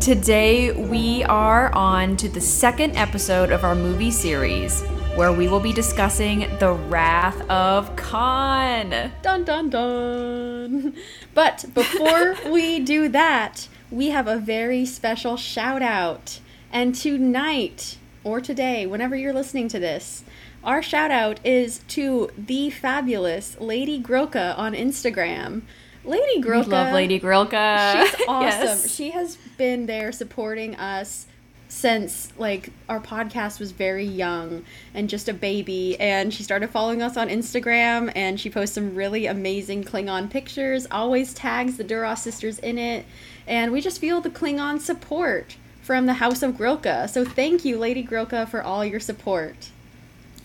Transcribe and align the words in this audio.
Today 0.00 0.72
we 0.72 1.24
are 1.24 1.74
on 1.74 2.16
to 2.18 2.28
the 2.28 2.40
second 2.40 2.96
episode 2.96 3.50
of 3.50 3.64
our 3.64 3.74
movie 3.74 4.10
series 4.12 4.82
where 5.16 5.32
we 5.32 5.48
will 5.48 5.58
be 5.58 5.72
discussing 5.72 6.40
The 6.58 6.74
Wrath 6.74 7.40
of 7.50 7.96
Khan. 7.96 9.10
Dun 9.22 9.44
dun 9.44 9.70
dun. 9.70 10.94
But 11.34 11.64
before 11.74 12.36
we 12.50 12.78
do 12.78 13.08
that, 13.08 13.68
we 13.90 14.10
have 14.10 14.28
a 14.28 14.36
very 14.36 14.84
special 14.84 15.36
shout 15.36 15.82
out. 15.82 16.40
And 16.70 16.94
tonight, 16.94 17.98
or 18.22 18.40
today, 18.40 18.86
whenever 18.86 19.16
you're 19.16 19.32
listening 19.32 19.66
to 19.68 19.80
this, 19.80 20.22
our 20.62 20.82
shout 20.82 21.10
out 21.10 21.40
is 21.44 21.80
to 21.88 22.30
the 22.36 22.70
fabulous 22.70 23.56
Lady 23.60 24.00
Grilka 24.00 24.56
on 24.58 24.74
Instagram. 24.74 25.62
Lady 26.06 26.40
Grilka. 26.40 26.66
We 26.66 26.72
love 26.72 26.92
Lady 26.92 27.20
Grilka. 27.20 28.06
She's 28.06 28.24
awesome. 28.28 28.42
Yes. 28.42 28.94
She 28.94 29.10
has 29.10 29.36
been 29.56 29.86
there 29.86 30.12
supporting 30.12 30.76
us 30.76 31.26
since 31.68 32.32
like 32.38 32.70
our 32.88 33.00
podcast 33.00 33.58
was 33.58 33.72
very 33.72 34.04
young 34.04 34.64
and 34.94 35.08
just 35.08 35.28
a 35.28 35.34
baby 35.34 35.98
and 35.98 36.32
she 36.32 36.42
started 36.42 36.70
following 36.70 37.02
us 37.02 37.16
on 37.16 37.28
Instagram 37.28 38.12
and 38.14 38.38
she 38.38 38.48
posts 38.48 38.74
some 38.74 38.94
really 38.94 39.26
amazing 39.26 39.82
Klingon 39.84 40.30
pictures, 40.30 40.86
always 40.90 41.34
tags 41.34 41.76
the 41.76 41.84
Duras 41.84 42.22
sisters 42.22 42.58
in 42.60 42.78
it, 42.78 43.04
and 43.46 43.72
we 43.72 43.80
just 43.80 44.00
feel 44.00 44.20
the 44.20 44.30
Klingon 44.30 44.80
support 44.80 45.56
from 45.82 46.06
the 46.06 46.14
House 46.14 46.42
of 46.42 46.56
Grilka. 46.56 47.08
So 47.08 47.24
thank 47.24 47.64
you 47.64 47.78
Lady 47.78 48.02
Grilka 48.04 48.48
for 48.48 48.62
all 48.62 48.84
your 48.84 49.00
support. 49.00 49.70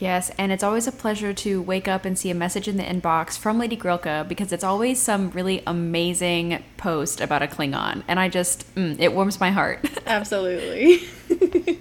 Yes, 0.02 0.31
and 0.35 0.52
it's 0.52 0.63
always 0.63 0.88
a 0.88 0.91
pleasure 0.91 1.31
to 1.31 1.61
wake 1.61 1.88
up 1.88 2.05
and 2.05 2.17
see 2.17 2.31
a 2.31 2.33
message 2.33 2.67
in 2.67 2.77
the 2.77 2.83
inbox 2.83 3.38
from 3.38 3.59
Lady 3.59 3.77
Grilka 3.77 4.27
because 4.27 4.52
it's 4.52 4.63
always 4.63 4.99
some 4.99 5.30
really 5.30 5.61
amazing 5.67 6.63
post 6.75 7.21
about 7.21 7.44
a 7.44 7.47
Klingon, 7.47 8.02
and 8.07 8.19
I 8.19 8.27
just 8.27 8.73
mm, 8.73 8.99
it 8.99 9.13
warms 9.13 9.39
my 9.39 9.52
heart. 9.52 9.85
Absolutely. 10.07 11.07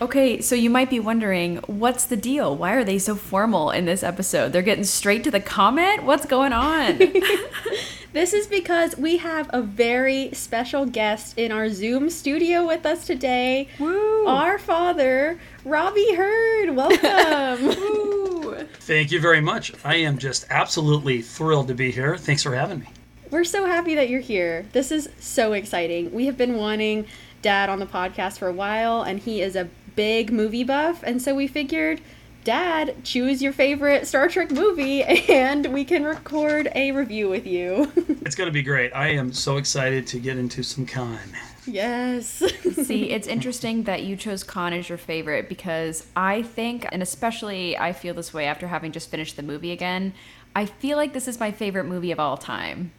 okay, 0.00 0.40
so 0.40 0.54
you 0.54 0.70
might 0.70 0.90
be 0.90 1.00
wondering, 1.00 1.56
what's 1.66 2.04
the 2.04 2.16
deal? 2.16 2.56
Why 2.56 2.74
are 2.74 2.84
they 2.84 3.00
so 3.00 3.16
formal 3.16 3.72
in 3.72 3.84
this 3.84 4.04
episode? 4.04 4.52
They're 4.52 4.62
getting 4.62 4.84
straight 4.84 5.24
to 5.24 5.32
the 5.32 5.40
comment. 5.40 6.04
What's 6.04 6.26
going 6.26 6.52
on? 6.52 7.00
This 8.12 8.32
is 8.32 8.48
because 8.48 8.96
we 8.96 9.18
have 9.18 9.48
a 9.52 9.62
very 9.62 10.30
special 10.32 10.84
guest 10.84 11.38
in 11.38 11.52
our 11.52 11.70
Zoom 11.70 12.10
studio 12.10 12.66
with 12.66 12.84
us 12.84 13.06
today. 13.06 13.68
Woo! 13.78 14.26
Our 14.26 14.58
father, 14.58 15.38
Robby 15.64 16.16
Herd. 16.16 16.74
Welcome. 16.74 17.66
Woo! 17.68 18.66
Thank 18.80 19.12
you 19.12 19.20
very 19.20 19.40
much. 19.40 19.72
I 19.84 19.94
am 19.96 20.18
just 20.18 20.44
absolutely 20.50 21.22
thrilled 21.22 21.68
to 21.68 21.74
be 21.74 21.92
here. 21.92 22.16
Thanks 22.16 22.42
for 22.42 22.52
having 22.52 22.80
me. 22.80 22.88
We're 23.30 23.44
so 23.44 23.64
happy 23.64 23.94
that 23.94 24.08
you're 24.08 24.20
here. 24.20 24.66
This 24.72 24.90
is 24.90 25.08
so 25.20 25.52
exciting. 25.52 26.12
We 26.12 26.26
have 26.26 26.36
been 26.36 26.56
wanting 26.56 27.06
Dad 27.42 27.68
on 27.68 27.78
the 27.78 27.86
podcast 27.86 28.38
for 28.38 28.48
a 28.48 28.52
while, 28.52 29.02
and 29.02 29.20
he 29.20 29.40
is 29.40 29.54
a 29.54 29.68
big 29.94 30.32
movie 30.32 30.64
buff, 30.64 31.04
and 31.04 31.22
so 31.22 31.36
we 31.36 31.46
figured. 31.46 32.00
Dad, 32.42 33.04
choose 33.04 33.42
your 33.42 33.52
favorite 33.52 34.06
Star 34.06 34.28
Trek 34.28 34.50
movie 34.50 35.02
and 35.28 35.66
we 35.66 35.84
can 35.84 36.04
record 36.04 36.70
a 36.74 36.92
review 36.92 37.28
with 37.28 37.46
you. 37.46 37.90
It's 38.30 38.36
going 38.36 38.46
to 38.48 38.52
be 38.52 38.62
great. 38.62 38.92
I 38.94 39.08
am 39.08 39.32
so 39.32 39.56
excited 39.56 40.06
to 40.08 40.20
get 40.20 40.36
into 40.36 40.62
some 40.62 40.86
Khan. 40.86 41.18
yes. 41.66 42.28
See, 42.84 43.10
it's 43.10 43.26
interesting 43.26 43.82
that 43.84 44.04
you 44.04 44.14
chose 44.14 44.44
Khan 44.44 44.72
as 44.72 44.88
your 44.88 44.98
favorite 44.98 45.48
because 45.48 46.06
I 46.14 46.42
think, 46.42 46.86
and 46.92 47.02
especially 47.02 47.76
I 47.76 47.92
feel 47.92 48.14
this 48.14 48.32
way 48.32 48.44
after 48.44 48.68
having 48.68 48.92
just 48.92 49.10
finished 49.10 49.34
the 49.36 49.42
movie 49.42 49.72
again, 49.72 50.12
I 50.54 50.66
feel 50.66 50.96
like 50.96 51.12
this 51.12 51.26
is 51.26 51.40
my 51.40 51.50
favorite 51.50 51.84
movie 51.84 52.12
of 52.12 52.20
all 52.20 52.36
time. 52.36 52.92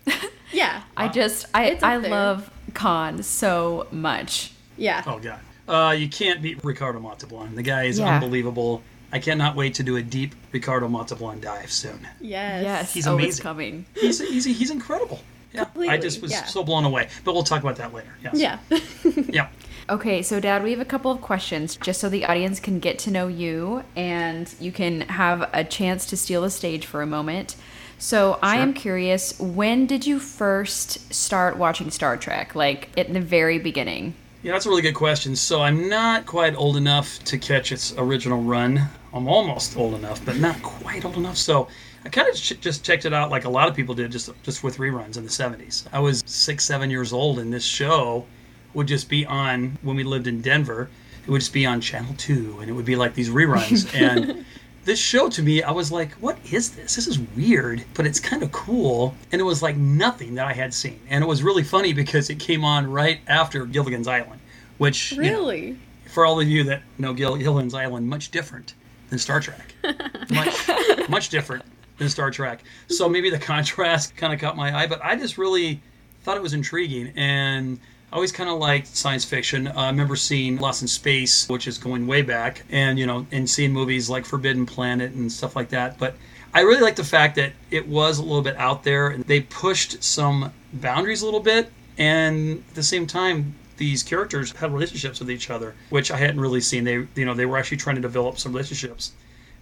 yeah. 0.51 0.83
I 0.97 1.07
just, 1.07 1.45
I, 1.53 1.79
I 1.81 1.97
there. 1.99 2.11
love 2.11 2.51
Khan 2.73 3.23
so 3.23 3.87
much. 3.91 4.51
Yeah. 4.75 5.01
Oh, 5.07 5.19
God. 5.19 5.39
Uh, 5.67 5.91
you 5.91 6.09
can't 6.09 6.41
beat 6.41 6.61
Ricardo 6.63 6.99
Montalban. 6.99 7.55
The 7.55 7.63
guy 7.63 7.83
is 7.85 7.99
Yeah. 7.99 8.15
unbelievable. 8.15 8.81
I 9.11 9.19
cannot 9.19 9.55
wait 9.55 9.73
to 9.75 9.83
do 9.83 9.97
a 9.97 10.01
deep 10.01 10.35
Ricardo 10.51 10.87
Montalban 10.87 11.41
dive 11.41 11.71
soon. 11.71 12.07
Yes. 12.19 12.63
Yes, 12.63 12.93
He's 12.93 13.07
oh, 13.07 13.17
it's 13.17 13.23
amazing. 13.23 13.43
coming. 13.43 13.85
He's, 13.95 14.19
he's, 14.19 14.45
he's 14.45 14.71
incredible. 14.71 15.19
Yeah, 15.53 15.65
I 15.75 15.97
just 15.97 16.21
was 16.21 16.31
yeah. 16.31 16.45
so 16.45 16.63
blown 16.63 16.85
away. 16.85 17.09
But 17.25 17.33
we'll 17.33 17.43
talk 17.43 17.61
about 17.61 17.75
that 17.77 17.93
later. 17.93 18.13
Yes. 18.23 18.33
Yeah. 18.35 18.59
Yeah. 19.31 19.49
Okay, 19.89 20.21
so 20.21 20.39
Dad, 20.39 20.63
we 20.63 20.71
have 20.71 20.79
a 20.79 20.85
couple 20.85 21.11
of 21.11 21.19
questions 21.21 21.75
just 21.75 21.99
so 21.99 22.07
the 22.07 22.25
audience 22.25 22.61
can 22.61 22.79
get 22.79 22.97
to 22.99 23.11
know 23.11 23.27
you 23.27 23.83
and 23.95 24.53
you 24.59 24.71
can 24.71 25.01
have 25.01 25.49
a 25.51 25.65
chance 25.65 26.05
to 26.05 26.17
steal 26.17 26.43
the 26.43 26.49
stage 26.49 26.85
for 26.85 27.01
a 27.01 27.07
moment. 27.07 27.57
So 27.97 28.39
I 28.41 28.57
am 28.57 28.73
curious, 28.73 29.37
when 29.39 29.85
did 29.87 30.07
you 30.07 30.19
first 30.19 31.13
start 31.13 31.57
watching 31.57 31.91
Star 31.91 32.15
Trek? 32.15 32.55
Like 32.55 32.89
in 32.95 33.13
the 33.13 33.19
very 33.19 33.59
beginning? 33.59 34.13
Yeah, 34.43 34.53
that's 34.53 34.65
a 34.65 34.69
really 34.69 34.81
good 34.81 34.95
question. 34.95 35.35
So 35.35 35.61
I'm 35.61 35.87
not 35.87 36.25
quite 36.25 36.55
old 36.55 36.75
enough 36.75 37.19
to 37.25 37.37
catch 37.37 37.71
its 37.71 37.93
original 37.95 38.41
run. 38.41 38.89
I'm 39.13 39.27
almost 39.27 39.77
old 39.77 39.93
enough, 39.93 40.23
but 40.25 40.37
not 40.37 40.61
quite 40.63 41.05
old 41.05 41.17
enough. 41.17 41.37
So 41.37 41.67
I 42.03 42.09
kind 42.09 42.27
of 42.27 42.35
ch- 42.35 42.59
just 42.59 42.83
checked 42.83 43.05
it 43.05 43.13
out 43.13 43.29
like 43.29 43.45
a 43.45 43.49
lot 43.49 43.69
of 43.69 43.75
people 43.75 43.93
did, 43.93 44.11
just 44.11 44.31
just 44.41 44.63
with 44.63 44.77
reruns 44.77 45.17
in 45.17 45.23
the 45.23 45.29
70s. 45.29 45.85
I 45.93 45.99
was 45.99 46.23
six, 46.25 46.63
seven 46.65 46.89
years 46.89 47.13
old, 47.13 47.37
and 47.37 47.53
this 47.53 47.63
show 47.63 48.25
would 48.73 48.87
just 48.87 49.09
be 49.09 49.27
on 49.27 49.77
when 49.83 49.95
we 49.95 50.03
lived 50.03 50.25
in 50.25 50.41
Denver. 50.41 50.89
It 51.23 51.29
would 51.29 51.41
just 51.41 51.53
be 51.53 51.67
on 51.67 51.79
Channel 51.79 52.15
Two, 52.17 52.57
and 52.61 52.69
it 52.69 52.73
would 52.73 52.85
be 52.85 52.95
like 52.95 53.13
these 53.13 53.29
reruns. 53.29 53.93
and 53.93 54.43
this 54.85 54.99
show 54.99 55.29
to 55.29 55.43
me, 55.43 55.61
I 55.61 55.71
was 55.71 55.91
like, 55.91 56.13
"What 56.13 56.37
is 56.51 56.71
this? 56.71 56.95
This 56.95 57.07
is 57.07 57.19
weird, 57.35 57.83
but 57.93 58.05
it's 58.05 58.19
kind 58.19 58.43
of 58.43 58.51
cool." 58.51 59.15
And 59.31 59.39
it 59.39 59.43
was 59.43 59.61
like 59.61 59.77
nothing 59.77 60.35
that 60.35 60.47
I 60.47 60.53
had 60.53 60.73
seen, 60.73 60.99
and 61.09 61.23
it 61.23 61.27
was 61.27 61.43
really 61.43 61.63
funny 61.63 61.93
because 61.93 62.29
it 62.29 62.39
came 62.39 62.63
on 62.65 62.89
right 62.89 63.19
after 63.27 63.65
Gilligan's 63.65 64.07
Island, 64.07 64.41
which 64.77 65.11
you 65.11 65.23
know, 65.23 65.29
really? 65.29 65.77
for 66.07 66.25
all 66.25 66.39
of 66.39 66.47
you 66.47 66.63
that 66.65 66.81
know 66.97 67.13
Gil- 67.13 67.37
Gilligan's 67.37 67.73
Island, 67.73 68.07
much 68.07 68.31
different 68.31 68.73
than 69.09 69.19
Star 69.19 69.39
Trek. 69.39 69.73
much, 70.31 71.09
much 71.09 71.29
different 71.29 71.63
than 71.97 72.09
Star 72.09 72.31
Trek. 72.31 72.63
So 72.87 73.07
maybe 73.07 73.29
the 73.29 73.39
contrast 73.39 74.15
kind 74.17 74.33
of 74.33 74.39
caught 74.39 74.55
my 74.55 74.75
eye, 74.75 74.87
but 74.87 75.03
I 75.03 75.15
just 75.15 75.37
really 75.37 75.81
thought 76.23 76.37
it 76.37 76.43
was 76.43 76.53
intriguing. 76.53 77.13
And 77.15 77.79
I 78.11 78.15
always 78.15 78.33
kind 78.33 78.49
of 78.49 78.59
liked 78.59 78.87
science 78.87 79.23
fiction. 79.23 79.67
Uh, 79.67 79.73
I 79.75 79.87
remember 79.87 80.17
seeing 80.17 80.57
Lost 80.57 80.81
in 80.81 80.87
Space, 80.89 81.47
which 81.47 81.65
is 81.65 81.77
going 81.77 82.07
way 82.07 82.21
back, 82.21 82.63
and, 82.69 82.99
you 82.99 83.05
know, 83.05 83.25
and 83.31 83.49
seeing 83.49 83.71
movies 83.71 84.09
like 84.09 84.25
Forbidden 84.25 84.65
Planet 84.65 85.13
and 85.13 85.31
stuff 85.31 85.55
like 85.55 85.69
that. 85.69 85.97
But 85.97 86.15
I 86.53 86.61
really 86.61 86.81
like 86.81 86.97
the 86.97 87.05
fact 87.05 87.35
that 87.37 87.53
it 87.69 87.87
was 87.87 88.19
a 88.19 88.23
little 88.23 88.41
bit 88.41 88.57
out 88.57 88.83
there 88.83 89.07
and 89.07 89.23
they 89.23 89.39
pushed 89.39 90.03
some 90.03 90.51
boundaries 90.73 91.21
a 91.21 91.25
little 91.25 91.39
bit. 91.39 91.71
And 91.97 92.63
at 92.69 92.75
the 92.75 92.83
same 92.83 93.07
time, 93.07 93.55
these 93.77 94.03
characters 94.03 94.51
had 94.51 94.73
relationships 94.73 95.19
with 95.19 95.31
each 95.31 95.49
other, 95.49 95.73
which 95.89 96.11
I 96.11 96.17
hadn't 96.17 96.39
really 96.39 96.61
seen. 96.61 96.83
They, 96.83 97.07
you 97.15 97.25
know, 97.25 97.33
they 97.33 97.45
were 97.45 97.57
actually 97.57 97.77
trying 97.77 97.95
to 97.95 98.01
develop 98.01 98.37
some 98.37 98.51
relationships, 98.51 99.11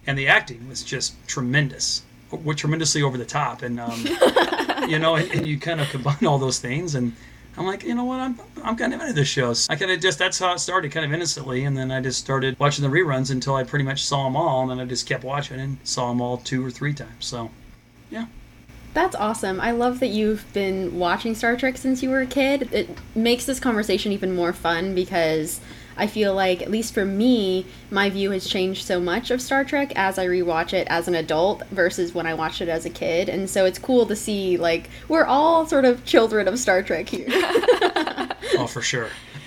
and 0.06 0.18
the 0.18 0.28
acting 0.28 0.68
was 0.68 0.82
just 0.82 1.14
tremendous, 1.26 2.02
tremendously 2.56 3.02
over 3.02 3.16
the 3.16 3.24
top, 3.24 3.62
and 3.62 3.80
um, 3.80 4.04
you 4.88 4.98
know, 4.98 5.14
and, 5.14 5.30
and 5.32 5.46
you 5.46 5.58
kind 5.58 5.80
of 5.80 5.88
combine 5.88 6.26
all 6.26 6.38
those 6.38 6.58
things, 6.58 6.94
and 6.94 7.14
I'm 7.60 7.66
like, 7.66 7.84
you 7.84 7.94
know 7.94 8.04
what, 8.04 8.20
I'm, 8.20 8.40
I'm 8.64 8.74
kind 8.74 8.94
of 8.94 9.02
into 9.02 9.12
this 9.12 9.28
show. 9.28 9.52
So 9.52 9.70
I 9.70 9.76
kind 9.76 9.90
of 9.90 10.00
just 10.00 10.18
that's 10.18 10.38
how 10.38 10.54
it 10.54 10.60
started, 10.60 10.92
kind 10.92 11.04
of 11.04 11.12
innocently, 11.12 11.64
and 11.64 11.76
then 11.76 11.90
I 11.90 12.00
just 12.00 12.18
started 12.18 12.58
watching 12.58 12.82
the 12.82 12.90
reruns 12.90 13.30
until 13.30 13.54
I 13.54 13.64
pretty 13.64 13.84
much 13.84 14.02
saw 14.02 14.24
them 14.24 14.34
all, 14.34 14.62
and 14.62 14.70
then 14.70 14.80
I 14.80 14.88
just 14.88 15.06
kept 15.06 15.24
watching 15.24 15.60
and 15.60 15.76
saw 15.84 16.08
them 16.08 16.22
all 16.22 16.38
two 16.38 16.64
or 16.64 16.70
three 16.70 16.94
times. 16.94 17.26
So, 17.26 17.50
yeah. 18.10 18.28
That's 18.94 19.14
awesome. 19.14 19.60
I 19.60 19.72
love 19.72 20.00
that 20.00 20.06
you've 20.06 20.50
been 20.54 20.98
watching 20.98 21.34
Star 21.34 21.54
Trek 21.54 21.76
since 21.76 22.02
you 22.02 22.08
were 22.08 22.22
a 22.22 22.26
kid. 22.26 22.72
It 22.72 22.96
makes 23.14 23.44
this 23.44 23.60
conversation 23.60 24.10
even 24.10 24.34
more 24.34 24.54
fun 24.54 24.94
because 24.94 25.60
I 26.00 26.06
feel 26.06 26.34
like, 26.34 26.62
at 26.62 26.70
least 26.70 26.94
for 26.94 27.04
me, 27.04 27.66
my 27.90 28.08
view 28.10 28.30
has 28.30 28.48
changed 28.48 28.86
so 28.86 28.98
much 29.00 29.30
of 29.30 29.42
Star 29.42 29.64
Trek 29.64 29.92
as 29.96 30.18
I 30.18 30.26
rewatch 30.26 30.72
it 30.72 30.86
as 30.88 31.06
an 31.08 31.14
adult 31.14 31.66
versus 31.68 32.14
when 32.14 32.26
I 32.26 32.32
watched 32.34 32.62
it 32.62 32.68
as 32.68 32.84
a 32.86 32.90
kid. 32.90 33.28
And 33.28 33.48
so 33.50 33.66
it's 33.66 33.78
cool 33.78 34.06
to 34.06 34.16
see, 34.16 34.56
like, 34.56 34.88
we're 35.08 35.24
all 35.26 35.66
sort 35.66 35.84
of 35.84 36.04
children 36.04 36.48
of 36.48 36.58
Star 36.58 36.82
Trek 36.82 37.08
here. 37.08 37.28
Oh, 38.58 38.66
for 38.66 38.82
sure. 38.82 39.08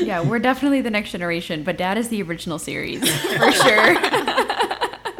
Yeah, 0.00 0.22
we're 0.22 0.38
definitely 0.38 0.80
the 0.80 0.90
next 0.90 1.10
generation, 1.10 1.62
but 1.64 1.76
Dad 1.76 1.98
is 1.98 2.08
the 2.08 2.22
original 2.22 2.58
series 2.58 3.00
for 3.36 3.52
sure. 3.52 3.94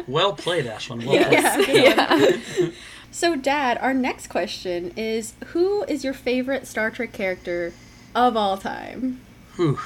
Well 0.07 0.33
played, 0.33 0.65
Ashlyn. 0.65 1.05
Well 1.05 1.23
played. 1.25 1.75
yeah. 1.83 2.07
good 2.17 2.41
one. 2.59 2.73
So, 3.11 3.35
Dad, 3.35 3.77
our 3.79 3.93
next 3.93 4.27
question 4.27 4.93
is 4.95 5.33
Who 5.47 5.83
is 5.83 6.03
your 6.03 6.13
favorite 6.13 6.67
Star 6.67 6.89
Trek 6.91 7.11
character 7.13 7.73
of 8.15 8.35
all 8.37 8.57
time? 8.57 9.21
Whew. 9.55 9.79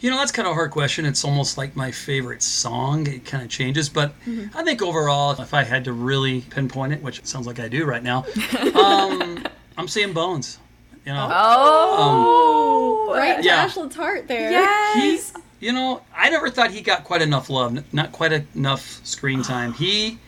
You 0.00 0.10
know, 0.10 0.16
that's 0.18 0.30
kind 0.30 0.46
of 0.46 0.52
a 0.52 0.54
hard 0.54 0.70
question. 0.70 1.04
It's 1.04 1.24
almost 1.24 1.58
like 1.58 1.74
my 1.74 1.90
favorite 1.90 2.42
song. 2.42 3.06
It 3.08 3.24
kind 3.24 3.42
of 3.42 3.50
changes. 3.50 3.88
But 3.88 4.12
I 4.54 4.62
think 4.62 4.80
overall, 4.80 5.32
if 5.40 5.52
I 5.52 5.64
had 5.64 5.84
to 5.86 5.92
really 5.92 6.42
pinpoint 6.42 6.92
it, 6.92 7.02
which 7.02 7.18
it 7.18 7.26
sounds 7.26 7.46
like 7.48 7.58
I 7.58 7.66
do 7.68 7.84
right 7.84 8.02
now, 8.02 8.24
um, 8.74 9.44
I'm 9.76 9.88
saying 9.88 10.12
Bones. 10.12 10.58
You 11.04 11.14
know, 11.14 11.28
Oh, 11.32 13.12
Right 13.14 13.38
to 13.38 13.44
Yeah. 13.44 13.66
Ashlyn's 13.66 13.96
heart 13.96 14.28
there. 14.28 14.50
yes. 14.50 15.32
he, 15.60 15.66
you 15.66 15.72
know, 15.72 16.02
I 16.14 16.30
never 16.30 16.50
thought 16.50 16.70
he 16.70 16.80
got 16.82 17.04
quite 17.04 17.22
enough 17.22 17.48
love, 17.50 17.92
not 17.92 18.12
quite 18.12 18.32
enough 18.54 19.00
screen 19.04 19.42
time. 19.42 19.72
He 19.72 20.18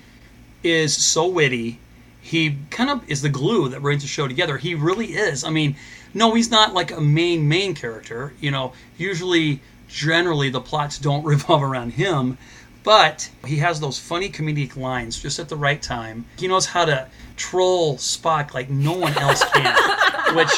is 0.64 0.96
so 0.96 1.26
witty. 1.28 1.78
He 2.22 2.56
kind 2.70 2.90
of 2.90 3.08
is 3.08 3.22
the 3.22 3.28
glue 3.28 3.68
that 3.68 3.82
brings 3.82 4.02
the 4.02 4.08
show 4.08 4.26
together. 4.26 4.56
He 4.56 4.74
really 4.74 5.06
is. 5.14 5.44
I 5.44 5.50
mean, 5.50 5.76
no, 6.14 6.34
he's 6.34 6.50
not 6.50 6.74
like 6.74 6.90
a 6.90 7.00
main 7.00 7.48
main 7.48 7.74
character. 7.74 8.32
You 8.40 8.50
know, 8.50 8.72
usually, 8.98 9.60
generally, 9.88 10.50
the 10.50 10.60
plots 10.60 10.98
don't 10.98 11.24
revolve 11.24 11.62
around 11.62 11.92
him, 11.92 12.38
but 12.82 13.30
he 13.46 13.56
has 13.56 13.80
those 13.80 13.98
funny 13.98 14.30
comedic 14.30 14.76
lines 14.76 15.20
just 15.20 15.38
at 15.38 15.48
the 15.48 15.56
right 15.56 15.80
time. 15.80 16.24
He 16.38 16.48
knows 16.48 16.66
how 16.66 16.84
to 16.84 17.08
troll 17.36 17.96
Spock 17.96 18.54
like 18.54 18.70
no 18.70 18.92
one 18.92 19.16
else 19.18 19.44
can, 19.52 20.34
which 20.34 20.52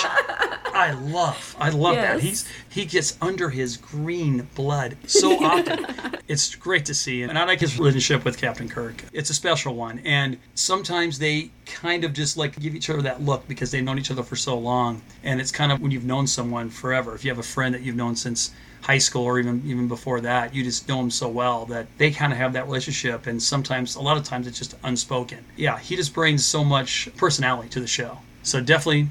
I 0.73 0.93
love. 0.93 1.57
I 1.59 1.71
love 1.71 1.97
that. 1.97 2.21
He's 2.21 2.49
he 2.69 2.85
gets 2.85 3.17
under 3.21 3.51
his 3.51 3.77
green 3.77 4.49
blood 4.55 4.97
so 5.07 5.43
often. 5.45 5.87
it's 6.29 6.55
great 6.55 6.85
to 6.87 6.95
see. 6.95 7.23
Him. 7.23 7.31
And 7.31 7.39
I 7.39 7.45
like 7.45 7.61
his 7.61 7.79
relationship 7.79 8.25
with 8.25 8.39
Captain 8.39 8.69
Kirk. 8.69 9.05
It's 9.13 9.31
a 9.31 9.35
special 9.35 9.75
one. 9.75 10.01
And 10.05 10.39
sometimes 10.55 11.19
they 11.19 11.51
kind 11.67 12.05
of 12.05 12.13
just 12.13 12.37
like 12.37 12.59
give 12.59 12.75
each 12.75 12.91
other 12.91 13.03
that 13.03 13.23
look 13.23 13.47
because 13.49 13.71
they've 13.71 13.85
known 13.85 13.99
each 13.99 14.11
other 14.11 14.23
for 14.23 14.37
so 14.37 14.59
long. 14.59 15.03
And 15.23 15.41
it's 15.41 15.53
kind 15.53 15.73
of 15.73 15.81
when 15.81 15.91
you've 15.91 16.05
known 16.05 16.27
someone 16.27 16.71
forever. 16.71 17.15
If 17.15 17.25
you 17.25 17.31
have 17.31 17.39
a 17.39 17.43
friend 17.43 17.75
that 17.75 17.83
you've 17.83 17.97
known 17.97 18.17
since 18.17 18.51
high 18.83 18.99
school 18.99 19.25
or 19.25 19.39
even 19.39 19.63
even 19.65 19.89
before 19.89 20.21
that, 20.21 20.55
you 20.55 20.63
just 20.63 20.89
know 20.89 20.99
them 20.99 21.11
so 21.11 21.29
well 21.29 21.67
that 21.67 21.87
they 21.99 22.11
kind 22.11 22.33
of 22.33 22.39
have 22.39 22.53
that 22.53 22.67
relationship. 22.67 23.27
And 23.27 23.43
sometimes, 23.43 23.95
a 23.95 24.01
lot 24.01 24.17
of 24.17 24.25
times, 24.25 24.47
it's 24.47 24.59
just 24.59 24.75
unspoken. 24.85 25.45
Yeah, 25.57 25.79
he 25.79 25.97
just 25.97 26.13
brings 26.13 26.45
so 26.45 26.65
much 26.65 27.09
personality 27.17 27.69
to 27.71 27.81
the 27.81 27.87
show. 27.87 28.19
So 28.43 28.61
definitely, 28.61 29.09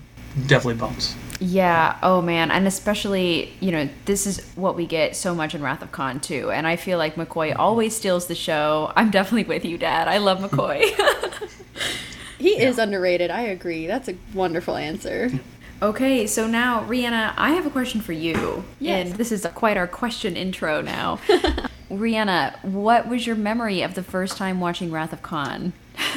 definitely 0.47 0.75
Bones. 0.75 1.15
Yeah. 1.39 1.97
Oh 2.03 2.21
man, 2.21 2.51
and 2.51 2.67
especially 2.67 3.53
you 3.59 3.71
know 3.71 3.89
this 4.05 4.27
is 4.27 4.39
what 4.55 4.75
we 4.75 4.85
get 4.85 5.15
so 5.15 5.33
much 5.33 5.55
in 5.55 5.61
Wrath 5.61 5.81
of 5.81 5.91
Khan 5.91 6.19
too, 6.19 6.51
and 6.51 6.67
I 6.67 6.75
feel 6.75 6.97
like 6.97 7.15
McCoy 7.15 7.55
always 7.57 7.95
steals 7.95 8.27
the 8.27 8.35
show. 8.35 8.93
I'm 8.95 9.09
definitely 9.09 9.45
with 9.45 9.65
you, 9.65 9.77
Dad. 9.77 10.07
I 10.07 10.17
love 10.19 10.39
McCoy. 10.39 10.91
He 12.41 12.59
is 12.59 12.79
underrated. 12.79 13.29
I 13.29 13.41
agree. 13.41 13.85
That's 13.85 14.09
a 14.09 14.15
wonderful 14.33 14.75
answer. 14.75 15.29
okay, 15.81 16.25
so 16.25 16.47
now 16.47 16.83
Rhianna, 16.85 17.35
I 17.37 17.51
have 17.51 17.67
a 17.67 17.69
question 17.69 18.01
for 18.01 18.13
you. 18.13 18.63
Yes. 18.79 19.09
And 19.09 19.17
this 19.19 19.31
is 19.31 19.45
quite 19.53 19.77
our 19.77 19.87
question 19.87 20.35
intro 20.35 20.81
now. 20.81 21.17
Rhianna, 21.91 22.63
what 22.63 23.07
was 23.07 23.27
your 23.27 23.35
memory 23.35 23.83
of 23.83 23.93
the 23.93 24.01
first 24.01 24.37
time 24.37 24.59
watching 24.59 24.91
Wrath 24.91 25.13
of 25.13 25.21
Khan? 25.21 25.73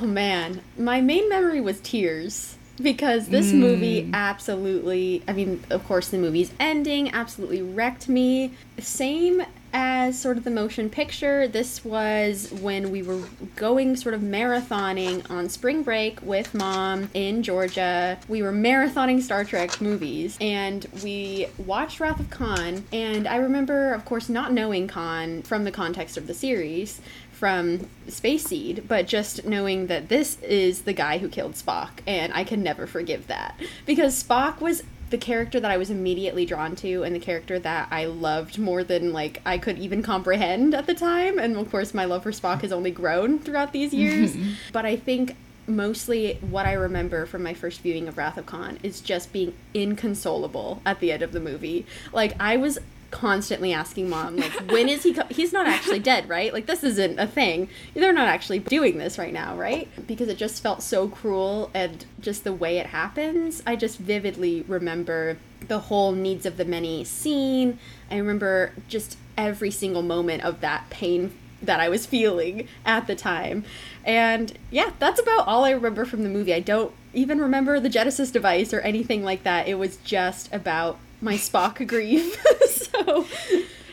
Oh 0.00 0.06
man, 0.06 0.60
my 0.78 1.00
main 1.00 1.28
memory 1.28 1.60
was 1.60 1.80
tears 1.80 2.56
because 2.82 3.28
this 3.28 3.52
movie 3.52 4.02
hmm. 4.04 4.14
absolutely, 4.14 5.22
I 5.26 5.32
mean, 5.32 5.62
of 5.70 5.86
course, 5.86 6.08
the 6.08 6.18
movie's 6.18 6.52
ending 6.58 7.10
absolutely 7.12 7.62
wrecked 7.62 8.08
me. 8.08 8.52
Same 8.78 9.42
as 9.72 10.18
sort 10.18 10.38
of 10.38 10.44
the 10.44 10.50
motion 10.50 10.88
picture, 10.88 11.46
this 11.46 11.84
was 11.84 12.50
when 12.52 12.90
we 12.90 13.02
were 13.02 13.20
going 13.56 13.96
sort 13.96 14.14
of 14.14 14.20
marathoning 14.20 15.28
on 15.30 15.48
spring 15.48 15.82
break 15.82 16.20
with 16.22 16.54
mom 16.54 17.10
in 17.12 17.42
Georgia. 17.42 18.18
We 18.28 18.42
were 18.42 18.52
marathoning 18.52 19.20
Star 19.20 19.44
Trek 19.44 19.80
movies 19.80 20.38
and 20.40 20.86
we 21.02 21.48
watched 21.58 22.00
Wrath 22.00 22.18
of 22.18 22.30
Khan. 22.30 22.84
And 22.92 23.28
I 23.28 23.36
remember, 23.36 23.92
of 23.92 24.04
course, 24.04 24.28
not 24.28 24.52
knowing 24.52 24.88
Khan 24.88 25.42
from 25.42 25.64
the 25.64 25.72
context 25.72 26.16
of 26.16 26.26
the 26.26 26.34
series 26.34 27.00
from 27.38 27.88
Space 28.08 28.46
Seed, 28.46 28.84
but 28.88 29.06
just 29.06 29.44
knowing 29.44 29.86
that 29.86 30.08
this 30.08 30.40
is 30.42 30.82
the 30.82 30.92
guy 30.92 31.18
who 31.18 31.28
killed 31.28 31.52
Spock, 31.52 31.90
and 32.04 32.32
I 32.34 32.42
can 32.42 32.64
never 32.64 32.84
forgive 32.84 33.28
that. 33.28 33.54
Because 33.86 34.20
Spock 34.20 34.60
was 34.60 34.82
the 35.10 35.18
character 35.18 35.60
that 35.60 35.70
I 35.70 35.76
was 35.76 35.88
immediately 35.88 36.44
drawn 36.44 36.74
to 36.76 37.04
and 37.04 37.14
the 37.14 37.20
character 37.20 37.58
that 37.60 37.88
I 37.92 38.06
loved 38.06 38.58
more 38.58 38.82
than 38.82 39.12
like 39.12 39.40
I 39.46 39.56
could 39.56 39.78
even 39.78 40.02
comprehend 40.02 40.74
at 40.74 40.86
the 40.86 40.94
time. 40.94 41.38
And 41.38 41.56
of 41.56 41.70
course 41.70 41.94
my 41.94 42.04
love 42.04 42.24
for 42.24 42.32
Spock 42.32 42.60
has 42.62 42.72
only 42.72 42.90
grown 42.90 43.38
throughout 43.38 43.72
these 43.72 43.94
years. 44.02 44.36
but 44.72 44.84
I 44.84 44.96
think 44.96 45.36
mostly 45.66 46.34
what 46.40 46.66
I 46.66 46.72
remember 46.72 47.24
from 47.24 47.42
my 47.42 47.54
first 47.54 47.80
viewing 47.80 48.08
of 48.08 48.18
Wrath 48.18 48.36
of 48.36 48.46
Khan 48.46 48.78
is 48.82 49.00
just 49.00 49.32
being 49.32 49.54
inconsolable 49.74 50.82
at 50.84 51.00
the 51.00 51.12
end 51.12 51.22
of 51.22 51.32
the 51.32 51.40
movie. 51.40 51.86
Like 52.12 52.34
I 52.40 52.56
was 52.56 52.78
constantly 53.10 53.72
asking 53.72 54.08
mom 54.08 54.36
like 54.36 54.52
when 54.70 54.88
is 54.88 55.02
he 55.02 55.14
co- 55.14 55.26
he's 55.30 55.52
not 55.52 55.66
actually 55.66 55.98
dead 55.98 56.28
right 56.28 56.52
like 56.52 56.66
this 56.66 56.84
isn't 56.84 57.18
a 57.18 57.26
thing 57.26 57.68
they're 57.94 58.12
not 58.12 58.28
actually 58.28 58.58
doing 58.58 58.98
this 58.98 59.18
right 59.18 59.32
now 59.32 59.56
right 59.56 59.88
because 60.06 60.28
it 60.28 60.36
just 60.36 60.62
felt 60.62 60.82
so 60.82 61.08
cruel 61.08 61.70
and 61.72 62.04
just 62.20 62.44
the 62.44 62.52
way 62.52 62.76
it 62.76 62.86
happens 62.86 63.62
i 63.66 63.74
just 63.74 63.98
vividly 63.98 64.62
remember 64.68 65.38
the 65.68 65.78
whole 65.80 66.12
needs 66.12 66.44
of 66.44 66.58
the 66.58 66.64
many 66.64 67.02
scene 67.02 67.78
i 68.10 68.16
remember 68.16 68.72
just 68.88 69.16
every 69.38 69.70
single 69.70 70.02
moment 70.02 70.42
of 70.44 70.60
that 70.60 70.88
pain 70.90 71.32
that 71.62 71.80
I 71.80 71.88
was 71.88 72.06
feeling 72.06 72.68
at 72.84 73.06
the 73.06 73.14
time. 73.16 73.64
And 74.04 74.56
yeah, 74.70 74.92
that's 74.98 75.20
about 75.20 75.46
all 75.46 75.64
I 75.64 75.70
remember 75.70 76.04
from 76.04 76.22
the 76.22 76.28
movie. 76.28 76.54
I 76.54 76.60
don't 76.60 76.92
even 77.12 77.40
remember 77.40 77.80
the 77.80 77.88
Genesis 77.88 78.30
device 78.30 78.72
or 78.72 78.80
anything 78.80 79.24
like 79.24 79.42
that. 79.42 79.66
It 79.66 79.74
was 79.74 79.96
just 79.98 80.52
about 80.52 80.98
my 81.20 81.34
Spock 81.34 81.86
grief. 81.86 82.36
so, 82.68 83.26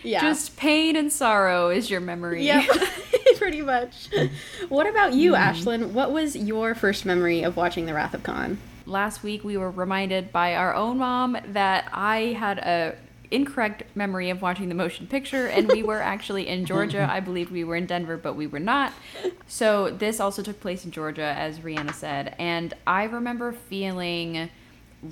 yeah. 0.04 0.22
Just 0.22 0.56
pain 0.58 0.96
and 0.96 1.12
sorrow 1.12 1.70
is 1.70 1.90
your 1.90 2.02
memory. 2.02 2.46
yeah, 2.46 2.66
pretty 3.38 3.62
much. 3.62 4.10
What 4.70 4.88
about 4.88 5.14
you, 5.14 5.34
mm-hmm. 5.34 5.68
Ashlyn? 5.68 5.92
What 5.92 6.12
was 6.12 6.36
your 6.36 6.76
first 6.76 7.06
memory 7.06 7.44
of 7.44 7.58
watching 7.58 7.86
The 7.86 7.94
Wrath 7.94 8.14
of 8.14 8.24
Khan? 8.24 8.58
last 8.86 9.24
week 9.24 9.44
we 9.44 9.58
were 9.58 9.72
reminded 9.72 10.32
by 10.32 10.56
our 10.56 10.74
own 10.74 10.98
mom 10.98 11.38
that 11.48 11.90
I 11.92 12.36
had 12.38 12.60
a 12.60 12.96
incorrect 13.32 13.84
memory 13.96 14.30
of 14.30 14.42
watching 14.42 14.70
the 14.70 14.76
motion 14.76 15.08
picture 15.08 15.48
and 15.48 15.68
we 15.68 15.82
were 15.82 16.02
actually 16.02 16.48
in 16.48 16.66
Georgia. 16.66 17.08
I 17.10 17.20
believe 17.20 17.52
we 17.52 17.64
were 17.64 17.76
in 17.76 17.88
Denver, 17.88 18.18
but 18.18 18.36
we 18.36 18.46
were 18.48 18.60
not. 18.60 18.94
So 19.48 19.90
this 19.90 20.20
also 20.20 20.44
took 20.44 20.60
place 20.60 20.86
in 20.86 20.92
Georgia 20.92 21.34
as 21.38 21.60
Rhianna 21.60 21.94
said, 21.94 22.36
and 22.38 22.74
I 22.86 23.06
remember 23.06 23.52
feeling 23.52 24.50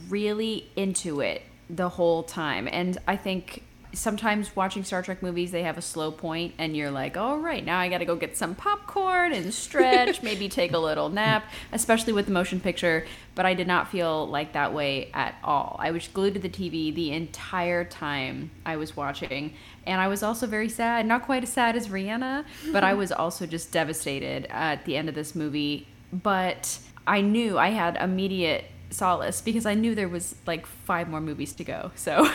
really 0.10 0.70
into 0.76 1.22
it 1.22 1.42
the 1.76 1.90
whole 1.90 2.24
time. 2.24 2.68
And 2.72 2.98
I 3.08 3.16
think 3.16 3.64
sometimes 3.94 4.56
watching 4.56 4.84
Star 4.84 5.02
Trek 5.02 5.22
movies, 5.22 5.52
they 5.52 5.64
have 5.64 5.78
a 5.78 5.82
slow 5.82 6.12
point, 6.12 6.54
and 6.58 6.76
you're 6.76 6.92
like, 6.92 7.16
all 7.16 7.38
right, 7.38 7.64
now 7.64 7.80
I 7.80 7.90
got 7.90 8.00
to 8.00 8.06
go 8.06 8.16
get 8.16 8.36
some 8.36 8.56
popcorn 8.56 9.34
and 9.34 9.54
stretch, 9.54 10.24
maybe 10.24 10.50
take 10.50 10.74
a 10.74 10.80
little 10.80 11.10
nap, 11.10 11.46
especially 11.72 12.14
with 12.14 12.26
the 12.26 12.32
motion 12.32 12.60
picture. 12.60 13.06
But 13.36 13.46
I 13.46 13.54
did 13.54 13.68
not 13.68 13.90
feel 13.90 14.28
like 14.28 14.54
that 14.54 14.74
way 14.74 15.10
at 15.14 15.36
all. 15.44 15.76
I 15.80 15.92
was 15.92 16.08
glued 16.08 16.34
to 16.36 16.40
the 16.40 16.50
TV 16.50 16.94
the 16.94 17.12
entire 17.12 17.84
time 17.84 18.52
I 18.66 18.78
was 18.78 18.96
watching. 18.96 19.54
And 19.86 20.00
I 20.02 20.08
was 20.08 20.24
also 20.24 20.48
very 20.48 20.70
sad, 20.70 21.06
not 21.06 21.24
quite 21.24 21.44
as 21.44 21.50
sad 21.50 21.76
as 21.76 21.88
Rhianna, 21.88 22.46
but 22.72 22.84
I 22.84 22.94
was 22.96 23.12
also 23.12 23.46
just 23.46 23.72
devastated 23.72 24.48
at 24.50 24.86
the 24.86 24.98
end 24.98 25.10
of 25.10 25.16
this 25.16 25.36
movie. 25.36 25.88
But 26.12 26.80
I 27.06 27.22
knew 27.22 27.58
I 27.58 27.70
had 27.70 27.98
immediate 27.98 28.66
solace 28.94 29.42
because 29.42 29.66
I 29.66 29.74
knew 29.74 29.96
there 29.96 30.10
was 30.10 30.36
like 30.46 30.66
five 30.66 31.10
more 31.10 31.22
movies 31.22 31.54
to 31.54 31.64
go. 31.64 31.92
So 31.96 32.30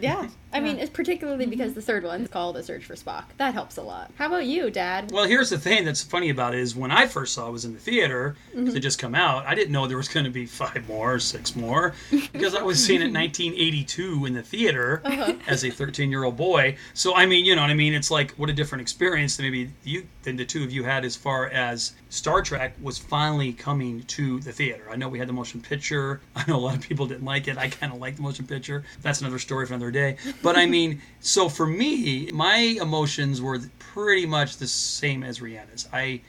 Yeah. 0.00 0.28
I 0.54 0.60
mean, 0.60 0.78
it's 0.78 0.90
particularly 0.90 1.46
because 1.46 1.70
mm-hmm. 1.70 1.80
the 1.80 1.82
third 1.82 2.04
one 2.04 2.22
is 2.22 2.28
called 2.28 2.56
A 2.56 2.62
Search 2.62 2.84
for 2.84 2.94
Spock. 2.94 3.24
That 3.38 3.54
helps 3.54 3.76
a 3.76 3.82
lot. 3.82 4.12
How 4.16 4.26
about 4.26 4.46
you, 4.46 4.70
Dad? 4.70 5.10
Well, 5.10 5.24
here's 5.24 5.50
the 5.50 5.58
thing 5.58 5.84
that's 5.84 6.02
funny 6.02 6.30
about 6.30 6.54
it 6.54 6.60
is 6.60 6.76
when 6.76 6.90
I 6.90 7.06
first 7.06 7.34
saw 7.34 7.48
it 7.48 7.52
was 7.52 7.64
in 7.64 7.72
the 7.72 7.80
theater, 7.80 8.36
'cause 8.52 8.60
mm-hmm. 8.60 8.76
it 8.76 8.80
just 8.80 8.98
come 8.98 9.14
out, 9.14 9.44
I 9.46 9.54
didn't 9.54 9.72
know 9.72 9.86
there 9.86 9.96
was 9.96 10.08
going 10.08 10.24
to 10.24 10.30
be 10.30 10.46
five 10.46 10.88
more 10.88 11.14
or 11.14 11.18
six 11.18 11.56
more 11.56 11.94
because 12.10 12.54
I 12.54 12.62
was 12.62 12.84
seeing 12.84 13.00
it 13.00 13.06
in 13.06 13.14
1982 13.14 14.26
in 14.26 14.34
the 14.34 14.42
theater 14.42 15.02
uh-huh. 15.04 15.34
as 15.46 15.64
a 15.64 15.70
13 15.70 16.10
year 16.10 16.24
old 16.24 16.36
boy. 16.36 16.76
So 16.94 17.14
I 17.14 17.26
mean, 17.26 17.44
you 17.44 17.56
know 17.56 17.62
what 17.62 17.70
I 17.70 17.74
mean? 17.74 17.94
It's 17.94 18.10
like 18.10 18.32
what 18.32 18.48
a 18.48 18.52
different 18.52 18.82
experience 18.82 19.36
than 19.36 19.46
maybe 19.46 19.70
you 19.82 20.06
than 20.22 20.36
the 20.36 20.44
two 20.44 20.64
of 20.64 20.72
you 20.72 20.84
had 20.84 21.04
as 21.04 21.16
far 21.16 21.48
as 21.48 21.92
Star 22.08 22.42
Trek 22.42 22.74
was 22.80 22.96
finally 22.96 23.52
coming 23.52 24.02
to 24.04 24.40
the 24.40 24.52
theater. 24.52 24.84
I 24.90 24.96
know 24.96 25.08
we 25.08 25.18
had 25.18 25.28
the 25.28 25.32
motion 25.32 25.60
picture. 25.60 26.20
I 26.36 26.44
know 26.48 26.56
a 26.56 26.58
lot 26.58 26.76
of 26.76 26.82
people 26.82 27.06
didn't 27.06 27.24
like 27.24 27.48
it. 27.48 27.58
I 27.58 27.68
kind 27.68 27.92
of 27.92 27.98
like 27.98 28.16
the 28.16 28.22
motion 28.22 28.46
picture. 28.46 28.84
That's 29.02 29.20
another 29.20 29.38
story 29.38 29.66
for 29.66 29.74
another 29.74 29.90
day. 29.90 30.16
But 30.44 30.58
I 30.58 30.66
mean, 30.66 31.00
so 31.20 31.48
for 31.48 31.66
me, 31.66 32.30
my 32.30 32.56
emotions 32.58 33.40
were 33.40 33.60
pretty 33.78 34.26
much 34.26 34.58
the 34.58 34.66
same 34.66 35.24
as 35.24 35.40
Rhianna's. 35.40 35.88
I 35.90 36.20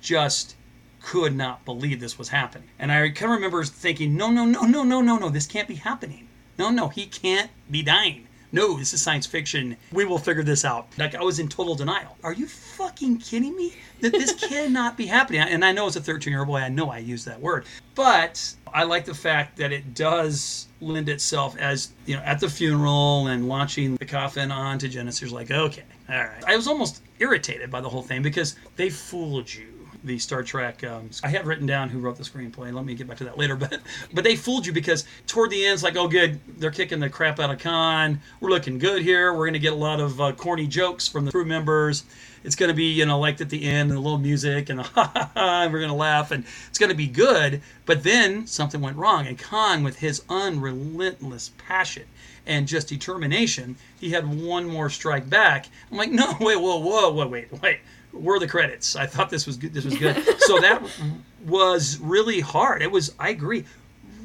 just 0.00 0.54
could 1.02 1.34
not 1.34 1.64
believe 1.64 1.98
this 1.98 2.16
was 2.16 2.28
happening. 2.28 2.68
And 2.78 2.92
I 2.92 3.10
can 3.10 3.28
remember 3.28 3.64
thinking, 3.64 4.16
no, 4.16 4.30
no, 4.30 4.44
no, 4.44 4.62
no, 4.62 4.84
no, 4.84 5.00
no, 5.00 5.18
no, 5.18 5.28
this 5.28 5.48
can't 5.48 5.66
be 5.66 5.74
happening. 5.74 6.28
No, 6.56 6.70
no, 6.70 6.86
he 6.86 7.06
can't 7.06 7.50
be 7.68 7.82
dying. 7.82 8.28
No, 8.54 8.78
this 8.78 8.94
is 8.94 9.02
science 9.02 9.26
fiction. 9.26 9.76
We 9.92 10.04
will 10.04 10.18
figure 10.18 10.44
this 10.44 10.64
out. 10.64 10.86
Like 10.96 11.14
I 11.16 11.22
was 11.22 11.40
in 11.40 11.48
total 11.48 11.74
denial. 11.74 12.16
Are 12.22 12.32
you 12.32 12.46
fucking 12.46 13.18
kidding 13.18 13.56
me? 13.56 13.74
That 14.00 14.12
this 14.12 14.32
cannot 14.48 14.96
be 14.96 15.06
happening. 15.06 15.40
And 15.40 15.64
I 15.64 15.72
know 15.72 15.86
as 15.86 15.96
a 15.96 16.00
13 16.00 16.30
year 16.30 16.40
old 16.40 16.48
boy, 16.48 16.58
I 16.58 16.68
know 16.68 16.88
I 16.88 16.98
use 16.98 17.24
that 17.24 17.40
word, 17.40 17.66
but 17.96 18.54
I 18.72 18.84
like 18.84 19.04
the 19.06 19.14
fact 19.14 19.56
that 19.56 19.72
it 19.72 19.94
does 19.94 20.68
lend 20.80 21.08
itself 21.08 21.56
as 21.58 21.92
you 22.06 22.16
know 22.16 22.22
at 22.22 22.38
the 22.38 22.48
funeral 22.48 23.26
and 23.26 23.48
launching 23.48 23.96
the 23.96 24.06
coffin 24.06 24.52
onto 24.52 24.88
Genesis. 24.88 25.32
Like 25.32 25.50
okay, 25.50 25.84
all 26.08 26.16
right. 26.16 26.44
I 26.46 26.54
was 26.56 26.68
almost 26.68 27.02
irritated 27.18 27.70
by 27.70 27.80
the 27.80 27.88
whole 27.88 28.02
thing 28.02 28.22
because 28.22 28.54
they 28.76 28.88
fooled 28.88 29.52
you 29.52 29.73
the 30.04 30.18
Star 30.18 30.42
Trek. 30.42 30.84
Um, 30.84 31.10
I 31.22 31.28
have 31.28 31.46
written 31.46 31.66
down 31.66 31.88
who 31.88 31.98
wrote 31.98 32.16
the 32.16 32.22
screenplay. 32.22 32.72
Let 32.72 32.84
me 32.84 32.94
get 32.94 33.08
back 33.08 33.16
to 33.18 33.24
that 33.24 33.38
later. 33.38 33.56
But 33.64 33.80
but 34.12 34.24
they 34.24 34.36
fooled 34.36 34.66
you 34.66 34.72
because 34.72 35.06
toward 35.26 35.50
the 35.50 35.64
end, 35.64 35.74
it's 35.74 35.82
like, 35.82 35.96
oh, 35.96 36.06
good, 36.06 36.38
they're 36.58 36.70
kicking 36.70 37.00
the 37.00 37.08
crap 37.08 37.40
out 37.40 37.50
of 37.50 37.58
Khan. 37.60 38.20
We're 38.40 38.50
looking 38.50 38.78
good 38.78 39.00
here. 39.00 39.32
We're 39.32 39.46
going 39.46 39.54
to 39.54 39.58
get 39.58 39.72
a 39.72 39.76
lot 39.76 40.00
of 40.00 40.20
uh, 40.20 40.32
corny 40.32 40.66
jokes 40.66 41.08
from 41.08 41.24
the 41.24 41.30
crew 41.30 41.46
members. 41.46 42.04
It's 42.42 42.56
going 42.56 42.68
to 42.68 42.74
be, 42.74 42.92
you 42.92 43.06
know, 43.06 43.18
like 43.18 43.40
at 43.40 43.48
the 43.48 43.64
end, 43.64 43.90
and 43.90 43.98
a 43.98 44.02
little 44.02 44.18
music, 44.18 44.68
and, 44.68 44.80
and 44.96 45.72
we're 45.72 45.78
going 45.78 45.88
to 45.88 45.94
laugh, 45.94 46.30
and 46.30 46.44
it's 46.68 46.78
going 46.78 46.90
to 46.90 46.96
be 46.96 47.06
good. 47.06 47.62
But 47.86 48.02
then 48.02 48.46
something 48.46 48.82
went 48.82 48.98
wrong, 48.98 49.26
and 49.26 49.38
Khan, 49.38 49.82
with 49.82 50.00
his 50.00 50.22
unrelentless 50.28 51.52
passion 51.56 52.04
and 52.44 52.68
just 52.68 52.88
determination, 52.88 53.76
he 53.98 54.10
had 54.10 54.42
one 54.42 54.66
more 54.66 54.90
strike 54.90 55.30
back. 55.30 55.68
I'm 55.90 55.96
like, 55.96 56.10
no, 56.10 56.36
wait, 56.40 56.60
whoa, 56.60 56.80
whoa, 56.80 57.10
whoa, 57.12 57.26
wait, 57.26 57.62
wait 57.62 57.78
were 58.14 58.38
the 58.38 58.48
credits. 58.48 58.96
I 58.96 59.06
thought 59.06 59.30
this 59.30 59.46
was 59.46 59.56
good. 59.56 59.74
This 59.74 59.84
was 59.84 59.96
good. 59.96 60.16
so 60.40 60.60
that 60.60 60.82
was 61.44 61.98
really 61.98 62.40
hard. 62.40 62.82
It 62.82 62.90
was. 62.90 63.14
I 63.18 63.30
agree. 63.30 63.64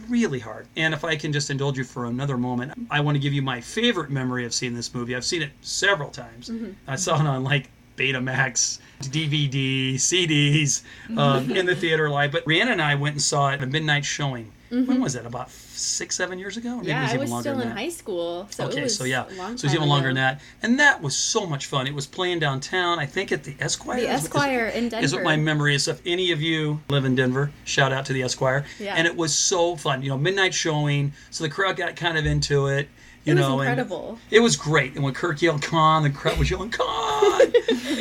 Really 0.08 0.40
hard. 0.40 0.68
And 0.76 0.94
if 0.94 1.04
I 1.04 1.16
can 1.16 1.32
just 1.32 1.50
indulge 1.50 1.78
you 1.78 1.84
for 1.84 2.06
another 2.06 2.38
moment, 2.38 2.74
I 2.90 3.02
want 3.02 3.16
to 3.16 3.20
give 3.20 3.34
you 3.34 3.42
my 3.42 3.62
favorite 3.62 4.10
memory 4.10 4.46
of 4.46 4.54
seeing 4.54 4.74
this 4.74 4.94
movie. 4.94 5.16
I've 5.16 5.26
seen 5.26 5.42
it 5.42 5.52
several 5.62 6.10
times. 6.10 6.50
Mm-hmm. 6.50 6.72
I 6.88 6.96
saw 6.96 7.20
it 7.20 7.28
on 7.28 7.44
like 7.44 7.70
Betamax, 7.96 8.80
DVD, 9.02 9.96
CDs 9.96 10.84
um, 11.18 11.52
in 11.52 11.66
the 11.66 11.76
theater 11.76 12.10
live. 12.10 12.32
But 12.32 12.46
Rhianna 12.46 12.72
and 12.72 12.82
I 12.82 12.96
went 12.96 13.14
and 13.14 13.22
saw 13.22 13.50
it 13.50 13.56
at 13.56 13.64
a 13.64 13.68
midnight 13.68 14.06
showing. 14.06 14.52
Mm-hmm. 14.72 14.86
When 14.86 15.02
was 15.02 15.14
that? 15.14 15.26
About 15.26 15.50
six, 15.52 16.16
seven 16.16 16.38
years 16.38 16.58
ago? 16.58 16.78
Or 16.78 16.84
yeah, 16.84 17.08
I 17.12 17.18
was 17.18 17.30
still 17.40 17.60
in 17.60 17.70
high 17.70 17.90
school. 17.90 18.48
So 18.52 18.68
okay, 18.68 18.88
so 18.88 19.04
yeah, 19.04 19.28
so 19.28 19.52
it's 19.52 19.74
even 19.74 19.90
longer 19.90 20.10
than 20.10 20.16
that. 20.16 20.42
And 20.62 20.80
that 20.80 21.02
was 21.02 21.16
so 21.16 21.46
much 21.46 21.66
fun. 21.66 21.88
It 21.88 21.94
was 21.94 22.06
playing 22.06 22.40
downtown. 22.40 23.00
I 23.00 23.06
think 23.06 23.32
at 23.32 23.44
the 23.44 23.56
Esquire. 23.60 24.02
The 24.02 24.10
Esquire 24.10 24.68
is, 24.68 24.76
in 24.76 24.90
Denver 24.90 25.06
is 25.06 25.14
what 25.14 25.24
my 25.24 25.36
memory 25.36 25.76
is. 25.76 25.86
So 25.86 25.92
if 25.92 26.02
any 26.06 26.32
of 26.32 26.42
you 26.42 26.82
live 26.90 27.06
in 27.06 27.16
Denver, 27.16 27.52
shout 27.64 27.92
out 27.92 28.06
to 28.08 28.14
the 28.14 28.24
Esquire. 28.24 28.66
Yeah. 28.80 28.96
And 28.96 29.08
it 29.08 29.16
was 29.16 29.34
so 29.34 29.76
fun. 29.76 30.04
You 30.04 30.10
know, 30.10 30.18
midnight 30.18 30.54
showing. 30.54 31.14
So 31.32 31.44
the 31.44 31.50
crowd 31.50 31.76
got 31.76 31.96
kind 31.96 32.18
of 32.18 32.26
into 32.26 32.68
it. 32.68 32.90
You 33.26 33.34
it 33.34 33.36
know, 33.36 33.56
was 33.56 33.68
incredible. 33.68 34.18
it 34.32 34.40
was 34.40 34.56
great. 34.56 34.96
And 34.96 35.04
when 35.04 35.14
Kirk 35.14 35.42
yelled 35.42 35.62
"Khan," 35.62 36.04
the 36.04 36.10
crowd 36.10 36.40
was 36.40 36.50
yelling 36.50 36.70
"Khan," 36.70 37.42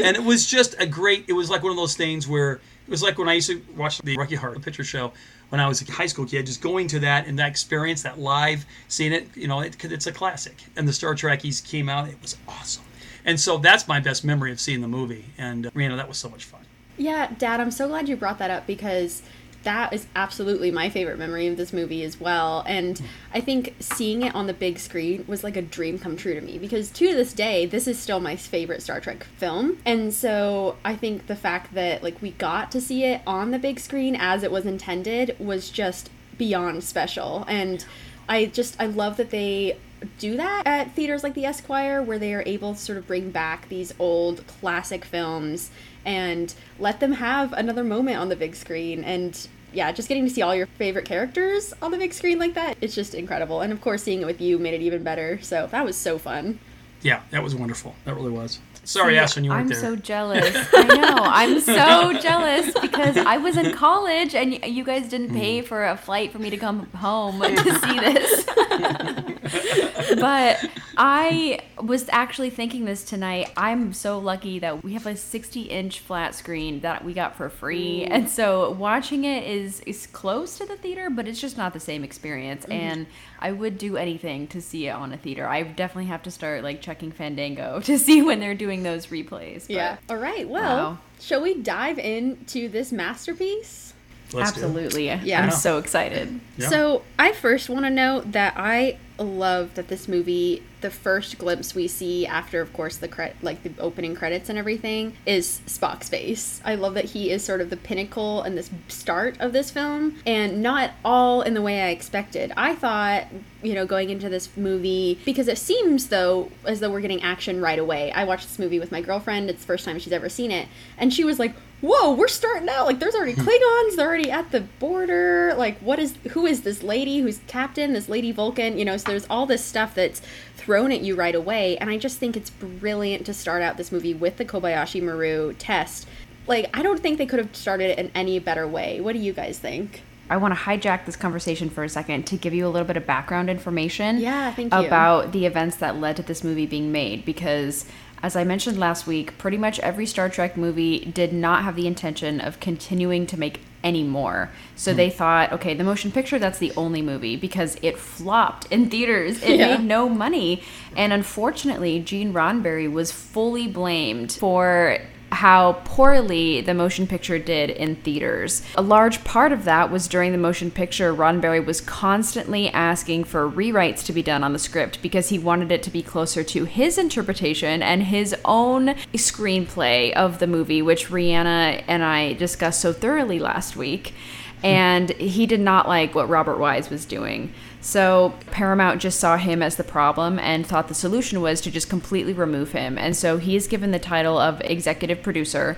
and 0.02 0.16
it 0.16 0.22
was 0.22 0.46
just 0.46 0.76
a 0.78 0.87
great. 0.87 1.25
It 1.28 1.32
was 1.32 1.50
like 1.50 1.62
one 1.62 1.72
of 1.72 1.76
those 1.76 1.96
things 1.96 2.28
where 2.28 2.52
it 2.52 2.90
was 2.90 3.02
like 3.02 3.18
when 3.18 3.28
I 3.28 3.34
used 3.34 3.50
to 3.50 3.60
watch 3.76 3.98
the 3.98 4.16
Rocky 4.16 4.37
Horror 4.37 4.58
Picture 4.60 4.84
Show 4.84 5.12
when 5.49 5.61
I 5.61 5.69
was 5.69 5.87
a 5.87 5.90
high 5.90 6.07
school 6.07 6.26
kid, 6.26 6.47
just 6.47 6.61
going 6.61 6.88
to 6.88 7.00
that 7.00 7.26
and 7.26 7.38
that 7.38 7.49
experience, 7.49 8.02
that 8.02 8.19
live, 8.19 8.67
seeing 8.88 9.12
it, 9.12 9.28
you 9.35 9.49
know, 9.49 9.61
it, 9.61 9.83
it's 9.85 10.07
a 10.07 10.12
classic. 10.12 10.57
And 10.76 10.87
the 10.87 10.93
Star 10.93 11.14
Trekkies 11.14 11.67
came 11.67 11.88
out, 11.88 12.09
it 12.09 12.21
was 12.21 12.37
awesome. 12.47 12.85
And 13.25 13.38
so 13.38 13.59
that's 13.59 13.88
my 13.88 14.00
best 14.00 14.25
memory 14.25 14.52
of 14.52 14.61
seeing 14.61 14.81
the 14.81 14.88
movie. 14.88 15.26
And, 15.37 15.67
uh, 15.67 15.71
Rhianna, 15.71 15.97
that 15.97 16.09
was 16.09 16.19
so 16.19 16.28
much 16.28 16.45
fun. 16.45 16.61
Yeah, 16.97 17.31
Dad, 17.38 17.61
I'm 17.61 17.71
so 17.71 17.88
glad 17.88 18.09
you 18.09 18.17
brought 18.17 18.38
that 18.38 18.50
up 18.50 18.67
because 18.67 19.23
that 19.65 19.93
is 19.93 20.07
absolutely 20.15 20.71
my 20.71 20.88
favorite 20.88 21.19
memory 21.19 21.47
of 21.47 21.57
this 21.57 21.73
movie 21.73 22.05
as 22.05 22.21
well. 22.21 22.65
And 22.67 23.00
I 23.35 23.41
think 23.41 23.75
seeing 23.81 24.23
it 24.23 24.35
on 24.35 24.47
the 24.47 24.55
big 24.55 24.79
screen 24.79 25.25
was 25.27 25.43
like 25.43 25.57
a 25.57 25.62
dream 25.62 25.99
come 25.99 26.17
true 26.17 26.35
to 26.35 26.41
me 26.41 26.59
because 26.59 26.91
to 26.91 27.15
this 27.15 27.33
day, 27.33 27.67
this 27.67 27.88
is 27.88 27.99
still 27.99 28.21
my 28.21 28.37
favorite 28.37 28.83
Star 28.83 29.00
Trek 29.00 29.25
film. 29.37 29.79
And 29.85 30.15
so 30.15 30.77
I 30.85 30.95
think 30.95 31.27
the 31.27 31.37
fact 31.37 31.75
that 31.75 32.03
like 32.03 32.21
we 32.23 32.31
got 32.33 32.71
to 32.73 32.81
see 32.81 33.05
it 33.05 33.21
on 33.27 33.50
the 33.50 33.59
big 33.59 33.81
screen 33.81 34.17
as 34.17 34.43
it 34.43 34.53
was 34.53 34.65
intended 34.65 35.37
was 35.38 35.71
just 35.71 36.11
beyond 36.37 36.85
special. 36.85 37.45
And 37.49 37.85
I 38.29 38.47
just 38.47 38.81
I 38.81 38.87
love 38.87 39.17
that 39.17 39.31
they 39.31 39.79
do 40.19 40.37
that 40.37 40.62
at 40.67 40.95
theaters 40.95 41.25
like 41.25 41.35
the 41.35 41.45
Esquire 41.45 42.00
where 42.00 42.19
they 42.19 42.33
are 42.33 42.45
able 42.47 42.75
to 42.75 42.81
sort 42.81 42.99
of 42.99 43.07
bring 43.07 43.31
back 43.31 43.69
these 43.69 43.93
old 43.99 44.47
classic 44.47 45.05
films 45.05 45.71
and 46.05 46.55
let 46.78 47.00
them 47.00 47.12
have 47.12 47.52
another 47.52 47.85
moment 47.85 48.19
on 48.19 48.28
the 48.28 48.37
big 48.37 48.55
screen 48.55 49.05
and 49.05 49.49
yeah, 49.73 49.93
just 49.93 50.09
getting 50.09 50.25
to 50.25 50.31
see 50.31 50.43
all 50.43 50.55
your 50.55 50.67
favorite 50.67 51.05
characters 51.05 51.75
on 51.83 51.90
the 51.90 51.99
big 51.99 52.14
screen 52.14 52.38
like 52.38 52.55
that, 52.55 52.78
it's 52.81 52.95
just 52.95 53.14
incredible. 53.14 53.61
And 53.61 53.73
of 53.73 53.81
course, 53.81 54.02
seeing 54.02 54.23
it 54.23 54.26
with 54.26 54.40
you 54.40 54.59
made 54.59 54.75
it 54.75 54.81
even 54.81 55.02
better. 55.02 55.40
So 55.43 55.67
that 55.71 55.85
was 55.85 55.97
so 55.97 56.19
fun. 56.19 56.59
Yeah, 57.02 57.23
that 57.31 57.43
was 57.43 57.55
wonderful. 57.55 57.95
That 58.05 58.14
really 58.14 58.31
was. 58.31 58.61
Sorry, 58.88 59.26
See, 59.28 59.42
you 59.42 59.50
weren't 59.50 59.61
I'm 59.61 59.68
there. 59.68 59.78
so 59.78 59.97
jealous. 60.12 60.57
I 60.73 60.83
know. 60.83 61.16
I'm 61.23 61.61
so 61.61 62.18
jealous 62.18 62.73
because 62.80 63.18
I 63.18 63.37
was 63.37 63.59
in 63.59 63.73
college 63.73 64.35
and 64.35 64.64
you 64.64 64.83
guys 64.83 65.11
didn't 65.11 65.35
pay 65.35 65.61
hmm. 65.61 65.66
for 65.66 65.85
a 65.85 65.95
flight 65.95 66.33
for 66.33 66.38
me 66.38 66.49
to 66.49 66.57
come 66.57 66.87
home 66.92 67.38
to 67.42 67.78
see 67.80 68.00
this. 68.00 68.45
but 70.18 70.64
I 70.97 71.61
was 71.83 72.09
actually 72.09 72.49
thinking 72.49 72.87
this 72.87 73.04
tonight. 73.04 73.52
I'm 73.59 73.92
so 73.92 74.18
lucky 74.18 74.59
that 74.61 74.83
we 74.83 74.95
have 74.95 75.07
a 75.07 75.16
60 75.16 75.62
inch 75.64 76.00
flat 76.00 76.35
screen 76.35 76.80
that 76.80 77.04
we 77.04 77.12
got 77.12 77.37
for 77.37 77.50
free. 77.50 78.04
And 78.04 78.26
so 78.26 78.71
watching 78.71 79.25
it 79.25 79.45
is 79.45 79.80
is 79.80 80.07
close 80.07 80.57
to 80.57 80.64
the 80.64 80.76
theater, 80.76 81.11
but 81.11 81.28
it's 81.28 81.42
just 81.42 81.59
not 81.59 81.75
the 81.75 81.80
same 81.80 82.04
experience. 82.04 82.62
Mm-hmm. 82.62 82.73
And 82.73 83.07
I 83.38 83.52
would 83.52 83.78
do 83.78 83.97
anything 83.97 84.47
to 84.49 84.61
see 84.61 84.88
it 84.88 84.90
on 84.90 85.12
a 85.12 85.16
theater. 85.16 85.47
I 85.47 85.62
definitely 85.62 86.07
have 86.07 86.23
to 86.25 86.30
start 86.30 86.62
like 86.62 86.80
checking 86.80 87.12
Fandango 87.12 87.80
to 87.85 87.99
see 87.99 88.23
when 88.23 88.40
they're 88.40 88.54
doing 88.54 88.83
those 88.83 89.07
replays. 89.07 89.66
But, 89.66 89.71
yeah. 89.71 89.97
All 90.09 90.16
right. 90.16 90.49
Well, 90.49 90.62
wow. 90.62 90.99
shall 91.21 91.42
we 91.42 91.54
dive 91.54 91.99
into 91.99 92.68
this 92.68 92.92
masterpiece? 92.92 93.88
Let's 94.32 94.50
Absolutely. 94.50 95.06
Yeah. 95.06 95.42
I'm 95.42 95.50
so 95.50 95.78
excited. 95.78 96.40
Yeah. 96.56 96.68
So, 96.68 97.02
I 97.18 97.32
first 97.32 97.68
want 97.70 97.85
to 97.85 97.90
note 97.90 98.32
that 98.32 98.54
I 98.56 98.99
love 99.18 99.75
that 99.75 99.88
this 99.88 100.06
movie 100.06 100.62
the 100.80 100.90
first 100.90 101.38
glimpse 101.38 101.75
we 101.75 101.88
see 101.88 102.26
after 102.26 102.61
of 102.61 102.73
course 102.73 102.97
the 102.99 103.08
cre- 103.08 103.35
like 103.42 103.62
the 103.62 103.73
opening 103.80 104.14
credits 104.14 104.49
and 104.49 104.56
everything 104.58 105.16
is 105.26 105.61
Spock's 105.66 106.08
face. 106.08 106.61
I 106.64 106.76
love 106.76 106.94
that 106.94 107.06
he 107.06 107.30
is 107.30 107.42
sort 107.42 107.61
of 107.61 107.70
the 107.70 107.76
pinnacle 107.76 108.42
and 108.42 108.56
this 108.56 108.70
start 108.87 109.37
of 109.40 109.52
this 109.52 109.70
film 109.70 110.16
and 110.25 110.62
not 110.62 110.92
all 111.04 111.42
in 111.42 111.54
the 111.54 111.62
way 111.62 111.80
I 111.82 111.88
expected. 111.88 112.52
I 112.56 112.75
thought, 112.75 113.26
you 113.62 113.75
know, 113.75 113.87
going 113.87 114.11
into 114.11 114.28
this 114.28 114.56
movie 114.56 115.18
because 115.25 115.49
it 115.49 115.58
seems 115.58 116.08
though 116.08 116.50
as 116.64 116.80
though 116.80 116.90
we're 116.90 117.00
getting 117.00 117.23
action 117.23 117.61
right 117.61 117.78
away. 117.78 118.12
I 118.12 118.25
watched 118.25 118.47
this 118.47 118.58
movie 118.58 118.78
with 118.78 118.92
my 118.92 119.00
girlfriend. 119.00 119.50
It's 119.50 119.61
the 119.61 119.66
first 119.66 119.85
time 119.85 119.99
she's 119.99 120.12
ever 120.12 120.28
seen 120.28 120.52
it 120.52 120.68
and 120.97 121.12
she 121.12 121.25
was 121.25 121.38
like, 121.38 121.54
whoa, 121.80 122.12
we're 122.14 122.28
starting 122.28 122.68
out. 122.68 122.87
Like, 122.87 122.99
there's 122.99 123.14
already 123.14 123.35
hmm. 123.35 123.42
Klingons. 123.42 123.97
They're 123.97 124.08
already 124.08 124.30
at 124.30 124.50
the 124.50 124.61
border. 124.61 125.54
Like, 125.56 125.78
what 125.78 125.99
is, 125.99 126.16
who 126.30 126.47
is 126.47 126.62
this 126.62 126.82
lady 126.82 127.20
who's 127.20 127.40
captain, 127.47 127.92
this 127.92 128.08
lady 128.08 128.32
Vulcan? 128.32 128.78
You 128.78 128.85
know, 128.85 128.97
so 128.97 129.11
there's 129.11 129.26
all 129.28 129.47
this 129.47 129.64
stuff 129.64 129.94
that's 129.94 130.20
thrown 130.56 130.92
at 130.92 131.00
you 131.00 131.14
right 131.14 131.35
away. 131.35 131.76
And 131.78 131.90
I 131.90 131.99
just 131.99 132.18
think 132.18 132.37
it's 132.37 132.50
brilliant 132.50 133.26
to 133.26 133.35
start 133.35 133.62
out 133.62 133.76
this 133.76 133.92
movie 133.92 134.14
with 134.14 134.37
the 134.37 134.44
Kobayashi 134.44 135.02
Maru 135.02 135.54
test. 135.54 136.06
Like, 136.47 136.76
I 136.76 136.82
don't 136.82 137.00
think 137.00 137.18
they 137.18 137.26
could 137.26 137.38
have 137.38 137.54
started 137.54 137.90
it 137.90 137.99
in 137.99 138.11
any 138.14 138.38
better 138.38 138.66
way. 138.66 139.00
What 139.00 139.12
do 139.12 139.18
you 139.18 139.32
guys 139.32 139.58
think? 139.58 140.02
I 140.30 140.37
want 140.37 140.54
to 140.54 140.61
hijack 140.61 141.06
this 141.06 141.16
conversation 141.16 141.70
for 141.70 141.85
a 141.85 141.88
second 141.88 142.26
to 142.26 142.37
give 142.37 142.52
you 142.52 142.66
a 142.66 142.68
little 142.68 142.87
bit 142.87 142.97
of 142.97 143.06
background 143.06 143.49
information. 143.49 144.18
Yeah, 144.18 144.52
thank 144.52 144.73
you. 144.75 144.80
About 144.80 145.32
the 145.32 145.47
events 145.47 145.76
that 145.76 145.97
led 145.97 146.16
to 146.16 146.23
this 146.23 146.44
movie 146.44 146.66
being 146.66 146.92
made 146.92 147.25
because 147.25 147.87
as 148.22 148.37
I 148.37 148.44
mentioned 148.44 148.78
last 148.78 149.06
week, 149.06 149.38
pretty 149.38 149.58
much 149.58 149.78
every 149.80 150.06
Star 150.06 150.28
Trek 150.28 150.56
movie 150.56 151.00
did 151.00 151.32
not 151.32 151.62
have 151.62 151.76
the 151.76 151.87
intention 151.87 152.40
of 152.40 152.60
continuing 152.60 153.26
to 153.28 153.38
make 153.38 153.60
any 153.84 154.02
more. 154.02 154.50
So 154.76 154.92
mm. 154.92 154.96
they 154.96 155.10
thought, 155.10 155.52
okay, 155.52 155.75
the 155.75 155.84
motion 155.84 156.10
picture, 156.10 156.38
that's 156.38 156.58
the 156.58 156.72
only 156.76 157.02
movie 157.02 157.37
because 157.37 157.76
it 157.82 157.98
flopped 157.98 158.66
in 158.72 158.90
theaters. 158.90 159.42
It 159.42 159.58
yeah. 159.58 159.76
made 159.76 159.84
no 159.87 160.08
money. 160.08 160.62
And 160.96 161.12
unfortunately, 161.12 162.00
Gene 162.00 162.32
Roddenberry 162.32 162.90
was 162.90 163.12
fully 163.12 163.68
blamed 163.68 164.32
for 164.32 164.98
how 165.30 165.75
poorly 165.85 166.61
the 166.61 166.75
motion 166.75 167.06
picture 167.06 167.38
did 167.38 167.70
in 167.70 167.97
theaters. 167.97 168.62
A 168.76 168.82
large 168.82 169.25
part 169.25 169.52
of 169.52 169.64
that 169.64 169.90
was 169.90 170.08
during 170.08 170.32
the 170.32 170.38
motion 170.38 170.70
picture, 170.70 171.14
Roddenberry 171.14 171.64
was 171.64 171.80
constantly 171.80 172.68
asking 172.70 173.25
for 173.25 173.50
rewrites 173.50 174.04
to 174.06 174.12
be 174.12 174.23
done 174.23 174.42
on 174.42 174.52
the 174.52 174.58
script 174.58 175.02
because 175.02 175.28
he 175.28 175.38
wanted 175.38 175.70
it 175.70 175.82
to 175.82 175.90
be 175.90 176.02
closer 176.02 176.42
to 176.44 176.64
his 176.64 176.99
interpretation 176.99 177.82
and 177.82 178.04
his 178.04 178.35
own 178.44 178.94
screenplay 179.14 180.12
of 180.12 180.38
the 180.38 180.47
movie, 180.47 180.82
which 180.82 181.08
Rhianna 181.08 181.85
and 181.87 182.02
I 182.02 182.32
discussed 182.32 182.80
so 182.80 182.92
thoroughly 182.92 183.38
last 183.38 183.76
week. 183.76 184.14
And 184.62 185.11
he 185.11 185.47
did 185.47 185.61
not 185.61 185.87
like 185.87 186.16
what 186.16 186.28
Robert 186.28 186.58
Wise 186.58 186.90
was 186.90 187.04
doing. 187.04 187.52
So 187.80 188.35
Paramount 188.50 189.00
just 189.00 189.20
saw 189.20 189.37
him 189.37 189.62
as 189.62 189.76
the 189.76 189.85
problem 189.85 190.38
and 190.38 190.66
thought 190.66 190.88
the 190.88 190.94
solution 190.94 191.40
was 191.40 191.61
to 191.61 191.70
just 191.70 191.88
completely 191.88 192.32
remove 192.32 192.73
him. 192.73 192.99
And 192.99 193.16
so 193.16 193.38
he 193.38 193.54
is 193.54 193.68
given 193.68 193.92
the 193.92 193.99
title 194.00 194.37
of 194.37 194.61
executive 194.62 195.17
producer. 195.22 195.76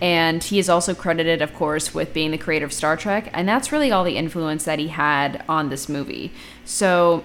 And 0.00 0.42
he 0.42 0.58
is 0.58 0.68
also 0.68 0.94
credited, 0.94 1.42
of 1.42 1.54
course, 1.54 1.94
with 1.94 2.12
being 2.12 2.32
the 2.32 2.38
creator 2.38 2.64
of 2.64 2.72
Star 2.72 2.96
Trek. 2.96 3.30
And 3.32 3.48
that's 3.48 3.70
really 3.70 3.92
all 3.92 4.02
the 4.02 4.16
influence 4.16 4.64
that 4.64 4.80
he 4.80 4.88
had 4.88 5.44
on 5.48 5.68
this 5.68 5.88
movie. 5.88 6.32
So 6.64 7.22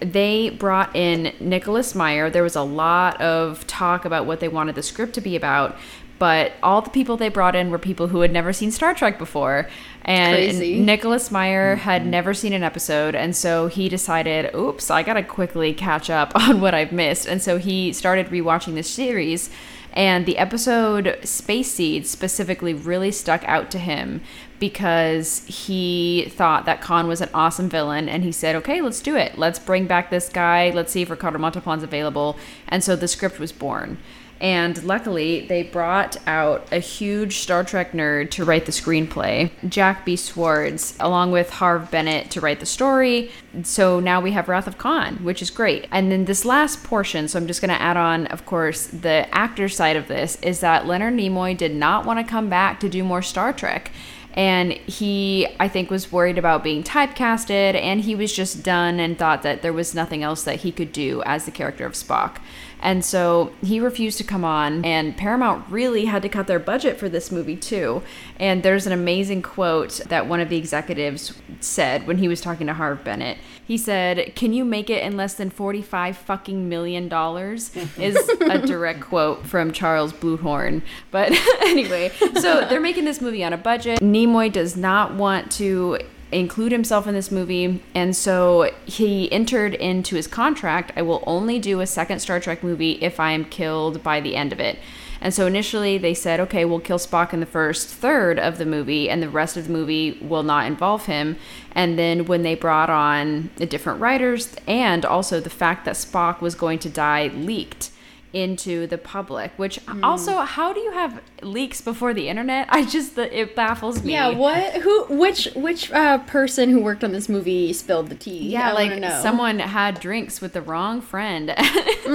they 0.00 0.50
brought 0.50 0.94
in 0.94 1.32
Nicholas 1.40 1.94
Meyer. 1.94 2.30
There 2.30 2.42
was 2.42 2.56
a 2.56 2.62
lot 2.62 3.20
of 3.20 3.66
talk 3.66 4.04
about 4.04 4.26
what 4.26 4.40
they 4.40 4.48
wanted 4.48 4.74
the 4.74 4.82
script 4.82 5.14
to 5.14 5.20
be 5.20 5.36
about, 5.36 5.76
but 6.18 6.52
all 6.62 6.82
the 6.82 6.90
people 6.90 7.16
they 7.16 7.28
brought 7.28 7.56
in 7.56 7.70
were 7.70 7.78
people 7.78 8.08
who 8.08 8.20
had 8.20 8.32
never 8.32 8.52
seen 8.52 8.70
Star 8.70 8.94
Trek 8.94 9.18
before. 9.18 9.68
And 10.02 10.34
Crazy. 10.34 10.80
Nicholas 10.80 11.30
Meyer 11.30 11.76
mm-hmm. 11.76 11.82
had 11.82 12.06
never 12.06 12.34
seen 12.34 12.52
an 12.52 12.62
episode, 12.62 13.14
and 13.14 13.36
so 13.36 13.66
he 13.66 13.88
decided, 13.88 14.54
oops, 14.54 14.90
I 14.90 15.02
gotta 15.02 15.22
quickly 15.22 15.74
catch 15.74 16.10
up 16.10 16.32
on 16.34 16.60
what 16.60 16.74
I've 16.74 16.92
missed. 16.92 17.26
And 17.26 17.42
so 17.42 17.58
he 17.58 17.92
started 17.92 18.28
rewatching 18.28 18.74
this 18.74 18.88
series. 18.88 19.50
And 19.98 20.26
the 20.26 20.38
episode 20.38 21.18
Space 21.24 21.72
Seed 21.72 22.06
specifically 22.06 22.72
really 22.72 23.10
stuck 23.10 23.42
out 23.48 23.68
to 23.72 23.80
him 23.80 24.20
because 24.60 25.44
he 25.46 26.28
thought 26.30 26.66
that 26.66 26.80
Khan 26.80 27.08
was 27.08 27.20
an 27.20 27.30
awesome 27.34 27.68
villain 27.68 28.08
and 28.08 28.22
he 28.22 28.30
said, 28.30 28.54
okay, 28.54 28.80
let's 28.80 29.00
do 29.00 29.16
it. 29.16 29.38
Let's 29.38 29.58
bring 29.58 29.88
back 29.88 30.08
this 30.08 30.28
guy. 30.28 30.70
Let's 30.70 30.92
see 30.92 31.02
if 31.02 31.10
Ricardo 31.10 31.38
Montalban's 31.38 31.82
available. 31.82 32.36
And 32.68 32.84
so 32.84 32.94
the 32.94 33.08
script 33.08 33.40
was 33.40 33.50
born. 33.50 33.98
And 34.40 34.82
luckily, 34.84 35.46
they 35.46 35.64
brought 35.64 36.16
out 36.26 36.66
a 36.72 36.78
huge 36.78 37.38
Star 37.38 37.64
Trek 37.64 37.92
nerd 37.92 38.30
to 38.30 38.44
write 38.44 38.66
the 38.66 38.72
screenplay, 38.72 39.50
Jack 39.68 40.04
B. 40.04 40.14
Sowards, 40.16 40.96
along 41.00 41.32
with 41.32 41.50
Harve 41.50 41.90
Bennett 41.90 42.30
to 42.30 42.40
write 42.40 42.60
the 42.60 42.66
story. 42.66 43.30
So 43.64 43.98
now 43.98 44.20
we 44.20 44.32
have 44.32 44.48
Wrath 44.48 44.68
of 44.68 44.78
Khan, 44.78 45.16
which 45.24 45.42
is 45.42 45.50
great. 45.50 45.88
And 45.90 46.12
then 46.12 46.26
this 46.26 46.44
last 46.44 46.84
portion, 46.84 47.26
so 47.26 47.38
I'm 47.38 47.46
just 47.46 47.60
going 47.60 47.74
to 47.74 47.82
add 47.82 47.96
on, 47.96 48.26
of 48.28 48.46
course, 48.46 48.86
the 48.86 49.26
actor 49.34 49.68
side 49.68 49.96
of 49.96 50.06
this, 50.06 50.40
is 50.42 50.60
that 50.60 50.86
Leonard 50.86 51.14
Nimoy 51.14 51.56
did 51.56 51.74
not 51.74 52.06
want 52.06 52.24
to 52.24 52.30
come 52.30 52.48
back 52.48 52.78
to 52.80 52.88
do 52.88 53.02
more 53.02 53.22
Star 53.22 53.52
Trek 53.52 53.90
and 54.34 54.72
he 54.72 55.48
i 55.58 55.66
think 55.66 55.90
was 55.90 56.12
worried 56.12 56.38
about 56.38 56.62
being 56.62 56.82
typecasted 56.82 57.74
and 57.74 58.02
he 58.02 58.14
was 58.14 58.32
just 58.32 58.62
done 58.62 59.00
and 59.00 59.18
thought 59.18 59.42
that 59.42 59.62
there 59.62 59.72
was 59.72 59.94
nothing 59.94 60.22
else 60.22 60.44
that 60.44 60.56
he 60.56 60.70
could 60.70 60.92
do 60.92 61.22
as 61.24 61.44
the 61.44 61.50
character 61.50 61.86
of 61.86 61.94
spock 61.94 62.36
and 62.80 63.04
so 63.04 63.52
he 63.62 63.80
refused 63.80 64.18
to 64.18 64.24
come 64.24 64.44
on 64.44 64.84
and 64.84 65.16
paramount 65.16 65.68
really 65.70 66.06
had 66.06 66.22
to 66.22 66.28
cut 66.28 66.46
their 66.46 66.58
budget 66.58 66.98
for 66.98 67.08
this 67.08 67.32
movie 67.32 67.56
too. 67.56 68.02
And 68.38 68.62
there's 68.62 68.86
an 68.86 68.92
amazing 68.92 69.42
quote 69.42 70.00
that 70.08 70.26
one 70.26 70.40
of 70.40 70.48
the 70.48 70.56
executives 70.56 71.32
said 71.60 72.06
when 72.06 72.18
he 72.18 72.28
was 72.28 72.40
talking 72.40 72.66
to 72.66 72.74
harve 72.74 73.04
bennett. 73.04 73.38
He 73.64 73.76
said 73.76 74.34
can 74.34 74.52
you 74.52 74.64
make 74.64 74.90
it 74.90 75.02
in 75.02 75.16
less 75.16 75.34
than 75.34 75.50
45 75.50 76.16
fucking 76.16 76.68
million 76.68 77.08
dollars? 77.08 77.70
is 77.98 78.16
a 78.40 78.58
direct 78.66 79.00
quote 79.00 79.46
from 79.46 79.72
charles 79.72 80.12
bluhdorn 80.12 80.82
but 81.10 81.32
anyway 81.62 82.10
so 82.34 82.66
they're 82.68 82.80
making 82.80 83.04
this 83.04 83.20
movie 83.20 83.44
on 83.44 83.52
a 83.52 83.56
budget. 83.56 84.00
Nimoy 84.00 84.52
does 84.52 84.76
not 84.76 85.14
want 85.14 85.50
to 85.52 85.98
include 86.30 86.72
himself 86.72 87.06
in 87.06 87.14
this 87.14 87.30
movie 87.30 87.82
and 87.94 88.14
so 88.14 88.70
he 88.84 89.30
entered 89.32 89.74
into 89.74 90.14
his 90.16 90.26
contract 90.26 90.92
i 90.96 91.02
will 91.02 91.24
only 91.26 91.58
do 91.58 91.80
a 91.80 91.86
second 91.86 92.18
star 92.20 92.38
trek 92.38 92.62
movie 92.62 92.92
if 93.02 93.18
i 93.18 93.32
am 93.32 93.44
killed 93.44 94.02
by 94.02 94.20
the 94.20 94.36
end 94.36 94.52
of 94.52 94.60
it. 94.60 94.78
And 95.20 95.34
so 95.34 95.46
initially 95.46 95.98
they 95.98 96.14
said 96.14 96.40
okay 96.40 96.64
we'll 96.64 96.80
kill 96.80 96.98
spock 96.98 97.32
in 97.32 97.40
the 97.40 97.46
first 97.46 97.88
third 97.88 98.38
of 98.38 98.58
the 98.58 98.66
movie 98.66 99.10
and 99.10 99.22
the 99.22 99.28
rest 99.28 99.56
of 99.56 99.66
the 99.66 99.72
movie 99.72 100.18
will 100.20 100.42
not 100.42 100.66
involve 100.66 101.06
him. 101.06 101.36
And 101.72 101.98
then 101.98 102.26
when 102.26 102.42
they 102.42 102.54
brought 102.54 102.90
on 102.90 103.50
the 103.56 103.66
different 103.66 104.00
writers 104.00 104.54
and 104.66 105.04
also 105.04 105.40
the 105.40 105.50
fact 105.50 105.84
that 105.84 105.96
spock 105.96 106.40
was 106.40 106.54
going 106.54 106.78
to 106.80 106.90
die 106.90 107.28
leaked 107.28 107.90
into 108.32 108.86
the 108.86 108.98
public 108.98 109.50
which 109.56 109.78
also 110.02 110.38
how 110.40 110.72
do 110.72 110.80
you 110.80 110.92
have 110.92 111.20
leaks 111.42 111.80
before 111.80 112.12
the 112.12 112.28
internet 112.28 112.66
i 112.72 112.84
just 112.84 113.16
it 113.16 113.56
baffles 113.56 114.02
me 114.04 114.12
Yeah, 114.12 114.28
what? 114.30 114.74
Who? 114.82 115.04
Which? 115.04 115.48
Which 115.54 115.90
uh, 115.92 116.18
person 116.18 116.68
who 116.70 116.80
worked 116.82 117.02
on 117.02 117.12
this 117.12 117.28
movie 117.28 117.72
spilled 117.72 118.08
the 118.10 118.14
tea? 118.14 118.50
Yeah, 118.50 118.70
I 118.70 118.72
like 118.72 119.00
know. 119.00 119.20
someone 119.22 119.58
had 119.60 119.98
drinks 120.00 120.40
with 120.40 120.52
the 120.52 120.60
wrong 120.62 121.00
friend. 121.00 121.54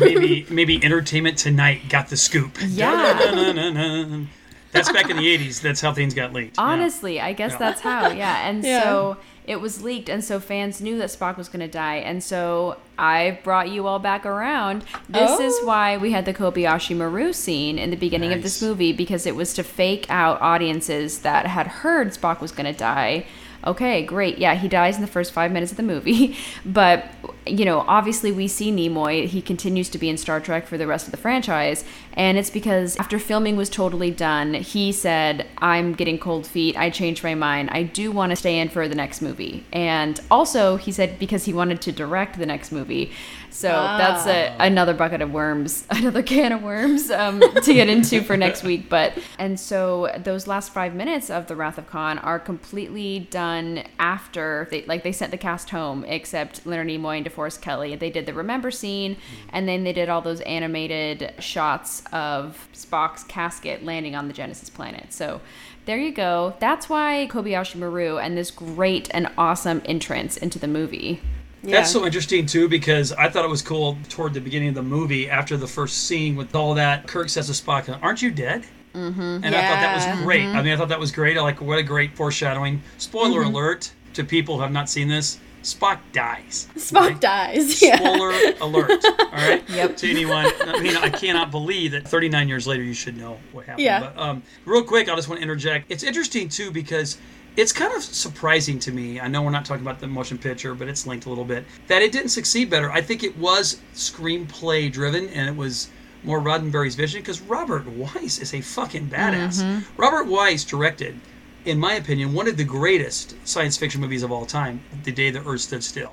maybe 0.00 0.46
maybe 0.50 0.82
Entertainment 0.84 1.38
Tonight 1.38 1.88
got 1.88 2.08
the 2.08 2.16
scoop. 2.16 2.58
Yeah. 2.66 3.18
Dun-dun-dun-dun-dun. 3.18 4.28
That's 4.72 4.90
back 4.92 5.08
in 5.08 5.16
the 5.16 5.38
'80s. 5.38 5.60
That's 5.60 5.80
how 5.80 5.92
things 5.92 6.14
got 6.14 6.32
leaked. 6.32 6.56
Yeah. 6.56 6.64
Honestly, 6.64 7.20
I 7.20 7.32
guess 7.32 7.52
Yeah. 7.52 7.58
that's 7.58 7.80
how. 7.80 8.08
Yeah, 8.10 8.48
and 8.48 8.64
Yeah. 8.64 8.82
so 8.82 9.16
it 9.46 9.60
was 9.60 9.82
leaked, 9.82 10.08
and 10.08 10.24
so 10.24 10.40
fans 10.40 10.80
knew 10.80 10.96
that 10.98 11.10
Spock 11.10 11.36
was 11.36 11.48
going 11.48 11.60
to 11.60 11.68
die, 11.68 11.96
and 11.96 12.22
so 12.22 12.76
I 12.98 13.38
brought 13.44 13.68
you 13.70 13.86
all 13.86 13.98
back 13.98 14.24
around. 14.24 14.84
This 15.08 15.38
is 15.40 15.54
Oh. 15.62 15.66
why 15.66 15.96
we 15.96 16.12
had 16.12 16.24
the 16.24 16.32
Kobayashi 16.34 16.96
Maru 16.96 17.32
scene 17.32 17.78
in 17.78 17.90
the 17.90 17.96
beginning 17.96 18.32
of 18.32 18.42
this 18.42 18.62
movie 18.62 18.92
because 18.92 19.26
it 19.26 19.36
was 19.36 19.52
to 19.54 19.62
fake 19.62 20.06
out 20.08 20.40
audiences 20.40 21.18
that 21.20 21.46
had 21.46 21.66
heard 21.66 22.12
Spock 22.14 22.40
was 22.40 22.52
going 22.52 22.72
to 22.72 22.78
die. 22.78 23.26
Okay, 23.66 24.02
great. 24.04 24.36
Yeah, 24.38 24.54
he 24.54 24.68
dies 24.68 24.96
in 24.96 25.00
the 25.02 25.06
first 25.08 25.32
five 25.32 25.50
minutes 25.50 25.70
of 25.72 25.76
the 25.78 25.82
movie. 25.82 26.36
But, 26.66 27.06
you 27.46 27.64
know, 27.64 27.80
obviously 27.80 28.32
we 28.32 28.48
see 28.48 28.72
Nimoy. 28.72 29.26
He 29.26 29.42
continues 29.42 29.88
to 29.90 29.98
be 29.98 30.08
in 30.08 30.16
Star 30.16 30.40
Trek 30.40 30.66
for 30.66 30.78
the 30.78 30.86
rest 30.86 31.06
of 31.06 31.10
the 31.10 31.16
franchise. 31.16 31.84
And 32.14 32.38
it's 32.38 32.50
because 32.50 32.96
after 32.96 33.18
filming 33.18 33.56
was 33.56 33.68
totally 33.68 34.10
done, 34.10 34.54
he 34.54 34.92
said, 34.92 35.46
I'm 35.58 35.92
getting 35.92 36.18
cold 36.18 36.46
feet. 36.46 36.76
I 36.76 36.90
changed 36.90 37.22
my 37.22 37.34
mind. 37.34 37.70
I 37.70 37.82
do 37.82 38.12
want 38.12 38.30
to 38.30 38.36
stay 38.36 38.58
in 38.58 38.68
for 38.68 38.88
the 38.88 38.94
next 38.94 39.20
movie. 39.20 39.64
And 39.72 40.20
also, 40.30 40.76
he 40.76 40.92
said 40.92 41.18
because 41.18 41.44
he 41.44 41.52
wanted 41.52 41.80
to 41.82 41.92
direct 41.92 42.38
the 42.38 42.46
next 42.46 42.72
movie. 42.72 43.12
So 43.54 43.68
that's 43.68 44.26
a, 44.26 44.52
another 44.58 44.94
bucket 44.94 45.22
of 45.22 45.32
worms, 45.32 45.86
another 45.90 46.24
can 46.24 46.50
of 46.50 46.62
worms 46.64 47.08
um, 47.08 47.40
to 47.40 47.72
get 47.72 47.88
into 47.88 48.20
for 48.20 48.36
next 48.36 48.64
week. 48.64 48.88
But 48.88 49.16
and 49.38 49.58
so 49.60 50.12
those 50.18 50.48
last 50.48 50.72
five 50.72 50.92
minutes 50.92 51.30
of 51.30 51.46
the 51.46 51.54
Wrath 51.54 51.78
of 51.78 51.86
Khan 51.86 52.18
are 52.18 52.40
completely 52.40 53.28
done 53.30 53.84
after 54.00 54.66
they 54.72 54.84
like 54.86 55.04
they 55.04 55.12
sent 55.12 55.30
the 55.30 55.38
cast 55.38 55.70
home, 55.70 56.04
except 56.04 56.66
Leonard 56.66 56.88
Nimoy 56.88 57.18
and 57.18 57.24
DeForest 57.34 57.60
Kelley. 57.60 57.96
They 57.96 58.10
did 58.10 58.26
the 58.26 58.34
remember 58.34 58.70
scene, 58.70 59.16
mm-hmm. 59.16 59.48
and 59.50 59.68
then 59.68 59.84
they 59.84 59.92
did 59.92 60.08
all 60.08 60.20
those 60.20 60.40
animated 60.42 61.34
shots 61.38 62.02
of 62.12 62.68
Spock's 62.72 63.24
casket 63.24 63.84
landing 63.84 64.14
on 64.14 64.28
the 64.28 64.34
Genesis 64.34 64.70
planet. 64.70 65.12
So. 65.12 65.40
There 65.86 65.98
you 65.98 66.12
go. 66.12 66.54
That's 66.60 66.88
why 66.88 67.28
Kobayashi 67.30 67.76
Maru 67.76 68.16
and 68.16 68.38
this 68.38 68.50
great 68.50 69.10
and 69.10 69.28
awesome 69.36 69.82
entrance 69.84 70.38
into 70.38 70.58
the 70.58 70.66
movie. 70.66 71.20
Yeah. 71.62 71.78
That's 71.78 71.90
so 71.90 72.04
interesting 72.04 72.46
too 72.46 72.68
because 72.68 73.12
I 73.12 73.28
thought 73.28 73.44
it 73.44 73.50
was 73.50 73.62
cool 73.62 73.98
toward 74.08 74.34
the 74.34 74.40
beginning 74.40 74.68
of 74.68 74.74
the 74.74 74.82
movie 74.82 75.28
after 75.28 75.56
the 75.56 75.66
first 75.66 76.06
scene 76.06 76.36
with 76.36 76.54
all 76.54 76.74
that. 76.74 77.06
Kirk 77.06 77.28
says 77.28 77.46
to 77.46 77.52
Spock, 77.52 77.98
"Aren't 78.02 78.22
you 78.22 78.30
dead?" 78.30 78.64
Mm-hmm. 78.94 79.20
And 79.20 79.46
I 79.46 79.60
thought 79.68 79.80
that 79.80 79.94
was 79.94 80.22
great. 80.24 80.42
I 80.42 80.44
mm-hmm. 80.44 80.64
mean, 80.64 80.72
I 80.74 80.76
thought 80.76 80.88
that 80.88 81.00
was 81.00 81.10
great. 81.10 81.36
I 81.36 81.40
like 81.40 81.60
what 81.60 81.78
a 81.78 81.82
great 81.82 82.14
foreshadowing. 82.16 82.82
Spoiler 82.98 83.40
mm-hmm. 83.40 83.54
alert 83.54 83.92
to 84.12 84.24
people 84.24 84.56
who 84.56 84.62
have 84.62 84.72
not 84.72 84.88
seen 84.88 85.08
this: 85.08 85.38
Spock 85.64 85.98
dies. 86.12 86.68
Spock 86.76 87.20
dies. 87.20 87.82
Yeah. 87.82 87.96
Spoiler 87.96 88.54
alert. 88.60 89.04
All 89.04 89.28
right. 89.32 89.62
Yep. 89.74 89.96
To 89.96 90.10
anyone, 90.10 90.46
I 90.60 90.80
mean, 90.80 90.96
I 90.96 91.08
cannot 91.08 91.50
believe 91.50 91.92
that 91.92 92.06
39 92.06 92.48
years 92.48 92.66
later 92.66 92.82
you 92.82 92.94
should 92.94 93.16
know 93.16 93.38
what 93.52 93.64
happened. 93.66 93.84
Yeah. 93.84 94.00
But 94.00 94.18
um, 94.18 94.42
real 94.66 94.84
quick, 94.84 95.08
I 95.08 95.16
just 95.16 95.28
want 95.28 95.40
to 95.40 95.42
interject. 95.42 95.86
It's 95.90 96.02
interesting 96.04 96.48
too 96.48 96.70
because 96.70 97.18
it's 97.56 97.72
kind 97.72 97.92
of 97.94 98.02
surprising 98.02 98.78
to 98.80 98.92
me. 98.92 99.20
I 99.20 99.28
know 99.28 99.42
we're 99.42 99.50
not 99.50 99.64
talking 99.64 99.82
about 99.84 100.00
the 100.00 100.06
motion 100.06 100.38
picture, 100.38 100.74
but 100.74 100.88
it's 100.88 101.06
linked 101.06 101.26
a 101.26 101.28
little 101.28 101.44
bit. 101.44 101.64
That 101.88 102.02
it 102.02 102.12
didn't 102.12 102.30
succeed 102.30 102.68
better. 102.70 102.90
I 102.90 103.00
think 103.00 103.24
it 103.24 103.36
was 103.38 103.80
screenplay 103.94 104.92
driven, 104.92 105.28
and 105.28 105.48
it 105.48 105.56
was 105.56 105.88
more 106.22 106.40
Roddenberry's 106.40 106.94
vision 106.94 107.20
because 107.20 107.40
Robert 107.40 107.86
Wise 107.86 108.38
is 108.38 108.54
a 108.54 108.60
fucking 108.60 109.08
badass. 109.08 109.62
Mm-hmm. 109.62 110.00
Robert 110.00 110.26
Wise 110.26 110.64
directed. 110.64 111.18
In 111.64 111.78
my 111.78 111.94
opinion, 111.94 112.34
one 112.34 112.46
of 112.46 112.56
the 112.56 112.64
greatest 112.64 113.34
science 113.46 113.76
fiction 113.76 114.00
movies 114.00 114.22
of 114.22 114.30
all 114.30 114.44
time, 114.44 114.80
The 115.04 115.12
Day 115.12 115.30
the 115.30 115.42
Earth 115.46 115.62
Stood 115.62 115.82
Still. 115.82 116.12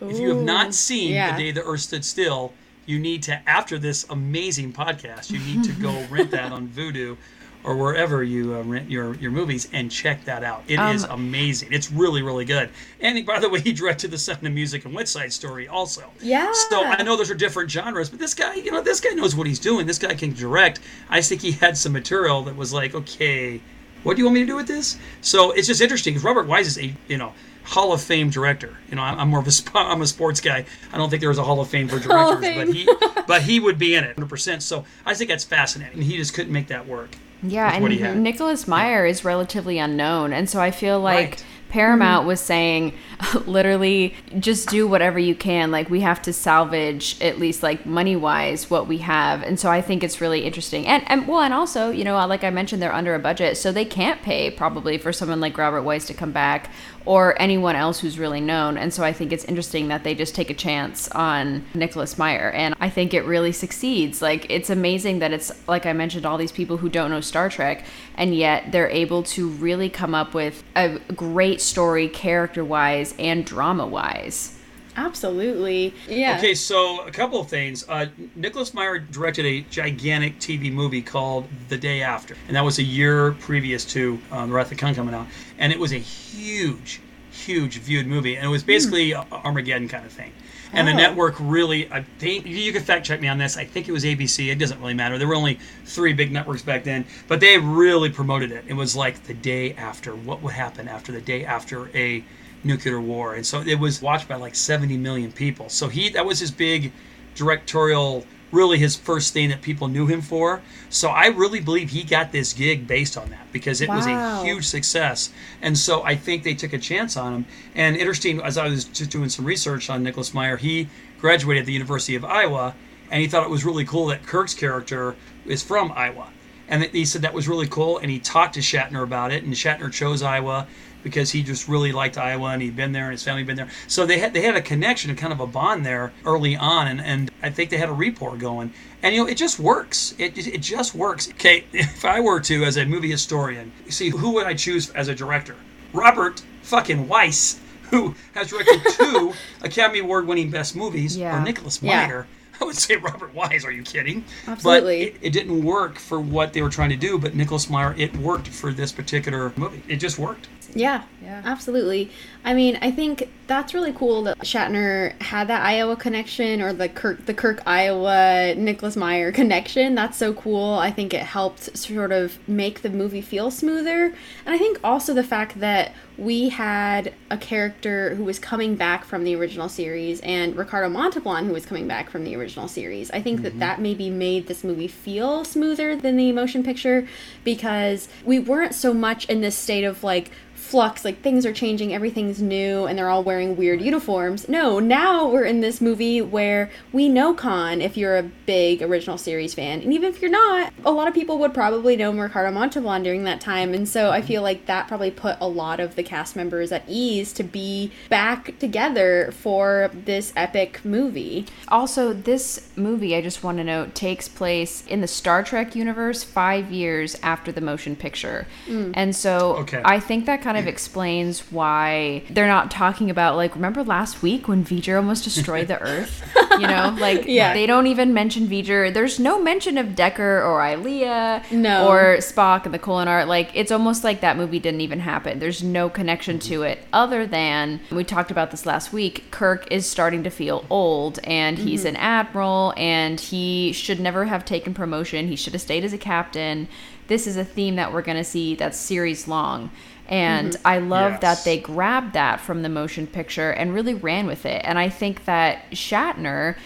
If 0.00 0.18
you 0.20 0.28
have 0.34 0.42
not 0.44 0.74
seen 0.74 1.12
yeah. 1.12 1.36
The 1.36 1.42
Day 1.44 1.50
the 1.52 1.64
Earth 1.64 1.80
Stood 1.80 2.04
Still, 2.04 2.52
you 2.86 2.98
need 3.00 3.22
to, 3.24 3.40
after 3.48 3.78
this 3.78 4.06
amazing 4.10 4.72
podcast, 4.72 5.30
you 5.30 5.38
need 5.40 5.64
to 5.64 5.72
go 5.72 6.04
rent 6.10 6.30
that 6.30 6.52
on 6.52 6.68
Vudu 6.68 7.16
or 7.64 7.76
wherever 7.76 8.22
you 8.22 8.54
uh, 8.54 8.62
rent 8.62 8.90
your, 8.90 9.14
your 9.14 9.30
movies 9.30 9.68
and 9.72 9.90
check 9.90 10.22
that 10.26 10.44
out. 10.44 10.62
It 10.68 10.78
is 10.78 11.04
Um, 11.04 11.12
amazing. 11.12 11.72
It's 11.72 11.90
really, 11.90 12.20
really 12.22 12.44
good. 12.44 12.68
And 13.00 13.24
by 13.24 13.40
the 13.40 13.48
way, 13.48 13.60
he 13.60 13.72
directed 13.72 14.10
the 14.10 14.18
Sound 14.18 14.46
of 14.46 14.52
Music 14.52 14.84
and 14.84 14.94
West 14.94 15.12
Side 15.12 15.32
Story 15.32 15.66
also. 15.66 16.10
Yeah. 16.20 16.52
So 16.68 16.84
I 16.84 17.02
know 17.02 17.16
those 17.16 17.30
are 17.30 17.34
different 17.34 17.70
genres, 17.70 18.10
but 18.10 18.18
this 18.20 18.34
guy, 18.34 18.54
you 18.56 18.70
know, 18.70 18.82
this 18.82 19.00
guy 19.00 19.10
knows 19.10 19.34
what 19.34 19.46
he's 19.46 19.58
doing. 19.58 19.86
This 19.86 19.98
guy 19.98 20.14
can 20.14 20.34
direct. 20.34 20.80
I 21.08 21.20
think 21.22 21.40
he 21.40 21.52
had 21.52 21.76
some 21.78 21.92
material 21.92 22.42
that 22.42 22.54
was 22.54 22.72
like, 22.72 22.94
okay, 22.94 23.62
what 24.04 24.14
do 24.16 24.20
you 24.22 24.26
want 24.26 24.34
me 24.34 24.40
to 24.42 24.46
do 24.46 24.56
with 24.56 24.68
this? 24.68 24.96
So 25.20 25.50
it's 25.50 25.66
just 25.66 25.80
interesting 25.80 26.14
because 26.14 26.24
Robert 26.24 26.46
Wise 26.46 26.66
is 26.66 26.78
a, 26.78 26.94
you 27.08 27.18
know, 27.18 27.32
Hall 27.64 27.92
of 27.92 28.00
Fame 28.02 28.28
director. 28.30 28.76
You 28.90 28.96
know, 28.96 29.02
I'm, 29.02 29.18
I'm 29.18 29.28
more 29.30 29.40
of 29.40 29.46
a 29.46 29.50
sp- 29.50 29.74
I'm 29.74 30.02
a 30.02 30.06
sports 30.06 30.40
guy. 30.40 30.64
I 30.92 30.96
don't 30.98 31.08
think 31.10 31.20
there 31.20 31.30
was 31.30 31.38
a 31.38 31.42
Hall 31.42 31.60
of 31.60 31.68
Fame 31.68 31.88
for 31.88 31.98
directors, 31.98 32.54
but 32.54 32.68
he 32.68 32.88
but 33.26 33.42
he 33.42 33.58
would 33.58 33.78
be 33.78 33.94
in 33.94 34.04
it 34.04 34.08
100. 34.16 34.28
percent 34.28 34.62
So 34.62 34.84
I 35.06 35.14
think 35.14 35.30
that's 35.30 35.44
fascinating. 35.44 36.02
He 36.02 36.16
just 36.16 36.34
couldn't 36.34 36.52
make 36.52 36.68
that 36.68 36.86
work. 36.86 37.16
Yeah, 37.42 37.72
with 37.74 37.82
what 37.82 37.90
he 37.92 38.02
and. 38.02 38.22
Nicholas 38.22 38.66
Meyer 38.68 39.04
is 39.06 39.24
relatively 39.24 39.78
unknown, 39.78 40.32
and 40.32 40.48
so 40.48 40.60
I 40.60 40.70
feel 40.70 41.00
like 41.00 41.30
Right. 41.30 41.44
Paramount 41.74 42.20
mm-hmm. 42.20 42.28
was 42.28 42.40
saying 42.40 42.92
literally 43.46 44.14
just 44.38 44.68
do 44.68 44.86
whatever 44.86 45.18
you 45.18 45.34
can. 45.34 45.72
Like 45.72 45.90
we 45.90 46.02
have 46.02 46.22
to 46.22 46.32
salvage 46.32 47.20
at 47.20 47.40
least 47.40 47.64
like 47.64 47.84
money 47.84 48.14
wise 48.14 48.70
what 48.70 48.86
we 48.86 48.98
have. 48.98 49.42
And 49.42 49.58
so 49.58 49.68
I 49.68 49.82
think 49.82 50.04
it's 50.04 50.20
really 50.20 50.44
interesting. 50.44 50.86
And 50.86 51.02
and 51.08 51.26
well 51.26 51.40
and 51.40 51.52
also, 51.52 51.90
you 51.90 52.04
know, 52.04 52.14
like 52.28 52.44
I 52.44 52.50
mentioned 52.50 52.80
they're 52.80 52.94
under 52.94 53.16
a 53.16 53.18
budget, 53.18 53.56
so 53.56 53.72
they 53.72 53.84
can't 53.84 54.22
pay 54.22 54.52
probably 54.52 54.98
for 54.98 55.12
someone 55.12 55.40
like 55.40 55.58
Robert 55.58 55.82
Wise 55.82 56.04
to 56.04 56.14
come 56.14 56.30
back 56.30 56.70
or 57.06 57.40
anyone 57.40 57.76
else 57.76 58.00
who's 58.00 58.18
really 58.18 58.40
known. 58.40 58.78
And 58.78 58.92
so 58.92 59.04
I 59.04 59.12
think 59.12 59.32
it's 59.32 59.44
interesting 59.44 59.88
that 59.88 60.04
they 60.04 60.14
just 60.14 60.34
take 60.34 60.48
a 60.48 60.54
chance 60.54 61.08
on 61.08 61.64
Nicholas 61.74 62.16
Meyer. 62.16 62.50
And 62.50 62.74
I 62.80 62.88
think 62.88 63.12
it 63.12 63.24
really 63.24 63.52
succeeds. 63.52 64.22
Like, 64.22 64.50
it's 64.50 64.70
amazing 64.70 65.18
that 65.18 65.32
it's, 65.32 65.52
like 65.68 65.84
I 65.84 65.92
mentioned, 65.92 66.24
all 66.24 66.38
these 66.38 66.52
people 66.52 66.78
who 66.78 66.88
don't 66.88 67.10
know 67.10 67.20
Star 67.20 67.50
Trek, 67.50 67.84
and 68.14 68.34
yet 68.34 68.72
they're 68.72 68.90
able 68.90 69.22
to 69.22 69.48
really 69.48 69.88
come 69.88 70.14
up 70.14 70.34
with 70.34 70.62
a 70.76 70.98
great 71.14 71.60
story, 71.60 72.08
character 72.08 72.64
wise 72.64 73.14
and 73.18 73.44
drama 73.44 73.86
wise. 73.86 74.58
Absolutely. 74.96 75.92
Yeah. 76.08 76.36
Okay, 76.38 76.54
so 76.54 77.00
a 77.06 77.10
couple 77.10 77.40
of 77.40 77.48
things. 77.48 77.84
Uh, 77.88 78.06
Nicholas 78.36 78.72
Meyer 78.74 78.98
directed 78.98 79.44
a 79.44 79.62
gigantic 79.62 80.38
TV 80.38 80.72
movie 80.72 81.02
called 81.02 81.48
The 81.68 81.76
Day 81.76 82.02
After, 82.02 82.36
and 82.46 82.56
that 82.56 82.64
was 82.64 82.78
a 82.78 82.82
year 82.82 83.32
previous 83.32 83.84
to 83.86 84.18
um, 84.30 84.50
The 84.50 84.54
Wrath 84.54 84.70
of 84.70 84.78
Khan 84.78 84.94
coming 84.94 85.14
out, 85.14 85.26
and 85.58 85.72
it 85.72 85.78
was 85.78 85.92
a 85.92 85.98
huge, 85.98 87.00
huge 87.32 87.78
viewed 87.78 88.06
movie, 88.06 88.36
and 88.36 88.46
it 88.46 88.50
was 88.50 88.62
basically 88.62 89.12
a 89.12 89.26
Armageddon 89.32 89.88
kind 89.88 90.06
of 90.06 90.12
thing. 90.12 90.32
And 90.76 90.88
the 90.88 90.92
Oh. 90.92 90.96
network 90.96 91.36
really, 91.38 91.90
I 91.92 92.04
think, 92.18 92.46
you 92.46 92.72
can 92.72 92.82
fact 92.82 93.06
check 93.06 93.20
me 93.20 93.28
on 93.28 93.38
this. 93.38 93.56
I 93.56 93.64
think 93.64 93.88
it 93.88 93.92
was 93.92 94.04
ABC. 94.04 94.50
It 94.50 94.58
doesn't 94.58 94.80
really 94.80 94.94
matter. 94.94 95.18
There 95.18 95.28
were 95.28 95.34
only 95.34 95.58
three 95.84 96.12
big 96.12 96.32
networks 96.32 96.62
back 96.62 96.84
then, 96.84 97.04
but 97.28 97.40
they 97.40 97.58
really 97.58 98.10
promoted 98.10 98.50
it. 98.52 98.64
It 98.66 98.74
was 98.74 98.94
like 98.96 99.24
the 99.24 99.34
day 99.34 99.74
after. 99.74 100.14
What 100.14 100.42
would 100.42 100.54
happen 100.54 100.88
after 100.88 101.12
the 101.12 101.20
day 101.20 101.44
after 101.44 101.88
a 101.96 102.24
nuclear 102.64 103.00
war? 103.00 103.34
And 103.34 103.46
so 103.46 103.60
it 103.60 103.78
was 103.78 104.02
watched 104.02 104.28
by 104.28 104.36
like 104.36 104.54
70 104.54 104.96
million 104.96 105.30
people. 105.32 105.68
So 105.68 105.88
he, 105.88 106.08
that 106.10 106.24
was 106.26 106.40
his 106.40 106.50
big 106.50 106.92
directorial, 107.34 108.24
really 108.54 108.78
his 108.78 108.96
first 108.96 109.32
thing 109.32 109.50
that 109.50 109.60
people 109.60 109.88
knew 109.88 110.06
him 110.06 110.22
for. 110.22 110.62
So 110.88 111.08
I 111.08 111.26
really 111.26 111.60
believe 111.60 111.90
he 111.90 112.02
got 112.04 112.32
this 112.32 112.52
gig 112.52 112.86
based 112.86 113.18
on 113.18 113.30
that 113.30 113.52
because 113.52 113.80
it 113.80 113.88
was 113.88 114.06
a 114.06 114.44
huge 114.44 114.64
success. 114.64 115.32
And 115.60 115.76
so 115.76 116.02
I 116.02 116.14
think 116.14 116.44
they 116.44 116.54
took 116.54 116.72
a 116.72 116.78
chance 116.78 117.16
on 117.16 117.34
him. 117.34 117.46
And 117.74 117.96
interesting, 117.96 118.40
as 118.40 118.56
I 118.56 118.68
was 118.68 118.84
just 118.84 119.10
doing 119.10 119.28
some 119.28 119.44
research 119.44 119.90
on 119.90 120.02
Nicholas 120.02 120.32
Meyer, 120.32 120.56
he 120.56 120.88
graduated 121.18 121.62
at 121.62 121.66
the 121.66 121.72
University 121.72 122.14
of 122.14 122.24
Iowa, 122.24 122.74
and 123.10 123.20
he 123.20 123.28
thought 123.28 123.44
it 123.44 123.50
was 123.50 123.64
really 123.64 123.84
cool 123.84 124.06
that 124.06 124.24
Kirk's 124.24 124.54
character 124.54 125.16
is 125.46 125.62
from 125.62 125.92
Iowa. 125.92 126.28
And 126.68 126.82
he 126.84 127.04
said 127.04 127.22
that 127.22 127.34
was 127.34 127.48
really 127.48 127.66
cool, 127.66 127.98
and 127.98 128.10
he 128.10 128.18
talked 128.18 128.54
to 128.54 128.60
Shatner 128.60 129.02
about 129.02 129.32
it, 129.32 129.42
and 129.42 129.52
Shatner 129.52 129.92
chose 129.92 130.22
Iowa 130.22 130.66
because 131.04 131.30
he 131.30 131.44
just 131.44 131.68
really 131.68 131.92
liked 131.92 132.18
Iowa 132.18 132.48
and 132.48 132.60
he'd 132.62 132.74
been 132.74 132.90
there 132.90 133.04
and 133.04 133.12
his 133.12 133.22
family 133.22 133.42
had 133.42 133.46
been 133.46 133.56
there. 133.56 133.68
So 133.86 134.04
they 134.04 134.18
had 134.18 134.34
they 134.34 134.42
had 134.42 134.56
a 134.56 134.60
connection 134.62 135.10
and 135.10 135.18
kind 135.18 135.32
of 135.32 135.38
a 135.38 135.46
bond 135.46 135.86
there 135.86 136.12
early 136.24 136.56
on, 136.56 136.88
and, 136.88 137.00
and 137.00 137.30
I 137.42 137.50
think 137.50 137.70
they 137.70 137.76
had 137.76 137.88
a 137.88 137.92
rapport 137.92 138.36
going. 138.36 138.72
And 139.02 139.14
you 139.14 139.22
know, 139.22 139.28
it 139.28 139.36
just 139.36 139.60
works. 139.60 140.14
It 140.18 140.36
it 140.48 140.58
just 140.62 140.94
works. 140.96 141.28
Okay, 141.30 141.64
if 141.72 142.04
I 142.04 142.18
were 142.20 142.40
to, 142.40 142.64
as 142.64 142.76
a 142.76 142.84
movie 142.84 143.10
historian, 143.10 143.70
see 143.88 144.08
who 144.08 144.32
would 144.32 144.46
I 144.46 144.54
choose 144.54 144.90
as 144.90 145.06
a 145.06 145.14
director? 145.14 145.54
Robert 145.92 146.42
fucking 146.62 147.06
Wise, 147.06 147.60
who 147.90 148.14
has 148.34 148.48
directed 148.48 148.80
two 148.92 149.32
Academy 149.62 150.00
Award 150.00 150.26
winning 150.26 150.50
best 150.50 150.74
movies, 150.74 151.16
Yeah. 151.16 151.38
or 151.40 151.44
Nicholas 151.44 151.80
Yeah. 151.80 152.06
Meyer. 152.06 152.26
I 152.60 152.64
would 152.64 152.76
say 152.76 152.94
Robert 152.94 153.34
Wise. 153.34 153.64
Are 153.64 153.72
you 153.72 153.82
kidding? 153.82 154.24
Absolutely. 154.46 155.06
But 155.10 155.14
it, 155.16 155.26
it 155.26 155.30
didn't 155.32 155.64
work 155.64 155.98
for 155.98 156.20
what 156.20 156.52
they 156.52 156.62
were 156.62 156.70
trying 156.70 156.90
to 156.90 156.96
do. 156.96 157.18
But 157.18 157.34
Nicholas 157.34 157.68
Meyer, 157.68 157.94
it 157.98 158.16
worked 158.16 158.46
for 158.46 158.72
this 158.72 158.92
particular 158.92 159.52
movie. 159.56 159.82
It 159.88 159.96
just 159.96 160.20
worked. 160.20 160.46
Yeah, 160.74 161.02
Yeah. 161.22 161.42
absolutely. 161.44 162.10
I 162.44 162.52
mean, 162.52 162.78
I 162.82 162.90
think 162.90 163.28
that's 163.46 163.74
really 163.74 163.92
cool 163.92 164.22
that 164.24 164.38
Shatner 164.38 165.20
had 165.22 165.48
that 165.48 165.64
Iowa 165.64 165.96
connection 165.96 166.60
or 166.60 166.72
the 166.72 166.88
Kirk, 166.88 167.26
the 167.26 167.34
Kirk 167.34 167.62
Iowa 167.66 168.54
Nicholas 168.54 168.96
Meyer 168.96 169.32
connection. 169.40 169.94
That's 169.94 170.16
so 170.16 170.32
cool. 170.32 170.74
I 170.74 170.90
think 170.90 171.14
it 171.14 171.22
helped 171.22 171.76
sort 171.76 172.12
of 172.12 172.38
make 172.48 172.82
the 172.82 172.90
movie 172.90 173.20
feel 173.20 173.50
smoother, 173.50 174.06
and 174.46 174.54
I 174.54 174.58
think 174.58 174.78
also 174.82 175.14
the 175.14 175.24
fact 175.24 175.60
that 175.60 175.92
we 176.16 176.48
had 176.48 177.12
a 177.30 177.36
character 177.36 178.14
who 178.14 178.24
was 178.24 178.38
coming 178.38 178.76
back 178.76 179.04
from 179.04 179.24
the 179.24 179.34
original 179.34 179.68
series 179.68 180.20
and 180.20 180.54
Ricardo 180.54 180.88
Montalban 180.88 181.46
who 181.46 181.52
was 181.52 181.66
coming 181.66 181.88
back 181.88 182.08
from 182.08 182.24
the 182.24 182.36
original 182.36 182.68
series. 182.68 183.10
I 183.10 183.20
think 183.20 183.42
that 183.42 183.50
mm-hmm. 183.50 183.58
that 183.60 183.80
maybe 183.80 184.10
made 184.10 184.46
this 184.46 184.62
movie 184.62 184.86
feel 184.86 185.44
smoother 185.44 185.96
than 185.96 186.16
the 186.16 186.30
motion 186.30 186.62
picture 186.62 187.08
because 187.42 188.08
we 188.24 188.38
weren't 188.38 188.74
so 188.74 188.94
much 188.94 189.28
in 189.28 189.40
this 189.40 189.56
state 189.56 189.84
of 189.84 190.04
like 190.04 190.30
flux 190.64 191.04
like 191.04 191.20
things 191.22 191.44
are 191.46 191.52
changing 191.52 191.94
everything's 191.94 192.40
new 192.40 192.86
and 192.86 192.98
they're 192.98 193.10
all 193.10 193.22
wearing 193.22 193.56
weird 193.56 193.80
uniforms. 193.80 194.48
No 194.48 194.78
now 194.78 195.28
we're 195.28 195.44
in 195.44 195.60
this 195.60 195.80
movie 195.80 196.20
where 196.20 196.70
we 196.92 197.08
know 197.08 197.34
khan 197.34 197.80
if 197.80 197.96
you're 197.96 198.16
a 198.16 198.22
big 198.22 198.82
original 198.82 199.18
series 199.18 199.54
fan 199.54 199.80
and 199.80 199.92
even 199.92 200.08
if 200.08 200.20
you're 200.20 200.30
not 200.30 200.72
a 200.84 200.90
lot 200.90 201.08
of 201.08 201.14
people 201.14 201.38
would 201.38 201.54
probably 201.54 201.96
know 201.96 202.12
ricardo 202.12 202.50
montalban 202.50 203.02
during 203.02 203.24
that 203.24 203.40
time 203.40 203.74
and 203.74 203.88
so 203.88 204.10
i 204.10 204.18
mm-hmm. 204.18 204.28
feel 204.28 204.42
like 204.42 204.66
that 204.66 204.88
probably 204.88 205.10
put 205.10 205.36
a 205.40 205.48
lot 205.48 205.80
of 205.80 205.96
the 205.96 206.02
cast 206.02 206.36
members 206.36 206.72
at 206.72 206.82
ease 206.88 207.32
to 207.32 207.42
be 207.42 207.92
back 208.08 208.58
together 208.58 209.32
for 209.32 209.90
this 209.92 210.32
epic 210.36 210.84
movie. 210.84 211.46
Also, 211.68 212.12
this 212.12 212.70
movie, 212.76 213.14
I 213.16 213.20
just 213.20 213.42
want 213.42 213.58
to 213.58 213.64
note, 213.64 213.94
takes 213.94 214.28
place 214.28 214.86
in 214.86 215.00
the 215.00 215.06
Star 215.06 215.42
Trek 215.42 215.74
universe 215.74 216.22
five 216.22 216.70
years 216.70 217.16
after 217.22 217.52
the 217.52 217.60
motion 217.60 217.96
picture. 217.96 218.46
Mm. 218.66 218.92
And 218.94 219.16
so 219.16 219.56
Okay. 219.56 219.82
I 219.84 220.00
think 220.00 220.26
that 220.26 220.42
kind 220.42 220.53
of 220.56 220.66
explains 220.66 221.40
why 221.52 222.22
they're 222.30 222.46
not 222.46 222.70
talking 222.70 223.10
about, 223.10 223.36
like, 223.36 223.54
remember 223.54 223.82
last 223.82 224.22
week 224.22 224.48
when 224.48 224.64
V'ger 224.64 224.96
almost 224.96 225.24
destroyed 225.24 225.68
the 225.68 225.80
Earth? 225.80 226.22
You 226.54 226.68
know, 226.68 226.94
like, 227.00 227.24
Yeah. 227.26 227.52
they 227.52 227.66
don't 227.66 227.88
even 227.88 228.14
mention 228.14 228.46
V'ger. 228.46 228.94
There's 228.94 229.18
no 229.18 229.42
mention 229.42 229.76
of 229.76 229.96
Decker 229.96 230.40
or 230.40 230.64
Ilia 230.64 231.42
No. 231.50 231.88
or 231.88 232.18
Spock 232.18 232.64
and 232.64 232.72
the 232.72 232.78
Kolinahr. 232.78 233.26
Like, 233.26 233.50
it's 233.54 233.72
almost 233.72 234.04
like 234.04 234.20
that 234.20 234.36
movie 234.36 234.60
didn't 234.60 234.80
even 234.80 235.00
happen. 235.00 235.40
There's 235.40 235.64
no 235.64 235.88
connection 235.88 236.38
to 236.40 236.62
it 236.62 236.78
other 236.92 237.26
than 237.26 237.80
we 237.90 238.04
talked 238.04 238.30
about 238.30 238.52
this 238.52 238.66
last 238.66 238.92
week. 238.92 239.24
Kirk 239.32 239.66
is 239.72 239.84
starting 239.84 240.22
to 240.22 240.30
feel 240.30 240.64
old 240.70 241.18
and 241.24 241.58
he's 241.58 241.80
mm-hmm. 241.80 241.88
an 241.88 241.96
admiral 241.96 242.72
and 242.76 243.18
he 243.18 243.72
should 243.72 243.98
never 243.98 244.26
have 244.26 244.44
taken 244.44 244.74
promotion. 244.74 245.26
He 245.26 245.36
should 245.36 245.54
have 245.54 245.62
stayed 245.62 245.84
as 245.84 245.92
a 245.92 245.98
captain. 245.98 246.68
This 247.06 247.26
is 247.26 247.36
a 247.36 247.44
theme 247.44 247.76
that 247.76 247.92
we're 247.92 248.02
going 248.02 248.16
to 248.16 248.24
see 248.24 248.54
that's 248.54 248.78
series 248.78 249.28
long. 249.28 249.70
And 250.08 250.52
mm-hmm. 250.52 250.66
I 250.66 250.78
love 250.78 251.12
Yes. 251.12 251.20
that 251.20 251.44
they 251.44 251.58
grabbed 251.58 252.12
that 252.12 252.40
from 252.40 252.62
the 252.62 252.68
motion 252.68 253.06
picture 253.06 253.50
and 253.50 253.74
really 253.74 253.94
ran 253.94 254.26
with 254.26 254.44
it. 254.44 254.62
And 254.64 254.78
I 254.78 254.88
think 254.88 255.24
that 255.24 255.70
Shatner 255.70 256.56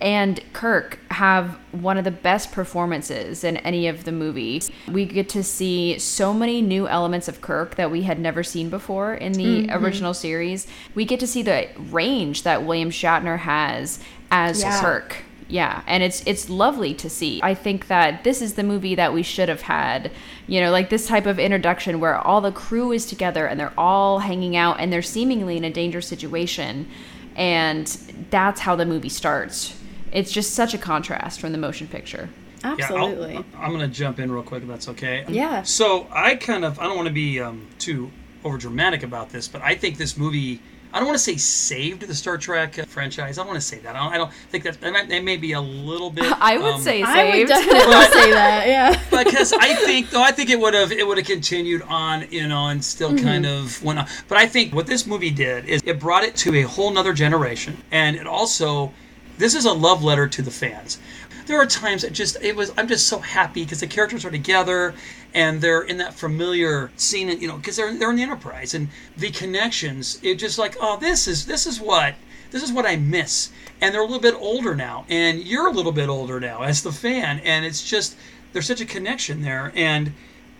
and 0.00 0.40
Kirk 0.52 0.98
have 1.10 1.58
one 1.72 1.96
of 1.96 2.04
the 2.04 2.10
best 2.10 2.52
performances 2.52 3.44
in 3.44 3.56
any 3.58 3.86
of 3.88 4.04
the 4.04 4.12
movies. 4.12 4.70
We 4.90 5.06
get 5.06 5.28
to 5.30 5.42
see 5.42 5.98
so 5.98 6.34
many 6.34 6.60
new 6.60 6.86
elements 6.86 7.28
of 7.28 7.40
Kirk 7.40 7.76
that 7.76 7.90
we 7.90 8.02
had 8.02 8.18
never 8.18 8.42
seen 8.42 8.68
before 8.68 9.14
in 9.14 9.32
the 9.32 9.66
mm-hmm. 9.66 9.84
original 9.84 10.12
series. 10.12 10.66
We 10.94 11.06
get 11.06 11.20
to 11.20 11.26
see 11.26 11.42
the 11.42 11.68
range 11.90 12.42
that 12.42 12.64
William 12.64 12.90
Shatner 12.90 13.38
has 13.38 13.98
as 14.30 14.60
Yeah. 14.60 14.80
Kirk. 14.80 15.16
Yeah, 15.48 15.82
and 15.86 16.02
it's 16.02 16.22
it's 16.26 16.50
lovely 16.50 16.92
to 16.94 17.08
see. 17.08 17.40
I 17.42 17.54
think 17.54 17.86
that 17.86 18.24
this 18.24 18.42
is 18.42 18.54
the 18.54 18.64
movie 18.64 18.96
that 18.96 19.12
we 19.12 19.22
should 19.22 19.48
have 19.48 19.62
had. 19.62 20.10
You 20.48 20.60
know, 20.60 20.72
like 20.72 20.90
this 20.90 21.06
type 21.06 21.26
of 21.26 21.38
introduction 21.38 22.00
where 22.00 22.16
all 22.16 22.40
the 22.40 22.52
crew 22.52 22.92
is 22.92 23.06
together 23.06 23.46
and 23.46 23.58
they're 23.58 23.72
all 23.78 24.20
hanging 24.20 24.56
out 24.56 24.80
and 24.80 24.92
they're 24.92 25.02
seemingly 25.02 25.56
in 25.56 25.64
a 25.64 25.70
dangerous 25.70 26.06
situation 26.06 26.88
and 27.36 27.86
that's 28.30 28.60
how 28.60 28.74
the 28.74 28.86
movie 28.86 29.10
starts. 29.10 29.78
It's 30.10 30.32
just 30.32 30.54
such 30.54 30.74
a 30.74 30.78
contrast 30.78 31.38
from 31.40 31.52
the 31.52 31.58
motion 31.58 31.86
picture. 31.86 32.30
absolutely 32.64 33.34
Yeah, 33.34 33.42
I'll, 33.56 33.64
I'm 33.64 33.72
going 33.72 33.88
to 33.88 33.94
jump 33.94 34.18
in 34.18 34.32
real 34.32 34.42
quick 34.42 34.62
if 34.62 34.68
that's 34.68 34.88
okay. 34.88 35.24
Yeah. 35.28 35.62
So 35.62 36.06
I 36.10 36.36
kind 36.36 36.64
of 36.64 36.78
I 36.78 36.84
don't 36.84 36.96
want 36.96 37.08
to 37.08 37.14
be 37.14 37.40
um, 37.40 37.66
too 37.78 38.10
over 38.42 38.56
dramatic 38.56 39.02
about 39.02 39.30
this, 39.30 39.46
but 39.46 39.62
I 39.62 39.74
think 39.76 39.98
this 39.98 40.16
movie. 40.16 40.60
I 40.96 40.98
don't 40.98 41.08
want 41.08 41.18
to 41.18 41.22
say 41.22 41.36
saved 41.36 42.00
the 42.08 42.14
Star 42.14 42.38
Trek 42.38 42.78
uh, 42.78 42.86
franchise. 42.86 43.36
I 43.36 43.42
don't 43.42 43.48
want 43.48 43.60
to 43.60 43.66
say 43.66 43.80
that. 43.80 43.94
I 43.94 43.98
don't, 44.02 44.12
I 44.14 44.16
don't 44.16 44.32
think 44.32 44.64
that 44.64 44.80
that 44.80 44.92
might, 44.94 45.08
that 45.10 45.22
may 45.22 45.36
be 45.36 45.52
a 45.52 45.60
little 45.60 46.08
bit. 46.08 46.24
I 46.40 46.56
would 46.56 46.76
um, 46.76 46.80
say 46.80 47.02
saved. 47.04 47.08
i 47.10 47.24
would 47.24 47.48
saved. 47.48 47.48
definitely 47.50 48.04
say 48.22 48.30
that 48.30 48.66
yeah 48.66 49.02
because 49.24 49.52
I 49.52 49.74
think 49.74 50.08
though 50.08 50.22
I 50.22 50.32
think 50.32 50.48
it 50.48 50.58
would 50.58 50.72
have 50.72 50.92
it 50.92 51.06
would 51.06 51.18
have 51.18 51.26
continued 51.26 51.82
on 51.82 52.26
you 52.30 52.48
know 52.48 52.68
and 52.68 52.82
still 52.82 53.06
Mm-hmm. 53.06 53.24
kind 53.24 53.46
of 53.46 53.82
went 53.84 53.98
on. 53.98 54.06
But 54.26 54.38
I 54.38 54.46
think 54.46 54.74
what 54.74 54.86
this 54.86 55.06
movie 55.06 55.30
did 55.30 55.66
is 55.66 55.82
it 55.84 56.00
brought 56.00 56.24
it 56.24 56.34
to 56.36 56.54
a 56.56 56.62
whole 56.62 56.90
nother 56.90 57.12
generation, 57.12 57.76
and 57.92 58.16
it 58.16 58.26
also 58.26 58.92
this 59.38 59.54
is 59.54 59.64
a 59.64 59.72
love 59.72 60.02
letter 60.02 60.26
to 60.28 60.42
the 60.42 60.50
fans. 60.50 60.98
There 61.46 61.60
are 61.60 61.66
times 61.66 62.02
that 62.02 62.12
just 62.12 62.36
it 62.42 62.56
was 62.56 62.72
I'm 62.76 62.88
just 62.88 63.06
so 63.06 63.18
happy 63.18 63.64
because 63.64 63.80
the 63.80 63.86
characters 63.86 64.24
are 64.24 64.30
together 64.30 64.94
and 65.34 65.60
they're 65.60 65.82
in 65.82 65.98
that 65.98 66.14
familiar 66.14 66.90
scene 66.96 67.28
and 67.28 67.40
you 67.40 67.46
know 67.46 67.56
because 67.56 67.76
they're 67.76 67.96
they're 67.96 68.10
in 68.10 68.16
the 68.16 68.22
Enterprise 68.22 68.74
and 68.74 68.88
the 69.16 69.30
connections 69.30 70.18
it 70.22 70.36
just 70.36 70.58
like 70.58 70.76
oh 70.80 70.96
this 70.98 71.28
is 71.28 71.46
this 71.46 71.66
is 71.66 71.80
what 71.80 72.16
this 72.50 72.62
is 72.62 72.72
what 72.72 72.86
I 72.86 72.96
miss. 72.96 73.50
And 73.80 73.94
they're 73.94 74.02
a 74.02 74.06
little 74.06 74.20
bit 74.20 74.34
older 74.34 74.74
now, 74.74 75.04
and 75.08 75.42
you're 75.46 75.66
a 75.66 75.72
little 75.72 75.92
bit 75.92 76.08
older 76.08 76.40
now 76.40 76.62
as 76.62 76.82
the 76.82 76.92
fan, 76.92 77.40
and 77.40 77.66
it's 77.66 77.86
just 77.86 78.16
there's 78.52 78.66
such 78.66 78.80
a 78.80 78.86
connection 78.86 79.42
there. 79.42 79.72
And 79.74 80.14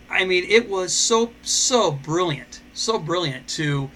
I 0.09 0.23
mean, 0.23 0.45
it 0.47 0.69
was 0.69 0.93
so 0.93 1.31
so 1.41 1.91
brilliant, 1.91 2.61
so 2.73 2.99
brilliant 2.99 3.47
to, 3.49 3.89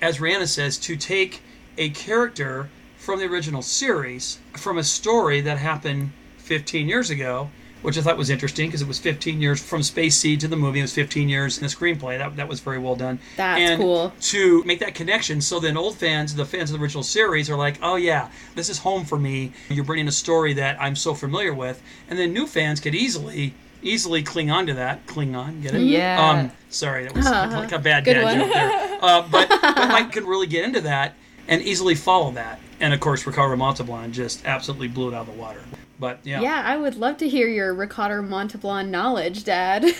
as 0.00 0.18
Rhianna 0.18 0.46
says, 0.46 0.78
to 0.78 0.96
take 0.96 1.42
a 1.76 1.90
character 1.90 2.68
from 3.08 3.20
the 3.20 3.24
original 3.24 3.62
series, 3.62 4.38
from 4.52 4.76
a 4.76 4.84
story 4.84 5.40
that 5.40 5.56
happened 5.56 6.12
15 6.36 6.86
years 6.86 7.08
ago, 7.08 7.48
which 7.80 7.96
I 7.96 8.02
thought 8.02 8.18
was 8.18 8.28
interesting 8.28 8.68
because 8.68 8.82
it 8.82 8.86
was 8.86 8.98
15 8.98 9.40
years 9.40 9.62
from 9.62 9.82
Space 9.82 10.14
Seed 10.14 10.40
to 10.40 10.48
the 10.48 10.56
movie. 10.56 10.80
It 10.80 10.82
was 10.82 10.92
15 10.92 11.26
years 11.26 11.56
in 11.56 11.62
the 11.62 11.70
screenplay. 11.70 12.18
That, 12.18 12.36
that 12.36 12.48
was 12.48 12.60
very 12.60 12.78
well 12.78 12.96
done. 12.96 13.18
That's 13.38 13.62
and 13.62 13.80
cool. 13.80 14.12
To 14.20 14.62
make 14.64 14.80
that 14.80 14.94
connection, 14.94 15.40
so 15.40 15.58
then 15.58 15.78
old 15.78 15.96
fans, 15.96 16.34
the 16.34 16.44
fans 16.44 16.70
of 16.70 16.76
the 16.76 16.82
original 16.82 17.02
series, 17.02 17.48
are 17.48 17.56
like, 17.56 17.78
oh 17.80 17.96
yeah, 17.96 18.28
this 18.56 18.68
is 18.68 18.76
home 18.76 19.06
for 19.06 19.18
me. 19.18 19.54
You're 19.70 19.86
bringing 19.86 20.08
a 20.08 20.12
story 20.12 20.52
that 20.52 20.76
I'm 20.78 20.94
so 20.94 21.14
familiar 21.14 21.54
with, 21.54 21.82
and 22.10 22.18
then 22.18 22.34
new 22.34 22.46
fans 22.46 22.78
could 22.78 22.94
easily 22.94 23.54
easily 23.80 24.22
cling 24.22 24.50
on 24.50 24.66
to 24.66 24.74
that. 24.74 25.06
Cling 25.06 25.34
on, 25.34 25.62
get 25.62 25.74
it? 25.74 25.80
Yeah. 25.80 26.28
Um, 26.28 26.52
sorry, 26.68 27.04
that 27.04 27.14
was 27.14 27.24
like 27.24 27.72
a 27.72 27.78
bad 27.78 28.04
Good 28.04 28.14
dad 28.14 28.24
one. 28.24 28.38
joke 28.40 28.52
there. 28.52 28.98
Uh, 29.00 29.28
but, 29.30 29.48
but 29.62 29.88
Mike 29.88 30.12
could 30.12 30.24
really 30.24 30.46
get 30.46 30.64
into 30.64 30.82
that 30.82 31.14
and 31.48 31.62
easily 31.62 31.94
follow 31.94 32.30
that. 32.32 32.60
And 32.80 32.94
of 32.94 33.00
course, 33.00 33.26
Ricardo 33.26 33.56
Montalban 33.56 34.12
just 34.12 34.44
absolutely 34.46 34.88
blew 34.88 35.08
it 35.08 35.14
out 35.14 35.26
of 35.28 35.34
the 35.34 35.40
water. 35.40 35.60
But 36.00 36.20
yeah. 36.22 36.40
Yeah, 36.40 36.62
I 36.64 36.76
would 36.76 36.94
love 36.94 37.16
to 37.18 37.28
hear 37.28 37.48
your 37.48 37.74
Ricardo 37.74 38.22
Montalban 38.22 38.90
knowledge, 38.92 39.42
Dad. 39.44 39.84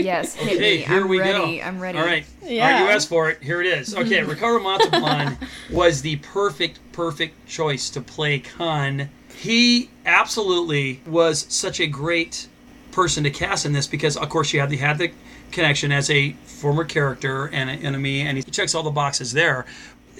Yes, 0.00 0.34
hit 0.34 0.56
Okay, 0.56 0.58
me. 0.58 0.82
here 0.82 1.00
I'm 1.02 1.08
we 1.08 1.18
ready. 1.20 1.58
go. 1.58 1.64
I'm 1.64 1.78
ready. 1.80 1.98
All 1.98 2.04
right. 2.04 2.24
All 2.42 2.48
right, 2.48 2.52
Yeah. 2.52 2.84
you 2.84 2.90
asked 2.90 3.08
for 3.08 3.30
it. 3.30 3.42
Here 3.42 3.60
it 3.60 3.66
is. 3.66 3.94
Okay, 3.98 4.22
Ricardo 4.22 4.62
Montalban 4.62 5.38
was 5.70 6.02
the 6.02 6.16
perfect, 6.16 6.78
perfect 6.92 7.46
choice 7.46 7.88
to 7.90 8.00
play 8.02 8.38
Khan. 8.40 9.08
He 9.34 9.88
absolutely 10.04 11.00
was 11.06 11.46
such 11.48 11.80
a 11.80 11.86
great 11.86 12.48
person 12.92 13.24
to 13.24 13.30
cast 13.30 13.64
in 13.64 13.72
this 13.72 13.86
because, 13.86 14.16
of 14.16 14.28
course, 14.28 14.52
you 14.52 14.60
had 14.60 14.68
the 14.70 14.76
had 14.76 14.98
the 14.98 15.10
connection 15.52 15.90
as 15.92 16.10
a 16.10 16.32
former 16.44 16.84
character 16.84 17.46
and 17.48 17.70
an 17.70 17.78
enemy, 17.80 18.20
and 18.22 18.36
he 18.36 18.42
checks 18.42 18.74
all 18.74 18.82
the 18.82 18.90
boxes 18.90 19.32
there. 19.32 19.64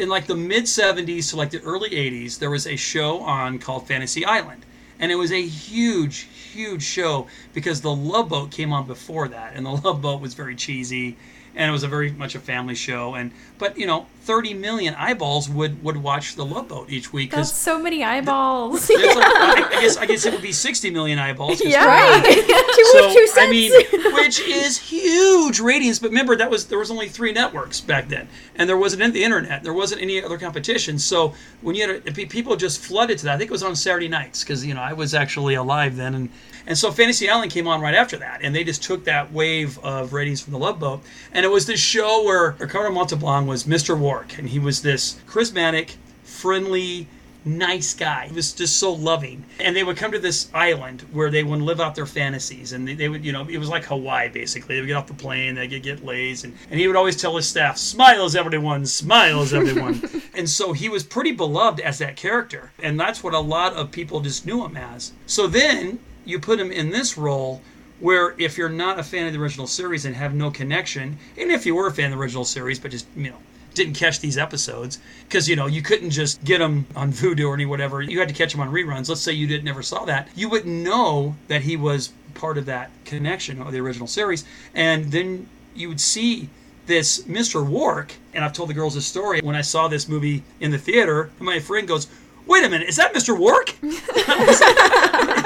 In 0.00 0.08
like 0.08 0.26
the 0.26 0.34
mid 0.34 0.64
70s 0.64 1.28
to 1.28 1.36
like 1.36 1.50
the 1.50 1.60
early 1.60 1.90
80s, 1.90 2.38
there 2.38 2.48
was 2.48 2.66
a 2.66 2.74
show 2.74 3.20
on 3.20 3.58
called 3.58 3.86
Fantasy 3.86 4.24
Island. 4.24 4.64
And 4.98 5.12
it 5.12 5.16
was 5.16 5.30
a 5.30 5.42
huge, 5.42 6.20
huge 6.52 6.82
show 6.82 7.26
because 7.52 7.82
the 7.82 7.94
Love 7.94 8.30
Boat 8.30 8.50
came 8.50 8.72
on 8.72 8.86
before 8.86 9.28
that, 9.28 9.52
and 9.54 9.66
the 9.66 9.70
Love 9.84 10.00
Boat 10.00 10.22
was 10.22 10.32
very 10.32 10.56
cheesy, 10.56 11.18
and 11.54 11.68
it 11.68 11.72
was 11.72 11.82
a 11.82 11.88
very 11.88 12.12
much 12.12 12.34
a 12.34 12.40
family 12.40 12.74
show. 12.74 13.14
And 13.14 13.30
but 13.58 13.76
you 13.76 13.86
know, 13.86 14.06
30 14.22 14.54
million 14.54 14.94
eyeballs 14.94 15.48
would 15.48 15.82
would 15.82 15.96
watch 15.96 16.36
the 16.36 16.44
Love 16.44 16.68
Boat 16.68 16.90
each 16.90 17.12
week 17.12 17.30
That's 17.30 17.50
because 17.50 17.58
so 17.58 17.82
many 17.82 18.04
eyeballs. 18.04 18.88
it's 18.90 19.16
like, 19.16 19.24
I, 19.24 19.64
I 19.66 19.70
guess 19.80 19.96
I 19.96 20.06
guess 20.06 20.26
it 20.26 20.32
would 20.32 20.42
be 20.42 20.52
60 20.52 20.90
million 20.90 21.18
eyeballs 21.18 21.62
yeah. 21.64 21.84
right. 21.84 22.22
two, 22.74 22.84
so 22.92 23.12
two 23.12 23.26
I 23.36 23.50
mean, 23.50 23.72
which 24.14 24.40
is 24.40 24.78
huge 24.78 25.60
ratings. 25.60 25.98
But 25.98 26.08
remember, 26.08 26.36
that 26.36 26.50
was 26.50 26.66
there 26.66 26.78
was 26.78 26.90
only 26.90 27.08
three 27.08 27.32
networks 27.32 27.80
back 27.80 28.08
then, 28.08 28.28
and 28.56 28.68
there 28.68 28.76
wasn't 28.76 29.02
any- 29.02 29.12
the 29.12 29.24
internet. 29.24 29.62
There 29.62 29.74
wasn't 29.74 30.02
any 30.02 30.22
other 30.22 30.38
competition. 30.38 30.98
So 30.98 31.34
when 31.62 31.74
you 31.74 31.88
had 31.88 32.06
a, 32.06 32.12
people 32.26 32.56
just 32.56 32.80
flooded 32.80 33.18
to 33.18 33.24
that. 33.24 33.34
I 33.34 33.38
think 33.38 33.50
it 33.50 33.52
was 33.52 33.62
on 33.62 33.74
Saturday 33.74 34.08
nights 34.08 34.44
because 34.44 34.64
you 34.64 34.74
know 34.74 34.82
I 34.82 34.92
was 34.92 35.14
actually 35.14 35.54
alive 35.54 35.96
then, 35.96 36.14
and 36.14 36.28
and 36.66 36.76
so 36.76 36.92
Fantasy 36.92 37.28
Island 37.28 37.50
came 37.50 37.66
on 37.66 37.80
right 37.80 37.94
after 37.94 38.16
that, 38.18 38.40
and 38.42 38.54
they 38.54 38.64
just 38.64 38.82
took 38.82 39.04
that 39.04 39.32
wave 39.32 39.78
of 39.80 40.12
ratings 40.12 40.40
from 40.40 40.52
the 40.52 40.58
Love 40.58 40.78
Boat, 40.78 41.02
and 41.32 41.44
it 41.44 41.48
was 41.48 41.66
this 41.66 41.80
show 41.80 42.22
where 42.24 42.54
Ricardo 42.58 42.92
Montalban 42.92 43.46
was 43.46 43.64
Mr. 43.64 43.98
Roarke, 44.10 44.38
and 44.38 44.48
he 44.48 44.58
was 44.58 44.82
this 44.82 45.20
charismatic, 45.26 45.94
friendly 46.24 47.06
nice 47.44 47.94
guy. 47.94 48.26
He 48.26 48.34
was 48.34 48.52
just 48.52 48.78
so 48.78 48.92
loving. 48.92 49.44
And 49.58 49.74
they 49.74 49.82
would 49.82 49.96
come 49.96 50.12
to 50.12 50.18
this 50.18 50.50
island 50.52 51.02
where 51.12 51.30
they 51.30 51.42
would 51.42 51.62
live 51.62 51.80
out 51.80 51.94
their 51.94 52.06
fantasies. 52.06 52.72
And 52.72 52.86
they, 52.86 52.94
they 52.94 53.08
would, 53.08 53.24
you 53.24 53.32
know, 53.32 53.46
it 53.48 53.58
was 53.58 53.68
like 53.68 53.84
Hawaii 53.84 54.28
basically. 54.28 54.74
They 54.74 54.80
would 54.82 54.88
get 54.88 54.96
off 54.96 55.06
the 55.06 55.14
plane, 55.14 55.54
they 55.54 55.66
would 55.66 55.82
get 55.82 56.04
lays. 56.04 56.44
And, 56.44 56.54
and 56.70 56.78
he 56.78 56.86
would 56.86 56.96
always 56.96 57.16
tell 57.16 57.36
his 57.36 57.48
staff, 57.48 57.78
smiles 57.78 58.36
everyone, 58.36 58.84
smiles 58.84 59.54
everyone. 59.54 60.02
and 60.34 60.48
so 60.48 60.72
he 60.72 60.88
was 60.88 61.02
pretty 61.02 61.32
beloved 61.32 61.80
as 61.80 61.98
that 61.98 62.16
character. 62.16 62.72
And 62.82 63.00
that's 63.00 63.22
what 63.22 63.34
a 63.34 63.40
lot 63.40 63.74
of 63.74 63.90
people 63.90 64.20
just 64.20 64.44
knew 64.44 64.64
him 64.64 64.76
as. 64.76 65.12
So 65.26 65.46
then 65.46 65.98
you 66.24 66.38
put 66.38 66.60
him 66.60 66.70
in 66.70 66.90
this 66.90 67.16
role 67.16 67.62
where 68.00 68.34
if 68.38 68.56
you're 68.56 68.68
not 68.68 68.98
a 68.98 69.02
fan 69.02 69.26
of 69.26 69.32
the 69.32 69.38
original 69.38 69.66
series 69.66 70.04
and 70.06 70.16
have 70.16 70.34
no 70.34 70.50
connection, 70.50 71.18
and 71.36 71.50
if 71.50 71.66
you 71.66 71.74
were 71.74 71.86
a 71.86 71.92
fan 71.92 72.12
of 72.12 72.18
the 72.18 72.22
original 72.22 72.44
series, 72.44 72.78
but 72.78 72.90
just, 72.90 73.06
you 73.14 73.30
know, 73.30 73.36
didn't 73.74 73.94
catch 73.94 74.20
these 74.20 74.38
episodes 74.38 74.98
because 75.24 75.48
you 75.48 75.56
know 75.56 75.66
you 75.66 75.82
couldn't 75.82 76.10
just 76.10 76.42
get 76.44 76.58
them 76.58 76.86
on 76.96 77.12
Vudu 77.12 77.48
or 77.48 77.54
any 77.54 77.66
whatever. 77.66 78.02
You 78.02 78.18
had 78.18 78.28
to 78.28 78.34
catch 78.34 78.52
them 78.52 78.60
on 78.60 78.70
reruns. 78.70 79.08
Let's 79.08 79.20
say 79.20 79.32
you 79.32 79.46
didn't 79.46 79.64
never 79.64 79.82
saw 79.82 80.04
that, 80.04 80.28
you 80.34 80.48
wouldn't 80.48 80.82
know 80.82 81.36
that 81.48 81.62
he 81.62 81.76
was 81.76 82.12
part 82.34 82.58
of 82.58 82.66
that 82.66 82.90
connection 83.04 83.60
of 83.60 83.72
the 83.72 83.80
original 83.80 84.06
series, 84.06 84.44
and 84.74 85.10
then 85.12 85.48
you 85.74 85.88
would 85.88 86.00
see 86.00 86.48
this 86.86 87.22
Mr. 87.22 87.66
Roarke. 87.66 88.12
And 88.34 88.44
I've 88.44 88.52
told 88.52 88.68
the 88.68 88.74
girls 88.74 88.94
this 88.94 89.06
story 89.06 89.40
when 89.42 89.56
I 89.56 89.60
saw 89.60 89.88
this 89.88 90.08
movie 90.08 90.42
in 90.60 90.70
the 90.70 90.78
theater. 90.78 91.30
My 91.38 91.58
friend 91.58 91.86
goes, 91.86 92.08
"Wait 92.46 92.64
a 92.64 92.68
minute, 92.68 92.88
is 92.88 92.96
that 92.96 93.12
Mr. 93.14 93.36
Roarke?" 93.36 93.74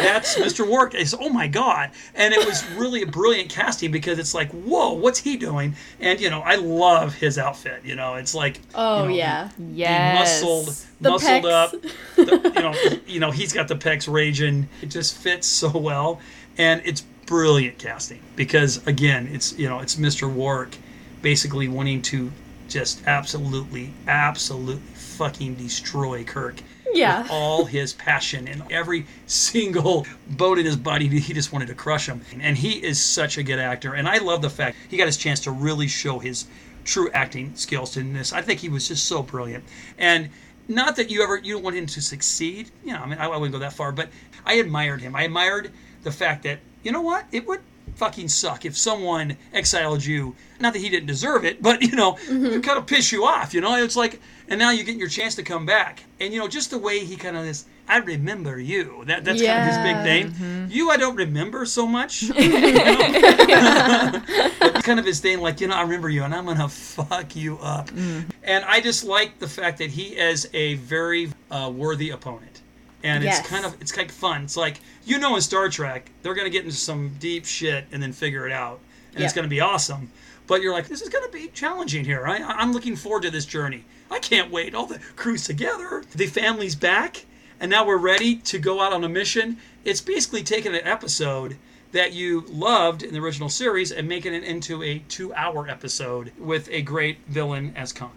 that's 0.00 0.36
Mr. 0.36 0.66
Roarke. 0.66 0.94
I 0.96 1.04
said, 1.04 1.18
oh 1.22 1.28
my 1.30 1.46
God. 1.48 1.90
And 2.14 2.32
it 2.32 2.44
was 2.46 2.64
really 2.72 3.02
a 3.02 3.06
brilliant 3.06 3.50
casting 3.50 3.90
because 3.90 4.18
it's 4.18 4.34
like, 4.34 4.50
whoa, 4.52 4.92
what's 4.92 5.18
he 5.18 5.36
doing? 5.36 5.74
And, 6.00 6.20
you 6.20 6.30
know, 6.30 6.40
I 6.40 6.56
love 6.56 7.14
his 7.14 7.38
outfit. 7.38 7.82
You 7.84 7.94
know, 7.96 8.14
it's 8.14 8.34
like, 8.34 8.60
Oh, 8.74 9.04
you 9.04 9.08
know, 9.08 9.14
yeah. 9.14 9.50
He 10.14 10.18
muscled, 10.18 10.74
The 11.00 11.10
muscled 11.10 11.44
pecs. 11.44 11.50
up. 11.52 11.70
The- 12.16 12.52
you 12.54 12.62
know, 12.62 12.74
you 13.06 13.20
know, 13.20 13.30
he's 13.30 13.52
got 13.52 13.68
the 13.68 13.76
pecs 13.76 14.10
raging. 14.12 14.68
It 14.82 14.86
just 14.86 15.16
fits 15.18 15.46
so 15.46 15.70
well, 15.76 16.20
and 16.58 16.80
it's 16.84 17.02
brilliant 17.26 17.78
casting 17.78 18.20
because 18.36 18.86
again, 18.86 19.28
it's 19.32 19.58
you 19.58 19.68
know, 19.68 19.80
it's 19.80 19.96
Mr. 19.96 20.32
Roarke 20.32 20.76
basically 21.22 21.68
wanting 21.68 22.00
to 22.02 22.30
just 22.68 23.02
absolutely, 23.06 23.92
absolutely 24.08 24.82
fucking 25.16 25.54
destroy 25.54 26.24
Kirk. 26.24 26.56
Yeah. 26.92 27.22
With 27.22 27.30
all 27.30 27.64
his 27.64 27.92
passion 27.94 28.48
and 28.48 28.62
every 28.70 29.06
single 29.26 30.06
bone 30.30 30.58
in 30.58 30.64
his 30.64 30.76
body, 30.76 31.08
he 31.08 31.32
just 31.32 31.52
wanted 31.52 31.68
to 31.68 31.74
crush 31.74 32.08
him. 32.08 32.22
And 32.40 32.56
he 32.56 32.72
is 32.72 33.02
such 33.02 33.38
a 33.38 33.42
good 33.42 33.58
actor. 33.58 33.94
And 33.94 34.08
I 34.08 34.18
love 34.18 34.42
the 34.42 34.50
fact 34.50 34.76
he 34.88 34.96
got 34.96 35.06
his 35.06 35.16
chance 35.16 35.40
to 35.40 35.50
really 35.50 35.88
show 35.88 36.18
his 36.18 36.46
true 36.84 37.10
acting 37.12 37.54
skills 37.56 37.96
in 37.96 38.12
this. 38.12 38.32
I 38.32 38.42
think 38.42 38.60
he 38.60 38.68
was 38.68 38.88
just 38.88 39.06
so 39.06 39.22
brilliant. 39.22 39.64
And 39.98 40.30
not 40.68 40.96
that 40.96 41.10
you 41.10 41.22
ever 41.22 41.38
you 41.38 41.54
don't 41.54 41.62
want 41.62 41.76
him 41.76 41.86
to 41.86 42.00
succeed. 42.00 42.70
You 42.84 42.92
know, 42.92 43.00
I 43.00 43.06
mean, 43.06 43.18
I, 43.18 43.26
I 43.26 43.36
wouldn't 43.36 43.52
go 43.52 43.58
that 43.58 43.72
far, 43.72 43.92
but 43.92 44.08
I 44.44 44.54
admired 44.54 45.00
him. 45.00 45.16
I 45.16 45.24
admired 45.24 45.72
the 46.02 46.12
fact 46.12 46.44
that 46.44 46.60
you 46.82 46.92
know 46.92 47.02
what 47.02 47.26
it 47.32 47.46
would 47.46 47.60
fucking 47.96 48.28
suck 48.28 48.64
if 48.64 48.76
someone 48.76 49.36
exiled 49.52 50.04
you. 50.04 50.36
Not 50.60 50.72
that 50.72 50.78
he 50.78 50.88
didn't 50.88 51.06
deserve 51.06 51.44
it, 51.44 51.60
but 51.60 51.82
you 51.82 51.96
know, 51.96 52.12
mm-hmm. 52.12 52.46
it 52.46 52.62
kind 52.62 52.78
of 52.78 52.86
piss 52.86 53.12
you 53.12 53.26
off. 53.26 53.52
You 53.52 53.60
know, 53.60 53.76
it's 53.76 53.96
like, 53.96 54.20
and 54.48 54.58
now 54.58 54.70
you're 54.70 54.84
getting 54.84 55.00
your 55.00 55.08
chance 55.08 55.34
to 55.34 55.42
come 55.42 55.66
back, 55.66 56.04
and 56.20 56.32
you 56.32 56.38
know, 56.38 56.48
just 56.48 56.70
the 56.70 56.78
way 56.78 57.04
he 57.04 57.16
kind 57.16 57.36
of 57.36 57.44
is. 57.44 57.66
I 57.88 57.98
remember 57.98 58.58
you. 58.58 59.04
That 59.06 59.24
that's 59.24 59.40
kind 59.40 59.60
of 59.60 59.66
his 59.66 59.76
big 59.78 59.94
Yeah. 59.96 60.02
thing. 60.02 60.30
Mm-hmm. 60.32 60.70
You, 60.72 60.90
I 60.90 60.96
don't 60.96 61.14
remember 61.14 61.64
so 61.66 61.86
much. 61.86 62.24
Kind 64.82 64.98
of 64.98 65.06
his 65.06 65.20
thing, 65.20 65.40
like 65.40 65.60
you 65.60 65.68
know, 65.68 65.76
I 65.76 65.82
remember 65.82 66.08
you, 66.08 66.24
and 66.24 66.34
I'm 66.34 66.46
gonna 66.46 66.68
fuck 66.68 67.36
you 67.36 67.58
up. 67.58 67.88
Mm-hmm. 67.90 68.30
And 68.42 68.64
I 68.64 68.80
just 68.80 69.04
like 69.04 69.38
the 69.38 69.46
fact 69.48 69.78
that 69.78 69.90
he 69.90 70.16
is 70.16 70.48
a 70.52 70.74
very 70.74 71.30
uh, 71.50 71.70
worthy 71.74 72.10
opponent, 72.10 72.62
and 73.06 73.22
Yes. 73.24 73.40
it's 73.40 73.48
kind 73.48 73.64
of 73.64 73.76
it's 73.80 73.92
kind 73.92 74.08
of 74.10 74.14
fun. 74.16 74.42
It's 74.42 74.56
like 74.56 74.80
you 75.04 75.18
know, 75.18 75.36
in 75.36 75.42
Star 75.42 75.68
Trek, 75.68 76.10
they're 76.22 76.34
gonna 76.34 76.50
get 76.50 76.64
into 76.64 76.76
some 76.76 77.14
deep 77.18 77.46
shit 77.46 77.86
and 77.92 78.02
then 78.02 78.12
figure 78.12 78.46
it 78.46 78.52
out, 78.52 78.80
and 79.14 79.22
it's 79.24 79.32
gonna 79.32 79.48
be 79.48 79.60
awesome. 79.60 80.10
But 80.46 80.62
you're 80.62 80.72
like, 80.72 80.88
this 80.88 81.02
is 81.02 81.08
gonna 81.08 81.28
be 81.30 81.48
challenging 81.48 82.04
here. 82.04 82.26
I, 82.26 82.36
I'm 82.38 82.72
looking 82.72 82.96
forward 82.96 83.22
to 83.22 83.30
this 83.30 83.46
journey. 83.46 83.84
I 84.10 84.18
can't 84.20 84.50
wait. 84.50 84.74
All 84.74 84.86
the 84.86 85.00
crews 85.16 85.44
together, 85.44 86.04
the 86.14 86.26
family's 86.26 86.74
back, 86.76 87.24
and 87.60 87.70
now 87.70 87.84
we're 87.86 87.96
ready 87.96 88.36
to 88.36 88.58
go 88.58 88.80
out 88.80 88.92
on 88.92 89.02
a 89.04 89.08
mission. 89.08 89.56
It's 89.84 90.00
basically 90.00 90.42
taking 90.42 90.74
an 90.74 90.82
episode 90.84 91.56
that 91.92 92.12
you 92.12 92.44
loved 92.48 93.02
in 93.02 93.12
the 93.14 93.20
original 93.20 93.48
series 93.48 93.90
and 93.92 94.06
making 94.08 94.34
it 94.34 94.44
into 94.44 94.82
a 94.82 94.98
two-hour 95.08 95.68
episode 95.68 96.32
with 96.38 96.68
a 96.70 96.82
great 96.82 97.18
villain 97.28 97.72
as 97.76 97.92
Khan. 97.92 98.10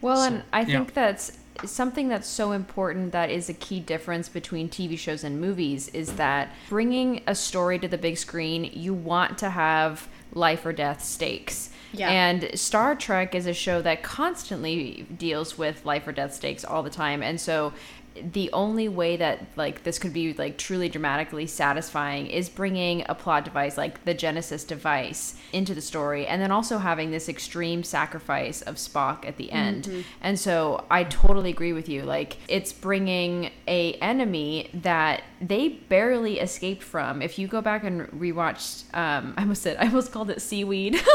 Well, 0.00 0.16
So, 0.16 0.22
and 0.24 0.42
I 0.52 0.60
yeah. 0.60 0.66
think 0.78 0.94
that's 0.94 1.32
something 1.64 2.08
that's 2.08 2.28
so 2.28 2.52
important 2.52 3.12
that 3.12 3.30
is 3.30 3.48
a 3.48 3.54
key 3.54 3.80
difference 3.80 4.28
between 4.28 4.68
TV 4.68 4.98
shows 4.98 5.24
and 5.24 5.40
movies 5.40 5.88
is 5.88 6.14
that 6.14 6.50
bringing 6.68 7.22
a 7.26 7.34
story 7.34 7.78
to 7.78 7.88
the 7.88 7.98
big 7.98 8.18
screen, 8.18 8.64
you 8.72 8.94
want 8.94 9.38
to 9.38 9.50
have 9.50 10.08
life 10.32 10.64
or 10.64 10.72
death 10.72 11.02
stakes. 11.02 11.70
Yeah. 11.92 12.08
And 12.08 12.50
Star 12.58 12.94
Trek 12.94 13.34
is 13.34 13.46
a 13.46 13.54
show 13.54 13.82
that 13.82 14.02
constantly 14.02 15.06
deals 15.16 15.58
with 15.58 15.84
life 15.84 16.06
or 16.06 16.12
death 16.12 16.34
stakes 16.34 16.64
all 16.64 16.82
the 16.82 16.90
time. 16.90 17.22
And 17.22 17.40
so 17.40 17.72
the 18.14 18.50
only 18.52 18.88
way 18.88 19.16
that 19.16 19.46
like 19.56 19.84
this 19.84 19.98
could 19.98 20.12
be 20.12 20.32
like 20.34 20.58
truly 20.58 20.88
dramatically 20.88 21.46
satisfying 21.46 22.26
is 22.26 22.48
bringing 22.48 23.04
a 23.08 23.14
plot 23.14 23.44
device 23.44 23.78
like 23.78 24.04
the 24.04 24.14
Genesis 24.14 24.64
device 24.64 25.36
into 25.52 25.74
the 25.74 25.80
story 25.80 26.26
and 26.26 26.42
then 26.42 26.50
also 26.50 26.78
having 26.78 27.10
this 27.10 27.28
extreme 27.28 27.84
sacrifice 27.84 28.62
of 28.62 28.76
Spock 28.76 29.26
at 29.26 29.36
the 29.36 29.52
end. 29.52 30.04
And 30.20 30.38
so 30.38 30.84
I 30.90 31.04
totally 31.04 31.50
agree 31.50 31.72
with 31.72 31.88
you. 31.88 32.02
Like 32.02 32.38
it's 32.48 32.72
bringing 32.72 33.50
a 33.68 33.94
enemy 33.94 34.70
that 34.74 35.22
they 35.40 35.68
barely 35.68 36.40
escaped 36.40 36.82
from. 36.82 37.22
If 37.22 37.38
you 37.38 37.46
go 37.46 37.60
back 37.60 37.84
and 37.84 38.08
rewatch 38.08 38.84
um 38.94 39.34
I 39.38 39.42
almost 39.42 39.62
said 39.62 39.76
I 39.78 39.84
almost 39.86 40.10
called 40.12 40.30
it 40.30 40.42
seaweed. 40.42 41.00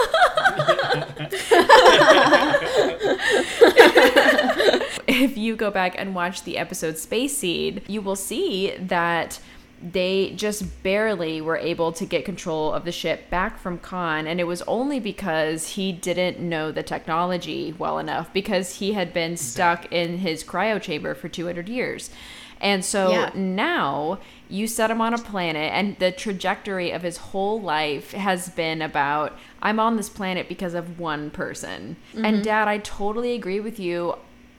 if 5.08 5.38
you 5.38 5.55
go 5.55 5.71
back 5.71 5.95
and 5.97 6.15
watch 6.15 6.43
the 6.43 6.58
episode 6.58 6.85
Space 6.93 7.38
Seed, 7.38 7.82
you 7.88 8.02
will 8.02 8.15
see 8.15 8.76
that 8.78 9.39
they 9.82 10.32
just 10.36 10.84
barely 10.84 11.41
were 11.41 11.58
able 11.58 11.91
to 11.91 12.06
get 12.06 12.26
control 12.26 12.71
of 12.74 12.86
the 12.86 12.91
ship 12.91 13.30
back 13.30 13.60
from 13.60 13.78
Khan, 13.78 14.26
and 14.26 14.39
it 14.39 14.45
was 14.45 14.62
only 14.63 15.00
because 15.00 15.69
he 15.69 15.91
didn't 15.91 16.39
know 16.39 16.71
the 16.71 16.84
technology 16.84 17.76
well 17.78 18.00
enough 18.00 18.32
because 18.34 18.76
he 18.76 18.93
had 18.93 19.13
been 19.13 19.38
stuck 19.38 19.91
in 19.91 20.19
his 20.19 20.43
cryo 20.43 20.82
chamber 20.82 21.13
for 21.13 21.28
200 21.28 21.67
years. 21.69 22.10
And 22.62 22.86
so 22.86 23.12
Yeah. 23.12 23.32
now 23.36 24.19
you 24.50 24.65
set 24.65 24.89
him 24.89 25.02
on 25.02 25.13
a 25.13 25.17
planet, 25.17 25.71
and 25.74 25.98
the 26.00 26.12
trajectory 26.12 26.91
of 26.91 27.02
his 27.02 27.17
whole 27.17 27.62
life 27.62 28.13
has 28.13 28.50
been 28.50 28.82
about 28.82 29.38
I'm 29.62 29.80
on 29.80 29.98
this 29.98 30.10
planet 30.10 30.48
because 30.48 30.74
of 30.74 31.00
one 31.00 31.32
person. 31.32 31.98
And 32.13 32.26
mm-hmm. 32.38 32.41
dad, 32.43 32.67
I 32.67 32.78
totally 32.78 33.34
agree 33.34 33.60
with 33.60 33.80
you. 33.80 34.15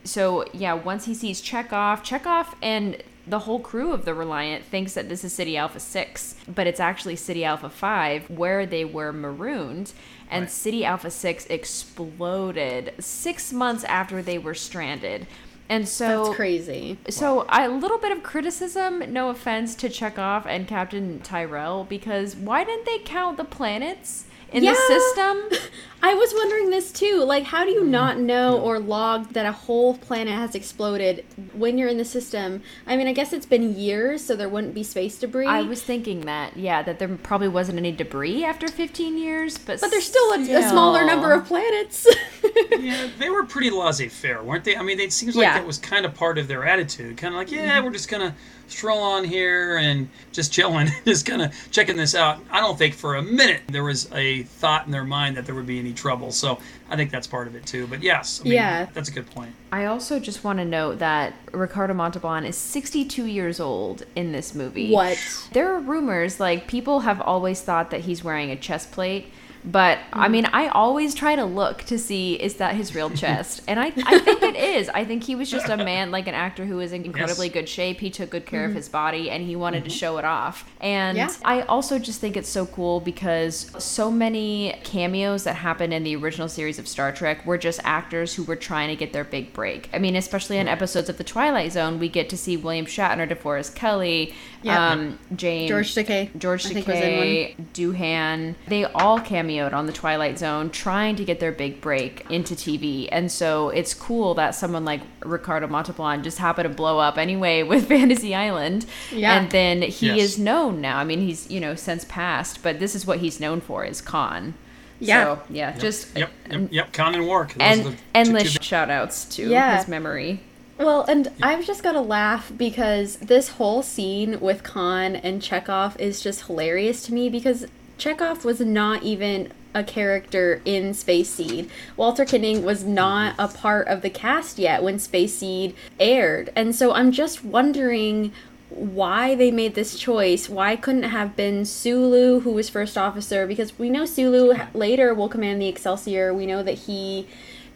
So 0.06 0.44
yeah, 0.52 0.74
once 0.74 1.04
he 1.04 1.14
sees 1.14 1.42
Chekov, 1.42 2.02
Chekov 2.04 2.54
and 2.62 3.02
the 3.28 3.40
whole 3.40 3.58
crew 3.58 3.90
of 3.92 4.04
the 4.04 4.14
Reliant 4.14 4.64
thinks 4.64 4.94
that 4.94 5.08
this 5.08 5.24
is 5.24 5.32
Ceti 5.32 5.56
Alpha 5.56 5.80
6, 5.80 6.36
but 6.54 6.68
it's 6.68 6.78
actually 6.78 7.16
Ceti 7.16 7.44
Alpha 7.44 7.68
5 7.68 8.30
where 8.30 8.64
they 8.66 8.84
were 8.84 9.12
marooned. 9.12 9.92
And 10.30 10.42
Right. 10.44 10.50
Ceti 10.50 10.84
Alpha 10.84 11.10
6 11.10 11.46
exploded 11.46 12.94
six 13.00 13.52
months 13.52 13.84
after 13.84 14.22
they 14.22 14.38
were 14.38 14.54
stranded. 14.54 15.26
And 15.68 15.88
so 15.88 16.26
That's 16.26 16.36
crazy. 16.36 16.98
so 17.10 17.44
a 17.48 17.68
little 17.68 17.98
bit 17.98 18.12
of 18.12 18.22
criticism, 18.22 19.02
no 19.12 19.30
offense 19.30 19.74
to 19.76 19.88
Chekov 19.88 20.46
and 20.46 20.68
Captain 20.68 21.18
Terrell, 21.20 21.84
because 21.88 22.36
why 22.36 22.62
didn't 22.62 22.86
they 22.86 22.98
count 22.98 23.36
the 23.36 23.44
planets 23.44 24.26
in 24.52 24.62
the 24.64 24.74
system? 24.76 25.38
I 26.02 26.14
was 26.14 26.32
wondering 26.34 26.70
this 26.70 26.92
too. 26.92 27.24
Like, 27.24 27.44
how 27.44 27.64
do 27.64 27.70
you 27.70 27.82
mm-hmm. 27.82 27.90
not 27.90 28.18
know 28.18 28.60
or 28.60 28.78
log 28.78 29.32
that 29.32 29.46
a 29.46 29.52
whole 29.52 29.96
planet 29.96 30.34
has 30.34 30.54
exploded 30.54 31.24
when 31.54 31.78
you're 31.78 31.88
in 31.88 31.98
the 31.98 32.04
system? 32.04 32.62
I 32.86 32.96
mean, 32.96 33.06
I 33.06 33.12
guess 33.12 33.32
it's 33.32 33.46
been 33.46 33.74
years, 33.76 34.24
so 34.24 34.36
there 34.36 34.48
wouldn't 34.48 34.74
be 34.74 34.82
space 34.82 35.18
debris. 35.18 35.46
I 35.46 35.62
was 35.62 35.82
thinking 35.82 36.22
that, 36.22 36.56
yeah, 36.56 36.82
that 36.82 36.98
there 36.98 37.08
probably 37.08 37.48
wasn't 37.48 37.78
any 37.78 37.92
debris 37.92 38.44
after 38.44 38.68
15 38.68 39.18
years, 39.18 39.58
but 39.58 39.80
but 39.80 39.90
there's 39.90 40.06
still 40.06 40.32
a, 40.32 40.40
a 40.40 40.68
smaller 40.68 41.04
number 41.04 41.32
of 41.32 41.46
planets. 41.46 42.06
yeah, 42.78 43.08
they 43.18 43.30
were 43.30 43.44
pretty 43.44 43.70
laissez-faire, 43.70 44.42
weren't 44.42 44.64
they? 44.64 44.76
I 44.76 44.82
mean, 44.82 45.00
it 45.00 45.12
seems 45.12 45.36
like 45.36 45.44
Yeah. 45.44 45.58
that 45.58 45.66
was 45.66 45.78
kind 45.78 46.04
of 46.04 46.14
part 46.14 46.38
of 46.38 46.48
their 46.48 46.64
attitude, 46.64 47.16
kind 47.16 47.34
of 47.34 47.38
like, 47.38 47.50
yeah, 47.50 47.76
mm-hmm. 47.76 47.86
we're 47.86 47.92
just 47.92 48.08
gonna 48.08 48.34
stroll 48.68 49.02
on 49.02 49.24
here 49.24 49.76
and 49.76 50.08
just 50.32 50.52
chilling, 50.52 50.88
just 51.04 51.26
kind 51.26 51.42
of 51.42 51.54
checking 51.70 51.96
this 51.96 52.14
out. 52.14 52.38
I 52.50 52.60
don't 52.60 52.78
think 52.78 52.94
for 52.94 53.16
a 53.16 53.22
minute 53.22 53.62
there 53.68 53.84
was 53.84 54.10
a 54.12 54.42
thought 54.44 54.86
in 54.86 54.92
their 54.92 55.04
mind 55.04 55.36
that 55.36 55.46
there 55.46 55.54
would 55.54 55.66
be 55.66 55.78
any 55.78 55.92
trouble. 55.96 56.30
So 56.30 56.58
I 56.88 56.96
think 56.96 57.10
that's 57.10 57.26
part 57.26 57.48
of 57.48 57.54
it 57.56 57.66
too. 57.66 57.86
But 57.86 58.02
yes, 58.02 58.40
I 58.40 58.44
mean, 58.44 58.52
Yeah. 58.54 58.86
that's 58.94 59.08
a 59.08 59.12
good 59.12 59.28
point. 59.30 59.52
I 59.72 59.86
also 59.86 60.20
just 60.20 60.44
want 60.44 60.58
to 60.60 60.64
note 60.64 60.98
that 61.00 61.34
Ricardo 61.52 61.94
Montalban 61.94 62.44
is 62.44 62.56
62 62.56 63.24
years 63.26 63.58
old 63.58 64.04
in 64.14 64.32
this 64.32 64.54
movie. 64.54 64.92
What? 64.92 65.18
There 65.52 65.74
are 65.74 65.80
rumors, 65.80 66.38
like, 66.38 66.66
people 66.68 67.00
have 67.00 67.20
always 67.20 67.60
thought 67.60 67.90
that 67.90 68.02
he's 68.02 68.22
wearing 68.22 68.50
a 68.50 68.56
chest 68.56 68.92
plate. 68.92 69.32
But 69.66 69.98
I 70.12 70.24
mm-hmm. 70.24 70.32
mean, 70.32 70.46
I 70.46 70.68
always 70.68 71.14
try 71.14 71.34
to 71.34 71.44
look 71.44 71.82
to 71.84 71.98
see 71.98 72.34
is 72.34 72.54
that 72.56 72.76
his 72.76 72.94
real 72.94 73.10
chest, 73.22 73.62
and 73.66 73.80
I, 73.80 73.86
I 73.86 74.18
think 74.18 74.42
it 74.42 74.56
is. 74.56 74.88
I 74.88 75.04
think 75.04 75.24
he 75.24 75.34
was 75.34 75.50
just 75.50 75.68
a 75.68 75.76
man, 75.90 76.10
like 76.10 76.28
an 76.28 76.34
actor 76.34 76.64
who 76.64 76.76
was 76.76 76.92
in 76.92 77.04
incredibly 77.04 77.46
Yes. 77.46 77.54
good 77.54 77.68
shape. 77.68 78.00
He 78.00 78.10
took 78.10 78.30
good 78.30 78.46
care 78.46 78.64
of 78.64 78.70
mm-hmm. 78.70 78.76
his 78.76 78.88
body, 78.88 79.30
and 79.30 79.42
he 79.44 79.56
wanted 79.56 79.84
to 79.84 79.90
mm-hmm. 79.90 79.98
show 79.98 80.18
it 80.18 80.24
off. 80.24 80.70
And 80.80 81.16
Yeah. 81.16 81.30
I 81.44 81.62
also 81.62 81.98
just 81.98 82.20
think 82.20 82.36
it's 82.36 82.48
so 82.48 82.66
cool 82.66 83.00
because 83.00 83.70
so 83.78 84.10
many 84.10 84.78
cameos 84.84 85.44
that 85.44 85.54
happened 85.54 85.92
in 85.92 86.04
the 86.04 86.16
original 86.16 86.48
series 86.48 86.78
of 86.78 86.86
Star 86.86 87.10
Trek 87.12 87.44
were 87.44 87.58
just 87.58 87.80
actors 87.84 88.34
who 88.34 88.44
were 88.44 88.56
trying 88.56 88.88
to 88.88 88.96
get 88.96 89.12
their 89.12 89.24
big 89.24 89.52
break. 89.52 89.88
I 89.92 89.98
mean, 89.98 90.14
especially 90.16 90.58
in 90.58 90.68
episodes 90.68 91.08
of 91.08 91.18
The 91.18 91.24
Twilight 91.24 91.72
Zone, 91.72 91.98
we 91.98 92.08
get 92.08 92.28
to 92.30 92.36
see 92.36 92.56
William 92.56 92.86
Shatner, 92.86 93.28
DeForest 93.28 93.74
Kelley, 93.74 94.34
Yeah. 94.62 94.90
um, 94.90 95.18
James 95.34 95.68
George 95.68 95.94
Takei. 95.94 96.36
George 96.38 96.66
I 96.66 96.70
think 96.70 96.86
was 96.86 96.96
in 96.96 97.02
Takei, 97.02 97.54
Doohan, 97.74 98.54
they 98.68 98.84
all 98.84 99.20
cameoed 99.56 99.72
on 99.72 99.86
the 99.86 99.92
Twilight 99.92 100.38
Zone 100.38 100.70
trying 100.70 101.16
to 101.16 101.24
get 101.24 101.40
their 101.40 101.52
big 101.52 101.80
break 101.80 102.26
into 102.30 102.54
TV. 102.54 103.08
And 103.10 103.30
so 103.30 103.70
it's 103.70 103.94
cool 103.94 104.34
that 104.34 104.54
someone 104.54 104.84
like 104.84 105.00
Ricardo 105.24 105.66
Montalban 105.66 106.22
just 106.22 106.38
happened 106.38 106.68
to 106.68 106.74
blow 106.74 106.98
up 106.98 107.18
anyway 107.18 107.62
with 107.62 107.88
Fantasy 107.88 108.34
Island. 108.34 108.86
Yeah. 109.12 109.38
And 109.40 109.50
then 109.50 109.82
he 109.82 110.06
Yes. 110.08 110.18
is 110.18 110.38
known 110.38 110.80
now. 110.80 110.98
I 110.98 111.04
mean, 111.04 111.20
he's, 111.20 111.50
you 111.50 111.60
know, 111.60 111.74
since 111.74 112.04
passed, 112.04 112.62
but 112.62 112.78
this 112.78 112.94
is 112.94 113.06
what 113.06 113.18
he's 113.18 113.40
known 113.40 113.60
for 113.60 113.84
is 113.84 114.00
Khan. 114.00 114.54
Yeah. 114.98 115.24
So, 115.36 115.42
yeah, 115.50 115.76
just 115.76 116.16
Yep, 116.16 116.30
uh, 116.50 116.58
yep, 116.58 116.68
yep. 116.72 116.92
Khan 116.92 117.14
and 117.14 117.24
Roarke. 117.24 117.48
Those 117.54 117.56
and 117.60 117.84
the 117.84 117.90
two- 117.90 117.96
endless 118.14 118.52
two- 118.54 118.62
shout 118.62 118.90
outs 118.90 119.24
to 119.36 119.48
Yeah. 119.48 119.76
his 119.78 119.88
memory. 119.88 120.40
Well, 120.78 121.04
and 121.08 121.28
I've 121.42 121.66
just 121.66 121.82
got 121.82 121.92
to 121.92 122.02
laugh 122.02 122.52
because 122.54 123.16
this 123.16 123.48
whole 123.50 123.82
scene 123.82 124.38
with 124.40 124.62
Khan 124.62 125.16
and 125.16 125.40
Chekov 125.40 125.98
is 125.98 126.20
just 126.20 126.46
hilarious 126.46 127.02
to 127.06 127.14
me 127.14 127.30
because 127.30 127.66
Chekov 127.98 128.44
was 128.44 128.60
not 128.60 129.02
even 129.02 129.52
a 129.74 129.84
character 129.84 130.62
in 130.64 130.94
Space 130.94 131.28
Seed. 131.28 131.70
Walter 131.96 132.24
Koenig 132.24 132.64
was 132.64 132.84
not 132.84 133.34
a 133.38 133.48
part 133.48 133.88
of 133.88 134.02
the 134.02 134.10
cast 134.10 134.58
yet 134.58 134.82
when 134.82 134.98
Space 134.98 135.34
Seed 135.34 135.74
aired. 136.00 136.50
And 136.56 136.74
so 136.74 136.92
I'm 136.94 137.12
just 137.12 137.44
wondering 137.44 138.32
why 138.70 139.34
they 139.34 139.50
made 139.50 139.74
this 139.74 139.98
choice. 139.98 140.48
Why 140.48 140.76
couldn't 140.76 141.04
it 141.04 141.10
have 141.10 141.36
been 141.36 141.64
Sulu, 141.64 142.40
who 142.40 142.52
was 142.52 142.68
first 142.68 142.98
officer? 142.98 143.46
Because 143.46 143.78
we 143.78 143.90
know 143.90 144.04
Sulu 144.06 144.54
later 144.74 145.14
will 145.14 145.28
command 145.28 145.60
the 145.60 145.68
Excelsior. 145.68 146.34
We 146.34 146.46
know 146.46 146.62
that 146.62 146.78
he 146.78 147.28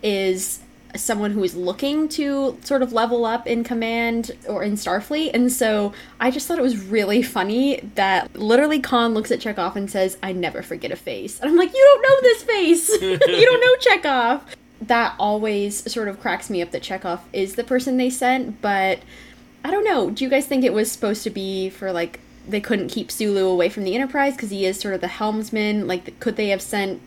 is 0.02 0.60
someone 0.96 1.30
who 1.30 1.42
is 1.44 1.54
looking 1.54 2.08
to 2.08 2.58
sort 2.62 2.82
of 2.82 2.92
level 2.92 3.24
up 3.24 3.46
in 3.46 3.64
command 3.64 4.32
or 4.48 4.62
in 4.62 4.74
Starfleet. 4.74 5.30
And 5.34 5.52
so 5.52 5.92
I 6.18 6.30
just 6.30 6.46
thought 6.46 6.58
it 6.58 6.62
was 6.62 6.84
really 6.84 7.22
funny 7.22 7.80
that 7.94 8.34
literally 8.36 8.80
Khan 8.80 9.14
looks 9.14 9.30
at 9.30 9.40
Chekov 9.40 9.76
and 9.76 9.90
says, 9.90 10.16
I 10.22 10.32
never 10.32 10.62
forget 10.62 10.90
a 10.90 10.96
face. 10.96 11.40
And 11.40 11.50
I'm 11.50 11.56
like, 11.56 11.72
you 11.72 12.00
don't 12.02 12.02
know 12.02 12.20
this 12.22 12.42
face. 12.42 12.88
you 13.02 13.18
don't 13.18 13.60
know 13.60 13.96
Chekov. 13.96 14.42
That 14.82 15.14
always 15.18 15.90
sort 15.92 16.08
of 16.08 16.20
cracks 16.20 16.48
me 16.48 16.62
up 16.62 16.70
that 16.70 16.82
Chekov 16.82 17.20
is 17.32 17.54
the 17.54 17.64
person 17.64 17.96
they 17.96 18.10
sent, 18.10 18.62
but 18.62 19.00
I 19.64 19.70
don't 19.70 19.84
know. 19.84 20.10
Do 20.10 20.24
you 20.24 20.30
guys 20.30 20.46
think 20.46 20.64
it 20.64 20.72
was 20.72 20.90
supposed 20.90 21.22
to 21.24 21.30
be 21.30 21.70
for 21.70 21.92
like 21.92 22.20
they 22.48 22.60
couldn't 22.60 22.88
keep 22.88 23.10
Sulu 23.10 23.46
away 23.46 23.68
from 23.68 23.84
the 23.84 23.94
Enterprise 23.94 24.34
because 24.34 24.50
he 24.50 24.64
is 24.64 24.78
sort 24.78 24.94
of 24.94 25.00
the 25.00 25.08
helmsman? 25.08 25.86
Like, 25.86 26.18
could 26.20 26.36
they 26.36 26.48
have 26.48 26.62
sent? 26.62 27.00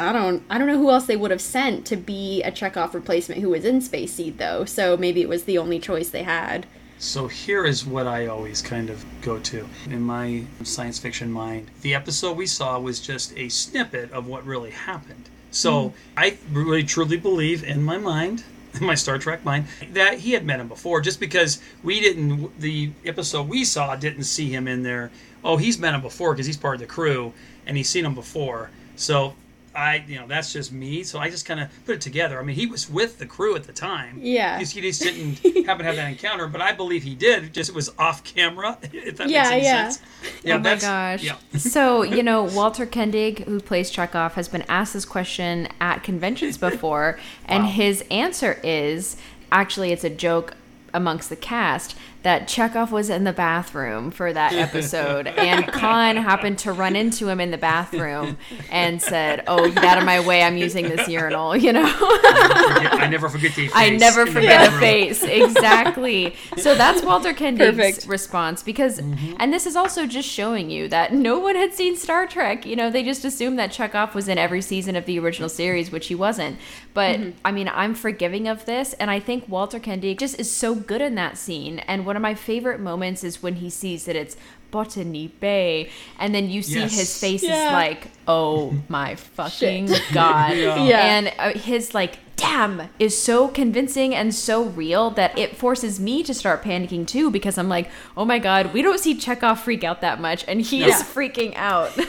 I 0.00 0.12
don't. 0.12 0.42
I 0.48 0.56
don't 0.56 0.66
know 0.66 0.78
who 0.78 0.90
else 0.90 1.06
they 1.06 1.16
would 1.16 1.30
have 1.30 1.40
sent 1.40 1.84
to 1.86 1.96
be 1.96 2.42
a 2.42 2.50
Chekov 2.50 2.94
replacement 2.94 3.40
who 3.42 3.50
was 3.50 3.64
in 3.64 3.80
Space 3.82 4.14
Seed 4.14 4.38
though. 4.38 4.64
So 4.64 4.96
maybe 4.96 5.20
it 5.20 5.28
was 5.28 5.44
the 5.44 5.58
only 5.58 5.78
choice 5.78 6.08
they 6.08 6.22
had. 6.22 6.66
So 6.98 7.28
here 7.28 7.64
is 7.64 7.86
what 7.86 8.06
I 8.06 8.26
always 8.26 8.60
kind 8.60 8.90
of 8.90 9.04
go 9.22 9.38
to 9.38 9.66
in 9.86 10.02
my 10.02 10.44
science 10.64 10.98
fiction 10.98 11.30
mind. 11.30 11.70
The 11.82 11.94
episode 11.94 12.36
we 12.36 12.46
saw 12.46 12.78
was 12.78 13.00
just 13.00 13.36
a 13.38 13.48
snippet 13.48 14.10
of 14.12 14.26
what 14.26 14.44
really 14.44 14.70
happened. 14.70 15.28
So 15.50 15.88
hmm. 15.88 15.96
I 16.16 16.38
really 16.50 16.82
truly 16.82 17.16
believe 17.16 17.64
in 17.64 17.82
my 17.82 17.98
mind, 17.98 18.44
in 18.80 18.86
my 18.86 18.94
Star 18.94 19.18
Trek 19.18 19.44
mind, 19.44 19.66
that 19.92 20.18
he 20.18 20.32
had 20.32 20.46
met 20.46 20.60
him 20.60 20.68
before. 20.68 21.00
Just 21.00 21.20
because 21.20 21.60
we 21.82 22.00
didn't, 22.00 22.58
the 22.58 22.92
episode 23.04 23.48
we 23.48 23.64
saw 23.64 23.96
didn't 23.96 24.24
see 24.24 24.50
him 24.50 24.66
in 24.68 24.82
there. 24.82 25.10
Oh, 25.42 25.56
he's 25.56 25.78
met 25.78 25.94
him 25.94 26.02
before 26.02 26.32
because 26.32 26.46
he's 26.46 26.56
part 26.56 26.74
of 26.74 26.80
the 26.80 26.86
crew 26.86 27.32
and 27.66 27.76
he's 27.76 27.88
seen 27.88 28.04
him 28.04 28.14
before. 28.14 28.70
So 28.96 29.34
I, 29.80 30.04
you 30.06 30.16
know, 30.20 30.26
that's 30.26 30.52
just 30.52 30.72
me. 30.72 31.02
So 31.02 31.18
I 31.18 31.30
just 31.30 31.46
kind 31.46 31.58
of 31.60 31.68
put 31.86 31.96
it 31.96 32.00
together. 32.00 32.38
I 32.38 32.42
mean, 32.44 32.56
he 32.56 32.66
was 32.66 32.88
with 32.88 33.18
the 33.18 33.26
crew 33.26 33.56
at 33.56 33.64
the 33.64 33.72
time. 33.72 34.18
Yeah. 34.22 34.58
He, 34.58 34.64
he 34.64 34.80
just 34.82 35.02
didn't 35.02 35.38
happen 35.66 35.78
to 35.78 35.84
have 35.84 35.96
that 35.96 36.08
encounter, 36.10 36.46
but 36.46 36.60
I 36.60 36.72
believe 36.72 37.02
he 37.02 37.14
did. 37.14 37.52
Just 37.52 37.70
it 37.70 37.74
was 37.74 37.92
off 37.98 38.22
camera. 38.24 38.78
If 38.92 39.16
that 39.16 39.28
Yeah, 39.28 39.42
makes 39.42 39.52
any 39.52 39.62
yeah. 39.64 39.88
sense. 39.88 40.02
Oh 40.22 40.28
yeah, 40.44 40.54
oh 40.54 40.58
my 40.58 40.62
that's- 40.62 40.82
gosh. 40.82 41.24
Yeah. 41.24 41.36
so, 41.58 42.02
you 42.02 42.22
know, 42.22 42.42
Walter 42.44 42.86
Koenig, 42.86 43.44
who 43.44 43.60
plays 43.60 43.90
Chekov, 43.90 44.32
has 44.32 44.48
been 44.48 44.64
asked 44.68 44.92
this 44.92 45.04
question 45.04 45.68
at 45.80 46.02
conventions 46.04 46.58
before, 46.58 47.18
and 47.46 47.64
Wow. 47.64 47.70
his 47.70 48.04
answer 48.10 48.60
is 48.62 49.16
actually 49.50 49.92
it's 49.92 50.04
a 50.04 50.10
joke 50.10 50.54
amongst 50.92 51.28
the 51.30 51.36
cast 51.36 51.96
that 52.22 52.48
Chekov 52.48 52.90
was 52.90 53.08
in 53.08 53.24
the 53.24 53.32
bathroom 53.32 54.10
for 54.10 54.32
that 54.32 54.52
episode, 54.66 55.26
and 55.26 55.66
Khan 55.68 56.16
happened 56.16 56.58
to 56.60 56.72
run 56.72 56.94
into 56.96 57.28
him 57.28 57.40
in 57.40 57.50
the 57.50 57.58
bathroom 57.58 58.36
and 58.70 59.00
said, 59.00 59.42
"Oh, 59.46 59.70
get 59.70 59.84
out 59.84 59.98
of 59.98 60.04
my 60.04 60.20
way! 60.20 60.42
I'm 60.42 60.56
using 60.56 60.88
this 60.88 61.08
urinal." 61.08 61.56
You 61.56 61.72
know. 61.72 61.84
I 61.94 63.08
never 63.10 63.28
forget 63.28 63.54
the 63.54 63.62
face. 63.68 63.72
I 63.74 63.90
never 63.90 64.20
in 64.22 64.26
the 64.26 64.32
forget 64.32 64.68
a 64.72 64.78
face. 64.78 65.22
Exactly. 65.22 66.34
So 66.56 66.74
that's 66.74 67.02
Walter 67.02 67.32
Koenig's 67.32 67.76
Perfect. 67.76 68.06
response 68.06 68.62
because, 68.62 69.00
Mm-hmm. 69.00 69.34
and 69.38 69.52
this 69.52 69.66
is 69.66 69.76
also 69.76 70.06
just 70.06 70.28
showing 70.28 70.68
you 70.70 70.88
that 70.88 71.12
no 71.14 71.38
one 71.38 71.54
had 71.54 71.72
seen 71.72 71.96
Star 71.96 72.26
Trek. 72.26 72.66
You 72.66 72.76
know, 72.76 72.90
they 72.90 73.02
just 73.02 73.24
assumed 73.24 73.58
that 73.58 73.70
Chekov 73.72 74.14
was 74.14 74.28
in 74.28 74.36
every 74.36 74.60
season 74.62 74.94
of 74.96 75.06
the 75.06 75.18
original 75.18 75.48
series, 75.48 75.90
which 75.90 76.08
he 76.08 76.14
wasn't. 76.14 76.58
But 76.92 77.18
Mm-hmm. 77.20 77.30
I 77.44 77.52
mean, 77.52 77.68
I'm 77.72 77.94
forgiving 77.94 78.46
of 78.48 78.66
this, 78.66 78.92
and 78.94 79.10
I 79.10 79.20
think 79.20 79.48
Walter 79.48 79.78
Koenig 79.80 80.18
just 80.18 80.38
is 80.38 80.50
so 80.50 80.74
good 80.74 81.00
in 81.00 81.14
that 81.16 81.36
scene. 81.38 81.78
And 81.80 82.04
one 82.10 82.16
of 82.16 82.22
my 82.22 82.34
favorite 82.34 82.80
moments 82.80 83.22
is 83.22 83.40
when 83.40 83.54
he 83.62 83.70
sees 83.70 84.04
that 84.06 84.16
it's 84.16 84.36
Botany 84.72 85.28
Bay, 85.38 85.90
and 86.18 86.34
then 86.34 86.50
you 86.50 86.60
see 86.60 86.80
Yes. 86.80 86.98
his 86.98 87.20
face 87.20 87.44
Yeah. 87.44 87.68
is 87.68 87.72
like, 87.72 88.08
oh 88.26 88.74
my 88.88 89.14
fucking 89.38 89.86
god, 90.12 90.56
Yeah. 90.56 90.84
Yeah. 90.84 90.98
and 91.14 91.32
uh, 91.38 91.56
his 91.56 91.94
like 91.94 92.18
damn 92.34 92.88
is 92.98 93.16
so 93.16 93.46
convincing 93.46 94.12
and 94.12 94.34
so 94.34 94.64
real 94.64 95.10
that 95.10 95.38
it 95.38 95.56
forces 95.56 96.00
me 96.00 96.22
to 96.24 96.32
start 96.34 96.64
panicking 96.64 97.06
too 97.06 97.30
because 97.30 97.56
I'm 97.58 97.68
like, 97.68 97.88
oh 98.16 98.24
my 98.24 98.40
god, 98.40 98.72
we 98.72 98.82
don't 98.82 98.98
see 98.98 99.14
Chekov 99.14 99.58
freak 99.58 99.84
out 99.84 100.00
that 100.00 100.20
much, 100.20 100.44
and 100.48 100.60
he 100.60 100.82
is 100.82 100.88
Yeah. 100.98 101.04
freaking 101.14 101.52
out. 101.54 101.92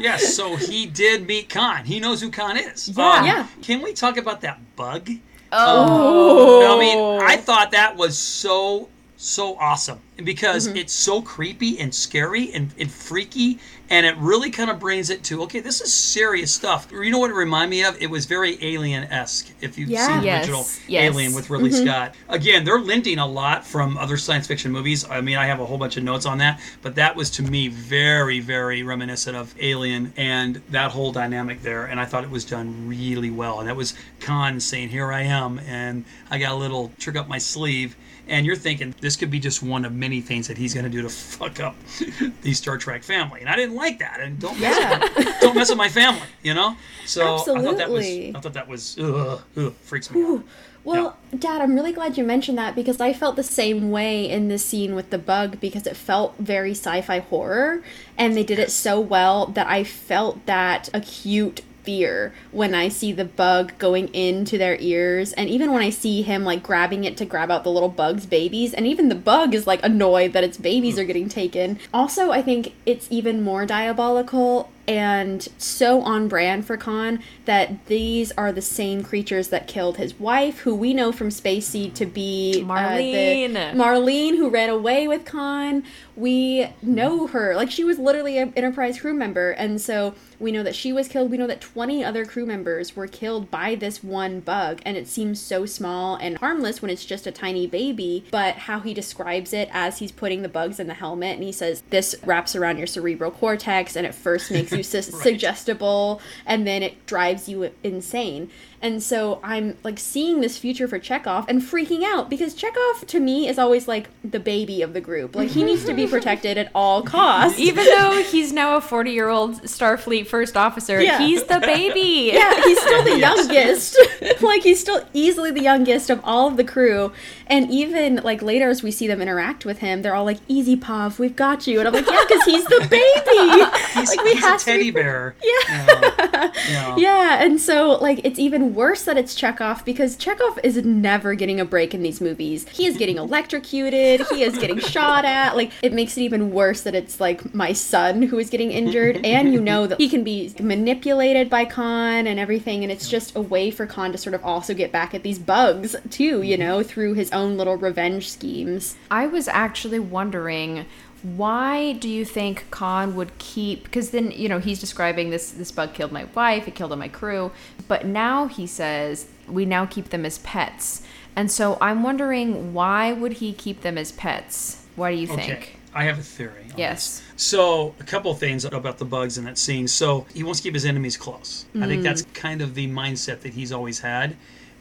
Yes, 0.00 0.34
so 0.34 0.56
he 0.56 0.86
did 0.86 1.26
meet 1.26 1.48
Khan. 1.50 1.84
He 1.84 2.00
knows 2.00 2.20
who 2.20 2.30
Khan 2.30 2.56
is. 2.58 2.88
Um, 2.90 2.94
Yeah. 2.98 3.24
Yeah. 3.24 3.46
Can 3.62 3.80
we 3.82 3.92
talk 3.94 4.16
about 4.18 4.40
that 4.42 4.58
bug? 4.76 5.10
Oh. 5.52 6.76
I 6.76 6.78
mean, 6.78 7.20
I 7.22 7.36
thought 7.36 7.70
that 7.72 7.96
was 7.96 8.16
so 8.16 8.88
so 9.16 9.56
awesome 9.58 10.00
because 10.24 10.66
Mm-hmm. 10.68 10.78
it's 10.78 10.94
so 10.94 11.20
creepy 11.20 11.78
and 11.78 11.94
scary 11.94 12.52
and, 12.54 12.72
and 12.78 12.90
freaky 12.90 13.58
and 13.90 14.06
it 14.06 14.16
really 14.16 14.50
kind 14.50 14.70
of 14.70 14.78
brings 14.78 15.10
it 15.10 15.22
to 15.24 15.42
okay 15.42 15.60
this 15.60 15.80
is 15.80 15.92
serious 15.92 16.52
stuff. 16.52 16.88
You 16.92 17.10
know 17.10 17.18
what 17.18 17.30
it 17.30 17.34
reminded 17.34 17.70
me 17.70 17.84
of? 17.84 18.00
It 18.00 18.08
was 18.08 18.24
very 18.26 18.56
alien-esque 18.64 19.50
if 19.60 19.76
you've 19.76 19.90
Yeah. 19.90 20.06
seen 20.06 20.20
the 20.20 20.26
Yes, 20.26 20.44
original 20.44 20.66
yes. 20.88 21.12
alien 21.14 21.34
with 21.34 21.50
ridley 21.50 21.70
mm-hmm. 21.70 21.84
scott. 21.86 22.14
Again 22.28 22.64
they're 22.64 22.80
lending 22.80 23.18
a 23.18 23.26
lot 23.26 23.66
from 23.66 23.98
other 23.98 24.16
science 24.16 24.46
fiction 24.46 24.70
movies. 24.72 25.04
I 25.10 25.20
mean 25.20 25.36
i 25.36 25.46
have 25.46 25.60
a 25.60 25.66
whole 25.66 25.78
bunch 25.78 25.96
of 25.96 26.04
notes 26.04 26.26
on 26.26 26.38
that 26.38 26.60
but 26.82 26.94
that 26.94 27.16
was 27.16 27.30
to 27.30 27.42
me 27.42 27.68
very 27.68 28.40
very 28.40 28.82
reminiscent 28.82 29.36
of 29.36 29.54
alien 29.60 30.12
and 30.16 30.62
that 30.70 30.90
whole 30.92 31.12
dynamic 31.12 31.62
there 31.62 31.84
and 31.86 31.98
i 31.98 32.04
thought 32.04 32.22
it 32.24 32.30
was 32.30 32.44
done 32.44 32.88
really 32.88 33.30
well 33.30 33.58
and 33.60 33.68
that 33.68 33.76
was 33.76 33.94
khan 34.20 34.60
saying 34.60 34.88
here 34.88 35.12
i 35.12 35.22
am 35.22 35.58
and 35.60 36.04
i 36.30 36.38
got 36.38 36.52
a 36.52 36.54
little 36.54 36.92
trick 36.98 37.16
up 37.16 37.28
my 37.28 37.38
sleeve 37.38 37.96
and 38.30 38.46
you're 38.46 38.56
thinking 38.56 38.94
this 39.02 39.16
could 39.16 39.30
be 39.30 39.38
just 39.38 39.62
one 39.62 39.84
of 39.84 39.92
many 39.92 40.22
things 40.22 40.48
that 40.48 40.56
he's 40.56 40.72
going 40.72 40.84
to 40.84 40.90
do 40.90 41.02
to 41.02 41.08
fuck 41.10 41.60
up 41.60 41.76
the 42.42 42.54
Star 42.54 42.78
Trek 42.78 43.02
family, 43.02 43.40
and 43.40 43.48
I 43.50 43.56
didn't 43.56 43.76
like 43.76 43.98
that. 43.98 44.20
And 44.20 44.38
don't 44.38 44.58
mess 44.58 44.78
Yeah. 44.78 44.98
with, 45.16 45.40
don't 45.40 45.54
mess 45.56 45.68
with 45.68 45.76
my 45.78 45.88
family, 45.90 46.26
you 46.42 46.54
know. 46.54 46.76
So 47.04 47.34
I 47.36 47.38
thought 47.62 47.76
that 47.76 47.90
was 47.90 48.06
Absolutely. 48.06 48.36
I 48.36 48.40
thought 48.40 48.52
that 48.54 48.68
was 48.68 48.98
ugh, 48.98 49.42
ugh, 49.56 49.74
freaks 49.82 50.10
me 50.10 50.22
out. 50.22 50.42
Well, 50.82 51.18
Dad, 51.38 51.60
I'm 51.60 51.74
really 51.74 51.92
glad 51.92 52.16
you 52.16 52.24
mentioned 52.24 52.56
that 52.56 52.74
because 52.74 53.02
I 53.02 53.12
felt 53.12 53.36
the 53.36 53.42
same 53.42 53.90
way 53.90 54.26
in 54.30 54.48
this 54.48 54.64
scene 54.64 54.94
with 54.94 55.10
the 55.10 55.18
bug 55.18 55.60
because 55.60 55.86
it 55.86 55.94
felt 55.94 56.34
very 56.38 56.70
sci 56.70 57.02
fi 57.02 57.18
horror 57.18 57.82
and 58.16 58.34
they 58.34 58.42
did 58.42 58.58
it 58.58 58.70
so 58.70 58.98
well 58.98 59.44
that 59.48 59.66
I 59.66 59.84
felt 59.84 60.46
that 60.46 60.88
acute 60.94 61.60
fear 61.90 62.32
when 62.52 62.72
I 62.72 62.88
see 62.88 63.10
the 63.10 63.24
bug 63.24 63.76
going 63.78 64.14
into 64.14 64.56
their 64.56 64.76
ears 64.76 65.32
and 65.32 65.50
even 65.50 65.72
when 65.72 65.82
I 65.82 65.90
see 65.90 66.22
him 66.22 66.44
like 66.44 66.62
grabbing 66.62 67.02
it 67.02 67.16
to 67.16 67.24
grab 67.24 67.50
out 67.50 67.64
the 67.64 67.72
little 67.72 67.88
bug's 67.88 68.26
babies 68.26 68.72
and 68.72 68.86
even 68.86 69.08
the 69.08 69.16
bug 69.16 69.56
is 69.56 69.66
like 69.66 69.82
annoyed 69.82 70.32
that 70.32 70.44
its 70.44 70.56
babies 70.56 71.00
are 71.00 71.04
getting 71.04 71.28
taken. 71.28 71.80
Also, 71.92 72.30
I 72.30 72.42
think 72.42 72.74
it's 72.86 73.08
even 73.10 73.42
more 73.42 73.66
diabolical 73.66 74.70
and 74.86 75.46
so 75.58 76.00
on 76.02 76.28
brand 76.28 76.66
for 76.66 76.76
Khan 76.76 77.22
that 77.44 77.86
these 77.86 78.32
are 78.32 78.52
the 78.52 78.62
same 78.62 79.02
creatures 79.02 79.48
that 79.48 79.66
killed 79.66 79.96
his 79.96 80.18
wife, 80.18 80.60
who 80.60 80.74
we 80.74 80.94
know 80.94 81.12
from 81.12 81.28
Space 81.28 81.64
Seed 81.64 81.92
to 81.94 82.06
be 82.06 82.62
uh, 82.62 82.64
Marlene. 82.64 83.74
Marlene, 83.74 84.36
who 84.36 84.48
ran 84.48 84.68
away 84.68 85.08
with 85.08 85.24
Khan. 85.24 85.82
We 86.16 86.68
know 86.82 87.26
her. 87.28 87.56
Like, 87.56 87.70
she 87.70 87.84
was 87.84 87.98
literally 87.98 88.38
an 88.38 88.52
Enterprise 88.56 89.00
crew 89.00 89.14
member. 89.14 89.52
And 89.52 89.80
so 89.80 90.14
we 90.38 90.52
know 90.52 90.62
that 90.62 90.74
she 90.74 90.92
was 90.92 91.08
killed. 91.08 91.30
We 91.30 91.38
know 91.38 91.46
that 91.46 91.60
20 91.60 92.04
other 92.04 92.24
crew 92.24 92.46
members 92.46 92.94
were 92.94 93.06
killed 93.06 93.50
by 93.50 93.74
this 93.74 94.04
one 94.04 94.40
bug. 94.40 94.82
And 94.84 94.96
it 94.96 95.08
seems 95.08 95.40
so 95.40 95.66
small 95.66 96.16
and 96.16 96.36
harmless 96.38 96.82
when 96.82 96.90
it's 96.90 97.04
just 97.04 97.26
a 97.26 97.32
tiny 97.32 97.66
baby. 97.66 98.24
But 98.30 98.56
how 98.56 98.80
he 98.80 98.92
describes 98.92 99.52
it 99.52 99.68
as 99.72 99.98
he's 99.98 100.12
putting 100.12 100.42
the 100.42 100.48
bugs 100.48 100.78
in 100.78 100.86
the 100.88 100.94
helmet 100.94 101.36
and 101.36 101.44
he 101.44 101.52
says, 101.52 101.82
This 101.90 102.14
wraps 102.24 102.54
around 102.54 102.78
your 102.78 102.86
cerebral 102.86 103.30
cortex 103.30 103.96
and 103.96 104.06
it 104.06 104.14
first 104.14 104.50
makes 104.50 104.69
you 104.72 104.82
sus- 104.94 105.06
suggestible 105.22 106.20
and 106.46 106.66
then 106.66 106.82
it 106.82 107.06
drives 107.06 107.48
you 107.48 107.70
insane. 107.82 108.50
And 108.82 109.02
so 109.02 109.40
I'm 109.42 109.76
like 109.84 109.98
seeing 109.98 110.40
this 110.40 110.56
future 110.56 110.88
for 110.88 110.98
Chekov 110.98 111.44
and 111.48 111.60
freaking 111.60 112.02
out 112.02 112.30
because 112.30 112.54
Chekov 112.54 113.06
to 113.08 113.20
me 113.20 113.46
is 113.46 113.58
always 113.58 113.86
like 113.86 114.08
the 114.24 114.40
baby 114.40 114.80
of 114.80 114.94
the 114.94 115.02
group. 115.02 115.36
Like 115.36 115.50
he 115.50 115.62
needs 115.64 115.84
to 115.84 115.92
be 115.92 116.06
protected 116.14 116.56
at 116.56 116.70
all 116.74 117.02
costs. 117.02 117.58
Even 117.60 117.84
though 117.84 118.22
he's 118.22 118.52
now 118.54 118.76
a 118.76 118.80
40 118.80 119.10
year 119.10 119.28
old 119.28 119.62
Starfleet 119.62 120.26
first 120.26 120.56
officer, 120.56 121.00
Yeah. 121.00 121.18
he's 121.18 121.42
the 121.44 121.60
baby. 121.60 122.30
yeah, 122.34 122.54
he's 122.62 122.80
still 122.80 123.02
the 123.04 123.18
youngest. 123.18 123.98
like 124.40 124.62
he's 124.62 124.80
still 124.80 125.04
easily 125.12 125.50
the 125.50 125.60
youngest 125.62 126.08
of 126.08 126.20
all 126.24 126.48
of 126.48 126.56
the 126.56 126.64
crew. 126.64 127.12
And 127.46 127.70
even 127.70 128.16
like 128.16 128.40
later 128.40 128.70
as 128.70 128.82
we 128.82 128.90
see 128.92 129.06
them 129.06 129.20
interact 129.20 129.64
with 129.66 129.78
him, 129.80 130.02
they're 130.02 130.14
all 130.14 130.24
like, 130.24 130.38
"Easy, 130.46 130.76
Pav, 130.76 131.18
we've 131.18 131.34
got 131.34 131.66
you." 131.66 131.80
And 131.80 131.88
I'm 131.88 131.92
like, 131.94 132.06
"Yeah, 132.06 132.24
because 132.28 132.44
he's 132.44 132.64
the 132.64 132.86
baby." 132.88 134.00
He's, 134.00 134.08
like 134.16 134.22
we 134.24 134.34
he's 134.34 134.42
a 134.44 134.46
have 134.46 134.60
to 134.60 134.66
be 134.66 134.70
teddy 134.72 134.90
bear. 134.92 135.34
Yeah. 135.42 136.52
Yeah. 136.70 136.96
Yeah, 136.96 137.44
and 137.44 137.60
so 137.60 137.98
like 138.00 138.20
it's 138.24 138.38
even 138.38 138.69
worse 138.74 139.04
that 139.04 139.16
it's 139.16 139.34
Chekov 139.34 139.84
because 139.84 140.16
Chekov 140.16 140.58
is 140.62 140.76
never 140.84 141.34
getting 141.34 141.60
a 141.60 141.64
break 141.64 141.94
in 141.94 142.02
these 142.02 142.20
movies. 142.20 142.68
He 142.68 142.86
is 142.86 142.96
getting 142.96 143.16
electrocuted, 143.16 144.26
he 144.30 144.42
is 144.42 144.58
getting 144.58 144.78
shot 144.94 145.24
at. 145.24 145.56
Like 145.56 145.72
it 145.82 145.92
makes 145.92 146.16
it 146.16 146.22
even 146.22 146.52
worse 146.52 146.82
that 146.82 146.94
it's 146.94 147.20
like 147.20 147.54
my 147.54 147.72
son 147.72 148.22
who 148.22 148.38
is 148.38 148.50
getting 148.50 148.70
injured 148.70 149.20
and 149.24 149.52
you 149.52 149.60
know 149.60 149.86
that 149.86 149.98
he 149.98 150.08
can 150.08 150.24
be 150.24 150.54
manipulated 150.60 151.50
by 151.50 151.64
Khan 151.64 152.26
and 152.26 152.38
everything 152.38 152.82
and 152.82 152.92
it's 152.92 153.08
just 153.08 153.36
a 153.36 153.40
way 153.40 153.70
for 153.70 153.86
Khan 153.86 154.12
to 154.12 154.18
sort 154.18 154.34
of 154.34 154.44
also 154.44 154.74
get 154.74 154.92
back 154.92 155.14
at 155.14 155.22
these 155.22 155.38
bugs 155.38 155.96
too, 156.10 156.42
you 156.42 156.56
mm-hmm. 156.56 156.62
know, 156.62 156.82
through 156.82 157.14
his 157.14 157.30
own 157.32 157.56
little 157.56 157.76
revenge 157.76 158.30
schemes. 158.30 158.96
I 159.10 159.26
was 159.26 159.48
actually 159.48 159.98
wondering 159.98 160.86
why 161.22 161.92
do 161.92 162.08
you 162.08 162.24
think 162.24 162.70
Khan 162.70 163.14
would 163.14 163.36
keep 163.38 163.84
because 163.84 164.10
then 164.10 164.30
you 164.30 164.48
know 164.48 164.58
he's 164.58 164.80
describing 164.80 165.30
this 165.30 165.50
this 165.50 165.70
bug 165.70 165.94
killed 165.94 166.12
my 166.12 166.24
wife 166.34 166.66
it 166.66 166.74
killed 166.74 166.92
all 166.92 166.98
my 166.98 167.08
crew 167.08 167.50
but 167.88 168.06
now 168.06 168.46
he 168.46 168.66
says 168.66 169.26
we 169.46 169.64
now 169.64 169.86
keep 169.86 170.10
them 170.10 170.24
as 170.24 170.38
pets 170.38 171.02
and 171.36 171.50
so 171.50 171.76
I'm 171.80 172.02
wondering 172.02 172.72
why 172.72 173.12
would 173.12 173.34
he 173.34 173.52
keep 173.52 173.82
them 173.82 173.98
as 173.98 174.12
pets 174.12 174.84
why 174.96 175.14
do 175.14 175.20
you 175.20 175.26
think 175.26 175.52
Okay. 175.52 175.70
I 175.92 176.04
have 176.04 176.18
a 176.18 176.22
theory. 176.22 176.66
Yes. 176.76 177.18
this. 177.18 177.42
So, 177.42 177.96
a 177.98 178.04
couple 178.04 178.30
of 178.30 178.38
things 178.38 178.64
about 178.64 178.98
the 178.98 179.04
bugs 179.04 179.38
in 179.38 179.44
that 179.44 179.58
scene. 179.58 179.88
So, 179.88 180.24
he 180.32 180.44
wants 180.44 180.60
to 180.60 180.62
keep 180.62 180.74
his 180.74 180.84
enemies 180.84 181.16
close. 181.16 181.66
I 181.74 181.86
think 181.86 182.04
that's 182.04 182.22
mm. 182.22 182.32
kind 182.32 182.62
of 182.62 182.74
the 182.74 182.86
mindset 182.88 183.40
that 183.40 183.54
he's 183.54 183.72
always 183.72 183.98
had. 183.98 184.36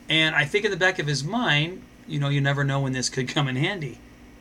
And 0.08 0.36
I 0.36 0.46
think 0.46 0.66
in 0.66 0.72
the 0.72 0.78
back 0.78 1.00
of 1.00 1.08
his 1.08 1.24
mind, 1.24 1.82
you 2.08 2.20
know, 2.20 2.30
you 2.30 2.42
never 2.42 2.64
know 2.64 2.82
when 2.82 2.94
this 2.94 3.10
could 3.10 3.28
come 3.28 3.48
in 3.48 3.56
handy. 3.56 4.00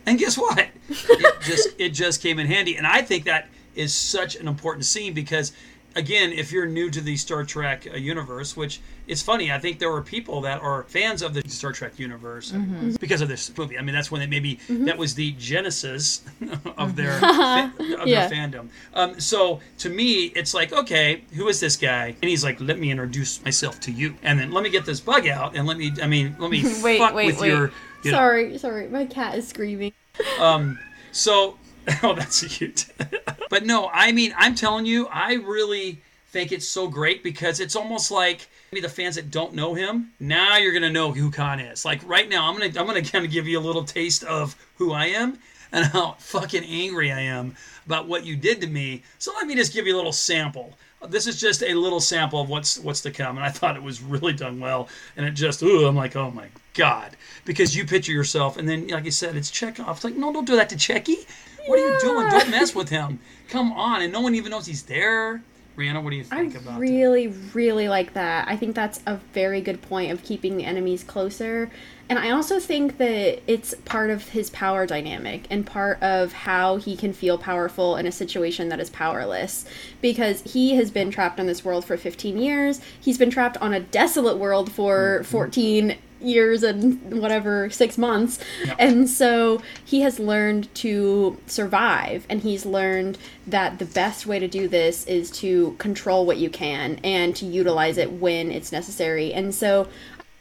And 0.09 0.19
guess 0.19 0.37
what? 0.39 0.69
it 0.89 1.41
just 1.43 1.69
it 1.79 1.91
just 1.91 2.23
came 2.23 2.39
in 2.39 2.47
handy. 2.47 2.77
And 2.77 2.87
I 2.87 3.03
think 3.03 3.25
that 3.25 3.49
is 3.75 3.95
such 3.95 4.37
an 4.37 4.49
important 4.49 4.85
scene 4.87 5.13
because 5.13 5.53
again, 5.97 6.33
if 6.33 6.53
you're 6.53 6.67
new 6.67 6.91
to 6.91 7.01
the 7.01 7.17
Star 7.17 7.45
Trek 7.45 7.87
uh, 7.93 7.97
universe, 7.97 8.57
which 8.57 8.81
it's 9.07 9.23
funny, 9.23 9.51
I 9.51 9.59
think 9.59 9.79
there 9.79 9.91
were 9.91 10.03
people 10.03 10.43
that 10.43 10.61
are 10.61 10.85
fans 10.85 11.23
of 11.23 11.33
the 11.35 11.43
Star 11.49 11.73
Trek 11.73 11.99
universe 11.99 12.53
because 13.01 13.21
of 13.21 13.29
this 13.29 13.51
movie. 13.57 13.79
I 13.79 13.83
mean, 13.83 13.95
that's 13.95 14.11
when 14.11 14.21
they 14.21 14.27
maybe 14.27 14.61
that 14.69 14.97
was 14.99 15.15
the 15.15 15.33
genesis 15.33 16.23
of 16.77 16.95
their 16.97 17.19
fa- 17.21 17.73
of 17.99 18.07
Yeah. 18.07 18.29
their 18.29 18.31
fandom. 18.49 18.69
Um, 18.95 19.19
so 19.21 19.61
to 19.79 19.89
me, 19.89 20.25
it's 20.37 20.53
like, 20.55 20.73
okay, 20.73 21.23
who 21.35 21.49
is 21.49 21.59
this 21.61 21.77
guy? 21.77 22.15
And 22.23 22.29
he's 22.31 22.45
like, 22.45 22.61
let 22.61 22.79
me 22.79 22.91
introduce 22.91 23.43
myself 23.45 23.81
to 23.81 23.91
you, 23.93 24.15
and 24.23 24.39
then 24.39 24.53
let 24.53 24.63
me 24.63 24.71
get 24.71 24.85
this 24.87 25.01
bug 25.01 25.27
out, 25.27 25.57
and 25.57 25.67
let 25.67 25.79
me, 25.79 25.93
I 26.03 26.07
mean, 26.07 26.37
let 26.39 26.51
me 26.51 26.63
Wait, 26.83 26.99
fuck 26.99 27.15
wait, 27.15 27.27
with 27.27 27.41
wait. 27.41 27.49
your. 27.49 27.73
You 28.03 28.13
know, 28.13 28.19
Sorry, 28.19 28.59
sorry, 28.59 28.89
my 28.89 29.07
cat 29.07 29.37
is 29.37 29.49
screaming. 29.49 29.93
Um, 30.41 30.79
so, 31.13 31.59
oh, 32.03 32.15
that's 32.15 32.43
cute. 32.57 32.87
but 33.51 33.65
no, 33.65 33.89
I 33.93 34.11
mean, 34.11 34.35
I'm 34.37 34.57
telling 34.57 34.85
you, 34.85 35.07
I 35.07 35.35
really 35.35 36.01
think 36.29 36.51
it's 36.51 36.67
so 36.67 36.89
great 36.89 37.23
because 37.23 37.61
it's 37.61 37.77
almost 37.77 38.11
like 38.11 38.49
maybe 38.73 38.81
the 38.83 38.89
fans 38.89 39.15
that 39.15 39.31
don't 39.31 39.55
know 39.55 39.75
him 39.75 40.11
now 40.21 40.57
you're 40.59 40.73
gonna 40.73 40.91
know 40.91 41.13
who 41.13 41.31
Khan 41.31 41.61
is. 41.61 41.85
Like 41.85 42.01
right 42.05 42.29
now, 42.29 42.49
I'm 42.49 42.59
gonna 42.59 42.67
I'm 42.79 42.87
gonna 42.87 43.03
kind 43.03 43.25
of 43.25 43.31
give 43.31 43.47
you 43.47 43.59
a 43.59 43.61
little 43.61 43.85
taste 43.85 44.25
of 44.25 44.57
who 44.77 44.93
I 44.93 45.07
am. 45.07 45.39
and 45.73 45.85
how 45.87 46.17
fucking 46.19 46.65
angry 46.65 47.13
I 47.13 47.21
am 47.21 47.55
about 47.87 48.09
what 48.09 48.25
you 48.25 48.37
did 48.37 48.61
to 48.63 48.67
me. 48.67 49.03
So 49.19 49.33
let 49.35 49.47
me 49.47 49.55
just 49.55 49.73
give 49.73 49.87
you 49.87 49.95
a 49.95 49.99
little 49.99 50.13
sample. 50.13 50.75
This 51.07 51.29
is 51.29 51.41
just 51.41 51.63
a 51.63 51.75
little 51.75 52.01
sample 52.01 52.41
of 52.41 52.49
what's 52.49 52.79
what's 52.79 53.03
to 53.03 53.11
come, 53.11 53.37
and 53.37 53.47
I 53.47 53.51
thought 53.51 53.77
it 53.77 53.83
was 53.83 54.03
really 54.03 54.33
done 54.33 54.59
well. 54.59 54.89
And 55.17 55.25
it 55.27 55.33
just, 55.33 55.63
ooh, 55.63 55.87
I'm 55.87 55.95
like, 55.95 56.17
oh 56.17 56.31
my 56.31 56.49
god, 56.75 57.17
because 57.45 57.77
you 57.77 57.85
picture 57.87 58.13
yourself, 58.13 58.57
and 58.57 58.69
then 58.69 58.89
like 58.89 59.05
you 59.05 59.13
said, 59.13 59.37
it's 59.37 59.51
Chekov. 59.51 59.97
It's 59.97 60.05
like, 60.05 60.17
no, 60.17 60.33
don't 60.33 60.47
do 60.47 60.57
that 60.57 60.69
to 60.71 60.77
Checky. 60.77 61.27
What 61.67 61.79
are 61.79 61.87
you 61.87 62.01
doing? 62.01 62.29
Don't 62.31 62.51
mess 62.51 62.75
with 62.75 62.89
him. 62.89 63.21
Come 63.49 63.73
on, 63.73 64.03
and 64.03 64.13
no 64.13 64.21
one 64.21 64.35
even 64.35 64.51
knows 64.51 64.67
he's 64.67 64.83
there. 64.83 65.43
Rhianna, 65.79 66.03
what 66.03 66.11
do 66.11 66.17
you 66.17 66.25
I 66.33 66.41
think 66.41 66.55
about 66.57 66.65
that? 66.65 66.73
I 66.73 66.79
really, 66.79 67.29
really 67.55 67.89
like 67.89 68.15
that. 68.15 68.49
I 68.49 68.57
think 68.57 68.75
that's 68.75 69.01
a 69.07 69.17
very 69.33 69.61
good 69.61 69.81
point 69.81 70.11
of 70.11 70.25
keeping 70.25 70.57
the 70.57 70.65
enemies 70.65 71.05
closer. 71.05 71.71
And 72.09 72.19
I 72.19 72.31
also 72.31 72.59
think 72.59 72.99
that 72.99 73.43
it's 73.47 73.75
part 73.85 74.11
of 74.11 74.31
his 74.31 74.51
power 74.51 74.87
dynamic 74.87 75.47
and 75.51 75.65
part 75.65 76.03
of 76.03 76.33
how 76.33 76.77
he 76.77 76.97
can 76.97 77.13
feel 77.13 77.39
powerful 77.39 77.97
in 77.97 78.07
a 78.07 78.13
situation 78.13 78.71
that 78.71 78.81
is 78.81 78.91
powerless. 78.91 79.67
Because 80.01 80.43
he 80.43 80.75
has 80.75 80.91
been 80.91 81.11
trapped 81.11 81.39
on 81.39 81.47
this 81.47 81.65
world 81.65 81.85
for 81.85 81.97
15 81.97 82.39
years. 82.39 82.81
He's 83.01 83.19
been 83.19 83.31
trapped 83.31 83.57
on 83.59 83.73
a 83.73 83.81
desolate 83.81 84.39
world 84.39 84.73
for 84.73 85.21
mm-hmm. 85.21 85.31
14 85.31 85.97
years 86.21 86.63
and 86.63 87.21
whatever 87.21 87.71
six 87.71 87.97
months. 87.97 88.39
And 88.79 89.09
so 89.09 89.63
he 89.85 90.01
has 90.03 90.19
learned 90.19 90.75
to 90.77 91.39
survive 91.47 92.27
and 92.29 92.41
he's 92.41 92.67
learned 92.67 93.19
that 93.47 93.79
the 93.79 93.85
best 93.85 94.27
way 94.27 94.39
to 94.39 94.49
do 94.49 94.69
this 94.69 95.07
is 95.07 95.31
to 95.33 95.75
control 95.79 96.27
what 96.27 96.39
you 96.39 96.51
can 96.51 96.99
and 97.05 97.35
to 97.37 97.47
utilize 97.47 97.99
it 97.99 98.13
when 98.13 98.51
it's 98.51 98.73
necessary. 98.73 99.33
And 99.33 99.55
so 99.55 99.89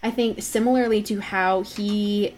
i 0.04 0.12
think 0.12 0.42
similarly 0.42 1.02
to 1.02 1.20
how 1.20 1.62
he 1.62 2.34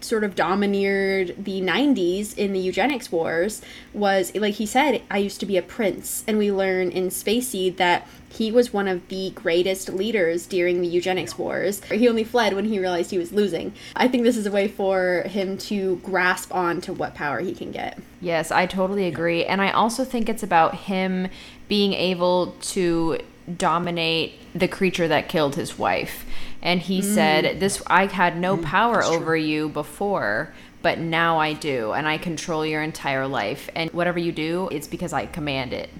sort 0.00 0.24
of 0.24 0.34
domineered 0.34 1.34
the 1.42 1.60
90s 1.60 2.36
in 2.36 2.52
the 2.52 2.58
eugenics 2.58 3.10
wars 3.10 3.62
was 3.92 4.34
like 4.34 4.54
he 4.54 4.66
said 4.66 5.02
i 5.10 5.18
used 5.18 5.40
to 5.40 5.46
be 5.46 5.56
a 5.56 5.62
prince 5.62 6.22
and 6.26 6.38
we 6.38 6.52
learn 6.52 6.90
in 6.90 7.10
space 7.10 7.48
seed 7.48 7.76
that 7.76 8.06
he 8.36 8.50
was 8.52 8.72
one 8.72 8.88
of 8.88 9.06
the 9.08 9.30
greatest 9.30 9.88
leaders 9.88 10.46
during 10.46 10.80
the 10.80 10.88
eugenics 10.88 11.38
wars 11.38 11.82
he 11.84 12.08
only 12.08 12.24
fled 12.24 12.54
when 12.54 12.64
he 12.64 12.78
realized 12.78 13.10
he 13.10 13.18
was 13.18 13.32
losing 13.32 13.72
i 13.94 14.06
think 14.08 14.24
this 14.24 14.36
is 14.36 14.46
a 14.46 14.50
way 14.50 14.68
for 14.68 15.22
him 15.26 15.56
to 15.58 15.96
grasp 15.96 16.54
on 16.54 16.80
to 16.80 16.92
what 16.92 17.14
power 17.14 17.40
he 17.40 17.54
can 17.54 17.70
get 17.70 17.98
Yes, 18.20 18.50
I 18.50 18.66
totally 18.66 19.06
agree. 19.06 19.44
And 19.44 19.60
I 19.60 19.70
also 19.70 20.04
think 20.04 20.28
it's 20.28 20.42
about 20.42 20.74
him 20.74 21.28
being 21.68 21.92
able 21.92 22.56
to 22.60 23.18
dominate 23.56 24.34
the 24.58 24.68
creature 24.68 25.06
that 25.08 25.28
killed 25.28 25.54
his 25.54 25.78
wife. 25.78 26.24
And 26.62 26.80
he 26.80 27.00
mm. 27.00 27.04
said, 27.04 27.60
"This 27.60 27.82
I 27.86 28.06
had 28.06 28.36
no 28.36 28.56
mm, 28.56 28.64
power 28.64 29.04
over 29.04 29.36
you 29.36 29.68
before, 29.68 30.52
but 30.82 30.98
now 30.98 31.38
I 31.38 31.52
do, 31.52 31.92
and 31.92 32.08
I 32.08 32.18
control 32.18 32.66
your 32.66 32.82
entire 32.82 33.28
life. 33.28 33.68
And 33.76 33.90
whatever 33.92 34.18
you 34.18 34.32
do, 34.32 34.68
it's 34.72 34.88
because 34.88 35.12
I 35.12 35.26
command 35.26 35.72
it." 35.72 35.90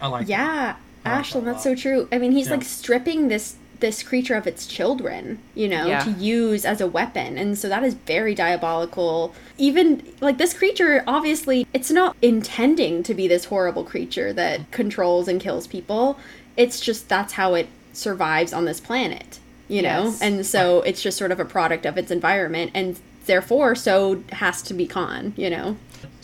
I 0.00 0.08
like 0.08 0.26
that. 0.26 0.30
yeah 0.30 0.76
I 0.76 0.76
like 0.76 0.76
Ashlyn 0.76 0.76
that 0.76 0.83
a 1.04 1.40
that's 1.40 1.62
so 1.62 1.74
true. 1.74 2.08
I 2.12 2.18
mean 2.18 2.32
he's 2.32 2.46
Yeah. 2.46 2.52
like 2.54 2.64
stripping 2.64 3.28
this 3.28 3.56
this 3.80 4.02
creature 4.02 4.34
of 4.34 4.46
its 4.46 4.66
children 4.66 5.38
you 5.54 5.68
know 5.68 5.86
Yeah. 5.86 6.00
to 6.04 6.10
use 6.12 6.64
as 6.64 6.80
a 6.80 6.86
weapon. 6.86 7.36
And 7.36 7.58
so 7.58 7.68
that 7.68 7.82
is 7.84 7.94
very 7.94 8.34
diabolical. 8.34 9.34
Even 9.58 10.02
like 10.20 10.38
this 10.38 10.54
creature 10.54 11.04
obviously 11.06 11.66
it's 11.74 11.90
not 11.90 12.16
intending 12.22 13.02
to 13.02 13.14
be 13.14 13.28
this 13.28 13.46
horrible 13.46 13.84
creature 13.84 14.32
that 14.32 14.70
controls 14.70 15.28
and 15.28 15.40
kills 15.40 15.66
people. 15.66 16.18
It's 16.56 16.80
just 16.80 17.08
that's 17.08 17.34
how 17.34 17.54
it 17.54 17.68
survives 17.92 18.52
on 18.52 18.64
this 18.64 18.80
planet 18.80 19.38
you 19.66 19.80
know? 19.80 20.14
And 20.20 20.44
so 20.44 20.82
it's 20.82 21.02
just 21.02 21.16
sort 21.16 21.32
of 21.32 21.40
a 21.40 21.44
product 21.44 21.86
of 21.86 21.96
its 21.96 22.10
environment 22.10 22.70
and 22.74 22.98
therefore 23.26 23.74
so 23.74 24.22
has 24.32 24.62
to 24.62 24.74
be 24.74 24.86
Khan 24.86 25.32
you 25.36 25.50
know? 25.50 25.76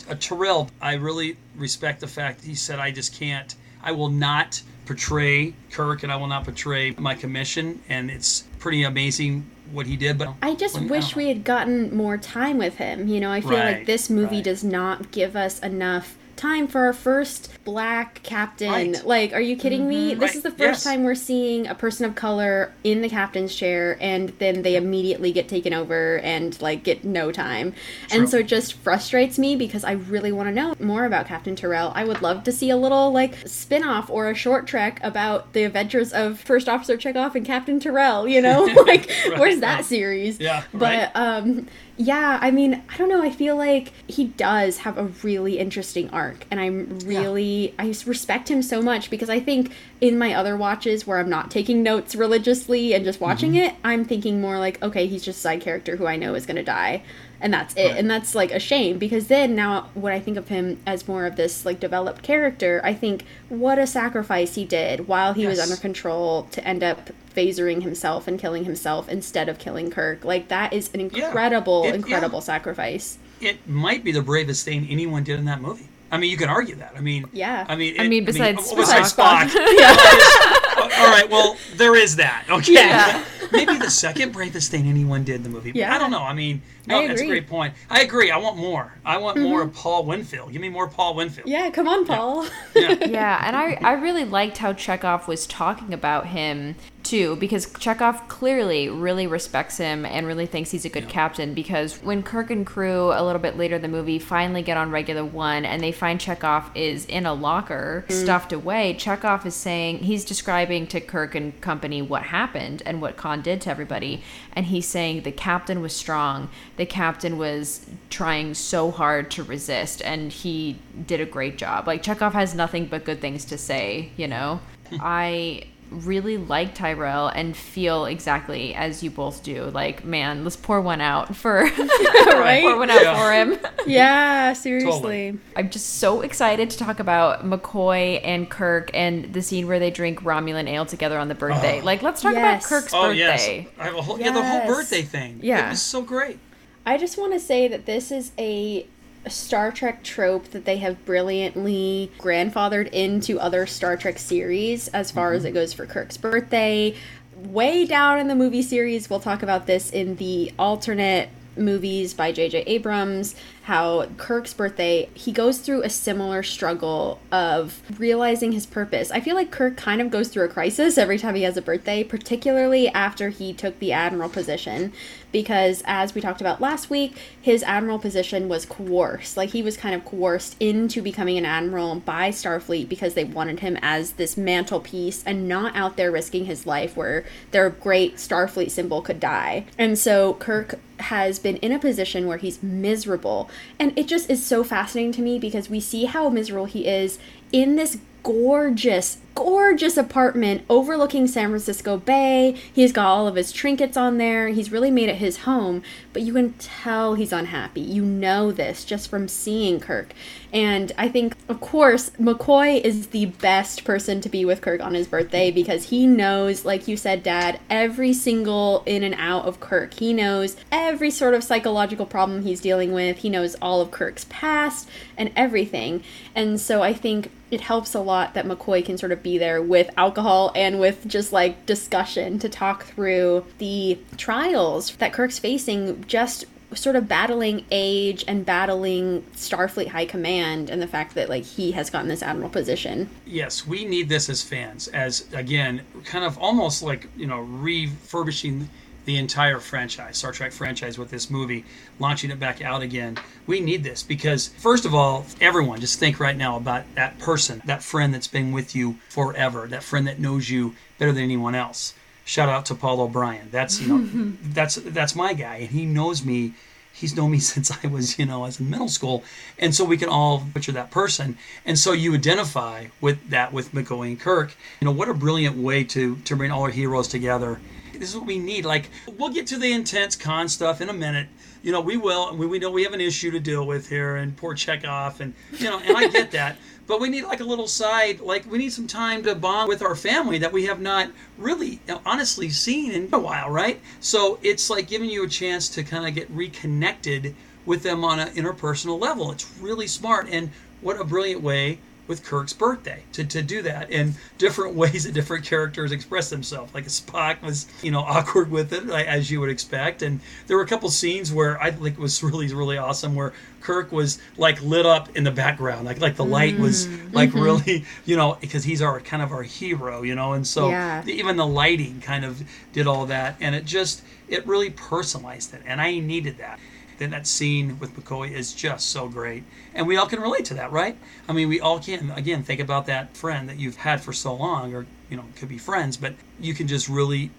Uh, 0.09 0.15
Terrell, 0.19 0.69
I 0.81 0.93
really 0.95 1.37
respect 1.55 2.01
the 2.01 2.07
fact 2.07 2.41
that 2.41 2.47
he 2.47 2.55
said, 2.55 2.79
I 2.79 2.91
just 2.91 3.13
can't, 3.17 3.55
I 3.83 3.91
will 3.93 4.09
not 4.09 4.61
portray 4.91 5.53
Kirk 5.71 6.03
and 6.03 6.11
I 6.11 6.17
will 6.17 6.27
not 6.27 6.43
portray 6.43 6.91
my 6.91 7.15
commission. 7.15 7.81
And 7.87 8.11
it's 8.11 8.41
pretty 8.59 8.83
amazing 8.83 9.49
what 9.71 9.87
he 9.87 9.95
did. 9.95 10.17
But 10.17 10.33
I 10.41 10.53
just 10.55 10.75
Well, 10.75 10.89
wish 10.89 11.09
don't 11.09 11.15
we 11.15 11.27
had 11.29 11.45
gotten 11.45 11.95
more 11.95 12.17
time 12.17 12.57
with 12.57 12.75
him. 12.75 13.07
You 13.07 13.21
know, 13.21 13.31
I 13.31 13.39
feel 13.39 13.51
like 13.51 13.85
this 13.85 14.09
movie 14.09 14.35
right. 14.35 14.43
does 14.43 14.63
not 14.65 15.11
give 15.11 15.35
us 15.37 15.59
enough 15.59 16.17
time 16.41 16.67
for 16.67 16.85
our 16.85 16.93
first 16.93 17.51
black 17.63 18.23
captain. 18.23 18.93
Right. 18.93 19.05
Like, 19.05 19.33
are 19.33 19.41
you 19.41 19.55
kidding 19.55 19.87
me? 19.87 20.15
This 20.15 20.35
is 20.35 20.41
the 20.41 20.49
first 20.49 20.59
yes. 20.59 20.83
time 20.83 21.03
we're 21.03 21.13
seeing 21.13 21.67
a 21.67 21.75
person 21.75 22.05
of 22.05 22.15
color 22.15 22.73
in 22.83 23.01
the 23.01 23.09
captain's 23.09 23.55
chair 23.55 23.95
and 24.01 24.29
then 24.39 24.63
they 24.63 24.75
immediately 24.75 25.31
get 25.31 25.47
taken 25.47 25.71
over 25.71 26.17
and 26.19 26.59
like 26.59 26.83
get 26.83 27.03
no 27.03 27.31
time. 27.31 27.75
And 28.11 28.27
so 28.27 28.39
it 28.39 28.47
just 28.47 28.73
frustrates 28.73 29.37
me 29.37 29.55
because 29.55 29.83
I 29.83 29.91
really 29.91 30.31
want 30.31 30.49
to 30.49 30.53
know 30.55 30.73
more 30.79 31.05
about 31.05 31.27
Captain 31.27 31.55
Terrell. 31.55 31.91
I 31.93 32.05
would 32.05 32.23
love 32.23 32.43
to 32.45 32.51
see 32.51 32.71
a 32.71 32.77
little 32.77 33.11
like 33.11 33.35
spin-off 33.47 34.09
or 34.09 34.29
a 34.29 34.33
short 34.33 34.65
trek 34.65 34.99
about 35.03 35.53
the 35.53 35.63
adventures 35.63 36.11
of 36.11 36.39
First 36.39 36.67
Officer 36.67 36.97
Chekov 36.97 37.35
and 37.35 37.45
Captain 37.45 37.79
Terrell, 37.79 38.27
you 38.27 38.41
know? 38.41 38.63
like 38.87 39.11
Right, 39.29 39.39
where's 39.39 39.59
that 39.59 39.75
right. 39.75 39.85
series? 39.85 40.39
Yeah, 40.39 40.63
But 40.73 40.81
right. 40.81 41.11
um 41.15 41.67
yeah, 42.01 42.39
I 42.41 42.51
mean, 42.51 42.81
I 42.89 42.97
don't 42.97 43.09
know. 43.09 43.21
I 43.21 43.29
feel 43.29 43.55
like 43.55 43.93
he 44.07 44.25
does 44.25 44.79
have 44.79 44.97
a 44.97 45.05
really 45.23 45.59
interesting 45.59 46.09
arc, 46.09 46.45
and 46.49 46.59
I'm 46.59 46.99
really 46.99 47.75
I 47.77 47.93
respect 48.05 48.49
him 48.49 48.61
so 48.61 48.81
much 48.81 49.09
because 49.09 49.29
I 49.29 49.39
think 49.39 49.71
in 49.99 50.17
my 50.17 50.33
other 50.33 50.57
watches 50.57 51.05
where 51.05 51.19
I'm 51.19 51.29
not 51.29 51.51
taking 51.51 51.83
notes 51.83 52.15
religiously 52.15 52.93
and 52.93 53.05
just 53.05 53.21
watching 53.21 53.51
Mm-hmm. 53.51 53.75
it, 53.75 53.75
I'm 53.83 54.05
thinking 54.05 54.41
more 54.41 54.57
like, 54.57 54.81
okay, 54.81 55.05
he's 55.07 55.23
just 55.23 55.39
a 55.39 55.41
side 55.41 55.61
character 55.61 55.95
who 55.95 56.07
I 56.07 56.15
know 56.15 56.33
is 56.35 56.45
gonna 56.45 56.63
die, 56.63 57.03
and 57.41 57.53
that's 57.53 57.73
it. 57.75 57.87
Right. 57.89 57.97
And 57.97 58.09
that's 58.09 58.35
like 58.35 58.51
a 58.51 58.59
shame 58.59 58.97
because 58.97 59.27
then 59.27 59.55
now 59.55 59.89
when 59.93 60.13
I 60.13 60.19
think 60.19 60.37
of 60.37 60.47
him 60.47 60.79
as 60.85 61.07
more 61.07 61.25
of 61.25 61.35
this 61.35 61.65
like 61.65 61.79
developed 61.79 62.21
character, 62.23 62.79
I 62.83 62.93
think 62.93 63.25
what 63.49 63.79
a 63.79 63.87
sacrifice 63.87 64.55
he 64.55 64.63
did 64.65 65.07
while 65.07 65.33
he 65.33 65.47
was 65.47 65.59
under 65.59 65.75
control 65.75 66.43
to 66.51 66.65
end 66.65 66.83
up 66.83 67.09
phasering 67.35 67.81
himself 67.81 68.27
and 68.27 68.39
killing 68.39 68.65
himself 68.65 69.09
instead 69.09 69.49
of 69.49 69.57
killing 69.57 69.89
Kirk. 69.89 70.23
Like 70.23 70.47
that 70.49 70.71
is 70.73 70.89
an 70.93 70.99
Yeah. 71.13 71.25
incredible, 71.25 71.85
yeah. 71.85 71.93
incredible 71.95 72.41
sacrifice. 72.41 73.17
it 73.41 73.67
might 73.67 74.03
be 74.03 74.11
the 74.11 74.21
bravest 74.21 74.63
thing 74.65 74.87
anyone 74.89 75.23
did 75.23 75.39
in 75.39 75.45
that 75.45 75.61
movie. 75.61 75.87
I 76.11 76.17
mean, 76.17 76.29
you 76.29 76.37
can 76.37 76.49
argue 76.49 76.75
that. 76.75 76.93
I 76.95 76.99
mean, 77.01 77.25
Yeah. 77.33 77.65
I 77.67 77.75
mean, 77.75 77.99
I 77.99 78.07
mean, 78.07 78.25
besides 78.25 78.69
oh, 78.71 78.75
besides 78.75 79.13
Spock. 79.13 79.47
Spock. 79.47 79.55
All 80.99 81.07
right, 81.09 81.27
well, 81.29 81.55
there 81.75 81.95
is 81.95 82.17
that. 82.17 82.45
Okay. 82.49 82.73
Yeah. 82.73 83.23
Maybe 83.51 83.77
the 83.77 83.89
second 83.89 84.31
bravest 84.31 84.71
thing 84.71 84.87
anyone 84.87 85.23
did 85.23 85.35
in 85.35 85.43
the 85.43 85.49
movie. 85.49 85.71
Yeah. 85.73 85.93
I 85.93 85.97
don't 85.97 86.11
know. 86.11 86.23
I 86.23 86.33
mean, 86.33 86.61
no, 86.87 86.99
I 86.99 87.07
that's 87.07 87.21
a 87.21 87.27
great 87.27 87.47
point. 87.47 87.73
I 87.89 88.01
agree. 88.01 88.31
I 88.31 88.37
want 88.37 88.57
more. 88.57 88.93
I 89.05 89.17
want 89.17 89.37
mm-hmm. 89.37 89.49
more 89.49 89.61
of 89.61 89.73
Paul 89.73 90.05
Winfield. 90.05 90.51
Give 90.51 90.61
me 90.61 90.69
more 90.69 90.87
Paul 90.87 91.15
Winfield. 91.15 91.47
Yeah, 91.47 91.69
come 91.69 91.87
on, 91.87 92.05
Paul. 92.05 92.45
Yeah. 92.75 92.95
yeah, 93.05 93.43
and 93.45 93.55
I, 93.55 93.73
I 93.81 93.93
really 93.93 94.25
liked 94.25 94.57
how 94.57 94.73
Chekov 94.73 95.27
was 95.27 95.45
talking 95.47 95.93
about 95.93 96.27
him 96.27 96.75
too, 97.03 97.35
because 97.37 97.65
Chekov 97.65 98.27
clearly 98.27 98.87
really 98.87 99.27
respects 99.27 99.77
him 99.77 100.05
and 100.05 100.25
really 100.25 100.45
thinks 100.45 100.71
he's 100.71 100.85
a 100.85 100.89
good 100.89 101.09
captain. 101.09 101.53
Because 101.53 102.01
when 102.01 102.23
Kirk 102.23 102.49
and 102.49 102.65
crew 102.65 103.11
a 103.11 103.23
little 103.23 103.41
bit 103.41 103.57
later 103.57 103.75
in 103.75 103.81
the 103.81 103.87
movie 103.87 104.19
finally 104.19 104.61
get 104.61 104.77
on 104.77 104.91
Regula 104.91 105.25
One 105.25 105.65
and 105.65 105.81
they 105.81 105.91
find 105.91 106.19
Chekov 106.19 106.65
is 106.75 107.05
in 107.05 107.25
a 107.25 107.33
locker 107.33 108.05
mm. 108.07 108.13
stuffed 108.13 108.53
away, 108.53 108.95
Chekov 108.97 109.45
is 109.45 109.55
saying 109.55 109.99
he's 109.99 110.23
describing 110.23 110.87
to 110.87 111.01
Kirk 111.01 111.35
and 111.35 111.59
company 111.61 112.01
what 112.01 112.23
happened 112.23 112.81
and 112.85 113.01
what 113.01 113.17
Did 113.41 113.61
to 113.61 113.69
everybody, 113.69 114.23
and 114.53 114.65
he's 114.67 114.87
saying 114.87 115.23
the 115.23 115.31
captain 115.31 115.81
was 115.81 115.95
strong, 115.95 116.49
the 116.77 116.85
captain 116.85 117.37
was 117.37 117.85
trying 118.09 118.53
so 118.53 118.91
hard 118.91 119.31
to 119.31 119.43
resist, 119.43 120.01
and 120.01 120.31
he 120.31 120.79
did 121.05 121.21
a 121.21 121.25
great 121.25 121.57
job. 121.57 121.87
Like 121.87 122.03
Chekov 122.03 122.33
has 122.33 122.55
nothing 122.55 122.85
but 122.85 123.05
good 123.05 123.21
things 123.21 123.45
to 123.45 123.57
say, 123.57 124.11
you 124.17 124.27
know. 124.27 124.59
I 124.99 125.63
really 125.91 126.37
like 126.37 126.73
Terrell 126.73 127.27
and 127.27 127.55
feel 127.55 128.05
exactly 128.05 128.73
as 128.73 129.03
you 129.03 129.11
both 129.11 129.43
do. 129.43 129.65
Like, 129.65 130.03
man, 130.05 130.43
let's 130.43 130.55
pour 130.55 130.81
one 130.81 131.01
out 131.01 131.35
for 131.35 131.63
Right? 132.25 132.61
pour 132.63 132.77
one 132.77 132.89
out 132.89 133.01
Yeah. 133.01 133.17
for 133.17 133.31
him. 133.33 133.59
yeah, 133.85 134.53
seriously. 134.53 134.89
Totally. 134.91 135.39
I'm 135.55 135.69
just 135.69 135.97
so 135.99 136.21
excited 136.21 136.69
to 136.71 136.77
talk 136.77 136.99
about 136.99 137.45
McCoy 137.45 138.21
and 138.23 138.49
Kirk 138.49 138.89
and 138.93 139.33
the 139.33 139.41
scene 139.41 139.67
where 139.67 139.79
they 139.79 139.91
drink 139.91 140.21
Romulan 140.21 140.67
ale 140.69 140.85
together 140.85 141.19
on 141.19 141.27
the 141.27 141.35
birthday. 141.35 141.81
Oh. 141.81 141.85
Like, 141.85 142.01
let's 142.01 142.21
talk 142.21 142.33
Yes. 142.33 142.65
about 142.65 142.69
Kirk's 142.81 142.93
Oh 142.93 143.07
birthday. 143.09 143.17
yes. 143.63 143.73
I 143.77 143.83
have 143.83 143.95
a 143.95 144.01
whole, 144.01 144.19
yeah, 144.19 144.31
the 144.31 144.43
whole 144.43 144.65
birthday 144.67 145.01
thing. 145.01 145.39
Yeah. 145.43 145.67
It 145.67 145.69
was 145.71 145.81
so 145.81 146.01
great. 146.01 146.39
I 146.85 146.97
just 146.97 147.17
want 147.17 147.33
to 147.33 147.39
say 147.39 147.67
that 147.67 147.85
this 147.85 148.11
is 148.11 148.31
a 148.39 148.87
Star 149.27 149.71
Trek 149.71 150.03
trope 150.03 150.45
that 150.49 150.65
they 150.65 150.77
have 150.77 151.05
brilliantly 151.05 152.11
grandfathered 152.17 152.89
into 152.91 153.39
other 153.39 153.65
Star 153.65 153.97
Trek 153.97 154.17
series 154.17 154.87
as 154.89 155.11
far 155.11 155.33
as 155.33 155.45
it 155.45 155.49
mm-hmm. 155.49 155.55
goes 155.55 155.73
for 155.73 155.85
Kirk's 155.85 156.17
birthday. 156.17 156.95
Way 157.35 157.85
down 157.85 158.19
in 158.19 158.27
the 158.27 158.35
movie 158.35 158.61
series, 158.61 159.09
we'll 159.09 159.19
talk 159.19 159.43
about 159.43 159.67
this 159.67 159.89
in 159.89 160.15
the 160.17 160.51
alternate 160.59 161.29
movies 161.57 162.13
by 162.13 162.31
J.J. 162.31 162.63
Abrams 162.63 163.35
how 163.63 164.07
Kirk's 164.17 164.53
birthday, 164.53 165.07
he 165.13 165.31
goes 165.31 165.59
through 165.59 165.83
a 165.83 165.89
similar 165.89 166.41
struggle 166.41 167.19
of 167.31 167.81
realizing 167.99 168.51
his 168.51 168.65
purpose. 168.65 169.11
I 169.11 169.19
feel 169.19 169.35
like 169.35 169.51
Kirk 169.51 169.77
kind 169.77 170.01
of 170.01 170.09
goes 170.09 170.29
through 170.29 170.45
a 170.45 170.49
crisis 170.49 170.97
every 170.97 171.19
time 171.19 171.35
he 171.35 171.43
has 171.43 171.57
a 171.57 171.61
birthday, 171.61 172.03
particularly 172.03 172.89
after 172.89 173.29
he 173.29 173.53
took 173.53 173.77
the 173.79 173.91
admiral 173.91 174.29
position 174.29 174.93
because 175.31 175.83
as 175.85 176.13
we 176.13 176.21
talked 176.21 176.41
about 176.41 176.61
last 176.61 176.89
week, 176.89 177.17
his 177.41 177.63
admiral 177.63 177.99
position 177.99 178.47
was 178.47 178.65
coerced. 178.65 179.37
Like 179.37 179.49
he 179.49 179.63
was 179.63 179.77
kind 179.77 179.95
of 179.95 180.05
coerced 180.05 180.55
into 180.59 181.01
becoming 181.01 181.37
an 181.37 181.45
admiral 181.45 181.95
by 181.95 182.29
Starfleet 182.29 182.89
because 182.89 183.13
they 183.13 183.23
wanted 183.23 183.59
him 183.59 183.77
as 183.81 184.13
this 184.13 184.37
mantelpiece 184.37 185.23
and 185.25 185.47
not 185.47 185.75
out 185.75 185.97
there 185.97 186.11
risking 186.11 186.45
his 186.45 186.65
life 186.65 186.95
where 186.95 187.25
their 187.51 187.69
great 187.69 188.15
Starfleet 188.15 188.71
symbol 188.71 189.01
could 189.01 189.19
die. 189.19 189.65
And 189.77 189.97
so 189.97 190.35
Kirk 190.35 190.79
has 190.99 191.39
been 191.39 191.57
in 191.57 191.71
a 191.71 191.79
position 191.79 192.27
where 192.27 192.37
he's 192.37 192.61
miserable. 192.61 193.49
And 193.79 193.97
it 193.97 194.07
just 194.07 194.29
is 194.29 194.45
so 194.45 194.63
fascinating 194.63 195.11
to 195.13 195.21
me 195.21 195.39
because 195.39 195.69
we 195.69 195.79
see 195.79 196.05
how 196.05 196.29
miserable 196.29 196.65
he 196.65 196.87
is 196.87 197.17
in 197.51 197.75
this 197.75 197.97
gorgeous, 198.23 199.17
gorgeous 199.35 199.97
apartment 199.97 200.63
overlooking 200.69 201.27
San 201.27 201.49
Francisco 201.49 201.97
Bay. 201.97 202.55
He's 202.71 202.91
got 202.91 203.07
all 203.07 203.27
of 203.27 203.35
his 203.35 203.51
trinkets 203.51 203.97
on 203.97 204.17
there. 204.17 204.49
He's 204.49 204.71
really 204.71 204.91
made 204.91 205.09
it 205.09 205.15
his 205.15 205.39
home, 205.39 205.83
but 206.13 206.21
you 206.21 206.33
can 206.33 206.53
tell 206.53 207.15
he's 207.15 207.31
unhappy. 207.31 207.81
You 207.81 208.03
know 208.03 208.51
this 208.51 208.83
just 208.85 209.09
from 209.09 209.27
seeing 209.27 209.79
Kirk. 209.79 210.13
And 210.53 210.91
I 210.97 211.07
think, 211.07 211.35
of 211.47 211.61
course, 211.61 212.09
McCoy 212.19 212.81
is 212.81 213.07
the 213.07 213.27
best 213.27 213.83
person 213.83 214.19
to 214.21 214.29
be 214.29 214.43
with 214.43 214.61
Kirk 214.61 214.81
on 214.81 214.93
his 214.93 215.07
birthday 215.07 215.51
because 215.51 215.85
he 215.85 216.05
knows, 216.05 216.65
like 216.65 216.87
you 216.87 216.97
said, 216.97 217.23
Dad, 217.23 217.59
every 217.69 218.13
single 218.13 218.83
in 218.85 219.03
and 219.03 219.15
out 219.15 219.45
of 219.45 219.59
Kirk. 219.59 219.93
He 219.93 220.13
knows 220.13 220.57
every 220.71 221.11
sort 221.11 221.33
of 221.33 221.43
psychological 221.43 222.05
problem 222.05 222.43
he's 222.43 222.61
dealing 222.61 222.91
with. 222.91 223.19
He 223.19 223.29
knows 223.29 223.55
all 223.61 223.81
of 223.81 223.91
Kirk's 223.91 224.25
past 224.29 224.89
and 225.17 225.31
everything. 225.35 226.03
And 226.35 226.59
so 226.59 226.81
I 226.81 226.93
think 226.93 227.31
it 227.51 227.61
helps 227.61 227.93
a 227.93 227.99
lot 227.99 228.33
that 228.33 228.45
McCoy 228.45 228.83
can 228.83 228.97
sort 228.97 229.11
of 229.11 229.21
be 229.21 229.37
there 229.37 229.61
with 229.61 229.89
alcohol 229.97 230.53
and 230.55 230.79
with 230.79 231.05
just 231.05 231.33
like 231.33 231.65
discussion 231.65 232.39
to 232.39 232.47
talk 232.47 232.85
through 232.85 233.45
the 233.57 233.99
trials 234.15 234.95
that 234.95 235.11
Kirk's 235.11 235.37
facing 235.37 236.00
just 236.07 236.45
sort 236.73 236.95
of 236.95 237.07
battling 237.07 237.65
age 237.69 238.23
and 238.27 238.45
battling 238.45 239.23
Starfleet 239.35 239.89
High 239.89 240.05
Command 240.05 240.69
and 240.69 240.81
the 240.81 240.87
fact 240.87 241.15
that 241.15 241.29
like 241.29 241.43
he 241.43 241.71
has 241.73 241.89
gotten 241.89 242.07
this 242.07 242.23
admiral 242.23 242.49
position. 242.49 243.09
Yes, 243.25 243.67
we 243.67 243.85
need 243.85 244.09
this 244.09 244.29
as 244.29 244.41
fans, 244.41 244.87
as 244.89 245.25
again, 245.33 245.81
kind 246.05 246.23
of 246.23 246.37
almost 246.37 246.81
like 246.81 247.07
you 247.17 247.27
know 247.27 247.39
refurbishing 247.39 248.69
the 249.05 249.17
entire 249.17 249.59
franchise, 249.59 250.17
Star 250.17 250.31
Trek 250.31 250.51
franchise, 250.51 250.97
with 250.97 251.09
this 251.09 251.29
movie, 251.29 251.65
launching 251.99 252.29
it 252.29 252.39
back 252.39 252.61
out 252.61 252.81
again. 252.83 253.17
We 253.47 253.59
need 253.59 253.83
this 253.83 254.03
because, 254.03 254.49
first 254.49 254.85
of 254.85 254.93
all, 254.93 255.25
everyone 255.39 255.79
just 255.79 255.99
think 255.99 256.19
right 256.19 256.37
now 256.37 256.55
about 256.55 256.83
that 256.95 257.17
person, 257.17 257.63
that 257.65 257.81
friend 257.81 258.13
that's 258.13 258.27
been 258.27 258.51
with 258.51 258.75
you 258.75 258.97
forever, 259.09 259.67
that 259.67 259.81
friend 259.81 260.05
that 260.07 260.19
knows 260.19 260.49
you 260.49 260.75
better 260.99 261.11
than 261.11 261.23
anyone 261.23 261.55
else. 261.55 261.95
Shout 262.31 262.47
out 262.47 262.65
to 262.67 262.75
Paul 262.75 263.01
O'Brien. 263.01 263.49
That's 263.51 263.81
you 263.81 263.89
know, 263.89 264.33
that's 264.53 264.75
that's 264.75 265.17
my 265.17 265.33
guy, 265.33 265.55
and 265.57 265.69
he 265.69 265.85
knows 265.85 266.23
me. 266.23 266.53
He's 266.93 267.13
known 267.13 267.31
me 267.31 267.39
since 267.53 267.69
I 267.83 267.87
was, 267.87 268.17
you 268.17 268.25
know, 268.25 268.45
as 268.45 268.57
in 268.57 268.69
middle 268.69 268.87
school, 268.87 269.25
and 269.59 269.75
so 269.75 269.83
we 269.83 269.97
can 269.97 270.07
all 270.07 270.47
picture 270.53 270.71
that 270.71 270.91
person. 270.91 271.37
And 271.65 271.77
so 271.77 271.91
you 271.91 272.13
identify 272.13 272.85
with 273.01 273.31
that 273.31 273.51
with 273.51 273.73
McCoy 273.73 274.07
and 274.07 274.17
Kirk. 274.17 274.55
You 274.79 274.85
know, 274.85 274.93
what 274.93 275.09
a 275.09 275.13
brilliant 275.13 275.57
way 275.57 275.83
to 275.83 276.15
to 276.15 276.35
bring 276.37 276.51
all 276.51 276.61
our 276.61 276.69
heroes 276.69 277.09
together 277.09 277.59
this 278.01 278.09
is 278.09 278.15
what 278.15 278.25
we 278.25 278.39
need. 278.39 278.65
Like, 278.65 278.89
we'll 279.17 279.29
get 279.29 279.47
to 279.47 279.57
the 279.57 279.71
intense 279.71 280.15
Khan 280.15 280.49
stuff 280.49 280.81
in 280.81 280.89
a 280.89 280.93
minute. 280.93 281.27
You 281.61 281.71
know, 281.71 281.81
we 281.81 281.97
will. 281.97 282.35
We, 282.35 282.47
we 282.47 282.57
know 282.57 282.71
we 282.71 282.83
have 282.83 282.93
an 282.93 283.01
issue 283.01 283.29
to 283.31 283.39
deal 283.39 283.65
with 283.65 283.87
here, 283.87 284.15
and 284.15 284.35
poor 284.35 284.55
Chekov, 284.55 285.19
and 285.19 285.35
you 285.59 285.69
know, 285.69 285.79
and 285.79 285.95
I 285.95 286.07
get 286.07 286.31
that. 286.31 286.57
But 286.91 286.99
we 286.99 287.07
need 287.07 287.23
like 287.23 287.39
a 287.39 287.45
little 287.45 287.69
side, 287.69 288.19
like 288.19 288.45
we 288.51 288.57
need 288.57 288.73
some 288.73 288.85
time 288.85 289.23
to 289.23 289.33
bond 289.33 289.69
with 289.69 289.81
our 289.81 289.95
family 289.95 290.37
that 290.39 290.51
we 290.51 290.65
have 290.65 290.81
not 290.81 291.09
really, 291.37 291.79
honestly 292.05 292.49
seen 292.49 292.91
in 292.91 293.07
a 293.13 293.17
while, 293.17 293.49
right? 293.49 293.79
So 294.01 294.39
it's 294.43 294.69
like 294.69 294.89
giving 294.89 295.09
you 295.09 295.23
a 295.23 295.27
chance 295.29 295.69
to 295.69 295.83
kind 295.83 296.05
of 296.05 296.13
get 296.13 296.29
reconnected 296.29 297.33
with 297.65 297.83
them 297.83 298.03
on 298.03 298.19
an 298.19 298.27
interpersonal 298.35 298.99
level. 298.99 299.31
It's 299.31 299.49
really 299.61 299.87
smart, 299.87 300.27
and 300.29 300.49
what 300.81 300.99
a 300.99 301.05
brilliant 301.05 301.41
way 301.41 301.79
with 302.11 302.25
Kirk's 302.25 302.51
birthday 302.51 303.03
to, 303.13 303.23
to 303.23 303.41
do 303.41 303.61
that 303.61 303.89
in 303.89 304.13
different 304.37 304.75
ways 304.81 305.05
that 305.05 305.13
different 305.13 305.45
characters 305.45 305.93
express 305.93 306.29
themselves. 306.29 306.73
Like 306.73 306.85
Spock 306.87 307.41
was, 307.41 307.67
you 307.81 307.89
know, 307.89 308.01
awkward 308.15 308.51
with 308.51 308.73
it, 308.73 308.89
as 308.89 309.31
you 309.31 309.39
would 309.39 309.49
expect. 309.49 310.01
And 310.01 310.19
there 310.47 310.57
were 310.57 310.63
a 310.63 310.67
couple 310.67 310.89
scenes 310.89 311.31
where 311.31 311.57
I 311.61 311.71
think 311.71 311.97
it 311.97 311.99
was 312.01 312.21
really, 312.29 312.53
really 312.53 312.77
awesome 312.77 313.15
where 313.15 313.31
Kirk 313.61 313.91
was 313.93 314.19
like 314.37 314.61
lit 314.61 314.85
up 314.85 315.15
in 315.15 315.23
the 315.23 315.31
background, 315.31 315.85
like 315.85 316.01
like 316.01 316.15
the 316.17 316.25
light 316.25 316.57
was 316.59 316.87
Mm. 316.87 317.13
like 317.13 317.29
Mm-hmm. 317.29 317.39
really, 317.41 317.85
you 318.05 318.17
know, 318.17 318.37
because 318.41 318.63
he's 318.65 318.81
our 318.81 318.99
kind 318.99 319.23
of 319.23 319.31
our 319.31 319.43
hero, 319.43 320.01
you 320.01 320.15
know, 320.15 320.33
and 320.33 320.45
so 320.45 320.69
Yeah. 320.69 321.03
even 321.07 321.37
the 321.37 321.45
lighting 321.47 322.01
kind 322.01 322.25
of 322.25 322.43
did 322.73 322.87
all 322.87 323.05
that, 323.05 323.37
and 323.39 323.55
it 323.55 323.63
just 323.65 324.03
it 324.27 324.45
really 324.45 324.71
personalized 324.71 325.53
it, 325.53 325.61
and 325.65 325.79
I 325.79 325.99
needed 325.99 326.37
that. 326.39 326.59
Then 327.01 327.09
that 327.09 327.25
scene 327.25 327.79
with 327.79 327.95
McCoy 327.95 328.29
is 328.29 328.53
just 328.53 328.89
so 328.89 329.07
great, 329.07 329.43
and 329.73 329.87
we 329.87 329.97
all 329.97 330.05
can 330.05 330.21
relate 330.21 330.45
to 330.45 330.53
that, 330.53 330.71
right? 330.71 330.95
I 331.27 331.33
mean, 331.33 331.49
we 331.49 331.59
all 331.59 331.79
can 331.79 332.11
again 332.11 332.43
think 332.43 332.59
about 332.59 332.85
that 332.85 333.17
friend 333.17 333.49
that 333.49 333.57
you've 333.57 333.77
had 333.77 334.01
for 334.01 334.13
so 334.13 334.35
long, 334.35 334.75
or 334.75 334.85
you 335.09 335.17
know, 335.17 335.25
could 335.35 335.49
be 335.49 335.57
friends, 335.57 335.97
but 335.97 336.13
you 336.39 336.53
can 336.53 336.67
just 336.67 336.87
really 336.87 337.31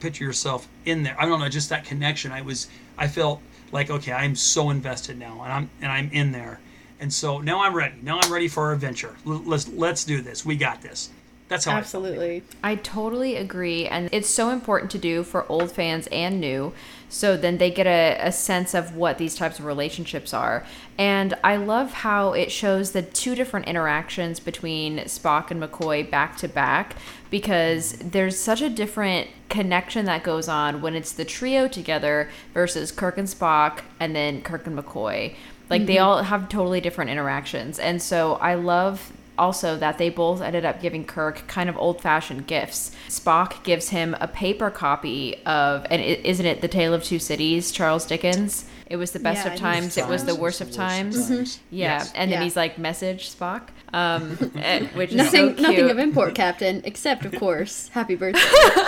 picture 0.00 0.24
yourself 0.24 0.68
in 0.86 1.02
there. 1.02 1.14
I 1.18 1.26
don't 1.26 1.38
know, 1.38 1.50
just 1.50 1.68
that 1.68 1.84
connection. 1.84 2.32
I 2.32 2.40
was, 2.40 2.68
I 2.96 3.08
felt 3.08 3.42
like 3.72 3.90
okay, 3.90 4.12
I'm 4.12 4.34
so 4.34 4.70
invested 4.70 5.18
now, 5.18 5.42
and 5.42 5.52
I'm 5.52 5.70
and 5.82 5.92
I'm 5.92 6.08
in 6.12 6.32
there, 6.32 6.58
and 6.98 7.12
so 7.12 7.40
now 7.40 7.60
I'm 7.62 7.74
ready. 7.74 7.96
Now 8.00 8.20
I'm 8.22 8.32
ready 8.32 8.48
for 8.48 8.68
our 8.68 8.72
adventure. 8.72 9.16
Let's 9.26 9.68
let's 9.68 10.02
do 10.02 10.22
this. 10.22 10.46
We 10.46 10.56
got 10.56 10.80
this. 10.80 11.10
That's 11.50 11.64
how 11.64 11.72
I. 11.72 11.78
Absolutely. 11.78 12.42
I 12.62 12.76
totally 12.76 13.36
agree. 13.36 13.86
And 13.86 14.08
it's 14.12 14.30
so 14.30 14.50
important 14.50 14.90
to 14.92 14.98
do 14.98 15.24
for 15.24 15.44
old 15.50 15.72
fans 15.72 16.06
and 16.06 16.40
new. 16.40 16.72
So 17.10 17.36
then 17.36 17.58
they 17.58 17.70
get 17.70 17.86
a, 17.86 18.16
a 18.20 18.32
sense 18.32 18.72
of 18.72 18.96
what 18.96 19.18
these 19.18 19.34
types 19.34 19.58
of 19.58 19.64
relationships 19.64 20.32
are. 20.32 20.64
And 20.96 21.34
I 21.42 21.56
love 21.56 21.92
how 21.92 22.32
it 22.32 22.50
shows 22.52 22.92
the 22.92 23.02
two 23.02 23.34
different 23.34 23.66
interactions 23.66 24.40
between 24.40 25.00
Spock 25.00 25.50
and 25.50 25.60
McCoy 25.60 26.08
back 26.08 26.36
to 26.38 26.48
back 26.48 26.96
because 27.28 27.92
there's 27.98 28.38
such 28.38 28.62
a 28.62 28.70
different 28.70 29.28
connection 29.48 30.04
that 30.06 30.22
goes 30.22 30.48
on 30.48 30.80
when 30.80 30.94
it's 30.94 31.12
the 31.12 31.24
trio 31.24 31.66
together 31.66 32.30
versus 32.54 32.92
Kirk 32.92 33.18
and 33.18 33.28
Spock 33.28 33.80
and 33.98 34.14
then 34.14 34.40
Kirk 34.42 34.66
and 34.66 34.78
McCoy. 34.78 35.34
Like 35.68 35.86
they 35.86 35.96
mm-hmm. 35.96 36.04
all 36.04 36.22
have 36.22 36.48
totally 36.48 36.80
different 36.80 37.10
interactions. 37.10 37.78
And 37.78 38.00
so 38.00 38.34
I 38.34 38.54
love 38.54 39.12
also 39.40 39.76
that 39.78 39.98
they 39.98 40.10
both 40.10 40.40
ended 40.40 40.64
up 40.64 40.80
giving 40.80 41.04
Kirk 41.04 41.48
kind 41.48 41.68
of 41.68 41.76
old 41.76 42.00
fashioned 42.00 42.46
gifts. 42.46 42.92
Spock 43.08 43.64
gives 43.64 43.88
him 43.88 44.14
a 44.20 44.28
paper 44.28 44.70
copy 44.70 45.42
of, 45.46 45.86
and 45.90 46.00
is 46.00 46.18
isn't 46.24 46.46
it 46.46 46.60
The 46.60 46.68
Tale 46.68 46.94
of 46.94 47.02
Two 47.02 47.18
Cities, 47.18 47.72
Charles 47.72 48.06
Dickens? 48.06 48.66
It 48.90 48.96
was 48.96 49.12
the 49.12 49.20
best 49.20 49.46
Yeah, 49.46 49.52
of 49.52 49.58
times, 49.60 49.96
it 49.96 50.08
was 50.08 50.24
the 50.24 50.34
worst 50.34 50.60
of 50.60 50.66
the 50.66 50.72
worst 50.72 50.82
of 50.82 50.88
times. 50.88 51.28
times. 51.28 51.60
Yeah, 51.70 51.98
Yes. 51.98 52.12
and 52.16 52.30
then 52.32 52.40
Yeah. 52.40 52.44
he's 52.44 52.56
like, 52.56 52.76
message 52.76 53.30
Spock, 53.30 53.68
um, 53.94 54.36
eh, 54.60 54.86
which 54.94 55.10
is 55.10 55.16
Nothing, 55.16 55.54
so 55.56 55.62
nothing 55.62 55.90
of 55.90 55.98
import, 56.00 56.34
Captain, 56.34 56.82
except 56.84 57.24
of 57.24 57.32
course, 57.38 57.88
happy 57.94 58.16
birthday. 58.16 58.40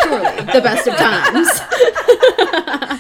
Surely, 0.03 0.36
the 0.53 0.61
best 0.61 0.88
of 0.88 0.96
times. 0.96 1.48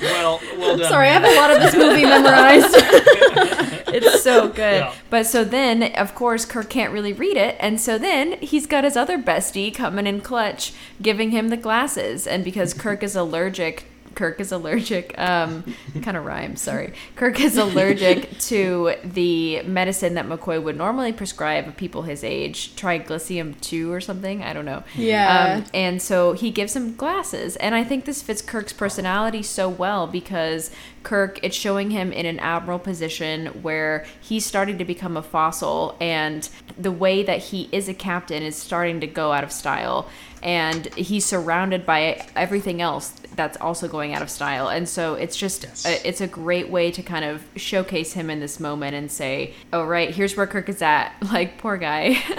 Well, 0.02 0.40
well 0.58 0.76
done. 0.76 0.88
Sorry, 0.88 1.08
I 1.08 1.12
have 1.12 1.24
a 1.24 1.34
lot 1.36 1.50
of 1.50 1.60
this 1.62 1.76
movie 1.76 2.02
memorized. 2.04 2.74
it's 3.94 4.22
so 4.22 4.48
good. 4.48 4.80
Yeah. 4.80 4.94
But 5.10 5.26
so 5.26 5.44
then, 5.44 5.82
of 5.94 6.14
course, 6.14 6.44
Kirk 6.44 6.68
can't 6.70 6.92
really 6.92 7.12
read 7.12 7.36
it. 7.36 7.56
And 7.60 7.80
so 7.80 7.98
then 7.98 8.32
he's 8.40 8.66
got 8.66 8.84
his 8.84 8.96
other 8.96 9.16
bestie 9.18 9.72
coming 9.74 10.06
in 10.06 10.20
clutch, 10.20 10.72
giving 11.00 11.30
him 11.30 11.48
the 11.48 11.56
glasses. 11.56 12.26
And 12.26 12.42
because 12.44 12.74
Kirk 12.74 13.02
is 13.02 13.14
allergic, 13.14 13.84
Kirk 14.14 14.40
is 14.40 14.52
allergic, 14.52 15.18
um, 15.18 15.64
kind 16.02 16.16
of 16.16 16.24
rhymes, 16.24 16.60
sorry. 16.60 16.92
Kirk 17.16 17.40
is 17.40 17.56
allergic 17.56 18.38
to 18.40 18.94
the 19.04 19.62
medicine 19.62 20.14
that 20.14 20.26
McCoy 20.26 20.62
would 20.62 20.76
normally 20.76 21.12
prescribe 21.12 21.76
people 21.76 22.02
his 22.02 22.24
age, 22.24 22.74
triglycium 22.76 23.60
2 23.60 23.92
or 23.92 24.00
something. 24.00 24.42
I 24.42 24.52
don't 24.52 24.64
know. 24.64 24.84
Yeah. 24.94 25.56
Um, 25.56 25.64
and 25.72 26.02
so 26.02 26.32
he 26.32 26.50
gives 26.50 26.76
him 26.76 26.94
glasses. 26.94 27.56
And 27.56 27.74
I 27.74 27.84
think 27.84 28.04
this 28.04 28.22
fits 28.22 28.42
Kirk's 28.42 28.72
personality 28.72 29.42
so 29.42 29.68
well 29.68 30.06
because 30.06 30.70
Kirk, 31.02 31.40
it's 31.42 31.56
showing 31.56 31.90
him 31.90 32.12
in 32.12 32.26
an 32.26 32.38
admiral 32.38 32.78
position 32.78 33.46
where 33.62 34.06
he's 34.20 34.44
starting 34.44 34.78
to 34.78 34.84
become 34.84 35.16
a 35.16 35.22
fossil. 35.22 35.96
And 36.00 36.48
the 36.78 36.92
way 36.92 37.22
that 37.22 37.38
he 37.38 37.68
is 37.72 37.88
a 37.88 37.94
captain 37.94 38.42
is 38.42 38.56
starting 38.56 39.00
to 39.00 39.06
go 39.06 39.32
out 39.32 39.44
of 39.44 39.52
style. 39.52 40.08
And 40.42 40.92
he's 40.94 41.24
surrounded 41.24 41.86
by 41.86 42.26
everything 42.34 42.80
else 42.80 43.12
that's 43.36 43.56
also 43.60 43.88
going 43.88 44.14
out 44.14 44.22
of 44.22 44.30
style. 44.30 44.68
And 44.68 44.88
so 44.88 45.14
it's 45.14 45.36
just, 45.36 45.62
Yes. 45.64 45.86
a, 45.86 46.06
it's 46.08 46.20
a 46.20 46.26
great 46.26 46.68
way 46.68 46.90
to 46.90 47.02
kind 47.02 47.24
of 47.24 47.44
showcase 47.56 48.12
him 48.12 48.30
in 48.30 48.40
this 48.40 48.60
moment 48.60 48.94
and 48.94 49.10
say, 49.10 49.54
oh, 49.72 49.84
right, 49.84 50.14
here's 50.14 50.36
where 50.36 50.46
Kirk 50.46 50.68
is 50.68 50.82
at. 50.82 51.14
Like, 51.32 51.56
poor 51.58 51.76
guy. 51.78 52.18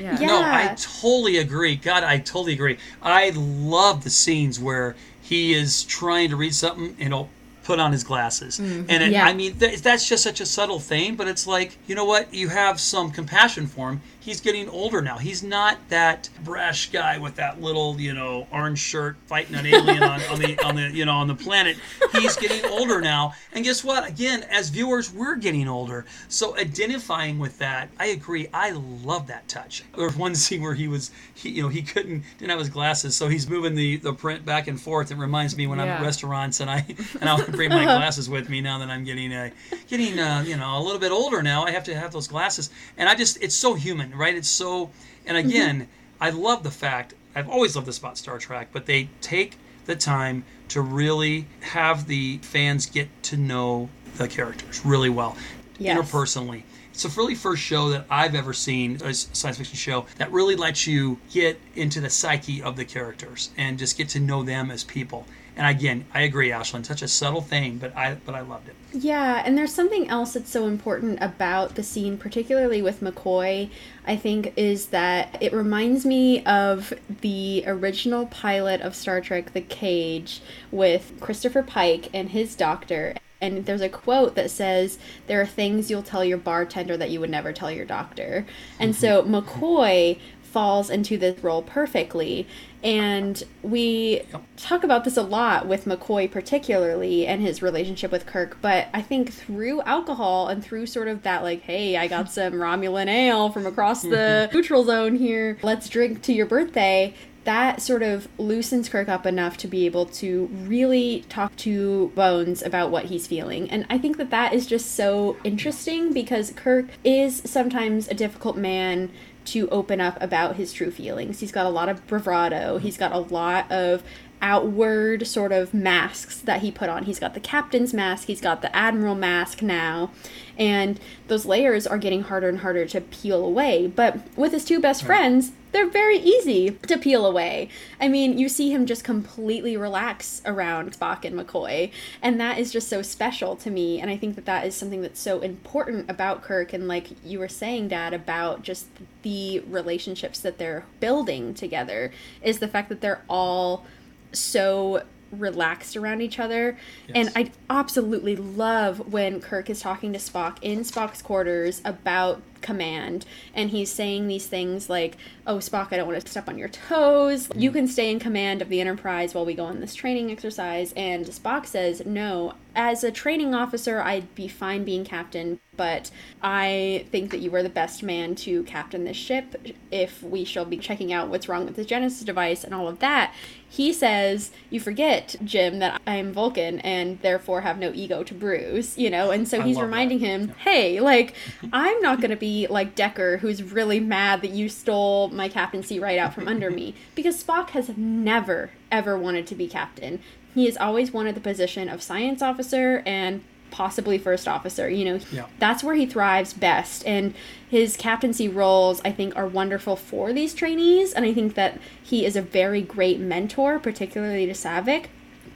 yeah. 0.00 0.18
No, 0.18 0.42
I 0.42 0.74
totally 0.76 1.38
agree. 1.38 1.76
God, 1.76 2.02
I 2.04 2.18
totally 2.18 2.54
agree. 2.54 2.78
I 3.00 3.30
love 3.34 4.04
the 4.04 4.10
scenes 4.10 4.58
where 4.58 4.96
he 5.20 5.54
is 5.54 5.84
trying 5.84 6.30
to 6.30 6.36
read 6.36 6.54
something, 6.54 6.96
and 6.98 7.08
he'll 7.12 7.28
put 7.62 7.78
on 7.78 7.92
his 7.92 8.02
glasses. 8.02 8.58
Mm-hmm. 8.58 8.90
And 8.90 9.02
it, 9.04 9.12
Yeah. 9.12 9.24
I 9.24 9.32
mean, 9.34 9.54
th- 9.56 9.82
that's 9.82 10.08
just 10.08 10.24
such 10.24 10.40
a 10.40 10.46
subtle 10.46 10.80
thing, 10.80 11.14
but 11.14 11.28
it's 11.28 11.46
like, 11.46 11.78
you 11.86 11.94
know 11.94 12.04
what? 12.04 12.34
You 12.34 12.48
have 12.48 12.80
some 12.80 13.12
compassion 13.12 13.68
for 13.68 13.90
him. 13.90 14.00
He's 14.22 14.40
getting 14.40 14.68
older 14.68 15.02
now. 15.02 15.18
He's 15.18 15.42
not 15.42 15.78
that 15.88 16.28
brash 16.44 16.90
guy 16.90 17.18
with 17.18 17.34
that 17.36 17.60
little, 17.60 18.00
you 18.00 18.14
know, 18.14 18.46
orange 18.52 18.78
shirt 18.78 19.16
fighting 19.26 19.56
an 19.56 19.66
alien 19.66 20.00
on, 20.00 20.22
on 20.22 20.38
the 20.38 20.58
on 20.64 20.76
the 20.76 20.90
you 20.92 21.04
know 21.04 21.14
on 21.14 21.26
the 21.26 21.34
planet. 21.34 21.76
He's 22.12 22.36
getting 22.36 22.64
older 22.70 23.00
now. 23.00 23.34
And 23.52 23.64
guess 23.64 23.82
what? 23.82 24.08
Again, 24.08 24.44
as 24.44 24.68
viewers, 24.68 25.12
we're 25.12 25.34
getting 25.34 25.66
older. 25.66 26.04
So 26.28 26.56
identifying 26.56 27.40
with 27.40 27.58
that, 27.58 27.88
I 27.98 28.06
agree. 28.06 28.48
I 28.54 28.70
love 28.70 29.26
that 29.26 29.48
touch. 29.48 29.82
There's 29.96 30.16
one 30.16 30.34
scene 30.36 30.62
where 30.62 30.74
he 30.74 30.86
was, 30.86 31.10
he, 31.34 31.50
you 31.50 31.62
know, 31.62 31.68
he 31.68 31.82
couldn't 31.82 32.22
didn't 32.38 32.50
have 32.50 32.60
his 32.60 32.68
glasses, 32.68 33.16
so 33.16 33.26
he's 33.26 33.48
moving 33.48 33.74
the 33.74 33.96
the 33.96 34.12
print 34.12 34.44
back 34.44 34.68
and 34.68 34.80
forth. 34.80 35.10
It 35.10 35.16
reminds 35.16 35.56
me 35.56 35.66
when 35.66 35.80
I'm 35.80 35.88
at 35.88 36.00
restaurants 36.00 36.60
and 36.60 36.70
I 36.70 36.86
and 37.20 37.28
I'll 37.28 37.44
bring 37.50 37.70
my 37.70 37.84
glasses 37.84 38.30
with 38.30 38.48
me 38.48 38.60
now 38.60 38.78
that 38.78 38.88
I'm 38.88 39.02
getting 39.02 39.32
uh, 39.32 39.50
getting 39.88 40.18
uh, 40.18 40.44
you 40.46 40.56
know 40.56 40.78
a 40.78 40.82
little 40.82 41.00
bit 41.00 41.10
older 41.10 41.42
now. 41.42 41.64
I 41.64 41.72
have 41.72 41.84
to 41.84 41.94
have 41.96 42.12
those 42.12 42.28
glasses, 42.28 42.70
and 42.96 43.08
I 43.08 43.16
just 43.16 43.42
it's 43.42 43.54
so 43.54 43.74
human, 43.74 44.11
right? 44.14 44.34
It's 44.34 44.48
so, 44.48 44.90
and 45.26 45.36
mm-hmm. 45.36 45.48
again, 45.48 45.88
I 46.20 46.30
love 46.30 46.62
the 46.62 46.70
fact 46.70 47.14
I've 47.34 47.48
always 47.48 47.74
loved 47.74 47.88
this 47.88 47.98
about 47.98 48.18
Star 48.18 48.38
Trek, 48.38 48.68
but 48.72 48.86
they 48.86 49.08
take 49.20 49.56
the 49.86 49.96
time 49.96 50.44
to 50.68 50.80
really 50.80 51.46
have 51.60 52.06
the 52.06 52.38
fans 52.38 52.86
get 52.86 53.08
to 53.24 53.36
know 53.36 53.88
the 54.16 54.28
characters 54.28 54.84
really 54.84 55.10
well, 55.10 55.36
Yes. 55.78 55.98
interpersonally. 55.98 56.62
It's 56.92 57.02
the 57.02 57.08
really 57.20 57.34
first 57.34 57.62
show 57.62 57.88
that 57.90 58.04
I've 58.10 58.34
ever 58.34 58.52
seen, 58.52 58.98
a 59.02 59.14
science 59.14 59.56
fiction 59.56 59.76
show, 59.76 60.06
that 60.18 60.30
really 60.30 60.56
lets 60.56 60.86
you 60.86 61.18
get 61.32 61.58
into 61.74 62.00
the 62.00 62.10
psyche 62.10 62.62
of 62.62 62.76
the 62.76 62.84
characters 62.84 63.50
and 63.56 63.78
just 63.78 63.96
get 63.96 64.10
to 64.10 64.20
know 64.20 64.42
them 64.42 64.70
as 64.70 64.84
people. 64.84 65.26
And 65.56 65.66
again, 65.66 66.04
I 66.12 66.20
agree, 66.22 66.50
Ashlyn. 66.50 66.84
Such 66.84 67.02
a 67.02 67.08
subtle 67.08 67.40
thing, 67.40 67.78
but 67.78 67.96
I 67.96 68.14
but 68.14 68.34
I 68.34 68.40
loved 68.40 68.68
it. 68.68 68.76
Yeah, 68.94 69.42
and 69.44 69.56
there's 69.56 69.74
something 69.74 70.08
else 70.08 70.34
that's 70.34 70.50
so 70.50 70.66
important 70.66 71.18
about 71.22 71.76
the 71.76 71.82
scene, 71.82 72.18
particularly 72.18 72.82
with 72.82 73.00
McCoy, 73.00 73.70
I 74.06 74.16
think, 74.16 74.52
is 74.56 74.86
that 74.86 75.38
it 75.40 75.52
reminds 75.52 76.04
me 76.04 76.44
of 76.44 76.92
the 77.22 77.64
original 77.66 78.26
pilot 78.26 78.82
of 78.82 78.94
Star 78.94 79.20
Trek 79.20 79.54
The 79.54 79.62
Cage 79.62 80.42
with 80.70 81.14
Christopher 81.20 81.62
Pike 81.62 82.10
and 82.12 82.30
his 82.30 82.54
doctor. 82.54 83.14
And 83.40 83.64
there's 83.64 83.80
a 83.80 83.88
quote 83.88 84.34
that 84.34 84.50
says, 84.50 84.98
There 85.26 85.40
are 85.40 85.46
things 85.46 85.90
you'll 85.90 86.02
tell 86.02 86.24
your 86.24 86.38
bartender 86.38 86.96
that 86.98 87.10
you 87.10 87.18
would 87.20 87.30
never 87.30 87.52
tell 87.52 87.72
your 87.72 87.86
doctor. 87.86 88.46
And 88.78 88.92
mm-hmm. 88.92 89.00
so 89.00 89.22
McCoy 89.22 90.18
falls 90.52 90.90
into 90.90 91.16
this 91.16 91.42
role 91.42 91.62
perfectly. 91.62 92.46
And 92.84 93.42
we 93.62 94.22
talk 94.56 94.84
about 94.84 95.04
this 95.04 95.16
a 95.16 95.22
lot 95.22 95.66
with 95.66 95.84
McCoy, 95.84 96.30
particularly, 96.30 97.26
and 97.26 97.40
his 97.40 97.62
relationship 97.62 98.10
with 98.10 98.26
Kirk. 98.26 98.58
But 98.60 98.88
I 98.92 99.02
think 99.02 99.32
through 99.32 99.82
alcohol 99.82 100.48
and 100.48 100.62
through 100.64 100.86
sort 100.86 101.08
of 101.08 101.22
that, 101.22 101.42
like, 101.42 101.62
hey, 101.62 101.96
I 101.96 102.08
got 102.08 102.30
some 102.32 102.54
Romulan 102.54 103.08
ale 103.08 103.50
from 103.50 103.66
across 103.66 104.02
the 104.02 104.50
neutral 104.54 104.84
zone 104.84 105.16
here, 105.16 105.58
let's 105.62 105.88
drink 105.88 106.22
to 106.22 106.32
your 106.32 106.46
birthday. 106.46 107.14
That 107.44 107.82
sort 107.82 108.04
of 108.04 108.28
loosens 108.38 108.88
Kirk 108.88 109.08
up 109.08 109.26
enough 109.26 109.56
to 109.58 109.66
be 109.66 109.84
able 109.86 110.06
to 110.06 110.46
really 110.52 111.24
talk 111.28 111.56
to 111.56 112.12
Bones 112.14 112.62
about 112.62 112.92
what 112.92 113.06
he's 113.06 113.26
feeling. 113.26 113.68
And 113.68 113.84
I 113.90 113.98
think 113.98 114.16
that 114.18 114.30
that 114.30 114.54
is 114.54 114.64
just 114.64 114.94
so 114.94 115.36
interesting 115.42 116.12
because 116.12 116.52
Kirk 116.54 116.86
is 117.02 117.42
sometimes 117.44 118.06
a 118.06 118.14
difficult 118.14 118.56
man 118.56 119.10
to 119.46 119.68
open 119.70 120.00
up 120.00 120.16
about 120.20 120.56
his 120.56 120.72
true 120.72 120.90
feelings. 120.90 121.40
He's 121.40 121.52
got 121.52 121.66
a 121.66 121.70
lot 121.70 121.88
of 121.88 122.06
bravado. 122.06 122.78
He's 122.78 122.96
got 122.96 123.12
a 123.12 123.18
lot 123.18 123.70
of 123.70 124.02
outward 124.42 125.26
sort 125.26 125.52
of 125.52 125.72
masks 125.72 126.38
that 126.40 126.60
he 126.60 126.70
put 126.70 126.88
on. 126.88 127.04
He's 127.04 127.20
got 127.20 127.34
the 127.34 127.40
captain's 127.40 127.94
mask, 127.94 128.26
he's 128.26 128.40
got 128.40 128.60
the 128.60 128.74
admiral 128.74 129.14
mask 129.14 129.62
now, 129.62 130.10
and 130.58 130.98
those 131.28 131.46
layers 131.46 131.86
are 131.86 131.98
getting 131.98 132.22
harder 132.22 132.48
and 132.48 132.58
harder 132.58 132.86
to 132.86 133.00
peel 133.00 133.44
away. 133.44 133.86
But 133.86 134.20
with 134.36 134.52
his 134.52 134.64
two 134.64 134.80
best 134.80 135.04
friends, 135.04 135.52
they're 135.72 135.88
very 135.88 136.18
easy 136.18 136.72
to 136.86 136.98
peel 136.98 137.24
away. 137.24 137.68
I 137.98 138.08
mean, 138.08 138.36
you 138.38 138.48
see 138.48 138.70
him 138.70 138.84
just 138.84 139.04
completely 139.04 139.76
relax 139.76 140.42
around 140.44 140.92
Spock 140.92 141.24
and 141.24 141.34
McCoy, 141.34 141.90
and 142.20 142.38
that 142.40 142.58
is 142.58 142.70
just 142.70 142.88
so 142.88 143.00
special 143.00 143.56
to 143.56 143.70
me. 143.70 144.00
And 144.00 144.10
I 144.10 144.16
think 144.16 144.34
that 144.34 144.44
that 144.44 144.66
is 144.66 144.74
something 144.74 145.00
that's 145.00 145.20
so 145.20 145.40
important 145.40 146.10
about 146.10 146.42
Kirk, 146.42 146.72
and 146.72 146.86
like 146.86 147.08
you 147.24 147.38
were 147.38 147.48
saying, 147.48 147.88
Dad, 147.88 148.12
about 148.12 148.62
just 148.62 148.86
the 149.22 149.60
relationships 149.60 150.40
that 150.40 150.58
they're 150.58 150.84
building 151.00 151.54
together, 151.54 152.12
is 152.42 152.58
the 152.58 152.68
fact 152.68 152.90
that 152.90 153.00
they're 153.00 153.22
all 153.28 153.86
so 154.32 155.02
relaxed 155.32 155.96
around 155.96 156.20
each 156.20 156.38
other. 156.38 156.76
And 157.14 157.32
I 157.34 157.50
absolutely 157.68 158.36
love 158.36 159.12
when 159.12 159.40
Kirk 159.40 159.70
is 159.70 159.80
talking 159.80 160.12
to 160.12 160.18
Spock 160.18 160.58
in 160.62 160.80
Spock's 160.80 161.22
quarters 161.22 161.80
about 161.84 162.42
command 162.62 163.26
and 163.54 163.70
he's 163.70 163.90
saying 163.90 164.28
these 164.28 164.46
things 164.46 164.88
like, 164.88 165.16
"Oh 165.46 165.56
Spock, 165.56 165.88
I 165.90 165.96
don't 165.96 166.06
want 166.06 166.22
to 166.22 166.30
step 166.30 166.48
on 166.48 166.56
your 166.56 166.68
toes. 166.68 167.48
You 167.54 167.70
mm. 167.70 167.74
can 167.74 167.88
stay 167.88 168.10
in 168.10 168.18
command 168.18 168.62
of 168.62 168.68
the 168.68 168.80
Enterprise 168.80 169.34
while 169.34 169.44
we 169.44 169.54
go 169.54 169.64
on 169.64 169.80
this 169.80 169.94
training 169.94 170.30
exercise." 170.30 170.92
And 170.96 171.26
Spock 171.26 171.66
says, 171.66 172.06
"No, 172.06 172.54
as 172.74 173.04
a 173.04 173.10
training 173.10 173.54
officer, 173.54 174.00
I'd 174.00 174.34
be 174.34 174.48
fine 174.48 174.84
being 174.84 175.04
captain, 175.04 175.60
but 175.76 176.10
I 176.42 177.04
think 177.10 177.30
that 177.32 177.40
you 177.40 177.54
are 177.54 177.62
the 177.62 177.68
best 177.68 178.02
man 178.02 178.34
to 178.36 178.62
captain 178.62 179.04
this 179.04 179.16
ship 179.16 179.74
if 179.90 180.22
we 180.22 180.44
shall 180.44 180.64
be 180.64 180.78
checking 180.78 181.12
out 181.12 181.28
what's 181.28 181.48
wrong 181.48 181.66
with 181.66 181.76
the 181.76 181.84
Genesis 181.84 182.22
device 182.22 182.64
and 182.64 182.74
all 182.74 182.88
of 182.88 183.00
that." 183.00 183.34
He 183.72 183.90
says, 183.94 184.50
"You 184.68 184.80
forget, 184.80 185.34
Jim, 185.42 185.78
that 185.78 185.98
I 186.06 186.16
am 186.16 186.30
Vulcan 186.30 186.78
and 186.80 187.18
therefore 187.22 187.62
have 187.62 187.78
no 187.78 187.90
ego 187.94 188.22
to 188.22 188.34
bruise." 188.34 188.98
You 188.98 189.08
know, 189.08 189.30
and 189.30 189.48
so 189.48 189.62
he's 189.62 189.80
reminding 189.80 190.18
that. 190.18 190.26
him, 190.26 190.54
"Hey, 190.58 191.00
like 191.00 191.34
I'm 191.72 191.98
not 192.02 192.20
going 192.20 192.32
to 192.32 192.36
be 192.36 192.66
like 192.68 192.94
Decker 192.94 193.38
who's 193.38 193.62
really 193.62 193.98
mad 193.98 194.42
that 194.42 194.50
you 194.50 194.68
stole 194.68 195.30
my 195.30 195.48
captaincy 195.48 195.98
right 195.98 196.18
out 196.18 196.34
from 196.34 196.48
under 196.48 196.70
me 196.70 196.94
because 197.14 197.42
Spock 197.42 197.70
has 197.70 197.88
never 197.96 198.72
ever 198.90 199.16
wanted 199.16 199.46
to 199.46 199.54
be 199.54 199.66
captain. 199.66 200.20
He 200.54 200.66
has 200.66 200.76
always 200.76 201.10
wanted 201.10 201.34
the 201.34 201.40
position 201.40 201.88
of 201.88 202.02
science 202.02 202.42
officer 202.42 203.02
and 203.06 203.42
possibly 203.72 204.18
first 204.18 204.46
officer. 204.46 204.88
You 204.88 205.04
know, 205.04 205.18
Yeah. 205.32 205.46
that's 205.58 205.82
where 205.82 205.96
he 205.96 206.06
thrives 206.06 206.52
best. 206.52 207.04
And 207.04 207.34
his 207.68 207.96
captaincy 207.96 208.48
roles, 208.48 209.00
I 209.04 209.10
think, 209.10 209.34
are 209.34 209.46
wonderful 209.48 209.96
for 209.96 210.32
these 210.32 210.54
trainees. 210.54 211.12
And 211.12 211.24
I 211.24 211.32
think 211.32 211.54
that 211.54 211.80
he 212.00 212.24
is 212.24 212.36
a 212.36 212.42
very 212.42 212.82
great 212.82 213.18
mentor, 213.18 213.80
particularly 213.80 214.46
to 214.46 214.52
Saavik. 214.52 215.06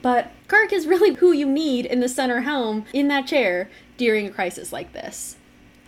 But 0.02 0.32
Kirk 0.48 0.72
is 0.72 0.86
really 0.86 1.14
who 1.14 1.30
you 1.32 1.46
need 1.46 1.86
in 1.86 2.00
the 2.00 2.08
center 2.08 2.40
helm 2.40 2.84
in 2.92 3.06
that 3.08 3.26
chair 3.26 3.70
during 3.96 4.26
a 4.26 4.30
crisis 4.30 4.72
like 4.72 4.92
this. 4.92 5.36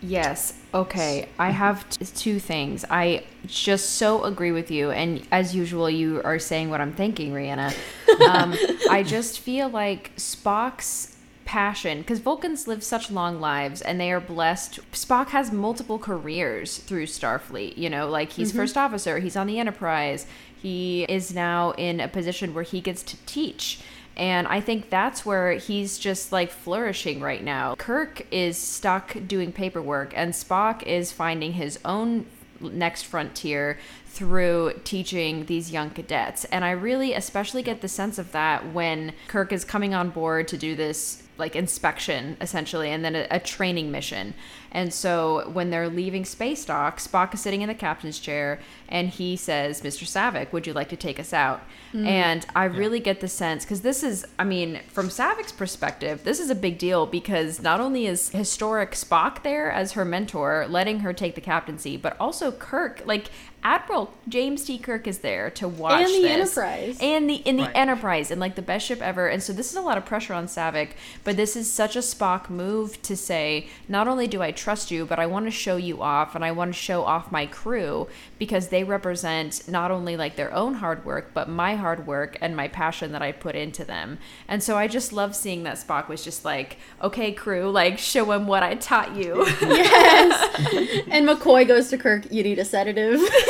Yes. 0.01 0.53
Okay. 0.73 1.27
I 1.37 1.49
have 1.49 1.87
t- 1.89 2.05
two 2.05 2.39
things. 2.39 2.85
I 2.89 3.23
just 3.45 3.91
so 3.95 4.23
agree 4.23 4.51
with 4.53 4.71
you, 4.71 4.91
and 4.91 5.27
as 5.29 5.53
usual, 5.53 5.89
you 5.89 6.21
are 6.23 6.39
saying 6.39 6.69
what 6.69 6.79
I'm 6.79 6.93
thinking, 6.93 7.33
Rhianna. 7.33 7.73
Um, 8.27 8.53
I 8.89 9.01
just 9.03 9.39
feel 9.39 9.69
like 9.69 10.13
Spock's 10.17 11.15
passion, 11.49 11.97
because 11.97 12.19
Vulcans 12.19 12.67
live 12.67 12.83
such 12.83 13.09
long 13.09 13.41
lives 13.41 13.81
and 13.81 13.99
they 13.99 14.11
are 14.11 14.19
blessed. 14.19 14.79
Spock 14.91 15.29
has 15.29 15.51
multiple 15.51 15.97
careers 15.97 16.77
through 16.77 17.07
Starfleet. 17.07 17.75
You 17.75 17.89
know, 17.89 18.07
like 18.07 18.33
he's 18.33 18.49
mm-hmm. 18.49 18.59
first 18.59 18.77
officer, 18.77 19.17
he's 19.17 19.35
on 19.35 19.47
the 19.47 19.57
Enterprise, 19.57 20.27
he 20.61 21.05
is 21.09 21.33
now 21.33 21.71
in 21.71 22.01
a 22.01 22.07
position 22.07 22.53
where 22.53 22.63
he 22.63 22.81
gets 22.81 23.01
to 23.01 23.17
teach. 23.25 23.79
And 24.15 24.47
I 24.47 24.61
think 24.61 24.91
that's 24.91 25.25
where 25.25 25.53
he's 25.53 25.97
just 25.97 26.31
like 26.31 26.51
flourishing 26.51 27.19
right 27.19 27.43
now. 27.43 27.73
Kirk 27.75 28.27
is 28.29 28.55
stuck 28.55 29.17
doing 29.25 29.51
paperwork, 29.51 30.13
and 30.15 30.33
Spock 30.33 30.83
is 30.83 31.11
finding 31.11 31.53
his 31.53 31.79
own 31.83 32.27
next 32.61 33.03
frontier 33.03 33.79
through 34.09 34.73
teaching 34.83 35.45
these 35.45 35.71
young 35.71 35.91
cadets. 35.91 36.43
And 36.45 36.65
I 36.65 36.71
really 36.71 37.13
especially 37.13 37.61
get 37.61 37.81
the 37.81 37.87
sense 37.87 38.17
of 38.17 38.31
that 38.31 38.73
when 38.73 39.13
Kirk 39.27 39.53
is 39.53 39.63
coming 39.63 39.93
on 39.93 40.09
board 40.09 40.47
to 40.49 40.57
do 40.57 40.75
this 40.75 41.23
like 41.39 41.55
inspection 41.55 42.35
essentially 42.41 42.91
and 42.91 43.03
then 43.03 43.15
a, 43.15 43.25
a 43.31 43.39
training 43.39 43.91
mission. 43.91 44.33
And 44.71 44.93
so 44.93 45.49
when 45.51 45.71
they're 45.71 45.89
leaving 45.89 46.25
space 46.25 46.63
dock, 46.65 46.99
Spock 46.99 47.33
is 47.33 47.39
sitting 47.39 47.61
in 47.61 47.69
the 47.69 47.73
captain's 47.73 48.19
chair 48.19 48.59
and 48.87 49.09
he 49.09 49.35
says, 49.35 49.81
"Mr. 49.81 50.03
Saavik, 50.03 50.51
would 50.51 50.67
you 50.67 50.73
like 50.73 50.89
to 50.89 50.95
take 50.95 51.19
us 51.19 51.33
out?" 51.33 51.61
Mm. 51.93 52.05
And 52.05 52.45
I 52.55 52.65
really 52.65 52.99
get 52.99 53.19
the 53.21 53.27
sense 53.27 53.65
cuz 53.65 53.81
this 53.81 54.03
is 54.03 54.27
I 54.37 54.43
mean, 54.43 54.81
from 54.87 55.09
Saavik's 55.09 55.53
perspective, 55.53 56.23
this 56.23 56.39
is 56.39 56.49
a 56.49 56.55
big 56.55 56.77
deal 56.77 57.05
because 57.05 57.61
not 57.61 57.79
only 57.79 58.05
is 58.05 58.29
historic 58.29 58.91
Spock 58.91 59.43
there 59.43 59.71
as 59.71 59.93
her 59.93 60.05
mentor, 60.05 60.67
letting 60.69 60.99
her 60.99 61.13
take 61.13 61.35
the 61.35 61.41
captaincy, 61.41 61.95
but 61.97 62.15
also 62.19 62.51
Kirk, 62.51 63.01
like 63.05 63.31
Admiral. 63.63 64.13
James 64.27 64.63
T. 64.65 64.77
Kirk 64.77 65.07
is 65.07 65.19
there 65.19 65.49
to 65.51 65.67
watch 65.67 66.01
And 66.05 66.13
the 66.15 66.21
this. 66.21 66.57
Enterprise. 66.57 66.97
and 67.01 67.29
the 67.29 67.35
in 67.35 67.57
the 67.57 67.63
Right. 67.63 67.75
Enterprise, 67.75 68.31
and 68.31 68.39
like 68.39 68.55
the 68.55 68.61
best 68.61 68.85
ship 68.85 69.01
ever. 69.01 69.27
And 69.27 69.41
so 69.43 69.51
this 69.53 69.69
is 69.69 69.75
a 69.75 69.81
lot 69.81 69.97
of 69.97 70.05
pressure 70.05 70.33
on 70.33 70.45
Saavik, 70.47 70.91
but 71.23 71.35
this 71.35 71.55
is 71.55 71.71
such 71.71 71.95
a 71.95 71.99
Spock 71.99 72.49
move 72.49 73.01
to 73.01 73.15
say, 73.17 73.67
not 73.87 74.07
only 74.07 74.27
do 74.27 74.41
I 74.41 74.51
trust 74.51 74.91
you, 74.91 75.05
but 75.05 75.19
I 75.19 75.25
want 75.25 75.45
to 75.45 75.51
show 75.51 75.75
you 75.77 76.01
off, 76.01 76.35
and 76.35 76.45
I 76.45 76.51
want 76.51 76.73
to 76.73 76.79
show 76.79 77.03
off 77.03 77.31
my 77.31 77.45
crew 77.47 78.07
because 78.37 78.69
they 78.69 78.83
represent 78.83 79.67
not 79.67 79.91
only 79.91 80.15
like 80.15 80.35
their 80.35 80.53
own 80.53 80.75
hard 80.75 81.03
work, 81.05 81.31
but 81.33 81.49
my 81.49 81.75
hard 81.75 82.07
work 82.07 82.37
and 82.41 82.55
my 82.55 82.67
passion 82.67 83.11
that 83.11 83.21
I 83.21 83.31
put 83.31 83.55
into 83.55 83.83
them. 83.83 84.19
And 84.47 84.61
so 84.63 84.77
I 84.77 84.87
just 84.87 85.11
love 85.11 85.35
seeing 85.35 85.63
that 85.63 85.77
Spock 85.77 86.07
was 86.07 86.23
just 86.23 86.45
like, 86.45 86.77
okay, 87.01 87.31
crew, 87.33 87.69
like 87.69 87.97
show 87.99 88.31
him 88.31 88.47
what 88.47 88.63
I 88.63 88.75
taught 88.75 89.15
you. 89.15 89.45
Yes. 89.61 91.03
and 91.09 91.27
McCoy 91.27 91.67
goes 91.67 91.89
to 91.89 91.97
Kirk, 91.97 92.31
you 92.31 92.43
need 92.43 92.59
a 92.59 92.65
sedative. 92.65 93.19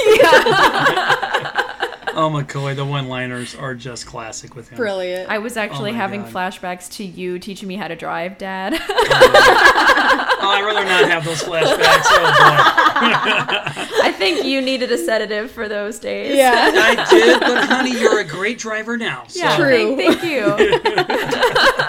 Oh, 2.11 2.29
McCoy, 2.29 2.75
the 2.75 2.83
one-liners 2.83 3.55
are 3.55 3.73
just 3.75 4.05
classic 4.05 4.53
with 4.55 4.67
him. 4.69 4.77
Brilliant. 4.77 5.29
I 5.29 5.37
was 5.37 5.55
actually 5.55 5.91
Oh 5.91 5.95
having 5.95 6.23
God. 6.23 6.33
flashbacks 6.33 6.91
to 6.93 7.03
you 7.05 7.39
teaching 7.39 7.67
me 7.69 7.75
how 7.77 7.87
to 7.87 7.95
drive, 7.95 8.37
Dad. 8.37 8.73
Oh, 10.41 10.51
I'd 10.51 10.63
rather 10.63 10.85
not 10.85 11.09
have 11.11 11.25
those 11.25 11.43
flashbacks. 11.43 12.05
Oh 12.07 12.33
I 14.03 14.13
think 14.17 14.45
you 14.45 14.61
needed 14.61 14.89
a 14.89 14.97
sedative 14.97 15.51
for 15.51 15.67
those 15.67 15.99
days. 15.99 16.33
yeah. 16.35 16.71
I 16.73 17.05
did, 17.09 17.39
but 17.41 17.65
honey, 17.65 17.91
you're 17.99 18.21
a 18.21 18.25
great 18.25 18.57
driver 18.57 18.97
now. 18.97 19.25
So. 19.27 19.41
Yeah, 19.41 19.57
True. 19.57 19.97
Thank, 19.97 20.19
thank 20.21 20.23
you. 20.23 20.55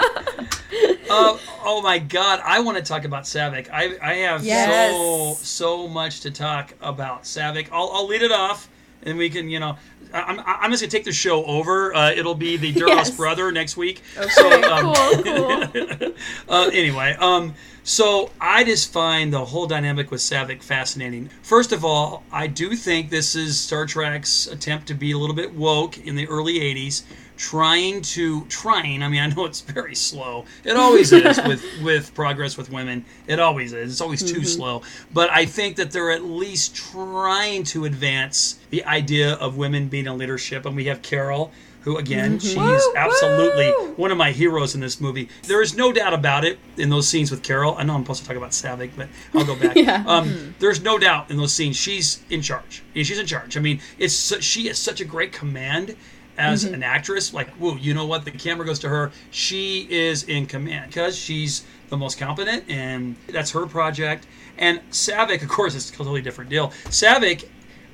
Uh, 1.11 1.37
oh 1.63 1.81
my 1.81 1.99
God, 1.99 2.41
I 2.43 2.59
want 2.61 2.77
to 2.77 2.83
talk 2.83 3.03
about 3.05 3.23
Saavik. 3.23 3.69
I 3.71 3.97
I 4.01 4.13
have 4.27 4.43
Yes. 4.43 4.95
so 4.95 5.37
so 5.43 5.87
much 5.87 6.21
to 6.21 6.31
talk 6.31 6.73
about 6.81 7.23
Saavik. 7.23 7.67
I'll 7.71 7.89
I'll 7.93 8.07
lead 8.07 8.21
it 8.21 8.31
off, 8.31 8.69
and 9.03 9.17
we 9.17 9.29
can 9.29 9.49
you 9.49 9.59
know. 9.59 9.77
I'm, 10.13 10.41
I'm 10.45 10.71
just 10.71 10.83
gonna 10.83 10.91
take 10.91 11.05
the 11.05 11.13
show 11.13 11.45
over. 11.45 11.95
Uh, 11.95 12.11
it'll 12.11 12.35
be 12.35 12.57
the 12.57 12.73
Duras 12.73 13.07
Yes. 13.07 13.11
brother 13.11 13.49
next 13.49 13.77
week. 13.77 14.01
Okay, 14.17 14.27
So, 14.29 14.69
um, 14.69 14.93
cool, 15.23 15.67
cool. 15.97 16.13
uh, 16.49 16.69
anyway, 16.73 17.15
um, 17.17 17.55
so 17.85 18.29
I 18.41 18.65
just 18.65 18.91
find 18.91 19.31
the 19.31 19.45
whole 19.45 19.67
dynamic 19.67 20.11
with 20.11 20.19
Saavik 20.19 20.63
fascinating. 20.63 21.29
First 21.43 21.71
of 21.71 21.85
all, 21.85 22.23
I 22.29 22.47
do 22.47 22.75
think 22.75 23.09
this 23.09 23.35
is 23.35 23.57
Star 23.57 23.85
Trek's 23.85 24.47
attempt 24.47 24.87
to 24.89 24.93
be 24.95 25.13
a 25.13 25.17
little 25.17 25.35
bit 25.35 25.53
woke 25.53 25.97
in 25.97 26.15
the 26.17 26.27
early 26.27 26.59
'80s, 26.59 27.03
trying 27.41 28.03
to 28.03 28.45
trying. 28.45 29.01
I 29.01 29.09
mean, 29.09 29.19
I 29.19 29.27
know 29.27 29.45
it's 29.45 29.61
very 29.61 29.95
slow. 29.95 30.45
It 30.63 30.77
always 30.77 31.11
is 31.11 31.39
with 31.47 31.65
with 31.81 32.13
progress 32.13 32.55
with 32.55 32.69
women. 32.71 33.03
It 33.25 33.39
always 33.39 33.73
is. 33.73 33.93
It's 33.93 34.01
always 34.01 34.21
too 34.21 34.41
mm-hmm. 34.41 34.43
slow. 34.43 34.81
But 35.11 35.31
I 35.31 35.45
think 35.45 35.75
that 35.77 35.89
they're 35.89 36.11
at 36.11 36.23
least 36.23 36.75
trying 36.75 37.63
to 37.63 37.85
advance 37.85 38.59
the 38.69 38.85
idea 38.85 39.33
of 39.33 39.57
women 39.57 39.87
being 39.87 40.05
in 40.05 40.19
leadership, 40.19 40.67
and 40.67 40.75
we 40.75 40.85
have 40.85 41.01
Carol. 41.01 41.51
Who 41.81 41.97
again? 41.97 42.37
Mm-hmm. 42.37 42.47
She's 42.47 42.55
Woo, 42.55 42.93
absolutely 42.95 43.73
woo. 43.75 43.93
one 43.95 44.11
of 44.11 44.17
my 44.19 44.29
heroes 44.29 44.75
in 44.75 44.81
this 44.81 45.01
movie. 45.01 45.29
There 45.47 45.63
is 45.63 45.75
no 45.75 45.91
doubt 45.91 46.13
about 46.13 46.45
it 46.45 46.59
in 46.77 46.91
those 46.91 47.07
scenes 47.07 47.31
with 47.31 47.41
Carol. 47.41 47.73
I 47.75 47.81
know 47.81 47.95
I'm 47.95 48.03
supposed 48.03 48.21
to 48.21 48.27
talk 48.27 48.37
about 48.37 48.51
Saavik, 48.51 48.91
but 48.95 49.09
I'll 49.33 49.45
go 49.45 49.55
back. 49.55 49.75
Yeah. 49.81 50.03
Um, 50.05 50.29
mm-hmm. 50.29 50.51
There's 50.59 50.83
no 50.83 50.99
doubt 50.99 51.31
in 51.31 51.37
those 51.37 51.53
scenes 51.53 51.75
she's 51.75 52.21
in 52.29 52.43
charge. 52.43 52.83
She's 52.93 53.17
in 53.17 53.25
charge. 53.25 53.57
I 53.57 53.61
mean, 53.61 53.81
it's 53.97 54.43
she 54.43 54.69
is 54.69 54.77
such 54.77 55.01
a 55.01 55.05
great 55.05 55.31
command 55.31 55.95
as 56.41 56.63
an 56.63 56.83
actress. 56.83 57.33
Like, 57.33 57.49
whoa, 57.51 57.75
you 57.75 57.93
know 57.93 58.05
what? 58.05 58.25
The 58.25 58.31
camera 58.31 58.65
goes 58.65 58.79
to 58.79 58.89
her. 58.89 59.11
She 59.29 59.87
is 59.89 60.23
in 60.23 60.45
command 60.47 60.87
because 60.91 61.15
she's 61.17 61.63
the 61.89 61.97
most 61.97 62.17
competent, 62.17 62.63
and 62.69 63.15
that's 63.27 63.51
her 63.51 63.65
project. 63.65 64.25
And 64.57 64.79
Saavik, 64.91 65.41
of 65.43 65.49
course, 65.49 65.75
is 65.75 65.89
a 65.89 65.93
totally 65.93 66.21
different 66.21 66.49
deal. 66.49 66.69
Saavik 66.85 67.45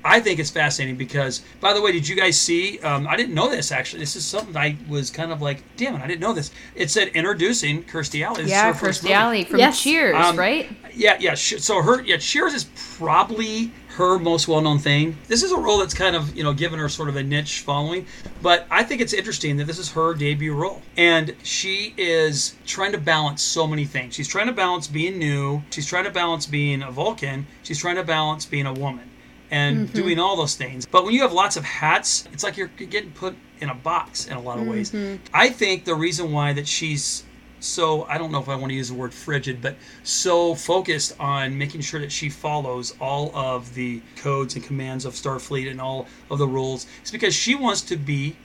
I 0.06 0.22
think 0.22 0.40
it's 0.40 0.52
fascinating 0.52 0.96
because, 0.96 1.42
by 1.60 1.74
the 1.74 1.82
way, 1.82 1.92
did 1.92 2.08
you 2.08 2.16
guys 2.16 2.40
see? 2.40 2.80
Um, 2.80 3.08
I 3.08 3.18
didn't 3.18 3.34
know 3.34 3.50
this 3.50 3.74
actually. 3.74 4.00
This 4.00 4.16
is 4.16 4.26
something 4.26 4.56
I 4.56 4.78
was 4.88 5.10
kind 5.12 5.34
of 5.34 5.42
like, 5.42 5.64
damn 5.76 5.96
it, 5.96 6.02
I 6.02 6.08
didn't 6.08 6.22
know 6.22 6.32
this. 6.34 6.52
It 6.76 6.90
said 6.90 7.10
introducing 7.10 7.84
Kirstie 7.84 8.26
Alley. 8.26 8.44
This 8.44 8.46
is 8.46 8.52
Yeah, 8.52 8.72
first 8.74 9.04
Kirstie. 9.04 9.12
Alley 9.12 9.44
from 9.44 9.60
Yes. 9.60 9.82
Cheers, 9.82 10.16
Um, 10.16 10.38
right? 10.38 10.70
Yeah, 10.94 11.18
yeah. 11.20 11.34
So 11.34 11.82
her, 11.82 12.02
yeah, 12.04 12.18
Cheers 12.18 12.54
is 12.54 12.66
probably 12.98 13.72
her 13.98 14.20
most 14.20 14.48
well-known 14.48 14.78
thing. 14.78 15.18
This 15.28 15.42
is 15.42 15.52
a 15.52 15.58
role 15.58 15.80
that's 15.80 15.94
kind 15.94 16.16
of, 16.16 16.36
you 16.36 16.44
know, 16.44 16.54
given 16.54 16.78
her 16.80 16.88
sort 16.88 17.10
of 17.10 17.16
a 17.16 17.24
niche 17.24 17.62
following, 17.62 18.06
but 18.44 18.68
I 18.70 18.84
think 18.84 19.02
it's 19.02 19.14
interesting 19.14 19.58
that 19.58 19.66
this 19.66 19.80
is 19.80 19.92
her 19.94 20.14
debut 20.14 20.54
role, 20.54 20.84
and 20.96 21.36
she 21.42 21.96
is 21.98 22.56
trying 22.66 22.92
to 22.92 23.00
balance 23.00 23.42
so 23.42 23.66
many 23.66 23.86
things. 23.86 24.14
She's 24.14 24.28
trying 24.28 24.48
to 24.48 24.54
balance 24.54 24.88
being 24.88 25.18
new. 25.18 25.64
She's 25.72 25.88
trying 25.88 26.04
to 26.04 26.12
balance 26.12 26.46
being 26.46 26.84
a 26.84 26.92
Vulcan. 26.92 27.48
She's 27.64 27.80
trying 27.80 27.96
to 27.96 28.04
balance 28.04 28.46
being 28.46 28.68
a 28.68 28.74
woman, 28.74 29.10
and 29.50 29.88
mm-hmm. 29.88 29.96
doing 29.96 30.20
all 30.20 30.36
those 30.36 30.56
things. 30.56 30.86
But 30.86 31.04
when 31.04 31.14
you 31.16 31.22
have 31.24 31.34
lots 31.34 31.58
of 31.58 31.64
hats, 31.64 32.28
it's 32.32 32.44
like 32.44 32.56
you're 32.56 32.68
getting 32.68 33.12
put 33.12 33.36
in 33.60 33.70
a 33.70 33.76
box 33.76 34.28
in 34.28 34.38
a 34.38 34.42
lot 34.42 34.60
of 34.60 34.68
ways. 34.68 34.92
Mm-hmm. 34.92 35.24
I 35.34 35.50
think 35.50 35.86
the 35.86 35.96
reason 35.96 36.32
why 36.32 36.54
that 36.54 36.68
she's 36.68 37.24
so 37.60 38.04
I 38.04 38.18
don't 38.18 38.32
know 38.32 38.40
if 38.40 38.50
I 38.50 38.56
want 38.56 38.72
to 38.72 38.76
use 38.76 38.90
the 38.90 38.96
word 38.96 39.14
frigid, 39.14 39.62
but 39.62 39.76
so 40.04 40.56
focused 40.56 41.16
on 41.20 41.58
making 41.58 41.82
sure 41.82 42.00
that 42.00 42.12
she 42.12 42.30
follows 42.30 42.96
all 43.00 43.36
of 43.36 43.74
the 43.74 44.02
codes 44.16 44.56
and 44.56 44.64
commands 44.64 45.06
of 45.06 45.14
Starfleet 45.14 45.70
and 45.70 45.82
all 45.82 46.08
of 46.30 46.40
the 46.40 46.48
rules 46.48 46.86
is 47.04 47.12
because 47.12 47.34
she 47.34 47.56
wants 47.56 47.82
to 47.82 47.98
be 47.98 48.36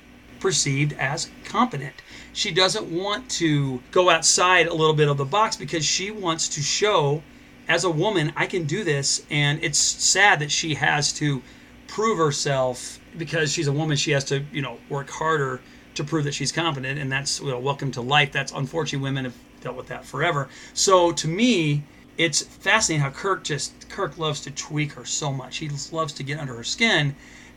perceived 0.40 0.92
as 0.94 1.30
competent. 1.44 1.94
She 2.32 2.50
doesn't 2.50 2.90
want 2.90 3.30
to 3.32 3.80
go 3.90 4.10
outside 4.10 4.66
a 4.66 4.74
little 4.74 4.94
bit 4.94 5.08
of 5.08 5.16
the 5.16 5.24
box 5.24 5.56
because 5.56 5.84
she 5.84 6.10
wants 6.10 6.48
to 6.48 6.62
show 6.62 7.22
as 7.68 7.84
a 7.84 7.90
woman 7.90 8.32
I 8.34 8.46
can 8.46 8.64
do 8.64 8.82
this 8.82 9.24
and 9.30 9.62
it's 9.62 9.78
sad 9.78 10.40
that 10.40 10.50
she 10.50 10.74
has 10.74 11.12
to 11.14 11.42
prove 11.86 12.18
herself 12.18 12.98
because 13.16 13.52
she's 13.52 13.68
a 13.68 13.72
woman 13.72 13.96
she 13.96 14.10
has 14.12 14.24
to, 14.24 14.42
you 14.52 14.62
know, 14.62 14.78
work 14.88 15.10
harder 15.10 15.60
to 15.94 16.04
prove 16.04 16.24
that 16.24 16.34
she's 16.34 16.52
competent 16.52 16.98
and 16.98 17.10
that's 17.10 17.40
you 17.40 17.48
know, 17.48 17.58
welcome 17.58 17.90
to 17.92 18.00
life. 18.00 18.32
That's 18.32 18.52
unfortunately 18.52 19.04
women 19.04 19.24
have 19.24 19.36
dealt 19.60 19.76
with 19.76 19.88
that 19.88 20.04
forever. 20.04 20.48
So 20.74 21.12
to 21.12 21.28
me 21.28 21.84
it's 22.18 22.42
fascinating 22.42 23.02
how 23.02 23.10
kirk 23.10 23.42
just 23.44 23.88
kirk 23.88 24.18
loves 24.18 24.40
to 24.42 24.50
tweak 24.50 24.92
her 24.92 25.04
so 25.04 25.32
much. 25.32 25.58
He 25.58 25.70
loves 25.90 26.12
to 26.14 26.22
get 26.22 26.38
under 26.38 26.54
her 26.54 26.64
skin 26.64 27.14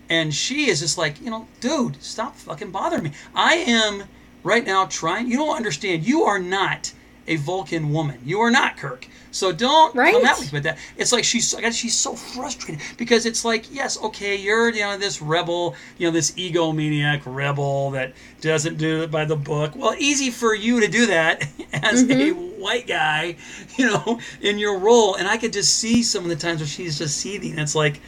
and 0.10 0.34
she 0.34 0.70
is 0.70 0.82
just 0.82 0.98
like 0.98 1.20
you 1.22 1.30
know 1.30 1.48
dude 1.60 2.02
stop 2.02 2.36
fucking 2.36 2.72
bothering 2.72 3.04
me. 3.04 3.12
I 3.34 3.56
am 3.56 4.04
right 4.44 4.66
now 4.66 4.86
trying 4.86 5.28
you 5.28 5.38
don't 5.38 5.56
understand. 5.56 6.06
You 6.06 6.24
are 6.24 6.40
not 6.40 6.92
a 7.28 7.36
vulcan 7.38 7.92
woman 7.92 8.20
you 8.24 8.40
are 8.40 8.52
not 8.52 8.78
kirk 8.78 9.08
so 9.36 9.52
don't 9.52 9.94
Right? 9.94 10.14
come 10.14 10.24
at 10.26 10.40
me 10.40 10.48
with 10.54 10.64
that. 10.64 10.78
It's 10.96 11.12
like 11.12 11.26
she's 11.26 11.54
I 11.54 11.60
guess 11.60 11.76
she's 11.76 11.94
so 11.94 12.16
frustrated 12.16 12.82
because 12.96 13.26
it's 13.26 13.44
like 13.44 13.66
yes, 13.70 14.02
okay, 14.02 14.38
you're 14.38 14.70
you 14.70 14.80
know 14.80 14.98
this 14.98 15.22
rebel, 15.22 15.76
you 15.98 16.08
know 16.08 16.14
this 16.14 16.32
egomaniac 16.32 17.24
rebel 17.26 17.92
that 17.92 18.14
doesn't 18.40 18.78
do 18.78 19.04
it 19.04 19.12
by 19.12 19.26
the 19.26 19.36
book. 19.36 19.74
Well, 19.76 19.94
easy 20.00 20.32
for 20.32 20.56
you 20.56 20.80
to 20.80 20.88
do 20.88 21.08
that 21.08 21.42
as 21.74 22.04
a 22.04 22.06
mm-hmm. 22.06 22.62
white 22.62 22.88
guy, 22.88 23.36
you 23.76 23.88
know, 23.88 24.22
in 24.40 24.58
your 24.58 24.80
role. 24.80 25.16
And 25.16 25.28
I 25.28 25.36
could 25.36 25.52
just 25.52 25.76
see 25.76 26.02
some 26.02 26.24
of 26.24 26.30
the 26.30 26.38
times 26.38 26.62
where 26.62 26.68
she's 26.68 26.98
just 26.98 27.18
seething. 27.18 27.60
It's 27.60 27.76
like 27.76 28.00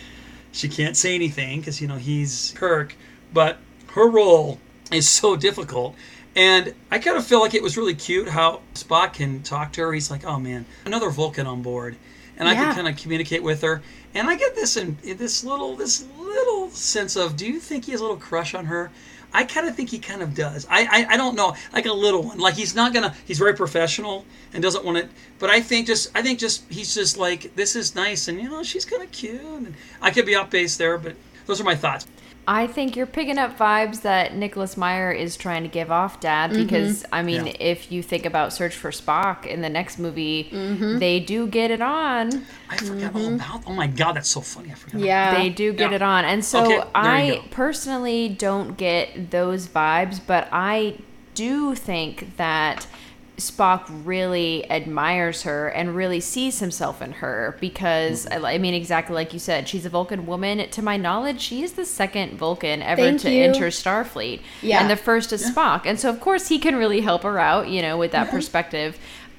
she 0.54 0.70
can't 0.70 0.96
say 0.96 1.14
anything 1.14 1.60
because 1.60 1.82
you 1.82 1.90
know 1.90 1.98
he's 1.98 2.54
Kirk, 2.56 2.96
but 3.34 3.58
her 3.88 4.10
role 4.10 4.60
is 4.94 5.10
so 5.10 5.36
difficult. 5.36 5.94
And 6.38 6.76
I 6.92 7.00
kind 7.00 7.18
of 7.18 7.26
feel 7.26 7.40
like 7.42 7.56
it 7.56 7.64
was 7.64 7.78
really 7.78 7.96
cute 7.96 8.30
how 8.30 8.62
Spock 8.76 9.14
can 9.14 9.42
talk 9.42 9.74
to 9.74 9.82
her. 9.82 9.92
He's 9.92 10.12
like, 10.12 10.24
"Oh 10.24 10.40
man, 10.40 10.68
another 10.86 11.10
Vulcan 11.10 11.48
on 11.48 11.64
board," 11.64 11.98
and 12.38 12.48
I 12.48 12.54
can 12.54 12.76
kind 12.76 12.88
of 12.88 12.96
communicate 12.96 13.42
with 13.42 13.64
her. 13.64 13.82
And 14.14 14.30
I 14.30 14.36
get 14.36 14.54
this 14.54 14.78
in 14.78 14.98
this 15.04 15.44
little 15.44 15.76
this 15.76 16.06
little 16.16 16.70
sense 16.70 17.16
of, 17.16 17.36
do 17.36 17.48
you 17.48 17.60
think 17.60 17.86
he 17.86 17.92
has 17.92 18.02
a 18.02 18.04
little 18.04 18.20
crush 18.20 18.54
on 18.54 18.66
her? 18.66 18.92
I 19.34 19.46
kind 19.46 19.68
of 19.68 19.76
think 19.76 19.90
he 19.90 19.98
kind 19.98 20.22
of 20.22 20.36
does. 20.36 20.68
I, 20.70 20.86
I 20.86 21.14
I 21.14 21.18
don't 21.18 21.36
know, 21.36 21.56
like 21.74 21.88
a 21.88 21.94
little 21.94 22.22
one. 22.22 22.38
Like 22.38 22.54
he's 22.54 22.76
not 22.76 22.94
gonna. 22.94 23.16
He's 23.26 23.40
very 23.40 23.56
professional 23.56 24.24
and 24.54 24.62
doesn't 24.62 24.86
want 24.86 25.00
to. 25.00 25.10
But 25.40 25.50
I 25.50 25.60
think 25.60 25.88
just 25.88 26.16
I 26.16 26.22
think 26.22 26.38
just 26.38 26.64
he's 26.70 26.94
just 26.94 27.18
like 27.18 27.56
this 27.56 27.76
is 27.76 27.96
nice 27.96 28.28
and 28.28 28.40
you 28.40 28.48
know 28.48 28.62
she's 28.62 28.86
kind 28.86 29.02
of 29.02 29.12
cute. 29.12 29.42
And 29.42 29.74
I 30.04 30.12
could 30.12 30.28
be 30.28 30.36
off 30.36 30.52
base 30.52 30.78
there, 30.78 31.00
but 31.00 31.16
those 31.48 31.60
are 31.60 31.64
my 31.64 31.76
thoughts. 31.76 32.06
I 32.50 32.66
think 32.66 32.96
you're 32.96 33.06
picking 33.06 33.38
up 33.38 33.58
vibes 33.58 34.04
that 34.04 34.34
Nicholas 34.34 34.78
Meyer 34.78 35.12
is 35.12 35.36
trying 35.36 35.64
to 35.64 35.70
give 35.70 35.92
off, 35.92 36.22
Dad. 36.22 36.52
Mm-hmm. 36.52 36.64
Because 36.64 37.06
I 37.12 37.22
mean, 37.22 37.48
Yeah. 37.48 37.54
if 37.60 37.92
you 37.92 38.02
think 38.02 38.26
about 38.26 38.54
Search 38.54 38.74
for 38.74 38.90
Spock 38.90 39.46
in 39.46 39.62
the 39.62 39.70
next 39.70 40.00
movie, 40.00 40.46
mm-hmm. 40.46 41.00
they 41.00 41.20
do 41.20 41.46
get 41.46 41.72
it 41.72 41.82
on. 41.82 42.46
I 42.70 42.78
forgot 42.78 43.14
all 43.16 43.22
mm-hmm. 43.22 43.36
about. 43.36 43.64
Oh 43.68 43.74
my 43.74 43.88
god, 43.88 44.14
that's 44.14 44.30
so 44.30 44.40
funny. 44.40 44.72
I 44.72 44.76
forgot. 44.76 45.02
Yeah. 45.02 45.36
They 45.38 45.50
do 45.50 45.74
get 45.74 45.90
Yeah. 45.92 45.98
it 45.98 46.02
on. 46.02 46.24
And 46.24 46.44
so 46.46 46.64
Okay, 46.64 46.88
I 46.96 47.44
personally 47.52 48.30
don't 48.30 48.78
get 48.78 49.32
those 49.32 49.68
vibes, 49.68 50.22
but 50.26 50.48
I 50.52 51.00
do 51.36 51.76
think 51.76 52.38
that 52.38 52.88
Spock 53.38 53.84
really 54.04 54.70
admires 54.72 55.44
her 55.44 55.68
and 55.68 55.96
really 55.96 56.20
sees 56.20 56.58
himself 56.60 57.02
in 57.04 57.12
her 57.14 57.56
because 57.62 58.26
Mm-hmm. 58.26 58.46
I 58.46 58.54
I 58.56 58.58
mean 58.58 58.74
exactly 58.74 59.14
like 59.14 59.32
you 59.32 59.38
said 59.40 59.68
she's 59.70 59.86
a 59.86 59.90
Vulcan 59.90 60.26
woman 60.26 60.68
to 60.70 60.82
my 60.82 60.98
knowledge 60.98 61.40
she 61.42 61.62
is 61.62 61.74
the 61.74 61.86
second 61.86 62.34
Vulcan 62.38 62.82
ever 62.82 63.02
Thank 63.04 63.22
to 63.22 63.32
you. 63.32 63.44
enter 63.44 63.68
Starfleet 63.68 64.42
Yeah. 64.64 64.82
and 64.82 64.90
the 64.90 64.96
first 64.96 65.32
is 65.34 65.52
Spock 65.52 65.84
and 65.86 66.00
so 66.00 66.10
of 66.10 66.20
course 66.20 66.48
he 66.48 66.58
can 66.58 66.76
really 66.76 67.02
help 67.02 67.22
her 67.24 67.38
out 67.38 67.68
you 67.70 67.82
know 67.84 67.96
with 67.98 68.12
that 68.14 68.32
perspective 68.32 68.98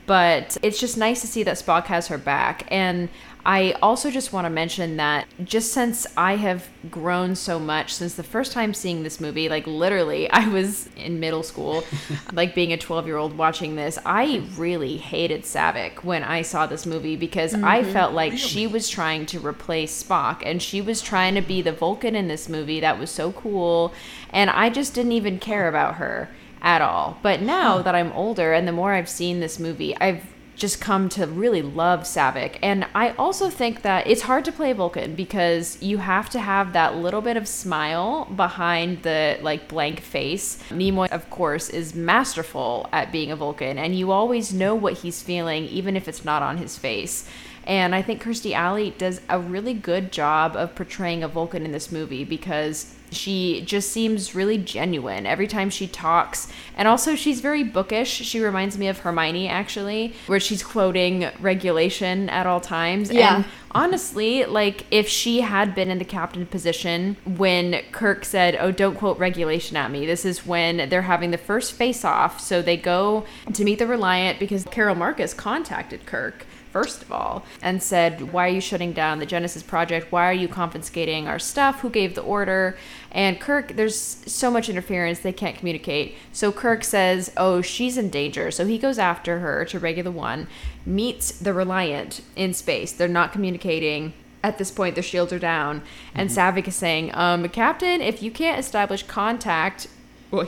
but 0.09 0.57
it's 0.63 0.81
just 0.81 0.97
nice 0.97 1.21
to 1.21 1.27
see 1.27 1.43
that 1.43 1.57
Spock 1.57 1.85
has 1.85 2.09
her 2.09 2.17
back. 2.17 2.67
And 2.69 3.11
I 3.45 3.73
also 3.83 4.11
just 4.11 4.33
want 4.33 4.47
to 4.47 4.51
mention 4.51 4.97
that 4.97 5.27
just 5.45 5.73
since 5.73 6.07
I 6.17 6.37
have 6.37 6.67
grown 6.91 7.35
so 7.35 7.59
much 7.59 7.93
since 7.93 8.15
the 8.15 8.23
first 8.23 8.53
time 8.53 8.73
seeing 8.73 9.03
this 9.03 9.21
movie, 9.21 9.51
like 9.51 9.67
literally, 9.67 10.31
I 10.31 10.49
was 10.49 10.89
in 10.97 11.21
middle 11.21 11.43
school, 11.43 11.85
like 12.33 12.55
being 12.55 12.73
a 12.73 12.79
12 12.79 13.07
year 13.07 13.19
old 13.19 13.37
watching 13.37 13.77
this, 13.77 13.99
I 14.07 14.43
really 14.57 14.97
hated 14.97 15.43
Saavik 15.43 16.03
when 16.03 16.25
I 16.25 16.41
saw 16.41 16.67
this 16.67 16.87
movie 16.87 17.17
because 17.17 17.53
I 17.53 17.83
mm-hmm. 17.83 17.93
felt 17.93 18.15
like 18.15 18.39
she 18.39 18.67
was 18.67 18.89
trying 18.89 19.27
to 19.27 19.47
replace 19.47 20.03
Spock 20.03 20.43
and 20.43 20.63
she 20.63 20.81
was 20.81 21.03
trying 21.03 21.35
to 21.35 21.43
be 21.43 21.61
the 21.61 21.73
Vulcan 21.73 22.17
in 22.17 22.29
this 22.29 22.49
movie 22.49 22.81
that 22.81 22.99
was 22.99 23.11
so 23.11 23.33
cool. 23.33 23.93
And 24.31 24.49
I 24.49 24.71
just 24.71 24.95
didn't 24.95 25.13
even 25.13 25.39
care 25.39 25.69
about 25.69 25.97
her 25.97 26.31
at 26.63 26.83
all. 26.83 27.19
But 27.23 27.41
now 27.41 27.83
that 27.83 27.95
I'm 27.95 28.13
older 28.13 28.53
and 28.53 28.67
the 28.67 28.73
more 28.73 28.93
I've 28.93 29.09
seen 29.09 29.41
this 29.41 29.59
movie, 29.59 29.97
I've 29.97 30.25
just 30.59 30.81
come 30.81 31.09
to 31.09 31.27
really 31.27 31.63
love 31.63 32.01
Saavik. 32.01 32.59
And 32.63 32.87
I 32.95 33.11
also 33.11 33.49
think 33.49 33.83
that 33.83 34.07
it's 34.07 34.23
hard 34.23 34.45
to 34.45 34.53
play 34.53 34.73
Vulcan 34.73 35.15
because 35.15 35.81
you 35.81 35.99
have 35.99 36.29
to 36.31 36.41
have 36.41 36.73
that 36.73 36.97
little 36.97 37.21
bit 37.21 37.37
of 37.37 37.47
smile 37.47 38.25
behind 38.25 39.03
the 39.05 39.39
like 39.41 39.69
blank 39.69 40.01
face. 40.01 40.59
Nimoy, 40.71 41.09
of 41.11 41.31
course, 41.31 41.71
is 41.71 41.95
masterful 41.95 42.89
at 42.93 43.13
being 43.13 43.31
a 43.31 43.37
Vulcan, 43.37 43.79
and 43.79 43.97
you 43.97 44.11
always 44.11 44.53
know 44.53 44.75
what 44.75 44.95
he's 44.95 45.23
feeling, 45.23 45.65
even 45.65 45.97
if 45.97 46.09
it's 46.09 46.25
not 46.25 46.43
on 46.43 46.59
his 46.59 46.77
face. 46.77 47.29
And 47.69 47.95
I 47.95 48.01
think 48.01 48.23
Kirstie 48.23 48.55
Alley 48.55 48.95
does 48.97 49.21
a 49.29 49.39
really 49.39 49.75
good 49.75 50.11
job 50.11 50.57
of 50.57 50.75
portraying 50.75 51.23
a 51.23 51.29
Vulcan 51.29 51.67
in 51.67 51.73
this 51.73 51.93
movie 51.93 52.25
because 52.25 52.95
she 53.11 53.61
just 53.61 53.91
seems 53.91 54.35
really 54.35 54.57
genuine 54.57 55.27
every 55.27 55.47
time 55.47 55.69
she 55.69 55.87
talks. 55.87 56.51
And 56.77 56.89
also, 56.89 57.15
she's 57.15 57.41
very 57.41 57.63
bookish. 57.63 58.09
She 58.09 58.41
reminds 58.41 58.79
me 58.79 58.89
of 58.89 59.01
Hermione, 59.01 59.49
actually, 59.49 60.15
where 60.27 60.41
she's 60.41 60.63
quoting 60.63 61.29
regulation 61.41 62.31
at 62.31 62.47
all 62.47 62.61
times. 62.61 63.11
Yeah. 63.11 63.37
And 63.37 63.45
honestly, 63.73 64.47
like, 64.47 64.87
if 64.91 65.07
she 65.07 65.41
had 65.43 65.75
been 65.75 65.91
in 65.91 65.99
the 65.99 66.05
captain 66.07 66.47
position 66.47 67.17
when 67.27 67.83
Kirk 67.93 68.25
said, 68.25 68.57
Oh, 68.59 68.71
don't 68.71 68.97
quote 68.97 69.19
regulation 69.19 69.77
at 69.77 69.91
me, 69.91 70.07
this 70.07 70.25
is 70.25 70.47
when 70.47 70.89
they're 70.89 71.03
having 71.03 71.33
the 71.33 71.39
first 71.39 71.73
face 71.73 72.05
off. 72.05 72.41
So 72.41 72.63
they 72.63 72.79
go 72.79 73.27
to 73.53 73.65
meet 73.65 73.79
the 73.79 73.87
Reliant 73.87 74.39
because 74.39 74.65
Carol 74.65 74.95
Marcus 74.95 75.35
contacted 75.35 76.07
Kirk 76.07 76.47
first 76.79 77.03
of 77.03 77.11
all, 77.11 77.45
and 77.61 77.83
said, 77.83 78.33
Why 78.33 78.47
are 78.47 78.53
you 78.53 78.61
shutting 78.61 78.93
down 78.93 79.19
the 79.19 79.27
Genesis 79.27 79.65
project? 79.65 80.13
Why 80.13 80.27
are 80.27 80.33
you 80.33 80.47
confiscating 80.47 81.27
our 81.27 81.41
stuff? 81.41 81.81
Who 81.81 81.91
gave 81.91 82.15
the 82.15 82.23
order? 82.23 82.79
And 83.11 83.41
Kirk, 83.41 83.75
there's 83.75 83.99
so 83.99 84.49
much 84.49 84.69
interference, 84.69 85.19
they 85.19 85.33
can't 85.33 85.59
communicate. 85.59 86.15
So 86.33 86.53
Kirk 86.53 86.85
says, 86.85 87.33
Oh, 87.37 87.63
she's 87.63 87.99
in 87.99 88.11
danger. 88.11 88.53
So 88.53 88.65
he 88.65 88.79
goes 88.79 88.97
after 88.97 89.41
her 89.41 89.65
to 89.65 89.81
Regula 89.81 90.13
One, 90.13 90.47
meets 90.87 91.33
the 91.33 91.53
Reliant 91.53 92.21
in 92.37 92.55
space. 92.55 92.93
They're 92.93 93.09
not 93.09 93.33
communicating. 93.33 94.13
At 94.45 94.59
this 94.59 94.71
point, 94.71 94.95
their 94.95 95.03
shields 95.03 95.33
are 95.33 95.41
down. 95.41 95.83
And 96.15 96.31
Saavik 96.31 96.69
is 96.69 96.77
saying, 96.77 97.11
um, 97.13 97.49
Captain, 97.49 98.01
if 98.01 98.23
you 98.23 98.31
can't 98.31 98.61
establish 98.61 99.03
contact 99.03 99.89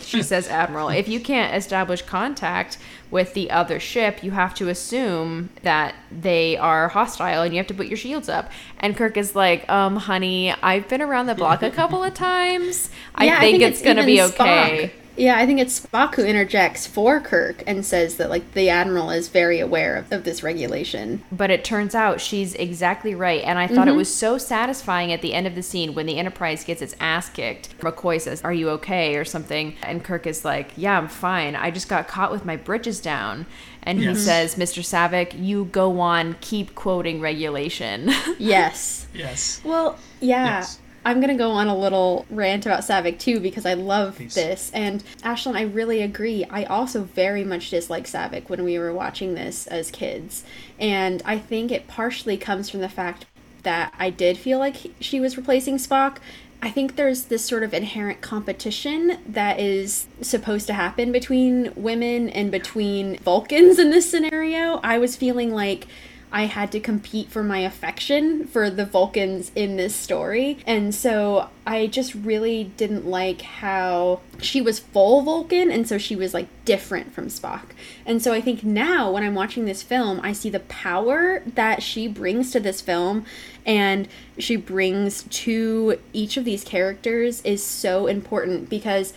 she 0.01 0.23
says 0.23 0.49
admiral. 0.49 0.89
If 0.89 1.09
you 1.09 1.21
can't 1.21 1.55
establish 1.55 2.03
contact 2.03 2.79
with 3.11 3.35
the 3.35 3.51
other 3.51 3.81
ship, 3.81 4.23
you 4.23 4.31
have 4.33 4.55
to 4.55 4.69
assume 4.69 5.51
that 5.63 5.95
they 6.11 6.57
are 6.57 6.89
hostile 6.89 7.43
and 7.43 7.53
you 7.53 7.59
have 7.59 7.67
to 7.69 7.75
put 7.75 7.87
your 7.87 7.97
shields 7.97 8.29
up. 8.29 8.51
And 8.79 8.97
Kirk 8.97 9.17
is 9.17 9.35
like, 9.35 9.69
um, 9.69 9.97
honey, 9.97 10.53
I've 10.63 10.89
been 10.89 11.03
around 11.03 11.27
the 11.27 11.35
block 11.35 11.63
a 11.63 11.71
couple 11.71 12.05
of 12.05 12.15
times. 12.31 12.91
I, 13.15 13.27
Yeah, 13.27 13.41
think, 13.41 13.63
it's, 13.63 13.83
gonna 13.83 14.05
be 14.05 14.21
okay. 14.23 14.93
Spock. 14.95 15.00
Yeah, 15.21 15.37
I 15.37 15.45
think 15.45 15.61
it's 15.61 15.79
Spock 15.79 16.15
who 16.15 16.25
interjects 16.25 16.87
for 16.87 17.21
Kirk 17.21 17.63
and 17.67 17.85
says 17.85 18.17
that 18.17 18.31
like 18.31 18.55
the 18.55 18.71
admiral 18.71 19.11
is 19.11 19.29
very 19.29 19.61
aware 19.61 19.97
of, 19.97 20.11
of 20.11 20.25
this 20.25 20.43
regulation. 20.43 21.23
But 21.31 21.51
it 21.51 21.63
turns 21.63 21.95
out 21.95 22.23
she's 22.23 22.55
exactly 22.55 23.15
right. 23.15 23.45
And 23.45 23.59
I 23.59 23.67
thought 23.67 23.87
it 23.87 23.91
mm-hmm. 23.91 23.99
was 23.99 24.15
so 24.15 24.39
satisfying 24.39 25.13
at 25.13 25.21
the 25.21 25.35
end 25.35 25.47
of 25.47 25.55
the 25.55 25.63
scene 25.63 25.95
when 25.95 26.07
the 26.07 26.17
Enterprise 26.17 26.65
gets 26.65 26.81
its 26.81 26.95
ass 27.01 27.29
kicked. 27.29 27.79
McCoy 27.81 28.19
says, 28.19 28.41
Are 28.41 28.53
you 28.55 28.71
okay? 28.71 29.17
or 29.17 29.27
something. 29.27 29.75
And 29.83 30.03
Kirk 30.03 30.27
is 30.27 30.43
like, 30.43 30.73
Yeah, 30.77 30.97
I'm 30.97 31.09
fine. 31.09 31.55
I 31.55 31.71
just 31.71 31.91
got 31.91 32.09
caught 32.09 32.33
with 32.33 32.47
my 32.47 32.57
britches 32.57 32.99
down. 32.99 33.45
And 33.83 33.99
he 33.99 34.15
says, 34.15 34.55
Mr. 34.55 34.83
Saavik, 34.83 35.39
you 35.39 35.67
go 35.67 36.01
on, 36.01 36.37
keep 36.41 36.75
quoting 36.75 37.21
regulation. 37.21 38.11
Yes. 38.39 39.07
Yes. 39.13 39.61
Well, 39.65 39.99
yeah. 40.21 40.61
Yes. 40.61 40.79
I'm 41.05 41.21
gonna 41.21 41.37
go 41.37 41.51
on 41.53 41.69
a 41.69 41.77
little 41.77 42.27
rant 42.31 42.67
about 42.67 42.81
Saavik 42.81 43.19
too 43.19 43.41
because 43.41 43.65
I 43.65 43.75
love 43.75 44.17
Please. 44.17 44.35
this. 44.35 44.71
And 44.75 45.03
Ashlyn, 45.23 45.57
I 45.57 45.63
really 45.63 46.03
agree. 46.03 46.45
I 46.51 46.65
also 46.65 47.03
very 47.05 47.45
much 47.45 47.71
dislike 47.71 48.05
Saavik 48.05 48.49
when 48.49 48.65
we 48.65 48.79
were 48.79 48.93
watching 48.93 49.35
this 49.35 49.67
as 49.67 49.91
kids, 49.91 50.45
and 50.79 51.23
I 51.25 51.39
think 51.39 51.71
it 51.71 51.89
partially 51.89 52.37
comes 52.37 52.69
from 52.69 52.81
the 52.81 52.89
fact 52.89 53.27
that 53.63 53.93
I 53.99 54.11
did 54.11 54.39
feel 54.39 54.59
like 54.59 54.77
he- 54.77 54.95
she 55.01 55.21
was 55.21 55.37
replacing 55.37 55.77
Spock. 55.77 56.17
I 56.63 56.71
think 56.71 56.97
there's 56.97 57.25
this 57.25 57.43
sort 57.45 57.63
of 57.63 57.73
inherent 57.73 58.21
competition 58.21 59.17
that 59.27 59.59
is 59.59 60.07
supposed 60.21 60.67
to 60.67 60.75
happen 60.75 61.11
between 61.11 61.73
women 61.75 62.29
and 62.29 62.51
between 62.51 63.17
Vulcans 63.19 63.79
in 63.79 63.91
this 63.91 64.11
scenario. 64.11 64.79
I 64.85 64.99
was 64.99 65.17
feeling 65.17 65.55
like 65.55 65.87
I 66.33 66.47
had 66.47 66.71
to 66.73 66.81
compete 66.81 67.29
for 67.29 67.43
my 67.43 67.59
affection 67.59 68.47
for 68.47 68.71
the 68.71 68.85
Vulcans 68.85 69.51
in 69.55 69.77
this 69.77 69.95
story. 69.95 70.59
And 70.67 70.95
so 70.95 71.51
I 71.67 71.87
just 71.87 72.15
really 72.15 72.65
didn't 72.77 73.07
like 73.07 73.43
how 73.43 74.21
she 74.41 74.61
was 74.61 74.79
full 74.79 75.23
Vulcan 75.23 75.71
and 75.71 75.89
so 75.89 75.99
she 75.99 76.15
was 76.15 76.33
like 76.33 76.49
different 76.65 77.13
from 77.13 77.27
Spock. 77.27 77.71
And 78.07 78.23
so 78.23 78.33
I 78.33 78.41
think 78.41 78.63
now 78.63 79.11
when 79.11 79.25
I'm 79.25 79.35
watching 79.35 79.65
this 79.65 79.83
film, 79.83 80.21
I 80.23 80.33
see 80.33 80.51
the 80.51 80.61
power 80.61 81.43
that 81.47 81.83
she 81.83 82.07
brings 82.07 82.53
to 82.53 82.61
this 82.61 82.81
film 82.81 83.25
and 83.67 84.09
she 84.39 84.57
brings 84.57 85.25
to 85.25 85.99
each 86.13 86.37
of 86.37 86.45
these 86.45 86.65
characters 86.65 87.43
is 87.43 87.65
so 87.65 88.07
important 88.07 88.69
because 88.69 89.13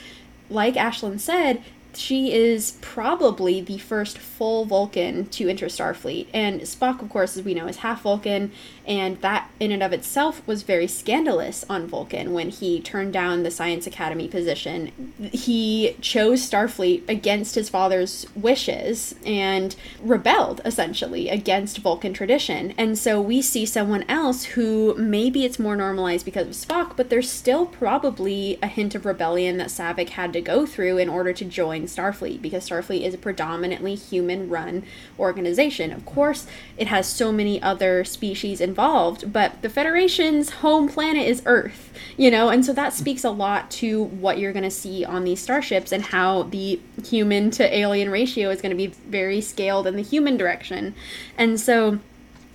like 0.49 0.75
Ashlyn 0.75 1.19
said, 1.19 1.63
she 1.95 2.33
is 2.33 2.77
probably 2.81 3.61
the 3.61 3.77
first 3.77 4.17
full 4.17 4.65
Vulcan 4.65 5.27
to 5.27 5.49
enter 5.49 5.67
Starfleet. 5.67 6.27
And 6.33 6.61
Spock, 6.61 7.01
of 7.01 7.09
course, 7.09 7.37
as 7.37 7.43
we 7.43 7.53
know, 7.53 7.67
is 7.67 7.77
half 7.77 8.01
Vulcan, 8.01 8.51
and 8.85 9.21
that 9.21 9.49
in 9.59 9.71
and 9.71 9.81
of 9.81 9.93
itself 9.93 10.45
was 10.45 10.63
very 10.63 10.87
scandalous 10.87 11.63
on 11.69 11.87
Vulcan 11.87 12.33
when 12.33 12.49
he 12.49 12.81
turned 12.81 13.13
down 13.13 13.43
the 13.43 13.51
Science 13.51 13.87
Academy 13.87 14.27
position. 14.27 15.13
He 15.31 15.95
chose 16.01 16.47
Starfleet 16.49 17.07
against 17.07 17.55
his 17.55 17.69
father's 17.69 18.25
wishes 18.35 19.15
and 19.25 19.75
rebelled 20.01 20.59
essentially 20.65 21.29
against 21.29 21.77
Vulcan 21.77 22.13
tradition. 22.13 22.73
And 22.77 22.97
so 22.97 23.21
we 23.21 23.41
see 23.41 23.65
someone 23.65 24.03
else 24.09 24.43
who 24.43 24.95
maybe 24.95 25.45
it's 25.45 25.59
more 25.59 25.75
normalized 25.75 26.25
because 26.25 26.47
of 26.47 26.53
Spock, 26.53 26.97
but 26.97 27.09
there's 27.09 27.31
still 27.31 27.65
probably 27.65 28.59
a 28.61 28.67
hint 28.67 28.95
of 28.95 29.05
rebellion 29.05 29.57
that 29.57 29.67
Saavik 29.67 30.09
had 30.09 30.33
to 30.33 30.41
go 30.41 30.65
through 30.65 30.97
in 30.97 31.09
order 31.09 31.31
to 31.31 31.45
join 31.45 31.83
Starfleet 31.83 32.41
because 32.41 32.67
Starfleet 32.67 33.01
is 33.01 33.13
a 33.13 33.17
predominantly 33.17 33.95
human 33.95 34.49
run 34.49 34.83
organization. 35.17 35.91
Of 35.91 36.05
course, 36.05 36.47
it 36.77 36.87
has 36.87 37.07
so 37.07 37.31
many 37.31 37.61
other 37.61 38.03
species 38.03 38.59
involved, 38.73 39.31
but 39.31 39.61
the 39.61 39.69
Federation's 39.69 40.49
home 40.49 40.89
planet 40.89 41.27
is 41.27 41.43
Earth, 41.45 41.93
you 42.17 42.31
know, 42.31 42.49
and 42.49 42.65
so 42.65 42.73
that 42.73 42.91
speaks 42.91 43.23
a 43.23 43.29
lot 43.29 43.69
to 43.69 44.05
what 44.05 44.39
you're 44.39 44.51
going 44.51 44.63
to 44.63 44.71
see 44.71 45.05
on 45.05 45.23
these 45.23 45.39
starships 45.39 45.91
and 45.91 46.05
how 46.05 46.43
the 46.43 46.79
human 47.05 47.51
to 47.51 47.77
alien 47.77 48.09
ratio 48.09 48.49
is 48.49 48.63
going 48.63 48.71
to 48.71 48.75
be 48.75 48.87
very 48.87 49.39
scaled 49.41 49.85
in 49.85 49.95
the 49.95 50.01
human 50.01 50.37
direction. 50.37 50.95
And 51.37 51.59
so 51.59 51.99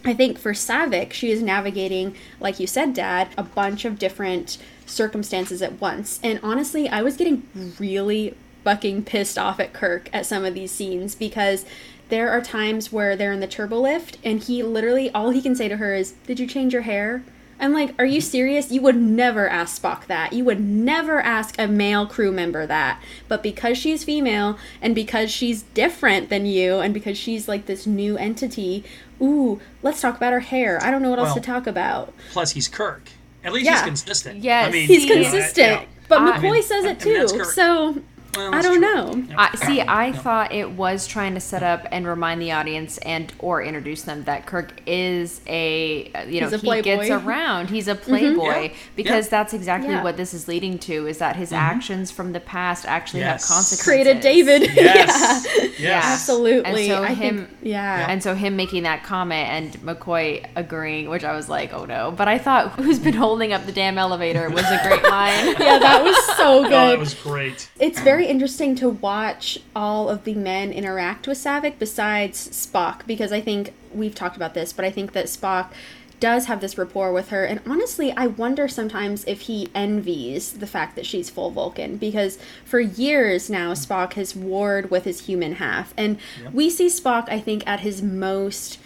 I 0.04 0.12
think 0.12 0.38
for 0.38 0.52
Saavik, 0.52 1.12
she 1.12 1.30
is 1.30 1.40
navigating, 1.40 2.16
like 2.40 2.58
you 2.58 2.66
said, 2.66 2.94
Dad, 2.94 3.28
a 3.38 3.44
bunch 3.44 3.84
of 3.84 3.96
different 3.96 4.58
circumstances 4.86 5.62
at 5.62 5.80
once. 5.80 6.18
And 6.24 6.40
honestly, 6.42 6.88
I 6.88 7.02
was 7.02 7.16
getting 7.16 7.46
really 7.78 8.34
fucking 8.64 9.04
pissed 9.04 9.38
off 9.38 9.60
at 9.60 9.72
Kirk 9.72 10.10
at 10.12 10.26
some 10.26 10.44
of 10.44 10.54
these 10.54 10.72
scenes 10.72 11.14
because 11.14 11.64
there 12.09 12.30
are 12.30 12.40
times 12.40 12.92
where 12.92 13.16
they're 13.16 13.32
in 13.32 13.40
the 13.40 13.46
turbo 13.46 13.80
lift 13.80 14.18
and 14.24 14.42
he 14.42 14.62
literally, 14.62 15.11
all 15.11 15.30
he 15.30 15.42
can 15.42 15.54
say 15.54 15.68
to 15.68 15.76
her 15.76 15.94
is, 15.94 16.12
Did 16.26 16.40
you 16.40 16.46
change 16.46 16.72
your 16.72 16.82
hair? 16.82 17.22
I'm 17.61 17.72
like, 17.72 17.92
are 17.98 18.04
you 18.06 18.20
serious? 18.20 18.70
You 18.70 18.80
would 18.82 18.94
never 18.96 19.48
ask 19.48 19.82
Spock 19.82 20.06
that. 20.06 20.32
You 20.32 20.44
would 20.44 20.61
never 20.61 21.18
ask 21.20 21.56
a 21.59 21.66
male 21.66 22.06
crew 22.06 22.30
member 22.30 22.64
that. 22.66 23.02
But 23.26 23.42
because 23.42 23.76
she's 23.76 24.04
female 24.04 24.56
and 24.80 24.94
because 24.94 25.28
she's 25.32 25.62
different 25.62 26.28
than 26.28 26.46
you 26.46 26.78
and 26.78 26.94
because 26.94 27.18
she's 27.18 27.48
like 27.48 27.66
this 27.66 27.84
new 27.84 28.16
entity, 28.16 28.84
ooh, 29.20 29.61
let's 29.82 30.00
talk 30.00 30.16
about 30.16 30.32
her 30.32 30.38
hair. 30.38 30.78
I 30.84 30.92
don't 30.92 31.02
know 31.02 31.11
what 31.11 31.18
else 31.18 31.34
to 31.34 31.40
talk 31.40 31.66
about. 31.66 32.14
Plus, 32.30 32.52
he's 32.52 32.68
Kirk. 32.68 33.09
At 33.42 33.52
least 33.52 33.66
Yeah. 33.66 33.74
he's 33.78 33.82
consistent. 33.82 34.38
Yes. 34.44 34.68
I 34.68 34.70
mean, 34.70 34.86
He's 34.86 35.02
See, 35.02 35.09
you 35.09 35.16
know, 35.16 35.22
consistent. 35.30 35.80
yeah. 35.80 35.84
But 36.09 36.22
I 36.22 36.38
McCoy 36.38 36.52
mean, 36.52 36.62
says 36.62 36.84
it 36.84 36.88
and- 36.90 37.06
and 37.06 37.16
that's 37.22 37.32
too. 37.32 37.44
So 37.44 37.96
Well, 38.39 38.55
I 38.55 38.62
don't 38.62 38.78
true. 38.78 38.80
know. 38.80 39.14
Yep. 39.28 39.36
I 39.39 39.57
see. 39.57 39.80
I 39.80 40.12
thought 40.12 40.53
it 40.53 40.70
was 40.70 41.07
trying 41.07 41.34
to 41.34 41.41
set 41.41 41.62
up 41.62 41.86
and 41.91 42.07
remind 42.07 42.41
the 42.41 42.53
audience 42.53 42.99
and 42.99 43.32
or 43.39 43.62
introduce 43.62 44.03
them 44.03 44.24
that 44.24 44.47
Kirk 44.47 44.72
is 44.86 45.41
a 45.47 46.11
you 46.28 46.41
know 46.41 46.49
a 46.49 46.51
he 46.51 46.59
playboy. 46.59 46.82
gets 46.82 47.11
around. 47.11 47.70
He's 47.70 47.89
a 47.89 47.95
mm-hmm. 47.95 48.05
playboy 48.05 48.62
Yeah. 48.62 48.74
because 48.97 49.26
Yeah. 49.26 49.30
that's 49.30 49.53
exactly 49.53 49.91
Yeah. 49.91 50.03
what 50.05 50.16
this 50.16 50.32
is 50.34 50.49
leading 50.49 50.78
to. 50.80 51.07
Is 51.07 51.18
that 51.18 51.36
his 51.36 51.49
mm-hmm. 51.49 51.57
actions 51.57 52.11
from 52.11 52.32
the 52.32 52.41
past 52.41 52.86
actually 52.86 53.20
Yes. 53.20 53.43
have 53.49 53.57
consequences? 53.57 53.82
Created 53.84 54.20
David. 54.20 54.70
Yes. 54.78 55.47
yeah. 55.57 55.68
Yes. 55.78 56.05
Absolutely. 56.05 56.91
And 56.91 56.99
so 56.99 57.03
I 57.03 57.14
him, 57.14 57.47
think, 57.47 57.59
yeah. 57.62 58.07
and 58.09 58.22
so 58.22 58.34
him 58.34 58.57
making 58.57 58.84
that 58.84 59.03
comment 59.03 59.49
and 59.49 59.72
McCoy 59.80 60.45
agreeing, 60.57 61.09
which 61.09 61.24
I 61.24 61.34
was 61.34 61.49
like, 61.49 61.72
oh 61.72 61.84
no. 61.84 62.12
But 62.12 62.28
I 62.28 62.39
thought, 62.39 62.72
who's 62.80 62.99
been 62.99 63.14
holding 63.14 63.53
up 63.53 63.66
the 63.66 63.72
damn 63.72 63.99
elevator 63.99 64.49
was 64.51 64.64
a 64.64 64.80
great 64.82 65.03
line. 65.11 65.47
yeah, 65.59 65.78
that 65.78 66.03
was 66.05 66.16
so 66.36 66.62
good. 66.62 66.72
Oh, 66.72 66.89
that 66.91 66.99
was 66.99 67.14
great. 67.14 67.68
It's 67.80 68.01
very 68.01 68.27
interesting 68.28 68.74
to 68.76 68.88
watch 68.88 69.58
all 69.74 70.08
of 70.08 70.24
the 70.24 70.34
men 70.34 70.72
interact 70.72 71.26
with 71.26 71.38
Saavik 71.38 71.78
besides 71.78 72.48
Spock 72.48 73.06
because 73.06 73.32
I 73.32 73.40
think 73.40 73.72
we've 73.92 74.14
talked 74.14 74.36
about 74.36 74.54
this, 74.54 74.72
but 74.72 74.84
I 74.84 74.90
think 74.90 75.12
that 75.12 75.26
Spock 75.26 75.72
does 76.20 76.46
have 76.46 76.60
this 76.60 76.76
rapport 76.76 77.12
with 77.12 77.28
her. 77.28 77.44
And 77.44 77.60
honestly 77.66 78.12
I 78.12 78.26
wonder 78.26 78.68
sometimes 78.68 79.24
if 79.24 79.42
he 79.42 79.68
envies 79.74 80.52
the 80.52 80.66
fact 80.66 80.96
that 80.96 81.06
she's 81.06 81.30
full 81.30 81.50
Vulcan 81.50 81.96
because 81.96 82.38
for 82.64 82.80
years 82.80 83.48
now 83.48 83.72
Spock 83.72 84.14
has 84.14 84.34
warred 84.34 84.90
with 84.90 85.04
his 85.04 85.26
human 85.26 85.54
half. 85.54 85.94
And 85.96 86.18
we 86.52 86.70
see 86.70 86.86
Spock 86.86 87.28
I 87.28 87.40
think 87.40 87.66
at 87.66 87.80
his 87.80 88.02
most 88.02 88.78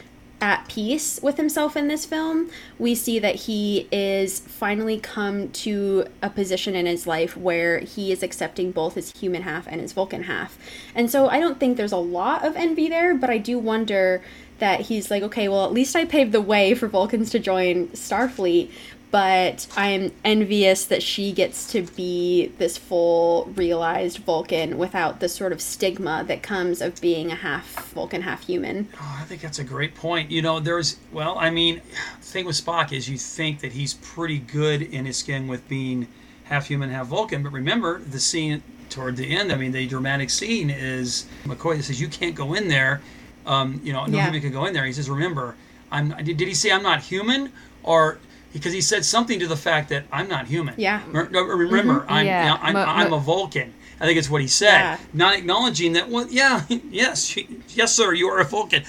at 0.42 0.68
peace 0.68 1.20
with 1.22 1.36
himself 1.36 1.76
in 1.76 1.86
this 1.86 2.04
film. 2.04 2.50
We 2.76 2.96
see 2.96 3.20
that 3.20 3.36
he 3.36 3.88
is 3.92 4.40
finally 4.40 4.98
come 4.98 5.50
to 5.50 6.06
a 6.20 6.28
position 6.28 6.74
in 6.74 6.84
his 6.84 7.06
life 7.06 7.36
where 7.36 7.78
he 7.78 8.10
is 8.10 8.24
accepting 8.24 8.72
both 8.72 8.96
his 8.96 9.12
human 9.12 9.42
half 9.42 9.68
and 9.68 9.80
his 9.80 9.92
Vulcan 9.92 10.24
half. 10.24 10.58
And 10.96 11.08
so 11.08 11.28
I 11.28 11.38
don't 11.38 11.60
think 11.60 11.76
there's 11.76 11.92
a 11.92 11.96
lot 11.96 12.44
of 12.44 12.56
envy 12.56 12.88
there, 12.88 13.14
but 13.14 13.30
I 13.30 13.38
do 13.38 13.56
wonder 13.56 14.20
that 14.58 14.80
he's 14.80 15.10
like, 15.10 15.22
okay, 15.22 15.48
well, 15.48 15.64
at 15.64 15.72
least 15.72 15.94
I 15.96 16.04
paved 16.04 16.32
the 16.32 16.40
way 16.40 16.74
for 16.74 16.88
Vulcans 16.88 17.30
to 17.30 17.38
join 17.38 17.88
Starfleet. 17.88 18.70
But 19.12 19.66
I'm 19.76 20.10
envious 20.24 20.86
that 20.86 21.02
she 21.02 21.32
gets 21.32 21.70
to 21.72 21.82
be 21.82 22.46
this 22.56 22.78
full 22.78 23.44
realized 23.54 24.18
Vulcan 24.20 24.78
without 24.78 25.20
the 25.20 25.28
sort 25.28 25.52
of 25.52 25.60
stigma 25.60 26.24
that 26.28 26.42
comes 26.42 26.80
of 26.80 26.98
being 27.02 27.30
a 27.30 27.34
half 27.34 27.92
Vulcan, 27.92 28.22
half 28.22 28.46
human. 28.46 28.88
Oh, 28.98 29.18
I 29.20 29.24
think 29.24 29.42
that's 29.42 29.58
a 29.58 29.64
great 29.64 29.94
point. 29.94 30.30
You 30.30 30.40
know, 30.40 30.60
there's 30.60 30.96
well, 31.12 31.36
I 31.38 31.50
mean, 31.50 31.82
the 32.20 32.26
thing 32.26 32.46
with 32.46 32.56
Spock 32.56 32.90
is 32.90 33.06
you 33.06 33.18
think 33.18 33.60
that 33.60 33.72
he's 33.72 33.92
pretty 33.94 34.38
good 34.38 34.80
in 34.80 35.04
his 35.04 35.18
skin 35.18 35.46
with 35.46 35.68
being 35.68 36.08
half 36.44 36.66
human, 36.68 36.88
half 36.88 37.08
Vulcan, 37.08 37.42
but 37.42 37.52
remember 37.52 37.98
the 37.98 38.18
scene 38.18 38.62
toward 38.88 39.18
the 39.18 39.36
end. 39.36 39.52
I 39.52 39.56
mean, 39.56 39.72
the 39.72 39.86
dramatic 39.86 40.30
scene 40.30 40.70
is 40.70 41.26
McCoy 41.44 41.82
says 41.82 42.00
you 42.00 42.08
can't 42.08 42.34
go 42.34 42.54
in 42.54 42.66
there. 42.68 43.02
Um, 43.44 43.78
you 43.84 43.92
know, 43.92 44.06
no 44.06 44.16
Yeah. 44.16 44.24
human 44.24 44.40
can 44.40 44.52
go 44.52 44.64
in 44.64 44.72
there. 44.72 44.86
He 44.86 44.92
says, 44.94 45.10
remember, 45.10 45.54
I'm. 45.90 46.08
Did 46.24 46.40
he 46.40 46.54
say 46.54 46.72
I'm 46.72 46.82
not 46.82 47.02
human 47.02 47.52
or? 47.82 48.16
Because 48.52 48.72
he 48.72 48.80
said 48.80 49.04
something 49.04 49.38
to 49.40 49.46
the 49.46 49.56
fact 49.56 49.88
that 49.90 50.04
I'm 50.12 50.28
not 50.28 50.46
human. 50.46 50.74
Yeah. 50.76 51.02
Remember, 51.10 52.04
I'm, 52.08 52.26
Yeah. 52.26 52.58
I'm, 52.60 52.76
I'm 52.76 53.12
a 53.12 53.18
Vulcan. 53.18 53.72
I 54.00 54.06
think 54.06 54.18
it's 54.18 54.28
what 54.28 54.40
he 54.40 54.48
said, 54.48 54.78
Yeah. 54.78 54.98
not 55.12 55.34
acknowledging 55.36 55.92
that. 55.92 56.08
Well, 56.10 56.26
yeah, 56.28 56.62
yes, 56.90 57.36
yes, 57.68 57.94
sir, 57.94 58.12
you 58.14 58.26
are 58.28 58.40
a 58.40 58.44
Vulcan. 58.44 58.82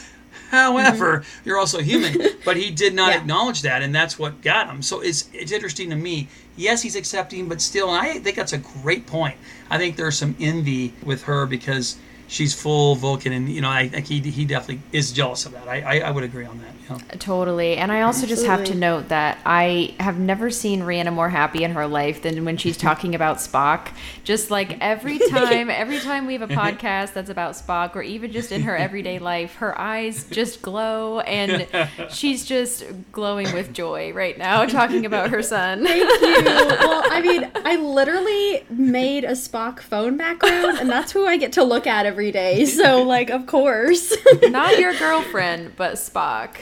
However, 0.49 1.23
you're 1.45 1.57
also 1.57 1.79
human. 1.79 2.17
But 2.45 2.57
he 2.57 2.71
did 2.71 2.93
not 2.93 3.11
Yeah. 3.11 3.19
acknowledge 3.19 3.61
that, 3.61 3.81
and 3.81 3.93
that's 3.95 4.19
what 4.19 4.41
got 4.41 4.67
him. 4.67 4.81
So 4.81 4.99
it's 5.01 5.29
it's 5.33 5.51
interesting 5.51 5.89
to 5.91 5.95
me. 5.95 6.27
Yes, 6.57 6.81
he's 6.81 6.95
accepting, 6.95 7.47
but 7.47 7.61
still, 7.61 7.89
I 7.89 8.19
think 8.19 8.35
that's 8.35 8.53
a 8.53 8.57
great 8.59 9.07
point. 9.07 9.37
I 9.69 9.77
think 9.77 9.95
there's 9.95 10.17
some 10.17 10.35
envy 10.39 10.93
with 11.03 11.23
her 11.23 11.45
because 11.45 11.95
she's 12.33 12.53
full 12.53 12.95
Vulcan, 12.95 13.31
and 13.31 13.47
you 13.47 13.61
know, 13.61 13.69
I 13.69 13.87
think 13.87 14.07
he 14.07 14.19
he 14.19 14.43
definitely 14.43 14.81
is 14.91 15.11
jealous 15.11 15.45
of 15.45 15.53
that. 15.53 15.67
I 15.67 15.81
I, 15.81 15.99
I 16.07 16.11
would 16.11 16.23
agree 16.23 16.45
on 16.45 16.59
that. 16.59 16.73
You 16.83 16.89
know? 16.89 17.17
Totally. 17.19 17.77
And 17.77 17.91
I 17.91 18.01
also 18.01 18.25
just 18.25 18.45
have 18.45 18.65
to 18.65 18.75
note 18.75 19.09
that 19.09 19.37
I 19.45 19.93
have 19.99 20.19
never 20.19 20.49
seen 20.49 20.81
Rhianna 20.81 21.13
more 21.13 21.29
happy 21.29 21.63
in 21.63 21.71
her 21.71 21.87
life 21.87 22.23
than 22.23 22.43
when 22.43 22.57
she's 22.57 22.75
talking 22.87 23.15
about 23.15 23.37
Spock. 23.37 23.89
Just 24.23 24.51
like 24.51 24.77
every 24.81 25.19
time, 25.29 25.69
every 25.69 25.99
time 25.99 26.25
we 26.25 26.33
have 26.33 26.41
a 26.41 26.53
podcast 26.53 27.13
that's 27.13 27.29
about 27.29 27.53
Spock, 27.53 27.95
or 27.95 28.01
even 28.01 28.31
just 28.31 28.51
in 28.51 28.63
her 28.63 28.75
everyday 28.75 29.19
life, 29.19 29.55
her 29.55 29.79
eyes 29.79 30.25
just 30.25 30.61
glow 30.61 31.19
and 31.21 31.67
she's 32.09 32.45
just 32.45 32.85
glowing 33.11 33.53
with 33.53 33.71
joy 33.73 34.11
right 34.11 34.37
now 34.37 34.65
talking 34.65 35.05
about 35.05 35.29
her 35.29 35.43
son. 35.43 35.85
Thank 35.85 36.01
you. 36.21 36.45
well, 36.45 37.03
I 37.11 37.21
mean, 37.21 37.51
I 37.63 37.75
literally 37.75 38.65
made 38.69 39.23
a 39.23 39.31
Spock 39.31 39.79
phone 39.79 40.17
background, 40.17 40.79
and 40.79 40.89
that's 40.89 41.11
who 41.11 41.25
I 41.25 41.37
get 41.37 41.53
to 41.53 41.63
look 41.63 41.85
at 41.85 42.05
every 42.05 42.22
day. 42.31 42.65
So, 42.65 43.03
like, 43.03 43.29
of 43.29 43.47
course. 43.47 44.15
Not 44.43 44.79
your 44.79 44.93
girlfriend, 44.95 45.75
but 45.75 45.95
Spock. 45.95 46.57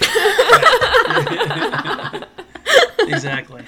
exactly. 2.99 3.63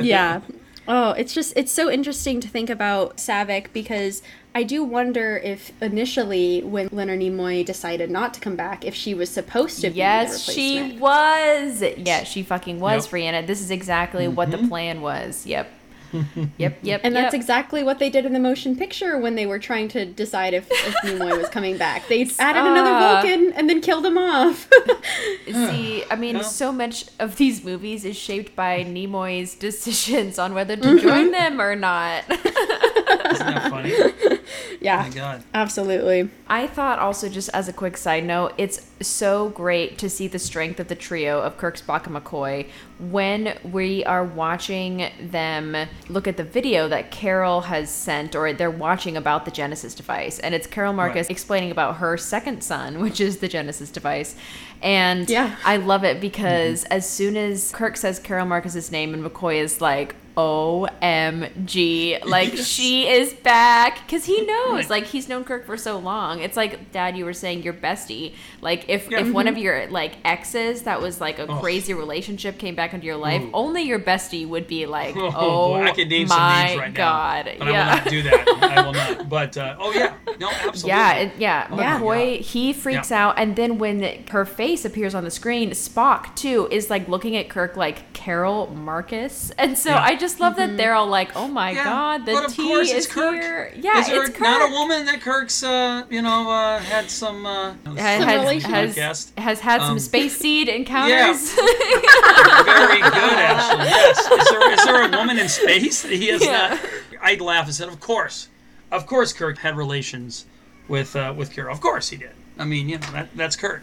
yeah. 0.00 0.40
Oh, 0.88 1.12
it's 1.12 1.32
just 1.32 1.52
it's 1.56 1.70
so 1.70 1.90
interesting 1.90 2.40
to 2.40 2.48
think 2.48 2.68
about 2.68 3.18
Saavik 3.18 3.72
because 3.72 4.22
I 4.54 4.64
do 4.64 4.82
wonder 4.82 5.36
if 5.36 5.70
initially 5.80 6.62
when 6.62 6.88
Leonard 6.90 7.20
Nimoy 7.20 7.64
decided 7.64 8.10
not 8.10 8.34
to 8.34 8.40
come 8.40 8.56
back, 8.56 8.84
if 8.84 8.94
she 8.94 9.14
was 9.14 9.30
supposed 9.30 9.80
to 9.82 9.90
be 9.90 9.98
Yes, 9.98 10.42
she 10.42 10.98
was. 10.98 11.84
Yeah, 11.96 12.24
she 12.24 12.42
fucking 12.42 12.80
was 12.80 13.06
Yep. 13.06 13.12
Rhianna. 13.12 13.46
This 13.46 13.60
is 13.60 13.70
exactly 13.70 14.26
what 14.26 14.50
the 14.50 14.56
mm-hmm. 14.56 14.68
plan 14.68 15.00
was. 15.00 15.46
Yep. 15.46 15.70
yep, 16.58 16.78
yep. 16.82 17.00
And 17.04 17.14
that's 17.14 17.32
yep. 17.32 17.40
exactly 17.40 17.82
what 17.82 17.98
they 17.98 18.10
did 18.10 18.24
in 18.26 18.32
the 18.32 18.38
motion 18.40 18.76
picture 18.76 19.18
when 19.18 19.34
they 19.34 19.46
were 19.46 19.58
trying 19.58 19.88
to 19.88 20.04
decide 20.04 20.54
if, 20.54 20.66
if 20.70 20.94
Nimoy 21.04 21.36
was 21.38 21.48
coming 21.48 21.76
back. 21.78 22.08
They 22.08 22.22
added 22.38 22.60
another 22.60 22.90
Ah. 22.90 23.20
Vulcan 23.22 23.52
and 23.52 23.68
then 23.70 23.80
killed 23.80 24.04
him 24.04 24.18
off. 24.18 24.68
See, 25.46 26.04
I 26.10 26.16
mean, 26.16 26.36
Yeah. 26.36 26.42
so 26.42 26.72
much 26.72 27.06
of 27.18 27.36
these 27.36 27.64
movies 27.64 28.04
is 28.04 28.16
shaped 28.16 28.54
by 28.56 28.84
Nimoy's 28.84 29.54
decisions 29.54 30.38
on 30.38 30.54
whether 30.54 30.76
to 30.76 30.82
Mm-hmm. 30.82 30.98
join 31.08 31.30
them 31.30 31.60
or 31.60 31.76
not. 31.76 32.24
Isn't 32.30 33.46
that 33.46 33.70
funny? 33.70 33.92
Oh 33.94 34.38
yeah, 34.80 35.02
my 35.02 35.10
God. 35.10 35.44
absolutely. 35.54 36.30
I 36.48 36.66
thought 36.66 36.98
also, 36.98 37.28
just 37.28 37.48
as 37.50 37.68
a 37.68 37.72
quick 37.72 37.96
side 37.96 38.24
note, 38.24 38.52
it's 38.58 38.89
so 39.00 39.48
great 39.50 39.98
to 39.98 40.10
see 40.10 40.26
the 40.28 40.38
strength 40.38 40.78
of 40.80 40.88
the 40.88 40.94
trio 40.94 41.40
of 41.40 41.56
Kirk, 41.56 41.76
Spock, 41.78 42.06
and 42.06 42.14
McCoy 42.16 42.68
when 42.98 43.56
we 43.64 44.04
are 44.04 44.22
watching 44.24 45.10
them 45.20 45.74
look 46.08 46.28
at 46.28 46.36
the 46.36 46.44
video 46.44 46.86
that 46.88 47.10
Carol 47.10 47.62
has 47.62 47.90
sent, 47.90 48.36
or 48.36 48.52
they're 48.52 48.70
watching 48.70 49.16
about 49.16 49.46
the 49.46 49.50
Genesis 49.50 49.94
device. 49.94 50.38
And 50.38 50.54
it's 50.54 50.66
Carol 50.66 50.92
Marcus 50.92 51.24
Right. 51.26 51.30
explaining 51.30 51.70
about 51.70 51.96
her 51.96 52.16
second 52.18 52.62
son, 52.62 53.00
which 53.02 53.20
is 53.20 53.38
the 53.38 53.48
Genesis 53.48 53.90
device. 53.90 54.36
And 54.82 55.28
Yeah. 55.30 55.56
I 55.64 55.76
love 55.78 56.04
it 56.04 56.20
because 56.20 56.84
as 56.84 57.08
soon 57.08 57.36
as 57.36 57.72
Kirk 57.72 57.96
says 57.96 58.18
Carol 58.18 58.46
Marcus's 58.46 58.90
name 58.92 59.14
and 59.14 59.24
McCoy 59.24 59.56
is 59.62 59.80
like, 59.80 60.14
OMG. 60.40 62.24
Like, 62.24 62.54
Yes. 62.54 62.66
she 62.66 63.08
is 63.08 63.32
back. 63.34 64.06
Because 64.06 64.24
he 64.24 64.40
knows, 64.46 64.90
like, 64.90 65.04
he's 65.04 65.28
known 65.28 65.44
Kirk 65.44 65.66
for 65.66 65.76
so 65.76 65.98
long. 65.98 66.40
It's 66.40 66.56
like, 66.56 66.92
Dad, 66.92 67.16
you 67.16 67.24
were 67.24 67.32
saying 67.32 67.62
your 67.62 67.74
bestie. 67.74 68.34
Like, 68.60 68.84
if, 68.88 69.10
Yeah. 69.10 69.20
if 69.20 69.30
one 69.32 69.48
of 69.48 69.56
your, 69.58 69.86
like, 69.88 70.14
exes 70.24 70.82
that 70.82 71.00
was, 71.00 71.20
like, 71.20 71.38
a 71.38 71.46
Oh. 71.50 71.56
crazy 71.60 71.94
relationship 71.94 72.58
came 72.58 72.74
back 72.74 72.92
into 72.94 73.06
your 73.06 73.16
life, 73.16 73.42
Ooh. 73.42 73.50
only 73.54 73.82
your 73.82 73.98
bestie 73.98 74.46
would 74.46 74.66
be 74.66 74.86
like, 74.86 75.16
Oh, 75.18 75.32
oh, 75.34 75.74
I 75.74 75.90
could 75.92 76.08
name 76.08 76.28
my 76.28 76.34
some 76.36 76.66
names 76.66 76.80
right 76.80 76.94
God. 76.94 77.46
now, 77.46 77.52
but 77.58 77.68
yeah. 77.68 77.82
I 77.82 77.94
will 77.94 77.96
not 77.96 78.08
do 78.08 78.22
that. 78.22 78.48
I 78.62 78.82
will 78.86 78.92
not. 78.92 79.16
But 79.30 79.56
uh, 79.56 79.76
oh 79.78 79.92
yeah, 79.92 80.14
no, 80.40 80.48
absolutely. 80.50 80.88
Yeah, 80.88 81.12
it, 81.14 81.32
yeah. 81.38 81.68
Oh 81.70 81.76
McCoy, 81.76 82.40
he 82.40 82.72
freaks 82.72 83.10
Yeah. 83.10 83.28
out, 83.28 83.34
and 83.38 83.54
then 83.54 83.78
when 83.78 84.24
her 84.30 84.44
face 84.44 84.84
appears 84.84 85.14
on 85.14 85.22
the 85.24 85.30
screen, 85.30 85.70
Spock 85.70 86.34
too 86.34 86.66
is 86.70 86.90
like 86.90 87.06
looking 87.06 87.36
at 87.36 87.48
Kirk 87.48 87.76
like 87.76 88.12
Carol 88.12 88.66
Marcus, 88.74 89.52
and 89.56 89.78
so 89.78 89.90
Yeah. 89.90 90.02
I 90.02 90.16
just 90.16 90.29
love 90.38 90.54
that 90.56 90.76
they're 90.76 90.94
all 90.94 91.06
like, 91.08 91.34
"Oh 91.34 91.48
my 91.48 91.70
Yeah, 91.72 91.82
God, 91.84 92.26
the 92.26 92.32
but 92.34 92.44
of 92.44 92.54
tea 92.54 92.68
course 92.68 92.88
is 92.90 93.06
it's 93.06 93.06
Kirk. 93.12 93.34
here!" 93.34 93.72
Yeah, 93.74 93.98
is 93.98 94.06
there 94.06 94.20
it's 94.22 94.30
Kirk. 94.30 94.40
not 94.42 94.68
a 94.68 94.72
woman 94.72 95.06
that 95.06 95.20
Kirk's, 95.20 95.62
uh, 95.64 96.04
you 96.10 96.22
know, 96.22 96.48
uh, 96.48 96.78
had 96.78 97.10
some, 97.10 97.44
uh, 97.46 97.72
Some 97.84 97.96
has, 97.96 98.24
relation- 98.42 98.70
has, 98.70 98.94
podcast. 98.96 99.38
has 99.38 99.60
had 99.60 99.80
some 99.80 99.92
Um, 99.92 99.98
space 99.98 100.36
seed 100.36 100.68
encounters. 100.78 101.52
Very 101.54 103.00
good, 103.00 103.14
actually. 103.14 103.84
Yes. 103.86 104.18
Is 104.20 104.48
there, 104.50 104.72
is 104.72 104.84
there 104.84 105.02
a 105.12 105.16
woman 105.16 105.38
in 105.38 105.48
space 105.48 106.02
that 106.02 106.12
he 106.12 106.28
has 106.28 106.42
Yeah. 106.44 106.68
not? 106.80 106.80
I'd 107.22 107.40
laugh 107.40 107.66
and 107.66 107.74
said, 107.74 107.88
"Of 107.88 108.00
course, 108.00 108.48
of 108.90 109.06
course, 109.06 109.32
Kirk 109.32 109.58
had 109.58 109.76
relations 109.76 110.46
with 110.88 111.14
uh, 111.16 111.32
with 111.36 111.52
Carol. 111.52 111.72
Of 111.72 111.80
course 111.80 112.08
he 112.10 112.16
did. 112.16 112.30
I 112.58 112.64
mean, 112.64 112.88
you 112.88 112.98
know, 112.98 113.10
that, 113.12 113.28
that's 113.36 113.56
Kirk. 113.56 113.82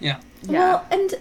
Yeah. 0.00 0.20
Yeah. 0.42 0.58
Well, 0.58 0.86
and 0.90 1.14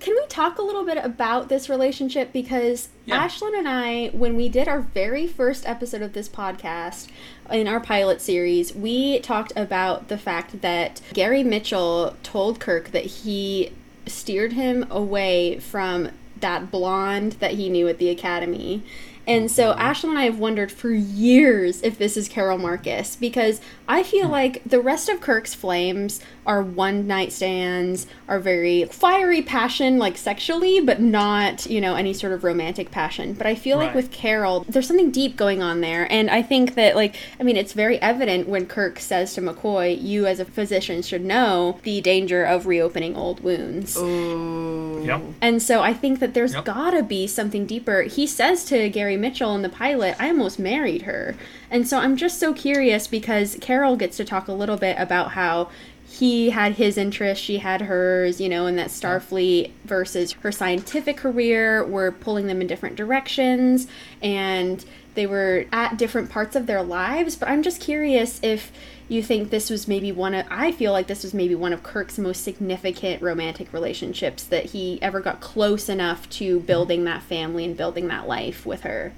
can 0.00 0.14
we 0.14 0.26
talk 0.28 0.58
a 0.58 0.62
little 0.62 0.84
bit 0.84 0.98
about 1.02 1.48
this 1.48 1.68
relationship? 1.68 2.32
Because 2.32 2.88
Yeah. 3.06 3.26
Ashlyn 3.26 3.58
and 3.58 3.66
I, 3.66 4.08
when 4.08 4.36
we 4.36 4.48
did 4.48 4.68
our 4.68 4.80
very 4.80 5.26
first 5.26 5.66
episode 5.66 6.02
of 6.02 6.12
this 6.12 6.28
podcast 6.28 7.08
in 7.50 7.66
our 7.66 7.80
pilot 7.80 8.20
series, 8.20 8.74
we 8.74 9.18
talked 9.20 9.52
about 9.56 10.08
the 10.08 10.18
fact 10.18 10.60
that 10.60 11.00
Gary 11.14 11.42
Mitchell 11.42 12.16
told 12.22 12.60
Kirk 12.60 12.90
that 12.90 13.06
he 13.06 13.72
steered 14.06 14.52
him 14.52 14.86
away 14.90 15.58
from 15.58 16.10
that 16.40 16.70
blonde 16.70 17.32
that 17.32 17.52
he 17.52 17.68
knew 17.68 17.88
at 17.88 17.98
the 17.98 18.10
academy. 18.10 18.82
And 19.28 19.50
so 19.50 19.72
mm-hmm. 19.72 19.80
Ashlyn 19.80 20.10
and 20.10 20.18
I 20.18 20.24
have 20.24 20.38
wondered 20.38 20.72
for 20.72 20.90
years 20.90 21.82
if 21.82 21.98
this 21.98 22.16
is 22.16 22.28
Carol 22.28 22.56
Marcus 22.56 23.14
because 23.14 23.60
I 23.86 24.02
feel 24.02 24.24
mm-hmm. 24.24 24.32
like 24.32 24.62
the 24.64 24.80
rest 24.80 25.10
of 25.10 25.20
Kirk's 25.20 25.54
flames 25.54 26.20
are 26.48 26.62
one 26.62 27.06
night 27.06 27.30
stands, 27.30 28.06
are 28.26 28.40
very 28.40 28.86
fiery 28.86 29.42
passion, 29.42 29.98
like 29.98 30.16
sexually, 30.16 30.80
but 30.80 31.00
not, 31.00 31.66
you 31.66 31.80
know, 31.80 31.94
any 31.94 32.14
sort 32.14 32.32
of 32.32 32.42
romantic 32.42 32.90
passion. 32.90 33.34
But 33.34 33.46
I 33.46 33.54
feel 33.54 33.76
like 33.76 33.94
with 33.94 34.10
Carol, 34.10 34.64
there's 34.68 34.86
something 34.88 35.10
deep 35.10 35.36
going 35.36 35.62
on 35.62 35.82
there. 35.82 36.10
And 36.10 36.30
I 36.30 36.42
think 36.42 36.74
that, 36.74 36.96
like, 36.96 37.16
I 37.38 37.42
mean, 37.42 37.56
it's 37.58 37.74
very 37.74 38.00
evident 38.00 38.48
when 38.48 38.66
Kirk 38.66 38.98
says 38.98 39.34
to 39.34 39.42
McCoy, 39.42 40.02
you 40.02 40.26
as 40.26 40.40
a 40.40 40.44
physician 40.46 41.02
should 41.02 41.24
know 41.24 41.78
the 41.82 42.00
danger 42.00 42.44
of 42.44 42.66
reopening 42.66 43.14
old 43.14 43.40
wounds. 43.40 43.94
Yep. 43.96 45.22
And 45.42 45.62
so 45.62 45.82
I 45.82 45.92
think 45.92 46.18
that 46.20 46.32
there's 46.34 46.54
Yep. 46.54 46.64
gotta 46.64 47.02
be 47.02 47.26
something 47.26 47.66
deeper. 47.66 48.02
He 48.02 48.26
says 48.26 48.64
to 48.66 48.88
Gary 48.88 49.16
Mitchell 49.18 49.54
in 49.54 49.60
the 49.62 49.68
pilot, 49.68 50.16
I 50.18 50.28
almost 50.28 50.58
married 50.58 51.02
her. 51.02 51.36
And 51.70 51.86
so 51.86 51.98
I'm 51.98 52.16
just 52.16 52.40
so 52.40 52.54
curious 52.54 53.06
because 53.06 53.58
Carol 53.60 53.96
gets 53.96 54.16
to 54.16 54.24
talk 54.24 54.48
a 54.48 54.52
little 54.52 54.78
bit 54.78 54.96
about 54.98 55.32
how 55.32 55.68
he 56.08 56.50
had 56.50 56.74
his 56.74 56.96
interests, 56.96 57.44
she 57.44 57.58
had 57.58 57.82
hers, 57.82 58.40
you 58.40 58.48
know, 58.48 58.66
and 58.66 58.78
that 58.78 58.88
Starfleet 58.88 59.72
versus 59.84 60.32
her 60.32 60.50
scientific 60.50 61.18
career 61.18 61.84
were 61.84 62.10
pulling 62.10 62.46
them 62.46 62.60
in 62.60 62.66
different 62.66 62.96
directions 62.96 63.86
and 64.22 64.84
they 65.14 65.26
were 65.26 65.66
at 65.70 65.98
different 65.98 66.30
parts 66.30 66.56
of 66.56 66.66
their 66.66 66.82
lives. 66.82 67.36
But 67.36 67.48
I'm 67.50 67.62
just 67.62 67.80
curious 67.80 68.40
if 68.42 68.72
you 69.08 69.22
think 69.22 69.50
this 69.50 69.68
was 69.68 69.86
maybe 69.86 70.10
one 70.10 70.34
of 70.34 70.46
I 70.50 70.72
feel 70.72 70.92
like 70.92 71.08
this 71.08 71.22
was 71.22 71.34
maybe 71.34 71.54
one 71.54 71.72
of 71.72 71.82
Kirk's 71.82 72.18
most 72.18 72.42
significant 72.42 73.22
romantic 73.22 73.72
relationships 73.72 74.44
that 74.44 74.66
he 74.66 75.00
ever 75.02 75.20
got 75.20 75.40
close 75.40 75.88
enough 75.88 76.28
to 76.30 76.56
mm-hmm. 76.56 76.66
building 76.66 77.04
that 77.04 77.22
family 77.22 77.64
and 77.64 77.76
building 77.76 78.08
that 78.08 78.26
life 78.26 78.64
with 78.64 78.82
her. 78.82 79.12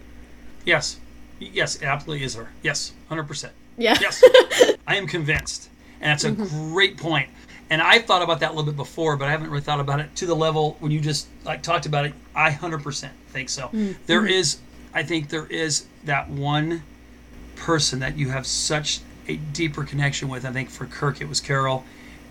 Yes. 0.65 0.99
Yes, 1.39 1.77
it 1.77 1.85
absolutely 1.85 2.25
is 2.25 2.35
her. 2.35 2.51
Yes, 2.63 2.93
100%. 3.11 3.51
Yeah. 3.79 3.97
Yes. 4.01 4.23
I 4.87 4.97
am 4.97 5.07
convinced. 5.07 5.71
And 6.01 6.11
that's 6.11 6.25
a 6.25 6.33
mm-hmm. 6.33 6.73
great 6.73 6.97
point. 6.97 7.29
And 7.71 7.81
I've 7.81 8.05
thought 8.05 8.23
about 8.23 8.41
that 8.41 8.49
a 8.51 8.55
little 8.55 8.65
bit 8.65 8.77
before, 8.77 9.17
but 9.17 9.29
I 9.29 9.31
haven't 9.31 9.49
really 9.49 9.63
thought 9.63 9.79
about 9.79 10.01
it 10.01 10.15
to 10.17 10.27
the 10.27 10.35
level 10.35 10.77
when 10.81 10.91
you 10.91 11.01
just 11.01 11.29
like 11.45 11.63
talked 11.63 11.87
about 11.87 12.05
it. 12.05 12.15
I 12.35 12.51
100% 12.51 13.11
think 13.29 13.49
so. 13.49 13.67
Mm-hmm. 13.67 13.93
There 14.07 14.27
is 14.27 14.59
I 14.93 15.05
think 15.05 15.29
there 15.29 15.47
is 15.47 15.87
that 16.05 16.29
one 16.29 16.83
person 17.55 18.01
that 18.01 18.17
you 18.17 18.31
have 18.31 18.47
such 18.47 19.01
a 19.29 19.37
deeper 19.37 19.85
connection 19.85 20.29
with. 20.29 20.45
I 20.45 20.53
think 20.53 20.71
for 20.71 20.87
Kirk 20.87 21.21
it 21.21 21.29
was 21.29 21.41
Carol. 21.41 21.85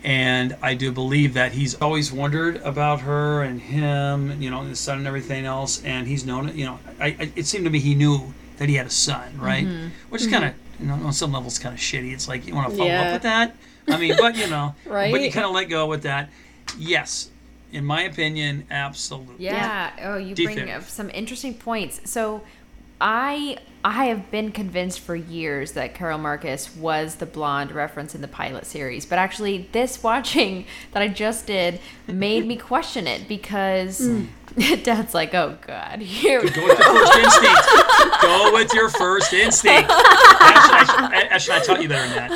And 0.03 0.55
I 0.61 0.75
do 0.75 0.91
believe 0.91 1.33
that 1.33 1.51
he's 1.51 1.75
always 1.75 2.11
wondered 2.11 2.57
about 2.57 3.01
her 3.01 3.43
and 3.43 3.59
him, 3.59 4.41
you 4.41 4.49
know, 4.49 4.61
and 4.61 4.69
his 4.69 4.79
son 4.79 4.97
and 4.97 5.07
everything 5.07 5.45
else. 5.45 5.83
And 5.83 6.07
he's 6.07 6.25
known 6.25 6.49
it, 6.49 6.55
you 6.55 6.65
know, 6.65 6.79
I, 6.99 7.07
I, 7.07 7.31
it 7.35 7.45
seemed 7.45 7.65
to 7.65 7.69
me 7.69 7.79
he 7.79 7.95
knew 7.95 8.33
that 8.57 8.69
he 8.69 8.75
had 8.75 8.87
a 8.87 8.91
son, 8.91 9.37
right? 9.37 9.65
Mm-hmm. 9.65 9.87
Which 10.09 10.21
is 10.21 10.27
kind 10.27 10.45
of, 10.45 10.53
you 10.79 10.87
know, 10.87 10.93
on 10.93 11.13
some 11.13 11.33
levels 11.33 11.59
kind 11.59 11.73
of 11.73 11.81
shitty. 11.81 12.13
It's 12.13 12.27
like, 12.27 12.47
you 12.47 12.55
want 12.55 12.69
to 12.69 12.77
follow 12.77 12.89
Yeah. 12.89 13.01
up 13.01 13.13
with 13.13 13.23
that? 13.23 13.55
I 13.87 13.97
mean, 13.97 14.15
but, 14.17 14.35
you 14.35 14.47
know, 14.47 14.75
right? 14.85 15.11
but 15.13 15.21
you 15.21 15.31
kind 15.31 15.45
of 15.45 15.51
let 15.51 15.65
go 15.65 15.85
with 15.87 16.03
that. 16.03 16.29
Yes, 16.77 17.29
in 17.71 17.85
my 17.85 18.03
opinion, 18.03 18.65
absolutely. 18.69 19.45
Yeah. 19.45 19.91
Oh, 20.01 20.17
you 20.17 20.35
Deep 20.35 20.53
bring 20.53 20.69
up 20.69 20.83
some 20.83 21.09
interesting 21.09 21.53
points. 21.53 22.01
So, 22.09 22.43
I 23.01 23.57
I 23.83 24.05
have 24.05 24.29
been 24.29 24.51
convinced 24.51 24.99
for 24.99 25.15
years 25.15 25.71
that 25.71 25.95
Carol 25.95 26.17
Marcus 26.17 26.75
was 26.75 27.15
the 27.15 27.25
blonde 27.25 27.71
reference 27.71 28.13
in 28.13 28.19
the 28.19 28.27
pilot 28.27 28.65
series, 28.65 29.05
but 29.05 29.17
actually, 29.17 29.69
this 29.71 30.03
watching 30.03 30.65
that 30.91 31.01
I 31.01 31.07
just 31.07 31.47
did 31.47 31.79
made 32.07 32.45
me 32.45 32.57
question 32.57 33.07
it 33.07 33.27
because 33.27 33.99
hmm. 33.99 34.25
Dad's 34.83 35.13
like, 35.13 35.33
"Oh 35.33 35.57
God, 35.61 35.99
here." 36.01 36.41
we 36.41 36.49
Go 36.49 36.63
with 36.65 36.77
your 36.79 36.87
first 36.87 37.15
instinct. 37.15 37.61
Go 38.21 38.51
with 38.53 38.73
your 38.73 38.89
first 38.89 39.33
instinct. 39.33 39.89
Actually, 40.41 41.17
I, 41.17 41.27
actually, 41.29 41.55
I 41.55 41.59
taught 41.59 41.81
you 41.81 41.89
better 41.89 42.07
than 42.07 42.29
that. 42.29 42.31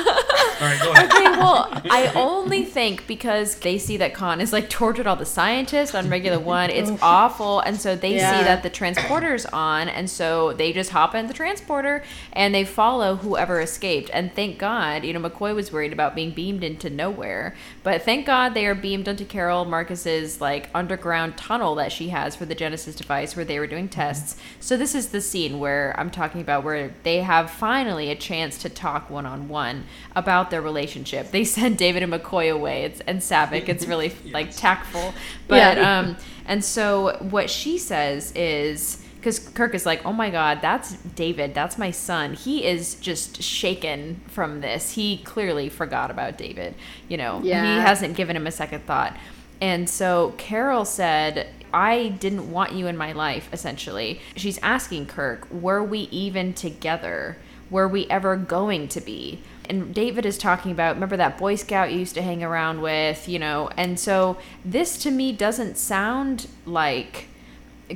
All 0.60 0.68
right, 0.68 0.80
go 0.80 0.92
ahead. 0.92 1.12
Okay, 1.12 1.24
well, 1.38 1.68
I 1.90 2.12
only 2.14 2.64
think 2.64 3.06
because 3.06 3.56
they 3.56 3.78
see 3.78 3.96
that 3.96 4.14
Khan 4.14 4.40
is 4.40 4.52
like 4.52 4.70
tortured 4.70 5.06
all 5.06 5.16
the 5.16 5.26
scientists 5.26 5.94
on 5.94 6.08
Regula 6.08 6.38
One. 6.38 6.70
It's 6.70 6.90
oh. 6.90 6.98
awful, 7.02 7.60
and 7.60 7.80
so 7.80 7.96
they 7.96 8.16
Yeah. 8.16 8.38
see 8.38 8.44
that 8.44 8.62
the 8.62 8.70
transporter's 8.70 9.46
on, 9.46 9.88
and 9.88 10.08
so 10.08 10.52
they 10.52 10.72
just 10.72 10.90
hop 10.90 11.14
in 11.14 11.26
the 11.26 11.34
transporter 11.34 12.04
and 12.32 12.54
they 12.54 12.64
follow 12.64 13.16
whoever 13.16 13.60
escaped. 13.60 14.10
And 14.12 14.34
thank 14.34 14.58
God, 14.58 15.04
you 15.04 15.12
know, 15.12 15.20
McCoy 15.20 15.54
was 15.54 15.72
worried 15.72 15.92
about 15.92 16.14
being 16.14 16.30
beamed 16.30 16.62
into 16.64 16.88
nowhere, 16.90 17.54
but 17.84 18.02
thank 18.02 18.26
God 18.26 18.54
they 18.54 18.66
are 18.66 18.74
beamed 18.74 19.06
into 19.06 19.24
Carol 19.24 19.64
Marcus's 19.66 20.40
like 20.40 20.68
underground 20.74 21.36
tunnel 21.36 21.76
that 21.76 21.92
she 21.92 22.08
has 22.08 22.34
for 22.34 22.46
the 22.46 22.54
Genesis 22.56 22.96
device 22.96 23.36
where 23.36 23.44
they 23.44 23.60
were 23.60 23.66
doing 23.68 23.88
tests. 23.88 24.36
So 24.58 24.76
this 24.76 24.94
is 24.94 25.10
the 25.10 25.20
scene 25.20 25.60
where 25.60 25.94
I'm 25.96 26.10
talking 26.10 26.40
about 26.40 26.64
where 26.64 26.92
they 27.04 27.18
have 27.20 27.50
finally 27.50 28.10
a 28.10 28.16
chance 28.16 28.58
to 28.62 28.68
talk 28.68 29.10
one 29.10 29.26
on 29.26 29.48
one 29.48 29.84
about 30.16 30.50
their 30.50 30.62
relationship. 30.62 31.30
They 31.30 31.44
send 31.58 31.78
David 31.78 32.02
and 32.02 32.12
McCoy 32.12 32.50
away. 32.52 32.84
It's 32.84 33.00
and 33.02 33.20
Saavik. 33.20 33.68
It's 33.68 33.86
really 33.86 34.14
like 34.32 34.56
tactful, 34.56 35.14
but 35.46 35.76
Yeah. 35.76 35.98
um, 36.00 36.16
and 36.46 36.64
so 36.64 37.18
what 37.30 37.48
she 37.50 37.78
says 37.78 38.32
is. 38.34 39.03
Because 39.24 39.38
Kirk 39.38 39.74
is 39.74 39.86
like, 39.86 40.04
oh 40.04 40.12
my 40.12 40.28
God, 40.28 40.58
that's 40.60 40.96
David. 40.96 41.54
That's 41.54 41.78
my 41.78 41.90
son. 41.90 42.34
He 42.34 42.66
is 42.66 42.96
just 42.96 43.42
shaken 43.42 44.20
from 44.26 44.60
this. 44.60 44.92
He 44.92 45.16
clearly 45.24 45.70
forgot 45.70 46.10
about 46.10 46.36
David. 46.36 46.74
You 47.08 47.16
know, 47.16 47.40
he 47.40 47.48
hasn't 47.48 48.18
given 48.18 48.36
him 48.36 48.46
a 48.46 48.50
second 48.50 48.84
thought. 48.84 49.16
And 49.62 49.88
so 49.88 50.34
Carol 50.36 50.84
said, 50.84 51.48
I 51.72 52.08
didn't 52.08 52.52
want 52.52 52.72
you 52.74 52.86
in 52.86 52.98
my 52.98 53.12
life, 53.12 53.48
essentially. 53.50 54.20
She's 54.36 54.58
asking 54.58 55.06
Kirk, 55.06 55.50
were 55.50 55.82
we 55.82 56.00
even 56.10 56.52
together? 56.52 57.38
Were 57.70 57.88
we 57.88 58.06
ever 58.10 58.36
going 58.36 58.88
to 58.88 59.00
be? 59.00 59.40
And 59.70 59.94
David 59.94 60.26
is 60.26 60.36
talking 60.36 60.70
about, 60.70 60.96
remember 60.96 61.16
that 61.16 61.38
Boy 61.38 61.54
Scout 61.54 61.90
you 61.90 62.00
used 62.00 62.14
to 62.16 62.22
hang 62.22 62.44
around 62.44 62.82
with, 62.82 63.26
you 63.26 63.38
know? 63.38 63.70
And 63.78 63.98
so 63.98 64.36
this 64.66 64.98
to 64.98 65.10
me 65.10 65.32
doesn't 65.32 65.78
sound 65.78 66.46
like 66.66 67.28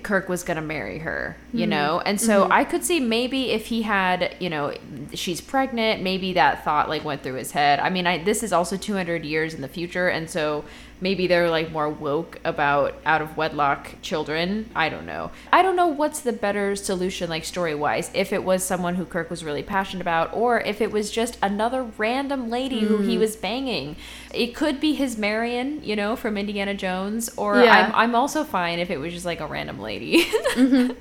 Kirk 0.03 0.29
was 0.29 0.43
going 0.43 0.57
to 0.57 0.63
marry 0.63 0.99
her, 0.99 1.37
you 1.53 1.61
mm-hmm. 1.61 1.71
know? 1.71 2.01
And 2.01 2.21
so 2.21 2.43
mm-hmm. 2.43 2.53
I 2.53 2.65
could 2.65 2.85
see 2.85 3.01
maybe 3.01 3.51
if 3.51 3.67
he 3.67 3.83
had, 3.83 4.37
you 4.39 4.51
know, 4.51 4.75
she's 5.15 5.41
pregnant, 5.41 6.03
maybe 6.03 6.33
that 6.35 6.65
thought 6.65 6.89
like 6.89 7.05
went 7.05 7.23
through 7.23 7.35
his 7.35 7.53
head. 7.53 7.81
I 7.81 7.91
mean, 7.91 8.07
I 8.07 8.19
this 8.23 8.43
is 8.43 8.53
also 8.53 8.77
200 8.77 9.25
years 9.25 9.55
in 9.55 9.63
the 9.63 9.69
future 9.69 10.09
and 10.09 10.29
so 10.29 10.65
maybe 11.01 11.27
they're 11.27 11.51
like 11.51 11.71
more 11.71 11.89
woke 11.89 12.41
about 12.45 12.95
out 13.05 13.21
of 13.21 13.37
wedlock 13.37 13.95
children. 14.03 14.69
I 14.75 14.89
don't 14.89 15.07
know. 15.07 15.31
I 15.53 15.63
don't 15.63 15.77
know 15.77 15.87
what's 15.87 16.21
the 16.21 16.33
better 16.33 16.77
solution 16.77 17.31
like 17.31 17.45
story-wise 17.45 18.11
if 18.15 18.33
it 18.33 18.45
was 18.45 18.65
someone 18.65 18.97
who 18.97 19.05
Kirk 19.05 19.31
was 19.31 19.45
really 19.45 19.63
passionate 19.63 20.01
about 20.01 20.33
or 20.35 20.61
if 20.61 20.81
it 20.81 20.91
was 20.91 21.11
just 21.11 21.39
another 21.43 21.85
random 21.97 22.51
lady 22.51 22.81
who 22.81 22.99
he 22.99 23.15
hmm. 23.15 23.21
was 23.21 23.37
banging. 23.37 23.97
It 24.33 24.55
could 24.55 24.81
be 24.81 24.95
his 24.95 25.17
Marion, 25.17 25.83
you 25.83 25.97
know, 25.97 26.17
from 26.17 26.37
Indiana 26.37 26.75
Jones 26.75 27.31
or 27.37 27.63
Yeah. 27.63 27.93
I'm 27.95 27.95
I'm 27.95 28.15
also 28.15 28.45
fine 28.45 28.79
if 28.79 28.91
it 28.91 28.99
was 28.99 29.13
just 29.13 29.27
like 29.27 29.41
a 29.41 29.47
random 29.47 29.79
lady. 29.81 30.27
Mm-hmm. 30.59 30.93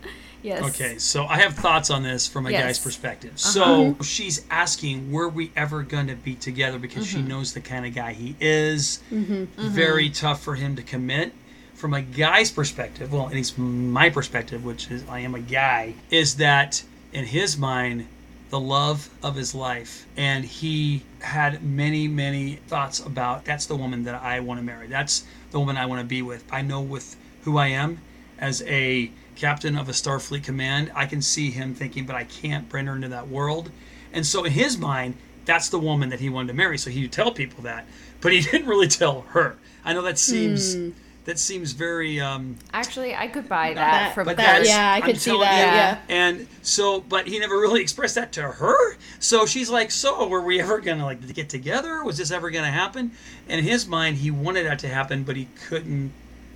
Yes. 0.44 0.64
Okay, 0.64 0.98
so 0.98 1.26
I 1.26 1.38
have 1.38 1.56
thoughts 1.56 1.90
on 1.90 2.04
this 2.04 2.28
from 2.28 2.46
a 2.48 2.52
Yes. 2.52 2.64
guy's 2.64 2.80
perspective. 2.80 3.32
Uh-huh. 3.32 3.96
So 3.96 4.04
she's 4.04 4.46
asking, 4.50 5.12
were 5.12 5.30
we 5.30 5.52
ever 5.56 5.84
going 5.84 6.08
to 6.08 6.16
be 6.16 6.36
together? 6.36 6.80
Because 6.80 7.06
she 7.08 7.18
mm-hmm. 7.18 7.28
knows 7.28 7.54
the 7.54 7.62
kind 7.62 7.86
of 7.86 7.94
guy 7.94 8.14
he 8.14 8.36
is. 8.40 9.00
Mm-hmm, 9.12 9.34
mm-hmm. 9.34 9.68
Very 9.70 10.10
tough 10.10 10.42
for 10.42 10.56
him 10.56 10.76
to 10.76 10.84
commit. 10.84 11.34
From 11.74 11.94
a 11.94 12.02
guy's 12.02 12.52
perspective, 12.52 13.14
well, 13.14 13.28
at 13.28 13.34
least 13.34 13.58
my 13.60 14.10
perspective, 14.10 14.66
which 14.66 14.90
is 14.90 15.04
I 15.08 15.20
am 15.20 15.36
a 15.36 15.40
guy, 15.40 15.94
is 16.10 16.38
that 16.38 16.84
in 17.14 17.26
his 17.26 17.56
mind, 17.56 18.08
the 18.50 18.60
love 18.60 19.10
of 19.22 19.36
his 19.36 19.54
life, 19.54 20.08
and 20.16 20.46
he 20.46 21.04
had 21.20 21.62
many, 21.64 22.08
many 22.08 22.56
thoughts 22.68 23.00
about 23.00 23.46
that's 23.46 23.66
the 23.66 23.76
woman 23.76 24.06
that 24.06 24.16
I 24.16 24.40
want 24.40 24.60
to 24.60 24.64
marry. 24.64 24.88
That's 24.88 25.26
the 25.52 25.60
woman 25.60 25.78
I 25.78 25.86
want 25.86 26.02
to 26.02 26.08
be 26.08 26.22
with. 26.22 26.46
I 26.52 26.62
know 26.62 26.82
with 26.82 27.16
who 27.44 27.58
I 27.58 27.68
am 27.68 28.00
as 28.40 28.62
a 28.64 29.12
captain 29.38 29.78
of 29.78 29.88
a 29.88 29.92
Starfleet 29.94 30.44
command, 30.44 30.92
I 30.96 31.06
can 31.06 31.22
see 31.22 31.52
him 31.52 31.74
thinking, 31.74 32.06
but 32.06 32.16
I 32.16 32.24
can't 32.26 32.68
bring 32.68 32.88
her 32.88 32.96
into 32.96 33.08
that 33.10 33.28
world. 33.28 33.72
And 34.14 34.26
so 34.26 34.44
in 34.44 34.52
his 34.52 34.78
mind, 34.78 35.16
that's 35.46 35.70
the 35.70 35.80
woman 35.80 36.10
that 36.10 36.20
he 36.20 36.30
wanted 36.30 36.48
to 36.50 36.54
marry. 36.54 36.78
So 36.78 36.90
he 36.90 37.04
would 37.04 37.12
tell 37.12 37.32
people 37.32 37.64
that, 37.64 37.86
but 38.22 38.34
he 38.34 38.42
didn't 38.52 38.68
really 38.68 38.88
tell 38.88 39.22
her. 39.30 39.58
I 39.86 39.94
know 39.94 40.02
that 40.02 40.18
seems 40.20 40.76
that 41.26 41.38
seems 41.38 41.74
very 41.74 42.22
um, 42.22 42.56
Actually, 42.74 43.14
I 43.14 43.28
could 43.28 43.50
buy 43.50 43.74
that, 43.74 43.76
That- 43.76 44.16
from 44.16 44.26
but 44.26 44.38
that- 44.38 44.46
that's- 44.46 44.68
yeah, 44.68 44.94
I 44.94 44.96
I'm 44.98 45.02
could 45.04 45.20
see 45.20 45.32
that. 45.32 45.38
you. 45.40 45.66
Yeah. 45.66 45.98
And 46.10 46.48
so, 46.62 47.02
but 47.02 47.28
he 47.28 47.38
never 47.40 47.60
really 47.60 47.82
expressed 47.82 48.16
that 48.16 48.32
to 48.34 48.44
her. 48.44 48.96
So 49.20 49.46
she's 49.46 49.70
like, 49.70 49.92
"So, 49.92 50.26
were 50.28 50.42
we 50.42 50.62
ever 50.62 50.80
gonna 50.80 51.04
like 51.06 51.34
get 51.34 51.50
together? 51.50 52.02
Was 52.04 52.18
this 52.18 52.32
ever 52.32 52.50
gonna 52.50 52.72
happen?" 52.72 53.12
And 53.50 53.60
in 53.60 53.66
his 53.66 53.86
mind, 53.88 54.18
he 54.18 54.32
wanted 54.32 54.66
that 54.68 54.80
to 54.80 54.88
happen, 54.88 55.24
but 55.24 55.36
he 55.36 55.48
couldn't 55.68 56.12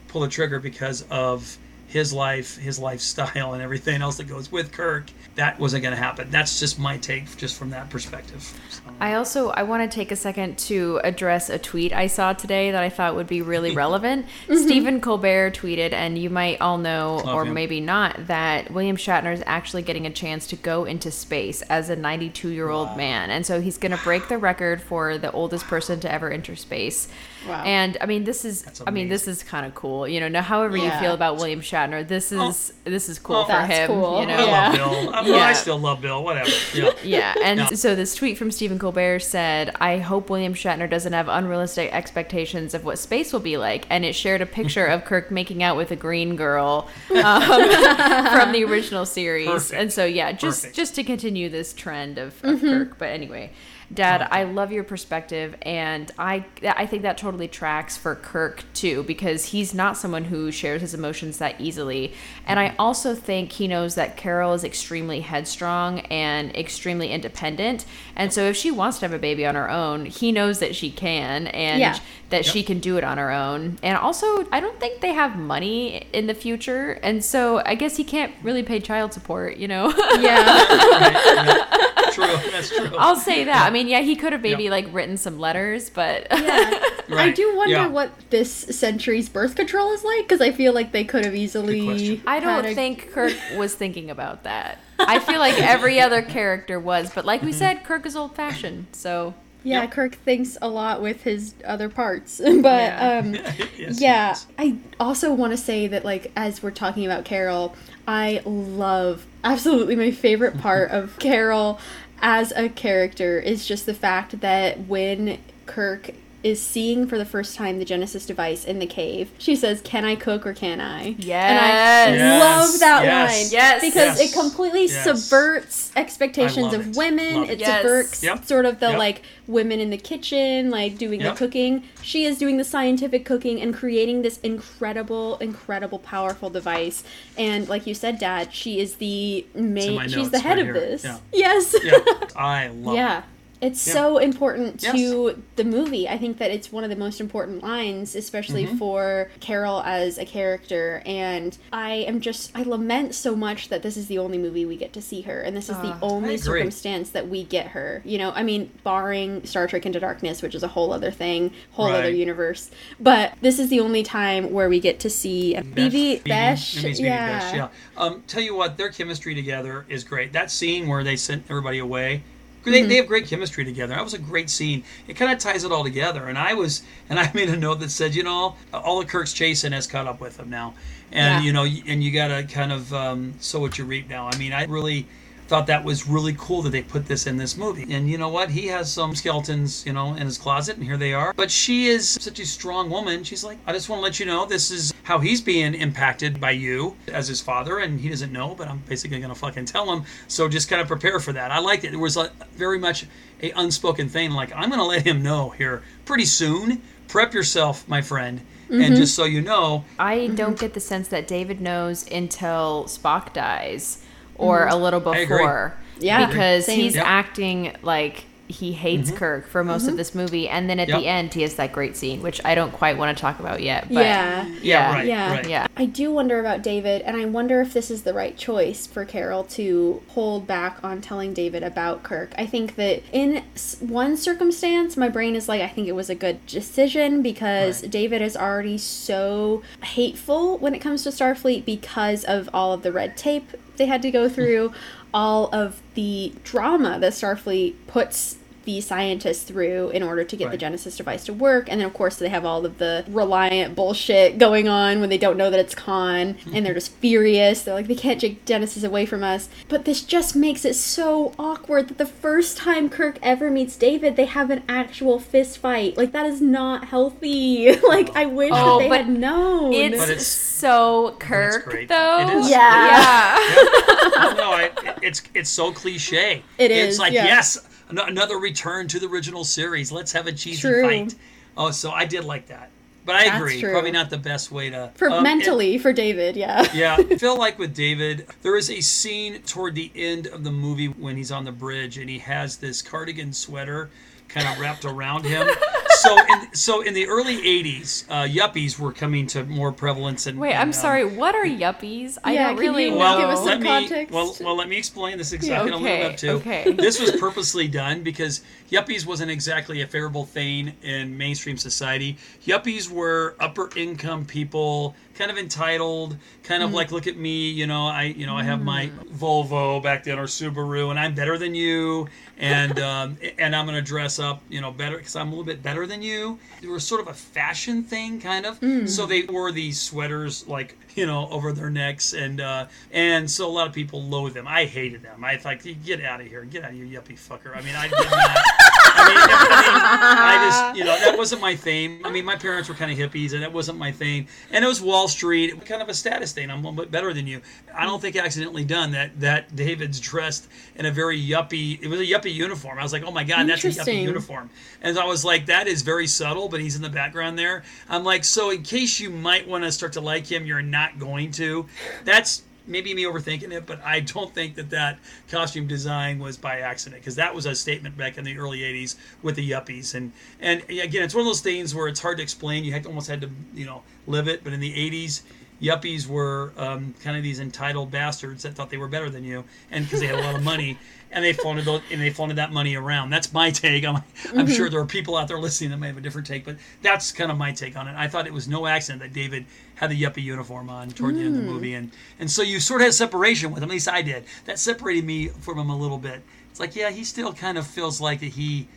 pull 0.08 0.22
the 0.22 0.28
trigger 0.30 0.60
because 0.60 1.04
of 1.10 1.58
his 1.92 2.14
life, 2.14 2.58
his 2.58 2.80
lifestyle, 2.80 3.54
and 3.54 3.62
everything 3.62 4.02
else 4.02 4.16
that 4.16 4.28
goes 4.28 4.50
with 4.50 4.72
Kirk, 4.72 5.12
that 5.36 5.60
wasn't 5.60 5.84
going 5.84 5.94
to 5.94 6.02
happen. 6.02 6.30
That's 6.32 6.58
just 6.60 6.80
my 6.80 6.98
take, 6.98 7.36
just 7.36 7.58
from 7.58 7.70
that 7.72 7.90
perspective. 7.90 8.42
So, 8.70 8.82
I 9.02 9.16
also 9.16 9.50
I 9.50 9.64
want 9.64 9.90
to 9.90 9.94
take 9.94 10.10
a 10.12 10.16
second 10.16 10.58
to 10.60 11.02
address 11.04 11.50
a 11.50 11.60
tweet 11.60 11.92
I 11.92 12.08
saw 12.08 12.32
today 12.32 12.72
that 12.72 12.82
I 12.82 12.90
thought 12.90 13.16
would 13.16 13.28
be 13.28 13.42
really 13.42 13.76
relevant. 13.76 14.26
Mm-hmm. 14.48 14.64
Stephen 14.64 15.02
Colbert 15.02 15.52
tweeted, 15.52 15.92
and 15.92 16.18
you 16.18 16.30
might 16.30 16.62
all 16.62 16.78
know, 16.78 17.18
Love 17.18 17.36
or 17.36 17.46
him. 17.46 17.54
maybe 17.54 17.82
not, 17.82 18.28
that 18.28 18.72
William 18.72 18.96
Shatner 18.96 19.34
is 19.34 19.44
actually 19.46 19.82
getting 19.82 20.06
a 20.06 20.12
chance 20.12 20.48
to 20.48 20.56
go 20.56 20.86
into 20.86 21.12
space 21.12 21.62
as 21.64 21.90
a 21.90 21.96
92 21.98 22.50
year 22.50 22.70
old 22.70 22.96
man, 22.96 23.30
and 23.32 23.46
so 23.46 23.60
he's 23.60 23.78
going 23.78 23.92
to 23.92 24.04
break 24.04 24.30
the 24.30 24.38
record 24.38 24.82
for 24.82 25.18
the 25.18 25.32
oldest 25.34 25.66
person 25.66 26.00
to 26.00 26.12
ever 26.12 26.32
enter 26.32 26.56
space. 26.56 27.10
Wow. 27.48 27.64
And 27.64 27.98
I 28.00 28.06
mean, 28.06 28.24
this 28.24 28.46
is 28.46 28.66
I 28.86 28.92
mean, 28.92 29.10
this 29.10 29.28
is 29.28 29.42
kind 29.44 29.66
of 29.66 29.74
cool. 29.74 30.08
You 30.08 30.20
know, 30.20 30.28
now 30.28 30.42
however 30.44 30.78
you 30.78 30.92
feel 31.00 31.14
about 31.14 31.38
William 31.38 31.62
Shatner, 31.62 32.08
this 32.08 32.32
is 32.32 32.74
this 32.84 33.10
is 33.10 33.18
cool 33.20 33.38
Oh, 33.38 33.44
for 33.46 33.52
that's 33.52 33.74
him. 33.74 33.88
cool. 33.88 34.22
You 34.22 34.28
know, 34.28 34.36
I 34.36 34.46
Yeah. 34.46 34.68
love 34.68 34.76
Bill. 34.76 35.10
I, 35.16 35.22
well, 35.22 35.30
Yeah. 35.38 35.46
I 35.46 35.54
still 35.54 35.80
love 35.80 36.02
Bill. 36.02 36.24
Whatever. 36.24 36.50
Yeah. 36.74 36.92
yeah, 37.04 37.34
and 37.44 37.60
Yeah. 37.62 37.66
so 37.68 37.96
this 37.96 38.14
tweet 38.16 38.38
from 38.38 38.52
Stephen 38.52 38.78
Colbert 38.78 39.20
said, 39.20 39.76
"I 39.82 39.98
hope 39.98 40.30
William 40.30 40.54
Shatner 40.54 40.90
doesn't 40.90 41.14
have 41.14 41.28
unrealistic 41.28 41.92
expectations 41.94 42.74
of 42.74 42.86
what 42.86 43.00
space 43.00 43.34
will 43.34 43.40
be 43.40 43.58
like." 43.58 43.86
And 43.90 44.06
it 44.06 44.14
shared 44.14 44.42
a 44.42 44.46
picture 44.46 44.86
of 44.86 45.06
Kirk 45.06 45.32
making 45.32 45.64
out 45.64 45.78
with 45.78 45.92
a 45.92 45.96
green 45.96 46.36
girl 46.36 46.88
um, 47.24 47.42
from 47.42 48.52
the 48.52 48.64
original 48.68 49.06
series. 49.06 49.48
Perfect. 49.48 49.82
And 49.82 49.92
so 49.92 50.06
yeah, 50.06 50.32
just 50.32 50.62
Perfect. 50.62 50.76
just 50.76 50.96
to 50.96 51.04
continue 51.04 51.50
this 51.50 51.74
trend 51.74 52.18
of, 52.18 52.36
of 52.44 52.62
Kirk. 52.62 52.98
But 52.98 53.10
anyway, 53.10 53.52
Dad, 53.94 54.28
I 54.32 54.44
love 54.44 54.72
your 54.72 54.84
perspective, 54.84 55.56
and 55.64 56.10
I 56.18 56.46
I 56.64 56.86
think 56.86 57.02
that 57.02 57.18
totally 57.18 57.48
tracks 57.48 57.98
for 57.98 58.16
Kirk 58.16 58.64
too 58.74 59.04
because 59.04 59.46
he's 59.46 59.74
not 59.74 59.98
someone 59.98 60.26
who 60.26 60.52
shares 60.52 60.82
his 60.82 60.94
emotions 60.94 61.40
that 61.40 61.60
easily, 61.60 62.14
and 62.46 62.60
I 62.60 62.70
mm-hmm. 62.70 62.80
also 62.80 63.16
think 63.16 63.52
he 63.52 63.68
knows 63.68 63.96
that 63.96 64.16
Carol 64.16 64.54
is 64.54 64.64
extremely 64.64 65.22
headstrong 65.22 66.02
and 66.02 66.56
extremely 66.56 67.12
independent, 67.12 67.86
and 68.16 68.32
so 68.32 68.44
if 68.44 68.56
she 68.56 68.72
wants 68.72 69.00
to 69.00 69.06
have 69.06 69.14
a 69.14 69.20
baby 69.20 69.46
on 69.46 69.56
her 69.56 69.70
own, 69.70 70.06
he 70.06 70.32
knows 70.32 70.60
that 70.60 70.76
she 70.76 70.90
can 70.90 71.48
and 71.48 71.82
Yeah. 71.82 71.98
That 72.32 72.46
she 72.46 72.64
can 72.64 72.80
do 72.80 72.98
it 72.98 73.04
on 73.04 73.18
her 73.18 73.30
own. 73.32 73.78
And 73.84 73.98
also, 73.98 74.46
I 74.52 74.60
don't 74.60 74.80
think 74.80 75.02
they 75.02 75.14
have 75.14 75.38
money 75.38 76.08
in 76.14 76.28
the 76.28 76.34
future, 76.34 76.92
and 77.04 77.24
so 77.24 77.62
I 77.66 77.76
guess 77.76 77.98
he 77.98 78.04
can't 78.04 78.34
really 78.44 78.64
pay 78.64 78.80
child 78.80 79.14
support, 79.14 79.58
you 79.58 79.68
know. 79.68 79.94
Yeah. 80.20 80.42
Right, 81.02 81.14
yeah. 81.46 82.12
True. 82.12 82.52
That's 82.52 82.70
true. 82.70 82.92
I'll 82.98 83.16
say 83.16 83.46
that. 83.46 83.66
I 83.66 83.70
mean, 83.70 83.88
yeah, 83.88 84.02
he 84.02 84.16
could 84.18 84.34
have 84.34 84.42
maybe 84.42 84.64
Yeah. 84.64 84.72
like 84.72 84.88
written 84.92 85.16
some 85.16 85.40
letters, 85.40 85.90
but 85.90 86.28
yeah. 86.30 86.80
I 87.10 87.32
do 87.32 87.56
wonder 87.56 87.74
Yeah. 87.76 87.88
what 87.88 88.12
this 88.30 88.52
century's 88.52 89.30
birth 89.30 89.56
control 89.56 89.94
is 89.94 90.04
like 90.04 90.24
because 90.28 90.42
I 90.42 90.52
feel 90.52 90.74
like 90.74 90.92
they 90.92 91.06
could 91.06 91.24
have 91.24 91.34
easily. 91.36 92.22
I 92.28 92.40
don't 92.42 92.66
a- 92.66 92.76
think 92.76 93.12
Kirk 93.14 93.34
was 93.56 93.74
thinking 93.76 94.10
about 94.10 94.44
that. 94.44 94.80
I 95.00 95.20
feel 95.20 95.40
like 95.40 95.58
every 95.62 96.00
other 96.02 96.22
character 96.22 96.80
was, 96.80 97.12
but 97.14 97.24
like 97.26 97.40
Mm-hmm. 97.40 97.48
we 97.48 97.54
said, 97.54 97.84
Kirk 97.86 98.06
is 98.06 98.16
old 98.16 98.36
fashioned. 98.36 98.88
So 98.92 99.34
Yeah, 99.64 99.82
Yep. 99.82 99.92
Kirk 99.92 100.16
thinks 100.16 100.58
a 100.62 100.68
lot 100.68 101.02
with 101.02 101.24
his 101.24 101.54
other 101.66 101.88
parts, 101.90 102.40
but 102.44 102.54
Yeah. 102.64 103.22
um, 103.24 103.34
Yes, 103.78 104.00
yeah. 104.02 104.36
I 104.58 104.78
also 105.00 105.34
want 105.34 105.52
to 105.52 105.58
say 105.58 105.88
that 105.88 106.04
like 106.06 106.32
as 106.36 106.62
we're 106.64 106.72
talking 106.72 107.06
about 107.06 107.26
Carol, 107.26 107.76
I 108.08 108.42
love 108.46 109.26
absolutely 109.44 109.96
my 109.96 110.12
favorite 110.12 110.58
part 110.60 110.92
of 110.92 111.18
Carol 111.20 111.80
as 112.22 112.52
a 112.54 112.70
character 112.70 113.40
is 113.40 113.66
just 113.68 113.86
the 113.86 113.94
fact 113.94 114.42
that 114.42 114.82
when 114.88 115.40
Kirk 115.66 116.12
is 116.44 116.62
seeing 116.62 117.08
for 117.08 117.18
the 117.18 117.26
first 117.26 117.56
time 117.56 117.78
the 117.80 117.86
Genesis 117.86 118.26
device 118.26 118.66
in 118.66 118.80
the 118.80 118.86
cave, 118.86 119.30
she 119.38 119.56
says, 119.56 119.82
"Can 119.82 120.04
I 120.06 120.16
cook 120.16 120.46
or 120.46 120.54
can 120.54 120.82
I?" 120.82 121.16
And 121.20 121.20
I 121.20 122.16
Yes. 122.16 122.40
love 122.42 122.80
that 122.80 123.04
Yes. 123.04 123.32
line. 123.44 123.52
Yes. 123.52 123.82
because 123.82 124.20
Yes. 124.20 124.30
it 124.32 124.34
completely 124.40 124.86
Yes. 124.88 125.04
subverts 125.04 125.92
expectations 125.96 126.74
of 126.74 126.88
it. 126.90 126.96
women. 126.96 127.36
Love 127.42 127.50
It 127.50 127.54
it. 127.54 127.60
Yes. 127.60 127.82
subverts 127.82 128.24
Yep. 128.24 128.46
sort 128.46 128.66
of 128.66 128.80
the 128.80 128.90
Yep. 128.90 128.98
like 129.00 129.22
women 129.48 129.80
in 129.80 129.90
the 129.90 129.98
kitchen, 129.98 130.70
like 130.70 130.98
doing 130.98 131.22
Yep. 131.22 131.34
the 131.34 131.38
cooking. 131.38 131.84
She 132.02 132.26
is 132.26 132.38
doing 132.38 132.58
the 132.58 132.64
scientific 132.64 133.26
cooking 133.26 133.62
and 133.62 133.74
creating 133.74 134.22
this 134.22 134.40
incredible, 134.42 135.38
incredible, 135.40 136.00
powerful 136.00 136.50
device. 136.50 137.04
And 137.38 137.68
like 137.70 137.86
you 137.86 137.94
said, 137.94 138.18
Dad, 138.20 138.50
she 138.52 138.80
is 138.80 138.96
the 138.96 139.46
main. 139.54 140.08
She's 140.10 140.30
the 140.32 140.40
head 140.40 140.58
right 140.58 140.60
of 140.60 140.66
here. 140.66 140.74
this. 140.74 141.04
Yeah. 141.04 141.18
Yes. 141.34 141.76
Yeah. 141.84 141.98
I 142.36 142.68
love. 142.70 142.96
Yeah. 142.96 143.22
It's 143.62 143.86
Yeah. 143.86 143.94
so 143.94 144.18
important 144.18 144.80
to 144.82 144.98
Yes. 144.98 145.36
the 145.56 145.64
movie. 145.64 146.10
I 146.10 146.18
think 146.18 146.40
that 146.40 146.50
it's 146.50 146.72
one 146.72 146.84
of 146.84 146.90
the 146.90 146.96
most 146.96 147.22
important 147.22 147.62
lines, 147.62 148.16
especially 148.16 148.66
Mm-hmm. 148.66 148.78
for 148.78 149.30
Carol 149.40 149.82
as 149.86 150.18
a 150.18 150.26
character. 150.26 151.04
And 151.06 151.56
I 151.72 151.92
am 151.94 152.22
just, 152.22 152.52
I 152.56 152.64
lament 152.64 153.14
so 153.14 153.36
much 153.36 153.70
that 153.70 153.84
this 153.84 153.98
is 153.98 154.08
the 154.08 154.18
only 154.18 154.40
movie 154.40 154.66
we 154.66 154.78
get 154.78 154.94
to 154.94 155.02
see 155.02 155.22
her. 155.22 155.42
And 155.42 155.56
this 155.56 155.70
is 155.70 155.78
the 155.78 155.96
only 156.02 156.38
circumstance 156.38 157.12
that 157.12 157.30
we 157.30 157.44
get 157.44 157.68
her. 157.68 158.02
You 158.04 158.18
know, 158.18 158.32
I 158.36 158.42
mean, 158.42 158.72
barring 158.84 159.46
Star 159.46 159.68
Trek 159.68 159.86
Into 159.86 160.00
Darkness, 160.00 160.42
which 160.42 160.56
is 160.56 160.64
a 160.64 160.68
whole 160.70 160.92
other 160.92 161.12
thing, 161.12 161.52
whole 161.72 161.86
other 161.92 162.10
universe. 162.10 162.72
But 163.00 163.34
this 163.42 163.60
is 163.60 163.70
the 163.70 163.80
only 163.80 164.02
time 164.02 164.52
where 164.52 164.70
we 164.70 164.80
get 164.80 165.00
to 165.02 165.10
see 165.10 165.54
Phoebe, 165.76 166.22
Besch. 166.26 166.82
That 166.82 167.00
yeah. 167.00 167.40
Besch, 167.52 167.56
yeah. 167.56 167.68
Um, 167.96 168.24
tell 168.26 168.42
you 168.42 168.56
what, 168.56 168.78
their 168.78 168.90
chemistry 168.90 169.36
together 169.36 169.86
is 169.88 170.04
great. 170.04 170.34
That 170.34 170.50
scene 170.50 170.88
where 170.88 171.04
they 171.04 171.16
sent 171.16 171.44
everybody 171.50 171.78
away, 171.78 172.24
they, 172.64 172.72
Mm-hmm. 172.82 172.90
they 172.90 172.96
have 172.98 173.08
great 173.08 173.28
chemistry 173.28 173.66
together. 173.66 173.94
That 173.96 174.04
was 174.04 174.14
a 174.14 174.20
great 174.20 174.50
scene. 174.50 174.84
It 175.08 175.16
kind 175.16 175.32
of 175.32 175.40
ties 175.40 175.64
it 175.64 175.72
all 175.72 175.84
together. 175.84 176.28
And 176.28 176.38
I 176.38 176.54
was, 176.54 176.84
and 177.10 177.20
I 177.20 177.32
made 177.36 177.50
a 177.50 177.58
note 177.58 177.80
that 177.80 177.90
said, 177.92 178.14
you 178.16 178.24
know, 178.24 178.56
all 178.74 179.00
the 179.00 179.06
Kirk's 179.06 179.34
chasing 179.34 179.72
has 179.72 179.88
caught 179.88 180.08
up 180.08 180.20
with 180.22 180.40
him 180.40 180.50
now, 180.50 180.74
and 181.12 181.44
Yeah. 181.44 181.48
you 181.48 181.54
know, 181.54 181.64
and 181.64 182.04
you 182.04 182.12
got 182.12 182.28
to 182.28 182.44
kind 182.44 182.72
of 182.72 182.94
um, 182.94 183.34
sow 183.40 183.60
what 183.60 183.78
you 183.78 183.86
reap 183.86 184.10
now. 184.10 184.28
I 184.28 184.38
mean, 184.38 184.54
I 184.54 184.66
really 184.66 185.08
thought 185.52 185.68
that 185.68 185.84
was 185.84 186.08
really 186.08 186.34
cool 186.38 186.62
that 186.62 186.70
they 186.70 186.82
put 186.82 187.06
this 187.08 187.28
in 187.28 187.36
this 187.36 187.58
movie. 187.58 187.94
And 187.94 188.10
you 188.10 188.18
know 188.18 188.30
what? 188.30 188.50
He 188.50 188.68
has 188.68 188.90
some 188.90 189.14
skeletons, 189.14 189.86
you 189.86 189.92
know, 189.92 190.14
in 190.14 190.26
his 190.26 190.38
closet, 190.38 190.78
and 190.78 190.86
here 190.86 190.96
they 190.96 191.14
are. 191.14 191.34
But 191.34 191.52
she 191.52 191.88
is 191.88 192.08
such 192.08 192.40
a 192.40 192.46
strong 192.46 192.90
woman. 192.90 193.26
She's 193.26 193.44
like, 193.44 193.58
I 193.68 193.74
just 193.74 193.90
want 193.90 194.00
to 194.00 194.04
let 194.04 194.18
you 194.18 194.26
know 194.26 194.46
this 194.46 194.72
is 194.72 194.94
how 195.04 195.20
he's 195.20 195.42
being 195.42 195.74
impacted 195.74 196.40
by 196.40 196.52
you 196.52 196.96
as 197.10 197.28
his 197.28 197.42
father, 197.42 197.80
and 197.80 198.00
he 198.00 198.08
doesn't 198.08 198.32
know, 198.32 198.56
but 198.56 198.70
I'm 198.70 198.78
basically 198.88 199.20
gonna 199.20 199.36
fucking 199.36 199.66
tell 199.66 199.92
him. 199.92 200.06
So 200.30 200.48
just 200.48 200.70
kind 200.70 200.82
of 200.82 200.88
prepare 200.88 201.20
for 201.20 201.34
that. 201.34 201.52
I 201.52 201.60
liked 201.60 201.84
it. 201.84 201.94
It 201.94 201.98
was 201.98 202.16
a, 202.16 202.32
very 202.56 202.80
much 202.80 203.06
a 203.44 203.52
unspoken 203.52 204.08
thing, 204.08 204.32
like 204.32 204.54
I'm 204.56 204.70
gonna 204.70 204.86
let 204.86 205.06
him 205.06 205.22
know 205.22 205.50
here 205.50 205.84
pretty 206.06 206.26
soon. 206.26 206.82
Prep 207.10 207.34
yourself, 207.34 207.86
my 207.90 208.02
friend. 208.02 208.40
And 208.70 208.82
mm-hmm. 208.84 208.96
just 208.96 209.16
so 209.16 209.26
you 209.26 209.42
know, 209.42 209.84
I 210.00 210.28
don't 210.28 210.52
mm-hmm. 210.52 210.54
get 210.54 210.76
the 210.76 210.80
sense 210.80 211.10
that 211.10 211.28
David 211.28 211.60
knows 211.60 212.10
until 212.10 212.86
Spock 212.86 213.34
dies 213.34 214.01
or 214.42 214.60
mm-hmm. 214.62 214.74
a 214.74 214.78
little 214.78 215.00
before. 215.00 215.74
Yeah, 216.00 216.26
Because 216.28 216.66
same. 216.66 216.80
he's 216.80 216.96
Yep. 216.96 217.06
acting 217.06 217.76
like 217.84 218.26
he 218.48 218.74
hates 218.74 219.10
mm-hmm. 219.10 219.18
Kirk 219.18 219.48
for 219.48 219.64
most 219.64 219.84
of 219.84 219.90
mm-hmm. 219.90 219.98
this 219.98 220.14
movie. 220.14 220.50
And 220.50 220.70
then 220.70 220.80
at 220.80 220.90
Yep. 220.90 221.00
the 221.00 221.08
end, 221.08 221.34
he 221.34 221.42
has 221.44 221.56
that 221.56 221.72
great 221.72 221.96
scene, 221.96 222.22
which 222.22 222.42
I 222.44 222.54
don't 222.54 222.72
quite 222.72 222.98
want 222.98 223.16
to 223.16 223.22
talk 223.22 223.40
about 223.40 223.62
yet. 223.62 223.88
But 223.88 224.04
yeah. 224.06 224.46
yeah, 224.62 224.94
right, 224.94 225.06
Yeah. 225.08 225.32
right. 225.32 225.50
Yeah. 225.50 225.68
I 225.78 225.86
do 225.86 226.12
wonder 226.12 226.40
about 226.40 226.62
David, 226.62 227.02
and 227.04 227.16
I 227.16 227.26
wonder 227.26 227.62
if 227.62 227.72
this 227.74 227.90
is 227.90 228.04
the 228.04 228.14
right 228.14 228.36
choice 228.36 228.86
for 228.86 229.06
Carol 229.06 229.46
to 229.46 230.02
hold 230.10 230.48
back 230.48 230.84
on 230.84 231.00
telling 231.00 231.34
David 231.34 231.64
about 231.64 232.04
Kirk. 232.04 232.34
I 232.38 232.46
think 232.46 232.76
that 232.76 233.04
in 233.14 233.44
one 233.80 234.18
circumstance, 234.18 234.98
my 234.98 235.08
brain 235.08 235.36
is 235.38 235.48
like, 235.48 235.62
I 235.62 235.68
think 235.70 235.88
it 235.88 235.96
was 235.96 236.10
a 236.10 236.16
good 236.16 236.46
decision 236.46 237.22
because 237.22 237.84
Right. 237.84 237.92
David 237.92 238.22
is 238.22 238.36
already 238.36 238.78
so 238.78 239.62
hateful 239.84 240.58
when 240.58 240.76
it 240.76 240.80
comes 240.80 241.04
to 241.04 241.10
Starfleet 241.10 241.64
because 241.64 242.26
of 242.26 242.50
all 242.54 242.74
of 242.74 242.82
the 242.84 242.92
red 242.92 243.16
tape 243.16 243.52
they 243.78 243.86
had 243.86 244.02
to 244.02 244.12
go 244.12 244.30
through, 244.30 244.74
all 245.14 245.54
of 245.54 245.82
the 245.96 246.34
drama 246.44 247.00
that 247.00 247.14
Starfleet 247.14 247.76
puts 247.88 248.38
the 248.66 248.82
scientists 248.82 249.44
through 249.44 249.90
in 249.90 250.04
order 250.04 250.24
to 250.24 250.36
get 250.36 250.52
the 250.52 250.58
Genesis 250.58 250.98
device 250.98 251.26
to 251.26 251.34
work. 251.34 251.68
And 251.70 251.80
then, 251.82 251.88
of 251.88 251.94
course, 251.94 252.16
they 252.18 252.30
have 252.30 252.46
all 252.46 252.66
of 252.66 252.78
the 252.78 253.04
reliant 253.10 253.76
bullshit 253.76 254.38
going 254.38 254.68
on 254.68 255.00
when 255.00 255.10
they 255.10 255.18
don't 255.18 255.38
know 255.38 255.50
that 255.50 255.60
it's 255.60 255.76
Khan 255.76 256.38
and 256.54 256.66
they're 256.66 256.74
just 256.82 256.94
furious. 256.96 257.64
They're 257.64 257.74
like, 257.74 257.88
they 257.88 257.96
can't 257.96 258.20
take 258.22 258.46
Genesis 258.46 258.84
away 258.84 259.06
from 259.06 259.24
us. 259.24 259.50
But 259.70 259.86
this 259.86 260.02
just 260.04 260.36
makes 260.36 260.66
it 260.66 260.76
so 260.76 261.34
awkward 261.40 261.88
that 261.90 261.98
the 261.98 262.06
first 262.06 262.58
time 262.58 262.90
Kirk 262.90 263.18
ever 263.22 263.50
meets 263.50 263.76
David, 263.76 264.16
they 264.16 264.26
have 264.26 264.50
an 264.50 264.64
actual 264.70 265.20
fist 265.20 265.58
fight. 265.58 265.98
Like, 265.98 266.12
that 266.12 266.26
is 266.26 266.42
not 266.42 266.86
healthy. 266.86 267.72
like, 267.88 268.16
I 268.16 268.26
oh. 268.26 268.30
wish 268.30 268.52
Oh, 268.54 268.78
that 268.78 268.84
they 268.84 268.90
but 268.90 269.06
had 269.06 269.10
known. 269.10 269.74
It's, 269.74 269.98
But 269.98 270.10
it's- 270.10 270.28
so 270.28 271.16
Kirk, 271.20 271.66
great. 271.66 271.90
though. 271.90 272.20
It 272.20 272.30
is. 272.38 272.50
Yeah. 272.50 273.36
no, 274.16 274.34
no, 274.36 274.52
I, 274.52 274.72
it's 275.02 275.22
it's 275.34 275.50
so 275.50 275.72
cliche. 275.72 276.44
It 276.60 276.70
It's 276.72 277.00
like 277.00 277.14
yeah. 277.14 277.26
yes, 277.26 277.56
an- 277.58 277.64
another 277.92 278.38
return 278.38 278.88
to 278.90 279.00
the 279.00 279.08
original 279.08 279.44
series. 279.44 279.92
Let's 279.92 280.12
have 280.12 280.28
a 280.28 280.32
cheesy 280.32 280.62
True. 280.62 280.84
fight. 280.84 281.16
Oh, 281.58 281.72
so 281.72 281.92
I 281.92 282.06
did 282.06 282.24
like 282.24 282.48
that, 282.48 282.70
but 283.06 283.16
I 283.16 283.26
That's 283.26 283.38
agree. 283.38 283.60
true. 283.60 283.72
Probably 283.72 283.92
not 283.92 284.10
the 284.10 284.18
best 284.18 284.52
way 284.52 284.70
to 284.70 284.92
for 284.96 285.10
um, 285.10 285.24
mentally, 285.24 285.78
for 285.78 285.92
David, 285.92 286.36
yeah. 286.36 286.66
yeah, 286.74 286.96
I 286.98 287.04
feel 287.18 287.38
like 287.38 287.60
with 287.60 287.76
David, 287.76 288.28
there 288.42 288.56
is 288.56 288.70
a 288.70 288.80
scene 288.82 289.42
toward 289.42 289.76
the 289.76 289.92
end 289.96 290.28
of 290.28 290.44
the 290.44 290.52
movie 290.52 290.88
when 290.88 291.18
he's 291.18 291.32
on 291.32 291.44
the 291.46 291.52
bridge 291.52 291.98
and 291.98 292.10
he 292.10 292.20
has 292.20 292.58
this 292.58 292.82
cardigan 292.82 293.34
sweater 293.34 293.90
kind 294.30 294.48
of 294.48 294.60
wrapped 294.60 294.86
around 294.86 295.26
him. 295.26 295.48
so 296.00 296.18
in 296.18 296.54
so 296.56 296.82
in 296.82 296.94
the 296.94 297.08
early 297.08 297.38
'80s, 297.38 298.06
uh, 298.10 298.24
yuppies 298.28 298.80
were 298.80 298.92
coming 298.92 299.28
to 299.28 299.44
more 299.46 299.72
prevalence. 299.72 300.28
And 300.28 300.40
Wait, 300.40 300.52
and, 300.54 300.60
I'm 300.60 300.68
um, 300.70 300.74
sorry. 300.74 301.06
What 301.06 301.36
are 301.36 301.46
yuppies? 301.46 302.18
I 302.24 302.34
Yeah, 302.34 302.48
don't 302.48 302.56
can 302.58 302.66
really 302.66 302.86
you 302.86 302.92
know. 302.92 302.98
Well, 302.98 303.20
give 303.20 303.30
us 303.30 303.38
some 303.40 303.48
let 303.48 303.60
me 303.62 303.68
context? 303.68 304.14
well, 304.14 304.36
well 304.42 304.56
let 304.56 304.70
me 304.70 304.78
explain 304.78 305.18
this 305.18 305.34
exactly 305.34 305.72
okay, 305.72 305.78
a 305.80 305.82
little 305.82 306.10
bit 306.10 306.18
too. 306.18 306.30
okay. 306.32 306.72
This 306.74 307.00
was 307.00 307.12
purposely 307.12 307.68
done 307.68 308.04
because 308.04 308.42
yuppies 308.72 309.06
wasn't 309.06 309.32
exactly 309.32 309.82
a 309.82 309.88
favorable 309.88 310.26
thing 310.26 310.74
in 310.82 311.18
mainstream 311.18 311.58
society. 311.58 312.18
Yuppies 312.46 312.90
were 312.90 313.36
upper 313.40 313.70
income 313.76 314.26
people, 314.26 314.96
kind 315.16 315.30
of 315.32 315.38
entitled, 315.38 316.18
kind 316.44 316.64
of 316.64 316.72
Mm. 316.72 316.74
like 316.74 316.92
look 316.92 317.08
at 317.08 317.18
me, 317.18 317.50
you 317.52 317.68
know, 317.68 317.88
I 317.88 318.04
you 318.04 318.26
know 318.26 318.36
I 318.38 318.44
have 318.44 318.62
my 318.62 318.90
Volvo 319.14 319.82
back 319.82 320.04
then 320.04 320.18
or 320.20 320.26
Subaru, 320.26 320.90
and 320.90 321.00
I'm 321.00 321.14
better 321.14 321.38
than 321.38 321.54
you, 321.56 322.08
and 322.38 322.80
um, 322.80 323.18
and 323.38 323.56
I'm 323.56 323.66
gonna 323.66 323.82
dress 323.82 324.20
up, 324.20 324.42
you 324.50 324.62
know, 324.62 324.72
better 324.72 324.98
because 324.98 325.16
I'm 325.16 325.28
a 325.28 325.30
little 325.32 325.44
bit 325.46 325.62
better 325.62 325.81
than 325.88 326.02
you. 326.02 326.40
It 326.62 326.70
was 326.70 326.86
sort 326.86 327.02
of 327.02 327.08
a 327.08 327.14
fashion 327.14 327.84
thing, 327.84 328.20
kind 328.20 328.46
of. 328.46 328.60
So 328.90 329.06
they 329.06 329.24
wore 329.24 329.52
these 329.52 329.80
sweaters 329.82 330.48
like 330.48 330.78
you 330.96 331.06
know 331.06 331.28
over 331.30 331.52
their 331.54 331.70
necks, 331.70 332.14
and 332.14 332.42
uh, 332.42 332.66
and 332.92 333.30
so 333.30 333.48
a 333.48 333.52
lot 333.52 333.68
of 333.68 333.74
people 333.74 334.02
loathed 334.04 334.36
them. 334.36 334.48
I 334.48 334.66
hated 334.66 335.02
them. 335.04 335.24
I 335.24 335.38
thought, 335.38 335.60
get 335.84 336.04
out 336.04 336.22
of 336.22 336.28
here, 336.28 336.44
get 336.46 336.64
out 336.64 336.72
of 336.72 336.76
here, 336.76 336.86
yuppie 336.86 337.18
fucker. 337.20 337.56
I 337.56 337.62
mean, 337.62 337.76
I 337.76 337.88
did 337.88 338.12
not. 338.12 338.38
I 339.18 340.32
I 340.32 340.32
I 340.32 340.46
just, 340.46 340.78
you 340.78 340.84
know, 340.84 340.98
that 340.98 341.18
wasn't 341.18 341.42
my 341.42 341.56
thing. 341.56 342.02
I 342.06 342.12
mean, 342.12 342.26
my 342.26 342.36
parents 342.36 342.70
were 342.70 342.76
kind 342.76 342.92
of 342.92 342.98
hippies, 342.98 343.34
and 343.34 343.44
that 343.44 343.52
wasn't 343.52 343.78
my 343.78 343.92
thing. 343.92 344.28
And 344.52 344.64
it 344.64 344.68
was 344.68 344.82
Wall 344.82 345.08
Street, 345.08 345.66
kind 345.66 345.82
of 345.82 345.90
a 345.90 345.94
status 345.94 346.32
thing. 346.32 346.50
I'm 346.50 346.60
a 346.64 346.70
little 346.70 346.84
bit 346.84 346.92
better 346.92 347.14
than 347.14 347.28
you. 347.28 347.42
I 347.76 347.86
don't 347.86 348.02
think 348.02 348.16
accidentally 348.16 348.66
done 348.66 348.92
that. 348.92 349.20
That 349.20 349.56
David's 349.56 350.00
dressed 350.00 350.48
in 350.76 350.86
a 350.86 350.92
very 350.92 351.22
yuppie. 351.22 351.82
It 351.82 351.88
was 351.88 352.00
a 352.00 352.06
yuppie 352.06 352.34
uniform. 352.34 352.80
I 352.80 352.84
was 352.84 352.94
like, 352.94 353.04
oh 353.04 353.12
my 353.12 353.24
god, 353.24 353.48
that's 353.48 353.64
a 353.64 353.70
yuppie 353.70 354.04
uniform. 354.04 354.50
And 354.82 354.98
I 354.98 355.06
was 355.06 355.26
like, 355.26 355.48
that 355.48 355.68
is 355.68 355.82
very 355.82 356.08
subtle, 356.08 356.50
but 356.50 356.62
he's 356.62 356.76
in 356.76 356.82
the 356.82 356.90
background 356.90 357.38
there. 357.38 357.64
I'm 357.90 358.04
like, 358.04 358.24
so 358.24 358.50
in 358.52 358.64
case 358.64 359.00
you 359.00 359.10
might 359.10 359.48
want 359.48 359.64
to 359.64 359.72
start 359.72 359.94
to 359.94 360.02
like 360.02 360.26
him, 360.26 360.46
you're 360.46 360.62
not 360.62 361.00
going 361.00 361.32
to. 361.32 361.66
That's 362.06 362.44
maybe 362.72 362.94
me 362.94 363.04
overthinking 363.04 363.52
it, 363.52 363.66
but 363.66 363.82
I 363.84 364.00
don't 364.00 364.34
think 364.34 364.56
that 364.56 364.70
that 364.72 364.98
costume 365.30 365.68
design 365.68 366.20
was 366.20 366.38
by 366.38 366.60
accident 366.60 367.02
because 367.02 367.16
that 367.16 367.36
was 367.36 367.46
a 367.46 367.54
statement 367.54 367.98
back 367.98 368.18
in 368.18 368.24
the 368.24 368.38
early 368.38 368.60
'80s 368.60 368.96
with 369.22 369.36
the 369.36 369.52
yuppies. 369.52 369.94
And 369.94 370.12
and 370.40 370.64
again, 370.70 371.04
it's 371.04 371.14
one 371.14 371.22
of 371.22 371.28
those 371.28 371.42
things 371.42 371.76
where 371.76 371.88
it's 371.88 372.00
hard 372.00 372.18
to 372.18 372.24
explain. 372.24 372.64
You 372.64 372.72
had, 372.72 372.86
almost 372.86 373.10
had 373.10 373.22
to 373.22 373.30
you 373.54 373.66
know 373.66 373.84
live 374.08 374.28
it. 374.28 374.44
But 374.44 374.54
in 374.54 374.60
the 374.60 374.74
'80s, 374.74 375.22
yuppies 375.62 376.08
were 376.08 376.52
um, 376.58 376.94
kind 377.04 377.16
of 377.16 377.24
these 377.24 377.40
entitled 377.40 377.92
bastards 377.92 378.44
that 378.44 378.56
thought 378.56 378.70
they 378.70 378.78
were 378.78 378.88
better 378.88 379.10
than 379.10 379.24
you, 379.24 379.44
and 379.70 379.86
because 379.86 380.00
they 380.00 380.08
had 380.08 380.20
a 380.20 380.22
lot 380.22 380.36
of 380.36 380.44
money. 380.44 380.78
And 381.14 381.26
they 381.26 381.34
flaunted 381.34 381.66
those, 381.66 381.82
and 381.92 382.00
they 382.00 382.10
flaunted 382.10 382.38
that 382.38 382.54
money 382.54 382.78
around. 382.78 383.10
That's 383.10 383.34
my 383.34 383.52
take. 383.52 383.84
I'm, 383.84 384.02
I'm 384.34 384.48
sure 384.48 384.70
there 384.70 384.80
are 384.80 384.86
people 384.86 385.18
out 385.18 385.28
there 385.28 385.38
listening 385.38 385.72
that 385.72 385.78
may 385.78 385.88
have 385.88 385.98
a 385.98 386.02
different 386.02 386.26
take, 386.26 386.46
but 386.46 386.56
that's 386.82 387.12
kind 387.12 387.30
of 387.30 387.38
my 387.38 387.52
take 387.52 387.76
on 387.76 387.90
it. 387.90 387.96
I 387.98 388.08
thought 388.08 388.28
it 388.28 388.34
was 388.34 388.48
no 388.48 388.66
accident 388.66 389.02
that 389.02 389.12
David 389.12 389.46
had 389.76 389.92
the 389.92 390.02
yuppie 390.02 390.24
uniform 390.24 390.70
on 390.70 390.88
toward 390.88 391.16
the 391.16 391.20
end 391.20 391.36
of 391.36 391.44
the 391.44 391.52
movie, 391.52 391.74
and 391.74 391.92
and 392.18 392.32
so 392.32 392.42
you 392.42 392.62
sort 392.62 392.80
of 392.80 392.86
had 392.86 392.94
separation 392.94 393.52
with 393.52 393.62
him. 393.62 393.70
At 393.70 393.74
least 393.74 393.90
I 393.90 394.02
did. 394.02 394.24
That 394.46 394.58
separated 394.58 395.04
me 395.04 395.28
from 395.28 395.60
him 395.60 395.70
a 395.70 395.78
little 395.78 395.98
bit. 395.98 396.22
It's 396.50 396.62
like, 396.62 396.78
yeah, 396.78 396.92
he 396.92 397.04
still 397.04 397.34
kind 397.34 397.58
of 397.58 397.68
feels 397.68 398.00
like 398.00 398.22
that 398.22 398.28
he 398.28 398.70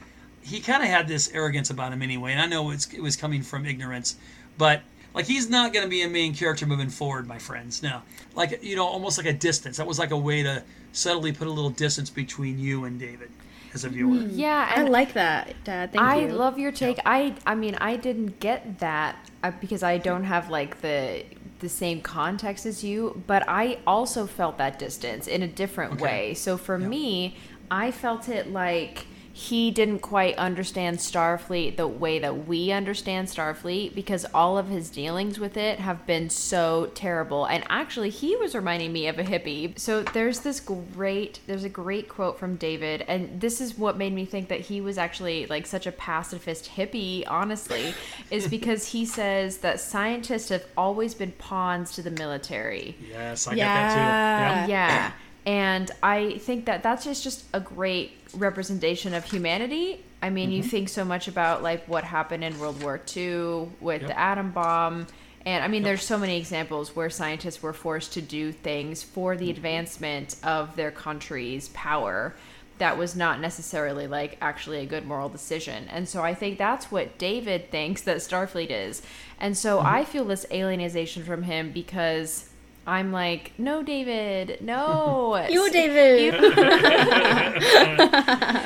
he 0.43 0.59
kind 0.59 0.82
of 0.82 0.89
had 0.89 1.06
this 1.06 1.31
arrogance 1.32 1.70
about 1.70 1.93
him 1.93 2.02
anyway, 2.02 2.32
and 2.32 2.40
I 2.40 2.47
know 2.47 2.70
it's, 2.70 2.93
it 2.93 3.01
was 3.01 3.15
coming 3.15 3.43
from 3.43 3.65
ignorance, 3.65 4.16
but 4.59 4.82
like 5.15 5.27
he's 5.27 5.49
not 5.49 5.73
going 5.73 5.85
to 5.85 5.91
be 5.91 6.03
a 6.03 6.09
main 6.09 6.35
character 6.35 6.66
moving 6.66 6.91
forward, 6.91 7.27
my 7.27 7.39
friends. 7.39 7.82
No, 7.82 8.03
like 8.35 8.62
you 8.62 8.77
know, 8.77 8.85
almost 8.86 9.19
like 9.19 9.27
a 9.27 9.32
distance. 9.32 9.77
That 9.77 9.86
was 9.86 9.99
like 9.99 10.11
a 10.11 10.16
way 10.16 10.43
to 10.43 10.62
subtly 10.93 11.32
put 11.32 11.47
a 11.47 11.51
little 11.51 11.70
distance 11.70 12.11
between 12.11 12.59
you 12.59 12.85
and 12.85 12.99
David 12.99 13.31
as 13.73 13.85
a 13.85 13.89
viewer. 13.89 14.27
Yeah, 14.28 14.70
I 14.74 14.82
like 14.82 15.15
that, 15.15 15.55
Dad. 15.65 15.93
Thank 15.93 16.03
I 16.03 16.20
you. 16.20 16.28
love 16.32 16.59
your 16.59 16.73
take. 16.73 16.99
I 17.07 17.35
I 17.47 17.55
mean, 17.55 17.77
I 17.77 17.97
didn't 17.97 18.41
get 18.41 18.78
that 18.81 19.31
uh, 19.43 19.53
because 19.61 19.82
I 19.82 19.99
don't 19.99 20.24
have 20.24 20.51
like 20.51 20.81
the 20.81 21.24
the 21.61 21.69
same 21.69 22.01
context 22.01 22.66
as 22.66 22.85
you, 22.85 23.23
but 23.27 23.45
I 23.49 23.78
also 23.86 24.27
felt 24.27 24.59
that 24.59 24.78
distance 24.78 25.27
in 25.27 25.43
a 25.43 25.49
different 25.49 25.95
Okay. 25.95 26.03
way. 26.03 26.35
So 26.35 26.57
for 26.57 26.78
me, 26.78 27.36
I 27.70 27.91
felt 27.91 28.28
it 28.28 28.53
like 28.53 29.07
he 29.36 29.73
didn't 29.73 29.98
quite 29.98 30.36
understand 30.39 30.98
Starfleet 30.98 31.77
the 31.77 31.89
way 31.89 32.20
that 32.20 32.47
we 32.47 32.70
understand 32.70 33.27
Starfleet 33.27 33.93
because 33.93 34.24
all 34.32 34.56
of 34.56 34.69
his 34.69 34.90
dealings 34.90 35.40
with 35.40 35.56
it 35.56 35.81
have 35.81 36.06
been 36.06 36.31
so 36.31 36.93
terrible. 36.94 37.44
And 37.44 37.65
actually, 37.69 38.11
he 38.11 38.36
was 38.36 38.55
reminding 38.55 38.93
me 38.93 39.09
of 39.09 39.19
a 39.19 39.24
hippie. 39.24 39.77
So 39.77 40.05
there's 40.05 40.40
this 40.40 40.61
great, 40.61 41.40
there's 41.48 41.65
a 41.65 41.69
great 41.69 42.09
quote 42.09 42.39
from 42.39 42.55
David, 42.55 43.05
and 43.09 43.40
this 43.40 43.61
is 43.61 43.77
what 43.77 43.98
made 43.98 44.12
me 44.12 44.24
think 44.24 44.48
that 44.51 44.61
he 44.61 44.81
was 44.81 44.98
actually 44.98 45.47
like 45.47 45.66
such 45.66 45.89
a 45.89 45.93
pacifist 45.93 46.70
hippie, 46.77 47.24
honestly, 47.27 47.93
is 48.31 48.47
because 48.56 48.86
he 48.86 49.05
says 49.05 49.59
that 49.59 49.81
scientists 49.81 50.51
have 50.51 50.65
always 50.77 51.12
been 51.12 51.32
pawns 51.32 51.90
to 51.97 52.02
the 52.02 52.12
military. 52.12 52.97
Yes, 53.11 53.48
I 53.48 53.56
got 53.56 53.56
that 53.56 53.94
too. 53.94 54.01
Yeah. 54.01 54.66
Yeah. 54.69 55.12
And 55.47 55.91
I 56.03 56.39
think 56.39 56.66
that 56.66 56.83
that's 56.83 57.05
just, 57.05 57.23
just 57.23 57.45
a 57.53 57.61
great 57.61 58.12
representation 58.35 59.15
of 59.15 59.25
humanity. 59.25 60.03
I 60.23 60.31
mean, 60.31 60.51
you 60.51 60.61
mm-hmm. 60.61 60.71
think 60.71 60.89
so 60.89 61.05
much 61.05 61.29
about 61.29 61.62
like 61.62 61.87
what 61.87 62.05
happened 62.05 62.45
in 62.45 62.59
World 62.59 62.83
War 62.83 63.01
II 63.15 63.69
with 63.81 64.03
Yep. 64.03 64.09
the 64.09 64.19
atom 64.19 64.53
bomb. 64.53 65.07
And 65.45 65.62
I 65.62 65.69
mean, 65.69 65.83
there's 65.83 66.03
so 66.03 66.19
many 66.19 66.39
examples 66.39 66.97
where 66.97 67.11
scientists 67.11 67.62
were 67.62 67.75
forced 67.75 68.15
to 68.15 68.23
do 68.23 68.51
things 68.51 69.03
for 69.03 69.37
the 69.37 69.45
mm-hmm. 69.45 69.57
advancement 69.57 70.37
of 70.43 70.75
their 70.77 70.91
country's 70.91 71.69
power 71.69 72.35
that 72.79 72.99
was 72.99 73.15
not 73.15 73.41
necessarily 73.41 74.07
like 74.07 74.37
actually 74.41 74.81
a 74.81 74.87
good 74.87 75.07
moral 75.07 75.29
decision. 75.29 75.87
And 75.89 76.09
so 76.09 76.23
I 76.23 76.35
think 76.35 76.59
that's 76.59 76.91
what 76.91 77.19
David 77.19 77.71
thinks 77.71 78.03
that 78.03 78.16
Starfleet 78.16 78.71
is. 78.71 79.03
And 79.39 79.57
so 79.57 79.79
mm-hmm. 79.79 79.87
I 79.87 80.05
feel 80.05 80.25
this 80.25 80.47
alienization 80.51 81.25
from 81.25 81.45
him 81.45 81.71
because 81.71 82.49
I'm 82.86 83.12
like, 83.12 83.52
no, 83.59 83.82
David, 83.82 84.59
no. 84.61 85.47
You, 85.51 85.70
David. 85.70 86.35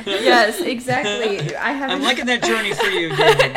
yes, 0.07 0.61
exactly. 0.61 1.55
I 1.57 1.73
haven't. 1.73 1.97
I'm 1.97 2.03
liking 2.03 2.27
that 2.27 2.43
journey 2.43 2.73
for 2.75 2.87
you, 2.87 3.15
David. 3.17 3.57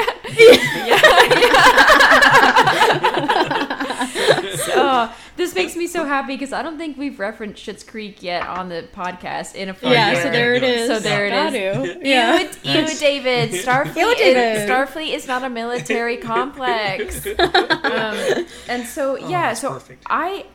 Oh, 4.75 5.15
this 5.37 5.55
makes 5.55 5.75
me 5.75 5.87
so 5.87 6.05
happy 6.05 6.33
because 6.35 6.53
I 6.53 6.61
don't 6.61 6.77
think 6.77 6.97
we've 6.97 7.19
referenced 7.19 7.65
Schitt's 7.65 7.83
Creek 7.83 8.21
yet 8.23 8.47
on 8.47 8.69
the 8.69 8.87
podcast 8.93 9.55
in 9.55 9.69
a 9.69 9.73
few 9.73 9.89
yeah, 9.89 10.11
yeah, 10.13 10.23
so 10.23 10.29
there 10.31 10.53
it 10.53 10.63
is. 10.63 10.87
So 10.87 10.99
there 10.99 11.25
it 11.27 11.31
Got 11.31 11.53
is. 11.53 11.93
to. 11.97 12.07
Yeah. 12.07 12.39
Ew, 12.39 12.81
ew, 12.81 12.97
David. 12.99 13.51
Starfleet. 13.51 13.95
Ew, 13.95 14.07
Is, 14.09 14.69
Starfleet 14.69 15.13
is 15.13 15.27
not 15.27 15.43
a 15.43 15.49
military 15.49 16.17
complex. 16.31 17.25
um, 17.39 18.45
and 18.67 18.85
so 18.87 19.15
yeah, 19.17 19.51
Oh, 19.51 19.53
so 19.55 19.69
perfect. 19.73 20.03
I. 20.09 20.45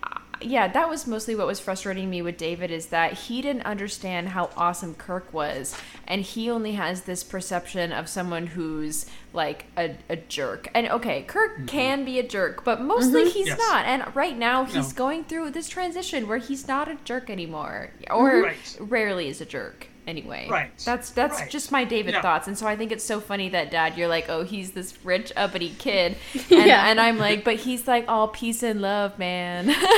Yeah, 0.41 0.69
that 0.69 0.89
was 0.89 1.07
mostly 1.07 1.35
what 1.35 1.47
was 1.47 1.61
frustrating 1.61 2.11
me 2.11 2.23
with 2.23 2.37
David 2.37 2.71
is 2.71 2.87
that 2.87 3.13
he 3.15 3.41
didn't 3.41 3.63
understand 3.65 4.29
how 4.29 4.51
awesome 4.57 4.95
Kirk 4.95 5.33
was, 5.33 5.77
and 6.07 6.23
he 6.23 6.51
only 6.51 6.73
has 6.73 7.03
this 7.03 7.25
perception 7.25 7.93
of 7.93 8.09
someone 8.09 8.49
who's 8.49 9.07
like 9.33 9.67
a, 9.77 9.97
a 10.09 10.17
jerk. 10.17 10.69
And 10.75 10.89
okay, 10.89 11.23
Kirk 11.23 11.57
mm-hmm. 11.57 11.67
can 11.67 12.05
be 12.05 12.19
a 12.19 12.27
jerk, 12.27 12.65
but 12.65 12.81
mostly 12.81 13.23
mm-hmm. 13.23 13.31
he's 13.31 13.47
Yes. 13.49 13.59
not. 13.59 13.87
And 13.87 14.15
right 14.15 14.37
now 14.37 14.65
he's 14.65 14.93
No. 14.93 14.97
going 14.97 15.25
through 15.25 15.51
this 15.51 15.69
transition 15.69 16.29
where 16.29 16.39
he's 16.39 16.67
not 16.69 16.89
a 16.89 16.97
jerk 17.05 17.31
anymore, 17.31 17.91
or 18.11 18.43
Right. 18.43 18.77
rarely 18.81 19.29
is 19.29 19.41
a 19.41 19.47
jerk 19.47 19.89
anyway. 20.07 20.47
Right. 20.49 20.71
That's 20.85 21.11
that's 21.11 21.41
Right. 21.41 21.51
just 21.51 21.73
my 21.73 21.85
David 21.85 22.15
Yeah. 22.15 22.23
thoughts, 22.23 22.47
and 22.49 22.57
so 22.57 22.67
I 22.67 22.77
think 22.77 22.93
it's 22.93 23.05
so 23.05 23.21
funny 23.21 23.49
that 23.51 23.71
Dad, 23.71 23.97
you're 23.99 24.09
like, 24.09 24.27
oh, 24.29 24.45
he's 24.45 24.73
this 24.73 24.95
rich 25.05 25.33
uppity 25.37 25.75
kid, 25.79 26.17
and, 26.35 26.45
Yeah. 26.67 26.89
and 26.89 27.01
I'm 27.01 27.19
like, 27.19 27.45
but 27.45 27.57
he's 27.57 27.87
like 27.89 28.05
all 28.09 28.29
peace 28.29 28.63
and 28.63 28.81
love, 28.81 29.19
man. 29.19 29.69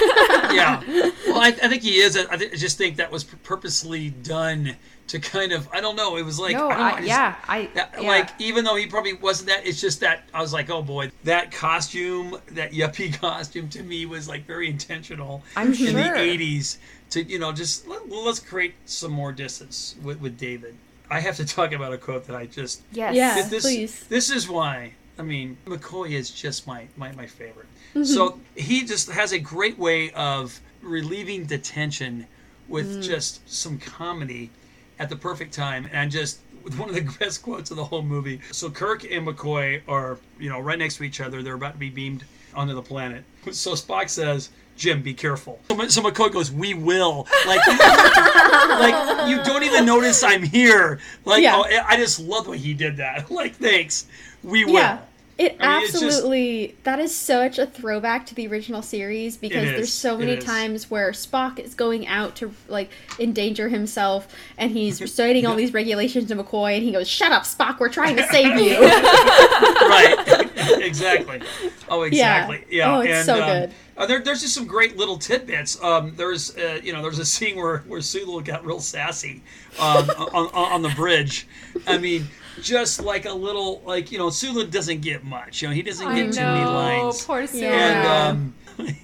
yeah. 0.53 0.83
Well, 1.27 1.41
I, 1.41 1.49
I 1.63 1.69
think 1.69 1.83
he 1.83 1.99
is. 1.99 2.17
I, 2.17 2.37
th- 2.37 2.53
I 2.53 2.57
just 2.57 2.79
think 2.79 2.97
that 2.97 3.11
was 3.11 3.25
purposely 3.25 4.11
done 4.11 4.77
to 5.09 5.19
kind 5.19 5.53
of. 5.53 5.69
I 5.73 5.81
don't 5.81 5.97
know. 5.97 6.17
It 6.17 6.23
was 6.25 6.39
like. 6.39 6.55
no, 6.55 6.69
I 6.69 6.75
don't 6.75 6.81
I, 6.83 6.89
I 6.91 6.95
just- 6.97 7.07
yeah, 7.09 7.35
I 7.49 7.71
that- 7.75 7.95
yeah. 8.01 8.09
Like 8.09 8.31
even 8.39 8.65
though 8.65 8.77
he 8.77 8.87
probably 8.87 9.15
wasn't 9.15 9.49
that, 9.51 9.67
it's 9.67 9.81
just 9.81 10.01
that 10.01 10.25
I 10.35 10.41
was 10.41 10.53
like, 10.53 10.71
oh 10.71 10.83
boy, 10.83 11.11
that 11.25 11.51
costume, 11.53 12.37
that 12.53 12.73
yuppie 12.73 13.13
costume, 13.21 13.69
to 13.71 13.83
me 13.83 14.07
was 14.07 14.29
like 14.29 14.47
very 14.47 14.69
intentional. 14.69 15.43
I'm 15.57 15.69
in 15.69 15.75
sure. 15.75 15.93
the 15.93 16.01
'80s 16.01 16.79
to 17.11 17.23
you 17.23 17.39
know 17.39 17.53
just 17.53 17.87
let, 17.89 18.09
let's 18.09 18.41
create 18.41 18.75
some 18.87 19.13
more 19.13 19.33
distance 19.33 19.97
with, 20.03 20.21
with 20.21 20.39
David. 20.39 20.75
I 21.11 21.21
have 21.21 21.37
to 21.37 21.47
talk 21.47 21.73
about 21.73 21.93
a 21.93 21.99
quote 21.99 22.27
that 22.27 22.37
I 22.37 22.47
just 22.47 22.83
yes, 22.93 23.15
Yeah. 23.15 23.49
this, 23.49 23.65
please. 23.65 24.05
This 24.09 24.31
is 24.31 24.49
why. 24.49 24.93
I 25.19 25.23
mean, 25.23 25.57
McCoy 25.67 26.11
is 26.11 26.31
just 26.31 26.67
my 26.67 26.87
my, 26.97 27.13
my 27.13 27.27
favorite. 27.27 27.67
Mm-hmm. 27.91 28.05
So 28.05 28.39
he 28.55 28.85
just 28.85 29.11
has 29.11 29.33
a 29.33 29.39
great 29.39 29.79
way 29.79 30.11
of 30.13 30.61
relieving 30.83 31.47
the 31.47 31.59
tension 31.59 32.27
with 32.69 32.99
Mm. 32.99 33.03
just 33.03 33.51
some 33.51 33.79
comedy 33.79 34.51
at 34.99 35.09
the 35.09 35.17
perfect 35.17 35.55
time, 35.55 35.89
and 35.93 36.11
just 36.11 36.41
with 36.63 36.79
one 36.79 36.91
of 36.91 36.95
the 36.95 37.01
best 37.19 37.43
quotes 37.43 37.71
of 37.71 37.79
the 37.79 37.85
whole 37.85 38.03
movie. 38.03 38.41
So 38.53 38.69
Kirk 38.69 39.05
and 39.11 39.27
McCoy 39.27 39.81
are 39.89 40.19
you 40.39 40.51
know 40.51 40.61
right 40.61 40.79
next 40.79 40.97
to 40.99 41.05
each 41.05 41.21
other. 41.23 41.43
They're 41.43 41.55
about 41.55 41.73
to 41.73 41.79
be 41.79 41.89
beamed 41.91 42.25
onto 42.55 42.75
the 42.75 42.83
planet. 42.83 43.25
So 43.53 43.73
Spock 43.73 44.11
says. 44.11 44.51
Jim, 44.79 45.03
be 45.03 45.13
careful. 45.13 45.61
So, 45.69 45.89
so 45.89 46.03
McCoy 46.03 46.33
goes, 46.33 46.51
"We 46.51 46.73
will." 46.73 47.27
Like, 47.47 47.67
like 47.67 49.29
you 49.29 49.43
don't 49.43 49.65
even 49.65 49.85
notice 49.85 50.23
I'm 50.23 50.43
here. 50.43 51.01
Like, 51.25 51.43
Yeah. 51.43 51.57
oh, 51.57 51.85
I 51.87 51.97
just 51.97 52.21
love 52.21 52.45
the 52.45 52.53
way 52.53 52.59
he 52.59 52.73
did 52.73 52.97
that. 52.99 53.31
Like, 53.39 53.55
thanks 53.57 54.07
we 54.43 54.65
will. 54.65 54.75
Yeah. 54.75 54.99
It 55.37 55.57
I 55.61 55.75
mean, 55.75 55.83
it's 55.85 55.93
just- 55.93 56.05
absolutely 56.05 56.77
that 56.83 56.99
is 56.99 57.15
such 57.17 57.59
a 57.59 57.67
throwback 57.67 58.27
to 58.27 58.35
the 58.35 58.49
original 58.49 58.83
series 58.83 59.37
because 59.37 59.69
It 59.69 59.77
there's 59.77 59.93
so 59.93 60.19
many 60.19 60.37
times 60.37 60.91
where 60.91 61.13
Spock 61.13 61.61
is 61.61 61.75
going 61.75 62.09
out 62.09 62.35
to 62.37 62.53
like 62.67 62.91
endanger 63.21 63.69
himself 63.69 64.35
and 64.57 64.73
he's 64.73 65.01
reciting 65.09 65.47
all 65.47 65.55
these 65.55 65.73
regulations 65.73 66.27
to 66.29 66.37
McCoy 66.37 66.75
and 66.75 66.83
he 66.83 66.91
goes, 66.91 67.07
"Shut 67.07 67.31
up, 67.31 67.45
Spock, 67.45 67.79
we're 67.79 67.89
trying 67.89 68.17
to 68.17 68.27
save 68.27 68.59
you." 68.59 68.81
right. 68.81 70.51
exactly. 70.83 71.41
Oh, 71.89 72.03
exactly. 72.03 72.65
Yeah. 72.69 72.97
Oh, 72.97 73.01
it's 73.01 73.13
and, 73.13 73.27
so 73.27 73.41
um, 73.41 73.49
good. 73.49 73.75
Uh, 73.99 74.07
there, 74.07 74.21
there's 74.21 74.41
just 74.41 74.55
some 74.55 74.67
great 74.67 74.97
little 74.97 75.19
tidbits. 75.19 75.83
Um, 75.83 76.15
there's, 76.15 76.57
uh, 76.57 76.81
you 76.83 76.93
know, 76.93 77.03
there's 77.03 77.19
a 77.19 77.25
scene 77.25 77.57
where 77.57 77.79
where 77.81 78.01
Sulu 78.01 78.43
got 78.43 78.65
real 78.65 78.79
sassy 78.79 79.43
um, 79.81 80.09
on, 80.19 80.47
on 80.55 80.73
on 80.73 80.83
the 80.83 80.91
bridge. 80.91 81.49
I 81.87 81.99
mean, 81.99 82.29
just 82.63 83.03
like 83.03 83.25
a 83.25 83.33
little, 83.33 83.83
like 83.85 84.13
you 84.13 84.19
know, 84.19 84.31
Sulu 84.31 84.69
doesn't 84.69 85.01
get 85.01 85.25
much. 85.25 85.63
You 85.63 85.69
know, 85.69 85.75
he 85.75 85.83
doesn't 85.83 86.07
I 86.07 86.15
get 86.15 86.33
too 86.33 86.41
many 86.41 86.65
know, 86.65 86.73
lines. 86.73 87.25
poor 87.25 87.45
Sulu. 87.47 87.65
Yeah. 87.65 88.31
And 88.31 88.39
um, 88.39 88.55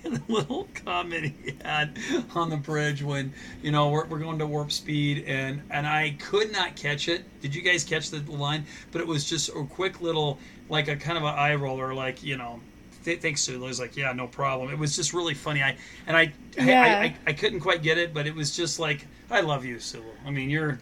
the 0.05 0.23
little 0.29 0.69
comment 0.85 1.35
he 1.45 1.57
had 1.65 1.99
on 2.37 2.49
the 2.49 2.57
bridge 2.57 3.03
when 3.03 3.33
you 3.62 3.73
know 3.73 3.91
we're, 3.91 4.07
we're 4.07 4.21
going 4.21 4.39
to 4.39 4.47
warp 4.47 4.71
speed 4.71 5.25
and 5.27 5.61
and 5.71 5.89
I 5.89 6.16
could 6.21 6.53
not 6.53 6.77
catch 6.77 7.09
it. 7.09 7.25
Did 7.41 7.53
you 7.53 7.62
guys 7.62 7.83
catch 7.83 8.11
the 8.11 8.21
line? 8.31 8.65
But 8.93 9.01
it 9.01 9.09
was 9.09 9.29
just 9.29 9.49
a 9.49 9.65
quick 9.65 10.01
little 10.01 10.39
like 10.69 10.87
a 10.87 10.95
kind 10.95 11.19
of 11.19 11.25
an 11.25 11.35
eye 11.35 11.57
roller, 11.57 11.93
like 11.93 12.23
you 12.23 12.37
know. 12.37 12.61
Th- 13.05 13.20
thanks, 13.20 13.43
Sulu. 13.43 13.66
He's 13.66 13.78
like, 13.81 13.97
yeah, 13.97 14.12
no 14.12 14.26
problem. 14.26 14.70
It 14.70 14.78
was 14.78 14.97
just 14.97 15.12
really 15.12 15.35
funny. 15.35 15.62
I 15.62 15.76
and 16.06 16.16
I, 16.16 16.32
I, 16.59 16.62
Yeah. 16.64 16.82
I, 16.82 17.05
I, 17.05 17.16
I 17.28 17.32
couldn't 17.35 17.60
quite 17.60 17.82
get 17.82 17.98
it, 17.98 18.12
but 18.14 18.26
it 18.26 18.35
was 18.35 18.56
just 18.56 18.78
like, 18.78 19.06
I 19.31 19.40
love 19.40 19.64
you, 19.64 19.78
Sulu. 19.78 20.05
I 20.26 20.31
mean, 20.31 20.51
you're, 20.51 20.78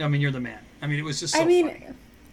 I 0.00 0.08
mean, 0.08 0.20
you're 0.20 0.30
the 0.32 0.40
man. 0.40 0.58
I 0.82 0.86
mean, 0.86 0.98
it 0.98 1.04
was 1.04 1.20
just 1.20 1.34
so 1.34 1.40
I 1.42 1.44
mean, 1.44 1.68
funny. 1.68 1.86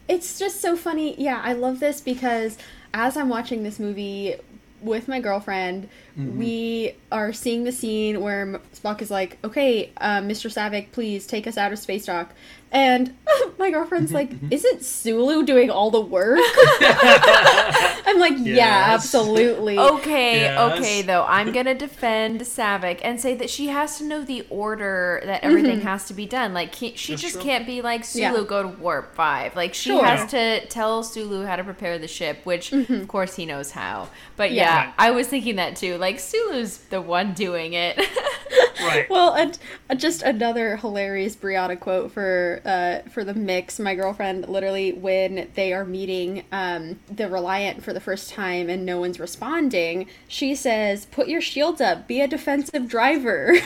it's 0.07 0.39
just 0.39 0.61
so 0.61 0.75
funny. 0.75 1.19
Yeah, 1.21 1.41
I 1.43 1.53
love 1.53 1.79
this 1.79 2.01
because 2.01 2.57
as 2.93 3.15
I'm 3.17 3.29
watching 3.29 3.63
this 3.63 3.79
movie 3.79 4.35
with 4.81 5.07
my 5.07 5.19
girlfriend, 5.19 5.89
Mm-hmm. 6.17 6.39
we 6.39 6.95
are 7.11 7.31
seeing 7.31 7.63
the 7.63 7.71
scene 7.71 8.21
where 8.21 8.59
Spock 8.73 9.03
is 9.03 9.11
like, 9.11 9.37
"Okay, 9.43 9.91
um, 9.97 10.27
Mr. 10.27 10.51
Saavik, 10.51 10.91
please 10.91 11.27
take 11.27 11.45
us 11.45 11.57
out 11.59 11.71
of 11.71 11.77
space 11.77 12.05
dock." 12.07 12.31
And 12.71 13.15
my 13.57 13.71
girlfriend's 13.71 14.11
like, 14.11 14.29
Mm-hmm. 14.31 14.51
"Isn't 14.51 14.83
Sulu 14.83 15.45
doing 15.45 15.69
all 15.69 15.89
the 15.89 16.01
work?" 16.01 16.39
I'm 16.79 18.19
like, 18.19 18.33
"Yeah, 18.37 18.85
absolutely." 18.89 19.77
Okay, 19.79 20.41
Yes. 20.41 20.77
okay, 20.79 21.01
though. 21.01 21.23
I'm 21.27 21.51
going 21.51 21.65
to 21.65 21.73
defend 21.73 22.41
Saavik 22.41 22.99
and 23.03 23.19
say 23.19 23.35
that 23.35 23.49
she 23.49 23.67
has 23.67 23.97
to 23.99 24.03
know 24.05 24.23
the 24.23 24.45
order 24.49 25.21
that 25.25 25.43
everything 25.43 25.81
has 25.81 26.05
to 26.05 26.13
be 26.13 26.25
done. 26.25 26.53
Like, 26.53 26.75
he, 26.75 26.95
she 26.95 27.13
That's 27.13 27.21
just 27.21 27.33
true. 27.35 27.43
can't 27.43 27.65
be 27.65 27.81
like, 27.81 28.03
Sulu, 28.05 28.39
Yeah. 28.39 28.43
go 28.47 28.63
to 28.63 28.67
warp 28.69 29.15
five. 29.15 29.55
Like, 29.55 29.73
she 29.73 29.89
Sure. 29.89 30.03
has 30.03 30.29
to 30.31 30.65
tell 30.67 31.03
Sulu 31.03 31.45
how 31.45 31.55
to 31.55 31.63
prepare 31.63 31.97
the 31.97 32.07
ship, 32.07 32.39
which, 32.45 32.71
of 32.73 33.07
course, 33.07 33.35
he 33.35 33.45
knows 33.45 33.71
how. 33.71 34.09
But 34.35 34.51
yeah, 34.51 34.83
Yeah. 34.85 34.93
I 34.97 35.11
was 35.11 35.27
thinking 35.27 35.55
that 35.57 35.75
too. 35.75 35.97
Like, 35.97 36.19
Sulu's 36.19 36.77
the 36.89 37.01
one 37.01 37.33
doing 37.33 37.73
it. 37.73 37.97
right. 38.81 39.09
Well, 39.09 39.33
and 39.33 39.57
uh, 39.89 39.95
just 39.95 40.21
another 40.21 40.77
hilarious 40.77 41.35
Brianna 41.35 41.79
quote 41.79 42.11
for 42.11 42.56
uh, 42.65 42.99
for 43.09 43.23
the 43.23 43.33
mix. 43.33 43.79
My 43.79 43.95
girlfriend 43.95 44.47
literally, 44.49 44.91
when 44.93 45.49
they 45.55 45.73
are 45.73 45.85
meeting 45.85 46.43
um, 46.51 46.99
the 47.09 47.29
Reliant 47.29 47.83
for 47.83 47.93
the 47.93 47.99
first 47.99 48.31
time 48.31 48.69
and 48.69 48.85
no 48.85 48.99
one's 48.99 49.19
responding, 49.19 50.07
she 50.27 50.55
says, 50.55 51.05
"Put 51.07 51.27
your 51.27 51.41
shields 51.41 51.81
up. 51.81 52.07
Be 52.07 52.21
a 52.21 52.27
defensive 52.27 52.87
driver." 52.87 53.53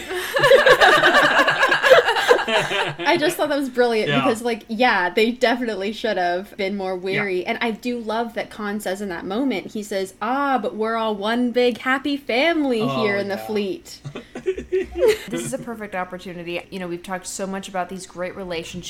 I 2.54 3.18
just 3.20 3.38
thought 3.38 3.50
that 3.50 3.58
was 3.58 3.70
brilliant 3.70 4.10
Yeah. 4.10 4.20
because, 4.22 4.42
like, 4.42 4.66
yeah, 4.68 5.10
they 5.10 5.32
definitely 5.32 5.94
should 5.94 6.18
have 6.18 6.56
been 6.58 6.76
more 6.76 6.96
weary. 6.96 7.46
And 7.46 7.58
I 7.62 7.72
do 7.72 8.00
love 8.00 8.34
that 8.34 8.50
Khan 8.50 8.80
says 8.80 9.02
in 9.02 9.10
that 9.10 9.26
moment, 9.26 9.72
he 9.74 9.84
says, 9.84 10.14
"Ah, 10.22 10.58
but 10.58 10.76
we're 10.76 10.96
all 10.96 11.16
one 11.16 11.52
big 11.52 11.78
happy 11.80 12.18
family 12.18 12.82
Oh, 12.82 13.02
here 13.04 13.18
in 13.18 13.28
the 13.28 13.38
fleet." 13.38 14.02
this 14.34 15.46
is 15.46 15.54
a 15.54 15.58
perfect 15.60 15.96
opportunity. 15.96 16.62
You 16.70 16.80
know, 16.80 16.88
we've 16.88 17.04
talked 17.04 17.28
so 17.28 17.46
much 17.48 17.68
about 17.70 17.90
these 17.90 18.06
great 18.08 18.36
relationships 18.36 18.81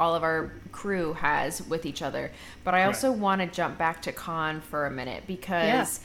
all 0.00 0.14
of 0.14 0.22
our 0.22 0.52
crew 0.72 1.12
has 1.14 1.62
with 1.62 1.86
each 1.86 2.02
other, 2.02 2.30
but 2.64 2.74
I 2.74 2.84
also 2.84 3.12
want 3.12 3.40
to 3.40 3.46
jump 3.46 3.78
back 3.78 4.02
to 4.02 4.12
Khan 4.12 4.60
for 4.60 4.86
a 4.86 4.90
minute 4.90 5.24
because 5.26 6.00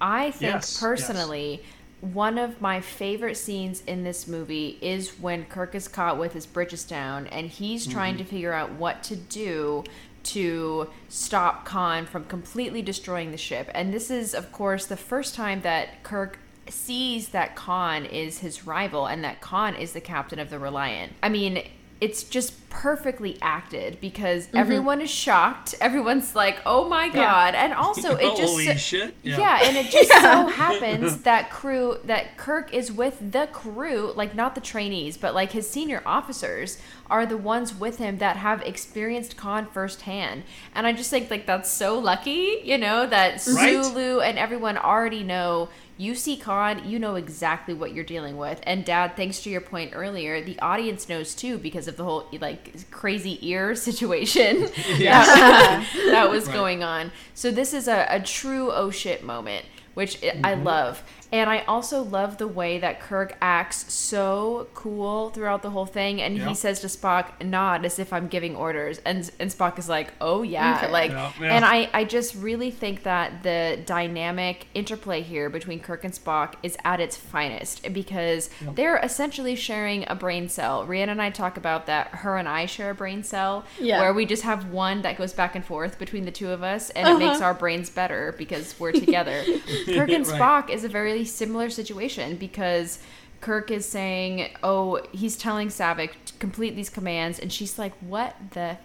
I 0.00 0.30
think 0.32 0.54
Yes, 0.54 0.80
personally 0.80 1.62
one 2.02 2.36
of 2.36 2.60
my 2.60 2.80
favorite 2.80 3.36
scenes 3.36 3.80
in 3.86 4.02
this 4.02 4.26
movie 4.26 4.76
is 4.82 5.20
when 5.20 5.44
Kirk 5.44 5.76
is 5.76 5.86
caught 5.86 6.18
with 6.18 6.32
his 6.32 6.46
britches 6.46 6.82
down 6.82 7.28
and 7.28 7.48
he's 7.48 7.86
trying 7.86 8.14
mm-hmm. 8.14 8.24
to 8.24 8.30
figure 8.30 8.52
out 8.52 8.72
what 8.72 9.04
to 9.04 9.14
do 9.14 9.84
to 10.24 10.90
stop 11.08 11.64
Khan 11.64 12.06
from 12.06 12.24
completely 12.24 12.82
destroying 12.82 13.30
the 13.30 13.36
ship. 13.36 13.70
And 13.72 13.94
this 13.94 14.10
is, 14.10 14.34
of 14.34 14.50
course, 14.50 14.86
the 14.86 14.96
first 14.96 15.36
time 15.36 15.62
that 15.62 16.02
Kirk 16.02 16.40
sees 16.68 17.28
that 17.28 17.54
Khan 17.54 18.04
is 18.04 18.38
his 18.38 18.66
rival 18.66 19.06
and 19.06 19.22
that 19.22 19.40
Khan 19.40 19.76
is 19.76 19.92
the 19.92 20.00
captain 20.00 20.40
of 20.40 20.50
the 20.50 20.58
Reliant. 20.58 21.12
I 21.22 21.28
mean, 21.28 21.62
it's 22.02 22.24
just 22.24 22.68
perfectly 22.68 23.38
acted 23.40 24.00
because 24.00 24.48
mm-hmm. 24.48 24.56
everyone 24.56 25.00
is 25.00 25.08
shocked. 25.08 25.76
Everyone's 25.80 26.34
like, 26.34 26.60
"Oh 26.66 26.88
my 26.88 27.08
god!" 27.08 27.54
And 27.54 27.72
also, 27.84 28.16
it 28.16 28.36
just 28.36 28.52
Holy 28.52 28.76
shit. 28.76 29.14
yeah. 29.22 29.60
and 29.62 29.76
it 29.76 29.86
just 29.86 30.10
so 30.10 30.46
happens 30.48 31.18
that 31.18 31.48
crew 31.48 31.98
that 32.04 32.36
Kirk 32.36 32.74
is 32.74 32.90
with 32.90 33.18
the 33.32 33.46
crew, 33.52 34.12
like 34.16 34.34
not 34.34 34.56
the 34.56 34.60
trainees, 34.60 35.16
but 35.16 35.32
like 35.32 35.52
his 35.52 35.70
senior 35.70 36.02
officers 36.04 36.78
are 37.08 37.24
the 37.24 37.36
ones 37.36 37.74
with 37.74 37.98
him 37.98 38.18
that 38.18 38.36
have 38.38 38.62
experienced 38.62 39.36
Khan 39.36 39.66
firsthand. 39.66 40.42
And 40.74 40.86
I 40.86 40.92
just 40.92 41.10
think 41.10 41.30
like 41.30 41.46
that's 41.46 41.70
so 41.70 41.98
lucky, 41.98 42.62
you 42.64 42.78
know, 42.78 43.06
that 43.06 43.32
Right. 43.46 43.84
Sulu 43.84 44.20
and 44.20 44.38
everyone 44.38 44.76
already 44.76 45.22
know 45.22 45.68
you 45.96 46.14
see 46.14 46.36
Khan, 46.36 46.88
you 46.88 46.98
know 46.98 47.14
exactly 47.16 47.74
what 47.74 47.92
you're 47.92 48.04
dealing 48.04 48.36
with. 48.36 48.60
And 48.64 48.84
Dad, 48.84 49.16
thanks 49.16 49.42
to 49.42 49.50
your 49.50 49.60
point 49.60 49.92
earlier, 49.94 50.42
the 50.42 50.58
audience 50.60 51.08
knows 51.08 51.34
too 51.34 51.58
because 51.58 51.86
of 51.86 51.96
the 51.96 52.04
whole 52.04 52.26
like 52.40 52.90
crazy 52.90 53.38
ear 53.48 53.74
situation 53.76 54.60
that, 54.98 55.88
that 56.10 56.30
was 56.30 56.48
going 56.48 56.82
on. 56.82 57.12
So 57.34 57.50
this 57.50 57.72
is 57.72 57.88
a, 57.88 58.06
a 58.08 58.20
true 58.20 58.70
oh 58.72 58.90
shit 58.90 59.22
moment, 59.24 59.66
which 59.94 60.22
I 60.22 60.40
I 60.44 60.54
mm-hmm. 60.54 60.64
love. 60.64 61.02
And 61.32 61.48
I 61.48 61.60
also 61.60 62.02
love 62.02 62.36
the 62.36 62.46
way 62.46 62.78
that 62.78 63.00
Kirk 63.00 63.36
acts 63.40 63.90
so 63.90 64.68
cool 64.74 65.30
throughout 65.30 65.62
the 65.62 65.70
whole 65.70 65.86
thing. 65.86 66.20
And 66.20 66.36
Yeah. 66.36 66.48
he 66.48 66.54
says 66.54 66.80
to 66.80 66.88
Spock, 66.88 67.42
nod 67.42 67.86
as 67.86 67.98
if 67.98 68.12
I'm 68.12 68.28
giving 68.28 68.54
orders. 68.54 69.00
And, 69.06 69.30
and 69.40 69.50
Spock 69.50 69.78
is 69.78 69.88
like, 69.88 70.12
oh 70.20 70.42
yeah. 70.42 70.76
Okay. 70.76 70.92
Like, 70.92 71.10
Yeah, 71.10 71.32
yeah. 71.40 71.56
and 71.56 71.64
I, 71.64 71.88
I 71.94 72.04
just 72.04 72.34
really 72.34 72.70
think 72.70 73.04
that 73.04 73.42
the 73.42 73.78
dynamic 73.86 74.66
interplay 74.74 75.22
here 75.22 75.48
between 75.48 75.80
Kirk 75.80 76.04
and 76.04 76.12
Spock 76.12 76.54
is 76.62 76.76
at 76.84 77.00
its 77.00 77.16
finest 77.16 77.90
because 77.94 78.50
they're 78.74 78.98
essentially 78.98 79.56
sharing 79.56 80.04
a 80.08 80.14
brain 80.14 80.50
cell. 80.50 80.86
Rhianna 80.86 81.12
and 81.12 81.22
I 81.22 81.30
talk 81.30 81.56
about 81.56 81.86
that 81.86 82.08
her 82.08 82.36
and 82.36 82.46
I 82.46 82.66
share 82.66 82.90
a 82.90 82.94
brain 82.94 83.22
cell 83.22 83.64
Yeah. 83.78 84.00
where 84.02 84.12
we 84.12 84.26
just 84.26 84.42
have 84.42 84.66
one 84.70 85.00
that 85.00 85.16
goes 85.16 85.32
back 85.32 85.54
and 85.56 85.64
forth 85.64 85.98
between 85.98 86.26
the 86.26 86.30
two 86.30 86.50
of 86.50 86.62
us 86.62 86.90
and 86.90 87.08
it 87.08 87.12
uh-huh. 87.12 87.18
makes 87.18 87.40
our 87.40 87.54
brains 87.54 87.88
better 87.88 88.34
because 88.36 88.78
we're 88.78 88.92
together. 88.92 89.42
Kirk 89.86 90.10
and 90.10 90.26
Right. 90.26 90.40
Spock 90.40 90.68
is 90.70 90.84
a 90.84 90.88
very 90.88 91.21
similar 91.24 91.70
situation 91.70 92.36
because 92.36 92.98
Kirk 93.40 93.70
is 93.70 93.84
saying, 93.84 94.50
"Oh, 94.62 95.00
he's 95.12 95.36
telling 95.36 95.68
Saavik 95.68 96.12
to 96.26 96.32
complete 96.38 96.76
these 96.76 96.90
commands," 96.90 97.38
and 97.38 97.52
she's 97.52 97.78
like, 97.78 97.92
"What 98.00 98.36
the 98.52 98.78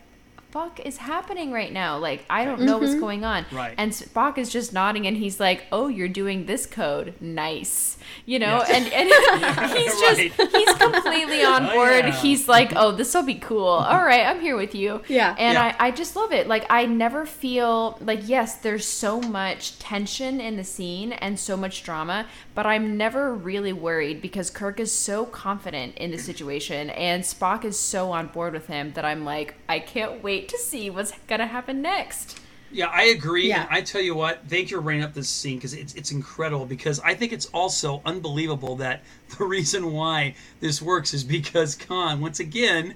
fuck 0.52 0.80
is 0.80 0.98
happening 0.98 1.52
right 1.52 1.72
now? 1.72 1.98
Like, 1.98 2.26
I 2.30 2.44
don't 2.46 2.62
know 2.62 2.78
what's 2.78 2.92
mm-hmm. 2.92 3.00
going 3.00 3.24
on." 3.24 3.46
Right. 3.52 3.76
And 3.78 3.92
Spock 3.92 4.38
is 4.38 4.50
just 4.50 4.74
nodding, 4.74 5.06
and 5.06 5.16
he's 5.16 5.40
like, 5.40 5.66
"Oh, 5.72 5.88
you're 5.88 6.08
doing 6.08 6.46
this 6.46 6.66
code, 6.66 7.14
nice," 7.22 7.97
you 8.26 8.40
know, 8.40 8.64
Yeah. 8.68 8.76
and 8.76 8.94
and 8.94 9.72
he's 9.78 10.00
just 10.00 10.20
Right. 10.40 10.52
he's 10.52 10.74
completely 10.76 11.44
on 11.44 11.66
Oh, 11.70 11.74
board. 11.74 12.06
yeah. 12.06 12.12
He's 12.12 12.48
like, 12.48 12.74
"Oh, 12.76 12.92
this 12.92 13.14
will 13.14 13.24
be 13.24 13.36
cool. 13.36 13.68
All 13.68 14.04
right, 14.04 14.26
I'm 14.26 14.40
here 14.42 14.56
with 14.56 14.74
you." 14.76 15.02
Yeah. 15.08 15.36
And 15.38 15.56
Yeah. 15.56 15.76
I, 15.80 15.88
I 15.88 15.92
just 15.92 16.16
love 16.16 16.32
it. 16.32 16.48
Like 16.48 16.66
I 16.70 16.86
never 16.86 17.26
feel 17.26 17.98
like 18.02 18.22
yes, 18.28 18.56
there's 18.58 18.86
so 18.86 19.20
much 19.22 19.80
tension 19.80 20.40
in 20.42 20.58
the 20.58 20.64
scene 20.64 21.14
and 21.14 21.40
so 21.40 21.56
much 21.58 21.84
drama, 21.84 22.26
but 22.56 22.66
I'm 22.66 22.98
never 22.98 23.34
really 23.34 23.74
worried 23.74 24.22
because 24.22 24.50
Kirk 24.50 24.80
is 24.80 24.92
so 24.92 25.26
confident 25.26 25.98
in 25.98 26.12
the 26.12 26.18
situation 26.18 26.90
and 26.92 27.24
Spock 27.24 27.64
is 27.66 27.80
so 27.80 28.12
on 28.12 28.28
board 28.28 28.54
with 28.54 28.68
him 28.68 28.94
that 28.94 29.06
I'm 29.06 29.24
like, 29.26 29.56
I 29.70 29.80
can't 29.80 30.24
wait 30.24 30.48
to 30.50 30.58
see 30.58 30.90
what's 30.90 31.12
gonna 31.28 31.48
happen 31.48 31.82
next. 31.82 32.40
Yeah, 32.72 32.88
I 32.88 33.04
agree. 33.06 33.48
Yeah. 33.48 33.66
I 33.70 33.82
tell 33.82 34.02
you 34.02 34.14
what, 34.16 34.42
thank 34.48 34.70
you 34.72 34.78
for 34.78 34.84
bringing 34.84 35.04
up 35.04 35.14
this 35.14 35.30
scene 35.30 35.58
because 35.58 35.74
it's 35.74 35.94
it's 35.96 36.12
incredible. 36.12 36.66
Because 36.66 37.00
I 37.00 37.14
think 37.14 37.32
it's 37.34 37.46
also 37.48 38.02
unbelievable 38.06 38.76
that 38.78 39.04
the 39.38 39.46
reason 39.46 39.94
why 39.94 40.36
this 40.60 40.82
works 40.82 41.14
is 41.14 41.24
because 41.24 41.76
Khan, 41.76 42.20
once 42.22 42.40
again, 42.40 42.96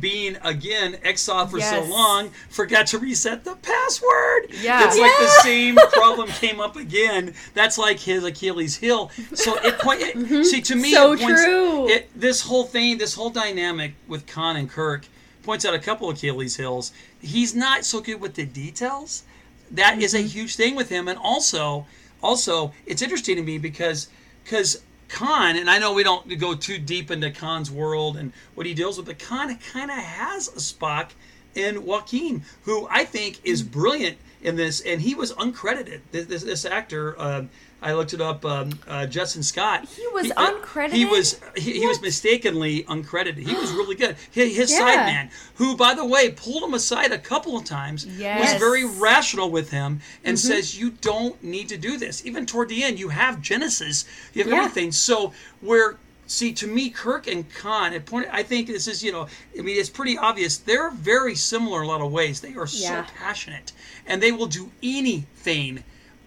being 0.00 0.36
again 0.42 0.98
exiled 1.02 1.50
for 1.50 1.58
Yes. 1.58 1.70
so 1.86 1.90
long, 1.92 2.30
forgot 2.50 2.86
to 2.88 2.98
reset 2.98 3.44
the 3.44 3.56
password. 3.56 4.50
Yeah. 4.60 4.86
it's 4.86 4.98
like 4.98 5.12
the 5.18 5.28
same 5.42 5.76
problem 5.92 6.28
came 6.28 6.60
up 6.60 6.76
again. 6.76 7.34
That's 7.54 7.78
like 7.78 7.98
his 7.98 8.22
Achilles 8.24 8.76
heel. 8.76 9.10
So 9.34 9.56
it 9.56 9.78
point. 9.78 10.00
it- 10.02 10.14
mm-hmm. 10.16 10.42
See, 10.42 10.60
to 10.62 10.76
me, 10.76 10.92
So 10.92 11.12
it 11.12 11.20
points- 11.20 11.42
true. 11.42 11.88
It, 11.88 12.10
this 12.14 12.42
whole 12.42 12.64
thing, 12.64 12.98
this 12.98 13.14
whole 13.14 13.30
dynamic 13.30 13.94
with 14.06 14.26
Khan 14.26 14.56
and 14.56 14.68
Kirk 14.70 15.06
points 15.48 15.64
out 15.64 15.72
a 15.72 15.78
couple 15.78 16.10
of 16.10 16.18
Achilles 16.18 16.56
heels. 16.56 16.92
He's 17.22 17.54
not 17.54 17.82
so 17.82 18.02
good 18.02 18.20
with 18.20 18.34
the 18.34 18.44
details. 18.44 19.22
That 19.70 19.98
is 19.98 20.12
a 20.12 20.20
huge 20.20 20.56
thing 20.56 20.76
with 20.76 20.90
him, 20.90 21.08
and 21.08 21.18
also, 21.18 21.86
also, 22.22 22.74
it's 22.84 23.00
interesting 23.00 23.36
to 23.36 23.42
me 23.42 23.56
because 23.56 24.10
because 24.44 24.82
Khan, 25.08 25.56
and 25.56 25.70
I 25.70 25.78
know 25.78 25.94
we 25.94 26.02
don't 26.02 26.38
go 26.38 26.54
too 26.54 26.76
deep 26.76 27.10
into 27.10 27.30
Khan's 27.30 27.70
world 27.70 28.18
and 28.18 28.34
what 28.54 28.66
he 28.66 28.74
deals 28.74 28.98
with, 28.98 29.06
but 29.06 29.18
Khan 29.18 29.56
kind 29.72 29.90
of 29.90 29.96
has 29.96 30.48
a 30.48 30.60
Spock 30.60 31.12
in 31.54 31.86
Joaquin, 31.86 32.42
who 32.64 32.86
I 32.90 33.06
think 33.06 33.40
is 33.42 33.62
brilliant 33.62 34.18
in 34.42 34.56
this, 34.56 34.82
and 34.82 35.00
he 35.00 35.14
was 35.14 35.32
uncredited. 35.32 36.00
This, 36.12 36.26
this, 36.26 36.42
this 36.44 36.66
actor, 36.66 37.18
um, 37.18 37.48
I 37.80 37.92
looked 37.92 38.12
it 38.12 38.20
up. 38.20 38.44
Um, 38.44 38.70
uh, 38.88 39.06
Judson 39.06 39.42
Scott. 39.42 39.86
He 39.88 40.06
was 40.08 40.32
uh, 40.36 40.50
uncredited? 40.52 40.92
He 40.92 41.04
was 41.04 41.40
he, 41.56 41.78
he 41.80 41.86
was 41.86 42.00
mistakenly 42.02 42.82
uncredited. 42.84 43.38
He 43.38 43.54
was 43.54 43.70
really 43.72 43.94
good. 43.94 44.16
His, 44.32 44.56
his 44.56 44.70
Yeah. 44.72 44.80
sideman, 44.80 45.30
who 45.54 45.76
by 45.76 45.94
the 45.94 46.04
way 46.04 46.30
pulled 46.30 46.64
him 46.64 46.74
aside 46.74 47.12
a 47.12 47.18
couple 47.18 47.56
of 47.56 47.64
times, 47.64 48.04
was 48.06 48.54
very 48.54 48.84
rational 48.84 49.50
with 49.50 49.70
him 49.70 50.00
and 50.24 50.38
says 50.38 50.78
you 50.78 50.90
don't 50.90 51.42
need 51.42 51.68
to 51.68 51.76
do 51.76 51.96
this. 51.98 52.26
Even 52.26 52.46
toward 52.46 52.68
the 52.68 52.82
end, 52.82 52.98
you 52.98 53.10
have 53.10 53.40
Genesis, 53.40 54.04
you 54.34 54.42
have 54.42 54.50
Yeah. 54.52 54.58
everything. 54.58 54.90
So 54.92 55.32
where 55.60 55.96
see 56.26 56.52
to 56.52 56.66
me, 56.66 56.90
Kirk 56.90 57.26
and 57.26 57.48
Khan 57.54 57.94
at 57.94 58.04
point, 58.04 58.26
I 58.30 58.42
think 58.42 58.66
this 58.66 58.86
is 58.88 59.02
you 59.04 59.12
know, 59.12 59.28
I 59.58 59.62
mean 59.62 59.78
it's 59.78 59.88
pretty 59.88 60.18
obvious 60.18 60.56
they're 60.58 60.90
very 60.90 61.34
similar 61.36 61.80
in 61.82 61.86
a 61.86 61.90
lot 61.90 62.00
of 62.00 62.10
ways. 62.10 62.40
They 62.40 62.54
are 62.54 62.66
Yeah. 62.70 63.06
so 63.06 63.12
passionate 63.16 63.72
and 64.06 64.20
they 64.22 64.32
will 64.32 64.46
do 64.46 64.70
anything. 64.82 65.84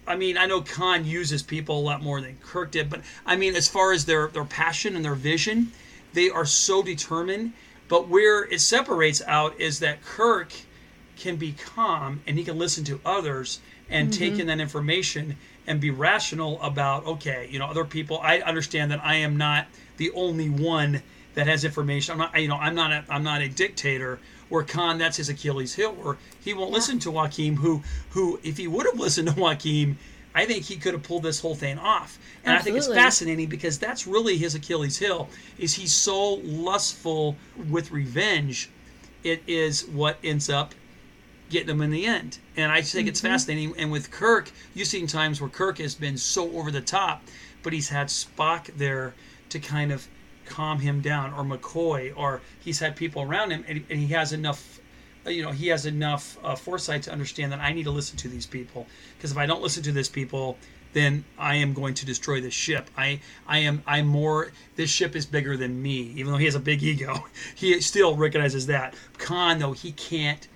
I 0.07 0.15
mean, 0.15 0.37
I 0.37 0.45
know 0.45 0.61
Khan 0.61 1.05
uses 1.05 1.43
people 1.43 1.79
a 1.79 1.81
lot 1.81 2.01
more 2.01 2.21
than 2.21 2.37
Kirk 2.43 2.71
did, 2.71 2.89
but 2.89 3.01
I 3.25 3.35
mean, 3.35 3.55
as 3.55 3.67
far 3.67 3.93
as 3.93 4.05
their 4.05 4.27
their 4.27 4.45
passion 4.45 4.95
and 4.95 5.05
their 5.05 5.15
vision, 5.15 5.71
they 6.13 6.29
are 6.29 6.45
so 6.45 6.81
determined. 6.81 7.53
But 7.87 8.07
where 8.07 8.43
it 8.45 8.61
separates 8.61 9.21
out 9.27 9.59
is 9.59 9.79
that 9.79 10.01
Kirk 10.01 10.53
can 11.17 11.35
be 11.35 11.51
calm 11.51 12.21
and 12.25 12.37
he 12.37 12.43
can 12.43 12.57
listen 12.57 12.83
to 12.85 12.99
others 13.05 13.59
and 13.89 14.11
take 14.11 14.33
mm-hmm. 14.33 14.41
in 14.41 14.47
that 14.47 14.59
information 14.59 15.37
and 15.67 15.79
be 15.79 15.91
rational 15.91 16.59
about 16.61 17.05
okay 17.05 17.47
you 17.51 17.59
know 17.59 17.65
other 17.65 17.85
people 17.85 18.19
i 18.23 18.39
understand 18.39 18.91
that 18.91 18.99
i 19.03 19.15
am 19.15 19.37
not 19.37 19.67
the 19.97 20.09
only 20.11 20.49
one 20.49 21.01
that 21.35 21.45
has 21.45 21.63
information 21.63 22.13
i'm 22.13 22.17
not 22.17 22.41
you 22.41 22.47
know 22.47 22.55
i'm 22.55 22.73
not 22.73 22.91
a, 22.91 23.03
i'm 23.09 23.23
not 23.23 23.41
a 23.41 23.49
dictator 23.49 24.19
where 24.51 24.63
khan 24.63 24.97
that's 24.97 25.17
his 25.17 25.29
achilles 25.29 25.73
heel 25.75 25.93
where 25.93 26.17
he 26.39 26.53
won't 26.53 26.71
listen 26.71 26.99
to 26.99 27.09
joaquin 27.09 27.55
who 27.55 27.81
who 28.11 28.39
if 28.43 28.57
he 28.57 28.67
would 28.67 28.85
have 28.85 28.99
listened 28.99 29.27
to 29.27 29.33
joaquin 29.33 29.97
i 30.35 30.45
think 30.45 30.65
he 30.65 30.75
could 30.75 30.93
have 30.93 31.03
pulled 31.03 31.23
this 31.23 31.39
whole 31.39 31.55
thing 31.55 31.77
off 31.79 32.19
and 32.43 32.55
i 32.55 32.59
think 32.59 32.77
it's 32.77 32.87
fascinating 32.87 33.47
because 33.47 33.79
that's 33.79 34.05
really 34.05 34.37
his 34.37 34.53
achilles 34.53 34.97
heel 34.97 35.29
is 35.57 35.73
he's 35.73 35.93
so 35.93 36.35
lustful 36.43 37.35
with 37.69 37.91
revenge 37.91 38.69
it 39.23 39.41
is 39.47 39.87
what 39.87 40.17
ends 40.23 40.49
up 40.49 40.73
getting 41.51 41.69
him 41.69 41.81
in 41.81 41.91
the 41.91 42.05
end. 42.05 42.39
And 42.57 42.71
I 42.71 42.79
just 42.79 42.93
think 42.93 43.07
it's 43.07 43.19
mm-hmm. 43.19 43.27
fascinating. 43.27 43.73
And 43.77 43.91
with 43.91 44.09
Kirk, 44.09 44.51
you've 44.73 44.87
seen 44.87 45.05
times 45.05 45.39
where 45.39 45.49
Kirk 45.49 45.77
has 45.77 45.93
been 45.93 46.17
so 46.17 46.49
over 46.53 46.71
the 46.71 46.81
top, 46.81 47.23
but 47.61 47.73
he's 47.73 47.89
had 47.89 48.07
Spock 48.07 48.65
there 48.77 49.13
to 49.49 49.59
kind 49.59 49.91
of 49.91 50.07
calm 50.51 50.79
him 50.79 51.01
down, 51.01 51.33
or 51.33 51.43
McCoy, 51.43 52.13
or 52.15 52.41
he's 52.59 52.79
had 52.79 52.95
people 52.95 53.21
around 53.21 53.51
him, 53.51 53.63
and, 53.67 53.83
and 53.89 53.99
he 53.99 54.07
has 54.07 54.33
enough. 54.33 54.79
uh, 55.25 55.29
You 55.29 55.43
know, 55.43 55.51
he 55.51 55.67
has 55.67 55.85
enough 55.85 56.37
uh, 56.43 56.55
foresight 56.55 57.03
to 57.03 57.11
understand 57.11 57.51
that 57.51 57.59
I 57.59 57.73
need 57.73 57.83
to 57.83 57.91
listen 57.91 58.17
to 58.17 58.27
these 58.27 58.45
people 58.45 58.87
because 59.17 59.31
if 59.31 59.37
I 59.37 59.45
don't 59.45 59.61
listen 59.61 59.83
to 59.83 59.91
this 59.91 60.09
people, 60.09 60.57
then 60.93 61.23
I 61.37 61.55
am 61.55 61.73
going 61.73 61.93
to 61.95 62.05
destroy 62.05 62.41
this 62.41 62.53
ship. 62.53 62.89
I, 62.97 63.21
I 63.47 63.59
am, 63.59 63.81
I'm 63.87 64.07
more. 64.07 64.51
This 64.75 64.89
ship 64.89 65.15
is 65.15 65.25
bigger 65.25 65.55
than 65.55 65.81
me, 65.81 66.11
even 66.17 66.31
though 66.31 66.37
he 66.37 66.45
has 66.45 66.55
a 66.55 66.59
big 66.59 66.83
ego. 66.91 67.25
He 67.55 67.79
still 67.81 68.15
recognizes 68.15 68.65
that. 68.67 68.93
Khan, 69.17 69.59
though, 69.59 69.73
he 69.73 69.91
can't 69.93 70.47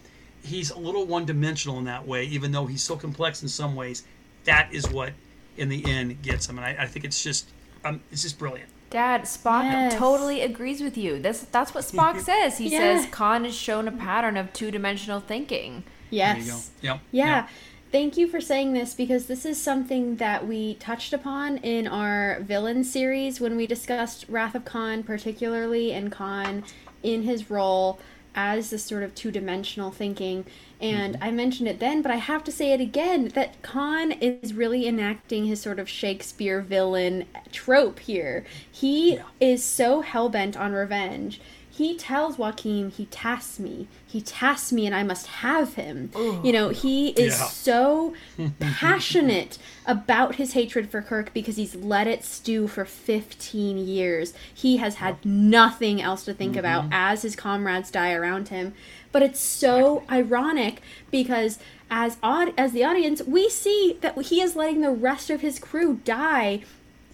he's 0.43 0.69
a 0.69 0.77
little 0.77 1.05
one-dimensional 1.05 1.79
in 1.79 1.85
that 1.85 2.07
way 2.07 2.23
even 2.25 2.51
though 2.51 2.65
he's 2.65 2.83
so 2.83 2.95
complex 2.95 3.41
in 3.41 3.47
some 3.49 3.75
ways 3.75 4.03
that 4.43 4.69
is 4.71 4.87
what 4.89 5.11
in 5.57 5.69
the 5.69 5.83
end 5.85 6.21
gets 6.21 6.47
him 6.47 6.57
and 6.57 6.65
i, 6.65 6.83
I 6.83 6.87
think 6.87 7.03
it's 7.05 7.23
just 7.23 7.49
um, 7.83 8.01
it's 8.11 8.21
just 8.23 8.37
brilliant 8.37 8.69
Dad, 8.95 9.23
Spock 9.23 9.63
Yes. 9.63 9.95
totally 9.95 10.39
agrees 10.39 10.81
with 10.81 10.97
you. 10.97 11.19
This 11.19 11.45
that's 11.51 11.73
what 11.75 11.83
Spock 11.83 12.21
says. 12.31 12.57
He 12.59 12.69
Yeah. 12.69 12.79
says 13.01 13.07
Khan 13.11 13.43
has 13.43 13.53
shown 13.53 13.89
a 13.89 13.91
pattern 13.91 14.37
of 14.37 14.53
two-dimensional 14.53 15.19
thinking. 15.19 15.83
Yes. 16.09 16.37
there 16.37 16.45
you 16.45 16.51
go 16.51 16.57
yep 16.81 16.99
Yeah. 17.11 17.35
yep. 17.35 17.49
Thank 17.91 18.15
you 18.17 18.27
for 18.29 18.39
saying 18.39 18.71
this 18.71 18.93
because 18.93 19.25
this 19.25 19.45
is 19.45 19.61
something 19.61 20.15
that 20.15 20.47
we 20.47 20.75
touched 20.75 21.11
upon 21.11 21.57
in 21.57 21.87
our 21.87 22.39
villain 22.39 22.85
series 22.85 23.41
when 23.41 23.57
we 23.57 23.67
discussed 23.67 24.25
Wrath 24.29 24.55
of 24.55 24.63
Khan, 24.63 25.03
particularly, 25.03 25.91
and 25.91 26.09
Khan 26.09 26.63
in 27.03 27.23
his 27.23 27.49
role 27.49 27.99
as 28.33 28.69
this 28.69 28.83
sort 28.85 29.03
of 29.03 29.13
two 29.13 29.29
dimensional 29.31 29.91
thinking. 29.91 30.45
And 30.81 31.15
mm-hmm. 31.15 31.23
I 31.23 31.31
mentioned 31.31 31.69
it 31.69 31.79
then, 31.79 32.01
but 32.01 32.11
I 32.11 32.17
have 32.17 32.43
to 32.45 32.51
say 32.51 32.73
it 32.73 32.81
again 32.81 33.29
that 33.29 33.61
Khan 33.61 34.11
is 34.13 34.53
really 34.53 34.87
enacting 34.87 35.45
his 35.45 35.61
sort 35.61 35.79
of 35.79 35.87
Shakespeare 35.89 36.61
villain 36.61 37.25
trope 37.51 37.99
here. 37.99 38.45
He 38.69 39.15
Yeah. 39.15 39.23
is 39.39 39.63
so 39.63 40.01
hell 40.01 40.29
bent 40.29 40.57
on 40.57 40.73
revenge. 40.73 41.39
He 41.75 41.97
tells 41.97 42.37
Joaquin, 42.37 42.89
he 42.89 43.05
tasks 43.07 43.59
me. 43.59 43.89
He 44.07 44.21
tasks 44.21 44.71
me 44.71 44.85
and 44.85 44.95
I 44.95 45.03
must 45.03 45.27
have 45.27 45.73
him. 45.73 46.09
You 46.15 46.53
know, 46.53 46.69
he 46.69 47.09
is 47.09 47.37
Yeah. 47.37 47.47
so 47.47 48.13
passionate 48.61 49.57
about 49.85 50.35
his 50.35 50.53
hatred 50.53 50.89
for 50.89 51.01
Kirk 51.01 51.33
because 51.33 51.57
he's 51.57 51.75
let 51.75 52.07
it 52.07 52.23
stew 52.23 52.69
for 52.69 52.85
15 52.85 53.77
years. 53.77 54.33
He 54.53 54.77
has 54.77 54.95
had 54.95 55.17
nothing 55.25 56.01
else 56.01 56.23
to 56.25 56.33
think 56.33 56.55
about 56.55 56.83
mm-hmm. 56.83 56.93
as 56.93 57.23
his 57.23 57.35
comrades 57.35 57.91
die 57.91 58.13
around 58.13 58.47
him. 58.47 58.73
But 59.15 59.23
it's 59.23 59.39
so 59.39 60.03
ironic 60.11 60.81
because 61.09 61.57
as 61.89 62.17
odd 62.21 62.53
as 62.57 62.73
the 62.73 62.83
audience, 62.83 63.21
we 63.21 63.47
see 63.47 63.97
that 64.01 64.21
he 64.23 64.41
is 64.41 64.57
letting 64.57 64.81
the 64.81 64.91
rest 64.91 65.29
of 65.29 65.39
his 65.39 65.57
crew 65.57 66.01
die 66.03 66.63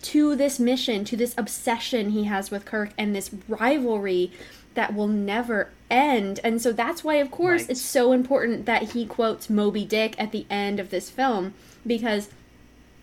to 0.02 0.36
this 0.36 0.60
mission, 0.60 1.06
to 1.06 1.16
this 1.16 1.36
obsession 1.38 2.10
he 2.10 2.24
has 2.24 2.50
with 2.50 2.66
Kirk 2.66 2.90
and 2.98 3.16
this 3.16 3.30
rivalry 3.48 4.32
that 4.74 4.96
will 4.96 5.08
never 5.08 5.70
end. 5.92 6.40
And 6.44 6.60
so 6.60 6.72
that's 6.72 7.04
why, 7.04 7.18
of 7.18 7.30
course, 7.30 7.62
Right. 7.62 7.70
it's 7.70 7.82
so 7.82 8.14
important 8.14 8.66
that 8.66 8.94
he 8.94 9.06
quotes 9.06 9.48
Moby 9.48 9.86
Dick 9.86 10.16
at 10.18 10.32
the 10.32 10.48
end 10.50 10.80
of 10.80 10.90
this 10.90 11.12
film 11.12 11.54
because 11.86 12.30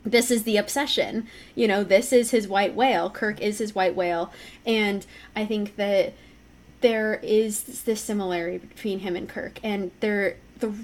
this 0.05 0.29
is 0.29 0.43
the 0.43 0.57
obsession. 0.57 1.29
You 1.55 1.69
know, 1.69 1.85
this 1.85 2.13
is 2.13 2.33
his 2.33 2.49
white 2.49 2.75
whale. 2.75 3.11
Kirk 3.11 3.41
is 3.41 3.59
his 3.59 3.77
white 3.77 3.95
whale. 3.95 4.33
And 4.67 5.07
I 5.37 5.47
think 5.47 5.77
that 5.77 6.15
there 6.81 7.21
is 7.23 7.83
this 7.83 8.01
similarity 8.01 8.59
between 8.59 9.01
him 9.01 9.17
and 9.17 9.29
Kirk. 9.29 9.59
And 9.63 9.91
there 10.01 10.37
the 10.59 10.75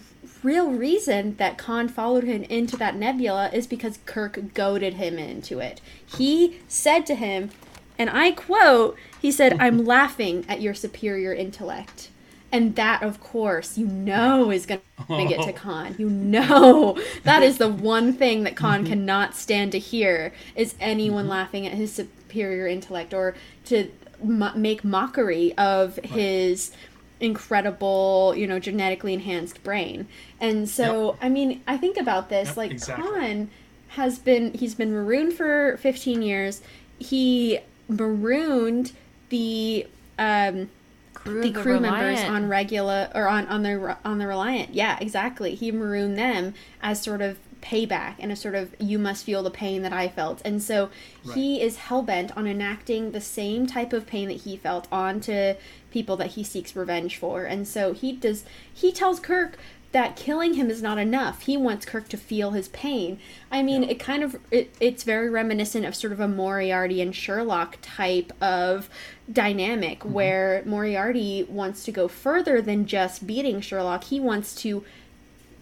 real 0.43 0.71
reason 0.71 1.37
that 1.37 1.59
Khan 1.59 1.89
followed 1.89 2.25
him 2.25 2.45
into 2.45 2.77
that 2.77 2.97
nebula 2.97 3.51
is 3.53 3.67
because 3.67 3.99
Kirk 4.07 4.55
goaded 4.55 4.95
him 4.95 5.19
into 5.19 5.59
it. 5.59 5.81
He 6.05 6.61
said 6.69 7.07
to 7.07 7.15
him, 7.15 7.51
and 7.99 8.11
I 8.11 8.33
quote, 8.33 8.97
he 9.21 9.31
said, 9.31 9.57
I'm 9.61 9.85
laughing 9.85 10.45
at 10.49 10.61
your 10.61 10.75
superior 10.75 11.33
intellect. 11.33 12.11
And 12.53 12.77
that, 12.77 13.03
of 13.03 13.21
course, 13.21 13.77
you 13.77 13.87
know 13.87 14.53
is 14.53 14.65
going 14.65 14.81
to 15.09 15.27
get 15.27 15.43
to 15.47 15.53
Khan. 15.53 15.97
You 15.99 16.09
know 16.09 16.97
that 17.25 17.43
is 17.43 17.59
the 17.59 17.69
one 17.69 18.13
thing 18.13 18.45
that 18.45 18.55
Khan 18.55 18.81
mm-hmm. 18.81 18.91
cannot 18.91 19.35
stand 19.35 19.73
to 19.73 19.79
hear 19.81 20.33
is 20.55 20.77
anyone 20.79 21.25
mm-hmm. 21.25 21.31
laughing 21.31 21.67
at 21.67 21.73
his 21.73 21.93
superior 21.93 22.69
intellect 22.69 23.13
or 23.13 23.35
to 23.65 23.91
mo- 24.25 24.55
make 24.55 24.85
mockery 24.85 25.57
of 25.57 25.97
his 25.97 26.73
incredible, 27.21 28.35
you 28.37 28.47
know, 28.47 28.59
genetically 28.59 29.15
enhanced 29.15 29.63
brain. 29.63 30.07
And 30.41 30.69
so, 30.69 31.17
I 31.23 31.29
mean, 31.29 31.63
I 31.67 31.77
think 31.77 31.97
about 31.97 32.29
this 32.29 32.49
Yep, 32.49 32.57
like 32.57 32.71
exactly. 32.71 33.05
Khan 33.05 33.51
has 33.89 34.19
been 34.19 34.53
he's 34.55 34.75
been 34.75 34.93
marooned 34.93 35.35
for 35.35 35.77
15 35.79 36.23
years. 36.23 36.61
He 36.99 37.61
marooned 37.89 38.93
the 39.29 39.87
um 40.19 40.71
Crew 41.15 41.41
the 41.43 41.49
of 41.49 41.55
the 41.55 41.63
crew 41.63 41.81
members 41.81 42.21
on 42.21 42.49
regular 42.49 43.09
or 43.15 43.29
on 43.29 43.47
on 43.47 43.63
the 43.63 43.97
on 44.05 44.19
the 44.19 44.27
Reliant. 44.27 44.75
Yeah, 44.75 44.99
exactly. 45.01 45.55
He 45.55 45.71
marooned 45.73 46.19
them 46.19 46.55
as 46.83 47.01
sort 47.01 47.23
of 47.23 47.39
payback 47.65 48.17
and 48.19 48.31
a 48.31 48.37
sort 48.37 48.55
of 48.55 48.75
you 48.79 48.99
must 48.99 49.25
feel 49.25 49.43
the 49.43 49.51
pain 49.51 49.83
that 49.83 49.93
I 49.93 50.09
felt. 50.09 50.43
And 50.45 50.63
so 50.63 50.91
he 51.35 51.61
is 51.63 51.77
hell 51.77 52.03
bent 52.03 52.37
on 52.37 52.47
enacting 52.47 53.11
the 53.13 53.21
same 53.21 53.67
type 53.67 53.93
of 53.93 54.07
pain 54.07 54.29
that 54.29 54.43
he 54.43 54.57
felt 54.57 54.87
onto 54.93 55.55
people 55.91 56.17
that 56.19 56.33
he 56.33 56.45
seeks 56.45 56.77
revenge 56.77 57.17
for. 57.17 57.45
And 57.45 57.67
so 57.67 57.93
he 57.93 58.13
does 58.13 58.45
he 58.73 58.93
tells 58.93 59.19
Kirk 59.21 59.57
that 59.93 60.17
killing 60.17 60.55
him 60.55 60.71
is 60.71 60.83
not 60.83 60.99
enough. 60.99 61.43
He 61.43 61.57
wants 61.57 61.87
Kirk 61.87 62.09
to 62.09 62.17
feel 62.17 62.51
his 62.51 62.67
pain. 62.69 63.17
I 63.53 63.63
mean, 63.63 63.85
it 63.85 64.01
kind 64.01 64.25
of 64.25 64.37
it, 64.51 64.75
it's 64.81 65.05
very 65.05 65.31
reminiscent 65.31 65.87
of 65.87 65.95
sort 65.95 66.13
of 66.13 66.19
a 66.19 66.27
Moriarty 66.27 67.01
and 67.01 67.15
Sherlock 67.15 67.79
type 67.81 68.33
of 68.43 68.91
dynamic 69.33 70.01
Mm-hmm. 70.01 70.13
where 70.13 70.63
Moriarty 70.67 71.45
wants 71.49 71.85
to 71.85 71.93
go 71.93 72.09
further 72.09 72.61
than 72.61 72.87
just 72.87 73.27
beating 73.27 73.61
Sherlock. 73.61 74.05
He 74.05 74.19
wants 74.21 74.55
to 74.57 74.85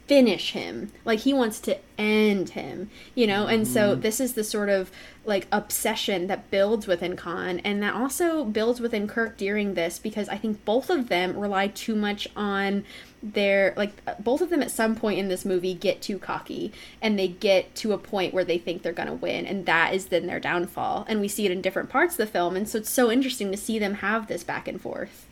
finish 0.06 0.52
him. 0.52 0.92
Like 1.04 1.20
he 1.20 1.32
wants 1.32 1.60
to 1.60 1.78
end 1.98 2.50
him, 2.50 2.90
you 3.14 3.26
know? 3.26 3.46
And 3.46 3.66
so 3.66 3.92
mm-hmm. 3.92 4.00
this 4.00 4.20
is 4.20 4.34
the 4.34 4.44
sort 4.44 4.68
of 4.68 4.90
like 5.24 5.46
obsession 5.52 6.26
that 6.26 6.50
builds 6.50 6.86
within 6.86 7.16
Khan 7.16 7.60
and 7.60 7.82
that 7.82 7.94
also 7.94 8.44
builds 8.44 8.80
within 8.80 9.06
Kirk 9.06 9.36
during 9.36 9.74
this 9.74 9.98
because 9.98 10.28
I 10.28 10.36
think 10.36 10.64
both 10.64 10.90
of 10.90 11.08
them 11.08 11.38
rely 11.38 11.68
too 11.68 11.94
much 11.94 12.28
on 12.34 12.84
their 13.22 13.72
like 13.76 13.92
both 14.22 14.40
of 14.40 14.50
them 14.50 14.62
at 14.62 14.70
some 14.72 14.96
point 14.96 15.18
in 15.18 15.28
this 15.28 15.44
movie 15.44 15.74
get 15.74 16.02
too 16.02 16.18
cocky 16.18 16.72
and 17.00 17.16
they 17.16 17.28
get 17.28 17.72
to 17.76 17.92
a 17.92 17.98
point 17.98 18.34
where 18.34 18.44
they 18.44 18.58
think 18.58 18.82
they're 18.82 18.92
going 18.92 19.08
to 19.08 19.14
win 19.14 19.46
and 19.46 19.64
that 19.66 19.94
is 19.94 20.06
then 20.06 20.26
their 20.26 20.40
downfall 20.40 21.06
and 21.08 21.20
we 21.20 21.28
see 21.28 21.46
it 21.46 21.52
in 21.52 21.62
different 21.62 21.88
parts 21.88 22.14
of 22.14 22.18
the 22.18 22.26
film 22.26 22.56
and 22.56 22.68
so 22.68 22.78
it's 22.78 22.90
so 22.90 23.12
interesting 23.12 23.52
to 23.52 23.56
see 23.56 23.78
them 23.78 23.94
have 23.94 24.26
this 24.26 24.42
back 24.42 24.66
and 24.66 24.80
forth. 24.80 25.28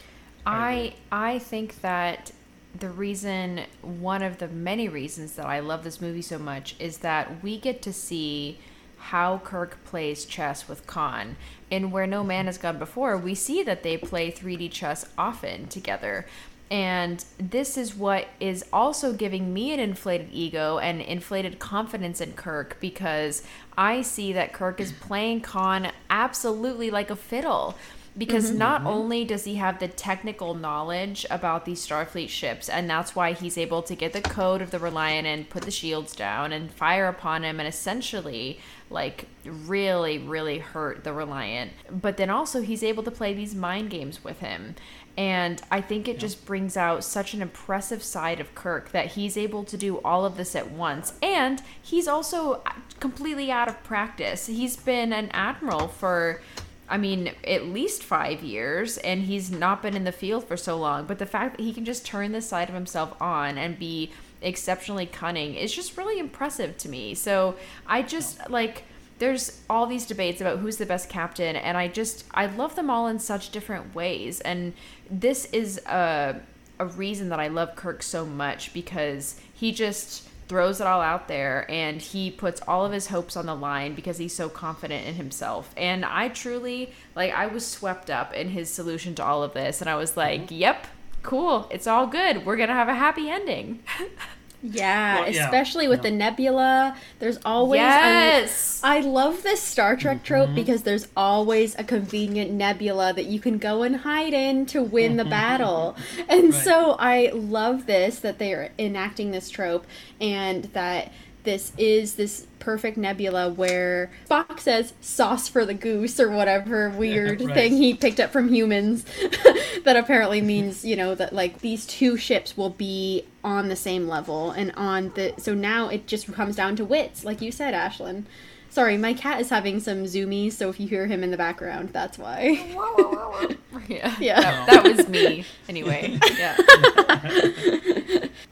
I 0.47 0.94
I 1.10 1.40
think 1.40 1.80
that 1.80 2.30
the 2.78 2.88
reason 2.88 3.62
one 3.82 4.22
of 4.22 4.38
the 4.38 4.48
many 4.48 4.88
reasons 4.88 5.32
that 5.32 5.47
I 5.47 5.60
love 5.60 5.84
this 5.84 6.01
movie 6.01 6.22
so 6.22 6.38
much 6.38 6.76
is 6.78 6.98
that 6.98 7.42
we 7.42 7.59
get 7.59 7.82
to 7.82 7.92
see 7.92 8.59
how 8.98 9.38
Kirk 9.38 9.82
plays 9.84 10.24
chess 10.24 10.68
with 10.68 10.86
Khan. 10.86 11.36
In 11.70 11.90
Where 11.90 12.06
No 12.06 12.22
Man 12.22 12.47
Has 12.47 12.59
Gone 12.59 12.78
Before, 12.78 13.16
we 13.16 13.34
see 13.34 13.62
that 13.62 13.82
they 13.82 13.97
play 13.97 14.30
3D 14.30 14.70
chess 14.70 15.06
often 15.16 15.68
together. 15.68 16.26
And 16.70 17.24
this 17.36 17.76
is 17.76 17.97
what 17.97 18.28
is 18.38 18.64
also 18.72 19.12
giving 19.12 19.52
me 19.52 19.72
an 19.72 19.80
inflated 19.80 20.28
ego 20.30 20.78
and 20.78 21.01
inflated 21.01 21.59
confidence 21.59 22.20
in 22.20 22.34
Kirk 22.34 22.76
because 22.78 23.42
I 23.76 24.02
see 24.02 24.32
that 24.34 24.52
Kirk 24.52 24.80
is 24.80 24.92
playing 24.92 25.40
Khan 25.40 25.90
absolutely 26.10 26.90
like 26.90 27.10
a 27.10 27.16
fiddle 27.16 27.76
because 28.20 28.51
mm-hmm. 28.51 28.59
not 28.59 28.80
mm-hmm. 28.80 28.88
only 28.88 29.24
does 29.24 29.44
he 29.44 29.55
have 29.55 29.78
the 29.78 29.88
technical 29.88 30.52
knowledge 30.52 31.24
about 31.30 31.64
these 31.64 31.84
Starfleet 31.84 32.28
ships, 32.28 32.68
and 32.68 32.88
that's 32.88 33.16
why 33.16 33.32
he's 33.32 33.56
able 33.56 33.80
to 33.82 33.94
get 33.94 34.12
the 34.12 34.20
code 34.20 34.60
of 34.60 34.70
the 34.70 34.78
Reliant 34.78 35.26
and 35.26 35.48
put 35.48 35.62
the 35.62 35.70
shields 35.70 36.14
down 36.14 36.52
and 36.52 36.70
fire 36.70 37.09
upon 37.09 37.44
him 37.44 37.59
and 37.59 37.66
essentially, 37.66 38.60
like, 38.90 39.24
really, 39.42 40.18
really 40.18 40.59
hurt 40.59 41.02
the 41.02 41.14
Reliant. 41.14 41.72
But 41.90 42.18
then 42.18 42.28
also, 42.28 42.60
he's 42.60 42.82
able 42.82 43.02
to 43.05 43.10
play 43.10 43.32
these 43.32 43.55
mind 43.55 43.88
games 43.88 44.22
with 44.22 44.40
him. 44.40 44.74
And 45.16 45.62
I 45.70 45.80
think 45.80 46.06
it 46.06 46.18
just 46.18 46.44
brings 46.44 46.76
out 46.76 47.02
such 47.05 47.32
an 47.32 47.40
impressive 47.40 48.02
side 48.02 48.38
of 48.38 48.55
Kirk 48.55 48.92
that 48.92 49.06
he's 49.06 49.38
able 49.38 49.64
to 49.64 49.78
do 49.78 49.97
all 50.02 50.26
of 50.26 50.36
this 50.36 50.55
at 50.55 50.70
once. 50.70 51.14
And 51.22 51.62
he's 51.80 52.06
also 52.06 52.60
uh, 52.66 52.72
completely 53.01 53.51
out 53.51 53.68
of 53.68 53.82
practice. 53.82 54.47
He's 54.47 54.76
been 54.76 55.14
an 55.14 55.30
admiral 55.32 55.88
for 55.88 56.42
I 56.90 56.98
mean, 56.98 57.32
at 57.44 57.66
least 57.66 58.02
five 58.02 58.42
years, 58.42 58.98
and 58.98 59.22
he's 59.22 59.50
not 59.50 59.80
been 59.80 59.94
in 59.94 60.02
the 60.02 60.12
field 60.12 60.44
for 60.44 60.56
so 60.56 60.76
long. 60.76 61.06
But 61.06 61.20
the 61.20 61.26
fact 61.26 61.56
that 61.56 61.62
he 61.62 61.72
can 61.72 61.84
just 61.84 62.04
turn 62.04 62.32
this 62.32 62.48
side 62.48 62.68
of 62.68 62.74
himself 62.74 63.14
on 63.20 63.56
and 63.56 63.78
be 63.78 64.10
exceptionally 64.42 65.06
cunning 65.06 65.54
is 65.54 65.72
just 65.72 65.96
really 65.96 66.18
impressive 66.18 66.76
to 66.78 66.88
me. 66.88 67.14
So 67.14 67.54
I 67.86 68.02
just 68.02 68.50
like, 68.50 68.82
there's 69.20 69.60
all 69.70 69.86
these 69.86 70.04
debates 70.04 70.40
about 70.40 70.58
who's 70.58 70.78
the 70.78 70.86
best 70.86 71.08
captain, 71.08 71.54
and 71.54 71.76
I 71.76 71.86
just, 71.86 72.24
I 72.32 72.46
love 72.46 72.74
them 72.74 72.90
all 72.90 73.06
in 73.06 73.20
such 73.20 73.50
different 73.50 73.94
ways. 73.94 74.40
And 74.40 74.72
this 75.08 75.44
is 75.52 75.78
a, 75.86 76.40
a 76.80 76.86
reason 76.86 77.28
that 77.28 77.38
I 77.38 77.48
love 77.48 77.76
Kirk 77.76 78.02
so 78.02 78.26
much 78.26 78.74
because 78.74 79.40
he 79.54 79.70
just 79.70 80.26
throws 80.51 80.81
it 80.81 80.86
all 80.89 81.01
out 81.01 81.28
there 81.28 81.64
and 81.70 82.02
he 82.02 82.28
puts 82.28 82.60
all 82.66 82.85
of 82.85 82.90
his 82.90 83.06
hopes 83.06 83.36
on 83.36 83.47
the 83.47 83.55
line 83.55 83.94
because 83.94 84.18
he's 84.18 84.35
so 84.35 84.48
confident 84.48 85.06
in 85.06 85.14
himself. 85.14 85.72
And 85.77 86.05
I 86.05 86.27
truly, 86.27 86.93
like, 87.14 87.32
I 87.32 87.47
was 87.47 87.64
swept 87.64 88.10
up 88.10 88.35
in 88.35 88.48
his 88.48 88.68
solution 88.68 89.14
to 89.14 89.24
all 89.24 89.44
of 89.44 89.55
this. 89.55 89.81
And 89.81 89.89
I 89.89 89.94
was 89.94 90.16
like, 90.16 90.47
mm-hmm. 90.47 90.55
yep, 90.55 90.89
cool. 91.22 91.68
It's 91.70 91.86
all 91.86 92.09
good. 92.09 92.44
We're 92.44 92.56
going 92.56 92.68
to 92.68 92.74
have 92.74 92.89
a 92.89 92.94
happy 92.94 93.31
ending. 93.31 93.85
Yeah, 94.62 95.20
Well, 95.20 95.31
yeah, 95.31 95.45
especially 95.45 95.89
with 95.89 96.01
yeah. 96.01 96.11
the 96.11 96.16
nebula. 96.16 96.97
There's 97.19 97.39
always 97.45 97.78
Yes. 97.78 98.81
A, 98.82 98.87
I 98.87 99.01
love 99.01 99.43
this 99.43 99.62
Star 99.62 99.97
Trek 99.97 100.19
mm-hmm. 100.19 100.27
trope 100.27 100.55
because 100.55 100.82
there's 100.82 101.09
always 101.16 101.78
a 101.78 101.85
convenient 101.85 102.51
nebula 102.51 103.12
that 103.15 103.27
you 103.27 103.41
can 103.41 103.59
go 103.59 103.82
and 103.82 103.97
hide 103.97 104.35
in 104.35 104.66
to 104.66 104.82
win 104.82 105.16
the 105.16 105.23
mm-hmm. 105.23 105.31
battle. 105.31 105.97
Mm-hmm. 105.97 106.31
And 106.31 106.55
Right. 106.55 106.62
so 106.65 106.97
I 106.99 107.31
love 107.32 107.87
this 107.87 108.20
that 108.20 108.39
they 108.39 108.53
are 108.53 108.70
enacting 108.78 109.31
this 109.31 109.49
trope 109.51 109.87
and 110.20 110.65
that 110.73 111.12
this 111.44 111.72
is 111.78 112.14
this 112.14 112.46
perfect 112.58 112.96
nebula 112.96 113.48
where 113.50 114.10
Spock 114.28 114.60
says 114.60 114.92
sauce 115.00 115.48
for 115.48 115.64
the 115.64 115.74
goose 115.74 116.20
or 116.20 116.30
whatever 116.30 116.90
weird 116.96 117.40
right. 117.40 117.54
thing 117.54 117.76
he 117.76 117.94
picked 117.94 118.20
up 118.20 118.30
from 118.30 118.52
humans 118.52 119.04
that 119.84 119.96
apparently 119.96 120.40
means 120.40 120.84
you 120.84 120.96
know 120.96 121.14
that 121.14 121.32
like 121.32 121.60
these 121.60 121.86
two 121.86 122.16
ships 122.16 122.56
will 122.56 122.70
be 122.70 123.24
on 123.42 123.68
the 123.68 123.76
same 123.76 124.06
level 124.06 124.50
and 124.50 124.72
on 124.76 125.10
the 125.14 125.34
so 125.38 125.54
now 125.54 125.88
it 125.88 126.06
just 126.06 126.30
comes 126.32 126.54
down 126.54 126.76
to 126.76 126.84
wits 126.84 127.24
like 127.24 127.40
you 127.40 127.50
said 127.50 127.72
Ashlyn 127.74 128.24
sorry 128.68 128.96
my 128.96 129.14
cat 129.14 129.40
is 129.40 129.48
having 129.48 129.80
some 129.80 130.04
zoomies 130.04 130.52
so 130.52 130.68
if 130.68 130.78
you 130.78 130.86
hear 130.86 131.06
him 131.06 131.24
in 131.24 131.30
the 131.30 131.36
background 131.36 131.88
that's 131.88 132.18
why 132.18 132.50
yeah. 133.88 134.14
Yeah. 134.20 134.40
That, 134.40 134.66
that 134.66 134.84
was 134.84 135.08
me. 135.08 135.44
Anyway. 135.68 136.18
Yeah. 136.36 136.56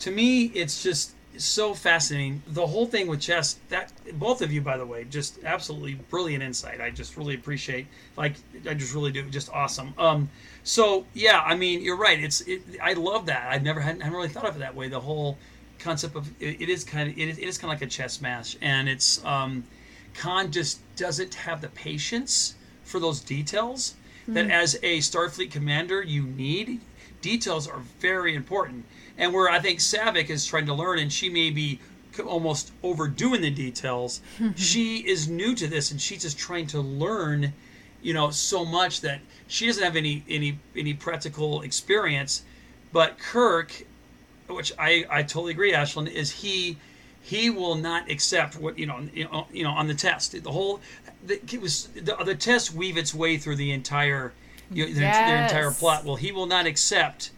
to 0.01 0.11
me 0.11 0.45
it's 0.47 0.83
just 0.83 1.15
so 1.45 1.75
fascinating. 1.75 2.43
The 2.49 2.67
whole 2.67 2.87
thing 2.87 3.07
with 3.07 3.21
chess 3.21 3.57
that 3.69 3.93
both 4.15 4.43
of 4.43 4.53
you 4.53 4.61
by 4.61 4.77
the 4.77 4.87
way 4.87 5.05
just 5.05 5.43
absolutely 5.45 5.95
brilliant 5.95 6.43
insight. 6.43 6.81
I 6.81 6.91
just 6.91 7.17
really 7.17 7.35
appreciate 7.35 7.87
like 8.17 8.35
i 8.69 8.75
just 8.75 8.95
really 8.95 9.13
do 9.13 9.23
just 9.31 9.51
awesome. 9.51 9.95
Um 9.99 10.31
so 10.65 11.07
yeah 11.15 11.43
i 11.45 11.55
mean 11.55 11.83
you're 11.83 11.97
right. 11.97 12.23
It's 12.23 12.41
it, 12.43 12.63
i 12.83 12.93
love 12.93 13.27
that. 13.27 13.49
I've 13.51 13.63
never 13.63 13.81
hadn't, 13.81 14.01
hadn't 14.01 14.17
really 14.17 14.29
thought 14.29 14.47
of 14.47 14.57
it 14.57 14.61
that 14.61 14.75
way. 14.75 14.89
The 14.89 15.01
whole 15.01 15.39
concept 15.79 16.17
of 16.17 16.29
it, 16.41 16.61
it 16.61 16.69
is 16.69 16.85
kind 16.85 17.11
of 17.11 17.19
it 17.19 17.29
is, 17.29 17.39
it 17.39 17.45
is 17.45 17.59
kind 17.59 17.73
of 17.73 17.81
like 17.81 17.87
a 17.87 17.91
chess 17.91 18.21
match. 18.21 18.57
And 18.61 18.89
it's 18.89 19.25
um 19.25 19.65
khan 20.15 20.51
just 20.51 20.81
doesn't 20.97 21.35
have 21.35 21.61
the 21.61 21.69
patience 21.69 22.55
for 22.85 22.99
those 23.01 23.21
details 23.21 23.95
that 24.29 24.51
as 24.51 24.75
a 24.83 24.99
starfleet 24.99 25.51
commander 25.51 26.03
you 26.03 26.23
need. 26.23 26.81
Details 27.23 27.67
are 27.67 27.81
very 27.99 28.35
important 28.35 28.85
and 29.19 29.33
where 29.33 29.51
i 29.51 29.59
think 29.59 29.81
Saavik 29.81 30.31
is 30.31 30.47
trying 30.47 30.67
to 30.67 30.75
learn 30.75 30.99
and 30.99 31.13
she 31.13 31.29
may 31.29 31.51
be 31.51 31.79
almost 32.27 32.73
overdoing 32.83 33.43
the 33.43 33.51
details 33.51 34.21
she 34.57 34.99
is 34.99 35.29
new 35.29 35.55
to 35.55 35.67
this 35.67 35.91
and 35.91 36.01
she's 36.01 36.23
just 36.23 36.39
trying 36.39 36.67
to 36.69 36.81
learn 36.81 37.53
you 38.01 38.15
know 38.15 38.31
so 38.31 38.65
much 38.65 39.01
that 39.03 39.21
she 39.47 39.67
doesn't 39.67 39.85
have 39.85 39.97
any 39.97 40.25
any 40.29 40.59
any 40.77 40.95
practical 40.95 41.63
experience 41.63 42.43
but 42.93 43.19
kirk 43.19 43.85
which 44.49 44.73
I, 44.79 45.05
I 45.11 45.23
totally 45.23 45.53
agree, 45.53 45.73
Ashlyn, 45.73 46.11
is 46.11 46.31
he 46.31 46.79
he 47.21 47.51
will 47.51 47.75
not 47.75 48.11
accept 48.11 48.57
what 48.57 48.79
you 48.79 48.87
know 48.87 49.09
you 49.53 49.65
know, 49.65 49.71
on 49.71 49.87
the 49.87 49.95
test. 49.95 50.43
The 50.43 50.51
whole 50.51 50.81
the, 51.25 51.35
it 51.53 51.61
was 51.61 51.89
the, 51.89 52.17
the 52.25 52.35
test 52.35 52.75
weave 52.75 52.97
its 52.97 53.15
way 53.15 53.37
through 53.37 53.57
the 53.57 53.73
entire 53.73 54.33
you 54.71 54.87
know, 54.87 54.93
the 54.93 55.07
entire 55.45 55.71
plot. 55.71 56.05
Well, 56.05 56.17
he 56.17 56.33
will 56.33 56.47
not 56.47 56.67
accept 56.67 57.31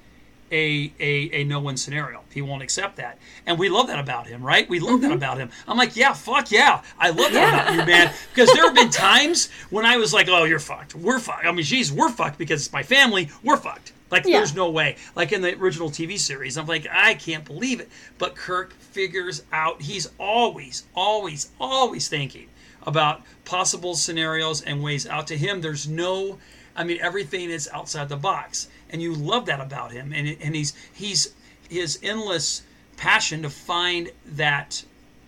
a, 0.50 0.92
a 0.98 1.40
a 1.40 1.44
no 1.44 1.60
win 1.60 1.76
scenario. 1.76 2.22
He 2.32 2.42
won't 2.42 2.62
accept 2.62 2.96
that, 2.96 3.18
and 3.46 3.58
we 3.58 3.68
love 3.68 3.86
that 3.88 3.98
about 3.98 4.26
him, 4.26 4.42
right? 4.42 4.68
We 4.68 4.80
love 4.80 5.00
that 5.00 5.08
mm-hmm. 5.08 5.16
about 5.16 5.38
him. 5.38 5.50
I'm 5.66 5.76
like, 5.76 5.96
yeah, 5.96 6.12
fuck 6.12 6.50
yeah, 6.50 6.82
I 6.98 7.10
love 7.10 7.32
that 7.32 7.54
about 7.54 7.74
you, 7.74 7.86
man. 7.86 8.12
Because 8.34 8.52
there 8.52 8.64
have 8.64 8.74
been 8.74 8.90
times 8.90 9.50
when 9.70 9.84
I 9.84 9.96
was 9.96 10.12
like, 10.12 10.28
oh, 10.28 10.44
you're 10.44 10.58
fucked. 10.58 10.94
We're 10.94 11.18
fucked. 11.18 11.44
I 11.46 11.52
mean, 11.52 11.64
geez, 11.64 11.92
we're 11.92 12.10
fucked 12.10 12.38
because 12.38 12.66
it's 12.66 12.72
my 12.72 12.82
family. 12.82 13.30
We're 13.42 13.56
fucked. 13.56 13.92
Like, 14.10 14.26
Yeah. 14.26 14.38
there's 14.38 14.54
no 14.54 14.70
way. 14.70 14.96
Like 15.14 15.32
in 15.32 15.40
the 15.40 15.56
original 15.56 15.90
TV 15.90 16.18
series, 16.18 16.58
I'm 16.58 16.66
like, 16.66 16.86
I 16.90 17.14
can't 17.14 17.44
believe 17.44 17.80
it. 17.80 17.88
But 18.18 18.34
Kirk 18.34 18.72
figures 18.74 19.44
out. 19.52 19.82
He's 19.82 20.10
always, 20.18 20.84
always, 20.94 21.50
always 21.60 22.08
thinking 22.08 22.48
about 22.82 23.22
possible 23.44 23.94
scenarios 23.94 24.62
and 24.62 24.82
ways 24.82 25.06
out. 25.06 25.26
To 25.28 25.36
him, 25.36 25.60
there's 25.60 25.88
no. 25.88 26.38
I 26.74 26.84
mean, 26.84 26.98
everything 27.00 27.50
is 27.50 27.68
outside 27.72 28.08
the 28.08 28.16
box, 28.16 28.68
and 28.92 29.02
you 29.02 29.14
love 29.14 29.46
that 29.46 29.60
about 29.60 29.92
him. 29.92 30.12
And 30.12 30.36
and 30.40 30.54
he's 30.54 30.74
he's 30.92 31.34
his 31.68 31.98
endless 32.02 32.62
passion 32.96 33.42
to 33.42 33.50
find 33.50 34.10
that 34.26 34.84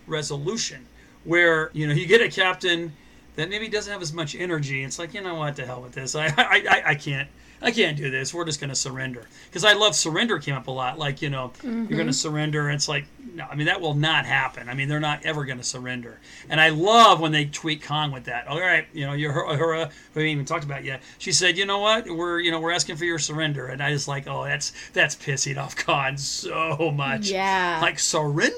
resolution 0.07 0.87
where 1.25 1.71
you 1.73 1.87
know 1.87 1.95
you 1.95 2.07
get 2.07 2.21
a 2.21 2.29
captain 2.29 2.93
that 3.37 3.49
maybe 3.49 3.69
doesn't 3.69 3.93
have 3.93 4.03
as 4.03 4.13
much 4.13 4.35
energy. 4.35 4.83
It's 4.83 4.99
like 4.99 5.15
you 5.15 5.23
know 5.23 5.37
what, 5.37 5.57
the 5.57 5.65
hell 5.65 5.81
with 5.81 5.93
this. 5.93 6.15
I 6.15 6.27
I, 6.37 6.83
I, 6.87 6.95
can't. 6.95 7.29
I 7.63 7.71
can't 7.71 7.97
do 7.97 8.11
this. 8.11 8.35
We're 8.35 8.45
just 8.45 8.61
going 8.61 8.71
to 8.71 8.77
surrender. 8.77 9.27
Because 9.47 9.65
I 9.65 9.75
love 9.75 9.95
surrender 9.95 10.39
came 10.39 10.55
up 10.55 10.67
a 10.67 10.71
lot. 10.71 10.99
Like, 10.99 11.23
you 11.23 11.31
know, 11.31 11.53
you're 11.63 11.73
going 11.73 11.87
to 11.89 11.95
mm-hmm. 11.95 12.11
surrender. 12.11 12.69
And 12.69 12.75
it's 12.75 12.89
like, 12.89 13.07
no, 13.35 13.47
I 13.51 13.55
mean, 13.55 13.67
that 13.67 13.81
will 13.81 13.95
not 13.95 14.27
happen. 14.27 14.69
I 14.69 14.75
mean, 14.75 14.89
they're 14.89 15.01
not 15.01 15.25
ever 15.25 15.45
going 15.45 15.59
to 15.59 15.65
surrender. 15.65 16.21
And 16.49 16.61
I 16.61 16.69
love 16.71 17.21
when 17.21 17.33
they 17.33 17.47
tweet 17.47 17.83
Khan 17.83 18.13
with 18.13 18.25
that. 18.25 18.47
All 18.47 18.61
right, 18.61 18.87
you 18.93 19.07
know, 19.07 19.13
you're 19.13 19.33
Uhura, 19.33 19.91
who 20.13 20.21
we 20.21 20.23
haven't 20.23 20.27
even 20.27 20.45
talked 20.45 20.65
about 20.65 20.85
yet. 20.85 21.03
She 21.19 21.33
said, 21.33 21.57
you 21.57 21.65
know 21.65 21.79
what? 21.79 22.11
We're, 22.11 22.41
you 22.41 22.51
know, 22.51 22.61
we're 22.61 22.73
asking 22.73 22.97
for 22.97 23.05
your 23.05 23.19
surrender. 23.19 23.69
And 23.69 23.83
I 23.83 23.93
just 23.93 24.09
like, 24.09 24.27
oh, 24.27 24.45
that's, 24.45 24.73
that's 24.93 25.17
pissing 25.17 25.57
off 25.57 25.77
Khan 25.77 26.19
so 26.19 26.93
much. 26.95 27.31
Yeah. 27.31 27.79
Like, 27.81 27.99
surrender? 27.99 28.57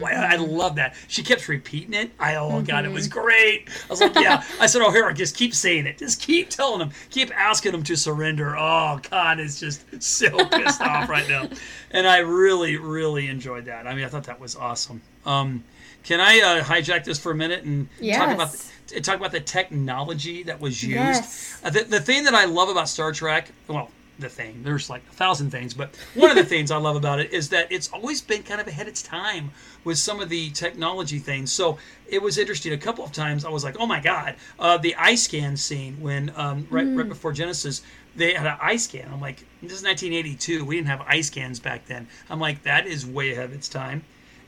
Wow, 0.00 0.26
I 0.28 0.36
mm. 0.36 0.50
love 0.50 0.76
that. 0.76 0.94
She 1.08 1.22
kept 1.22 1.48
repeating 1.48 1.94
it. 1.94 2.10
I, 2.18 2.36
oh, 2.36 2.62
God, 2.62 2.84
it 2.84 2.92
was 2.92 3.08
mm-hmm. 3.08 3.20
great. 3.20 3.68
I 3.68 3.88
was 3.88 4.00
like, 4.00 4.14
yeah. 4.14 4.42
I 4.60 4.66
said, 4.66 4.82
"Oh, 4.82 4.90
here, 4.90 5.12
just 5.12 5.36
keep 5.36 5.54
saying 5.54 5.86
it. 5.86 5.98
Just 5.98 6.20
keep 6.20 6.50
telling 6.50 6.78
them, 6.78 6.90
Keep 7.10 7.36
asking 7.36 7.72
them 7.72 7.82
to 7.84 7.96
surrender." 7.96 8.35
Oh, 8.40 9.00
God 9.10 9.40
is 9.40 9.58
just 9.60 10.02
so 10.02 10.44
pissed 10.50 10.80
off 10.80 11.08
right 11.08 11.28
now, 11.28 11.48
and 11.90 12.06
I 12.06 12.18
really, 12.18 12.76
really 12.76 13.28
enjoyed 13.28 13.66
that. 13.66 13.86
I 13.86 13.94
mean, 13.94 14.04
I 14.04 14.08
thought 14.08 14.24
that 14.24 14.40
was 14.40 14.56
awesome. 14.56 15.00
Um, 15.24 15.64
can 16.06 16.20
I 16.20 16.40
uh, 16.40 16.62
hijack 16.62 17.04
this 17.04 17.18
for 17.18 17.32
a 17.32 17.34
minute 17.34 17.64
and 17.64 17.88
talk 18.14 18.32
about 18.32 18.52
the, 18.86 19.00
talk 19.00 19.16
about 19.16 19.32
the 19.32 19.40
technology 19.40 20.44
that 20.44 20.60
was 20.60 20.80
used? 20.82 20.94
Yes. 20.94 21.60
Uh, 21.64 21.70
the, 21.70 21.82
the 21.82 22.00
thing 22.00 22.24
that 22.24 22.34
I 22.34 22.44
love 22.44 22.68
about 22.68 22.88
Star 22.88 23.10
Trek, 23.10 23.50
well, 23.66 23.90
the 24.18 24.28
thing, 24.28 24.62
there's 24.62 24.88
like 24.88 25.02
a 25.10 25.14
thousand 25.14 25.50
things, 25.50 25.74
but 25.74 25.94
one 26.14 26.30
of 26.30 26.36
the 26.36 26.44
things 26.54 26.70
I 26.70 26.76
love 26.76 26.96
about 26.96 27.18
it 27.18 27.32
is 27.32 27.48
that 27.50 27.70
it's 27.70 27.92
always 27.92 28.20
been 28.20 28.42
kind 28.44 28.60
of 28.60 28.68
ahead 28.68 28.86
of 28.86 28.92
its 28.92 29.02
time 29.02 29.50
with 29.84 29.98
some 29.98 30.20
of 30.20 30.28
the 30.28 30.50
technology 30.50 31.18
things. 31.18 31.52
So 31.52 31.78
it 32.08 32.22
was 32.22 32.38
interesting. 32.38 32.72
A 32.72 32.78
couple 32.78 33.04
of 33.04 33.12
times 33.12 33.44
I 33.44 33.50
was 33.50 33.64
like, 33.64 33.76
oh 33.78 33.86
my 33.86 34.00
God, 34.00 34.36
uh, 34.58 34.78
the 34.78 34.94
eye 34.96 35.16
scan 35.16 35.56
scene 35.56 35.96
when 36.00 36.32
um, 36.36 36.66
right, 36.70 36.86
right 36.86 37.08
before 37.08 37.32
Genesis, 37.32 37.82
they 38.16 38.34
had 38.34 38.46
an 38.46 38.56
eye 38.60 38.76
scan. 38.76 39.10
I'm 39.12 39.20
like, 39.20 39.44
this 39.62 39.72
is 39.72 39.84
1982. 39.84 40.64
We 40.64 40.76
didn't 40.76 40.88
have 40.88 41.02
eye 41.02 41.20
scans 41.20 41.60
back 41.60 41.86
then. 41.86 42.08
I'm 42.30 42.40
like, 42.40 42.62
that 42.62 42.86
is 42.86 43.06
way 43.06 43.32
ahead 43.32 43.44
of 43.44 43.52
its 43.52 43.68
time. 43.68 44.04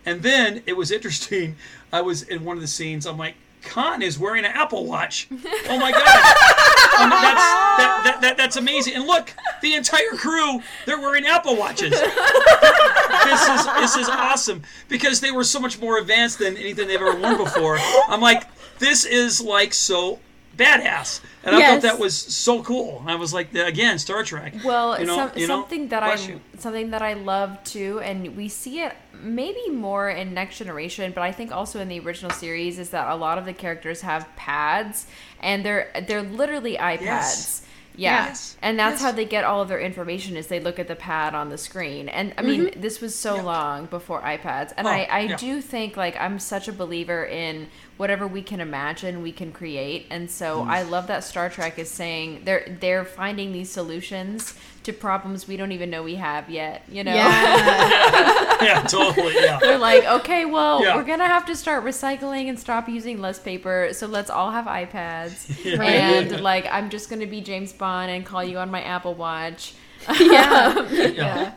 And 0.06 0.22
then 0.22 0.62
it 0.66 0.76
was 0.76 0.90
interesting. 0.98 1.56
I 1.92 2.00
was 2.00 2.22
in 2.22 2.44
one 2.44 2.56
of 2.56 2.62
the 2.62 2.68
scenes. 2.68 3.06
I'm 3.06 3.18
like, 3.18 3.34
Khan 3.62 4.02
is 4.02 4.18
wearing 4.18 4.44
an 4.44 4.52
Apple 4.52 4.86
Watch. 4.86 5.28
Oh 5.68 5.78
my 5.78 5.92
God. 5.92 6.34
Um, 6.98 7.10
that's 7.10 7.22
that, 7.22 8.00
that, 8.04 8.20
that, 8.22 8.36
that's 8.36 8.56
amazing. 8.56 8.94
And 8.94 9.06
look, 9.06 9.32
the 9.62 9.74
entire 9.74 10.10
crew, 10.16 10.60
they're 10.84 10.98
wearing 10.98 11.26
Apple 11.26 11.54
Watches. 11.54 11.90
this 11.90 12.00
is 12.00 13.66
this 13.66 13.96
is 13.96 14.08
awesome 14.08 14.62
because 14.88 15.20
they 15.20 15.30
were 15.30 15.44
so 15.44 15.60
much 15.60 15.80
more 15.80 15.98
advanced 15.98 16.40
than 16.40 16.56
anything 16.56 16.88
they've 16.88 17.00
ever 17.00 17.16
worn 17.16 17.36
before. 17.36 17.78
I'm 18.08 18.20
like, 18.20 18.48
this 18.80 19.04
is 19.04 19.40
like 19.40 19.74
so 19.74 20.18
badass. 20.58 21.20
And 21.44 21.56
I 21.56 21.60
thought 21.72 21.82
that 21.82 21.98
was 21.98 22.14
so 22.16 22.62
cool. 22.62 23.02
I 23.06 23.14
was 23.14 23.32
like, 23.32 23.54
again, 23.54 23.98
Star 23.98 24.22
Trek. 24.24 24.54
Well, 24.64 24.98
You 25.00 25.06
know- 25.06 25.16
some, 25.16 25.30
you 25.36 25.46
know? 25.46 25.54
something 25.62 25.88
that 25.88 26.02
Bless 26.02 26.26
I 26.26 26.32
you. 26.32 26.40
something 26.58 26.90
that 26.90 27.00
I 27.00 27.14
love 27.14 27.62
too, 27.64 28.00
and 28.00 28.36
we 28.36 28.48
see 28.48 28.80
it 28.80 28.92
maybe 29.22 29.68
more 29.70 30.10
in 30.10 30.34
Next 30.34 30.58
Generation, 30.58 31.12
but 31.14 31.22
I 31.22 31.32
think 31.32 31.52
also 31.52 31.80
in 31.80 31.88
the 31.88 32.00
original 32.00 32.30
series 32.32 32.78
is 32.78 32.90
that 32.90 33.08
a 33.10 33.14
lot 33.16 33.38
of 33.38 33.44
the 33.46 33.52
characters 33.54 34.02
have 34.02 34.28
pads, 34.36 35.06
and 35.40 35.64
they're 35.64 35.90
they're 36.06 36.22
literally 36.22 36.76
iPads. 36.76 37.00
Yes. 37.02 37.62
Yeah, 37.96 38.26
Yes. 38.28 38.56
and 38.62 38.78
that's 38.78 39.00
Yes. 39.00 39.02
how 39.02 39.10
they 39.10 39.24
get 39.24 39.42
all 39.42 39.60
of 39.60 39.66
their 39.68 39.80
information 39.80 40.36
is 40.36 40.46
they 40.46 40.60
look 40.60 40.78
at 40.78 40.86
the 40.86 40.94
pad 40.94 41.34
on 41.34 41.48
the 41.48 41.58
screen. 41.58 42.08
And 42.08 42.32
I 42.38 42.42
mean, 42.42 42.66
Mm-hmm. 42.66 42.80
this 42.80 43.00
was 43.00 43.12
so 43.16 43.34
Yeah. 43.36 43.42
long 43.42 43.86
before 43.86 44.20
iPads, 44.22 44.72
and 44.76 44.86
Oh, 44.86 44.90
I 44.90 45.08
I 45.10 45.20
yeah. 45.22 45.36
do 45.36 45.60
think 45.60 45.96
like 45.96 46.16
I'm 46.20 46.38
such 46.38 46.68
a 46.68 46.72
believer 46.72 47.24
in 47.24 47.66
whatever 47.98 48.26
we 48.26 48.40
can 48.42 48.60
imagine 48.60 49.22
we 49.22 49.32
can 49.32 49.52
create 49.52 50.06
and 50.10 50.30
so 50.30 50.60
Mm. 50.64 50.68
i 50.68 50.82
love 50.82 51.06
that 51.08 51.22
star 51.24 51.50
trek 51.50 51.78
is 51.78 51.90
saying 51.90 52.42
they're 52.44 52.64
they're 52.80 53.04
finding 53.04 53.52
these 53.52 53.70
solutions 53.70 54.54
to 54.84 54.92
problems 54.92 55.46
we 55.46 55.56
don't 55.58 55.72
even 55.72 55.90
know 55.90 56.02
we 56.02 56.14
have 56.14 56.48
yet 56.48 56.82
you 56.88 57.04
know 57.04 57.12
Yeah. 57.14 58.58
yeah, 58.62 58.82
totally. 58.82 59.34
Yeah. 59.34 59.58
they're 59.62 59.78
like 59.78 60.04
okay 60.04 60.44
well 60.46 60.82
Yeah. 60.82 60.96
we're 60.96 61.04
gonna 61.04 61.26
have 61.26 61.44
to 61.46 61.54
start 61.56 61.84
recycling 61.84 62.48
and 62.48 62.58
stop 62.58 62.88
using 62.88 63.20
less 63.20 63.38
paper 63.38 63.90
so 63.92 64.06
let's 64.06 64.30
all 64.30 64.50
have 64.52 64.64
ipads 64.66 65.48
Right. 65.78 65.90
and 65.90 66.40
like 66.40 66.66
i'm 66.70 66.88
just 66.90 67.10
gonna 67.10 67.26
be 67.26 67.40
james 67.40 67.72
bond 67.72 68.10
and 68.10 68.24
call 68.24 68.42
you 68.44 68.58
on 68.58 68.70
my 68.70 68.82
apple 68.82 69.14
watch 69.14 69.74
yeah. 70.20 70.88
Yeah. 71.10 71.52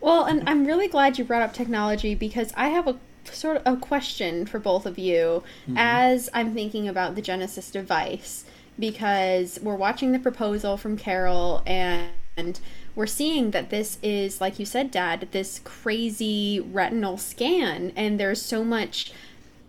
Well, 0.00 0.24
and 0.24 0.48
I'm 0.48 0.64
really 0.64 0.88
glad 0.88 1.18
you 1.18 1.24
brought 1.24 1.42
up 1.42 1.52
technology 1.52 2.14
because 2.14 2.52
I 2.56 2.68
have 2.68 2.88
a 2.88 2.96
sort 3.32 3.56
of 3.56 3.74
a 3.74 3.76
question 3.76 4.46
for 4.46 4.58
both 4.58 4.86
of 4.86 4.98
you 4.98 5.42
mm-hmm. 5.62 5.76
as 5.76 6.28
I'm 6.34 6.54
thinking 6.54 6.88
about 6.88 7.14
the 7.14 7.22
Genesis 7.22 7.70
device 7.70 8.44
because 8.78 9.58
we're 9.62 9.76
watching 9.76 10.12
the 10.12 10.18
proposal 10.18 10.76
from 10.76 10.96
Carol 10.96 11.62
and 11.66 12.58
we're 12.94 13.06
seeing 13.06 13.52
that 13.52 13.70
this 13.70 13.98
is 14.02 14.40
like 14.40 14.58
you 14.58 14.66
said 14.66 14.90
dad 14.90 15.28
this 15.30 15.60
crazy 15.62 16.60
retinal 16.60 17.16
scan 17.16 17.92
and 17.94 18.18
there's 18.18 18.42
so 18.42 18.64
much 18.64 19.12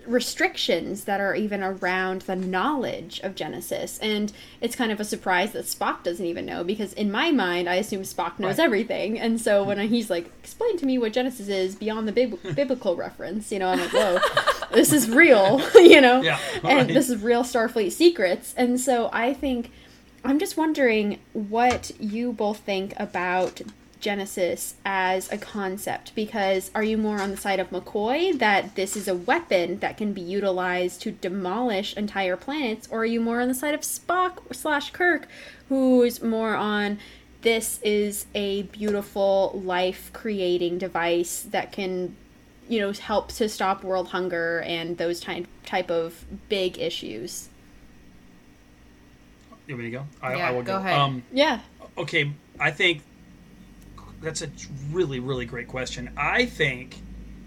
restrictions 0.08 1.06
that 1.06 1.20
are 1.20 1.36
even 1.36 1.64
around 1.64 2.22
the 2.24 2.36
knowledge 2.36 3.20
of 3.22 3.36
Genesis. 3.36 3.98
And 4.00 4.32
it's 4.62 4.76
kind 4.76 4.92
of 4.92 5.00
a 5.00 5.06
surprise 5.06 5.52
that 5.54 5.66
Spock 5.66 6.04
doesn't 6.04 6.26
even 6.26 6.46
know 6.46 6.64
because 6.64 6.94
in 6.94 7.12
my 7.12 7.32
mind, 7.32 7.70
I 7.70 7.76
assume 7.76 8.02
Spock 8.04 8.40
knows 8.40 8.58
Right. 8.58 8.66
everything. 8.66 9.20
And 9.20 9.40
so 9.40 9.64
when 9.64 9.80
he's 9.90 10.10
like, 10.10 10.26
explain 10.40 10.78
to 10.78 10.86
me 10.86 10.98
what 10.98 11.14
Genesis 11.14 11.48
is 11.48 11.76
beyond 11.76 12.08
the 12.08 12.12
bib- 12.12 12.40
biblical 12.56 12.96
reference, 12.96 13.52
you 13.52 13.60
know, 13.60 13.70
I'm 13.70 13.80
like, 13.80 13.92
whoa, 13.92 14.20
this 14.74 14.92
is 14.94 15.10
real, 15.10 15.62
you 15.76 16.02
know? 16.02 16.22
Yeah, 16.22 16.40
And 16.64 16.64
right. 16.64 16.88
this 16.88 17.10
is 17.10 17.22
real 17.22 17.44
Starfleet 17.44 17.92
secrets. 17.92 18.54
And 18.58 18.80
so 18.80 19.10
I 19.14 19.34
think, 19.34 19.72
I'm 20.24 20.40
just 20.40 20.58
wondering 20.58 21.20
what 21.34 21.92
you 22.00 22.34
both 22.34 22.60
think 22.60 22.94
about 22.98 23.62
Genesis 24.06 24.76
as 24.86 25.32
a 25.32 25.38
concept 25.40 26.14
because 26.14 26.70
are 26.76 26.84
you 26.84 26.96
more 26.96 27.20
on 27.20 27.32
the 27.32 27.38
side 27.38 27.60
of 27.60 27.72
McCoy 27.72 28.38
that 28.38 28.76
this 28.76 28.96
is 28.96 29.08
a 29.08 29.16
weapon 29.16 29.80
that 29.80 29.98
can 29.98 30.14
be 30.14 30.22
utilized 30.22 31.02
to 31.02 31.12
demolish 31.12 31.98
entire 31.98 32.38
planets, 32.38 32.88
or 32.92 33.00
are 33.00 33.06
you 33.06 33.20
more 33.20 33.42
on 33.42 33.48
the 33.48 33.56
side 33.56 33.74
of 33.74 33.82
Spock 33.82 34.56
slash 34.56 34.92
Kirk, 34.92 35.28
who's 35.70 36.22
more 36.22 36.54
on 36.56 37.00
this 37.42 37.80
is 37.82 38.28
a 38.36 38.62
beautiful 38.64 39.60
life 39.66 40.12
creating 40.14 40.78
device 40.78 41.42
that 41.42 41.72
can 41.72 42.16
you 42.70 42.80
know 42.80 42.92
help 42.92 43.30
to 43.32 43.50
stop 43.50 43.84
world 43.84 44.10
hunger 44.10 44.62
and 44.68 45.00
those 45.00 45.20
type 45.20 45.48
type 45.66 45.90
of 45.90 46.26
big 46.48 46.78
issues 46.78 47.50
You 49.66 49.74
want 49.74 49.84
me 49.84 49.90
to 49.90 49.98
go? 49.98 50.06
I, 50.22 50.36
Yeah, 50.36 50.48
I 50.48 50.52
will 50.52 50.62
go 50.62 50.74
go. 50.74 50.78
ahead. 50.78 50.94
Um, 50.94 51.24
yeah 51.32 51.62
okay, 51.98 52.32
I 52.60 52.70
think 52.70 53.02
that's 54.26 54.42
a 54.42 54.50
really, 54.92 55.20
really 55.20 55.46
great 55.46 55.68
question. 55.68 56.10
I 56.18 56.46
think 56.46 56.98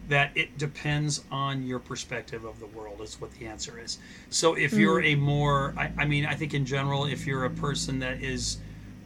that 0.09 0.31
it 0.35 0.57
depends 0.57 1.23
on 1.31 1.63
your 1.67 1.79
perspective 1.79 2.45
of 2.45 2.59
the 2.61 2.67
world, 2.67 3.03
is 3.03 3.21
what 3.21 3.31
the 3.33 3.47
answer 3.47 3.79
is. 3.79 3.99
So 4.31 4.55
if 4.55 4.73
you're 4.73 5.03
a 5.03 5.15
more, 5.15 5.75
I, 5.77 5.91
I 5.99 6.05
mean, 6.07 6.25
I 6.25 6.35
think 6.35 6.55
in 6.55 6.65
general, 6.65 7.05
if 7.05 7.27
you're 7.27 7.45
a 7.45 7.51
person 7.51 7.99
that 7.99 8.23
is 8.23 8.57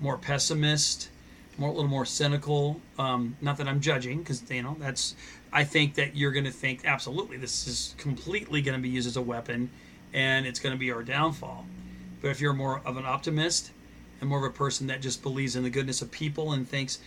more 0.00 0.16
pessimist, 0.16 1.08
more 1.58 1.70
a 1.70 1.72
little 1.72 1.90
more 1.90 2.04
cynical, 2.04 2.80
um, 2.98 3.36
not 3.40 3.56
that 3.56 3.66
I'm 3.66 3.80
judging, 3.80 4.18
because 4.18 4.48
you 4.48 4.62
know 4.62 4.76
that's, 4.78 5.16
I 5.52 5.64
think 5.64 5.94
that 5.94 6.14
you're 6.14 6.30
going 6.30 6.44
to 6.44 6.52
think 6.52 6.82
absolutely 6.84 7.36
this 7.36 7.66
is 7.66 7.94
completely 7.98 8.62
going 8.62 8.76
to 8.76 8.82
be 8.82 8.88
used 8.88 9.08
as 9.08 9.16
a 9.16 9.22
weapon, 9.22 9.70
and 10.12 10.46
it's 10.46 10.60
going 10.60 10.74
to 10.74 10.78
be 10.78 10.92
our 10.92 11.02
downfall. 11.02 11.66
But 12.20 12.28
if 12.28 12.40
you're 12.40 12.52
more 12.52 12.80
of 12.84 12.96
an 12.96 13.04
optimist 13.04 13.72
and 14.20 14.30
more 14.30 14.38
of 14.38 14.44
a 14.44 14.56
person 14.56 14.86
that 14.86 15.02
just 15.02 15.20
believes 15.20 15.56
in 15.56 15.64
the 15.64 15.70
goodness 15.70 16.00
of 16.00 16.12
people 16.12 16.52
and 16.52 16.68
thinks, 16.68 17.00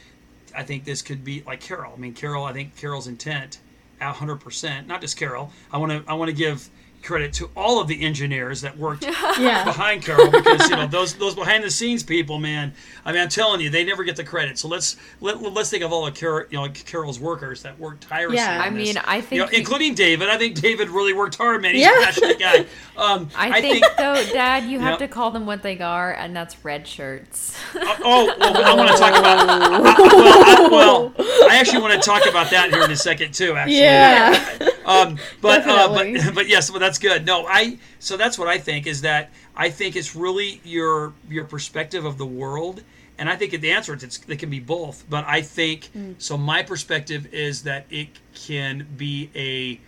I 0.55 0.63
think 0.63 0.85
this 0.85 1.01
could 1.01 1.23
be 1.23 1.43
like 1.45 1.59
Carol. 1.61 1.93
I 1.95 1.99
mean, 1.99 2.13
Carol. 2.13 2.45
I 2.45 2.53
think 2.53 2.75
Carol's 2.75 3.07
intent, 3.07 3.59
hundred 3.99 4.37
percent. 4.37 4.87
Not 4.87 5.01
just 5.01 5.17
Carol. 5.17 5.51
I 5.71 5.77
want 5.77 5.91
to. 5.91 6.03
I 6.09 6.13
want 6.13 6.29
to 6.29 6.35
give 6.35 6.69
credit 7.05 7.31
to 7.33 7.49
all 7.55 7.79
of 7.79 7.87
the 7.87 8.01
engineers 8.03 8.61
that 8.61 8.77
worked 8.77 9.05
yeah 9.39 9.63
behind 9.63 10.03
Carol 10.03 10.29
because 10.31 10.69
you 10.69 10.75
know 10.75 10.87
those 10.87 11.13
those 11.15 11.35
behind 11.35 11.63
the 11.63 11.69
scenes 11.71 12.03
people, 12.03 12.39
man. 12.39 12.73
I 13.05 13.11
mean, 13.11 13.21
I'm 13.21 13.29
telling 13.29 13.61
you, 13.61 13.69
they 13.69 13.83
never 13.85 14.03
get 14.03 14.15
the 14.15 14.23
credit. 14.23 14.57
So 14.57 14.67
let's 14.67 14.97
let, 15.21 15.39
let's 15.41 15.69
think 15.69 15.83
of 15.83 15.93
all 15.93 16.07
of 16.07 16.15
Carol, 16.15 16.45
you 16.49 16.57
know, 16.57 16.67
Carol's 16.69 17.19
workers 17.19 17.61
that 17.61 17.77
worked 17.79 18.07
tirelessly. 18.07 18.37
Yeah. 18.37 18.59
I 18.61 18.69
mean, 18.71 18.97
I 19.05 19.17
You 19.17 19.21
think 19.21 19.39
know, 19.41 19.47
he- 19.47 19.57
including 19.57 19.93
David. 19.93 20.27
I 20.29 20.37
think 20.39 20.55
David 20.59 20.89
really 20.89 21.13
worked 21.13 21.35
hard, 21.35 21.61
man. 21.61 21.75
He's 21.75 21.83
Yeah. 21.83 21.99
a 21.99 22.03
passionate 22.03 22.39
guy. 22.39 22.65
Um, 22.97 23.29
I, 23.35 23.59
think, 23.59 23.83
though, 23.97 24.23
Dad, 24.31 24.63
you 24.69 24.79
have 24.79 24.91
Yep. 24.91 24.99
to 24.99 25.07
call 25.09 25.29
them 25.29 25.45
what 25.45 25.61
they 25.61 25.77
are, 25.81 26.13
and 26.13 26.33
that's 26.33 26.63
red 26.63 26.87
shirts. 26.87 27.53
Oh, 27.75 28.33
well, 28.39 28.63
I 28.65 28.73
want 28.73 28.89
to 28.89 28.95
talk 28.95 29.19
about. 29.19 29.45
well, 29.47 29.83
I, 29.85 30.67
well, 30.71 31.13
I 31.51 31.57
actually 31.57 31.81
want 31.81 31.93
to 31.93 31.99
talk 31.99 32.25
about 32.25 32.49
that 32.51 32.69
here 32.71 32.81
in 32.83 32.91
a 32.91 32.95
second 32.95 33.33
too. 33.33 33.57
Actually, 33.57 33.79
yeah 33.79 34.69
Um, 34.85 35.17
but 35.41 35.67
uh, 35.67 35.89
but 35.89 36.07
but 36.35 36.47
yes, 36.47 36.71
well, 36.71 36.79
that's 36.79 36.94
good. 36.99 37.25
No, 37.25 37.45
I 37.47 37.77
so 37.99 38.17
that's 38.17 38.37
what 38.37 38.47
I 38.47 38.57
think 38.57 38.87
is 38.87 39.01
that 39.01 39.31
I 39.55 39.69
think 39.69 39.95
it's 39.95 40.15
really 40.15 40.61
your 40.63 41.13
your 41.29 41.45
perspective 41.45 42.05
of 42.05 42.17
the 42.17 42.25
world, 42.25 42.83
and 43.17 43.29
I 43.29 43.35
think 43.35 43.59
the 43.59 43.71
answer 43.71 43.95
is 43.95 44.03
it's, 44.03 44.19
it 44.27 44.39
can 44.39 44.49
be 44.49 44.59
both. 44.59 45.05
But 45.09 45.25
I 45.25 45.41
think 45.41 45.85
hmm. 45.87 46.13
so. 46.17 46.37
My 46.37 46.63
perspective 46.63 47.33
is 47.33 47.63
that 47.63 47.85
it 47.89 48.09
can 48.33 48.87
be 48.97 49.29
a 49.35 49.79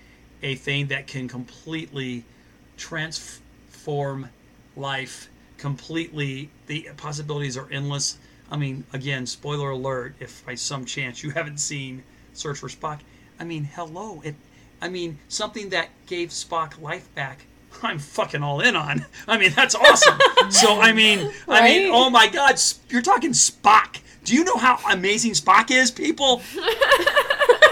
a 0.46 0.56
thing 0.56 0.88
that 0.88 1.08
can 1.08 1.28
completely 1.28 2.24
transform 2.78 4.30
life 4.76 5.30
completely. 5.58 6.50
The 6.68 6.90
possibilities 6.98 7.58
are 7.58 7.68
endless. 7.72 8.18
I 8.50 8.58
mean, 8.58 8.86
again, 8.94 9.26
spoiler 9.26 9.72
alert, 9.72 10.16
if 10.20 10.46
by 10.46 10.56
some 10.56 10.86
chance 10.86 11.24
you 11.24 11.32
haven't 11.32 11.60
seen 11.60 12.04
Search 12.34 12.60
for 12.60 12.70
Spock, 12.70 13.00
I 13.40 13.44
mean, 13.44 13.66
hello. 13.66 14.22
It 14.24 14.36
I 14.82 14.90
mean, 14.90 15.20
something 15.28 15.70
that 15.70 15.90
gave 16.06 16.30
Spock 16.30 16.82
life 16.82 17.14
back. 17.16 17.46
I'm 17.84 18.00
fucking 18.00 18.42
all 18.42 18.62
in 18.62 18.76
on. 18.76 19.06
I 19.28 19.38
mean, 19.38 19.52
that's 19.52 19.76
awesome. 19.76 20.18
so 20.50 20.80
I 20.80 20.94
mean, 20.94 21.32
I 21.48 21.68
mean, 21.70 21.92
oh 21.94 22.10
my 22.10 22.28
god, 22.28 22.60
you're 22.90 23.02
talking 23.02 23.32
Spock. 23.32 24.00
Do 24.24 24.34
you 24.36 24.44
know 24.44 24.58
how 24.58 24.80
amazing 24.92 25.32
Spock 25.34 25.70
is, 25.72 25.92
people? 25.92 26.42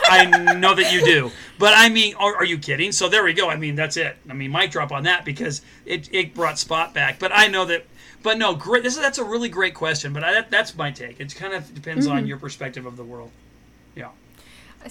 I 0.07 0.55
know 0.59 0.75
that 0.75 0.93
you 0.93 1.03
do. 1.03 1.31
But 1.57 1.73
I 1.75 1.89
mean, 1.89 2.15
are, 2.15 2.35
are 2.35 2.45
you 2.45 2.57
kidding? 2.57 2.91
So 2.91 3.09
there 3.09 3.23
we 3.23 3.33
go. 3.33 3.49
I 3.49 3.55
mean, 3.57 3.75
that's 3.75 3.97
it. 3.97 4.15
I 4.29 4.33
mean, 4.33 4.51
mic 4.51 4.71
drop 4.71 4.91
on 4.91 5.03
that 5.03 5.25
because 5.25 5.61
it, 5.85 6.07
it 6.13 6.33
brought 6.33 6.55
Spock 6.55 6.93
back. 6.93 7.17
But 7.19 7.31
I 7.33 7.47
know 7.47 7.65
that. 7.65 7.85
But 8.21 8.37
no, 8.37 8.55
great. 8.55 8.83
This 8.83 8.95
is 8.95 9.01
that's 9.01 9.17
a 9.17 9.23
really 9.23 9.49
great 9.49 9.73
question. 9.73 10.13
But 10.13 10.23
I, 10.23 10.33
that, 10.33 10.51
that's 10.51 10.75
my 10.75 10.91
take. 10.91 11.19
It 11.19 11.33
kind 11.35 11.53
of 11.53 11.73
depends 11.73 12.07
Mm-hmm. 12.07 12.15
on 12.17 12.27
your 12.27 12.37
perspective 12.37 12.85
of 12.85 12.97
the 12.97 13.03
world. 13.03 13.31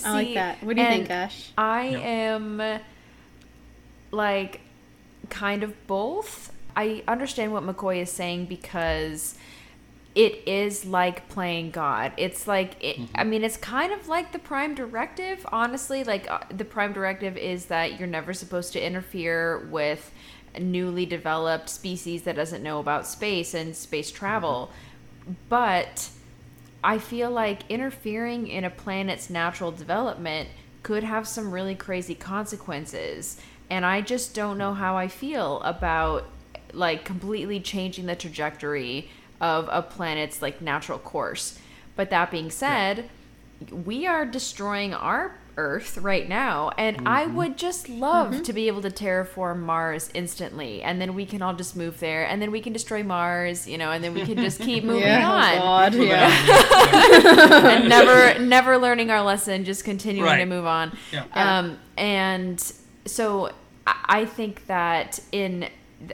Yeah. 0.03 0.09
I 0.09 0.13
like 0.13 0.35
that. 0.35 0.63
What 0.63 0.77
do 0.77 0.83
you 0.83 0.89
think, 0.89 1.05
and 1.11 1.13
Ash? 1.13 1.51
I 1.57 1.89
Yeah. 1.89 1.99
am 1.99 2.81
like 4.11 4.61
kind 5.31 5.63
of 5.63 5.87
both. 5.87 6.53
I 6.77 7.03
understand 7.07 7.53
what 7.53 7.63
McCoy 7.65 8.03
is 8.03 8.11
saying 8.11 8.47
because 8.47 9.37
it 10.15 10.43
is 10.47 10.85
like 10.85 11.29
playing 11.29 11.71
God. 11.71 12.13
It's 12.17 12.47
like 12.47 12.77
it, 12.83 13.01
I 13.15 13.25
mean, 13.25 13.43
it's 13.43 13.57
kind 13.57 13.93
of 13.93 14.09
like 14.09 14.33
the 14.33 14.39
Prime 14.39 14.75
Directive. 14.75 15.45
Honestly, 15.51 16.05
like 16.05 16.31
uh, 16.31 16.41
the 16.51 16.65
Prime 16.65 16.93
Directive 16.93 17.37
is 17.37 17.67
that 17.67 17.99
you're 17.99 18.09
never 18.09 18.33
supposed 18.33 18.73
to 18.75 18.85
interfere 18.85 19.67
with 19.71 20.13
a 20.55 20.61
newly 20.61 21.05
developed 21.05 21.69
species 21.69 22.23
that 22.23 22.37
doesn't 22.37 22.63
know 22.63 22.79
about 22.79 23.07
space 23.07 23.55
and 23.55 23.75
space 23.75 24.11
travel. 24.13 24.71
But 25.49 26.11
I 26.85 26.99
feel 26.99 27.31
like 27.31 27.63
interfering 27.71 28.47
in 28.47 28.63
a 28.63 28.71
planet's 28.71 29.31
natural 29.31 29.73
development 29.73 30.51
could 30.83 31.03
have 31.03 31.27
some 31.27 31.51
really 31.51 31.75
crazy 31.75 32.15
consequences. 32.15 33.41
And 33.71 33.87
I 33.87 34.03
just 34.03 34.35
don't 34.35 34.59
know 34.59 34.75
how 34.75 34.95
I 34.95 35.09
feel 35.09 35.63
about 35.63 36.27
like 36.75 37.07
completely 37.07 37.59
changing 37.59 38.05
the 38.05 38.15
trajectory 38.15 39.09
of 39.41 39.67
a 39.73 39.81
planet's 39.81 40.43
like 40.43 40.61
natural 40.61 40.99
course. 40.99 41.59
But 41.97 42.11
that 42.11 42.31
being 42.31 42.51
said, 42.51 43.09
we 43.71 44.07
are 44.07 44.27
destroying 44.27 44.93
our 44.93 45.39
Earth 45.57 45.99
right 45.99 46.29
now, 46.29 46.71
and 46.79 47.07
I 47.07 47.27
would 47.27 47.57
just 47.57 47.89
love 47.89 48.43
to 48.43 48.53
be 48.53 48.69
able 48.69 48.83
to 48.83 48.91
terraform 48.91 49.61
Mars 49.61 50.11
instantly, 50.15 50.83
and 50.83 51.01
then 51.01 51.15
we 51.15 51.27
can 51.27 51.43
all 51.43 51.55
just 51.55 51.77
move 51.77 52.01
there, 52.01 52.27
and 52.27 52.41
then 52.41 52.51
we 52.51 52.61
can 52.61 52.73
destroy 52.73 53.03
Mars, 53.03 53.67
you 53.69 53.79
know, 53.79 53.91
and 53.91 54.03
then 54.03 54.15
we 54.15 54.25
can 54.25 54.37
just 54.39 54.61
keep 54.61 54.85
moving 54.85 55.03
yeah, 55.03 55.31
on. 55.31 55.55
Oh 55.55 55.61
God, 55.61 55.95
yeah. 55.95 57.69
and 57.77 57.89
never 57.89 58.39
never 58.39 58.79
learning 58.79 59.11
our 59.11 59.23
lesson, 59.23 59.65
just 59.65 59.85
continuing 59.85 60.39
to 60.39 60.47
move 60.47 60.67
on. 60.67 60.97
Yeah. 61.13 61.25
Um, 61.33 61.79
and 61.97 62.61
so 63.07 63.51
I 63.87 64.15
I 64.15 64.25
think 64.25 64.67
that 64.67 65.21
in 65.33 65.69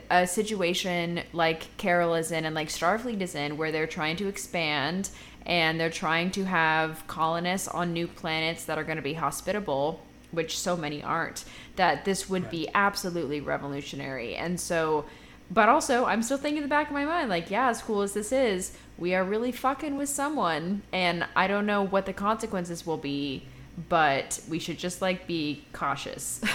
a 0.09 0.25
situation 0.25 1.21
like 1.33 1.75
Carol 1.77 2.15
is 2.15 2.31
in 2.31 2.45
and 2.45 2.55
like 2.55 2.69
Starfleet 2.69 3.21
is 3.21 3.35
in, 3.35 3.57
where 3.57 3.71
they're 3.71 3.87
trying 3.87 4.15
to 4.17 4.27
expand 4.27 5.09
and 5.45 5.79
they're 5.79 5.89
trying 5.89 6.31
to 6.31 6.45
have 6.45 7.05
colonists 7.07 7.67
on 7.67 7.93
new 7.93 8.07
planets 8.07 8.65
that 8.65 8.77
are 8.77 8.83
going 8.83 8.97
to 8.97 9.01
be 9.01 9.13
hospitable, 9.13 10.01
which 10.31 10.57
so 10.57 10.77
many 10.77 11.01
aren't, 11.03 11.45
that 11.75 12.05
this 12.05 12.29
would 12.29 12.49
be 12.49 12.69
absolutely 12.73 13.41
revolutionary. 13.41 14.35
And 14.35 14.59
so, 14.59 15.05
but 15.49 15.67
also, 15.67 16.05
I'm 16.05 16.23
still 16.23 16.37
thinking 16.37 16.57
in 16.57 16.63
the 16.63 16.69
back 16.69 16.87
of 16.87 16.93
my 16.93 17.05
mind, 17.05 17.29
like, 17.29 17.49
yeah, 17.51 17.69
as 17.69 17.81
cool 17.81 18.01
as 18.01 18.13
this 18.13 18.31
is, 18.31 18.77
we 18.97 19.15
are 19.15 19.23
really 19.23 19.51
fucking 19.51 19.97
with 19.97 20.09
someone, 20.09 20.83
and 20.93 21.25
I 21.35 21.47
don't 21.47 21.65
know 21.65 21.83
what 21.83 22.05
the 22.05 22.13
consequences 22.13 22.85
will 22.85 22.97
be, 22.97 23.43
but 23.89 24.39
we 24.47 24.59
should 24.59 24.77
just 24.77 25.01
like 25.01 25.27
be 25.27 25.65
cautious. 25.73 26.41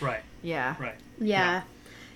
Right. 0.00 0.22
yeah. 0.42 0.74
Right. 0.80 0.96
Yeah. 1.20 1.62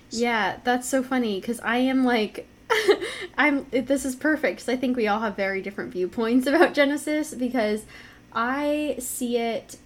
Yeah, 0.09 0.57
that's 0.63 0.87
so 0.87 1.03
funny 1.03 1.39
because 1.39 1.59
I 1.61 1.77
am 1.77 2.03
like, 2.03 2.47
I'm. 3.37 3.65
This 3.71 4.05
is 4.05 4.15
perfect 4.15 4.57
because 4.57 4.69
I 4.69 4.75
think 4.75 4.97
we 4.97 5.07
all 5.07 5.19
have 5.19 5.35
very 5.35 5.61
different 5.61 5.91
viewpoints 5.91 6.47
about 6.47 6.73
Genesis 6.73 7.33
because 7.33 7.85
I 8.33 8.97
see 8.99 9.37
it 9.37 9.77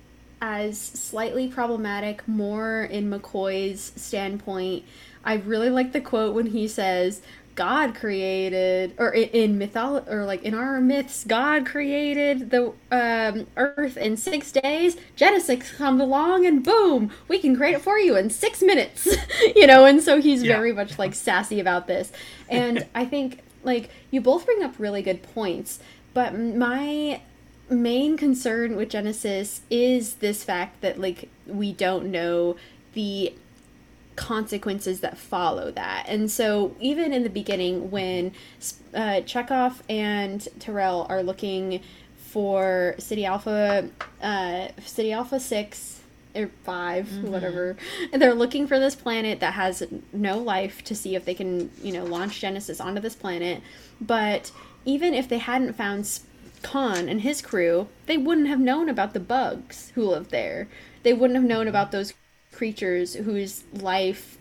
as 0.42 0.80
slightly 0.80 1.48
problematic 1.48 2.28
more 2.28 2.84
in 2.84 3.10
McCoy's 3.10 3.92
standpoint. 3.96 4.84
I 5.24 5.36
really 5.36 5.70
like 5.70 5.92
the 5.92 6.02
quote 6.02 6.34
when 6.34 6.48
he 6.48 6.68
says, 6.68 7.22
God 7.56 7.96
created, 7.96 8.94
or 8.98 9.10
in, 9.12 9.30
in 9.30 9.58
mythology, 9.58 10.10
or 10.10 10.26
like 10.26 10.44
in 10.44 10.54
our 10.54 10.80
myths, 10.82 11.24
God 11.24 11.66
created 11.66 12.50
the 12.52 12.74
um, 12.92 13.48
earth 13.58 13.98
in 13.98 14.18
six 14.18 14.52
days. 14.52 14.98
Genesis 15.16 15.72
comes 15.74 16.02
along 16.02 16.46
and 16.46 16.64
boom, 16.64 17.12
we 17.28 17.40
can 17.40 17.56
create 17.56 17.76
it 17.76 17.82
for 17.82 17.98
you 18.00 18.16
in 18.16 18.30
six 18.30 18.62
minutes. 18.62 19.08
you 19.56 19.68
know, 19.68 19.86
and 19.86 20.02
so 20.02 20.22
he's 20.22 20.44
Yeah. 20.44 20.56
very 20.58 20.74
much 20.74 20.98
like 21.00 21.14
sassy 21.16 21.60
about 21.60 21.88
this. 21.88 22.12
And 22.50 22.86
I 22.96 23.06
think 23.06 23.40
like 23.64 23.90
you 24.12 24.22
both 24.22 24.46
bring 24.46 24.64
up 24.64 24.76
really 24.80 25.02
good 25.02 25.22
points, 25.24 25.80
but 26.14 26.38
my 26.38 27.22
main 27.70 28.18
concern 28.18 28.76
with 28.76 28.90
Genesis 28.90 29.62
is 29.70 30.16
this 30.16 30.44
fact 30.44 30.82
that 30.82 31.00
like 31.00 31.30
we 31.46 31.72
don't 31.72 32.12
know 32.12 32.56
the 32.94 33.34
consequences 34.22 35.00
that 35.00 35.18
follow 35.18 35.72
that. 35.72 36.06
And 36.08 36.30
so, 36.30 36.76
even 36.80 37.12
in 37.12 37.24
the 37.24 37.30
beginning, 37.30 37.90
when 37.90 38.34
uh, 38.94 39.22
Chekov 39.26 39.82
and 39.90 40.48
Terrell 40.60 41.08
are 41.10 41.24
looking 41.24 41.82
for 42.16 42.94
Ceti 43.00 43.26
Alpha, 43.26 43.90
uh, 44.22 44.68
Ceti 44.86 45.12
Alpha 45.12 45.40
6 45.40 46.02
or 46.36 46.52
5, 46.64 47.24
whatever, 47.24 47.76
and 48.14 48.22
they're 48.22 48.36
looking 48.36 48.68
for 48.68 48.78
this 48.78 48.94
planet 48.94 49.40
that 49.40 49.56
has 49.56 49.84
no 50.14 50.38
life 50.38 50.84
to 50.84 50.96
see 50.96 51.16
if 51.16 51.26
they 51.26 51.34
can, 51.34 51.72
you 51.82 51.92
know, 51.92 52.06
launch 52.06 52.40
Genesis 52.40 52.80
onto 52.80 53.02
this 53.02 53.16
planet. 53.16 53.64
But 54.00 54.52
even 54.86 55.16
if 55.16 55.28
they 55.28 55.40
hadn't 55.40 55.74
found 55.74 56.20
Khan 56.62 57.10
and 57.10 57.22
his 57.22 57.42
crew, 57.42 57.88
they 58.06 58.18
wouldn't 58.18 58.48
have 58.48 58.60
known 58.60 58.88
about 58.88 59.14
the 59.16 59.20
bugs 59.20 59.92
who 59.96 60.06
live 60.06 60.30
there. 60.30 60.68
They 61.02 61.14
wouldn't 61.14 61.38
have 61.38 61.50
known 61.50 61.68
about 61.68 61.92
those 61.92 62.14
creatures 62.52 63.16
whose 63.16 63.64
life 63.74 64.38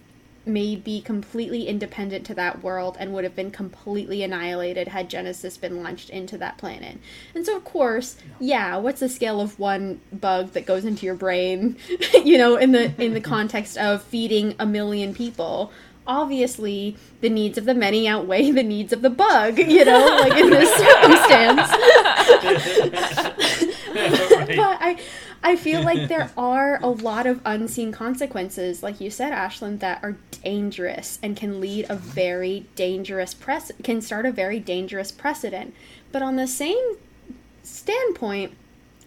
may 0.47 0.74
be 0.74 1.01
completely 1.01 1.66
independent 1.66 2.24
to 2.27 2.35
that 2.35 2.62
world 2.62 2.97
and 2.99 3.12
would 3.12 3.24
have 3.24 3.37
been 3.37 3.51
completely 3.51 4.23
annihilated 4.23 4.89
had 4.89 5.11
Genesis 5.11 5.57
been 5.57 5.82
launched 5.82 6.11
into 6.11 6.39
that 6.39 6.57
planet. 6.57 6.99
And 7.35 7.45
so, 7.45 7.57
of 7.57 7.65
course, 7.65 8.16
yeah, 8.39 8.77
what's 8.77 9.01
the 9.01 9.09
scale 9.09 9.41
of 9.41 9.59
one 9.59 10.01
bug 10.12 10.53
that 10.53 10.66
goes 10.66 10.85
into 10.85 11.05
your 11.07 11.15
brain, 11.15 11.77
you 12.24 12.39
know, 12.39 12.57
in 12.57 12.73
the 12.73 12.93
in 13.03 13.15
the 13.15 13.20
context 13.37 13.77
of 13.77 14.03
feeding 14.03 14.55
a 14.59 14.66
million 14.66 15.15
people? 15.15 15.73
Obviously, 16.07 16.97
the 17.20 17.28
needs 17.28 17.57
of 17.59 17.66
the 17.66 17.74
many 17.74 18.09
outweigh 18.09 18.51
the 18.51 18.62
needs 18.62 18.93
of 18.93 19.03
the 19.03 19.11
bug, 19.11 19.59
you 19.59 19.85
know, 19.85 20.07
like 20.20 20.37
in 20.37 20.51
this 20.51 20.70
circumstance. 20.77 21.70
but 24.57 24.78
I 24.81 24.99
I 25.43 25.57
feel 25.57 25.83
like 25.83 26.09
there 26.09 26.31
are 26.37 26.79
a 26.83 26.89
lot 26.89 27.27
of 27.27 27.41
unseen 27.45 27.93
consequences, 27.93 28.83
like 28.83 29.01
you 29.01 29.11
said, 29.11 29.33
Ashlyn, 29.33 29.79
that 29.81 30.03
are 30.03 30.17
dangerous 30.43 31.19
and 31.23 31.37
can 31.37 31.61
lead 31.61 31.87
a 31.89 31.97
very 31.97 32.67
dangerous 32.75 33.35
press 33.35 33.71
can 33.83 34.01
start 34.01 34.27
a 34.27 34.33
very 34.33 34.59
dangerous 34.59 35.11
precedent. 35.12 35.75
But 36.12 36.23
on 36.23 36.37
the 36.37 36.47
same 36.47 36.97
standpoint, 37.62 38.55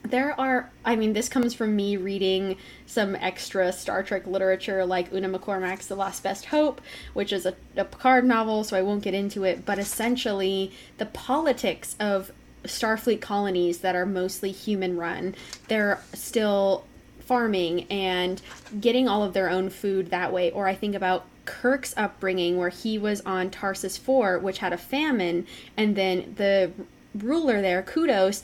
there 0.04 0.38
are 0.40 0.70
I 0.84 0.96
mean, 0.96 1.14
this 1.14 1.30
comes 1.30 1.54
from 1.54 1.76
me 1.76 1.98
reading 1.98 2.58
some 2.86 3.16
extra 3.16 3.72
Star 3.72 4.04
Trek 4.04 4.28
literature 4.28 4.86
like 4.86 5.14
Una 5.14 5.30
McCormack's 5.30 5.88
The 5.88 5.96
Last 5.96 6.24
Best 6.24 6.46
Hope, 6.46 6.82
which 7.14 7.32
is 7.32 7.46
a, 7.46 7.56
a 7.78 7.86
Picard 7.86 8.26
novel, 8.26 8.64
so 8.64 8.78
I 8.78 8.82
won't 8.82 9.04
get 9.04 9.14
into 9.14 9.44
it, 9.44 9.66
but 9.66 9.80
essentially 9.80 10.72
the 10.98 11.06
politics 11.06 11.96
of 12.00 12.32
Starfleet 12.64 13.22
colonies 13.22 13.80
that 13.80 13.96
are 13.96 14.06
mostly 14.06 14.52
human 14.52 14.98
run, 14.98 15.36
they're 15.68 16.02
still 16.14 16.86
farming 17.20 17.86
and 17.90 18.42
getting 18.80 19.08
all 19.08 19.24
of 19.24 19.34
their 19.34 19.50
own 19.50 19.70
food 19.70 20.10
that 20.10 20.32
way. 20.34 20.52
Or 20.52 20.68
I 20.68 20.76
think 20.76 20.96
about 20.96 21.26
Kirk's 21.46 21.94
upbringing 21.98 22.58
where 22.58 22.70
he 22.70 22.98
was 22.98 23.22
on 23.22 23.50
Tarsus 23.50 23.98
4, 23.98 24.40
which 24.40 24.60
had 24.60 24.74
a 24.74 24.78
famine, 24.78 25.46
and 25.76 25.96
then 25.96 26.34
the 26.38 26.72
ruler 27.14 27.62
there, 27.62 27.84
Kodos, 27.84 28.44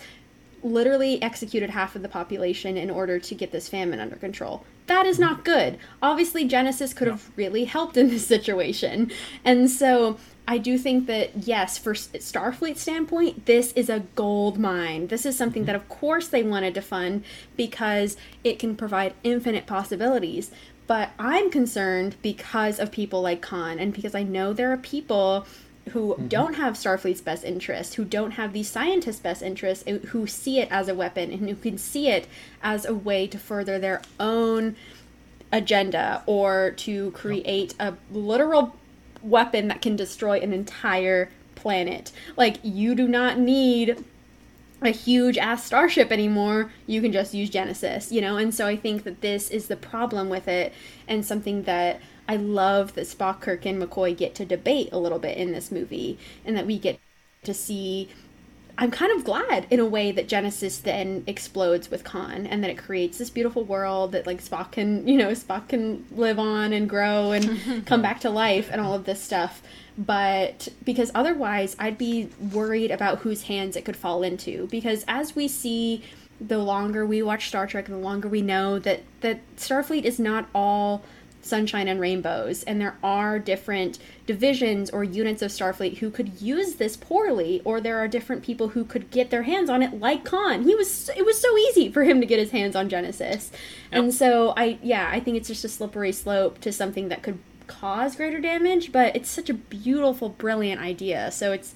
literally 0.64 1.22
executed 1.22 1.69
half 1.69 1.95
of 1.95 2.02
the 2.02 2.10
population 2.10 2.77
in 2.77 2.90
order 2.90 3.19
to 3.19 3.36
get 3.36 3.52
this 3.52 3.68
famine 3.68 3.99
under 3.99 4.15
control. 4.15 4.65
That 4.88 5.06
is 5.06 5.19
not 5.19 5.45
good. 5.45 5.77
Obviously, 6.02 6.45
Genesis 6.45 6.94
could 6.94 7.07
have 7.07 7.30
really 7.36 7.65
helped 7.65 7.98
in 7.98 8.10
this 8.10 8.26
situation. 8.36 9.11
And 9.45 9.69
so 9.69 10.18
I 10.48 10.57
do 10.57 10.80
think 10.80 11.06
that, 11.06 11.48
yes, 11.48 11.77
for 11.77 11.94
Starfleet 11.94 12.77
standpoint, 12.77 13.45
this 13.45 13.72
is 13.73 13.88
a 13.88 13.99
gold 14.15 14.57
mine. 14.57 15.07
This 15.07 15.26
is 15.26 15.38
something 15.38 15.65
that, 15.65 15.76
of 15.76 15.88
course, 15.90 16.27
they 16.27 16.41
wanted 16.41 16.73
to 16.73 16.81
fund 16.81 17.23
because 17.56 18.18
it 18.44 18.57
can 18.57 18.76
provide 18.76 19.14
infinite 19.23 19.68
possibilities. 19.68 20.49
But 20.88 21.11
I'm 21.19 21.52
concerned 21.52 22.15
because 22.23 22.80
of 22.80 22.91
people 22.91 23.22
like 23.22 23.44
Khan 23.44 23.77
and 23.77 23.94
because 23.94 24.15
I 24.15 24.23
know 24.23 24.52
there 24.52 24.72
are 24.72 24.77
people 24.77 25.45
who 25.89 26.14
mm-hmm. 26.14 26.27
don't 26.27 26.56
have 26.56 26.76
Starfleet's 26.76 27.22
best 27.22 27.43
interest, 27.43 27.95
who 27.95 28.06
don't 28.06 28.31
have 28.31 28.53
the 28.53 28.64
scientists' 28.64 29.19
best 29.19 29.41
interests, 29.41 29.84
who 30.10 30.27
see 30.27 30.60
it 30.60 30.68
as 30.72 30.88
a 30.88 30.95
weapon 30.95 31.31
and 31.31 31.49
who 31.49 31.56
can 31.56 31.77
see 31.77 32.10
it 32.10 32.27
as 32.61 32.85
a 32.85 32.93
way 32.93 33.27
to 33.27 33.38
further 33.38 33.80
their 33.80 34.01
own 34.19 34.76
agenda 35.51 36.23
or 36.26 36.72
to 36.77 37.11
create 37.11 37.73
a 37.80 37.95
literal 38.11 38.76
weapon 39.23 39.68
that 39.68 39.81
can 39.81 39.95
destroy 39.95 40.39
an 40.39 40.53
entire 40.53 41.30
planet. 41.56 42.11
Like, 42.38 42.57
you 42.64 42.95
do 42.95 43.07
not 43.07 43.39
need 43.39 44.03
a 44.81 44.91
huge 44.91 45.38
ass 45.38 45.65
starship 45.65 46.11
anymore. 46.11 46.72
You 46.88 47.01
can 47.01 47.11
just 47.11 47.34
use 47.34 47.49
Genesis, 47.49 48.11
you 48.11 48.22
know? 48.22 48.38
And 48.38 48.53
so 48.53 48.65
I 48.65 48.77
think 48.77 49.03
that 49.03 49.22
this 49.22 49.49
is 49.49 49.68
the 49.68 49.76
problem 49.76 50.30
with 50.30 50.47
it 50.47 50.73
and 51.07 51.26
something 51.26 51.64
that 51.64 51.99
I 52.30 52.35
love 52.35 52.93
that 52.93 53.06
Spock, 53.06 53.41
Kirk, 53.41 53.65
and 53.65 53.81
McCoy 53.81 54.15
get 54.15 54.35
to 54.35 54.45
debate 54.45 54.89
a 54.91 54.99
little 54.99 55.18
bit 55.18 55.35
in 55.35 55.51
this 55.51 55.72
movie 55.72 56.19
and 56.45 56.56
that 56.56 56.68
we 56.68 56.77
get 56.77 56.99
to 57.43 57.56
see. 57.56 58.07
I'm 58.77 58.91
kind 58.91 59.11
of 59.11 59.26
glad 59.26 59.65
in 59.72 59.80
a 59.80 59.85
way 59.85 60.11
that 60.11 60.30
Genesis 60.30 60.77
then 60.77 61.23
explodes 61.26 61.91
with 61.91 62.03
Khan 62.03 62.45
and 62.45 62.64
that 62.64 62.69
it 62.69 62.77
creates 62.77 63.18
this 63.18 63.31
beautiful 63.31 63.64
world 63.64 64.11
that 64.11 64.27
like 64.27 64.41
Spock 64.41 64.73
can, 64.73 65.06
you 65.07 65.18
know, 65.18 65.31
Spock 65.31 65.69
can 65.69 66.06
live 66.11 66.38
on 66.38 66.72
and 66.72 66.88
grow 66.88 67.31
and 67.31 67.85
come 67.85 68.01
back 68.01 68.19
to 68.22 68.30
life 68.30 68.69
and 68.72 68.80
all 68.80 68.93
of 68.93 69.06
this 69.06 69.22
stuff 69.22 69.61
but 69.99 70.69
because 70.85 71.11
otherwise 71.14 71.76
I'd 71.77 71.97
be 71.97 72.30
worried 72.53 72.89
about 72.89 73.19
whose 73.19 73.43
hands 73.43 73.76
it 73.76 73.84
could 73.84 73.97
fall 73.97 74.23
into 74.23 74.68
because 74.68 75.03
as 75.10 75.35
we 75.35 75.49
see 75.49 76.03
the 76.39 76.57
longer 76.57 77.06
we 77.06 77.22
watch 77.22 77.49
Star 77.49 77.68
Trek 77.68 77.88
the 77.88 77.97
longer 77.97 78.30
we 78.30 78.41
know 78.41 78.80
that 78.80 79.03
that 79.19 79.41
Starfleet 79.57 80.03
is 80.03 80.18
not 80.18 80.47
all 80.56 81.03
sunshine 81.50 81.88
and 81.88 82.00
rainbows 82.00 82.64
and 82.64 82.80
there 82.80 82.96
are 83.04 83.40
different 83.40 84.00
divisions 84.26 84.90
or 84.90 85.04
units 85.04 85.42
of 85.42 85.52
Starfleet 85.52 85.98
who 85.98 86.10
could 86.10 86.42
use 86.42 86.76
this 86.76 86.96
poorly 86.96 87.62
or 87.66 87.82
there 87.82 87.98
are 87.98 88.08
different 88.08 88.44
people 88.44 88.70
who 88.70 88.86
could 88.86 89.12
get 89.12 89.30
their 89.30 89.44
hands 89.44 89.70
on 89.70 89.82
it 89.82 90.00
like 90.00 90.24
Khan 90.24 90.64
he 90.64 90.76
was 90.76 91.10
it 91.18 91.26
was 91.26 91.42
so 91.42 91.58
easy 91.58 91.92
for 91.92 92.04
him 92.04 92.22
to 92.22 92.28
get 92.28 92.40
his 92.40 92.52
hands 92.52 92.76
on 92.76 92.88
Genesis 92.88 93.52
and 93.92 94.14
so 94.14 94.54
I 94.56 94.78
yeah 94.82 95.10
I 95.12 95.20
think 95.20 95.38
it's 95.38 95.48
just 95.48 95.66
a 95.66 95.70
slippery 95.70 96.12
slope 96.12 96.60
to 96.62 96.72
something 96.72 97.10
that 97.10 97.24
could 97.24 97.40
cause 97.70 98.18
greater 98.18 98.40
damage, 98.40 98.92
but 98.92 99.16
it's 99.16 99.30
such 99.30 99.50
a 99.50 99.54
beautiful, 99.54 100.30
brilliant 100.30 100.82
idea. 100.82 101.32
So 101.32 101.54
it's 101.54 101.76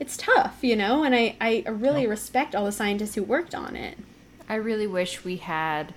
it's 0.00 0.16
tough, 0.16 0.58
you 0.62 0.74
know, 0.74 1.04
and 1.04 1.14
I, 1.14 1.36
I 1.40 1.64
really 1.68 2.04
respect 2.08 2.56
all 2.56 2.64
the 2.64 2.72
scientists 2.72 3.14
who 3.14 3.22
worked 3.22 3.54
on 3.54 3.76
it. 3.76 3.96
I 4.48 4.56
really 4.56 4.88
wish 4.88 5.24
we 5.24 5.36
had 5.36 5.94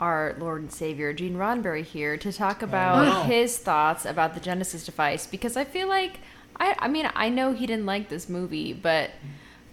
our 0.00 0.36
Lord 0.38 0.62
and 0.62 0.72
Savior 0.72 1.12
Gene 1.12 1.36
Roddenberry 1.36 1.84
here 1.84 2.16
to 2.16 2.32
talk 2.32 2.62
about 2.62 3.26
his 3.26 3.58
thoughts 3.58 4.04
about 4.04 4.34
the 4.34 4.40
Genesis 4.40 4.84
device 4.84 5.26
because 5.26 5.56
I 5.56 5.64
feel 5.64 5.88
like 5.88 6.20
I 6.58 6.74
I 6.78 6.88
mean 6.88 7.10
I 7.14 7.28
know 7.28 7.52
he 7.52 7.66
didn't 7.66 7.86
like 7.86 8.08
this 8.08 8.28
movie, 8.28 8.72
but 8.72 9.10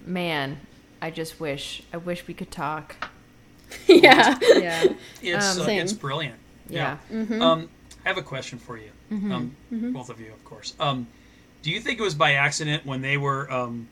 man, 0.06 0.58
I 1.02 1.12
just 1.12 1.40
wish 1.40 1.84
I 1.94 1.98
wish 1.98 2.28
we 2.28 2.34
could 2.34 2.52
talk. 2.52 3.10
yeah. 3.88 4.38
Yeah. 4.42 4.84
It's 5.22 5.58
Um, 5.60 5.68
uh, 5.68 5.72
it's 5.72 5.94
brilliant. 5.94 6.38
Yeah. 6.70 6.98
Um, 7.12 7.70
I 8.06 8.10
have 8.10 8.18
a 8.18 8.22
question 8.24 8.60
for 8.60 8.78
you, 8.78 8.90
Mm-hmm. 9.12 9.32
um, 9.32 9.56
both 9.94 10.10
of 10.10 10.20
you, 10.20 10.32
of 10.32 10.44
course. 10.46 10.74
Um, 10.80 11.08
do 11.62 11.72
you 11.72 11.80
think 11.80 12.00
it 12.00 12.04
was 12.04 12.14
by 12.16 12.34
accident 12.34 12.86
when 12.86 13.02
they 13.02 13.18
were 13.18 13.52
um, 13.52 13.88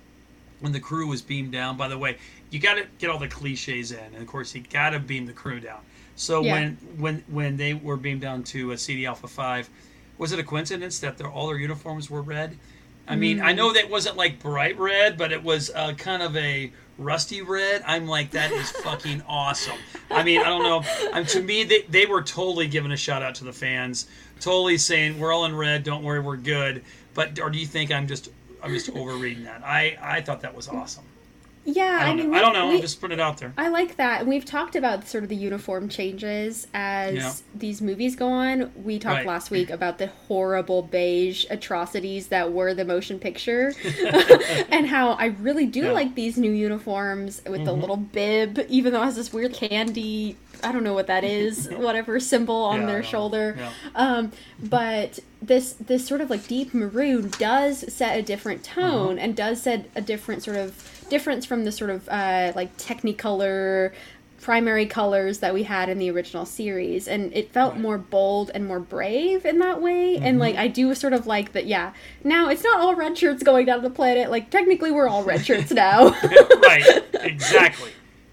when 0.60 0.72
the 0.72 0.80
crew 0.80 1.08
was 1.08 1.22
beamed 1.22 1.52
down? 1.52 1.78
By 1.78 1.88
the 1.88 1.98
way, 1.98 2.18
you 2.52 2.60
got 2.60 2.76
to 2.76 2.86
get 3.00 3.10
all 3.10 3.18
the 3.20 3.28
cliches 3.28 3.92
in, 3.92 3.98
and 4.00 4.18
of 4.18 4.28
course, 4.28 4.54
you 4.56 4.62
got 4.72 4.92
to 4.92 5.00
beam 5.00 5.26
the 5.26 5.34
crew 5.34 5.60
down. 5.60 5.80
So 6.16 6.42
Yeah. 6.44 6.54
when 6.54 6.78
when 6.98 7.24
when 7.28 7.58
they 7.58 7.74
were 7.74 7.98
beamed 7.98 8.22
down 8.22 8.44
to 8.46 8.72
a 8.72 8.78
Ceti 8.78 9.06
Alpha 9.06 9.28
Five, 9.28 9.70
was 10.18 10.32
it 10.32 10.40
a 10.40 10.44
coincidence 10.44 11.00
that 11.00 11.18
their, 11.18 11.28
all 11.30 11.48
their 11.48 11.58
uniforms 11.58 12.10
were 12.10 12.22
red? 12.22 12.58
I 13.06 13.18
mean, 13.18 13.42
I 13.42 13.52
know 13.52 13.74
that 13.74 13.90
wasn't 13.90 14.16
like 14.16 14.40
bright 14.40 14.80
red, 14.80 15.18
but 15.18 15.34
it 15.34 15.44
was 15.44 15.70
uh, 15.76 15.94
kind 15.96 16.24
of 16.24 16.38
a 16.38 16.72
rusty 16.98 17.42
red. 17.42 17.84
I'm 17.86 18.08
like, 18.08 18.32
that 18.32 18.50
is 18.52 18.72
fucking 18.72 19.24
awesome. 19.28 19.78
I 20.10 20.24
mean, 20.24 20.40
I 20.40 20.46
don't 20.46 20.64
know. 20.64 20.84
Um, 21.12 21.26
to 21.26 21.42
me, 21.42 21.66
they, 21.66 21.82
they 21.90 22.06
were 22.06 22.22
totally 22.22 22.66
giving 22.68 22.94
a 22.94 22.98
shout 22.98 23.22
out 23.22 23.36
to 23.36 23.44
the 23.44 23.52
fans, 23.52 24.08
totally 24.40 24.78
saying 24.78 25.20
we're 25.20 25.34
all 25.34 25.44
in 25.44 25.54
red. 25.54 25.84
Don't 25.84 26.02
worry, 26.02 26.22
we're 26.22 26.38
good. 26.38 26.86
But 27.14 27.40
or 27.40 27.50
do 27.50 27.60
you 27.60 27.66
think 27.66 27.92
I'm 27.92 28.08
just 28.08 28.30
I'm 28.64 28.72
just 28.72 28.90
overreading 28.92 29.44
that? 29.44 29.64
I 29.66 29.98
I 30.02 30.22
thought 30.22 30.40
that 30.42 30.56
was 30.56 30.70
awesome. 30.70 31.04
Yeah, 31.66 31.98
I 32.02 32.04
I, 32.04 32.06
don't 32.08 32.18
mean, 32.18 32.32
we- 32.32 32.38
I 32.38 32.42
don't 32.42 32.54
know. 32.54 32.68
we- 32.68 32.76
I'm 32.76 32.82
just 32.82 33.00
putting 33.00 33.20
it 33.20 33.22
out 33.22 33.38
there. 33.38 33.54
I 33.58 33.70
like 33.70 33.96
that. 33.96 34.20
And 34.22 34.30
we've 34.30 34.44
talked 34.44 34.76
about 34.76 35.08
sort 35.08 35.24
of 35.24 35.30
the 35.30 35.36
uniform 35.36 35.88
changes 35.88 36.68
as 36.74 37.16
Yeah. 37.16 37.34
these 37.56 37.82
movies 37.82 38.16
go 38.18 38.28
on. 38.30 38.72
We 38.84 39.00
talked 39.00 39.20
Right. 39.20 39.26
last 39.26 39.50
week 39.50 39.70
about 39.70 39.98
the 39.98 40.08
horrible 40.28 40.82
beige 40.82 41.46
atrocities 41.50 42.28
that 42.28 42.52
were 42.52 42.74
the 42.74 42.84
motion 42.84 43.18
picture 43.18 43.74
and 44.70 44.88
how 44.88 45.12
I 45.12 45.28
really 45.42 45.66
do 45.66 45.80
Yeah. 45.80 45.86
Mm-hmm. 45.88 45.94
like 45.96 46.16
these 46.16 46.38
new 46.38 46.52
uniforms 46.52 47.42
with 47.48 47.64
the 47.66 47.74
little 47.74 47.98
bib, 47.98 48.66
even 48.70 48.92
though 48.94 49.02
it 49.02 49.06
has 49.06 49.16
this 49.16 49.32
weird 49.32 49.54
candy, 49.54 50.36
I 50.64 50.72
don't 50.72 50.84
know 50.84 50.94
what 50.94 51.08
that 51.08 51.24
is, 51.24 51.68
whatever 51.78 52.20
symbol 52.20 52.56
on 52.64 52.82
Yeah, 52.82 52.88
their 52.88 53.04
shoulder. 53.04 53.58
Um, 53.96 54.32
but 54.62 55.20
this 55.42 55.74
this 55.74 56.06
sort 56.08 56.22
of 56.22 56.30
like 56.30 56.48
deep 56.48 56.74
maroon 56.74 57.30
does 57.38 57.92
set 57.94 58.18
a 58.18 58.22
different 58.22 58.68
Uh-huh. 58.78 58.82
tone 58.90 59.20
and 59.20 59.36
does 59.36 59.62
set 59.62 59.90
a 59.96 60.02
different 60.02 60.42
sort 60.44 60.56
of 60.58 60.90
difference 61.14 61.46
from 61.46 61.64
the 61.64 61.72
sort 61.72 61.90
of 61.90 62.08
uh, 62.10 62.52
like 62.56 62.76
technicolor 62.78 63.92
primary 64.42 64.86
colors 64.86 65.40
that 65.40 65.54
we 65.54 65.64
had 65.64 65.88
in 65.88 65.98
the 66.00 66.10
original 66.12 66.46
series 66.46 67.08
and 67.08 67.32
it 67.34 67.50
felt 67.54 67.74
Right. 67.74 67.82
more 67.82 67.98
bold 67.98 68.52
and 68.54 68.66
more 68.68 68.80
brave 68.82 69.46
in 69.46 69.60
that 69.60 69.82
way 69.82 70.18
and 70.18 70.38
like 70.38 70.58
i 70.58 70.68
do 70.68 70.94
sort 70.96 71.14
of 71.14 71.26
like 71.26 71.54
that 71.54 71.66
yeah 71.66 71.94
now 72.26 72.50
it's 72.50 72.62
not 72.62 72.82
all 72.82 72.94
red 72.94 73.18
shirts 73.18 73.42
going 73.42 73.66
down 73.68 73.82
to 73.82 73.88
the 73.88 73.96
planet 73.96 74.30
like 74.30 74.50
technically 74.50 74.92
we're 74.92 75.08
all 75.08 75.24
red 75.24 75.46
shirts 75.46 75.72
now 75.86 76.10
right. 76.70 77.04
Exactly. 77.22 77.92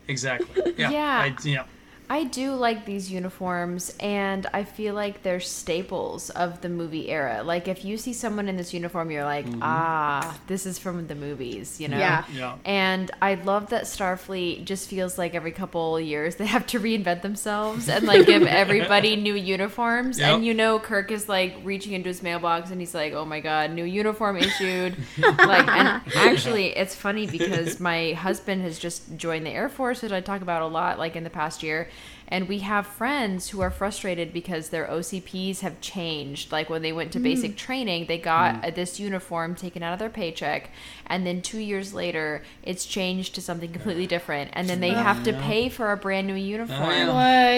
Exactly. 0.08 0.74
Yeah. 0.76 0.90
Yeah. 0.90 1.18
I, 1.26 1.36
yeah. 1.44 1.64
I 2.10 2.24
do 2.24 2.54
like 2.54 2.86
these 2.86 3.08
uniforms, 3.08 3.94
and 4.00 4.44
I 4.52 4.64
feel 4.64 4.94
like 4.94 5.22
they're 5.22 5.38
staples 5.38 6.28
of 6.30 6.60
the 6.60 6.68
movie 6.68 7.08
era. 7.08 7.44
Like, 7.44 7.68
if 7.68 7.84
you 7.84 7.96
see 7.96 8.12
someone 8.12 8.48
in 8.48 8.56
this 8.56 8.74
uniform, 8.74 9.12
you're 9.12 9.22
like, 9.22 9.46
ah, 9.62 10.36
this 10.48 10.66
is 10.66 10.76
from 10.76 11.06
the 11.06 11.14
movies, 11.14 11.80
you 11.80 11.86
know? 11.86 11.98
Yeah. 11.98 12.24
Yeah. 12.32 12.56
And 12.64 13.12
I 13.22 13.34
love 13.34 13.70
that 13.70 13.84
Starfleet 13.84 14.64
just 14.64 14.88
feels 14.88 15.18
like 15.18 15.36
every 15.36 15.52
couple 15.52 16.00
years 16.00 16.34
they 16.40 16.46
have 16.46 16.66
to 16.68 16.80
reinvent 16.80 17.22
themselves 17.22 17.88
and 17.88 18.04
like 18.04 18.26
give 18.26 18.42
everybody 18.62 19.14
new 19.14 19.34
uniforms. 19.34 20.18
Yep. 20.18 20.34
And 20.34 20.44
you 20.44 20.52
know, 20.52 20.80
Kirk 20.80 21.12
is 21.12 21.28
like 21.28 21.58
reaching 21.62 21.92
into 21.92 22.08
his 22.08 22.24
mailbox 22.24 22.72
and 22.72 22.80
he's 22.80 22.94
like, 22.94 23.12
"Oh 23.12 23.24
my 23.24 23.38
god, 23.38 23.70
new 23.70 23.84
uniform 23.84 24.36
issued!" 24.36 24.96
like, 25.18 25.68
and 25.68 26.02
actually, 26.16 26.76
it's 26.76 26.96
funny 26.96 27.28
because 27.28 27.78
my 27.78 28.14
husband 28.14 28.62
has 28.62 28.80
just 28.80 29.16
joined 29.16 29.46
the 29.46 29.50
Air 29.50 29.68
Force, 29.68 30.02
which 30.02 30.10
I 30.10 30.20
talk 30.20 30.42
about 30.42 30.62
a 30.62 30.66
lot, 30.66 30.98
like 30.98 31.14
in 31.14 31.22
the 31.22 31.30
past 31.30 31.62
year. 31.62 31.88
And 32.30 32.48
we 32.48 32.60
have 32.60 32.86
friends 32.86 33.48
who 33.50 33.60
are 33.60 33.70
frustrated 33.70 34.32
because 34.32 34.68
their 34.68 34.86
OCPs 34.86 35.60
have 35.60 35.80
changed. 35.80 36.52
Like 36.52 36.70
when 36.70 36.82
they 36.82 36.92
went 36.92 37.12
to 37.12 37.18
basic 37.20 37.56
training, 37.56 38.06
they 38.06 38.18
got 38.18 38.64
uh 38.64 38.70
this 38.70 39.00
uniform 39.00 39.54
taken 39.54 39.82
out 39.82 39.92
of 39.92 39.98
their 39.98 40.10
paycheck, 40.10 40.70
and 41.06 41.26
then 41.26 41.42
two 41.42 41.58
years 41.58 41.92
later, 41.92 42.42
it's 42.62 42.86
changed 42.86 43.34
to 43.34 43.40
something 43.42 43.72
completely 43.72 44.06
different, 44.06 44.50
and 44.52 44.68
then 44.68 44.80
they 44.80 44.90
have 44.90 45.24
to 45.24 45.32
pay 45.32 45.68
for 45.68 45.90
a 45.92 45.96
brand 45.96 46.26
new 46.26 46.34
uniform. 46.34 46.90
yeah. 46.90 47.08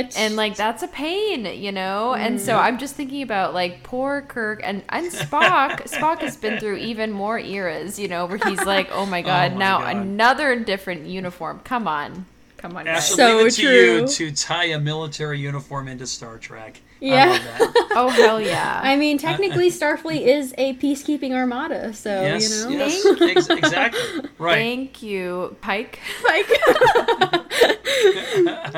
what 0.05 0.17
And 0.17 0.37
like 0.37 0.57
that's 0.57 0.83
a 0.83 0.89
pain, 0.89 1.45
you 1.45 1.73
know. 1.73 2.15
And 2.15 2.41
so 2.41 2.57
I'm 2.57 2.79
just 2.79 2.95
thinking 2.95 3.23
about 3.23 3.53
like 3.55 3.83
poor 3.83 4.23
Kirk 4.23 4.61
and 4.65 4.83
and 4.89 5.11
Spock. 5.13 5.83
Spock 5.91 6.21
has 6.21 6.37
been 6.37 6.59
through 6.59 6.77
even 6.77 7.13
more 7.13 7.39
eras, 7.39 7.99
you 7.99 8.09
know, 8.09 8.27
where 8.27 8.39
he's 8.39 8.65
like, 8.65 8.89
oh 8.93 9.05
my 9.07 9.23
god, 9.23 9.53
my 9.53 9.59
now 9.59 9.79
God. 9.81 9.97
another 9.97 10.59
different 10.59 11.07
uniform. 11.07 11.61
Come 11.65 11.87
on, 11.87 12.27
come 12.63 12.77
on, 12.77 12.85
guys. 12.87 13.11
Ashley, 13.11 13.17
So 13.17 13.37
leave 13.39 13.47
it 13.49 13.51
to 13.51 13.63
true. 13.63 14.01
you 14.03 14.07
to 14.09 14.33
tie 14.33 14.65
a 14.67 14.79
military 14.81 15.41
uniform 15.41 15.89
into 15.89 16.07
Star 16.07 16.39
Trek. 16.39 16.81
I 17.03 17.05
Yeah. 17.05 17.27
love 17.31 17.43
that. 17.43 17.89
Oh 17.95 18.09
hell 18.09 18.41
yeah! 18.41 18.81
i 18.83 18.97
mean 18.97 19.19
technically 19.19 19.69
starfleet 19.71 20.23
is 20.23 20.55
a 20.57 20.73
peacekeeping 20.77 21.33
armada 21.33 21.93
so 21.93 22.23
yes, 22.23 22.65
you 22.65 22.71
know 22.79 22.87
yes, 22.87 23.05
ex- 23.21 23.51
exactly. 23.51 24.31
Right. 24.39 24.55
Thank 24.55 25.03
you, 25.03 25.55
Pike. 25.61 25.99
Pike. 26.27 26.49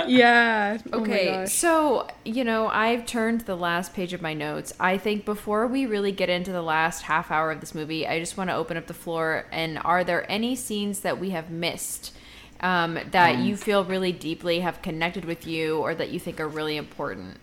yeah 0.09 0.79
Oh 0.93 1.01
Okay, 1.01 1.27
gosh. 1.27 1.53
so 1.53 2.09
you 2.25 2.45
know, 2.45 2.69
I've 2.69 3.07
turned 3.07 3.43
the 3.43 3.57
last 3.57 3.95
page 3.95 4.13
of 4.13 4.23
my 4.23 4.35
notes. 4.35 4.73
I 4.81 4.99
think 4.99 5.25
before 5.25 5.67
we 5.67 5.87
really 5.87 6.13
get 6.13 6.29
into 6.29 6.53
the 6.53 6.63
last 6.63 7.03
half 7.03 7.31
hour 7.31 7.51
of 7.51 7.61
this 7.61 7.75
movie, 7.75 8.07
I 8.07 8.19
just 8.19 8.37
want 8.37 8.51
to 8.51 8.57
open 8.57 8.77
up 8.77 8.87
the 8.87 8.95
floor. 8.95 9.47
And 9.53 9.79
are 9.85 10.05
there 10.05 10.31
any 10.31 10.57
scenes 10.57 11.01
that 11.01 11.19
we 11.21 11.31
have 11.31 11.51
missed 11.51 12.14
um, 12.65 12.99
that 13.13 13.39
you 13.39 13.57
feel 13.57 13.85
really 13.85 14.11
deeply 14.11 14.61
have 14.61 14.83
connected 14.83 15.25
with 15.25 15.47
you, 15.47 15.79
or 15.79 15.95
that 15.95 16.11
you 16.11 16.19
think 16.19 16.41
are 16.41 16.49
really 16.49 16.77
important? 16.77 17.37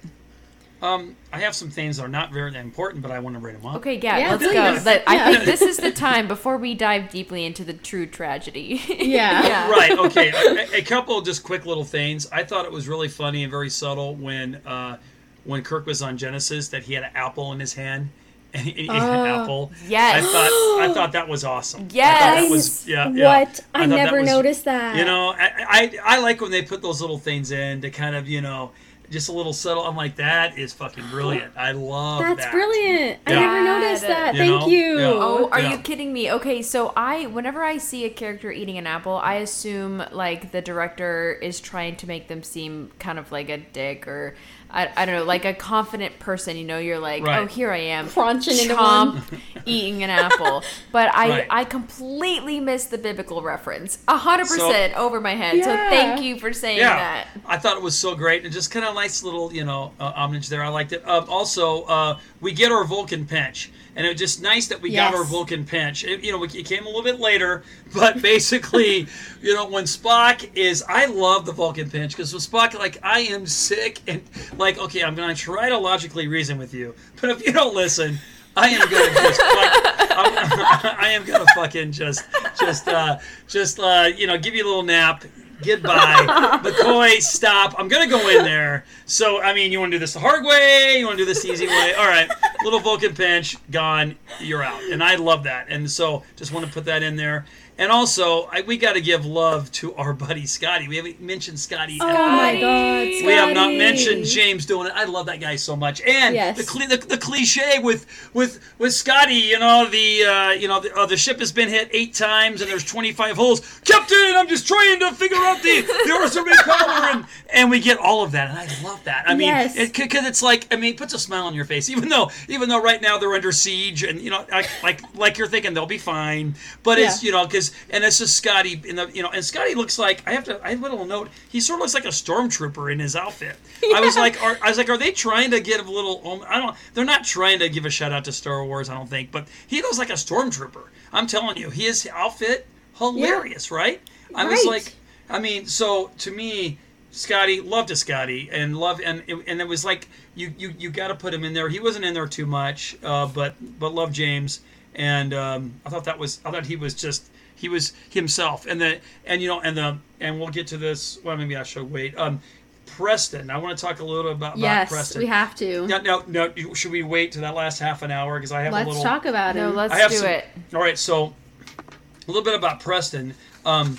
Um, 0.81 1.15
I 1.31 1.39
have 1.41 1.53
some 1.53 1.69
things 1.69 1.97
that 1.97 2.03
are 2.05 2.09
not 2.09 2.31
very 2.33 2.55
important, 2.55 3.03
but 3.03 3.11
I 3.11 3.19
want 3.19 3.35
to 3.35 3.39
bring 3.39 3.55
them 3.55 3.67
up. 3.67 3.75
Okay, 3.77 3.99
yeah, 4.01 4.17
Yeah, 4.17 4.31
let's 4.31 4.43
please. 4.43 4.53
go. 4.53 4.81
Let- 4.83 5.03
I 5.07 5.13
Yeah. 5.15 5.31
think 5.31 5.43
this 5.45 5.61
is 5.61 5.77
the 5.87 5.91
time 5.91 6.27
before 6.27 6.57
we 6.57 6.73
dive 6.73 7.11
deeply 7.11 7.45
into 7.45 7.63
the 7.63 7.73
true 7.73 8.07
tragedy. 8.07 8.81
Yeah. 8.89 9.69
Right. 9.69 9.91
Okay. 9.91 10.31
a, 10.31 10.79
a 10.79 10.81
couple 10.81 11.19
of 11.19 11.23
just 11.25 11.43
quick 11.43 11.67
little 11.67 11.83
things. 11.85 12.27
I 12.31 12.43
thought 12.43 12.65
it 12.65 12.71
was 12.71 12.87
really 12.87 13.07
funny 13.09 13.43
and 13.43 13.51
very 13.51 13.69
subtle 13.69 14.15
when 14.15 14.55
uh, 14.65 14.97
when 15.43 15.61
Kirk 15.63 15.85
was 15.85 16.01
on 16.01 16.17
Genesis 16.17 16.69
that 16.69 16.81
he 16.83 16.93
had 16.95 17.03
an 17.03 17.11
apple 17.13 17.51
in 17.53 17.59
his 17.59 17.73
hand. 17.75 18.09
And 18.53 18.63
he, 18.63 18.71
he 18.71 18.81
ate 18.83 18.89
an 18.89 19.01
Oh, 19.01 19.41
apple. 19.43 19.71
yes. 19.87 20.25
I 20.25 20.27
thought 20.31 20.89
I 20.89 20.93
thought 20.93 21.11
that 21.13 21.27
was 21.29 21.43
awesome. 21.43 21.81
I 21.81 21.83
thought 21.83 21.93
Yes. 21.95 22.43
that 22.43 22.49
was, 22.51 22.87
yeah, 22.87 23.09
yeah. 23.09 23.39
what 23.39 23.47
i, 23.73 23.79
thought 23.79 23.89
that 23.89 23.89
never 23.89 24.19
was- 24.19 24.27
noticed 24.29 24.65
that 24.65 24.95
You 24.97 25.05
know, 25.05 25.29
I, 25.37 25.51
I 25.69 26.15
I 26.17 26.19
like 26.21 26.41
when 26.41 26.51
they 26.51 26.61
put 26.61 26.81
those 26.81 26.99
little 27.01 27.17
things 27.17 27.51
in 27.51 27.81
to 27.81 27.89
kind 27.89 28.15
of 28.15 28.27
you 28.27 28.41
know 28.41 28.71
just 29.09 29.27
a 29.27 29.33
little 29.33 29.51
subtle. 29.51 29.83
I'm 29.83 29.97
like, 29.97 30.15
that 30.15 30.57
is 30.57 30.71
fucking 30.71 31.03
brilliant. 31.11 31.51
I 31.57 31.73
love 31.73 32.21
That's 32.21 32.45
that. 32.45 32.51
brilliant. 32.53 33.19
I 33.27 33.33
never 33.33 33.61
noticed 33.65 34.03
that. 34.07 34.35
You 34.35 34.39
Thank 34.39 34.61
know? 34.61 34.67
you. 34.67 34.99
Yeah. 34.99 35.11
Oh, 35.15 35.49
are 35.51 35.59
Yeah. 35.59 35.71
you 35.73 35.77
kidding 35.79 36.13
me? 36.13 36.31
Okay, 36.31 36.61
so 36.61 36.93
I 36.95 37.25
whenever 37.25 37.61
I 37.61 37.77
see 37.77 38.05
a 38.05 38.09
character 38.09 38.51
eating 38.53 38.77
an 38.77 38.87
apple, 38.87 39.17
I 39.17 39.35
assume 39.35 40.01
like 40.13 40.51
the 40.53 40.61
director 40.61 41.33
is 41.41 41.59
trying 41.59 41.97
to 41.97 42.07
make 42.07 42.29
them 42.29 42.41
seem 42.41 42.91
kind 42.99 43.19
of 43.19 43.31
like 43.33 43.49
a 43.49 43.57
dick 43.57 44.07
or 44.07 44.35
I, 44.73 44.89
I 44.95 45.05
don't 45.05 45.15
know, 45.15 45.23
like 45.23 45.45
a 45.45 45.53
confident 45.53 46.19
person. 46.19 46.57
You 46.57 46.63
know, 46.63 46.77
you're 46.79 46.99
like, 46.99 47.23
Right. 47.23 47.39
oh, 47.39 47.45
here 47.45 47.71
I 47.71 47.77
am, 47.77 48.07
Crunching 48.09 48.57
into 48.57 48.75
chomp, 48.75 49.13
one. 49.31 49.41
eating 49.65 50.03
an 50.03 50.09
apple. 50.09 50.63
But 50.91 51.13
I 51.13 51.29
Right. 51.29 51.47
I 51.49 51.63
completely 51.65 52.59
missed 52.59 52.91
the 52.91 52.97
biblical 52.97 53.41
reference, 53.41 53.99
a 54.07 54.17
hundred 54.17 54.47
So- 54.47 54.67
percent 54.67 54.95
over 54.97 55.19
my 55.21 55.35
head. 55.35 55.63
So 55.63 55.75
thank 55.75 56.21
you 56.21 56.39
for 56.39 56.53
saying 56.53 56.77
yeah, 56.79 56.95
that. 56.95 57.27
I 57.45 57.57
thought 57.57 57.77
it 57.77 57.83
was 57.83 57.97
so 57.97 58.15
great 58.15 58.43
and 58.43 58.53
just 58.53 58.71
kind 58.71 58.85
of 58.85 58.95
nice 58.95 59.23
little, 59.23 59.53
you 59.53 59.65
know, 59.65 59.91
uh, 59.99 60.11
homage 60.11 60.49
there. 60.49 60.63
I 60.63 60.69
liked 60.69 60.93
it. 60.93 61.07
Um, 61.07 61.25
also, 61.29 61.83
uh, 61.83 62.19
we 62.39 62.51
get 62.53 62.71
our 62.71 62.83
Vulcan 62.85 63.25
pinch, 63.25 63.71
and 63.95 64.05
it 64.05 64.09
was 64.09 64.19
just 64.19 64.41
nice 64.41 64.67
that 64.67 64.81
we 64.81 64.91
got 64.91 65.13
our 65.13 65.23
Vulcan 65.23 65.65
pinch. 65.65 66.03
It, 66.03 66.23
you 66.23 66.31
know, 66.31 66.43
it 66.43 66.65
came 66.65 66.83
a 66.83 66.87
little 66.87 67.03
bit 67.03 67.19
later, 67.19 67.63
but 67.93 68.21
basically, 68.21 69.07
you 69.41 69.53
know, 69.53 69.67
when 69.67 69.83
Spock 69.83 70.49
is, 70.55 70.83
I 70.87 71.05
love 71.05 71.45
the 71.45 71.51
Vulcan 71.51 71.89
pinch 71.89 72.15
because 72.15 72.33
with 72.33 72.49
Spock, 72.49 72.73
like, 72.77 72.97
I 73.03 73.19
am 73.21 73.45
sick 73.45 73.99
and 74.07 74.21
like, 74.57 74.77
okay, 74.77 75.03
I'm 75.03 75.15
gonna 75.15 75.35
try 75.35 75.69
to 75.69 75.77
logically 75.77 76.27
reason 76.27 76.57
with 76.57 76.73
you, 76.73 76.95
but 77.19 77.29
if 77.29 77.45
you 77.45 77.53
don't 77.53 77.75
listen. 77.75 78.17
I 78.53 78.67
am 78.67 78.81
gonna 78.89 79.13
just 79.13 79.39
like 79.39 80.11
I'm, 80.11 80.97
I 80.99 81.11
am 81.11 81.23
gonna 81.23 81.45
fucking 81.55 81.93
just 81.93 82.25
just 82.59 82.85
uh 82.89 83.17
just 83.47 83.79
uh 83.79 84.09
you 84.13 84.27
know 84.27 84.37
give 84.37 84.53
you 84.53 84.65
a 84.65 84.67
little 84.67 84.83
nap 84.83 85.23
Goodbye. 85.63 86.59
McCoy, 86.63 87.21
stop. 87.21 87.75
I'm 87.77 87.87
to 87.87 88.09
go 88.09 88.29
in 88.29 88.43
there. 88.43 88.85
So, 89.05 89.41
I 89.41 89.53
mean, 89.53 89.71
you 89.71 89.79
want 89.79 89.91
to 89.91 89.95
do 89.95 89.99
this 89.99 90.13
the 90.13 90.19
hard 90.19 90.45
way? 90.45 90.97
You 90.99 91.05
want 91.05 91.17
to 91.17 91.23
do 91.23 91.25
this 91.25 91.43
the 91.43 91.51
easy 91.51 91.67
way? 91.67 91.93
All 91.97 92.07
right. 92.07 92.29
Little 92.63 92.79
Vulcan 92.79 93.13
pinch, 93.13 93.57
gone. 93.71 94.15
You're 94.39 94.63
out. 94.63 94.81
And 94.83 95.03
I 95.03 95.15
love 95.15 95.43
that. 95.43 95.67
And 95.69 95.89
so, 95.89 96.23
just 96.35 96.51
want 96.51 96.65
to 96.65 96.71
put 96.71 96.85
that 96.85 97.03
in 97.03 97.15
there. 97.15 97.45
And 97.81 97.91
also, 97.91 98.43
I, 98.51 98.61
we 98.61 98.77
got 98.77 98.93
to 98.93 99.01
give 99.01 99.25
love 99.25 99.71
to 99.71 99.95
our 99.95 100.13
buddy 100.13 100.45
Scotty. 100.45 100.87
We 100.87 100.97
haven't 100.97 101.19
mentioned 101.19 101.59
Scotty 101.59 101.97
Oh 101.99 102.05
all. 102.07 102.13
my 102.13 102.61
god. 102.61 103.07
We 103.25 103.31
have 103.33 103.55
not 103.55 103.73
mentioned 103.73 104.25
James 104.25 104.67
Doohan. 104.67 104.91
I 104.93 105.05
love 105.05 105.25
that 105.25 105.39
guy 105.41 105.55
so 105.55 105.75
much, 105.75 105.99
and 106.01 106.35
Yes. 106.35 106.57
the, 106.57 106.63
cli- 106.63 106.85
the 106.85 106.97
the 106.97 107.17
cliche 107.17 107.79
with 107.79 108.05
with 108.35 108.59
with 108.77 108.93
Scotty. 108.93 109.33
You 109.33 109.57
know 109.57 109.87
the 109.89 110.23
uh, 110.23 110.49
you 110.51 110.67
know 110.67 110.79
the, 110.79 110.95
uh, 110.95 111.07
the 111.07 111.17
ship 111.17 111.39
has 111.39 111.51
been 111.51 111.69
hit 111.69 111.89
eight 111.91 112.13
times 112.13 112.61
and 112.61 112.69
there's 112.69 112.85
25 112.85 113.35
holes. 113.35 113.61
Captain, 113.83 114.15
I'm 114.35 114.47
just 114.47 114.67
trying 114.67 114.99
to 114.99 115.11
figure 115.15 115.37
out 115.37 115.63
the 115.63 115.81
the 116.05 116.13
Orson 116.21 116.45
power, 116.45 117.09
and 117.15 117.25
and 117.51 117.71
we 117.71 117.79
get 117.79 117.97
all 117.97 118.23
of 118.23 118.31
that, 118.33 118.49
and 118.51 118.59
I 118.59 118.67
love 118.87 119.03
that. 119.05 119.25
I 119.27 119.33
mean, 119.33 119.47
Yes. 119.47 119.75
it 119.75 119.93
because 119.97 120.27
it's 120.27 120.43
like 120.43 120.67
I 120.71 120.75
mean, 120.75 120.93
it 120.93 120.97
puts 120.97 121.15
a 121.15 121.19
smile 121.19 121.47
on 121.47 121.55
your 121.55 121.65
face, 121.65 121.89
even 121.89 122.09
though 122.09 122.29
even 122.47 122.69
though 122.69 122.79
right 122.81 123.01
now 123.01 123.17
they're 123.17 123.33
under 123.33 123.51
siege, 123.51 124.03
and 124.03 124.21
you 124.21 124.29
know 124.29 124.45
like 124.51 124.69
like 124.83 125.15
like 125.17 125.37
you're 125.39 125.47
thinking 125.47 125.73
they'll 125.73 125.87
be 125.87 125.97
fine, 125.97 126.53
but 126.83 126.99
it's 126.99 127.23
you 127.23 127.31
know 127.31 127.47
because 127.47 127.70
and 127.89 128.03
it's 128.03 128.19
just 128.19 128.35
Scotty 128.35 128.81
in 128.85 128.95
the 128.95 129.09
you 129.13 129.23
know 129.23 129.29
and 129.29 129.43
Scotty 129.43 129.75
looks 129.75 129.97
like 129.97 130.27
I 130.27 130.31
have 130.31 130.43
to 130.45 130.63
I 130.63 130.69
have 130.69 130.79
a 130.79 130.81
little 130.81 131.05
note. 131.05 131.29
He 131.49 131.59
sort 131.59 131.77
of 131.77 131.81
looks 131.81 131.93
like 131.93 132.05
a 132.05 132.09
stormtrooper 132.09 132.91
in 132.91 132.99
his 132.99 133.15
outfit. 133.15 133.55
I 133.93 134.01
was 134.01 134.15
like, 134.17 134.41
are, 134.41 134.57
I 134.61 134.69
was 134.69 134.77
like, 134.77 134.89
are 134.89 134.97
they 134.97 135.11
trying 135.11 135.51
to 135.51 135.59
give 135.59 135.85
a 135.85 135.91
little? 135.91 136.43
I 136.47 136.59
don't. 136.59 136.75
They're 136.93 137.05
not 137.05 137.23
trying 137.23 137.59
to 137.59 137.69
give 137.69 137.85
a 137.85 137.89
shout 137.89 138.11
out 138.11 138.25
to 138.25 138.31
Star 138.31 138.63
Wars. 138.65 138.89
I 138.89 138.95
don't 138.95 139.09
think, 139.09 139.31
but 139.31 139.47
he 139.67 139.81
looks 139.81 139.97
like 139.97 140.09
a 140.09 140.13
stormtrooper. 140.13 140.87
I'm 141.13 141.27
telling 141.27 141.57
you, 141.57 141.69
his 141.69 142.07
outfit 142.11 142.67
hilarious, 142.95 143.71
right? 143.71 144.01
I 144.33 144.45
was 144.45 144.65
like, 144.65 144.93
I 145.29 145.39
mean, 145.39 145.65
so 145.67 146.11
to 146.19 146.31
me. 146.31 146.77
Scotty 147.13 147.59
loved 147.59 147.89
to 147.89 147.95
Scotty 147.97 148.47
and 148.53 148.77
love 148.77 149.01
and 149.03 149.21
it, 149.27 149.35
and 149.45 149.59
it 149.59 149.67
was 149.67 149.83
like 149.83 150.07
you 150.33 150.53
you, 150.57 150.73
you 150.79 150.89
got 150.89 151.09
to 151.09 151.15
put 151.15 151.33
him 151.33 151.43
in 151.43 151.53
there. 151.53 151.67
He 151.67 151.81
wasn't 151.81 152.05
in 152.05 152.13
there 152.13 152.25
too 152.25 152.45
much, 152.45 152.95
uh, 153.03 153.25
but 153.25 153.55
but 153.77 153.93
love 153.93 154.13
James 154.13 154.61
and 154.95 155.33
um, 155.33 155.73
I 155.85 155.89
thought 155.89 156.05
that 156.05 156.19
was 156.19 156.39
I 156.45 156.51
thought 156.51 156.65
he 156.65 156.75
was 156.75 156.93
just 156.93 157.29
he 157.61 157.69
was 157.69 157.93
himself 158.09 158.65
and 158.65 158.81
the 158.81 158.99
and 159.25 159.39
you 159.41 159.47
know 159.47 159.61
and 159.61 159.77
the 159.77 159.97
and 160.19 160.39
we'll 160.39 160.49
get 160.49 160.65
to 160.67 160.77
this. 160.77 161.19
Well, 161.23 161.37
maybe 161.37 161.55
I 161.55 161.63
should 161.63 161.89
wait. 161.91 162.17
Um, 162.17 162.41
Preston, 162.87 163.49
I 163.49 163.57
want 163.57 163.77
to 163.77 163.85
talk 163.85 163.99
a 163.99 164.03
little 164.03 164.31
about, 164.31 164.55
about 164.55 164.57
Yes, 164.57 164.89
Preston. 164.89 165.21
we 165.21 165.27
have 165.27 165.55
to. 165.55 165.87
Now, 165.87 165.99
now, 165.99 166.23
now, 166.27 166.49
should 166.73 166.91
we 166.91 167.03
wait 167.03 167.31
to 167.33 167.39
that 167.41 167.53
last 167.55 167.79
half 167.79 168.01
an 168.01 168.11
hour 168.11 168.37
because 168.37 168.51
I 168.51 168.61
have 168.63 168.73
a 168.73 168.75
Let's 168.77 168.87
little. 168.89 169.03
talk 169.03 169.25
about 169.25 169.55
No, 169.55 169.69
him. 169.69 169.75
let's 169.75 169.93
I 169.93 169.97
have 169.99 170.11
do 170.11 170.17
some, 170.17 170.27
it. 170.27 170.45
All 170.73 170.81
right, 170.81 170.97
so 170.97 171.33
a 171.79 172.27
little 172.27 172.43
bit 172.43 172.53
about 172.55 172.79
Preston. 172.81 173.33
Um, 173.65 173.97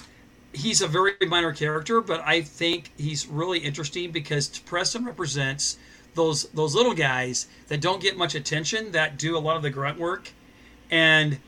he's 0.52 0.82
a 0.82 0.88
very 0.88 1.12
minor 1.26 1.52
character, 1.52 2.00
but 2.02 2.20
I 2.26 2.42
think 2.42 2.90
he's 2.98 3.26
really 3.26 3.60
interesting 3.60 4.10
because 4.10 4.48
Preston 4.58 5.04
represents 5.06 5.78
those 6.14 6.44
those 6.50 6.74
little 6.74 6.94
guys 6.94 7.46
that 7.68 7.80
don't 7.80 8.02
get 8.02 8.18
much 8.18 8.34
attention, 8.34 8.92
that 8.92 9.16
do 9.18 9.36
a 9.36 9.40
lot 9.40 9.56
of 9.56 9.62
the 9.62 9.70
grunt 9.70 9.98
work, 9.98 10.30
and 10.90 11.38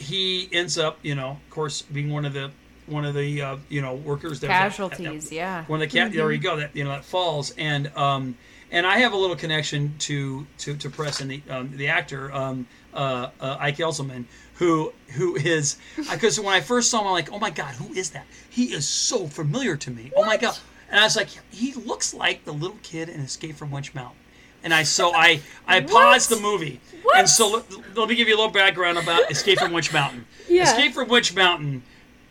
he 0.00 0.48
ends 0.52 0.78
up, 0.78 0.98
you 1.02 1.14
know, 1.14 1.30
of 1.30 1.50
course, 1.50 1.82
being 1.82 2.10
one 2.10 2.24
of 2.24 2.32
the 2.32 2.50
one 2.86 3.04
of 3.04 3.14
the 3.14 3.40
uh, 3.40 3.56
you 3.68 3.80
know 3.80 3.94
workers 3.94 4.40
that 4.40 4.48
Casualties, 4.48 5.30
yeah. 5.30 5.64
one 5.66 5.80
of 5.80 5.90
the 5.90 5.98
cat 5.98 6.12
there 6.12 6.30
you 6.32 6.38
go 6.38 6.56
that 6.56 6.74
you 6.74 6.84
know 6.84 6.90
that 6.90 7.04
falls. 7.04 7.52
And 7.52 7.94
um 7.96 8.36
and 8.72 8.86
I 8.86 8.98
have 8.98 9.12
a 9.12 9.16
little 9.16 9.36
connection 9.36 9.94
to 10.00 10.46
to 10.58 10.76
to 10.76 10.90
Preston 10.90 11.28
the 11.28 11.42
um, 11.48 11.76
the 11.76 11.88
actor 11.88 12.32
um 12.34 12.66
uh, 12.92 13.28
uh 13.40 13.56
Ike 13.60 13.78
Eisenmann 13.78 14.24
who 14.54 14.92
who 15.10 15.36
is 15.36 15.76
because 16.10 16.40
when 16.40 16.54
I 16.54 16.60
first 16.60 16.90
saw 16.90 17.00
him 17.00 17.06
I'm 17.06 17.12
like 17.12 17.32
oh 17.32 17.38
my 17.38 17.50
god 17.50 17.74
who 17.74 17.92
is 17.94 18.10
that? 18.10 18.26
He 18.48 18.72
is 18.72 18.86
so 18.88 19.26
familiar 19.26 19.76
to 19.76 19.90
me. 19.90 20.10
Oh 20.16 20.24
my 20.24 20.36
god. 20.36 20.58
And 20.90 20.98
I 20.98 21.04
was 21.04 21.16
like 21.16 21.28
he 21.50 21.72
looks 21.74 22.12
like 22.12 22.44
the 22.44 22.52
little 22.52 22.78
kid 22.82 23.08
in 23.08 23.20
Escape 23.20 23.54
from 23.54 23.70
Witch 23.70 23.94
Mountain 23.94 24.16
and 24.62 24.74
I 24.74 24.82
so 24.82 25.12
I 25.14 25.40
I 25.66 25.80
paused 25.80 26.30
the 26.30 26.40
movie 26.40 26.80
and 27.16 27.28
so 27.28 27.50
let, 27.50 27.96
let 27.96 28.08
me 28.08 28.14
give 28.14 28.28
you 28.28 28.34
a 28.34 28.38
little 28.38 28.52
background 28.52 28.98
about 28.98 29.30
Escape 29.30 29.58
from 29.58 29.72
Witch 29.72 29.92
Mountain. 29.92 30.24
Yeah. 30.48 30.64
Escape 30.64 30.92
from 30.94 31.08
Witch 31.08 31.34
Mountain 31.34 31.82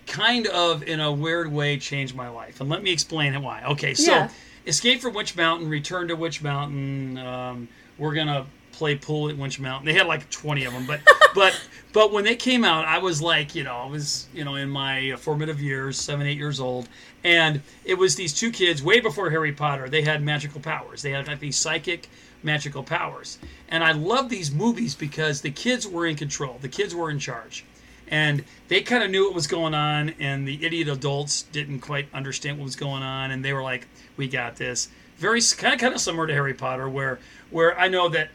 kind 0.07 0.47
of 0.47 0.84
in 0.84 0.99
a 0.99 1.11
weird 1.11 1.51
way 1.51 1.77
changed 1.77 2.15
my 2.15 2.27
life 2.30 2.60
and 2.61 2.69
let 2.69 2.81
me 2.81 2.91
explain 2.91 3.39
why. 3.43 3.64
Okay 3.64 3.93
so 3.93 4.11
Yeah. 4.11 4.30
escape 4.65 5.01
from 5.01 5.14
witch 5.14 5.35
mountain 5.35 5.69
return 5.69 6.07
to 6.07 6.15
witch 6.15 6.41
mountain 6.41 7.18
um, 7.19 7.68
we're 7.99 8.15
gonna 8.15 8.47
play 8.72 8.95
pool 8.95 9.30
at 9.30 9.38
witch 9.38 9.60
mountain. 9.60 9.85
They 9.85 9.93
had 9.93 10.07
like 10.07 10.27
20 10.31 10.65
of 10.65 10.73
them 10.73 10.88
but 10.88 10.99
but 11.35 11.61
but 11.93 12.11
when 12.11 12.23
they 12.23 12.35
came 12.35 12.65
out 12.65 12.85
i 12.85 12.97
was 12.97 13.22
like 13.22 13.53
you 13.53 13.64
know 13.64 13.76
i 13.76 13.85
was 13.85 14.26
you 14.34 14.43
know 14.43 14.56
in 14.56 14.68
my 14.68 15.15
formative 15.19 15.61
years 15.61 15.99
seven 15.99 16.26
eight 16.26 16.38
years 16.39 16.60
old 16.60 16.89
and 17.23 17.61
it 17.85 17.93
was 17.95 18.15
these 18.15 18.34
two 18.34 18.49
kids 18.49 18.81
way 18.81 18.99
before 18.99 19.30
harry 19.30 19.51
potter 19.51 19.88
they 19.89 20.01
had 20.01 20.23
magical 20.23 20.60
powers. 20.60 21.03
They 21.03 21.11
had 21.11 21.27
like 21.27 21.39
these 21.39 21.56
psychic 21.57 22.10
magical 22.44 22.84
powers. 22.84 23.38
And 23.70 23.84
i 23.84 23.91
love 23.91 24.30
these 24.30 24.52
movies 24.52 24.95
because 24.95 25.41
the 25.41 25.52
kids 25.52 25.88
were 25.88 26.06
in 26.06 26.16
control. 26.16 26.57
The 26.61 26.70
kids 26.70 26.95
were 26.95 27.10
in 27.10 27.20
charge. 27.20 27.66
And 28.07 28.44
they 28.70 28.82
kind 28.82 29.03
of 29.03 29.11
knew 29.11 29.26
what 29.26 29.36
was 29.36 29.48
going 29.48 29.76
on 29.76 30.16
and 30.20 30.48
the 30.48 30.66
idiot 30.66 30.88
adults 30.88 31.44
didn't 31.44 31.82
quite 31.82 32.07
understand 32.14 32.57
what 32.57 32.66
was 32.66 32.76
going 32.76 33.03
on 33.03 33.32
and 33.32 33.45
they 33.45 33.53
were 33.53 33.64
like 33.64 33.88
we 34.18 34.28
got 34.28 34.56
this. 34.56 34.90
Very 35.18 35.41
kind 35.57 35.74
of 35.74 35.80
kind 35.80 35.94
of 35.94 35.99
similar 35.99 36.28
to 36.28 36.34
harry 36.34 36.53
potter 36.53 36.90
where 36.90 37.20
where 37.49 37.78
i 37.78 37.88
know 37.88 38.10
that 38.10 38.30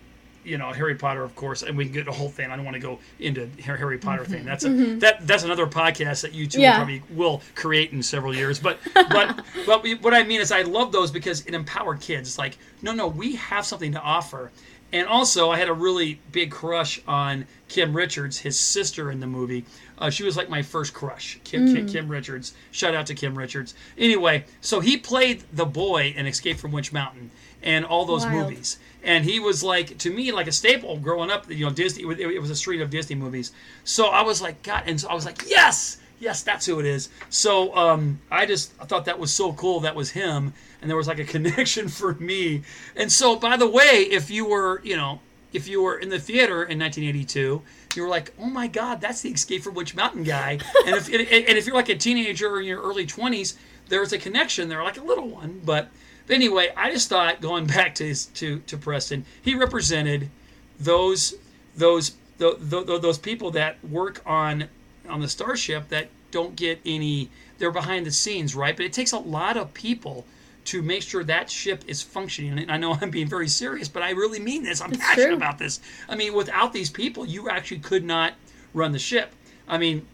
you 0.44 0.58
know 0.58 0.72
harry 0.72 0.94
potter 0.94 1.22
of 1.22 1.34
course 1.36 1.62
and 1.62 1.76
we 1.76 1.84
can 1.84 1.92
get 1.94 2.06
a 2.08 2.12
whole 2.12 2.28
thing 2.28 2.50
i 2.50 2.56
don't 2.56 2.64
want 2.64 2.74
to 2.74 2.80
go 2.80 2.98
into 3.18 3.46
harry 3.62 3.98
potter 3.98 4.24
thing 4.24 4.44
that's 4.44 4.64
a 4.64 4.68
that 4.96 5.26
that's 5.26 5.42
another 5.44 5.66
podcast 5.66 6.22
that 6.22 6.32
you 6.34 6.46
two 6.46 6.60
Yeah. 6.60 6.76
probably 6.76 7.02
will 7.10 7.42
create 7.54 7.92
in 7.92 8.02
several 8.02 8.34
years 8.34 8.58
but 8.58 8.78
but 8.94 9.44
but 9.66 9.86
what 10.02 10.14
i 10.14 10.22
mean 10.22 10.40
is 10.40 10.52
i 10.52 10.62
love 10.62 10.92
those 10.92 11.10
because 11.10 11.44
it 11.46 11.54
empowered 11.54 12.00
kids 12.00 12.28
it's 12.30 12.38
like 12.38 12.58
no 12.82 12.92
no 12.92 13.06
we 13.08 13.36
have 13.36 13.64
something 13.66 13.92
to 13.92 14.00
offer 14.00 14.50
and 14.92 15.08
also, 15.08 15.50
I 15.50 15.58
had 15.58 15.68
a 15.68 15.72
really 15.72 16.20
big 16.30 16.52
crush 16.52 17.00
on 17.08 17.46
Kim 17.66 17.96
Richards, 17.96 18.38
his 18.38 18.56
sister 18.60 19.10
in 19.10 19.18
the 19.18 19.26
movie. 19.26 19.64
Uh, 19.98 20.08
she 20.08 20.22
was 20.22 20.36
like 20.36 20.48
my 20.48 20.62
first 20.62 20.94
crush, 20.94 21.40
Kim, 21.42 21.66
Mm. 21.66 21.74
Kim, 21.74 21.88
Kim 21.88 22.08
Richards. 22.08 22.54
Shout 22.70 22.94
out 22.94 23.06
to 23.06 23.14
Kim 23.14 23.36
Richards. 23.36 23.74
Anyway, 23.98 24.44
so 24.60 24.78
he 24.78 24.96
played 24.96 25.42
the 25.52 25.64
boy 25.64 26.14
in 26.16 26.26
Escape 26.26 26.58
from 26.58 26.70
Witch 26.70 26.92
Mountain 26.92 27.32
and 27.64 27.84
all 27.84 28.04
those 28.04 28.24
Wild. 28.24 28.50
movies. 28.50 28.78
And 29.02 29.24
he 29.24 29.40
was 29.40 29.64
like, 29.64 29.98
to 29.98 30.10
me, 30.10 30.30
like 30.30 30.46
a 30.46 30.52
staple 30.52 30.98
growing 30.98 31.30
up. 31.30 31.50
You 31.50 31.66
know, 31.66 31.72
Disney, 31.72 32.04
it 32.04 32.20
it 32.20 32.38
was 32.40 32.50
a 32.50 32.56
street 32.56 32.80
of 32.80 32.90
Disney 32.90 33.16
movies. 33.16 33.50
So 33.82 34.06
I 34.06 34.22
was 34.22 34.40
like, 34.40 34.62
God, 34.62 34.84
and 34.86 35.00
so 35.00 35.08
I 35.08 35.14
was 35.14 35.24
like, 35.24 35.42
yes, 35.48 35.98
yes, 36.20 36.42
that's 36.42 36.66
who 36.66 36.78
it 36.78 36.86
is. 36.86 37.08
So 37.30 37.74
um, 37.74 38.20
I 38.30 38.46
just 38.46 38.72
I 38.80 38.84
thought 38.84 39.06
that 39.06 39.18
was 39.18 39.32
so 39.32 39.52
cool. 39.54 39.80
That 39.80 39.96
was 39.96 40.10
him, 40.10 40.52
and 40.80 40.88
there 40.88 40.96
was 40.96 41.08
like 41.08 41.18
a 41.18 41.24
connection 41.34 41.88
for 41.88 42.14
me. 42.14 42.62
And 42.94 43.10
so, 43.10 43.36
by 43.36 43.56
the 43.56 43.68
way, 43.68 44.06
if 44.10 44.30
you 44.30 44.46
were, 44.46 44.80
you 44.84 44.96
know, 44.96 45.20
if 45.52 45.66
you 45.66 45.82
were 45.82 45.96
in 45.98 46.10
the 46.10 46.18
theater 46.18 46.64
in 46.64 46.78
1982, 46.78 47.62
you 47.94 48.02
were 48.02 48.08
like, 48.08 48.32
oh 48.38 48.46
my 48.46 48.66
God, 48.66 49.00
that's 49.00 49.22
the 49.22 49.30
Escape 49.30 49.62
from 49.62 49.74
Witch 49.74 49.94
Mountain 49.94 50.24
guy. 50.24 50.52
and 50.86 50.96
if 50.96 51.08
and, 51.08 51.28
and 51.28 51.58
if 51.58 51.66
you're 51.66 51.76
like 51.76 51.88
a 51.88 51.96
teenager 51.96 52.50
or 52.50 52.60
in 52.60 52.66
your 52.66 52.82
early 52.82 53.06
20s, 53.06 53.56
there's 53.88 54.12
a 54.12 54.18
connection 54.18 54.68
there, 54.68 54.82
like 54.82 54.98
a 54.98 55.04
little 55.04 55.28
one, 55.28 55.60
but. 55.64 55.88
But 56.26 56.36
anyway, 56.36 56.72
I 56.76 56.90
just 56.90 57.08
thought 57.08 57.40
going 57.40 57.66
back 57.78 57.94
to 57.96 58.04
his, 58.04 58.26
to 58.26 58.60
to 58.60 58.76
Preston, 58.76 59.24
he 59.42 59.54
represented 59.54 60.30
those 60.78 61.34
those 61.76 62.14
th- 62.38 62.56
th- 62.70 62.86
th- 62.86 63.02
those 63.02 63.18
people 63.18 63.50
that 63.52 63.76
work 63.84 64.22
on 64.26 64.68
on 65.08 65.20
the 65.20 65.28
starship 65.28 65.88
that 65.88 66.08
don't 66.30 66.56
get 66.56 66.80
any 66.84 67.30
they're 67.58 67.70
behind 67.70 68.04
the 68.06 68.10
scenes 68.10 68.56
right 68.56 68.76
but 68.76 68.84
it 68.84 68.92
takes 68.92 69.12
a 69.12 69.18
lot 69.18 69.56
of 69.56 69.72
people 69.72 70.24
to 70.64 70.82
make 70.82 71.02
sure 71.02 71.22
that 71.24 71.50
ship 71.50 71.84
is 71.86 72.02
functioning. 72.02 72.58
And 72.58 72.70
I 72.70 72.76
know 72.76 72.96
I'm 73.00 73.10
being 73.10 73.28
very 73.28 73.48
serious, 73.48 73.88
but 73.88 74.02
I 74.02 74.10
really 74.10 74.40
mean 74.40 74.62
this. 74.62 74.80
I'm 74.80 74.90
passionate 74.92 75.26
true. 75.26 75.36
about 75.36 75.58
this. 75.58 75.80
I 76.08 76.16
mean, 76.16 76.34
without 76.34 76.72
these 76.72 76.90
people, 76.90 77.26
you 77.26 77.48
actually 77.48 77.78
could 77.78 78.04
not 78.04 78.34
run 78.72 78.92
the 78.92 78.98
ship. 78.98 79.32
I 79.68 79.78
mean, 79.78 80.06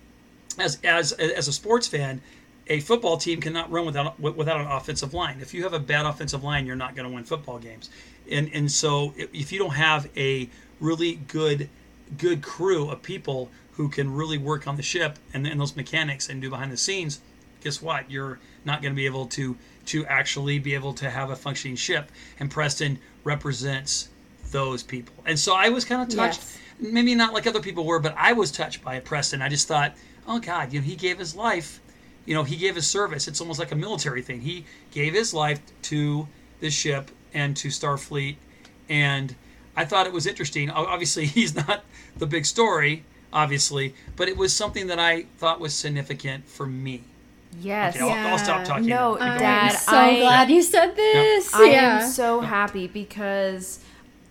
as 0.58 0.78
as 0.84 1.12
as 1.12 1.48
a 1.48 1.52
sports 1.52 1.86
fan, 1.86 2.20
a 2.70 2.80
football 2.80 3.16
team 3.16 3.40
cannot 3.40 3.70
run 3.70 3.84
without 3.84 4.18
without 4.20 4.60
an 4.60 4.68
offensive 4.68 5.12
line. 5.12 5.40
If 5.40 5.52
you 5.52 5.64
have 5.64 5.74
a 5.74 5.78
bad 5.78 6.06
offensive 6.06 6.42
line, 6.42 6.64
you're 6.64 6.76
not 6.76 6.94
going 6.94 7.06
to 7.06 7.14
win 7.14 7.24
football 7.24 7.58
games. 7.58 7.90
And 8.30 8.48
and 8.54 8.70
so 8.70 9.12
if 9.16 9.52
you 9.52 9.58
don't 9.58 9.74
have 9.74 10.08
a 10.16 10.48
really 10.78 11.16
good 11.16 11.68
good 12.16 12.42
crew 12.42 12.88
of 12.88 13.02
people 13.02 13.50
who 13.72 13.88
can 13.88 14.12
really 14.12 14.38
work 14.38 14.66
on 14.66 14.76
the 14.76 14.82
ship 14.82 15.18
and, 15.34 15.46
and 15.46 15.60
those 15.60 15.76
mechanics 15.76 16.28
and 16.28 16.40
do 16.40 16.48
behind 16.48 16.70
the 16.72 16.76
scenes, 16.76 17.20
guess 17.60 17.82
what? 17.82 18.10
You're 18.10 18.38
not 18.64 18.82
going 18.82 18.94
to 18.94 18.96
be 18.96 19.06
able 19.06 19.26
to 19.26 19.56
to 19.86 20.06
actually 20.06 20.60
be 20.60 20.74
able 20.74 20.94
to 20.94 21.10
have 21.10 21.30
a 21.30 21.36
functioning 21.36 21.76
ship. 21.76 22.12
And 22.38 22.50
Preston 22.50 23.00
represents 23.24 24.08
those 24.52 24.84
people. 24.84 25.14
And 25.26 25.38
so 25.38 25.54
I 25.54 25.70
was 25.70 25.84
kind 25.84 26.02
of 26.02 26.16
touched. 26.16 26.40
Yes. 26.40 26.58
Maybe 26.78 27.14
not 27.14 27.34
like 27.34 27.46
other 27.46 27.60
people 27.60 27.84
were, 27.84 27.98
but 27.98 28.14
I 28.16 28.32
was 28.32 28.50
touched 28.52 28.82
by 28.82 29.00
Preston. 29.00 29.42
I 29.42 29.48
just 29.48 29.68
thought, 29.68 29.94
oh 30.26 30.38
God, 30.38 30.72
you 30.72 30.80
know, 30.80 30.86
he 30.86 30.96
gave 30.96 31.18
his 31.18 31.34
life. 31.34 31.80
You 32.30 32.36
know, 32.36 32.44
he 32.44 32.54
gave 32.54 32.76
his 32.76 32.86
service. 32.86 33.26
It's 33.26 33.40
almost 33.40 33.58
like 33.58 33.72
a 33.72 33.74
military 33.74 34.22
thing. 34.22 34.42
He 34.42 34.64
gave 34.92 35.14
his 35.14 35.34
life 35.34 35.58
to 35.82 36.28
the 36.60 36.70
ship 36.70 37.10
and 37.34 37.56
to 37.56 37.66
Starfleet, 37.70 38.36
and 38.88 39.34
I 39.76 39.84
thought 39.84 40.06
it 40.06 40.12
was 40.12 40.28
interesting. 40.28 40.70
Obviously, 40.70 41.26
he's 41.36 41.56
not 41.56 41.82
the 42.16 42.26
big 42.28 42.46
story, 42.46 43.02
obviously, 43.32 43.96
but 44.14 44.28
it 44.28 44.36
was 44.36 44.52
something 44.54 44.86
that 44.86 45.00
I 45.00 45.22
thought 45.38 45.58
was 45.58 45.74
significant 45.74 46.46
for 46.46 46.66
me. 46.66 47.02
Yes. 47.60 47.96
Okay, 47.96 48.04
I'll, 48.08 48.28
I'll 48.28 48.38
stop 48.38 48.58
Yeah. 48.60 48.64
talking. 48.64 48.86
No, 48.86 49.14
now. 49.16 49.32
Go 49.34 49.38
Dad, 49.40 49.72
I'm 49.72 49.76
so 49.78 49.96
I- 49.96 50.20
glad 50.20 50.50
you 50.50 50.62
said 50.62 50.94
this. 50.94 51.52
I 51.52 51.64
yeah. 51.64 52.02
am 52.04 52.08
so 52.12 52.42
happy 52.42 52.86
because 52.86 53.80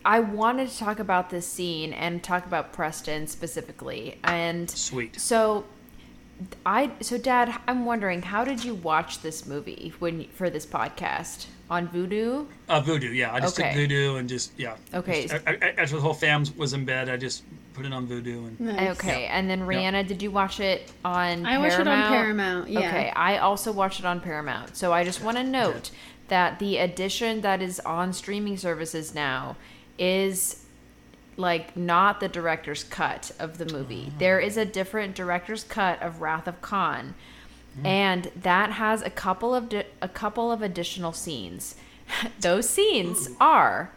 I 0.05 0.21
wanted 0.21 0.69
to 0.69 0.77
talk 0.77 0.99
about 0.99 1.31
this 1.31 1.45
scene 1.45 1.91
and 1.91 2.23
talk 2.23 2.45
about 2.45 2.71
Preston 2.71 3.27
specifically. 3.27 4.17
And 4.23 4.69
Sweet. 4.69 5.19
so 5.19 5.65
I 6.66 6.91
so 7.02 7.18
Dad, 7.18 7.53
I'm 7.68 7.86
wondering 7.86 8.22
how 8.22 8.44
did 8.44 8.64
you 8.64 8.76
watch 8.76 9.22
this 9.22 9.45
movie 9.45 9.94
when 9.99 10.26
for 10.30 10.49
this 10.49 10.66
podcast 10.66 11.48
on 11.70 11.88
Vudu? 11.90 12.48
Uh, 12.68 12.82
Vudu, 12.82 13.14
yeah. 13.14 13.34
I 13.34 13.40
just 13.40 13.56
took 13.56 13.66
Okay. 13.66 13.88
Vudu 13.88 14.18
and 14.20 14.28
just 14.28 14.52
yeah. 14.57 14.76
Okay. 14.94 15.28
Just- 15.28 15.48
I, 15.48 15.52
I, 15.61 15.74
after 15.78 15.95
the 15.95 16.02
whole 16.02 16.14
fam 16.14 16.45
was 16.57 16.74
in 16.74 16.86
bed, 16.86 17.10
I 17.10 17.18
just 17.18 17.44
put 17.74 17.86
it 17.86 17.94
on 17.94 18.07
Vudu 18.07 18.48
and 18.48 18.60
Nice. 18.60 18.98
Okay, 18.98 19.28
and 19.28 19.49
then 19.49 19.61
Rhianna, 19.61 20.06
did 20.06 20.22
you 20.22 20.32
watch 20.32 20.60
it 20.60 20.91
on? 21.06 21.45
I 21.45 21.57
watched 21.57 21.80
it 21.80 21.88
on 21.88 22.07
Paramount, 22.10 22.70
yeah. 22.70 22.80
Okay, 22.80 23.10
I 23.16 23.38
also 23.38 23.72
watched 23.72 23.99
it 23.99 24.06
on 24.06 24.20
Paramount. 24.20 24.76
So 24.76 24.91
I 24.91 25.03
just 25.03 25.24
want 25.24 25.38
to 25.38 25.44
note 25.44 25.91
that 26.28 26.60
the 26.60 26.78
edition 26.78 27.41
that 27.41 27.61
is 27.61 27.80
on 27.82 28.14
streaming 28.14 28.57
services 28.57 29.16
now 29.16 29.56
is 29.98 30.66
like 31.40 31.76
not 31.76 32.20
the 32.20 32.28
director's 32.28 32.84
cut 32.84 33.32
of 33.40 33.57
the 33.57 33.66
movie. 33.66 34.11
Mm. 34.11 34.20
There 34.20 34.40
is 34.40 34.57
a 34.57 34.66
different 34.66 35.16
director's 35.16 35.64
cut 35.64 36.02
of 36.02 36.22
Wrath 36.22 36.48
of 36.48 36.61
Khan, 36.61 37.16
mm. 37.80 37.86
and 37.86 38.32
that 38.36 38.74
has 38.74 39.02
a 39.02 39.10
couple 39.10 39.56
of 39.56 39.70
di- 39.70 39.86
a 40.02 40.10
couple 40.10 40.52
of 40.52 40.61
additional 40.61 41.14
scenes. 41.14 41.76
Those 42.40 42.70
scenes 42.70 43.30
are 43.40 43.91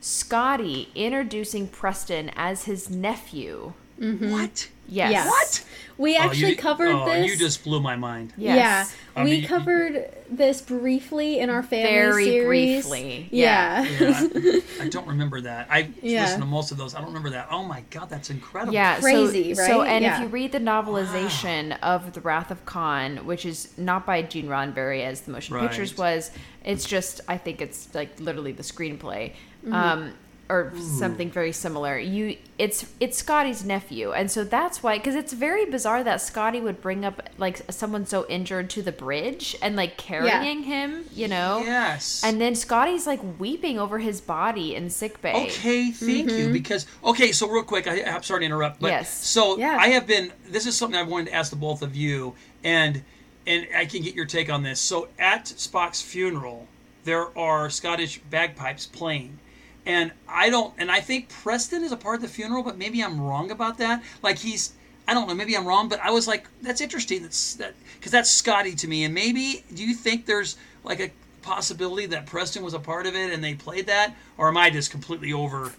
Scotty 0.00 0.90
introducing 0.94 1.66
Preston 1.66 2.30
as 2.36 2.64
his 2.64 2.90
nephew. 2.90 3.72
What? 3.98 4.68
Yes. 4.86 5.12
Yes. 5.12 5.26
What? 5.26 5.64
We 5.96 6.16
Oh, 6.16 6.20
actually 6.22 6.50
you, 6.50 6.56
covered 6.56 6.88
oh, 6.92 7.04
this. 7.06 7.26
You 7.30 7.36
just 7.38 7.62
blew 7.64 7.80
my 7.80 7.94
mind. 7.96 8.32
Yes. 8.36 8.56
Yeah, 8.56 9.20
I 9.20 9.24
we 9.24 9.30
mean, 9.30 9.42
you- 9.42 9.48
covered 9.48 10.12
this 10.28 10.60
briefly 10.60 11.38
in 11.38 11.48
our 11.48 11.62
family 11.62 11.90
Very 11.92 12.24
series. 12.24 12.82
briefly, 12.82 13.28
Yeah. 13.30 13.84
Yeah, 13.84 14.28
I, 14.34 14.62
I 14.82 14.88
don't 14.90 15.06
remember 15.06 15.40
that. 15.42 15.68
I 15.70 15.88
Yeah. 16.02 16.22
listened 16.24 16.42
to 16.42 16.48
most 16.48 16.72
of 16.72 16.76
those. 16.78 16.94
I 16.94 16.98
don't 16.98 17.06
remember 17.08 17.30
that. 17.30 17.46
Oh 17.50 17.64
my 17.64 17.82
god, 17.90 18.10
that's 18.10 18.28
incredible. 18.30 18.74
Yeah, 18.74 18.98
Crazy, 19.00 19.54
so, 19.54 19.64
So, 19.66 19.82
and 19.82 20.02
Yeah. 20.04 20.16
if 20.16 20.22
you 20.22 20.26
read 20.26 20.50
the 20.52 20.58
novelization 20.58 21.78
of 21.82 22.12
The 22.12 22.20
Wrath 22.20 22.50
of 22.50 22.64
Khan, 22.66 23.18
which 23.24 23.46
is 23.46 23.72
not 23.78 24.04
by 24.04 24.22
Gene 24.22 24.48
Roddenberry 24.48 25.02
as 25.04 25.22
the 25.22 25.30
motion 25.32 25.54
Right. 25.54 25.68
pictures 25.68 25.96
was, 25.96 26.30
it's 26.64 26.84
just 26.84 27.20
I 27.28 27.38
think 27.38 27.60
it's 27.60 27.94
like 27.94 28.18
literally 28.20 28.52
the 28.52 28.62
screenplay, 28.64 29.32
Mm-hmm. 29.64 29.72
um, 29.72 30.12
or 30.48 30.70
hmm. 30.70 30.80
something 30.80 31.30
very 31.30 31.52
similar. 31.52 31.98
You, 31.98 32.36
it's 32.58 32.86
it's 33.00 33.16
Scotty's 33.16 33.64
nephew, 33.64 34.12
and 34.12 34.30
so 34.30 34.44
that's 34.44 34.82
why 34.82 34.98
because 34.98 35.14
it's 35.14 35.32
very 35.32 35.64
bizarre 35.64 36.04
that 36.04 36.20
Scotty 36.20 36.60
would 36.60 36.80
bring 36.80 37.04
up 37.04 37.28
like 37.38 37.62
someone 37.72 38.06
so 38.06 38.26
injured 38.28 38.70
to 38.70 38.82
the 38.82 38.92
bridge 38.92 39.56
and 39.62 39.74
like 39.76 39.96
carrying 39.96 40.64
him, 40.64 41.04
you 41.12 41.28
know. 41.28 41.62
Yes. 41.64 42.22
And 42.24 42.40
then 42.40 42.54
Scotty's 42.54 43.06
like 43.06 43.20
weeping 43.38 43.78
over 43.78 43.98
his 43.98 44.20
body 44.20 44.74
in 44.74 44.90
sickbay. 44.90 45.46
Okay, 45.46 45.90
thank 45.90 46.30
you. 46.30 46.44
Mm-hmm. 46.44 46.52
Because 46.52 46.86
okay, 47.02 47.32
so 47.32 47.48
real 47.48 47.64
quick, 47.64 47.86
I, 47.86 48.02
I'm 48.02 48.22
sorry 48.22 48.40
to 48.40 48.46
interrupt, 48.46 48.80
but 48.80 48.88
Yes. 48.88 49.24
so 49.24 49.58
Yeah. 49.58 49.76
I 49.80 49.88
have 49.88 50.06
been. 50.06 50.32
This 50.48 50.66
is 50.66 50.76
something 50.76 50.98
I 50.98 51.02
wanted 51.02 51.30
to 51.30 51.34
ask 51.34 51.50
the 51.50 51.56
both 51.56 51.82
of 51.82 51.96
you, 51.96 52.34
and 52.62 53.02
and 53.46 53.66
I 53.76 53.86
can 53.86 54.02
get 54.02 54.14
your 54.14 54.26
take 54.26 54.50
on 54.50 54.62
this. 54.62 54.80
So 54.80 55.08
at 55.18 55.46
Spock's 55.46 56.02
funeral, 56.02 56.66
there 57.04 57.36
are 57.38 57.70
Scottish 57.70 58.18
bagpipes 58.30 58.86
playing, 58.86 59.38
and 59.86 60.12
I 60.28 60.50
don't, 60.50 60.72
and 60.78 60.90
I 60.90 61.00
think 61.00 61.28
Preston 61.28 61.84
is 61.84 61.92
a 61.92 61.96
part 61.96 62.16
of 62.16 62.22
the 62.22 62.28
funeral, 62.28 62.62
but 62.62 62.78
maybe 62.78 63.02
I'm 63.02 63.20
wrong 63.20 63.50
about 63.50 63.78
that. 63.78 64.02
Like 64.22 64.38
he's. 64.38 64.72
I 65.06 65.12
don't 65.12 65.28
know. 65.28 65.34
Maybe 65.34 65.54
I'm 65.54 65.66
wrong, 65.66 65.90
but 65.90 66.00
I 66.00 66.10
was 66.10 66.26
like, 66.26 66.46
"That's 66.62 66.80
interesting." 66.80 67.22
That's 67.22 67.54
that 67.56 67.74
because 67.98 68.10
that's 68.10 68.30
Scotty 68.30 68.74
to 68.76 68.88
me. 68.88 69.04
And 69.04 69.12
maybe, 69.12 69.62
do 69.74 69.84
you 69.84 69.94
think 69.94 70.24
there's 70.24 70.56
like 70.82 70.98
a 70.98 71.10
possibility 71.42 72.06
that 72.06 72.24
Preston 72.24 72.64
was 72.64 72.72
a 72.72 72.78
part 72.78 73.06
of 73.06 73.14
it 73.14 73.30
and 73.30 73.44
they 73.44 73.54
played 73.54 73.86
that, 73.88 74.14
or 74.38 74.48
am 74.48 74.56
I 74.56 74.70
just 74.70 74.90
completely 74.90 75.30
over? 75.30 75.72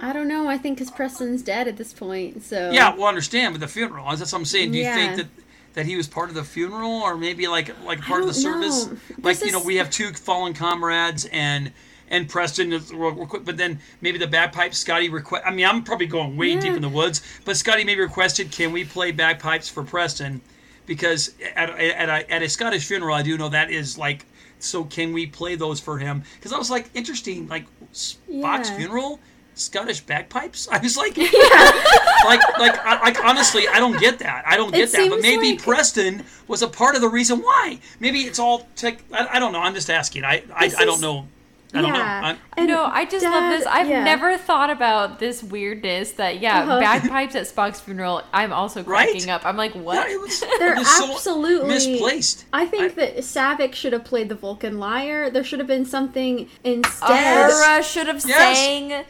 I 0.00 0.14
don't 0.14 0.26
know. 0.26 0.48
I 0.48 0.56
think 0.56 0.78
because 0.78 0.90
Preston's 0.90 1.42
dead 1.42 1.68
at 1.68 1.76
this 1.76 1.92
point, 1.92 2.42
so 2.42 2.70
Yeah, 2.72 2.94
well, 2.96 3.08
understand, 3.08 3.52
but 3.52 3.60
the 3.60 3.68
funeral. 3.68 4.10
is 4.10 4.20
That's 4.20 4.32
what 4.32 4.38
I'm 4.38 4.44
saying. 4.46 4.72
Do 4.72 4.78
you 4.78 4.84
Yeah. 4.84 4.94
think 4.94 5.16
that 5.16 5.26
that 5.74 5.86
he 5.86 5.96
was 5.96 6.06
part 6.06 6.30
of 6.30 6.34
the 6.34 6.44
funeral, 6.44 7.02
or 7.02 7.14
maybe 7.16 7.48
like 7.48 7.74
like 7.84 8.00
part 8.00 8.22
of 8.22 8.26
the 8.26 8.32
service? 8.34 8.88
Like 9.22 9.44
you 9.44 9.52
know, 9.52 9.62
we 9.62 9.76
have 9.76 9.90
two 9.90 10.14
fallen 10.14 10.54
comrades 10.54 11.26
and. 11.26 11.72
And 12.12 12.28
Preston, 12.28 12.70
real- 12.70 13.10
real 13.12 13.26
quick, 13.26 13.44
but 13.44 13.56
then 13.56 13.80
maybe 14.02 14.18
the 14.18 14.26
bagpipes. 14.28 14.78
Scotty 14.78 15.08
request. 15.08 15.44
I 15.46 15.50
mean, 15.50 15.66
I'm 15.66 15.82
probably 15.82 16.06
going 16.06 16.36
way 16.36 16.54
deep 16.56 16.74
in 16.74 16.82
the 16.82 16.88
woods, 16.88 17.22
but 17.44 17.56
Scotty 17.56 17.82
maybe 17.84 18.02
requested, 18.02 18.52
"Can 18.52 18.70
we 18.70 18.84
play 18.84 19.12
bagpipes 19.12 19.68
for 19.68 19.82
Preston?" 19.82 20.42
Because 20.86 21.32
at 21.56 21.70
a, 21.70 21.98
at 22.00 22.08
a, 22.08 22.30
at 22.32 22.42
a 22.42 22.48
Scottish 22.48 22.86
funeral, 22.86 23.14
I 23.16 23.22
do 23.22 23.36
know 23.38 23.48
that 23.48 23.70
is 23.70 23.96
like. 23.98 24.26
So 24.58 24.84
can 24.84 25.12
we 25.12 25.26
play 25.26 25.56
those 25.56 25.80
for 25.80 25.98
him? 25.98 26.22
Because 26.36 26.52
I 26.52 26.58
was 26.58 26.70
like, 26.70 26.88
interesting. 26.94 27.48
Like 27.48 27.64
Spock's 27.92 28.68
Yeah. 28.70 28.76
funeral, 28.76 29.18
Scottish 29.54 30.02
bagpipes. 30.02 30.68
I 30.70 30.78
was 30.78 30.96
like, 30.96 31.16
like, 32.24 32.58
like, 32.58 32.78
I, 32.86 33.00
like, 33.02 33.24
honestly, 33.24 33.66
I 33.68 33.80
don't 33.80 33.98
get 33.98 34.18
that. 34.20 34.44
I 34.46 34.56
don't 34.56 34.70
get 34.72 34.90
It 34.90 34.92
that. 34.92 35.10
But 35.10 35.20
maybe 35.22 35.52
like- 35.52 35.62
Preston 35.62 36.24
was 36.46 36.62
a 36.62 36.68
part 36.68 36.94
of 36.94 37.00
the 37.00 37.08
reason 37.08 37.40
why. 37.40 37.80
Maybe 37.98 38.20
it's 38.20 38.38
all 38.38 38.68
tech. 38.76 38.98
I, 39.12 39.26
I 39.32 39.38
don't 39.40 39.52
know. 39.52 39.60
I'm 39.60 39.74
just 39.74 39.90
asking. 39.90 40.24
I, 40.24 40.44
I, 40.54 40.70
I 40.78 40.84
don't 40.84 41.00
know. 41.00 41.26
I 41.74 41.80
don't 41.82 41.92
know. 41.92 42.36
I'm, 42.58 42.66
No, 42.66 42.84
I 42.84 43.04
just 43.06 43.24
love 43.24 43.50
this. 43.50 43.66
I've 43.66 43.88
yeah. 43.88 44.04
never 44.04 44.36
thought 44.36 44.68
about 44.68 45.18
this 45.18 45.42
weirdness 45.42 46.12
that 46.12 46.38
yeah, 46.40 46.60
Uh-huh. 46.64 46.80
bagpipes 46.80 47.34
at 47.34 47.44
Spock's 47.46 47.80
funeral. 47.80 48.22
I'm 48.32 48.52
also 48.52 48.82
Right? 48.84 49.10
cracking 49.10 49.30
up. 49.30 49.46
I'm 49.46 49.56
like, 49.56 49.72
what? 49.72 50.08
it 50.10 50.20
was, 50.20 50.40
They're 50.58 50.74
it 50.74 50.78
was 50.80 50.96
so 50.96 51.12
absolutely 51.12 51.68
misplaced. 51.68 52.44
I 52.52 52.66
think 52.66 52.94
that 52.96 53.16
Saavik 53.18 53.74
should 53.74 53.94
have 53.94 54.04
played 54.04 54.28
the 54.28 54.34
Vulcan 54.34 54.78
lyre. 54.78 55.30
There 55.30 55.42
should 55.44 55.60
have 55.60 55.68
been 55.68 55.86
something 55.86 56.48
instead. 56.62 57.50
Uhura 57.50 57.82
should 57.82 58.06
have 58.06 58.22
Yes. 58.26 58.58
sang. 58.58 59.04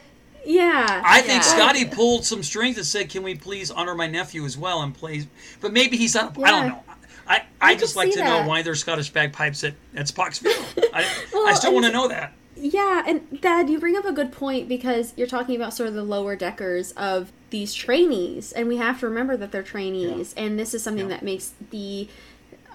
Yeah. 0.45 1.01
I 1.05 1.21
think 1.21 1.41
Yeah. 1.43 1.49
Scotty 1.55 1.85
pulled 1.85 2.25
some 2.25 2.43
strings 2.43 2.77
and 2.77 2.85
said, 2.85 3.09
"Can 3.09 3.23
we 3.23 3.35
please 3.35 3.71
honor 3.71 3.95
my 3.95 4.07
nephew 4.07 4.43
as 4.45 4.57
well 4.57 4.81
and 4.81 4.93
play?" 4.93 5.27
But 5.61 5.71
maybe 5.73 5.95
he's 5.97 6.15
not. 6.15 6.37
I 6.41 6.49
don't 6.51 6.67
know. 6.67 6.83
I, 7.27 7.35
I, 7.35 7.43
I 7.71 7.75
just 7.75 7.95
like 7.95 8.11
see 8.11 8.19
to 8.19 8.25
know 8.25 8.43
why 8.47 8.61
there's 8.61 8.81
Scottish 8.81 9.09
bagpipes 9.11 9.63
at, 9.63 9.73
at 9.95 10.07
Spock's 10.07 10.39
funeral. 10.39 10.65
I, 10.93 11.05
I 11.47 11.53
still 11.53 11.73
want 11.73 11.85
to 11.85 11.91
know 11.93 12.07
that. 12.09 12.33
Yeah, 12.65 13.03
and 13.05 13.41
Dad, 13.41 13.69
you 13.69 13.77
bring 13.77 13.97
up 13.97 14.05
a 14.05 14.13
good 14.13 14.31
point 14.31 14.69
because 14.69 15.13
you're 15.17 15.27
talking 15.27 15.55
about 15.57 15.73
sort 15.73 15.89
of 15.89 15.95
the 15.95 16.03
lower 16.03 16.37
deckers 16.37 16.93
of 16.93 17.33
these 17.49 17.73
trainees, 17.73 18.53
and 18.53 18.69
we 18.69 18.77
have 18.77 19.01
to 19.01 19.07
remember 19.07 19.35
that 19.35 19.51
they're 19.51 19.61
trainees, 19.63 20.33
and 20.37 20.57
this 20.57 20.73
is 20.73 20.81
something 20.81 21.09
Yeah. 21.09 21.17
that 21.17 21.23
makes 21.23 21.51
the 21.71 22.07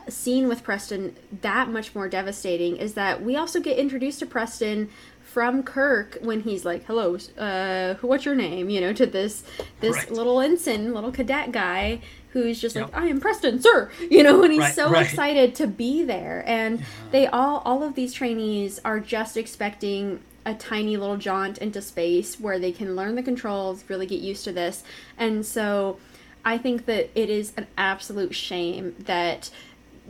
scene 0.09 0.47
with 0.47 0.62
Preston 0.62 1.16
that 1.40 1.70
much 1.70 1.94
more 1.94 2.06
devastating. 2.06 2.77
Is 2.77 2.93
that 2.94 3.23
we 3.23 3.35
also 3.35 3.60
get 3.60 3.78
introduced 3.78 4.19
to 4.19 4.27
Preston 4.27 4.90
from 5.23 5.62
Kirk 5.62 6.19
when 6.20 6.40
he's 6.43 6.66
like, 6.66 6.85
"Hello, 6.85 7.16
uh, 7.39 7.94
what's 8.02 8.27
your 8.27 8.35
name?" 8.35 8.69
You 8.69 8.82
know, 8.82 8.93
to 8.93 9.06
this 9.06 9.43
this 9.81 9.97
Right. 9.97 10.10
little 10.10 10.40
ensign, 10.40 10.93
little 10.93 11.12
cadet 11.12 11.51
guy 11.51 12.01
who's 12.33 12.61
just 12.61 12.77
like, 12.77 12.87
Yep. 12.87 12.97
"I 12.97 13.07
am 13.09 13.21
Preston, 13.21 13.61
sir," 13.61 13.91
you 14.11 14.23
know, 14.23 14.43
and 14.43 14.53
he's 14.53 14.61
Right, 14.61 14.75
so 14.75 14.91
right. 14.91 15.05
excited 15.07 15.55
to 15.57 15.67
be 15.67 16.03
there, 16.05 16.45
and 16.47 16.85
they 17.11 17.27
all 17.27 17.63
all 17.65 17.83
of 17.83 17.95
these 17.95 18.13
trainees 18.13 18.81
are 18.85 19.01
just 19.01 19.37
expecting 19.37 20.21
a 20.47 20.55
tiny 20.55 20.97
little 20.97 21.17
jaunt 21.19 21.59
into 21.59 21.83
space 21.83 22.41
where 22.41 22.59
they 22.59 22.73
can 22.73 22.97
learn 22.97 23.15
the 23.17 23.23
controls, 23.23 23.85
really 23.89 24.07
get 24.07 24.21
used 24.21 24.45
to 24.45 24.53
this, 24.53 24.83
and 25.19 25.45
so 25.45 25.99
I 26.45 26.57
think 26.57 26.87
that 26.87 27.11
it 27.15 27.29
is 27.29 27.53
an 27.57 27.67
absolute 27.77 28.35
shame 28.35 28.95
that 29.01 29.51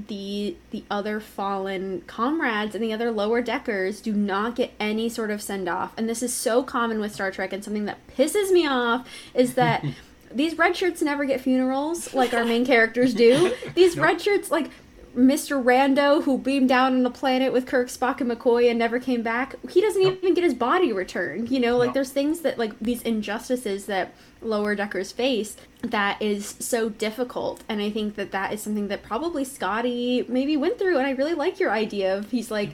the 0.07 0.55
the 0.71 0.85
other 0.89 1.19
fallen 1.19 2.03
comrades 2.07 2.77
and 2.77 2.85
the 2.85 2.93
other 2.93 3.11
lower 3.11 3.43
deckers 3.43 4.01
do 4.01 4.13
not 4.13 4.55
get 4.55 4.73
any 4.79 5.09
sort 5.09 5.33
of 5.33 5.43
send 5.43 5.69
off. 5.69 5.93
And 5.97 6.09
this 6.09 6.23
is 6.23 6.33
so 6.33 6.63
common 6.63 7.01
with 7.01 7.13
Star 7.13 7.33
Trek 7.33 7.53
and 7.53 7.65
something 7.65 7.87
that 7.87 7.99
pisses 8.17 8.53
me 8.53 8.65
off 8.65 9.09
is 9.35 9.55
that 9.55 9.85
these 10.35 10.57
red 10.59 10.77
shirts 10.77 11.03
never 11.03 11.25
get 11.25 11.41
funerals 11.41 12.15
like 12.15 12.35
our 12.35 12.45
main 12.45 12.65
characters 12.67 13.15
do. 13.15 13.55
These 13.75 13.97
red 13.97 14.21
shirts 14.21 14.51
like 14.51 14.71
Mr. 15.17 15.61
Rando, 15.63 16.23
who 16.23 16.39
beamed 16.39 16.69
down 16.69 16.95
on 16.95 17.03
the 17.03 17.11
planet 17.11 17.53
with 17.53 17.67
Kirk, 17.67 17.89
Spock, 17.89 18.21
and 18.21 18.31
McCoy 18.31 18.71
and 18.71 18.79
never 18.79 19.01
came 19.01 19.23
back, 19.23 19.57
he 19.71 19.81
doesn't 19.81 20.03
Nope. 20.03 20.19
even 20.23 20.35
get 20.35 20.45
his 20.45 20.55
body 20.55 20.93
returned. 20.93 21.51
You 21.51 21.59
know, 21.59 21.77
like 21.77 21.89
No. 21.89 21.95
there's 21.95 22.11
things 22.11 22.41
that, 22.41 22.59
like, 22.59 22.79
these 22.81 23.03
injustices 23.03 23.87
that 23.87 24.13
lower 24.41 24.75
deckers 24.77 25.11
face 25.11 25.57
that 25.83 26.21
is 26.23 26.55
so 26.61 26.89
difficult. 26.91 27.63
And 27.69 27.81
I 27.81 27.91
think 27.91 28.15
that 28.15 28.31
that 28.31 28.53
is 28.53 28.61
something 28.63 28.89
that 28.89 29.03
probably 29.03 29.45
Scotty 29.45 30.25
maybe 30.29 30.57
went 30.57 30.79
through. 30.79 30.99
And 30.99 31.07
I 31.07 31.11
really 31.13 31.35
like 31.35 31.59
your 31.59 31.71
idea 31.73 32.17
of 32.17 32.31
he's 32.31 32.51
like, 32.51 32.71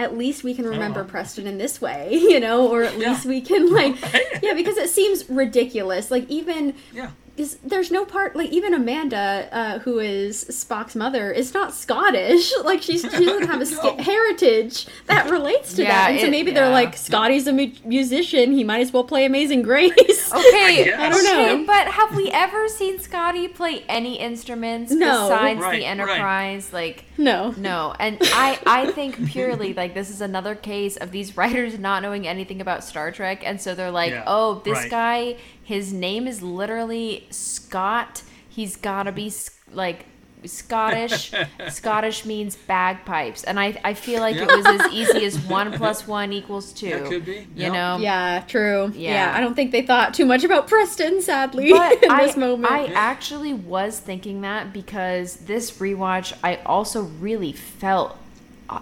at 0.00 0.16
least 0.16 0.42
we 0.42 0.54
can 0.54 0.66
oh. 0.66 0.70
remember 0.70 1.00
Oh. 1.00 1.04
Preston 1.04 1.46
in 1.46 1.58
this 1.58 1.80
way, 1.80 2.08
you 2.14 2.40
know, 2.40 2.68
or 2.68 2.82
at 2.82 2.96
Yeah. 2.98 3.10
least 3.10 3.26
we 3.26 3.40
can, 3.40 3.72
like, 3.72 3.96
yeah, 4.42 4.54
because 4.54 4.76
it 4.76 4.88
seems 4.90 5.28
ridiculous. 5.28 6.10
Like, 6.10 6.28
even 6.28 6.74
Yeah. 6.92 7.10
Is 7.40 7.58
there's 7.64 7.90
no 7.90 8.04
part 8.04 8.36
like 8.36 8.50
even 8.50 8.74
Amanda, 8.74 9.48
uh, 9.52 9.78
who 9.80 9.98
is 9.98 10.44
Spock's 10.44 10.94
mother, 10.94 11.30
is 11.32 11.52
not 11.54 11.74
Scottish. 11.74 12.52
Like 12.64 12.82
she's 12.82 13.02
she 13.02 13.24
doesn't 13.24 13.48
have 13.48 13.60
a 13.60 13.66
ska- 13.74 13.96
No. 13.96 14.02
heritage 14.02 14.86
that 15.06 15.28
relates 15.30 15.74
to 15.74 15.82
Yeah, 15.82 15.88
that. 15.88 16.10
And 16.12 16.20
so 16.20 16.26
it- 16.26 16.30
maybe 16.30 16.50
they're 16.52 16.70
like 16.70 16.96
Scotty's 16.96 17.46
a 17.46 17.52
mu- 17.52 17.72
musician. 17.84 18.52
He 18.52 18.62
might 18.64 18.80
as 18.80 18.92
well 18.92 19.04
play 19.04 19.24
Amazing 19.24 19.62
Grace. 19.62 19.92
Okay, 20.32 20.84
guess. 20.84 21.00
I 21.00 21.08
don't 21.10 21.24
know. 21.24 21.54
okay, 21.54 21.64
but 21.64 21.88
have 21.88 22.14
we 22.14 22.30
ever 22.30 22.68
seen 22.68 23.00
Scotty 23.00 23.48
play 23.48 23.82
any 23.88 24.16
instruments 24.16 24.92
No. 24.92 25.28
besides 25.28 25.60
Right, 25.60 25.72
the 25.72 25.78
right. 25.78 25.82
Enterprise? 25.82 26.72
Like, 26.72 27.04
no. 27.18 27.52
no. 27.56 27.94
And 27.98 28.16
I, 28.22 28.58
I 28.64 28.92
think 28.92 29.26
purely 29.28 29.74
like 29.74 29.92
this 29.94 30.08
is 30.08 30.20
another 30.20 30.54
case 30.54 30.96
of 30.96 31.10
these 31.10 31.36
writers 31.36 31.78
not 31.80 32.02
knowing 32.02 32.28
anything 32.28 32.60
about 32.60 32.84
Star 32.84 33.10
Trek, 33.10 33.42
and 33.44 33.60
so 33.60 33.74
they're 33.74 33.90
like, 33.90 34.12
Yeah, 34.12 34.22
oh, 34.26 34.60
this 34.64 34.78
right. 34.78 34.90
guy, 34.90 35.36
his 35.70 35.92
name 35.92 36.26
is 36.26 36.42
literally 36.42 37.26
Scott. 37.30 38.22
He's 38.48 38.74
gotta 38.76 39.12
be 39.12 39.32
like. 39.72 40.06
Scottish. 40.46 41.32
Scottish 41.68 42.24
means 42.24 42.56
bagpipes, 42.56 43.44
and 43.44 43.60
I 43.60 43.78
I 43.84 43.92
feel 43.92 44.20
like 44.20 44.36
it 44.36 44.46
was 44.46 44.64
as 44.66 44.90
easy 44.90 45.26
as 45.26 45.38
one 45.58 45.70
plus 45.72 46.06
one 46.08 46.32
equals 46.32 46.72
two. 46.72 46.86
Yeah, 46.88 47.00
could 47.08 47.26
be. 47.26 47.32
You 47.32 47.46
Yeah. 47.54 47.72
know. 47.72 47.98
Yeah, 47.98 48.42
true. 48.48 48.90
Yeah. 48.94 49.12
Yeah. 49.12 49.36
I 49.36 49.40
don't 49.40 49.54
think 49.54 49.70
they 49.70 49.82
thought 49.82 50.14
too 50.14 50.24
much 50.24 50.42
about 50.42 50.66
Preston, 50.66 51.20
sadly, 51.20 51.70
But 51.70 52.02
in 52.02 52.10
I, 52.10 52.24
this 52.24 52.38
moment. 52.38 52.72
I 52.72 52.86
actually 52.94 53.52
was 53.52 54.00
thinking 54.00 54.40
that 54.40 54.72
because 54.72 55.36
this 55.36 55.72
rewatch, 55.72 56.32
I 56.42 56.56
also 56.64 57.02
really 57.02 57.52
felt 57.52 58.16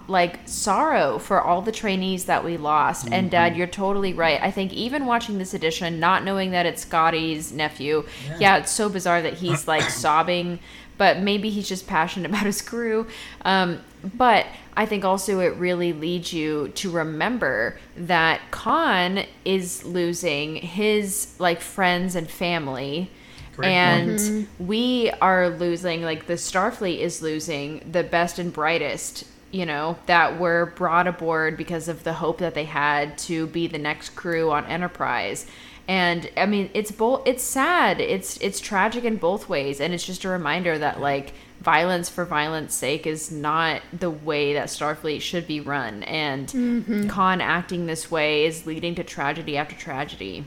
like 0.06 0.40
sorrow 0.46 1.18
for 1.18 1.40
all 1.40 1.62
the 1.62 1.72
trainees 1.72 2.24
that 2.26 2.44
we 2.44 2.56
lost. 2.56 3.08
And 3.10 3.30
Dad, 3.30 3.56
you're 3.56 3.66
totally 3.66 4.14
right. 4.14 4.40
I 4.42 4.50
think 4.50 4.72
even 4.72 5.06
watching 5.06 5.38
this 5.38 5.54
edition, 5.54 6.00
not 6.00 6.24
knowing 6.24 6.50
that 6.52 6.66
it's 6.66 6.82
Scotty's 6.82 7.52
nephew, 7.52 8.06
yeah, 8.38 8.58
it's 8.58 8.72
so 8.72 8.88
bizarre 8.88 9.22
that 9.22 9.34
he's 9.34 9.68
like 9.68 9.82
sobbing. 9.90 10.58
But 10.96 11.20
maybe 11.20 11.50
he's 11.50 11.68
just 11.68 11.86
passionate 11.86 12.28
about 12.30 12.44
his 12.44 12.60
crew. 12.60 13.06
Um, 13.42 13.80
but 14.02 14.46
I 14.76 14.86
think 14.86 15.04
also 15.04 15.40
it 15.40 15.54
really 15.56 15.92
leads 15.92 16.32
you 16.32 16.68
to 16.76 16.90
remember 16.90 17.78
that 17.96 18.40
Khan 18.50 19.24
is 19.44 19.84
losing 19.84 20.56
his 20.56 21.34
like 21.38 21.60
friends 21.60 22.14
and 22.14 22.30
family. 22.30 23.10
Great 23.56 23.72
and 23.72 24.18
point. 24.18 24.48
we 24.60 25.10
are 25.20 25.50
losing 25.50 26.02
like 26.02 26.26
the 26.26 26.34
Starfleet 26.34 26.98
is 26.98 27.22
losing 27.22 27.80
the 27.90 28.04
best 28.04 28.38
and 28.38 28.52
brightest, 28.52 29.24
you 29.50 29.64
know, 29.64 29.98
that 30.06 30.38
were 30.38 30.72
brought 30.76 31.06
aboard 31.06 31.56
because 31.56 31.88
of 31.88 32.04
the 32.04 32.14
hope 32.14 32.38
that 32.38 32.54
they 32.54 32.64
had 32.64 33.16
to 33.18 33.46
be 33.46 33.66
the 33.66 33.78
next 33.78 34.10
crew 34.10 34.50
on 34.50 34.66
Enterprise. 34.66 35.46
And 35.86 36.30
I 36.36 36.44
mean, 36.44 36.70
it's 36.74 36.90
both 36.90 37.26
it's 37.26 37.42
sad. 37.42 38.00
It's 38.00 38.36
it's 38.38 38.60
tragic 38.60 39.04
in 39.04 39.16
both 39.16 39.48
ways 39.48 39.80
and 39.80 39.94
it's 39.94 40.04
just 40.04 40.24
a 40.24 40.28
reminder 40.28 40.76
that 40.76 41.00
like 41.00 41.32
violence 41.60 42.08
for 42.08 42.24
violence 42.24 42.74
sake 42.74 43.06
is 43.06 43.32
not 43.32 43.80
the 43.92 44.10
way 44.10 44.52
that 44.52 44.68
Starfleet 44.68 45.22
should 45.22 45.46
be 45.46 45.60
run 45.60 46.02
and 46.04 46.48
mm-hmm. 46.48 47.08
Khan 47.08 47.40
acting 47.40 47.86
this 47.86 48.10
way 48.10 48.44
is 48.44 48.66
leading 48.66 48.94
to 48.96 49.02
tragedy 49.02 49.56
after 49.56 49.74
tragedy. 49.74 50.44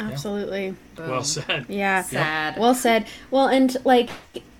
Absolutely. 0.00 0.74
Well 0.98 1.24
said. 1.24 1.66
Yeah. 1.68 2.02
Sad. 2.02 2.58
Well 2.58 2.74
said. 2.74 3.06
Well, 3.30 3.48
and 3.48 3.76
like 3.84 4.10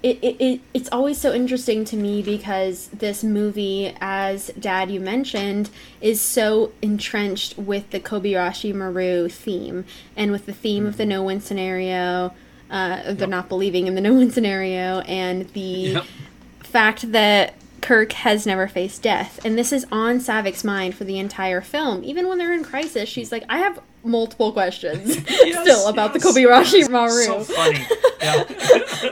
it, 0.02 0.18
it, 0.22 0.36
it, 0.40 0.60
it's 0.72 0.88
always 0.90 1.18
so 1.20 1.32
interesting 1.34 1.84
to 1.86 1.96
me 1.96 2.22
because 2.22 2.88
this 2.88 3.22
movie, 3.22 3.94
as 4.00 4.48
Dad 4.58 4.90
you 4.90 4.98
mentioned, 5.00 5.68
is 6.00 6.20
so 6.20 6.72
entrenched 6.80 7.58
with 7.58 7.90
the 7.90 8.00
Kobayashi 8.00 8.74
Maru 8.74 9.28
theme 9.28 9.84
and 10.16 10.32
with 10.32 10.46
the 10.46 10.54
theme 10.54 10.86
of 10.86 10.96
the 10.96 11.04
no 11.06 11.22
win 11.22 11.40
scenario. 11.40 12.32
Uh, 12.70 13.12
they're 13.14 13.26
not 13.26 13.48
believing 13.48 13.86
in 13.88 13.94
the 13.94 14.00
no 14.00 14.14
win 14.14 14.30
scenario 14.30 15.00
and 15.00 15.48
the 15.50 15.60
Yep. 15.60 16.04
fact 16.60 17.12
that 17.12 17.54
Kirk 17.82 18.12
has 18.12 18.46
never 18.46 18.68
faced 18.68 19.02
death. 19.02 19.44
And 19.44 19.58
this 19.58 19.72
is 19.72 19.84
on 19.90 20.18
Saavik's 20.18 20.62
mind 20.64 20.94
for 20.94 21.04
the 21.04 21.18
entire 21.18 21.60
film. 21.60 22.04
Even 22.04 22.28
when 22.28 22.38
they're 22.38 22.52
in 22.52 22.62
crisis, 22.62 23.08
she's 23.08 23.32
like, 23.32 23.42
I 23.48 23.58
have 23.58 23.80
multiple 24.02 24.52
questions 24.52 25.16
still 25.28 25.88
about 25.88 26.14
yes, 26.14 26.22
the 26.22 26.28
Kobayashi 26.28 26.90
Maru. 26.90 27.22
So 27.24 27.40
funny. 27.44 27.86
Yeah. 28.20 28.44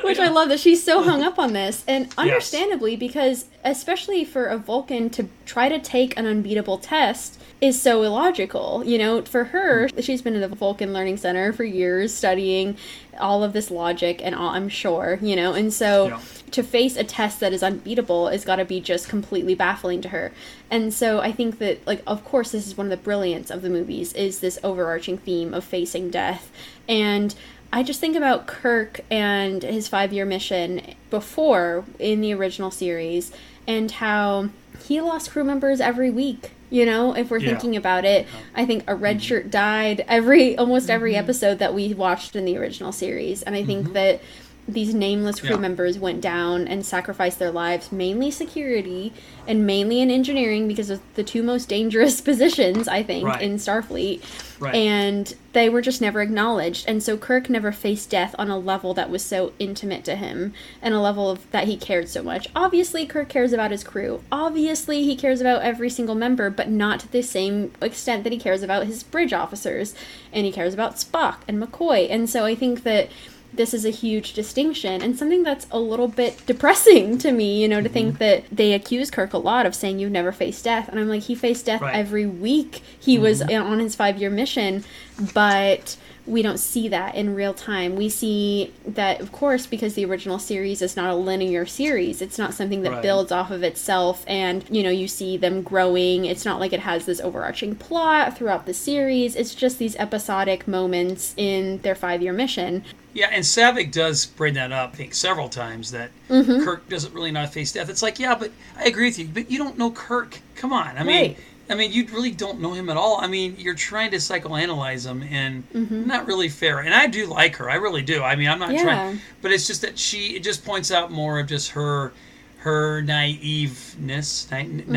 Which 0.02 0.18
I 0.18 0.28
love 0.28 0.50
that 0.50 0.60
she's 0.60 0.84
so 0.84 1.02
hung 1.02 1.22
up 1.22 1.38
on 1.38 1.54
this. 1.54 1.82
And 1.88 2.12
understandably, 2.18 2.94
because 2.94 3.46
especially 3.64 4.22
for 4.22 4.44
a 4.44 4.58
Vulcan 4.58 5.08
to 5.10 5.26
try 5.46 5.70
to 5.70 5.78
take 5.78 6.14
an 6.18 6.26
unbeatable 6.26 6.76
test 6.76 7.40
is 7.60 7.80
so 7.80 8.02
illogical. 8.02 8.84
You 8.84 8.98
know, 8.98 9.22
for 9.22 9.44
her, 9.44 9.88
she's 10.00 10.22
been 10.22 10.34
in 10.34 10.40
the 10.40 10.48
Vulcan 10.48 10.92
Learning 10.92 11.16
Center 11.16 11.52
for 11.52 11.64
years 11.64 12.14
studying 12.14 12.76
all 13.18 13.42
of 13.42 13.52
this 13.52 13.70
logic 13.70 14.20
and 14.22 14.34
all, 14.34 14.50
I'm 14.50 14.68
sure, 14.68 15.18
you 15.20 15.34
know, 15.34 15.52
and 15.54 15.72
so 15.72 16.06
Yeah. 16.06 16.20
to 16.52 16.62
face 16.62 16.96
a 16.96 17.02
test 17.02 17.40
that 17.40 17.52
is 17.52 17.64
unbeatable 17.64 18.28
is 18.28 18.44
got 18.44 18.56
to 18.56 18.64
be 18.64 18.80
just 18.80 19.08
completely 19.08 19.56
baffling 19.56 20.00
to 20.02 20.10
her. 20.10 20.30
And 20.70 20.94
so 20.94 21.18
I 21.18 21.32
think 21.32 21.58
that 21.58 21.84
like 21.84 22.00
of 22.06 22.24
course 22.24 22.52
this 22.52 22.66
is 22.66 22.76
one 22.76 22.86
of 22.86 22.90
the 22.90 22.96
brilliance 22.96 23.50
of 23.50 23.62
the 23.62 23.70
movies 23.70 24.12
is 24.12 24.38
this 24.38 24.60
overarching 24.62 25.18
theme 25.18 25.52
of 25.52 25.64
facing 25.64 26.10
death. 26.10 26.52
And 26.88 27.34
I 27.72 27.82
just 27.82 27.98
think 27.98 28.16
about 28.16 28.46
Kirk 28.46 29.00
and 29.10 29.64
his 29.64 29.88
5-year 29.90 30.24
mission 30.24 30.94
before 31.10 31.84
in 31.98 32.20
the 32.20 32.32
original 32.34 32.70
series 32.70 33.32
and 33.66 33.90
how 33.90 34.50
he 34.86 35.00
lost 35.00 35.32
crew 35.32 35.42
members 35.44 35.80
every 35.80 36.08
week. 36.10 36.52
You 36.70 36.84
know, 36.86 37.14
if 37.14 37.30
we're 37.30 37.38
Yeah. 37.38 37.50
thinking 37.50 37.76
about 37.76 38.04
it, 38.04 38.26
I 38.54 38.64
think 38.66 38.84
a 38.86 38.94
red 38.94 39.16
mm-hmm. 39.16 39.22
shirt 39.22 39.50
died 39.50 40.04
every 40.08 40.56
almost 40.56 40.90
every 40.90 41.12
mm-hmm. 41.12 41.24
episode 41.24 41.58
that 41.58 41.74
we 41.74 41.94
watched 41.94 42.36
in 42.36 42.44
the 42.44 42.56
original 42.56 42.92
series, 42.92 43.42
and 43.42 43.54
I 43.54 43.64
think 43.64 43.84
mm-hmm. 43.86 43.94
that 43.94 44.20
these 44.68 44.94
nameless 44.94 45.40
crew 45.40 45.50
Yeah. 45.50 45.56
members 45.56 45.98
went 45.98 46.20
down 46.20 46.68
and 46.68 46.84
sacrificed 46.84 47.38
their 47.38 47.50
lives 47.50 47.90
mainly 47.90 48.30
security 48.30 49.14
and 49.46 49.66
mainly 49.66 50.00
in 50.00 50.10
engineering 50.10 50.68
because 50.68 50.90
of 50.90 51.00
the 51.14 51.22
two 51.24 51.42
most 51.42 51.70
dangerous 51.70 52.20
positions 52.30 52.86
I 52.86 53.02
think 53.02 53.26
Right. 53.26 53.40
in 53.40 53.54
Starfleet. 53.56 54.20
Right. 54.60 54.74
And 54.74 55.34
they 55.52 55.68
were 55.70 55.80
just 55.80 56.00
never 56.00 56.20
acknowledged. 56.20 56.84
And 56.88 57.02
so 57.02 57.16
Kirk 57.16 57.48
never 57.48 57.72
faced 57.72 58.10
death 58.10 58.34
on 58.38 58.50
a 58.50 58.58
level 58.58 58.92
that 58.94 59.08
was 59.08 59.24
so 59.24 59.52
intimate 59.58 60.04
to 60.04 60.16
him 60.16 60.52
and 60.82 60.92
a 60.94 61.00
level 61.00 61.30
of 61.30 61.50
that 61.52 61.64
he 61.68 61.76
cared 61.76 62.08
so 62.08 62.22
much. 62.22 62.48
Obviously 62.54 63.06
Kirk 63.06 63.28
cares 63.30 63.52
about 63.54 63.70
his 63.70 63.82
crew. 63.84 64.22
Obviously 64.30 65.02
he 65.04 65.16
cares 65.16 65.40
about 65.40 65.62
every 65.62 65.88
single 65.88 66.14
member, 66.16 66.50
but 66.50 66.68
not 66.68 67.00
to 67.00 67.10
the 67.12 67.22
same 67.22 67.72
extent 67.80 68.24
that 68.24 68.32
he 68.32 68.38
cares 68.38 68.62
about 68.62 68.86
his 68.86 69.02
bridge 69.02 69.32
officers 69.32 69.94
and 70.32 70.44
he 70.44 70.52
cares 70.52 70.74
about 70.74 70.96
Spock 70.96 71.36
and 71.48 71.62
McCoy. 71.62 72.06
And 72.10 72.28
so 72.28 72.44
I 72.44 72.54
think 72.54 72.82
that 72.82 73.08
this 73.52 73.74
is 73.74 73.84
a 73.84 73.90
huge 73.90 74.34
distinction 74.34 75.02
and 75.02 75.18
something 75.18 75.42
that's 75.42 75.66
a 75.70 75.78
little 75.78 76.08
bit 76.08 76.40
depressing 76.46 77.18
to 77.18 77.32
me, 77.32 77.60
you 77.60 77.68
know, 77.68 77.80
to 77.80 77.88
think 77.88 78.14
mm-hmm. 78.14 78.18
that 78.18 78.44
they 78.52 78.72
accuse 78.72 79.10
Kirk 79.10 79.32
a 79.32 79.38
lot 79.38 79.66
of 79.66 79.74
saying 79.74 79.98
you've 79.98 80.12
never 80.12 80.32
faced 80.32 80.64
death. 80.64 80.88
And 80.88 80.98
I'm 80.98 81.08
like, 81.08 81.22
he 81.22 81.34
faced 81.34 81.66
death 81.66 81.80
Right. 81.80 81.94
every 81.94 82.26
week 82.26 82.82
he 82.98 83.18
was 83.18 83.42
mm-hmm. 83.42 83.70
on 83.70 83.78
his 83.78 83.94
five 83.94 84.18
year 84.18 84.30
mission, 84.30 84.84
but 85.32 85.96
we 86.28 86.42
don't 86.42 86.58
see 86.58 86.88
that 86.88 87.14
in 87.14 87.34
real 87.34 87.54
time. 87.54 87.96
We 87.96 88.08
see 88.08 88.72
that, 88.86 89.20
of 89.20 89.32
course, 89.32 89.66
because 89.66 89.94
the 89.94 90.04
original 90.04 90.38
series 90.38 90.82
is 90.82 90.94
not 90.96 91.10
a 91.10 91.14
linear 91.14 91.64
series, 91.66 92.20
it's 92.20 92.38
not 92.38 92.54
something 92.54 92.82
that 92.82 92.92
Right. 92.92 93.02
builds 93.02 93.32
off 93.32 93.50
of 93.50 93.62
itself, 93.62 94.24
and 94.26 94.64
you 94.70 94.82
know, 94.82 94.90
you 94.90 95.08
see 95.08 95.36
them 95.36 95.62
growing. 95.62 96.24
It's 96.26 96.44
not 96.44 96.60
like 96.60 96.72
it 96.72 96.80
has 96.80 97.06
this 97.06 97.20
overarching 97.20 97.74
plot 97.76 98.36
throughout 98.36 98.66
the 98.66 98.74
series, 98.74 99.34
it's 99.36 99.54
just 99.54 99.78
these 99.78 99.96
episodic 99.96 100.68
moments 100.68 101.34
in 101.36 101.80
their 101.82 101.94
five 101.94 102.22
year 102.22 102.32
mission. 102.32 102.84
Yeah, 103.14 103.30
and 103.32 103.42
Saavik 103.42 103.90
does 103.90 104.26
bring 104.26 104.54
that 104.54 104.70
up, 104.70 104.90
I 104.92 104.96
think, 104.96 105.14
several 105.14 105.48
times 105.48 105.90
that 105.92 106.10
Mm-hmm. 106.28 106.62
Kirk 106.62 106.86
doesn't 106.90 107.14
really 107.14 107.30
not 107.32 107.52
face 107.54 107.72
death. 107.72 107.88
It's 107.88 108.02
like, 108.02 108.18
yeah, 108.18 108.34
but 108.34 108.50
I 108.76 108.84
agree 108.84 109.06
with 109.06 109.18
you, 109.18 109.26
but 109.32 109.50
you 109.50 109.56
don't 109.56 109.78
know 109.78 109.90
Kirk. 109.90 110.40
Come 110.56 110.74
on, 110.74 110.98
I 110.98 111.02
mean, 111.04 111.28
Right. 111.28 111.38
I 111.70 111.74
mean, 111.74 111.92
you 111.92 112.06
really 112.06 112.30
don't 112.30 112.60
know 112.60 112.72
him 112.72 112.88
at 112.88 112.96
all. 112.96 113.18
I 113.20 113.26
mean, 113.26 113.56
you're 113.58 113.74
trying 113.74 114.10
to 114.12 114.16
psychoanalyze 114.16 115.06
him, 115.06 115.22
and 115.22 115.70
mm-hmm. 115.72 116.06
not 116.06 116.26
really 116.26 116.48
fair. 116.48 116.78
And 116.80 116.94
I 116.94 117.06
do 117.06 117.26
like 117.26 117.56
her, 117.56 117.68
I 117.70 117.74
really 117.74 118.02
do. 118.02 118.22
I 118.22 118.36
mean, 118.36 118.48
I'm 118.48 118.58
not 118.58 118.72
Yeah. 118.72 118.82
trying, 118.82 119.20
but 119.42 119.52
it's 119.52 119.66
just 119.66 119.82
that 119.82 119.98
she 119.98 120.36
it 120.36 120.42
just 120.42 120.64
points 120.64 120.90
out 120.90 121.10
more 121.10 121.38
of 121.38 121.46
just 121.46 121.70
her 121.70 122.12
her 122.58 123.02
naiveness, 123.02 124.50
na- 124.50 124.56
mm-hmm. 124.58 124.92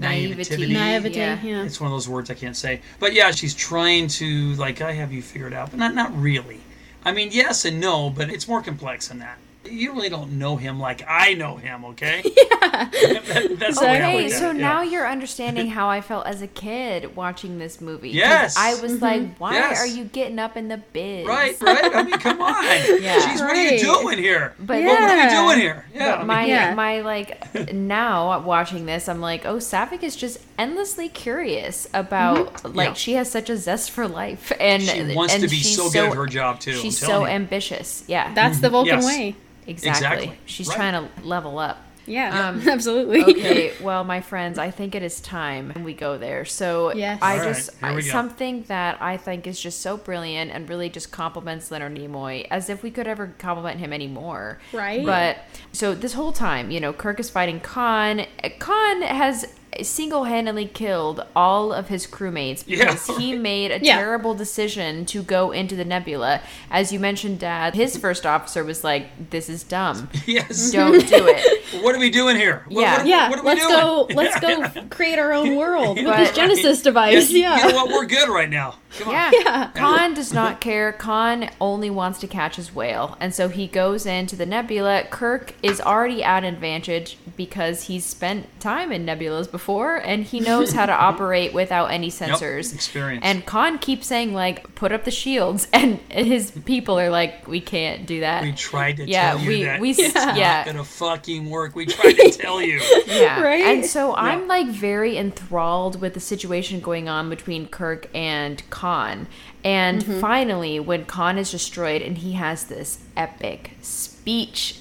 na- 0.00 0.08
Naivety. 0.08 0.66
naivety. 0.66 0.72
Naivete, 0.74 1.16
Yeah. 1.18 1.38
yeah. 1.42 1.62
It's 1.64 1.80
one 1.80 1.88
of 1.90 1.92
those 1.94 2.08
words 2.08 2.30
I 2.30 2.34
can't 2.34 2.56
say. 2.56 2.80
But 2.98 3.12
yeah, 3.12 3.30
she's 3.32 3.54
trying 3.54 4.08
to 4.08 4.54
like 4.54 4.80
I 4.80 4.92
have 4.92 5.12
you 5.12 5.22
figured 5.22 5.52
out, 5.52 5.70
but 5.70 5.78
not 5.78 5.94
not 5.94 6.16
really. 6.18 6.60
I 7.04 7.12
mean, 7.12 7.30
yes 7.32 7.64
and 7.64 7.80
no, 7.80 8.10
but 8.10 8.30
it's 8.30 8.46
more 8.46 8.62
complex 8.62 9.08
than 9.08 9.18
that. 9.18 9.38
You 9.64 9.92
really 9.92 10.08
don't 10.08 10.38
know 10.38 10.56
him 10.56 10.80
like 10.80 11.02
I 11.08 11.34
know 11.34 11.56
him, 11.56 11.84
okay? 11.86 12.22
Yeah. 12.62 12.88
that's 12.90 13.78
the 13.78 13.84
way 13.86 14.02
I 14.02 14.14
Okay, 14.14 14.28
so 14.30 14.50
it, 14.50 14.56
yeah. 14.56 14.60
now 14.60 14.82
you're 14.82 15.06
understanding 15.06 15.68
how 15.68 15.88
I 15.88 16.00
felt 16.00 16.26
as 16.26 16.40
a 16.42 16.46
kid 16.46 17.14
watching 17.16 17.58
this 17.58 17.80
movie. 17.80 18.10
Yes. 18.10 18.56
I 18.56 18.80
was 18.80 18.92
mm-hmm. 18.92 19.04
like, 19.04 19.36
why 19.38 19.54
Yes. 19.54 19.80
are 19.80 19.86
you 19.86 20.04
getting 20.04 20.38
up 20.38 20.56
in 20.56 20.68
the 20.68 20.78
biz? 20.78 21.26
Right, 21.26 21.60
right. 21.60 21.94
I 21.94 22.02
mean, 22.02 22.18
come 22.18 22.40
on. 22.40 22.52
Yeah. 23.02 23.20
Jeez, 23.20 23.40
what 23.40 23.56
are 23.56 23.62
you 23.62 23.78
doing 23.78 24.18
here? 24.18 24.54
But- 24.58 24.82
what, 24.82 25.00
what 25.00 25.10
are 25.10 25.24
you 25.24 25.30
doing 25.30 25.58
here? 25.60 25.84
Yeah. 25.94 26.06
I 26.06 26.10
But 26.10 26.18
mean, 26.20 26.26
my 26.28 26.44
Yeah. 26.46 26.74
my 26.74 27.00
like 27.00 27.72
now 27.72 28.40
watching 28.40 28.86
this, 28.86 29.08
I'm 29.08 29.20
like, 29.20 29.44
oh, 29.44 29.56
Saavik 29.56 30.02
is 30.02 30.16
just 30.16 30.38
endlessly 30.58 31.08
curious 31.08 31.88
about 31.94 32.54
mm-hmm. 32.54 32.76
like 32.76 32.88
Yeah. 32.90 32.94
she 32.94 33.12
has 33.14 33.30
such 33.30 33.50
a 33.50 33.56
zest 33.56 33.90
for 33.90 34.08
life, 34.08 34.52
and 34.58 34.82
She 34.82 35.14
wants 35.14 35.34
and 35.34 35.42
to 35.42 35.48
be 35.48 35.62
so 35.62 35.90
good 35.90 36.08
at 36.10 36.14
her 36.16 36.26
job, 36.26 36.60
too, 36.60 36.72
She's 36.74 36.98
so 36.98 37.20
you. 37.20 37.26
ambitious. 37.26 38.04
Yeah, 38.06 38.32
That's 38.34 38.54
mm-hmm. 38.56 38.62
the 38.62 38.70
Vulcan 38.70 38.94
Yes. 39.00 39.06
way. 39.06 39.36
Exactly. 39.66 40.06
Exactly. 40.24 40.38
She's 40.46 40.68
Right. 40.68 40.76
trying 40.76 40.92
to 40.94 41.26
level 41.26 41.58
up. 41.58 41.78
Yeah, 42.04 42.48
Um, 42.48 42.68
absolutely. 42.68 43.22
okay, 43.22 43.72
well, 43.80 44.02
my 44.02 44.20
friends, 44.20 44.58
I 44.58 44.72
think 44.72 44.96
it 44.96 45.04
is 45.04 45.20
time 45.20 45.72
we 45.84 45.94
go 45.94 46.18
there. 46.18 46.44
So 46.44 46.92
Yes. 46.92 47.20
I 47.22 47.34
All 47.34 47.38
right, 47.38 47.54
just 47.54 47.70
here 47.78 47.88
I- 47.90 48.00
something 48.00 48.64
that 48.66 48.98
I 49.00 49.16
think 49.16 49.46
is 49.46 49.60
just 49.60 49.80
so 49.80 49.96
brilliant 49.96 50.50
and 50.50 50.68
really 50.68 50.88
just 50.90 51.12
compliments 51.12 51.70
Leonard 51.70 51.94
Nimoy 51.94 52.44
as 52.50 52.68
if 52.68 52.82
we 52.82 52.90
could 52.90 53.06
ever 53.06 53.32
compliment 53.38 53.78
him 53.78 53.92
anymore. 53.92 54.58
Right. 54.72 55.06
But 55.06 55.38
so 55.72 55.94
this 55.94 56.14
whole 56.14 56.32
time, 56.32 56.72
you 56.72 56.80
know, 56.80 56.92
Kirk 56.92 57.20
is 57.20 57.30
fighting 57.30 57.60
Khan. 57.60 58.26
Khan 58.58 59.02
has 59.02 59.46
single-handedly 59.80 60.66
killed 60.66 61.24
all 61.34 61.72
of 61.72 61.88
his 61.88 62.06
crewmates 62.06 62.64
Yeah. 62.66 62.78
because 62.92 63.16
he 63.16 63.34
made 63.50 63.70
a 63.70 63.80
Yeah. 63.82 63.96
terrible 63.96 64.34
decision 64.34 65.04
to 65.06 65.22
go 65.22 65.50
into 65.52 65.76
the 65.76 65.84
nebula. 65.84 66.40
As 66.70 66.92
you 66.92 67.00
mentioned, 67.00 67.38
Dad, 67.38 67.74
his 67.74 67.96
first 67.96 68.26
officer 68.26 68.64
was 68.64 68.84
like, 68.84 69.30
"This 69.30 69.48
is 69.48 69.62
dumb. 69.62 70.08
yes. 70.26 70.70
Don't 70.72 70.92
do 71.08 71.26
it." 71.28 71.58
What 71.82 71.94
are 71.94 71.98
we 71.98 72.10
doing 72.10 72.36
here? 72.36 72.64
What, 72.68 72.82
Yeah. 72.82 72.96
what, 72.98 73.06
yeah, 73.06 73.30
what 73.30 73.38
are 73.38 73.42
we 73.42 73.48
let's 73.48 73.60
doing? 73.66 73.80
go. 73.80 74.08
Let's 74.14 74.40
go 74.40 74.82
create 74.90 75.18
our 75.18 75.32
own 75.32 75.56
world 75.56 75.96
with 75.96 76.04
this 76.16 76.32
Genesis 76.32 76.82
device. 76.82 77.30
Yeah, 77.30 77.56
Yeah. 77.56 77.66
You 77.66 77.72
know 77.72 77.84
what? 77.86 77.88
We're 77.92 78.04
good 78.06 78.28
right 78.28 78.50
now. 78.50 78.74
Come 78.98 79.08
on. 79.08 79.14
Yeah. 79.14 79.30
Yeah. 79.32 79.70
Khan 79.74 80.12
does 80.12 80.34
not 80.34 80.60
care. 80.60 80.92
Khan 80.92 81.48
only 81.62 81.88
wants 81.88 82.18
to 82.20 82.26
catch 82.26 82.56
his 82.56 82.74
whale. 82.74 83.16
And 83.20 83.34
so 83.34 83.48
he 83.48 83.66
goes 83.66 84.04
into 84.04 84.36
the 84.36 84.44
nebula. 84.44 85.04
Kirk 85.10 85.54
is 85.62 85.80
already 85.80 86.22
at 86.22 86.44
an 86.44 86.52
advantage 86.54 87.16
because 87.38 87.84
he's 87.84 88.04
spent 88.04 88.48
time 88.60 88.92
in 88.92 89.06
nebulas 89.06 89.50
before 89.50 89.61
and 89.70 90.24
he 90.24 90.40
knows 90.48 90.72
how 90.72 90.86
to 90.86 90.92
operate 90.92 91.52
without 91.52 91.86
any 91.86 92.10
sensors. 92.10 92.74
experience. 92.74 93.22
And 93.24 93.44
Khan 93.46 93.78
keeps 93.78 94.06
saying, 94.06 94.34
like, 94.34 94.74
put 94.74 94.92
up 94.92 95.04
the 95.04 95.10
shields. 95.10 95.68
And 95.82 95.98
his 96.10 96.50
people 96.50 96.98
are 97.00 97.10
like, 97.10 97.46
we 97.48 97.60
can't 97.60 98.06
do 98.06 98.20
that. 98.20 98.42
We 98.42 98.52
tried 98.52 98.98
to 98.98 99.08
Yeah, 99.08 99.32
tell 99.32 99.40
you 99.40 99.48
we- 99.48 99.62
that 99.64 99.80
we- 99.80 99.90
it's 99.90 100.14
yeah. 100.14 100.64
not 100.64 100.66
gonna 100.66 100.84
fucking 100.84 101.48
work. 101.50 101.74
We 101.74 101.86
tried 101.86 102.12
to 102.14 102.30
tell 102.30 102.60
you. 102.62 102.80
Yeah. 103.06 103.40
Right? 103.42 103.64
And 103.64 103.84
so 103.86 104.14
I'm 104.14 104.48
like 104.48 104.68
very 104.68 105.16
enthralled 105.18 106.00
with 106.00 106.14
the 106.14 106.20
situation 106.20 106.80
going 106.80 107.08
on 107.08 107.28
between 107.30 107.66
Kirk 107.68 108.08
and 108.14 108.62
Khan. 108.70 109.26
And 109.64 110.02
Mm-hmm. 110.02 110.20
finally, 110.20 110.80
when 110.80 111.04
Khan 111.04 111.38
is 111.38 111.50
destroyed 111.50 112.02
and 112.02 112.18
he 112.18 112.32
has 112.32 112.64
this 112.64 112.98
epic 113.16 113.72
speech 113.80 114.11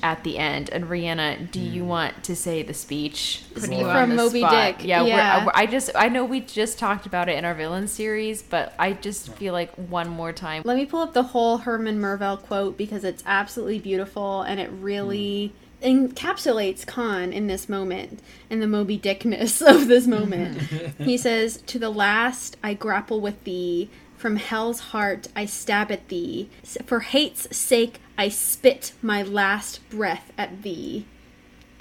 at 0.04 0.24
the 0.24 0.38
end. 0.38 0.70
And 0.70 0.86
Rhianna, 0.86 1.50
do 1.52 1.60
Mm. 1.60 1.74
you 1.74 1.86
want 1.86 2.24
to 2.26 2.36
say 2.36 2.62
the 2.64 2.74
speech? 2.74 3.44
Putting 3.54 3.74
you 3.74 3.86
From 3.86 3.96
on 3.98 4.10
the 4.10 4.16
Moby 4.16 4.40
spot. 4.42 4.78
Dick, 4.78 4.86
Yeah, 4.88 5.04
yeah. 5.04 5.46
We're, 5.46 5.52
I 5.56 5.66
just 5.66 5.90
I 5.96 6.10
know 6.10 6.24
we 6.26 6.42
just 6.42 6.78
talked 6.78 7.06
about 7.06 7.28
it 7.30 7.38
in 7.38 7.46
our 7.46 7.54
villain 7.56 7.88
series, 7.88 8.42
but 8.42 8.74
I 8.78 8.94
just 8.94 9.34
feel 9.34 9.54
like 9.54 9.74
one 9.76 10.10
more 10.10 10.32
time. 10.32 10.62
Let 10.66 10.78
me 10.78 10.86
pull 10.86 11.02
up 11.02 11.14
the 11.14 11.24
whole 11.24 11.58
Herman 11.60 12.00
Melville 12.00 12.38
quote 12.38 12.78
because 12.78 13.04
it's 13.04 13.24
absolutely 13.26 13.80
beautiful 13.80 14.42
and 14.44 14.60
it 14.60 14.70
really 14.72 15.54
encapsulates 15.82 16.86
Khan 16.86 17.34
in 17.34 17.48
this 17.48 17.68
moment 17.68 18.20
and 18.50 18.62
the 18.62 18.68
Moby 18.68 18.98
Dickness 18.98 19.62
of 19.68 19.88
this 19.88 20.06
moment. 20.08 20.58
he 21.00 21.18
says, 21.18 21.62
To 21.68 21.80
the 21.80 21.90
last 21.90 22.58
I 22.64 22.74
grapple 22.76 23.20
with 23.22 23.44
thee, 23.44 23.90
from 24.18 24.36
hell's 24.36 24.80
heart 24.80 25.28
I 25.36 25.46
stab 25.46 25.92
at 25.92 26.08
thee, 26.10 26.50
for 26.86 27.00
hate's 27.00 27.56
sake 27.58 28.00
I 28.22 28.30
spit 28.30 28.94
my 29.02 29.24
last 29.24 29.88
breath 29.90 30.32
at 30.38 30.62
thee. 30.62 31.06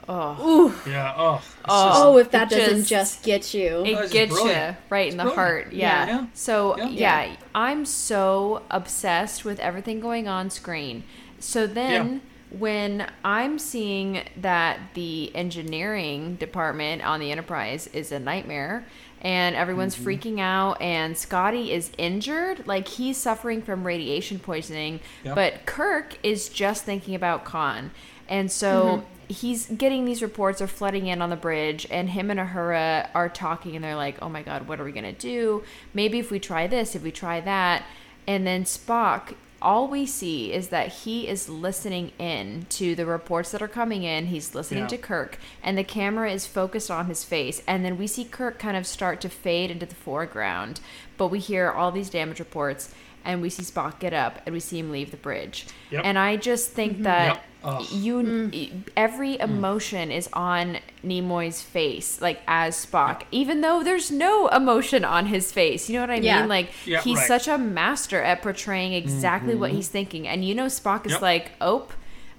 Oh, 0.08 0.72
Ooh. 0.86 0.90
Yeah. 0.90 1.12
Oh. 1.16 1.36
it's 1.36 1.46
Oh, 1.68 2.16
if 2.16 2.30
that 2.30 2.50
It 2.50 2.56
doesn't 2.56 2.76
just- 2.86 2.88
just 2.88 3.22
get 3.22 3.52
you. 3.52 3.84
it 3.84 3.94
That's 3.94 4.10
gets 4.12 4.30
you 4.32 4.36
brilliant. 4.42 4.76
right 4.88 5.10
in 5.12 5.18
the 5.18 5.24
brilliant. 5.24 5.34
heart 5.36 5.72
yeah, 5.72 6.06
Yeah. 6.06 6.26
so 6.32 6.76
Yeah. 6.78 6.88
yeah. 7.24 7.36
i'm 7.54 7.84
so 7.84 8.62
obsessed 8.70 9.44
with 9.44 9.60
everything 9.60 10.00
going 10.00 10.26
on 10.26 10.48
screen 10.50 11.04
so 11.38 11.66
then 11.66 12.22
when 12.50 13.06
i'm 13.24 13.58
seeing 13.58 14.22
that 14.36 14.78
the 14.94 15.30
engineering 15.36 16.36
department 16.36 17.02
on 17.04 17.20
the 17.20 17.30
enterprise 17.30 17.86
is 17.92 18.10
a 18.10 18.18
nightmare 18.18 18.84
and 19.22 19.54
everyone's 19.56 19.94
Mm-hmm. 19.96 20.08
freaking 20.08 20.40
out 20.40 20.80
and 20.80 21.16
scotty 21.16 21.72
is 21.72 21.90
injured 21.98 22.66
like 22.66 22.88
he's 22.88 23.16
suffering 23.16 23.60
from 23.62 23.84
radiation 23.86 24.38
poisoning 24.38 25.00
Yep. 25.24 25.34
but 25.34 25.66
kirk 25.66 26.18
is 26.22 26.48
just 26.48 26.84
thinking 26.84 27.14
about 27.14 27.44
khan 27.44 27.90
and 28.28 28.50
so 28.50 28.84
Mm-hmm. 28.84 29.04
he's 29.32 29.66
getting 29.66 30.04
these 30.06 30.22
reports 30.22 30.60
are 30.62 30.66
flooding 30.66 31.06
in 31.06 31.20
on 31.22 31.30
the 31.30 31.36
bridge 31.36 31.86
and 31.90 32.10
him 32.10 32.30
and 32.30 32.40
uhura 32.40 33.08
are 33.14 33.28
talking 33.28 33.76
and 33.76 33.84
they're 33.84 33.94
like 33.94 34.16
oh 34.22 34.28
my 34.28 34.42
god 34.42 34.66
what 34.68 34.80
are 34.80 34.84
we 34.84 34.92
gonna 34.92 35.12
do 35.12 35.62
maybe 35.94 36.18
if 36.18 36.30
we 36.30 36.38
try 36.40 36.66
this 36.66 36.94
if 36.96 37.02
we 37.02 37.10
try 37.12 37.40
that 37.40 37.84
and 38.26 38.46
then 38.46 38.64
spock 38.64 39.34
all 39.62 39.88
we 39.88 40.06
see 40.06 40.52
is 40.52 40.68
that 40.68 40.88
he 40.88 41.28
is 41.28 41.48
listening 41.48 42.12
in 42.18 42.66
to 42.70 42.94
the 42.94 43.04
reports 43.06 43.50
that 43.50 43.60
are 43.62 43.68
coming 43.68 44.02
in. 44.02 44.26
He's 44.26 44.54
listening 44.54 44.84
Yeah. 44.84 44.88
to 44.88 44.98
kirk 44.98 45.38
and 45.62 45.76
the 45.76 45.84
camera 45.84 46.30
is 46.30 46.46
focused 46.46 46.90
on 46.90 47.06
his 47.06 47.24
face. 47.24 47.62
And 47.66 47.84
then 47.84 47.98
we 47.98 48.06
see 48.06 48.24
kirk 48.24 48.58
kind 48.58 48.76
of 48.76 48.86
start 48.86 49.20
to 49.20 49.28
fade 49.28 49.70
into 49.70 49.86
the 49.86 49.94
foreground 49.94 50.80
but 51.16 51.28
we 51.28 51.38
hear 51.38 51.70
all 51.70 51.92
these 51.92 52.08
damage 52.08 52.38
reports 52.38 52.94
and 53.24 53.42
we 53.42 53.50
see 53.50 53.62
spock 53.62 53.98
get 53.98 54.12
up 54.12 54.40
and 54.46 54.52
we 54.52 54.60
see 54.60 54.78
him 54.78 54.90
leave 54.90 55.10
the 55.10 55.16
bridge 55.16 55.66
Yep. 55.90 56.02
and 56.04 56.18
i 56.18 56.36
just 56.36 56.70
think 56.70 56.94
mm-hmm. 56.94 57.02
that 57.04 57.26
Yep. 57.34 57.44
Ugh. 57.62 57.86
you 57.92 58.14
mm. 58.22 58.82
every 58.96 59.36
mm. 59.36 59.40
emotion 59.40 60.10
is 60.10 60.30
on 60.32 60.78
Nimoy's 61.04 61.60
face 61.60 62.20
like 62.20 62.40
as 62.48 62.86
Spock 62.86 63.24
even 63.30 63.60
though 63.60 63.82
there's 63.82 64.10
no 64.10 64.48
emotion 64.48 65.04
on 65.04 65.26
his 65.26 65.52
face 65.52 65.88
you 65.88 65.96
know 65.96 66.00
what 66.02 66.10
I 66.10 66.16
Yeah. 66.16 66.40
mean 66.40 66.48
like 66.48 66.70
Yeah, 66.86 67.02
he's 67.02 67.18
right. 67.18 67.26
such 67.26 67.48
a 67.48 67.58
master 67.58 68.22
at 68.22 68.40
portraying 68.40 68.94
exactly 68.94 69.54
what 69.54 69.68
mm-hmm. 69.68 69.76
he's 69.76 69.88
thinking 69.88 70.26
and 70.26 70.42
you 70.42 70.54
know 70.54 70.66
Spock 70.66 71.04
is 71.04 71.12
Yep. 71.12 71.22
like 71.22 71.52
oh 71.60 71.88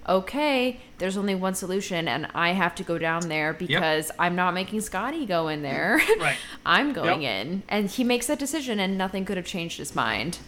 okay 0.09 0.79
there's 0.97 1.17
only 1.17 1.35
one 1.35 1.53
solution 1.53 2.07
and 2.07 2.27
I 2.33 2.53
have 2.53 2.73
to 2.75 2.83
go 2.83 2.97
down 2.97 3.29
there 3.29 3.53
because 3.53 4.09
I'm 4.17 4.35
not 4.35 4.55
making 4.55 4.81
Scotty 4.81 5.27
go 5.27 5.49
in 5.49 5.61
there 5.61 6.01
Right. 6.19 6.37
I'm 6.65 6.93
going 6.93 7.21
Yep. 7.21 7.45
in 7.45 7.63
and 7.69 7.89
he 7.91 8.03
makes 8.03 8.25
that 8.25 8.39
decision 8.39 8.79
and 8.79 8.97
nothing 8.97 9.25
could 9.25 9.37
have 9.37 9.45
changed 9.45 9.77
his 9.77 9.93
mind 9.93 10.39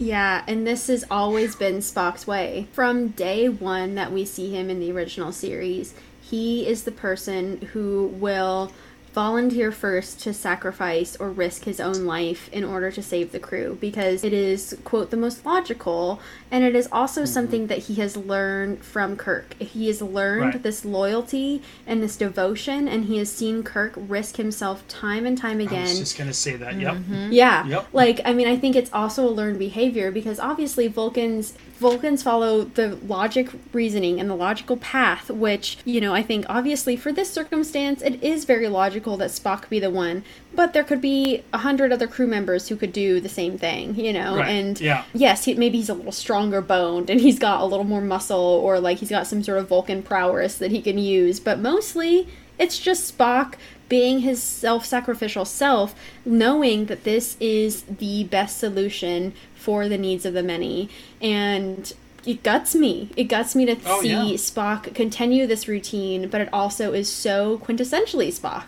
Yeah, 0.00 0.44
and 0.48 0.66
this 0.66 0.86
has 0.86 1.04
always 1.10 1.54
been 1.54 1.80
Spock's 1.80 2.26
way. 2.26 2.68
From 2.72 3.08
day 3.08 3.50
one 3.50 3.96
that 3.96 4.10
we 4.10 4.24
see 4.24 4.50
him 4.50 4.70
in 4.70 4.80
the 4.80 4.90
original 4.90 5.30
series, 5.30 5.92
he 6.22 6.66
is 6.66 6.84
the 6.84 6.90
person 6.90 7.60
who 7.74 8.06
will 8.14 8.72
volunteer 9.12 9.72
first 9.72 10.20
to 10.20 10.32
sacrifice 10.32 11.16
or 11.16 11.30
risk 11.30 11.64
his 11.64 11.80
own 11.80 12.04
life 12.04 12.48
in 12.52 12.64
order 12.64 12.90
to 12.92 13.02
save 13.02 13.32
the 13.32 13.40
crew 13.40 13.76
because 13.80 14.22
it 14.22 14.32
is, 14.32 14.76
quote, 14.84 15.10
the 15.10 15.16
most 15.16 15.44
logical, 15.44 16.20
and 16.50 16.62
it 16.64 16.76
is 16.76 16.88
also 16.92 17.22
mm-hmm. 17.22 17.32
something 17.32 17.66
that 17.66 17.78
he 17.78 17.96
has 17.96 18.16
learned 18.16 18.84
from 18.84 19.16
Kirk. 19.16 19.54
He 19.60 19.88
has 19.88 20.00
learned 20.00 20.40
Right. 20.40 20.62
this 20.62 20.84
loyalty 20.84 21.62
and 21.86 22.02
this 22.02 22.16
devotion, 22.16 22.86
and 22.86 23.06
he 23.06 23.18
has 23.18 23.32
seen 23.32 23.62
Kirk 23.62 23.94
risk 23.96 24.36
himself 24.36 24.86
time 24.88 25.26
and 25.26 25.36
time 25.36 25.60
again. 25.60 25.70
I 25.70 25.82
again 25.82 25.88
was 25.88 25.98
just 25.98 26.18
gonna 26.18 26.32
say 26.32 26.56
that. 26.56 26.78
Yep. 26.80 26.94
Mm-hmm. 26.94 27.32
yeah. 27.32 27.66
Yep. 27.66 27.88
Like 27.92 28.20
I 28.24 28.32
mean 28.32 28.48
I 28.48 28.56
think 28.56 28.76
it's 28.76 28.92
also 28.92 29.28
a 29.28 29.30
learned 29.30 29.58
behavior 29.58 30.10
because 30.10 30.38
obviously 30.38 30.86
Vulcans 30.88 31.54
Vulcans 31.80 32.22
follow 32.22 32.64
the 32.64 32.96
logic 32.96 33.48
reasoning 33.72 34.20
and 34.20 34.28
the 34.28 34.34
logical 34.34 34.76
path 34.76 35.30
which, 35.30 35.78
you 35.86 36.00
know, 36.00 36.14
I 36.14 36.22
think 36.22 36.44
obviously 36.48 36.94
for 36.94 37.10
this 37.10 37.32
circumstance 37.32 38.02
it 38.02 38.22
is 38.22 38.44
very 38.44 38.68
logical 38.68 39.16
that 39.16 39.30
Spock 39.30 39.68
be 39.70 39.80
the 39.80 39.88
one, 39.90 40.22
but 40.54 40.74
there 40.74 40.84
could 40.84 41.00
be 41.00 41.42
a 41.54 41.58
hundred 41.58 41.90
other 41.90 42.06
crew 42.06 42.26
members 42.26 42.68
who 42.68 42.76
could 42.76 42.92
do 42.92 43.18
the 43.18 43.30
same 43.30 43.56
thing, 43.56 43.94
you 43.94 44.12
know. 44.12 44.36
Right. 44.36 44.48
And 44.50 44.78
Yeah. 44.80 45.04
yes, 45.14 45.44
he, 45.46 45.54
maybe 45.54 45.78
he's 45.78 45.88
a 45.88 45.94
little 45.94 46.12
stronger 46.12 46.60
boned 46.60 47.08
and 47.08 47.18
he's 47.18 47.38
got 47.38 47.62
a 47.62 47.64
little 47.64 47.84
more 47.84 48.02
muscle 48.02 48.38
or 48.38 48.78
like 48.78 48.98
he's 48.98 49.10
got 49.10 49.26
some 49.26 49.42
sort 49.42 49.58
of 49.58 49.68
Vulcan 49.68 50.02
prowess 50.02 50.58
that 50.58 50.70
he 50.70 50.82
can 50.82 50.98
use, 50.98 51.40
but 51.40 51.58
mostly 51.58 52.28
it's 52.58 52.78
just 52.78 53.16
Spock 53.16 53.54
being 53.88 54.20
his 54.20 54.42
self 54.42 54.84
sacrificial 54.86 55.44
self, 55.44 55.94
knowing 56.24 56.86
that 56.86 57.04
this 57.04 57.36
is 57.40 57.82
the 57.82 58.24
best 58.24 58.58
solution 58.58 59.32
for 59.60 59.88
the 59.88 59.98
needs 59.98 60.24
of 60.24 60.34
the 60.34 60.42
many. 60.42 60.88
And 61.20 61.92
it 62.26 62.42
guts 62.42 62.74
me. 62.74 63.10
It 63.16 63.24
guts 63.24 63.54
me 63.54 63.66
to 63.66 63.76
Oh, 63.86 64.02
see 64.02 64.08
yeah. 64.08 64.34
Spock 64.34 64.94
continue 64.94 65.46
this 65.46 65.68
routine, 65.68 66.28
but 66.28 66.40
it 66.40 66.48
also 66.52 66.92
is 66.92 67.10
so 67.10 67.58
quintessentially 67.58 68.28
Spock. 68.28 68.64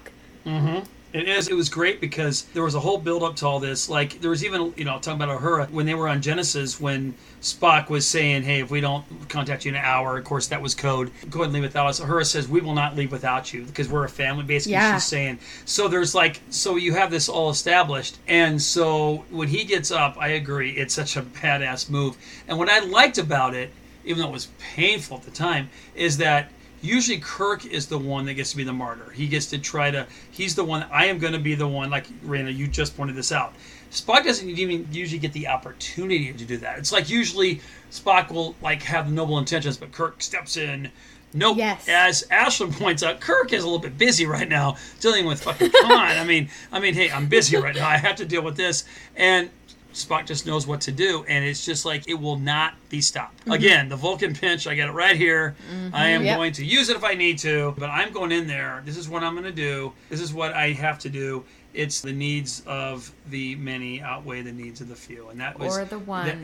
Mm-hmm. 0.47 0.85
It 1.13 1.29
is. 1.29 1.49
It 1.49 1.55
was 1.55 1.69
great 1.69 2.01
because 2.01 2.45
there 2.55 2.63
was 2.63 2.75
a 2.75 2.81
whole 2.81 2.97
build 2.99 3.23
up 3.23 3.37
to 3.37 3.47
all 3.47 3.61
this. 3.61 3.89
Like 3.89 4.21
there 4.21 4.31
was 4.31 4.45
even, 4.45 4.73
you 4.77 4.85
know, 4.85 4.99
talking 4.99 5.21
about 5.21 5.41
Uhura 5.41 5.71
when 5.71 5.85
they 5.85 5.95
were 5.95 6.09
on 6.09 6.23
Genesis 6.23 6.81
when 6.81 7.15
Spock 7.43 7.89
was 7.91 8.07
saying, 8.07 8.45
"Hey, 8.45 8.61
if 8.61 8.71
we 8.71 8.81
don't 8.81 9.05
contact 9.29 9.65
you 9.65 9.71
in 9.71 9.75
an 9.75 9.85
hour, 9.85 10.17
of 10.17 10.25
course 10.25 10.47
that 10.47 10.63
was 10.63 10.75
code. 10.77 11.11
Go 11.29 11.41
ahead 11.41 11.47
and 11.47 11.53
leave 11.55 11.63
without 11.65 11.89
us." 11.89 11.99
Uhura 12.01 12.25
says, 12.25 12.47
"We 12.49 12.61
will 12.61 12.75
not 12.75 12.97
leave 12.97 13.11
without 13.11 13.53
you 13.53 13.63
because 13.65 13.89
we're 13.89 14.05
a 14.05 14.09
family." 14.09 14.45
Basically, 14.45 14.75
Yeah. 14.75 14.95
she's 14.95 15.05
saying. 15.05 15.41
So 15.65 15.89
there's 15.89 16.15
like, 16.15 16.41
so 16.51 16.77
you 16.77 16.95
have 16.95 17.11
this 17.11 17.29
all 17.29 17.51
established, 17.51 18.19
and 18.29 18.63
so 18.63 19.25
when 19.31 19.49
he 19.49 19.65
gets 19.65 19.91
up, 19.91 20.17
I 20.21 20.29
agree, 20.29 20.71
it's 20.71 20.95
such 20.95 21.17
a 21.17 21.23
badass 21.23 21.91
move. 21.91 22.17
And 22.47 22.59
what 22.59 22.69
I 22.69 22.79
liked 22.79 23.19
about 23.19 23.55
it, 23.55 23.73
even 24.05 24.23
though 24.23 24.29
it 24.29 24.33
was 24.33 24.49
painful 24.75 25.17
at 25.17 25.25
the 25.25 25.31
time, 25.33 25.69
is 25.97 26.19
that 26.19 26.51
usually 26.81 27.19
Kirk 27.19 27.65
is 27.65 27.87
the 27.87 27.99
one 27.99 28.25
that 28.27 28.35
gets 28.35 28.51
to 28.53 28.57
be 28.57 28.65
the 28.65 28.73
martyr. 28.73 29.13
He 29.15 29.27
gets 29.27 29.47
to 29.47 29.59
try 29.59 29.91
to. 29.91 30.07
He's 30.31 30.55
the 30.55 30.65
one. 30.65 30.85
I 30.93 31.07
am 31.07 31.19
going 31.19 31.33
to 31.33 31.39
be 31.39 31.55
the 31.55 31.69
one. 31.69 31.91
Like 31.91 32.07
Raina, 32.25 32.57
you 32.57 32.67
just 32.67 32.97
pointed 32.97 33.15
this 33.17 33.31
out. 33.33 33.55
Spock 33.93 34.25
doesn't 34.25 34.49
even 34.49 34.89
usually 34.91 35.19
get 35.19 35.33
the 35.35 35.49
opportunity 35.49 36.33
to 36.33 36.45
do 36.45 36.57
that. 36.57 36.79
It's 36.79 36.93
like 36.93 37.11
usually 37.11 37.61
Spock 37.91 38.31
will 38.33 38.55
like 38.63 38.83
have 38.85 39.13
noble 39.13 39.39
intentions, 39.39 39.77
but 39.77 39.93
Kirk 39.93 40.23
steps 40.23 40.57
in. 40.57 40.91
Nope. 41.35 41.59
Yes. 41.59 41.89
As 41.89 42.25
Ashlyn 42.31 42.73
points 42.79 43.03
out, 43.03 43.21
Kirk 43.21 43.53
is 43.53 43.63
a 43.63 43.67
little 43.67 43.79
bit 43.79 43.97
busy 43.99 44.27
right 44.27 44.49
now 44.49 44.77
dealing 45.01 45.27
with 45.27 45.43
fucking 45.43 45.71
Khan. 45.71 45.93
I 45.93 46.25
mean, 46.25 46.49
I 46.71 46.81
mean, 46.81 46.95
hey, 46.95 47.11
I'm 47.11 47.27
busy 47.27 47.57
right 47.57 47.75
now. 47.75 47.89
I 47.89 47.97
have 47.99 48.17
to 48.17 48.25
deal 48.27 48.43
with 48.43 48.57
this, 48.57 48.85
and 49.17 49.49
Spock 49.95 50.27
just 50.27 50.47
knows 50.47 50.67
what 50.67 50.81
to 50.83 50.93
do, 50.93 51.25
and 51.29 51.45
it's 51.45 51.65
just 51.65 51.85
like 51.85 52.09
it 52.09 52.15
will 52.15 52.39
not 52.39 52.75
be 52.89 53.01
stopped. 53.03 53.41
Mm-hmm. 53.41 53.53
Again, 53.53 53.89
the 53.91 53.97
Vulcan 53.97 54.35
pinch, 54.35 54.67
I 54.67 54.75
got 54.75 54.89
it 54.89 54.93
right 54.93 55.17
here. 55.17 55.55
Mm-hmm. 55.71 55.95
I 55.95 56.09
am 56.09 56.25
Yep. 56.25 56.37
going 56.37 56.53
to 56.55 56.65
use 56.65 56.89
it 56.89 56.97
if 56.97 57.05
I 57.05 57.13
need 57.15 57.39
to, 57.41 57.75
but 57.79 57.91
I'm 57.91 58.11
going 58.13 58.33
in 58.33 58.47
there. 58.47 58.83
This 58.87 58.97
is 58.97 59.09
what 59.09 59.23
I'm 59.23 59.33
going 59.35 59.45
to 59.45 59.53
do. 59.53 59.93
This 60.09 60.21
is 60.21 60.33
what 60.33 60.53
I 60.55 60.73
have 60.73 60.99
to 61.01 61.11
do. 61.11 61.45
It's 61.75 62.01
the 62.03 62.13
needs 62.13 62.63
of 62.67 63.11
the 63.31 63.55
many 63.57 64.03
outweigh 64.03 64.43
the 64.43 64.53
needs 64.53 64.81
of 64.81 64.89
the 64.89 64.95
few, 64.97 65.29
and 65.29 65.41
that 65.41 65.59
was 65.59 65.77
Or 65.79 65.85
the 65.85 65.99
one. 65.99 66.27
that- 66.27 66.39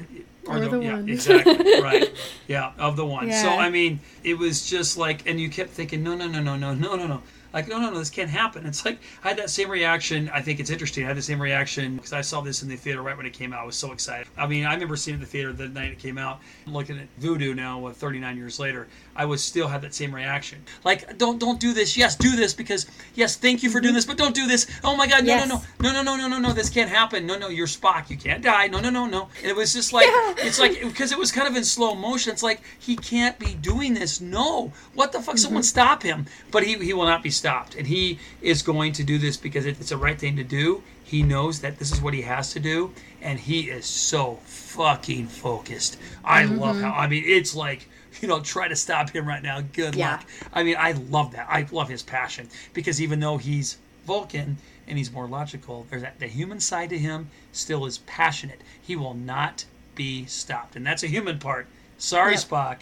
Or 0.50 0.58
the 0.60 0.80
yeah, 0.80 0.94
one. 0.94 1.08
exactly 1.08 1.54
right. 1.82 2.10
Yeah, 2.46 2.72
of 2.78 2.96
the 2.96 3.04
one. 3.04 3.30
So 3.32 3.48
I 3.50 3.68
mean, 3.68 4.00
it 4.24 4.38
was 4.38 4.66
just 4.68 4.96
like, 4.96 5.28
and 5.28 5.38
you 5.38 5.50
kept 5.50 5.70
thinking, 5.70 6.02
no, 6.02 6.14
no, 6.14 6.26
no, 6.28 6.40
no, 6.42 6.56
no, 6.56 6.72
no, 6.74 6.96
no, 6.96 7.06
no. 7.06 7.22
Like, 7.50 7.66
no, 7.66 7.78
no, 7.80 7.88
no, 7.88 7.98
this 7.98 8.10
can't 8.10 8.28
happen. 8.28 8.66
It's 8.66 8.84
like 8.84 8.98
I 9.24 9.28
had 9.28 9.38
that 9.38 9.48
same 9.48 9.70
reaction. 9.70 10.28
I 10.34 10.42
think 10.42 10.60
it's 10.60 10.68
interesting. 10.68 11.04
I 11.04 11.08
had 11.08 11.16
the 11.16 11.22
same 11.22 11.40
reaction 11.40 11.96
because 11.96 12.12
I 12.12 12.20
saw 12.20 12.42
this 12.42 12.62
in 12.62 12.68
the 12.68 12.76
theater 12.76 13.00
right 13.00 13.16
when 13.16 13.24
it 13.24 13.32
came 13.32 13.54
out. 13.54 13.60
I 13.62 13.64
was 13.64 13.74
so 13.76 13.90
excited. 13.92 14.26
I 14.36 14.46
mean, 14.46 14.66
I 14.66 14.74
remember 14.74 14.96
seeing 14.96 15.14
it 15.14 15.16
in 15.16 15.20
the 15.22 15.26
theater 15.26 15.52
the 15.54 15.66
night 15.68 15.90
it 15.92 15.98
came 15.98 16.18
out. 16.18 16.40
Looking 16.66 16.98
at 16.98 17.08
Vudu 17.20 17.54
now, 17.56 17.78
what 17.78 17.96
39 17.96 18.36
years 18.36 18.58
later, 18.60 18.86
I 19.18 19.24
was 19.24 19.42
still 19.42 19.66
had 19.66 19.82
that 19.82 19.94
same 19.94 20.14
reaction. 20.14 20.62
Like, 20.84 21.18
don't 21.18 21.40
don't 21.40 21.58
do 21.58 21.74
this. 21.74 21.96
Yes, 21.96 22.14
do 22.14 22.36
this 22.36 22.54
because 22.54 22.86
yes, 23.16 23.34
thank 23.34 23.64
you 23.64 23.68
for 23.68 23.80
doing 23.80 23.90
mm-hmm. 23.90 23.96
this, 23.96 24.06
but 24.06 24.16
don't 24.16 24.34
do 24.34 24.46
this. 24.46 24.68
Oh 24.84 24.96
my 24.96 25.08
God, 25.08 25.24
no, 25.24 25.34
Yes. 25.34 25.48
no, 25.48 25.60
no, 25.80 25.92
no, 25.92 26.02
no, 26.02 26.16
no, 26.16 26.16
no, 26.16 26.28
no, 26.28 26.38
no. 26.38 26.52
This 26.54 26.70
can't 26.70 26.88
happen. 26.88 27.26
No, 27.26 27.36
no, 27.36 27.48
you're 27.48 27.66
Spock. 27.66 28.10
You 28.10 28.16
can't 28.16 28.42
die. 28.44 28.68
No, 28.68 28.78
no, 28.78 28.90
no, 28.90 29.06
no. 29.06 29.28
And 29.42 29.50
it 29.50 29.56
was 29.56 29.74
just 29.74 29.92
like 29.92 30.06
it's 30.38 30.60
like 30.60 30.80
because 30.80 31.10
it 31.10 31.18
was 31.18 31.32
kind 31.32 31.48
of 31.48 31.56
in 31.56 31.64
slow 31.64 31.96
motion. 31.96 32.32
It's 32.32 32.44
like 32.44 32.62
he 32.78 32.94
can't 32.94 33.36
be 33.40 33.54
doing 33.54 33.94
this. 33.94 34.20
No, 34.20 34.72
what 34.94 35.10
the 35.10 35.18
fuck? 35.18 35.34
Mm-hmm. 35.34 35.42
Someone 35.42 35.62
stop 35.64 36.04
him! 36.04 36.26
But 36.52 36.62
he 36.62 36.78
he 36.78 36.92
will 36.92 37.06
not 37.06 37.24
be 37.24 37.30
stopped, 37.30 37.74
and 37.74 37.88
he 37.88 38.20
is 38.40 38.62
going 38.62 38.92
to 38.92 39.02
do 39.02 39.18
this 39.18 39.36
because 39.36 39.66
it, 39.66 39.80
it's 39.80 39.90
the 39.90 39.96
right 39.96 40.18
thing 40.18 40.36
to 40.36 40.44
do. 40.44 40.84
He 41.02 41.24
knows 41.24 41.60
that 41.60 41.80
this 41.80 41.90
is 41.90 42.00
what 42.00 42.14
he 42.14 42.22
has 42.22 42.52
to 42.52 42.60
do, 42.60 42.92
and 43.20 43.40
he 43.40 43.70
is 43.70 43.84
so 43.86 44.38
fucking 44.44 45.26
focused. 45.26 45.98
I 46.24 46.44
love 46.44 46.76
mm-hmm. 46.76 46.84
how. 46.84 46.92
I 46.92 47.08
mean, 47.08 47.24
it's 47.26 47.56
like 47.56 47.88
you 48.20 48.28
know, 48.28 48.40
try 48.40 48.68
to 48.68 48.76
stop 48.76 49.10
him 49.10 49.26
right 49.26 49.42
now. 49.42 49.60
Good 49.60 49.94
Yeah. 49.94 50.12
luck. 50.12 50.24
I 50.52 50.62
mean, 50.62 50.76
I 50.78 50.92
love 50.92 51.32
that. 51.32 51.46
I 51.48 51.66
love 51.70 51.88
his 51.88 52.02
passion 52.02 52.48
because 52.74 53.00
even 53.00 53.20
though 53.20 53.38
he's 53.38 53.78
Vulcan 54.06 54.58
and 54.86 54.96
he's 54.98 55.12
more 55.12 55.28
logical, 55.28 55.86
there's 55.90 56.02
that 56.02 56.18
the 56.18 56.26
human 56.26 56.60
side 56.60 56.90
to 56.90 56.98
him 56.98 57.28
still 57.52 57.84
is 57.86 57.98
passionate. 57.98 58.60
He 58.80 58.96
will 58.96 59.14
not 59.14 59.64
be 59.94 60.24
stopped, 60.26 60.76
and 60.76 60.86
that's 60.86 61.02
a 61.02 61.08
human 61.08 61.38
part. 61.38 61.66
Sorry, 61.98 62.32
Yep. 62.32 62.40
Spock, 62.40 62.78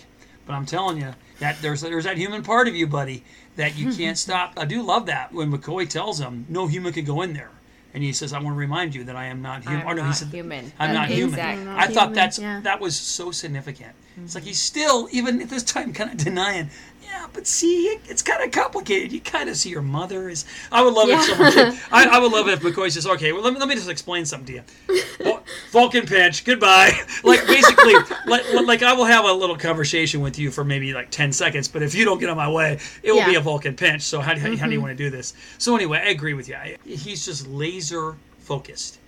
but 0.46 0.52
I'm 0.52 0.66
telling 0.66 0.98
you 1.00 1.14
that 1.40 1.60
there's 1.62 1.80
there's 1.80 2.04
that 2.04 2.18
human 2.18 2.42
part 2.42 2.68
of 2.68 2.76
you, 2.76 2.86
buddy, 2.86 3.24
that 3.56 3.76
you 3.76 3.92
can't 3.96 4.18
stop. 4.18 4.52
I 4.56 4.66
do 4.66 4.82
love 4.82 5.06
that 5.06 5.32
when 5.32 5.50
McCoy 5.50 5.88
tells 5.88 6.20
him 6.20 6.46
no 6.48 6.66
human 6.66 6.92
can 6.92 7.04
go 7.04 7.22
in 7.22 7.32
there. 7.32 7.50
And 7.97 8.05
he 8.05 8.12
says, 8.12 8.35
"I 8.35 8.39
want 8.40 8.55
to 8.55 8.59
remind 8.59 8.94
you 8.94 9.05
that 9.05 9.16
I 9.16 9.24
am 9.24 9.40
not 9.40 9.62
human." 9.62 9.81
I'm 9.81 9.86
or 9.86 9.94
no, 9.94 10.02
he 10.02 10.09
not 10.09 10.16
said, 10.16 10.28
human. 10.28 10.70
I'm 10.78 10.93
not 10.93 11.09
That's 11.09 11.18
human. 11.18 11.40
I'm 11.40 11.64
not 11.64 11.78
I 11.78 11.86
thought 11.86 12.09
human, 12.09 12.14
that's 12.14 12.39
yeah. 12.39 12.60
that 12.60 12.78
was 12.78 12.94
so 12.94 13.31
significant. 13.31 13.94
It's 14.23 14.35
like 14.35 14.43
mm-hmm. 14.43 14.48
he's 14.48 14.60
still, 14.60 15.09
even 15.12 15.40
at 15.40 15.48
this 15.48 15.62
time, 15.62 15.94
kind 15.94 16.10
of 16.10 16.18
denying. 16.18 16.68
Yeah, 17.16 17.26
but 17.32 17.47
see, 17.47 17.86
it, 17.86 18.02
it's 18.09 18.20
kind 18.20 18.43
of 18.43 18.51
complicated. 18.51 19.10
You 19.10 19.20
kind 19.20 19.48
of 19.48 19.56
see 19.56 19.70
your 19.70 19.80
mother 19.80 20.28
is. 20.28 20.44
I 20.70 20.82
would 20.82 20.93
love 20.93 21.09
Yeah. 21.09 21.18
if 21.18 21.24
someone. 21.24 21.78
I, 21.90 22.16
I 22.16 22.18
would 22.18 22.30
love 22.30 22.47
it 22.48 22.52
if 22.52 22.60
McCoy 22.60 22.90
says, 22.90 23.06
"Okay, 23.06 23.32
well, 23.32 23.43
let 23.43 23.55
me, 23.55 23.59
let 23.59 23.68
me 23.68 23.74
just 23.74 23.88
explain 23.88 24.26
something 24.26 24.47
to 24.47 24.62
you." 25.24 25.38
Vulcan 25.70 26.05
pinch, 26.06 26.44
goodbye. 26.44 26.93
Like 27.24 27.47
basically, 27.47 27.94
like, 28.26 28.44
like 28.64 28.82
I 28.82 28.93
will 28.93 29.05
have 29.06 29.24
a 29.24 29.32
little 29.32 29.56
conversation 29.56 30.20
with 30.20 30.38
you 30.38 30.51
for 30.51 30.64
maybe 30.64 30.93
like 30.93 31.10
ten 31.10 31.32
seconds, 31.32 31.66
but 31.66 31.82
if 31.82 31.94
you 31.94 32.05
don't 32.05 32.18
get 32.18 32.28
on 32.28 32.36
my 32.36 32.51
way, 32.51 32.78
it 33.02 33.12
will 33.12 33.24
be 33.24 33.34
a 33.36 33.40
Vulcan 33.40 33.74
pinch. 33.74 34.02
So 34.02 34.20
how, 34.20 34.34
do- 34.34 34.40
how, 34.40 34.55
how 34.56 34.66
do 34.66 34.72
you 34.72 34.78
mm-hmm. 34.78 34.86
want 34.86 34.98
to 34.98 35.05
do 35.05 35.10
this? 35.10 35.32
So 35.59 35.74
anyway, 35.74 35.98
I 35.98 36.10
agree 36.10 36.34
with 36.34 36.48
you. 36.48 36.55
I, 36.56 36.76
he's 36.84 37.24
just 37.24 37.47
laser 37.48 38.16
focused 38.40 38.98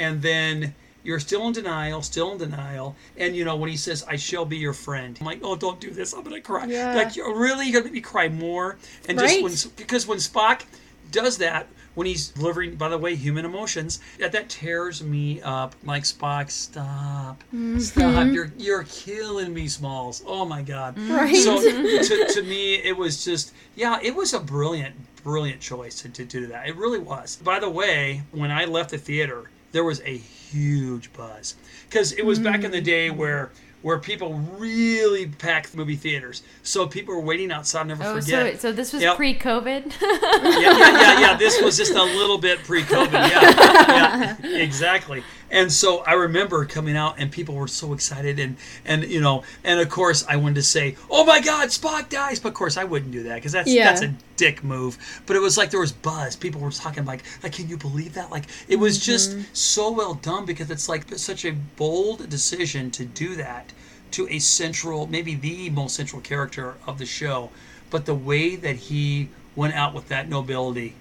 and 0.00 0.22
then 0.22 0.74
you're 1.02 1.20
still 1.20 1.46
in 1.46 1.52
denial, 1.52 2.02
still 2.02 2.32
in 2.32 2.38
denial, 2.38 2.96
and 3.16 3.34
you 3.34 3.44
know 3.44 3.56
when 3.56 3.70
he 3.70 3.76
says, 3.76 4.04
"I 4.08 4.16
shall 4.16 4.44
be 4.44 4.56
your 4.56 4.72
friend," 4.72 5.16
I'm 5.20 5.26
like, 5.26 5.40
"Oh, 5.42 5.56
don't 5.56 5.80
do 5.80 5.90
this! 5.90 6.12
I'm 6.12 6.22
gonna 6.22 6.40
cry." 6.40 6.66
Yeah. 6.66 6.94
Like, 6.94 7.16
you're 7.16 7.36
really 7.36 7.70
gonna 7.70 7.84
make 7.84 7.92
me 7.94 8.00
cry 8.00 8.28
more, 8.28 8.78
and 9.08 9.18
just 9.18 9.42
when 9.42 9.72
because 9.76 10.06
when 10.06 10.18
Spock 10.18 10.62
does 11.10 11.38
that 11.38 11.66
when 11.94 12.06
he's 12.06 12.28
delivering, 12.28 12.76
by 12.76 12.88
the 12.88 12.98
way, 12.98 13.14
human 13.14 13.44
emotions, 13.44 14.00
that 14.18 14.32
that 14.32 14.48
tears 14.48 15.02
me 15.02 15.40
up. 15.42 15.74
Like 15.84 16.04
Spock, 16.04 16.50
stop, 16.50 17.42
mm-hmm. 17.44 17.78
stop! 17.78 18.28
You're 18.28 18.52
you're 18.56 18.84
killing 18.84 19.52
me, 19.52 19.68
Smalls. 19.68 20.22
Oh 20.26 20.44
my 20.44 20.62
God! 20.62 20.96
Mm-hmm. 20.96 21.12
Right. 21.12 21.36
So 21.36 21.60
to, 21.62 22.32
to 22.34 22.42
me, 22.42 22.76
it 22.76 22.96
was 22.96 23.24
just 23.24 23.52
yeah, 23.74 23.98
it 24.02 24.14
was 24.14 24.34
a 24.34 24.40
brilliant, 24.40 24.94
brilliant 25.22 25.60
choice 25.60 26.00
to, 26.02 26.08
to 26.08 26.24
do 26.24 26.46
that. 26.46 26.68
It 26.68 26.76
really 26.76 27.00
was. 27.00 27.36
By 27.36 27.58
the 27.58 27.70
way, 27.70 28.22
when 28.30 28.50
I 28.50 28.64
left 28.64 28.90
the 28.90 28.98
theater, 28.98 29.50
there 29.72 29.84
was 29.84 30.00
a 30.02 30.16
huge 30.16 31.12
buzz 31.12 31.56
because 31.88 32.12
it 32.12 32.24
was 32.24 32.38
back 32.38 32.64
in 32.64 32.70
the 32.70 32.80
day 32.80 33.08
mm. 33.08 33.16
where 33.16 33.50
where 33.82 33.98
people 33.98 34.34
really 34.58 35.26
packed 35.26 35.74
movie 35.74 35.96
theaters. 35.96 36.42
So 36.62 36.86
people 36.86 37.14
were 37.14 37.20
waiting 37.22 37.50
outside. 37.50 37.80
I'll 37.80 37.86
never 37.86 38.04
Oh, 38.04 38.20
forget. 38.20 38.56
so 38.60 38.68
so 38.68 38.72
this 38.72 38.92
was 38.92 39.02
Yep. 39.02 39.16
pre-COVID. 39.16 39.92
yeah, 40.02 40.60
yeah, 40.60 40.78
yeah, 40.78 41.20
yeah. 41.20 41.36
This 41.36 41.62
was 41.62 41.78
just 41.78 41.94
a 41.94 42.02
little 42.02 42.36
bit 42.36 42.58
pre-COVID. 42.64 43.12
Yeah, 43.12 44.36
yeah, 44.42 44.46
exactly. 44.58 45.22
And 45.50 45.72
so 45.72 45.98
I 46.00 46.12
remember 46.12 46.64
coming 46.64 46.96
out, 46.96 47.16
and 47.18 47.30
people 47.30 47.54
were 47.54 47.68
so 47.68 47.92
excited, 47.92 48.38
and 48.38 48.56
and 48.84 49.04
you 49.04 49.20
know, 49.20 49.42
and 49.64 49.80
of 49.80 49.88
course 49.88 50.24
I 50.28 50.36
wanted 50.36 50.56
to 50.56 50.62
say, 50.62 50.96
"Oh 51.10 51.24
my 51.24 51.40
God, 51.40 51.68
Spock 51.68 52.08
dies!" 52.08 52.38
But 52.38 52.50
of 52.50 52.54
course 52.54 52.76
I 52.76 52.84
wouldn't 52.84 53.12
do 53.12 53.24
that 53.24 53.36
because 53.36 53.52
that's 53.52 53.68
Yeah. 53.68 53.84
that's 53.84 54.02
a 54.02 54.14
dick 54.36 54.62
move. 54.62 54.96
But 55.26 55.36
it 55.36 55.40
was 55.40 55.58
like 55.58 55.70
there 55.70 55.80
was 55.80 55.92
buzz. 55.92 56.36
People 56.36 56.60
were 56.60 56.70
talking 56.70 57.04
like, 57.04 57.22
like, 57.42 57.52
can 57.52 57.68
you 57.68 57.76
believe 57.76 58.14
that? 58.14 58.30
Like 58.30 58.44
it 58.68 58.76
was 58.76 58.98
just 58.98 59.32
mm-hmm. 59.32 59.42
so 59.52 59.90
well 59.90 60.14
done 60.14 60.44
because 60.44 60.70
it's 60.70 60.88
like 60.88 61.04
such 61.18 61.44
a 61.44 61.52
bold 61.52 62.28
decision 62.28 62.90
to 62.92 63.04
do 63.04 63.34
that 63.36 63.72
to 64.12 64.28
a 64.28 64.38
central, 64.38 65.06
maybe 65.06 65.34
the 65.34 65.70
most 65.70 65.94
central 65.96 66.20
character 66.20 66.74
of 66.86 66.98
the 66.98 67.06
show. 67.06 67.50
But 67.90 68.06
the 68.06 68.14
way 68.14 68.56
that 68.56 68.76
he 68.76 69.28
went 69.56 69.74
out 69.74 69.94
with 69.94 70.08
that 70.08 70.28
nobility, 70.28 70.94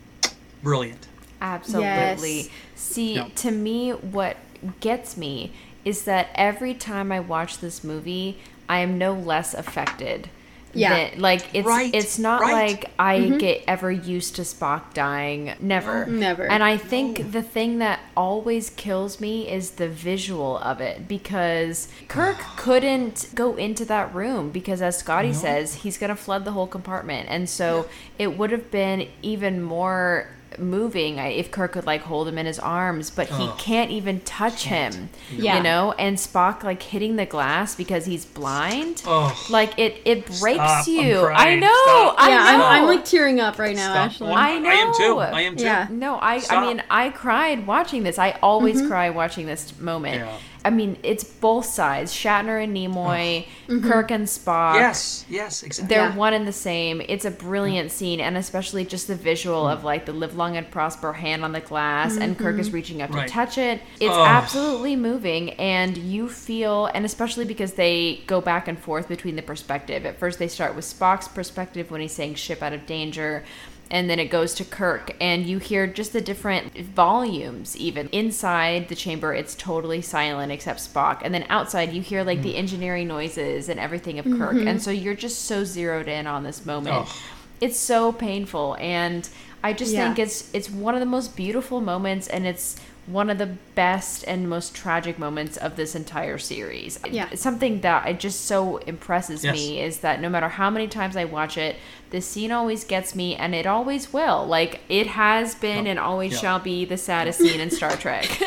brilliant. 0.64 1.08
Absolutely. 1.42 2.38
Yes. 2.38 2.50
See, 2.76 3.16
Yeah. 3.16 3.28
to 3.36 3.52
me, 3.52 3.92
what 3.92 4.38
gets 4.80 5.18
me 5.18 5.52
is 5.86 6.04
that 6.04 6.30
every 6.36 6.74
time 6.74 7.12
I 7.12 7.20
watch 7.20 7.60
this 7.60 7.84
movie, 7.84 8.38
I 8.68 8.80
am 8.80 8.98
no 8.98 9.14
less 9.14 9.54
affected. 9.54 10.30
Yeah. 10.74 11.10
than- 11.10 11.20
like 11.22 11.48
it's 11.54 11.68
Right, 11.68 11.90
it's 11.94 12.20
not 12.20 12.42
right. 12.42 12.70
like 12.70 12.92
I 13.00 13.20
mm-hmm. 13.20 13.38
get 13.38 13.64
ever 13.68 13.92
used 13.92 14.36
to 14.36 14.44
Spock 14.44 14.94
dying. 14.94 15.54
Never. 15.60 16.06
Never. 16.06 16.44
And 16.46 16.64
I 16.64 16.78
think 16.78 17.32
the 17.32 17.42
thing 17.42 17.80
that 17.80 18.00
always 18.16 18.70
kills 18.70 19.20
me 19.20 19.50
is 19.50 19.72
the 19.72 19.88
visual 19.90 20.60
of 20.60 20.80
it 20.80 21.08
because 21.08 21.88
Kirk 22.08 22.38
couldn't 22.58 23.30
go 23.34 23.56
into 23.56 23.84
that 23.86 24.14
room 24.14 24.52
because 24.52 24.82
as 24.82 24.98
Scotty 25.00 25.34
says, 25.34 25.74
he's 25.74 25.98
going 25.98 26.12
to 26.12 26.16
flood 26.16 26.46
the 26.46 26.52
whole 26.52 26.68
compartment. 26.68 27.30
And 27.30 27.50
so 27.50 27.88
it 28.20 28.38
would 28.38 28.52
have 28.52 28.70
been 28.70 29.08
even 29.24 29.64
more 29.64 30.28
moving 30.58 31.18
if 31.18 31.52
Kirk 31.52 31.74
could 31.74 31.86
like 31.86 32.02
hold 32.02 32.28
him 32.28 32.38
in 32.38 32.46
his 32.46 32.60
arms, 32.60 33.10
but 33.10 33.28
he 33.28 33.46
Ugh. 33.46 33.58
can't 33.60 33.92
even 33.92 34.22
touch 34.22 34.64
him. 34.64 35.10
Yeah. 35.32 35.58
You 35.58 35.64
know, 35.64 35.94
and 35.94 36.18
Spock 36.18 36.64
like 36.64 36.82
hitting 36.82 37.16
the 37.16 37.26
glass 37.26 37.76
because 37.76 38.06
he's 38.06 38.26
blind. 38.26 39.04
Oh. 39.06 39.36
Like 39.50 39.78
it 39.78 40.02
it 40.06 40.26
breaks 40.26 40.58
Stop, 40.58 40.88
I'm 40.88 40.94
you. 40.94 41.26
I 41.28 41.56
know. 41.56 41.68
Stop. 41.68 42.16
I 42.18 42.30
yeah, 42.30 42.44
I'm. 42.46 42.62
I'm 42.62 42.86
like 42.86 43.06
tearing 43.06 43.40
up 43.40 43.60
right 43.60 43.76
now, 43.76 43.92
Stop. 43.92 44.12
Ashley. 44.12 44.28
Well, 44.28 44.38
I 44.38 44.50
I 44.50 44.74
am 44.74 44.94
too. 44.94 45.02
know. 45.02 45.20
I 45.20 45.42
am 45.42 45.56
too. 45.56 45.64
Yeah. 45.64 45.88
No, 45.90 46.16
I 46.16 46.42
I 46.50 46.62
mean 46.62 46.84
I 46.90 47.10
cried 47.10 47.68
watching 47.68 48.04
this. 48.04 48.18
I 48.18 48.32
always 48.42 48.78
mm-hmm. 48.78 48.88
cry 48.88 49.10
watching 49.10 49.46
this 49.46 49.78
moment. 49.80 50.16
Yeah. 50.16 50.38
I 50.66 50.70
mean, 50.72 50.98
it's 51.04 51.24
both 51.24 51.66
sides 51.66 52.14
Shatner 52.14 52.62
and 52.64 52.76
Nimoy, 52.76 53.46
mm-hmm. 53.68 53.88
Kirk 53.88 54.12
and 54.12 54.26
Spock. 54.26 54.76
Yes, 54.76 55.26
yes, 55.30 55.64
exactly. 55.64 55.96
They're 55.96 56.10
Yeah. 56.10 56.16
one 56.16 56.34
and 56.34 56.48
the 56.48 56.52
same. 56.52 57.02
It's 57.08 57.26
a 57.26 57.32
brilliant 57.32 57.90
mm. 57.90 57.92
scene, 57.92 58.20
and 58.20 58.36
especially 58.36 58.84
just 58.86 59.08
the 59.08 59.16
visual 59.16 59.68
of 59.68 59.84
like 59.84 60.06
the 60.06 60.14
live 60.14 60.36
long 60.36 60.58
and 60.58 60.70
prosper 60.70 61.14
hand 61.14 61.44
on 61.44 61.54
the 61.54 61.62
glass, 61.62 62.18
and 62.18 62.38
Kirk 62.38 62.60
is 62.60 62.68
mm-hmm. 62.68 62.76
reaching 62.76 63.02
up 63.02 63.14
Right. 63.14 63.28
to 63.28 63.34
touch 63.34 63.58
it. 63.58 63.82
It's 64.00 64.14
Oh. 64.14 64.26
absolutely 64.26 64.96
moving, 64.96 65.52
and 65.52 65.98
you 65.98 66.28
feel, 66.28 66.88
and 66.88 67.06
especially 67.06 67.46
because 67.46 67.74
they 67.74 68.22
go 68.28 68.42
back 68.42 68.68
and 68.68 68.78
forth 68.78 69.08
between 69.08 69.36
the 69.36 69.42
perspective. 69.42 70.06
At 70.06 70.20
first, 70.20 70.40
they 70.40 70.48
start 70.48 70.76
with 70.76 70.86
Spock's 70.86 71.28
perspective 71.28 71.90
when 71.92 72.02
he's 72.02 72.14
saying 72.14 72.36
"ship 72.36 72.62
out 72.62 72.74
of 72.74 72.86
danger." 72.86 73.44
And 73.92 74.08
then 74.10 74.20
it 74.20 74.26
goes 74.26 74.54
to 74.56 74.64
Kirk, 74.64 75.16
and 75.20 75.48
you 75.48 75.58
hear 75.58 75.88
just 75.88 76.14
the 76.14 76.22
different 76.22 76.78
volumes. 76.78 77.76
Even 77.76 78.08
inside 78.10 78.88
the 78.88 78.96
chamber, 78.96 79.34
it's 79.34 79.56
totally 79.56 80.02
silent 80.02 80.52
except 80.52 80.80
Spock. 80.80 81.22
And 81.24 81.34
then 81.34 81.46
outside, 81.50 81.92
you 81.92 82.02
hear 82.04 82.24
like 82.24 82.44
the 82.44 82.54
mm. 82.54 82.58
engineering 82.58 83.08
noises 83.08 83.68
and 83.68 83.80
everything 83.80 84.20
of 84.20 84.26
Kirk. 84.26 84.56
Mm-hmm. 84.56 84.68
And 84.68 84.82
so 84.82 84.92
you're 84.92 85.16
just 85.16 85.46
so 85.46 85.64
zeroed 85.64 86.08
in 86.08 86.28
on 86.28 86.44
this 86.44 86.66
moment 86.66 86.96
Oh. 86.98 87.16
it's 87.62 87.78
so 87.80 88.12
painful 88.12 88.78
and 88.80 89.28
i 89.64 89.74
just 89.74 89.92
Yeah. 89.94 90.06
think 90.06 90.20
it's 90.20 90.50
it's 90.54 90.70
one 90.70 90.94
of 90.94 91.00
the 91.02 91.06
most 91.06 91.36
beautiful 91.36 91.82
moments 91.82 92.28
and 92.28 92.46
it's 92.48 92.78
one 93.12 93.30
of 93.30 93.38
the 93.38 93.48
best 93.76 94.24
and 94.28 94.48
most 94.50 94.76
tragic 94.76 95.18
moments 95.18 95.58
of 95.58 95.76
this 95.76 95.96
entire 95.96 96.38
series 96.38 97.00
Yeah. 97.10 97.30
something 97.36 97.82
that 97.82 98.08
it 98.08 98.20
just 98.20 98.46
so 98.46 98.78
impresses 98.78 99.44
Yes. 99.44 99.56
me 99.56 99.82
is 99.82 100.00
that 100.00 100.22
no 100.22 100.30
matter 100.30 100.50
how 100.50 100.70
many 100.70 100.88
times 100.88 101.16
i 101.18 101.26
watch 101.26 101.58
it 101.58 101.76
this 102.12 102.26
scene 102.28 102.52
always 102.52 102.84
gets 102.84 103.16
me 103.16 103.36
and 103.36 103.56
it 103.56 103.66
always 103.66 104.12
will 104.14 104.46
like 104.46 104.82
it 104.90 105.08
has 105.08 105.56
been 105.56 105.88
oh, 105.88 105.90
and 105.92 106.00
always 106.00 106.34
Yeah. 106.34 106.40
shall 106.40 106.60
be 106.60 106.86
the 106.86 106.98
saddest 106.98 107.40
scene 107.40 107.60
in 107.60 107.72
star 107.72 107.96
trek 107.96 108.26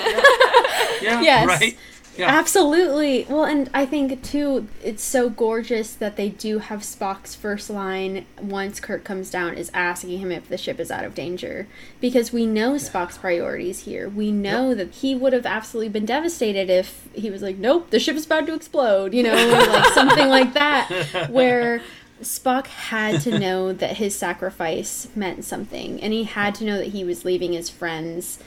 yeah, 1.03 1.21
Yes. 1.23 1.47
right. 1.47 1.77
Yeah. 2.17 2.29
Absolutely. 2.29 3.27
Well, 3.29 3.45
and 3.45 3.71
I 3.73 3.87
think 3.87 4.23
too, 4.23 4.69
it's 4.83 5.03
so 5.03 5.31
gorgeous 5.31 5.95
that 5.95 6.17
they 6.17 6.29
do 6.29 6.59
have 6.59 6.81
Spock's 6.81 7.35
first 7.35 7.71
line 7.71 8.27
once 8.41 8.81
Kirk 8.81 9.03
comes 9.03 9.31
down 9.31 9.55
is 9.55 9.71
asking 9.73 10.19
him 10.19 10.31
if 10.31 10.49
the 10.49 10.59
ship 10.59 10.79
is 10.79 10.91
out 10.91 11.05
of 11.05 11.15
danger, 11.15 11.67
because 12.01 12.33
we 12.33 12.45
know 12.45 12.73
Spock's 12.73 13.17
priorities 13.17 13.81
here. 13.81 14.09
We 14.09 14.31
know 14.31 14.75
that 14.75 14.93
he 14.97 15.15
would 15.15 15.33
have 15.33 15.47
absolutely 15.47 15.89
been 15.89 16.05
devastated 16.07 16.69
if 16.69 17.09
he 17.15 17.31
was 17.31 17.41
like, 17.41 17.57
"Nope, 17.57 17.91
the 17.91 17.99
ship 17.99 18.17
is 18.17 18.27
about 18.27 18.47
to 18.47 18.55
explode," 18.55 19.15
you 19.15 19.23
know, 19.23 19.33
or 19.35 19.67
like 19.69 19.85
something 19.95 20.29
like 20.29 20.53
that, 20.55 21.29
where. 21.31 21.83
Spock 22.21 22.69
had 22.69 23.21
to 23.23 23.37
know 23.37 23.73
that 23.73 23.97
his 23.97 24.15
sacrifice 24.15 25.09
meant 25.17 25.45
something, 25.45 26.01
and 26.01 26.13
he 26.13 26.23
had 26.23 26.55
to 26.55 26.65
know 26.65 26.79
that 26.79 26.89
he 26.89 27.03
was 27.03 27.25
leaving 27.25 27.53
his 27.53 27.69
friends 27.69 28.39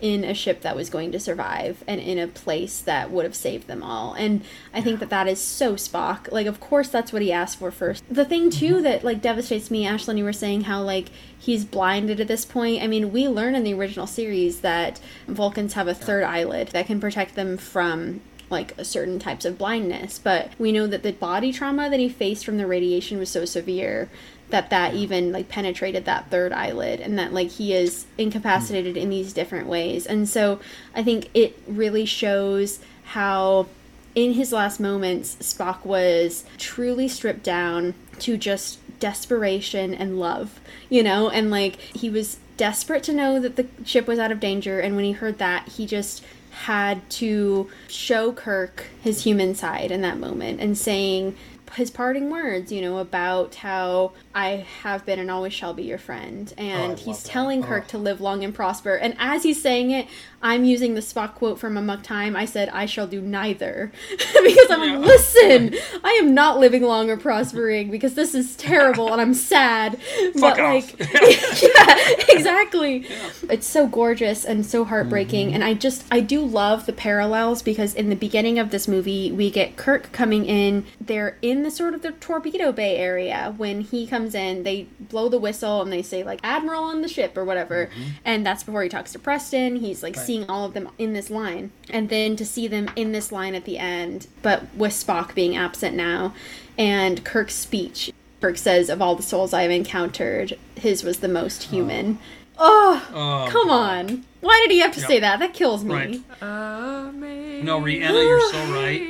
in 0.00 0.24
a 0.24 0.34
ship 0.34 0.60
that 0.60 0.76
was 0.76 0.90
going 0.90 1.10
to 1.12 1.20
survive 1.20 1.82
and 1.86 2.00
in 2.00 2.18
a 2.18 2.26
place 2.26 2.80
that 2.80 3.10
would 3.10 3.24
have 3.24 3.34
saved 3.34 3.66
them 3.66 3.82
all. 3.82 4.12
And 4.14 4.42
I 4.74 4.82
think 4.82 5.00
that 5.00 5.10
that 5.10 5.26
is 5.26 5.40
so 5.40 5.74
Spock. 5.74 6.30
Like, 6.30 6.46
of 6.46 6.60
course, 6.60 6.88
that's 6.88 7.12
what 7.12 7.22
he 7.22 7.32
asked 7.32 7.58
for 7.58 7.70
first. 7.70 8.04
The 8.10 8.24
thing, 8.24 8.50
too, 8.50 8.74
mm-hmm. 8.74 8.82
that, 8.84 9.04
like, 9.04 9.22
devastates 9.22 9.70
me, 9.70 9.84
Ashlyn, 9.84 10.18
you 10.18 10.24
were 10.24 10.32
saying 10.32 10.62
how, 10.62 10.82
like, 10.82 11.08
he's 11.38 11.64
blinded 11.64 12.20
at 12.20 12.28
this 12.28 12.44
point. 12.44 12.82
I 12.82 12.86
mean, 12.86 13.12
we 13.12 13.28
learn 13.28 13.54
in 13.54 13.64
the 13.64 13.74
original 13.74 14.06
series 14.06 14.60
that 14.60 15.00
Vulcans 15.26 15.74
have 15.74 15.88
a 15.88 15.94
third 15.94 16.24
eyelid 16.24 16.68
that 16.68 16.86
can 16.86 17.00
protect 17.00 17.34
them 17.34 17.56
from 17.56 18.20
like 18.48 18.74
certain 18.82 19.18
types 19.18 19.44
of 19.44 19.58
blindness 19.58 20.20
but 20.20 20.52
we 20.56 20.70
know 20.70 20.86
that 20.86 21.02
the 21.02 21.12
body 21.12 21.52
trauma 21.52 21.90
that 21.90 21.98
he 21.98 22.08
faced 22.08 22.44
from 22.44 22.58
the 22.58 22.66
radiation 22.66 23.18
was 23.18 23.28
so 23.28 23.44
severe 23.44 24.08
that 24.50 24.70
that 24.70 24.94
even 24.94 25.32
like 25.32 25.48
penetrated 25.48 26.04
that 26.04 26.30
third 26.30 26.52
eyelid 26.52 27.00
and 27.00 27.18
that 27.18 27.32
like 27.32 27.50
he 27.50 27.74
is 27.74 28.06
incapacitated 28.16 28.94
mm. 28.94 29.00
in 29.00 29.10
these 29.10 29.32
different 29.32 29.66
ways. 29.66 30.06
And 30.06 30.28
so 30.28 30.60
i 30.94 31.02
think 31.02 31.28
it 31.34 31.58
really 31.66 32.04
shows 32.04 32.80
how 33.04 33.66
in 34.14 34.32
his 34.32 34.52
last 34.52 34.80
moments 34.80 35.36
spock 35.36 35.84
was 35.84 36.44
truly 36.58 37.08
stripped 37.08 37.42
down 37.42 37.94
to 38.18 38.36
just 38.36 38.78
desperation 38.98 39.92
and 39.92 40.18
love 40.18 40.58
you 40.88 41.02
know? 41.02 41.28
And 41.28 41.50
like 41.50 41.76
he 41.76 42.10
was 42.10 42.38
desperate 42.56 43.02
to 43.04 43.12
know 43.12 43.40
that 43.40 43.56
the 43.56 43.66
ship 43.84 44.06
was 44.06 44.18
out 44.18 44.32
of 44.32 44.40
danger. 44.40 44.80
And 44.80 44.96
when 44.96 45.04
he 45.04 45.12
heard 45.12 45.38
that 45.38 45.68
he 45.68 45.86
just 45.86 46.24
had 46.50 47.08
to 47.10 47.68
show 47.88 48.32
Kirk 48.32 48.86
his 49.02 49.24
human 49.24 49.54
side 49.54 49.90
in 49.90 50.00
that 50.02 50.18
moment 50.18 50.60
and 50.60 50.76
saying 50.76 51.36
his 51.74 51.90
parting 51.90 52.30
words, 52.30 52.70
you 52.72 52.80
know, 52.80 52.98
about 52.98 53.56
how 53.56 54.12
I 54.34 54.66
have 54.82 55.04
been 55.04 55.18
and 55.18 55.30
always 55.30 55.52
shall 55.52 55.74
be 55.74 55.84
your 55.84 55.98
friend. 55.98 56.52
Oh, 56.56 56.62
and 56.62 56.88
love 56.90 56.98
he's 57.00 57.22
that. 57.22 57.28
telling 57.28 57.62
oh. 57.64 57.66
Kirk 57.66 57.88
to 57.88 57.98
live 57.98 58.20
long 58.20 58.44
and 58.44 58.54
prosper. 58.54 58.94
And 58.94 59.14
as 59.18 59.42
he's 59.42 59.60
saying 59.60 59.90
it, 59.90 60.06
I'm 60.42 60.64
using 60.64 60.94
the 60.94 61.00
Spock 61.00 61.34
quote 61.34 61.58
from 61.58 61.76
Amok 61.76 62.02
Time. 62.02 62.36
I 62.36 62.44
said, 62.44 62.68
I 62.68 62.86
shall 62.86 63.06
do 63.06 63.20
neither. 63.20 63.90
because 64.10 64.70
I'm 64.70 64.82
Yeah. 64.82 64.96
like, 64.98 65.06
listen, 65.06 65.74
I 66.04 66.12
am 66.22 66.34
not 66.34 66.58
living 66.58 66.82
long 66.82 67.10
or 67.10 67.16
prospering 67.16 67.90
because 67.90 68.14
this 68.14 68.34
is 68.34 68.54
terrible 68.56 69.10
and 69.12 69.20
I'm 69.20 69.34
sad. 69.34 69.98
Fuck 70.34 70.56
but 70.56 70.60
off. 70.60 70.98
like 70.98 70.98
yeah, 71.62 71.96
exactly. 72.28 73.06
It's 73.50 73.66
so 73.66 73.86
gorgeous 73.86 74.44
and 74.44 74.64
so 74.64 74.84
heartbreaking. 74.84 75.48
Mm-hmm. 75.48 75.54
And 75.56 75.64
I 75.64 75.74
just, 75.74 76.04
I 76.10 76.20
do 76.20 76.40
love 76.42 76.86
the 76.86 76.92
parallels 76.92 77.62
because 77.62 77.94
in 77.94 78.10
the 78.10 78.16
beginning 78.16 78.58
of 78.58 78.70
this 78.70 78.86
movie, 78.86 79.32
we 79.32 79.50
get 79.50 79.76
Kirk 79.76 80.12
coming 80.12 80.44
in. 80.44 80.84
They're 81.00 81.38
in 81.42 81.62
the 81.62 81.70
sort 81.70 81.94
of 81.94 82.02
the 82.02 82.12
Torpedo 82.12 82.72
Bay 82.72 82.96
area. 82.96 83.54
When 83.56 83.80
he 83.80 84.06
comes 84.06 84.34
in, 84.34 84.62
they 84.62 84.86
blow 85.00 85.28
the 85.28 85.38
whistle 85.38 85.82
and 85.82 85.92
they 85.92 86.02
say, 86.02 86.22
like, 86.22 86.40
Admiral 86.42 86.84
on 86.84 87.02
the 87.02 87.08
ship 87.08 87.36
or 87.36 87.44
whatever. 87.44 87.86
Mm-hmm. 87.86 88.10
And 88.24 88.46
that's 88.46 88.62
before 88.62 88.82
he 88.82 88.88
talks 88.88 89.12
to 89.12 89.18
Preston. 89.18 89.76
He's 89.76 90.02
like 90.02 90.14
seeing 90.26 90.48
all 90.50 90.64
of 90.64 90.74
them 90.74 90.88
in 90.98 91.12
this 91.12 91.30
line. 91.30 91.70
And 91.90 92.08
then 92.08 92.36
to 92.36 92.44
see 92.44 92.68
them 92.68 92.90
in 92.96 93.12
this 93.12 93.32
line 93.32 93.54
at 93.54 93.64
the 93.64 93.78
end, 93.78 94.26
but 94.42 94.74
with 94.74 94.92
Spock 94.92 95.34
being 95.34 95.56
absent 95.56 95.94
now, 95.96 96.34
and 96.76 97.24
Kirk's 97.24 97.54
speech. 97.54 98.12
Kirk 98.40 98.58
says, 98.58 98.90
of 98.90 99.00
all 99.00 99.14
the 99.16 99.22
souls 99.22 99.52
I've 99.54 99.70
encountered, 99.70 100.58
his 100.76 101.02
was 101.02 101.20
the 101.20 101.28
most 101.28 101.66
oh. 101.66 101.70
human. 101.70 102.18
Oh, 102.58 103.06
Oh, 103.12 103.48
come 103.50 103.70
on. 103.70 104.24
Why 104.40 104.60
did 104.62 104.70
he 104.72 104.80
have 104.80 104.92
to 104.92 105.00
Yep. 105.00 105.08
say 105.08 105.20
that? 105.20 105.40
That 105.40 105.52
kills 105.54 105.84
me. 105.84 105.94
Right. 105.94 106.20
No, 106.40 107.80
Rhianna, 107.80 108.22
you're 108.22 108.52
so 108.52 108.72
right. 108.72 109.00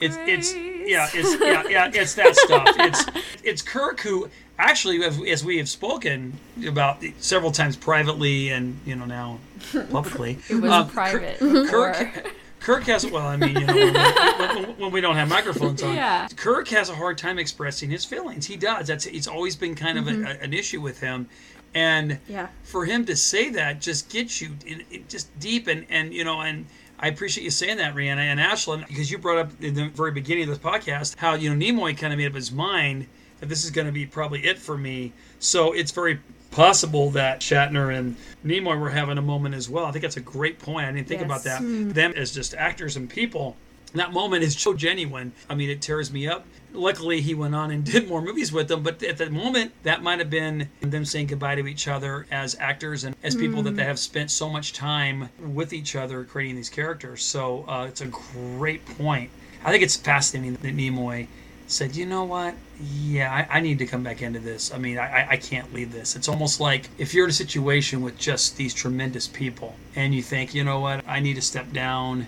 It's 0.00 0.16
it's 0.26 0.54
yeah, 0.54 1.08
it's 1.12 1.40
yeah, 1.40 1.64
yeah, 1.68 1.90
it's 1.92 2.14
that 2.14 2.36
stuff. 2.36 2.68
It's 2.78 3.04
it's 3.42 3.62
Kirk 3.62 4.00
who 4.00 4.28
actually, 4.58 5.02
as, 5.04 5.20
as 5.28 5.44
we 5.44 5.58
have 5.58 5.68
spoken 5.68 6.32
about 6.66 7.02
several 7.18 7.50
times 7.52 7.76
privately 7.76 8.50
and 8.50 8.78
you 8.86 8.96
know 8.96 9.04
now 9.04 9.38
publicly, 9.90 10.38
it 10.48 10.54
was 10.56 10.70
um, 10.70 10.88
private 10.88 11.38
Kirk, 11.38 11.52
before. 11.64 11.92
Kirk, 11.94 12.34
Kirk 12.60 12.82
has 12.84 13.06
well, 13.08 13.26
I 13.26 13.36
mean, 13.36 13.54
you 13.54 13.66
know, 13.66 13.74
when, 13.74 13.92
we- 13.92 14.64
when, 14.64 14.78
when 14.78 14.90
we 14.92 15.00
don't 15.00 15.14
have 15.16 15.28
microphones 15.28 15.82
on, 15.82 15.94
Yeah. 15.94 16.26
Kirk 16.36 16.66
has 16.68 16.88
a 16.88 16.94
hard 16.94 17.16
time 17.16 17.38
expressing 17.38 17.90
his 17.90 18.04
feelings. 18.04 18.46
He 18.46 18.56
does. 18.56 18.88
That's 18.88 19.06
it's 19.06 19.28
always 19.28 19.54
been 19.54 19.74
kind 19.76 19.98
of 19.98 20.08
a, 20.08 20.42
an 20.42 20.52
issue 20.52 20.80
with 20.80 20.98
him, 21.00 21.28
and 21.74 22.18
Yeah. 22.28 22.48
for 22.64 22.84
him 22.84 23.04
to 23.06 23.14
say 23.14 23.50
that 23.50 23.80
just 23.80 24.08
gets 24.10 24.40
you 24.40 24.50
in, 24.66 24.82
in 24.90 25.04
just 25.08 25.38
deep 25.38 25.68
and 25.68 25.86
and 25.90 26.12
you 26.12 26.24
know 26.24 26.40
and 26.40 26.66
I 26.98 27.08
appreciate 27.08 27.44
you 27.44 27.50
saying 27.50 27.76
that, 27.76 27.94
Rhianna 27.94 28.16
and 28.20 28.40
Ashlyn, 28.40 28.88
because 28.88 29.10
you 29.10 29.18
brought 29.18 29.36
up 29.38 29.50
in 29.62 29.74
the 29.74 29.88
very 29.90 30.12
beginning 30.12 30.44
of 30.44 30.48
this 30.48 30.58
podcast 30.58 31.14
how 31.18 31.34
you 31.34 31.54
know 31.54 31.56
Nimoy 31.66 31.96
kind 31.96 32.12
of 32.12 32.18
made 32.18 32.26
up 32.26 32.34
his 32.34 32.50
mind 32.50 33.06
that 33.40 33.48
this 33.48 33.64
is 33.64 33.70
going 33.70 33.86
to 33.86 33.92
be 33.92 34.06
probably 34.06 34.44
it 34.46 34.58
for 34.58 34.76
me. 34.76 35.12
So 35.38 35.72
it's 35.72 35.90
very 35.92 36.20
possible 36.50 37.10
that 37.10 37.40
Shatner 37.40 37.94
and 37.96 38.16
Nimoy 38.44 38.78
were 38.80 38.90
having 38.90 39.18
a 39.18 39.22
moment 39.22 39.54
as 39.54 39.68
well. 39.68 39.84
I 39.84 39.92
think 39.92 40.02
that's 40.02 40.16
a 40.16 40.20
great 40.20 40.58
point. 40.58 40.86
I 40.86 40.92
didn't 40.92 41.08
think 41.08 41.22
about 41.22 41.44
Yes. 41.44 41.60
that. 41.60 41.94
Them 41.94 42.12
as 42.16 42.32
just 42.32 42.54
actors 42.54 42.96
and 42.96 43.08
people. 43.10 43.56
That 43.94 44.12
moment 44.12 44.42
is 44.42 44.58
so 44.58 44.74
genuine. 44.74 45.32
I 45.48 45.54
mean, 45.54 45.70
it 45.70 45.80
tears 45.80 46.12
me 46.12 46.26
up. 46.28 46.44
Luckily, 46.72 47.20
he 47.22 47.34
went 47.34 47.54
on 47.54 47.70
and 47.70 47.84
did 47.92 48.08
more 48.08 48.20
movies 48.20 48.52
with 48.52 48.68
them. 48.68 48.82
But 48.82 49.02
at 49.02 49.16
the 49.18 49.30
moment, 49.30 49.72
that 49.84 50.02
might 50.02 50.18
have 50.18 50.28
been 50.30 50.68
them 50.80 51.04
saying 51.04 51.28
goodbye 51.28 51.54
to 51.54 51.66
each 51.66 51.88
other 51.88 52.26
as 52.30 52.56
actors 52.58 53.04
and 53.04 53.14
as 53.22 53.34
people 53.34 53.62
that 53.62 53.76
they 53.76 53.84
have 53.84 53.98
spent 53.98 54.30
so 54.30 54.48
much 54.48 54.72
time 54.72 55.28
with 55.40 55.72
each 55.72 55.96
other 55.96 56.24
creating 56.24 56.56
these 56.56 56.68
characters. 56.68 57.22
So 57.22 57.64
uh, 57.68 57.86
it's 57.88 58.00
a 58.00 58.06
great 58.06 58.84
point. 58.98 59.30
I 59.64 59.70
think 59.70 59.82
it's 59.82 59.96
fascinating 59.96 60.54
that 60.54 60.76
Nimoy 60.76 61.26
said, 61.66 61.96
you 61.96 62.06
know 62.06 62.24
what? 62.24 62.54
Yeah, 62.80 63.32
I, 63.50 63.58
I 63.58 63.60
need 63.60 63.78
to 63.78 63.86
come 63.86 64.02
back 64.02 64.22
into 64.22 64.38
this. 64.38 64.72
I 64.72 64.78
mean, 64.78 64.98
I, 64.98 65.22
I- 65.22 65.28
I 65.30 65.36
can't 65.36 65.72
leave 65.74 65.92
this. 65.92 66.14
It's 66.16 66.28
almost 66.28 66.60
like 66.60 66.88
if 66.98 67.12
you're 67.14 67.24
in 67.24 67.30
a 67.30 67.34
situation 67.34 68.02
with 68.02 68.18
just 68.18 68.56
these 68.56 68.72
tremendous 68.74 69.26
people 69.26 69.74
and 69.94 70.14
you 70.14 70.22
think, 70.22 70.54
you 70.54 70.62
know 70.64 70.80
what, 70.80 71.04
I 71.08 71.20
need 71.20 71.34
to 71.34 71.42
step 71.42 71.72
down, 71.72 72.26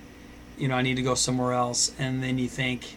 you 0.59 0.69
know, 0.69 0.75
I 0.75 0.83
need 0.83 0.97
to 0.97 1.03
go 1.03 1.15
somewhere 1.15 1.53
else. 1.53 1.93
And 1.99 2.23
then 2.23 2.39
you 2.39 2.49
think, 2.49 2.97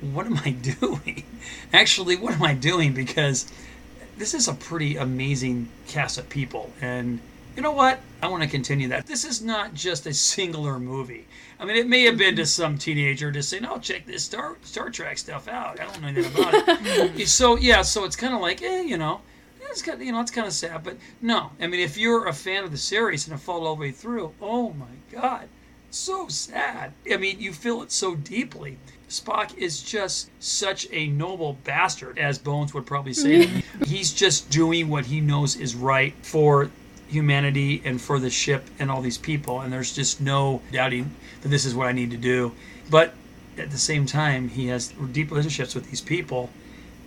what 0.00 0.26
am 0.26 0.38
I 0.44 0.50
doing? 0.80 1.24
Actually, 1.72 2.16
what 2.16 2.34
am 2.34 2.42
I 2.42 2.54
doing? 2.54 2.92
Because 2.92 3.50
this 4.18 4.34
is 4.34 4.48
a 4.48 4.54
pretty 4.54 4.96
amazing 4.96 5.68
cast 5.86 6.18
of 6.18 6.28
people. 6.28 6.72
And 6.80 7.20
you 7.54 7.62
know 7.62 7.72
what? 7.72 8.00
I 8.22 8.28
want 8.28 8.42
to 8.42 8.48
continue 8.48 8.88
that. 8.88 9.06
This 9.06 9.24
is 9.24 9.40
not 9.42 9.74
just 9.74 10.06
a 10.06 10.14
singular 10.32 10.78
movie. 10.80 11.26
I 11.58 11.64
mean, 11.64 11.76
it 11.76 11.88
may 11.88 12.04
have 12.04 12.18
been 12.18 12.36
to 12.36 12.46
some 12.46 12.76
teenager 12.76 13.30
just 13.30 13.48
saying, 13.48 13.64
"Oh, 13.64 13.78
check 13.78 14.06
this 14.06 14.24
Star 14.24 14.56
Star 14.62 14.90
Trek 14.90 15.18
stuff 15.18 15.48
out." 15.48 15.80
I 15.80 15.84
don't 15.84 16.02
know 16.02 16.08
anything 16.08 16.34
about 16.34 16.54
it. 16.54 17.28
so 17.28 17.56
yeah, 17.56 17.82
so 17.82 18.04
it's 18.04 18.16
kind 18.16 18.34
of 18.34 18.40
like, 18.40 18.62
eh, 18.62 18.82
you 18.82 18.98
know, 18.98 19.20
it's 19.70 19.82
kind 19.82 20.02
you 20.02 20.12
know, 20.12 20.20
it's 20.20 20.30
kind 20.30 20.46
of 20.46 20.52
sad. 20.52 20.84
But 20.84 20.96
no, 21.20 21.50
I 21.60 21.66
mean, 21.66 21.80
if 21.80 21.96
you're 21.96 22.26
a 22.26 22.32
fan 22.32 22.64
of 22.64 22.70
the 22.70 22.78
series 22.78 23.26
and 23.26 23.32
have 23.32 23.42
followed 23.42 23.66
all 23.66 23.76
the 23.76 23.80
way 23.80 23.90
through, 23.90 24.32
oh 24.40 24.70
my 24.70 24.86
God, 25.10 25.48
so 25.90 26.28
sad. 26.28 26.92
I 27.10 27.16
mean, 27.16 27.40
you 27.40 27.52
feel 27.52 27.82
it 27.82 27.92
so 27.92 28.14
deeply. 28.14 28.78
Spock 29.08 29.56
is 29.56 29.82
just 29.82 30.30
such 30.40 30.88
a 30.90 31.06
noble 31.08 31.58
bastard, 31.64 32.18
as 32.18 32.38
Bones 32.38 32.74
would 32.74 32.86
probably 32.86 33.12
say. 33.12 33.46
He's 33.86 34.12
just 34.12 34.50
doing 34.50 34.88
what 34.88 35.06
he 35.06 35.20
knows 35.20 35.56
is 35.56 35.76
right 35.76 36.12
for 36.22 36.70
humanity 37.08 37.80
and 37.84 38.00
for 38.00 38.18
the 38.18 38.30
ship 38.30 38.64
and 38.80 38.90
all 38.90 39.00
these 39.00 39.18
people, 39.18 39.60
and 39.60 39.72
there's 39.72 39.94
just 39.94 40.20
no 40.20 40.60
doubting 40.72 41.14
that 41.46 41.50
this 41.50 41.64
is 41.64 41.74
what 41.74 41.86
I 41.86 41.92
need 41.92 42.10
to 42.10 42.16
do. 42.16 42.52
But 42.90 43.14
at 43.56 43.70
the 43.70 43.78
same 43.78 44.04
time, 44.04 44.48
he 44.48 44.66
has 44.68 44.88
deep 45.12 45.30
relationships 45.30 45.74
with 45.74 45.88
these 45.90 46.00
people 46.00 46.50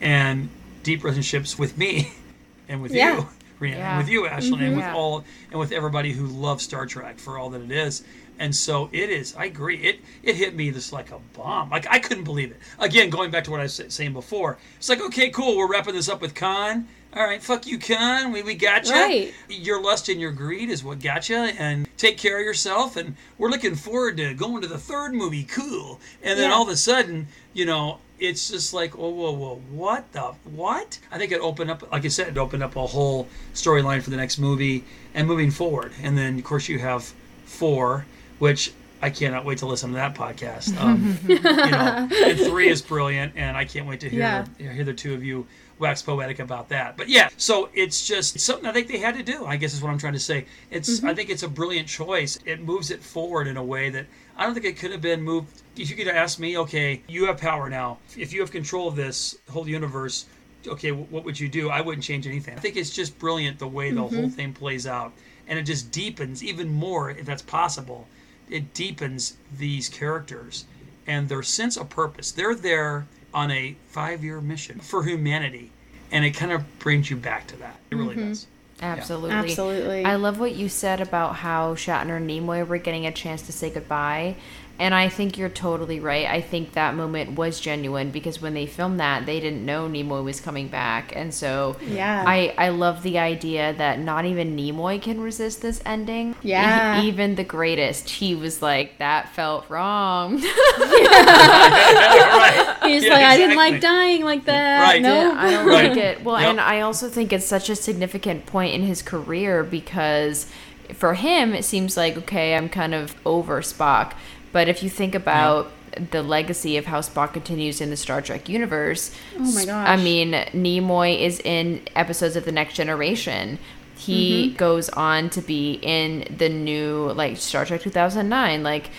and 0.01 0.49
deep 0.83 1.03
relationships 1.03 1.59
with 1.59 1.77
me 1.77 2.11
and 2.69 2.81
with 2.81 2.93
Yeah. 2.93 3.17
you. 3.17 3.27
Rhiannon, 3.59 3.79
Yeah. 3.81 3.89
and 3.89 3.97
with 3.97 4.09
you, 4.09 4.25
Ashley, 4.25 4.65
and 4.65 4.75
with 4.77 4.85
Yeah. 4.85 4.95
all 4.95 5.25
and 5.51 5.59
with 5.59 5.73
everybody 5.73 6.13
who 6.13 6.25
loves 6.27 6.63
Star 6.63 6.85
Trek 6.85 7.19
for 7.19 7.37
all 7.37 7.49
that 7.49 7.61
it 7.61 7.71
is. 7.71 8.03
And 8.39 8.55
so 8.55 8.87
it 8.93 9.09
is. 9.09 9.35
I 9.35 9.45
agree. 9.45 9.75
It 9.83 9.99
it 10.23 10.35
hit 10.37 10.55
me 10.55 10.71
just 10.71 10.93
like 10.93 11.11
a 11.11 11.19
bomb. 11.33 11.69
Like 11.69 11.85
I 11.89 11.99
couldn't 11.99 12.23
believe 12.23 12.51
it. 12.51 12.57
Again, 12.79 13.09
going 13.09 13.31
back 13.31 13.43
to 13.43 13.51
what 13.51 13.59
I 13.59 13.63
was 13.63 13.81
saying 13.89 14.13
before, 14.13 14.57
it's 14.77 14.87
like 14.87 15.01
okay, 15.01 15.29
cool. 15.29 15.57
We're 15.57 15.67
wrapping 15.67 15.93
this 15.93 16.07
up 16.07 16.21
with 16.21 16.33
Khan. 16.35 16.87
All 17.15 17.23
right, 17.23 17.41
fuck 17.41 17.65
you, 17.65 17.79
Khan. 17.79 18.31
We 18.31 18.43
we 18.43 18.53
got 18.53 18.85
you. 18.85 18.93
Right. 18.93 19.33
Your 19.49 19.81
lust 19.81 20.09
and 20.09 20.21
your 20.21 20.31
greed 20.31 20.69
is 20.69 20.83
what 20.83 20.99
got 21.01 21.27
you. 21.27 21.37
And 21.37 21.87
take 21.97 22.17
care 22.17 22.37
of 22.39 22.45
yourself. 22.45 22.95
And 22.95 23.15
we're 23.39 23.49
looking 23.49 23.73
forward 23.75 24.17
to 24.17 24.33
going 24.35 24.61
to 24.61 24.67
the 24.67 24.77
third 24.77 25.13
movie. 25.15 25.43
Cool. 25.43 25.99
And 26.21 26.37
then 26.39 26.49
Yeah. 26.49 26.55
all 26.55 26.63
of 26.63 26.69
a 26.69 26.77
sudden, 26.77 27.27
you 27.53 27.65
know, 27.65 27.97
it's 28.19 28.49
just 28.49 28.73
like, 28.75 28.95
oh, 28.97 29.09
whoa, 29.09 29.31
whoa, 29.31 29.61
what 29.71 30.11
the 30.11 30.21
what? 30.43 30.99
I 31.11 31.17
think 31.17 31.31
it 31.31 31.39
opened 31.41 31.71
up, 31.71 31.91
like 31.91 32.05
I 32.05 32.09
said, 32.09 32.27
it 32.27 32.37
opened 32.37 32.61
up 32.61 32.75
a 32.75 32.85
whole 32.85 33.27
storyline 33.55 34.03
for 34.03 34.11
the 34.11 34.17
next 34.17 34.37
movie 34.37 34.83
and 35.15 35.27
moving 35.27 35.49
forward. 35.49 35.93
And 36.03 36.15
then, 36.17 36.37
of 36.37 36.43
course, 36.43 36.69
you 36.69 36.77
have 36.79 37.11
four, 37.45 38.05
which 38.37 38.71
I 39.01 39.09
cannot 39.09 39.45
wait 39.45 39.59
to 39.59 39.65
listen 39.65 39.89
to 39.91 39.95
that 39.95 40.13
podcast. 40.13 40.79
Um, 40.79 41.17
you 41.27 41.39
know, 41.39 42.07
and 42.11 42.37
three 42.39 42.67
is 42.69 42.81
brilliant, 42.81 43.33
and 43.37 43.55
I 43.57 43.63
can't 43.65 43.87
wait 43.87 44.01
to 44.01 44.09
hear 44.09 44.19
Yeah. 44.19 44.45
hear 44.73 44.83
the 44.83 44.93
two 44.93 45.13
of 45.15 45.23
you 45.23 45.47
wax 45.79 46.01
poetic 46.01 46.39
about 46.39 46.69
that. 46.69 46.97
But 46.97 47.09
yeah, 47.09 47.29
so 47.37 47.69
it's 47.73 48.05
just 48.05 48.39
something 48.39 48.65
I 48.65 48.71
think 48.71 48.87
they 48.87 48.99
had 48.99 49.15
to 49.15 49.23
do. 49.23 49.45
I 49.45 49.55
guess 49.55 49.73
is 49.73 49.81
what 49.81 49.89
I'm 49.89 49.97
trying 49.97 50.13
to 50.13 50.19
say. 50.19 50.45
It's 50.69 50.89
I 50.89 51.07
mm-hmm. 51.07 51.15
think 51.15 51.29
it's 51.29 51.43
a 51.43 51.47
brilliant 51.47 51.87
choice. 51.87 52.37
It 52.45 52.61
moves 52.61 52.91
it 52.91 53.01
forward 53.01 53.47
in 53.47 53.57
a 53.57 53.63
way 53.63 53.89
that 53.89 54.05
I 54.37 54.45
don't 54.45 54.53
think 54.53 54.65
it 54.65 54.77
could 54.77 54.91
have 54.91 55.01
been 55.01 55.21
moved. 55.21 55.61
If 55.75 55.89
you 55.89 55.95
could 55.95 56.07
ask 56.07 56.39
me, 56.39 56.57
okay, 56.57 57.01
you 57.07 57.25
have 57.25 57.37
power 57.37 57.69
now. 57.69 57.99
If 58.17 58.33
you 58.33 58.41
have 58.41 58.51
control 58.51 58.87
of 58.87 58.95
this 58.95 59.37
whole 59.49 59.67
universe, 59.67 60.25
okay, 60.67 60.91
what 60.91 61.23
would 61.23 61.39
you 61.39 61.47
do? 61.47 61.69
I 61.69 61.81
wouldn't 61.81 62.03
change 62.03 62.27
anything. 62.27 62.57
I 62.57 62.59
think 62.59 62.75
it's 62.75 62.89
just 62.89 63.17
brilliant 63.17 63.59
the 63.59 63.67
way 63.67 63.91
the 63.91 64.01
whole 64.01 64.09
mm-hmm. 64.11 64.27
thing 64.29 64.53
plays 64.53 64.85
out, 64.85 65.13
and 65.47 65.57
it 65.57 65.63
just 65.63 65.91
deepens 65.91 66.43
even 66.43 66.69
more 66.69 67.09
if 67.09 67.25
that's 67.25 67.41
possible. 67.41 68.07
It 68.49 68.73
deepens 68.73 69.37
these 69.57 69.87
characters 69.87 70.65
and 71.07 71.29
their 71.29 71.43
sense 71.43 71.77
of 71.77 71.89
purpose. 71.89 72.31
They're 72.31 72.55
there 72.55 73.07
on 73.33 73.51
a 73.51 73.75
five-year 73.89 74.41
mission 74.41 74.79
for 74.79 75.03
humanity, 75.03 75.71
and 76.11 76.25
it 76.25 76.31
kind 76.31 76.51
of 76.51 76.79
brings 76.79 77.09
you 77.09 77.17
back 77.17 77.47
to 77.47 77.57
that. 77.57 77.79
It 77.91 77.95
really 77.95 78.15
mm-hmm. 78.15 78.29
does. 78.29 78.47
Absolutely. 78.81 79.31
Absolutely. 79.31 80.05
I 80.05 80.15
love 80.15 80.39
what 80.39 80.55
you 80.55 80.69
said 80.69 81.01
about 81.01 81.35
how 81.35 81.75
Shatner 81.75 82.17
and 82.17 82.29
Nimoy 82.29 82.65
were 82.65 82.77
getting 82.77 83.05
a 83.05 83.11
chance 83.11 83.41
to 83.43 83.51
say 83.51 83.69
goodbye. 83.69 84.35
And 84.79 84.95
I 84.95 85.09
think 85.09 85.37
you're 85.37 85.49
totally 85.49 85.99
right. 85.99 86.25
I 86.25 86.39
think 86.39 86.71
that 86.71 86.95
moment 86.95 87.37
was 87.37 87.59
genuine 87.59 88.11
because 88.11 88.41
when 88.41 88.53
they 88.53 88.65
filmed 88.65 89.01
that, 89.01 89.25
they 89.25 89.41
didn't 89.41 89.65
know 89.65 89.89
Nimoy 89.89 90.23
was 90.23 90.39
coming 90.39 90.69
back. 90.69 91.13
And 91.13 91.33
so 91.33 91.75
Yeah. 91.85 92.23
I, 92.25 92.53
I 92.57 92.69
love 92.69 93.03
the 93.03 93.19
idea 93.19 93.73
that 93.73 93.99
not 93.99 94.23
even 94.23 94.55
Nimoy 94.55 95.01
can 95.01 95.19
resist 95.19 95.61
this 95.61 95.81
ending. 95.85 96.33
Yeah. 96.43 97.01
E- 97.01 97.07
even 97.09 97.35
the 97.35 97.43
greatest, 97.43 98.09
he 98.09 98.35
was 98.35 98.61
like, 98.61 98.99
that 98.99 99.27
felt 99.35 99.69
wrong. 99.69 100.35
right. 100.41 102.77
He's 102.83 103.03
Yeah, 103.03 103.13
like, 103.13 103.23
I 103.25 103.37
didn't 103.37 103.57
like 103.57 103.81
dying 103.81 104.23
like 104.23 104.45
that. 104.45 104.81
Right. 104.83 105.01
No. 105.01 105.13
Yeah, 105.33 105.37
I 105.37 105.51
don't 105.51 105.67
Right. 105.67 105.89
like 105.89 105.97
it. 105.97 106.23
Well, 106.23 106.39
Yep. 106.39 106.49
and 106.51 106.61
I 106.61 106.79
also 106.81 107.09
think 107.09 107.33
it's 107.33 107.45
such 107.45 107.69
a 107.69 107.75
significant 107.75 108.45
point 108.45 108.73
in 108.73 108.83
his 108.83 109.01
career 109.01 109.63
because 109.63 110.45
for 110.93 111.15
him, 111.15 111.53
it 111.53 111.65
seems 111.65 111.97
like, 111.97 112.15
okay, 112.17 112.55
I'm 112.55 112.69
kind 112.69 112.95
of 112.95 113.15
over 113.25 113.61
Spock. 113.61 114.13
But 114.51 114.67
if 114.67 114.81
you 114.83 114.89
think 114.89 115.15
about 115.15 115.71
the 116.11 116.21
legacy 116.23 116.77
of 116.77 116.85
how 116.85 117.01
Spock 117.01 117.33
continues 117.33 117.81
in 117.81 117.89
the 117.89 117.97
Star 117.97 118.21
Trek 118.21 118.47
universe, 118.49 119.11
Oh 119.37 119.51
my 119.51 119.65
I 119.71 119.95
mean, 119.97 120.31
Nimoy 120.53 121.19
is 121.19 121.39
in 121.39 121.81
episodes 121.95 122.35
of 122.35 122.45
The 122.45 122.51
Next 122.51 122.73
Generation. 122.75 123.57
He 123.97 124.47
Mm-hmm. 124.47 124.55
goes 124.55 124.87
on 124.89 125.29
to 125.31 125.41
be 125.41 125.73
in 125.81 126.33
the 126.37 126.47
new 126.47 127.11
like 127.13 127.35
Star 127.37 127.65
Trek 127.65 127.81
2009. 127.81 128.63
Like 128.63 128.91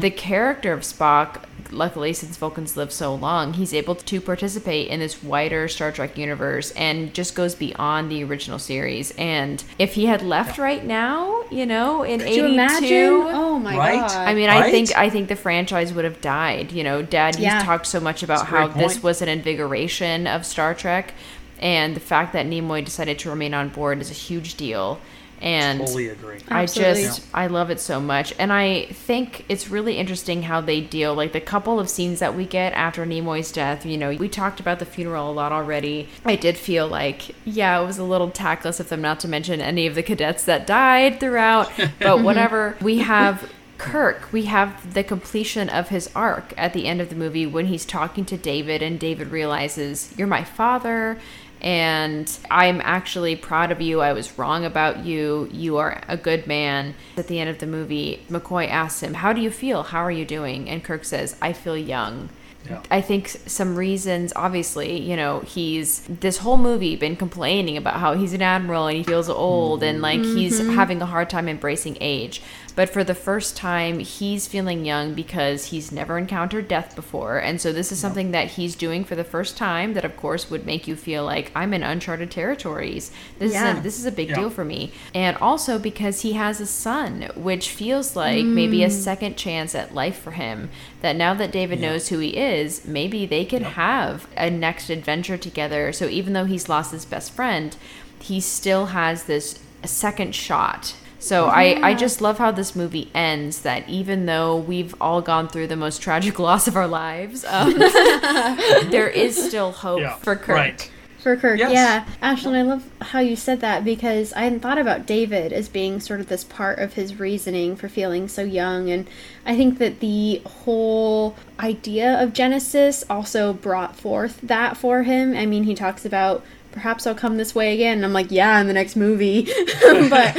the 0.00 0.10
character 0.10 0.72
of 0.72 0.80
Spock, 0.80 1.44
luckily 1.72 2.12
since 2.12 2.36
Vulcans 2.36 2.76
live 2.76 2.92
so 2.92 3.14
long, 3.14 3.52
he's 3.54 3.72
able 3.74 3.94
to 3.94 4.20
participate 4.20 4.88
in 4.88 5.00
this 5.00 5.22
wider 5.22 5.68
Star 5.68 5.92
Trek 5.92 6.16
universe 6.18 6.70
and 6.72 7.12
just 7.14 7.34
goes 7.34 7.54
beyond 7.54 8.10
the 8.10 8.22
original 8.24 8.58
series. 8.58 9.10
And 9.12 9.62
if 9.78 9.94
he 9.94 10.06
had 10.06 10.22
left 10.22 10.58
right 10.58 10.84
now, 10.84 11.42
you 11.50 11.66
know, 11.66 12.02
in 12.02 12.20
Could 12.20 12.34
you 12.34 12.46
imagine? 12.46 13.10
Oh 13.12 13.58
my 13.58 13.76
Right? 13.76 14.00
god. 14.00 14.10
I 14.28 14.34
mean, 14.34 14.48
I 14.50 14.70
think 14.70 14.96
I 14.96 15.08
think 15.10 15.28
the 15.28 15.36
franchise 15.36 15.92
would 15.92 16.04
have 16.04 16.20
died. 16.20 16.72
You 16.72 16.84
know, 16.84 17.02
Dad, 17.02 17.36
you 17.36 17.44
Yeah. 17.44 17.62
talked 17.64 17.86
so 17.86 18.00
much 18.00 18.22
about 18.22 18.40
That's 18.40 18.52
a 18.52 18.56
how 18.56 18.68
this 18.68 18.92
point. 18.94 19.04
was 19.04 19.22
an 19.22 19.28
invigoration 19.28 20.26
of 20.26 20.44
Star 20.46 20.74
Trek, 20.74 21.14
and 21.60 21.94
the 21.94 22.00
fact 22.00 22.32
that 22.32 22.46
Nimoy 22.46 22.84
decided 22.84 23.18
to 23.20 23.30
remain 23.30 23.54
on 23.54 23.68
board 23.68 24.00
is 24.00 24.10
a 24.10 24.14
huge 24.14 24.54
deal. 24.56 25.00
And 25.40 25.80
Totally 25.80 26.08
agree. 26.08 26.38
I 26.48 26.64
Absolutely. 26.64 27.04
just 27.04 27.22
I 27.32 27.46
love 27.46 27.70
it 27.70 27.80
so 27.80 27.98
much, 27.98 28.34
and 28.38 28.52
I 28.52 28.86
think 28.86 29.46
it's 29.48 29.68
really 29.68 29.96
interesting 29.96 30.42
how 30.42 30.60
they 30.60 30.82
deal. 30.82 31.14
Like 31.14 31.32
the 31.32 31.40
couple 31.40 31.80
of 31.80 31.88
scenes 31.88 32.18
that 32.18 32.34
we 32.34 32.44
get 32.44 32.74
after 32.74 33.06
Nimoy's 33.06 33.50
death. 33.50 33.86
You 33.86 33.96
know, 33.96 34.10
we 34.10 34.28
talked 34.28 34.60
about 34.60 34.80
the 34.80 34.84
funeral 34.84 35.30
a 35.30 35.32
lot 35.32 35.52
already. 35.52 36.08
I 36.26 36.36
did 36.36 36.58
feel 36.58 36.86
like, 36.86 37.34
yeah, 37.46 37.80
it 37.80 37.86
was 37.86 37.96
a 37.98 38.04
little 38.04 38.30
tactless 38.30 38.80
of 38.80 38.90
them 38.90 39.00
not 39.00 39.18
to 39.20 39.28
mention 39.28 39.62
any 39.62 39.86
of 39.86 39.94
the 39.94 40.02
cadets 40.02 40.44
that 40.44 40.66
died 40.66 41.20
throughout. 41.20 41.70
But 42.00 42.22
whatever, 42.22 42.76
we 42.80 42.98
have. 42.98 43.50
Kirk, 43.78 44.30
we 44.30 44.44
have 44.44 44.92
the 44.92 45.02
completion 45.02 45.70
of 45.70 45.88
his 45.88 46.10
arc 46.14 46.52
at 46.58 46.74
the 46.74 46.86
end 46.86 47.00
of 47.00 47.08
the 47.08 47.14
movie 47.14 47.46
when 47.46 47.64
he's 47.64 47.86
talking 47.86 48.26
to 48.26 48.36
David, 48.36 48.82
and 48.82 49.00
David 49.00 49.28
realizes, 49.28 50.12
You're 50.18 50.26
my 50.26 50.44
father, 50.44 51.18
and 51.60 52.38
I'm 52.50 52.80
actually 52.82 53.36
proud 53.36 53.70
of 53.70 53.80
you. 53.80 54.00
I 54.00 54.12
was 54.12 54.38
wrong 54.38 54.64
about 54.64 55.04
you. 55.04 55.48
You 55.52 55.76
are 55.76 56.02
a 56.08 56.16
good 56.16 56.46
man. 56.46 56.94
At 57.16 57.26
the 57.26 57.38
end 57.38 57.50
of 57.50 57.58
the 57.58 57.66
movie, 57.66 58.24
McCoy 58.30 58.68
asks 58.68 59.02
him, 59.02 59.14
How 59.14 59.32
do 59.32 59.40
you 59.40 59.50
feel? 59.50 59.82
How 59.84 60.00
are 60.00 60.10
you 60.10 60.24
doing? 60.24 60.68
And 60.68 60.82
Kirk 60.82 61.04
says, 61.04 61.36
I 61.42 61.52
feel 61.52 61.76
young. 61.76 62.30
Yeah. 62.68 62.82
I 62.90 63.00
think 63.00 63.28
some 63.28 63.74
reasons, 63.74 64.32
obviously, 64.36 65.00
you 65.00 65.16
know, 65.16 65.40
he's 65.40 66.00
this 66.06 66.38
whole 66.38 66.58
movie 66.58 66.94
been 66.94 67.16
complaining 67.16 67.76
about 67.76 67.94
how 67.94 68.14
he's 68.14 68.34
an 68.34 68.42
admiral 68.42 68.86
and 68.86 68.98
he 68.98 69.02
feels 69.02 69.30
old 69.30 69.82
and 69.82 70.02
like 70.02 70.20
he's 70.20 70.60
mm-hmm. 70.60 70.74
having 70.74 71.00
a 71.00 71.06
hard 71.06 71.30
time 71.30 71.48
embracing 71.48 71.96
age. 72.00 72.42
But 72.76 72.90
for 72.90 73.04
the 73.04 73.14
first 73.14 73.56
time, 73.56 73.98
he's 73.98 74.46
feeling 74.46 74.84
young 74.84 75.14
because 75.14 75.66
he's 75.66 75.92
never 75.92 76.18
encountered 76.18 76.68
death 76.68 76.94
before. 76.94 77.38
And 77.38 77.60
so 77.60 77.72
this 77.72 77.92
is 77.92 77.98
something 77.98 78.30
that 78.30 78.48
he's 78.48 78.74
doing 78.74 79.04
for 79.04 79.14
the 79.16 79.24
first 79.24 79.56
time 79.56 79.94
that, 79.94 80.04
of 80.04 80.16
course, 80.16 80.50
would 80.50 80.66
make 80.66 80.86
you 80.86 80.96
feel 80.96 81.24
like 81.24 81.50
I'm 81.54 81.74
in 81.74 81.82
uncharted 81.82 82.30
territories. 82.30 83.10
This, 83.38 83.52
Yeah. 83.52 83.72
is, 83.72 83.78
a, 83.78 83.82
this 83.82 83.98
is 83.98 84.06
a 84.06 84.12
big 84.12 84.30
Yeah. 84.30 84.36
deal 84.36 84.50
for 84.50 84.64
me. 84.64 84.92
And 85.14 85.36
also 85.38 85.78
because 85.78 86.22
he 86.22 86.32
has 86.34 86.60
a 86.60 86.66
son, 86.66 87.30
which 87.34 87.70
feels 87.70 88.16
like 88.16 88.44
maybe 88.44 88.82
a 88.82 88.88
mm. 88.88 88.92
second 88.92 89.36
chance 89.36 89.74
at 89.74 89.94
life 89.94 90.18
for 90.18 90.32
him. 90.32 90.70
That 91.02 91.16
now 91.16 91.34
that 91.34 91.52
David 91.52 91.80
knows 91.80 92.08
who 92.08 92.18
he 92.18 92.36
is, 92.36 92.84
maybe 92.86 93.26
they 93.26 93.44
could 93.44 93.62
have 93.62 94.26
a 94.36 94.50
next 94.50 94.90
adventure 94.90 95.36
together. 95.38 95.92
So 95.92 96.06
even 96.06 96.32
though 96.32 96.44
he's 96.44 96.68
lost 96.68 96.92
his 96.92 97.04
best 97.04 97.32
friend, 97.32 97.76
he 98.20 98.40
still 98.40 98.86
has 98.86 99.24
this 99.24 99.58
second 99.84 100.34
shot. 100.34 100.94
So 101.20 101.46
I, 101.46 101.78
I 101.90 101.94
just 101.94 102.20
love 102.20 102.38
how 102.38 102.50
this 102.50 102.74
movie 102.74 103.10
ends. 103.14 103.60
That 103.62 103.88
even 103.88 104.26
though 104.26 104.56
we've 104.56 104.94
all 105.00 105.20
gone 105.22 105.48
through 105.48 105.66
the 105.68 105.76
most 105.76 106.00
tragic 106.02 106.38
loss 106.46 106.66
of 106.66 106.76
our 106.76 106.88
lives, 106.88 107.44
um, 107.44 107.74
there 107.78 109.08
is 109.08 109.36
still 109.40 109.70
hope 109.72 110.00
Yeah. 110.00 110.16
for 110.16 110.34
Kirk. 110.34 110.48
Right. 110.48 110.90
For 111.18 111.36
Kirk, 111.36 111.58
Yes. 111.58 111.72
yeah. 111.72 112.06
Ashlyn, 112.22 112.54
I 112.54 112.62
love 112.62 112.88
how 113.02 113.18
you 113.20 113.36
said 113.36 113.60
that 113.60 113.84
because 113.84 114.32
I 114.32 114.40
hadn't 114.44 114.60
thought 114.60 114.78
about 114.78 115.04
David 115.04 115.52
as 115.52 115.68
being 115.68 116.00
sort 116.00 116.18
of 116.20 116.28
this 116.28 116.44
part 116.44 116.78
of 116.78 116.94
his 116.94 117.20
reasoning 117.20 117.76
for 117.76 117.90
feeling 117.90 118.26
so 118.26 118.40
young. 118.42 118.88
And 118.88 119.06
I 119.44 119.54
think 119.54 119.76
that 119.80 120.00
the 120.00 120.40
whole 120.46 121.36
idea 121.58 122.18
of 122.22 122.32
Genesis 122.32 123.04
also 123.10 123.52
brought 123.52 123.96
forth 123.96 124.40
that 124.42 124.78
for 124.78 125.02
him. 125.02 125.36
I 125.36 125.44
mean, 125.44 125.64
he 125.64 125.74
talks 125.74 126.06
about 126.06 126.42
perhaps 126.72 127.06
I'll 127.06 127.14
come 127.14 127.36
this 127.36 127.54
way 127.54 127.74
again. 127.74 127.98
And 127.98 128.04
I'm 128.04 128.12
like, 128.12 128.30
yeah, 128.30 128.60
in 128.60 128.66
the 128.66 128.72
next 128.72 128.96
movie. 128.96 129.44
but, 130.08 130.36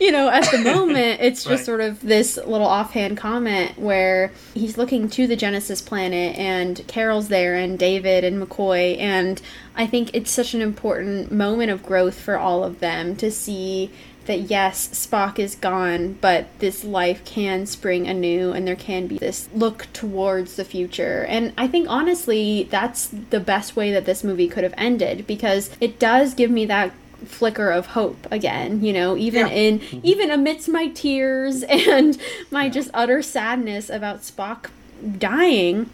you 0.00 0.10
know, 0.10 0.28
at 0.28 0.50
the 0.50 0.58
moment, 0.58 1.20
it's 1.20 1.44
just 1.44 1.50
Right. 1.50 1.64
sort 1.66 1.80
of 1.80 2.00
this 2.00 2.36
little 2.36 2.66
offhand 2.66 3.16
comment 3.16 3.78
where 3.78 4.32
he's 4.54 4.76
looking 4.76 5.08
to 5.10 5.26
the 5.26 5.36
Genesis 5.36 5.80
planet 5.80 6.36
and 6.36 6.86
Carol's 6.88 7.28
there 7.28 7.54
and 7.54 7.78
David 7.78 8.24
and 8.24 8.42
McCoy. 8.42 8.98
And 8.98 9.40
I 9.76 9.86
think 9.86 10.10
it's 10.12 10.30
such 10.30 10.54
an 10.54 10.62
important 10.62 11.30
moment 11.30 11.70
of 11.70 11.82
growth 11.82 12.18
for 12.18 12.38
all 12.38 12.64
of 12.64 12.80
them 12.80 13.16
to 13.16 13.30
see 13.30 13.90
that 14.26 14.42
yes, 14.42 14.88
Spock 14.88 15.38
is 15.38 15.54
gone, 15.54 16.14
but 16.20 16.46
this 16.58 16.84
life 16.84 17.24
can 17.24 17.66
spring 17.66 18.06
anew 18.06 18.52
and 18.52 18.66
there 18.66 18.76
can 18.76 19.06
be 19.06 19.18
this 19.18 19.48
look 19.54 19.88
towards 19.92 20.56
the 20.56 20.64
future. 20.64 21.24
And 21.28 21.52
I 21.58 21.66
think 21.66 21.88
honestly, 21.88 22.68
that's 22.70 23.06
the 23.06 23.40
best 23.40 23.76
way 23.76 23.92
that 23.92 24.04
this 24.04 24.22
movie 24.22 24.48
could 24.48 24.64
have 24.64 24.74
ended 24.76 25.26
because 25.26 25.70
it 25.80 25.98
does 25.98 26.34
give 26.34 26.50
me 26.50 26.66
that 26.66 26.92
flicker 27.24 27.70
of 27.70 27.86
hope 27.86 28.26
again 28.32 28.82
you 28.84 28.92
know 28.92 29.16
even 29.16 29.46
Yeah. 29.46 29.52
in 29.52 29.78
mm-hmm. 29.78 30.00
even 30.02 30.30
amidst 30.32 30.68
my 30.68 30.88
tears 30.88 31.62
and 31.68 32.18
my 32.50 32.68
just 32.68 32.90
utter 32.92 33.22
sadness 33.22 33.88
about 33.88 34.22
spock 34.22 34.70
dying 35.18 35.88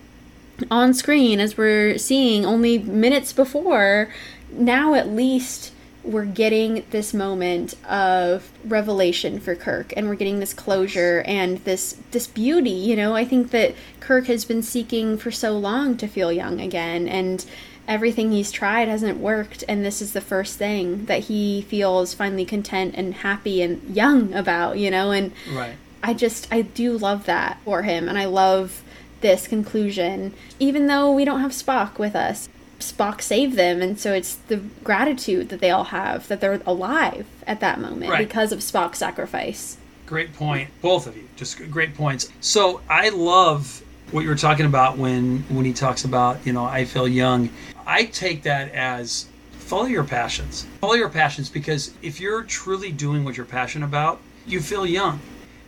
on 0.70 0.94
screen 0.94 1.38
as 1.38 1.58
we're 1.58 1.98
seeing 1.98 2.46
only 2.46 2.78
minutes 2.78 3.34
before 3.34 4.08
now 4.52 4.94
at 4.94 5.08
least 5.08 5.72
we're 6.08 6.24
getting 6.24 6.84
this 6.90 7.12
moment 7.12 7.74
of 7.88 8.50
revelation 8.64 9.38
for 9.38 9.54
Kirk 9.54 9.92
and 9.96 10.08
we're 10.08 10.14
getting 10.14 10.40
this 10.40 10.54
closure 10.54 11.22
and 11.26 11.58
this 11.64 11.96
this 12.10 12.26
beauty 12.26 12.70
you 12.70 12.96
know? 12.96 13.14
I 13.14 13.24
think 13.24 13.50
that 13.50 13.74
Kirk 14.00 14.26
has 14.26 14.44
been 14.44 14.62
seeking 14.62 15.18
for 15.18 15.30
so 15.30 15.56
long 15.56 15.96
to 15.98 16.06
feel 16.06 16.32
young 16.32 16.60
again 16.60 17.06
and 17.06 17.44
everything 17.86 18.32
he's 18.32 18.50
tried 18.50 18.88
hasn't 18.88 19.18
worked 19.18 19.64
and 19.68 19.84
this 19.84 20.00
is 20.00 20.12
the 20.12 20.20
first 20.20 20.56
thing 20.56 21.04
that 21.06 21.24
he 21.24 21.62
feels 21.62 22.14
finally 22.14 22.44
content 22.44 22.94
and 22.96 23.14
happy 23.14 23.60
and 23.60 23.94
young 23.94 24.32
about 24.32 24.78
you 24.78 24.90
know? 24.90 25.10
And 25.10 25.32
Right. 25.52 25.76
I 26.02 26.14
just 26.14 26.48
I 26.50 26.62
do 26.62 26.96
love 26.96 27.26
that 27.26 27.60
for 27.64 27.82
him 27.82 28.08
and 28.08 28.16
I 28.18 28.24
love 28.24 28.82
this 29.20 29.46
conclusion. 29.48 30.32
Even 30.58 30.86
though 30.86 31.12
we 31.12 31.24
don't 31.24 31.40
have 31.40 31.50
Spock 31.50 31.98
with 31.98 32.14
us 32.14 32.48
Spock 32.80 33.20
saved 33.20 33.56
them 33.56 33.82
and 33.82 33.98
so 33.98 34.12
it's 34.12 34.34
the 34.34 34.58
gratitude 34.84 35.48
that 35.48 35.60
they 35.60 35.70
all 35.70 35.84
have 35.84 36.28
that 36.28 36.40
they're 36.40 36.60
alive 36.64 37.26
at 37.46 37.60
that 37.60 37.80
moment 37.80 38.10
Right. 38.10 38.26
because 38.26 38.52
of 38.52 38.60
Spock's 38.60 38.98
sacrifice 38.98 39.78
Great 40.08 40.32
point, 40.32 40.70
both 40.80 41.06
of 41.06 41.18
you. 41.18 41.28
Just 41.36 41.58
great 41.70 41.94
points. 41.94 42.32
So 42.40 42.80
I 42.88 43.10
love 43.10 43.82
what 44.10 44.22
you 44.22 44.28
were 44.30 44.36
talking 44.36 44.64
about 44.64 44.96
when 44.96 45.40
when 45.50 45.66
he 45.66 45.74
talks 45.74 46.06
about 46.06 46.38
you 46.46 46.52
know 46.54 46.64
I 46.64 46.86
feel 46.86 47.06
young. 47.06 47.50
I 47.86 48.04
take 48.04 48.42
that 48.44 48.72
as 48.72 49.26
follow 49.52 49.84
your 49.84 50.04
passions. 50.04 50.66
Follow 50.80 50.94
your 50.94 51.10
passions 51.10 51.50
because 51.50 51.92
if 52.00 52.20
you're 52.20 52.42
truly 52.44 52.90
doing 52.90 53.22
what 53.22 53.36
you're 53.36 53.44
passionate 53.44 53.84
about, 53.84 54.18
you 54.46 54.62
feel 54.62 54.86
young. 54.86 55.20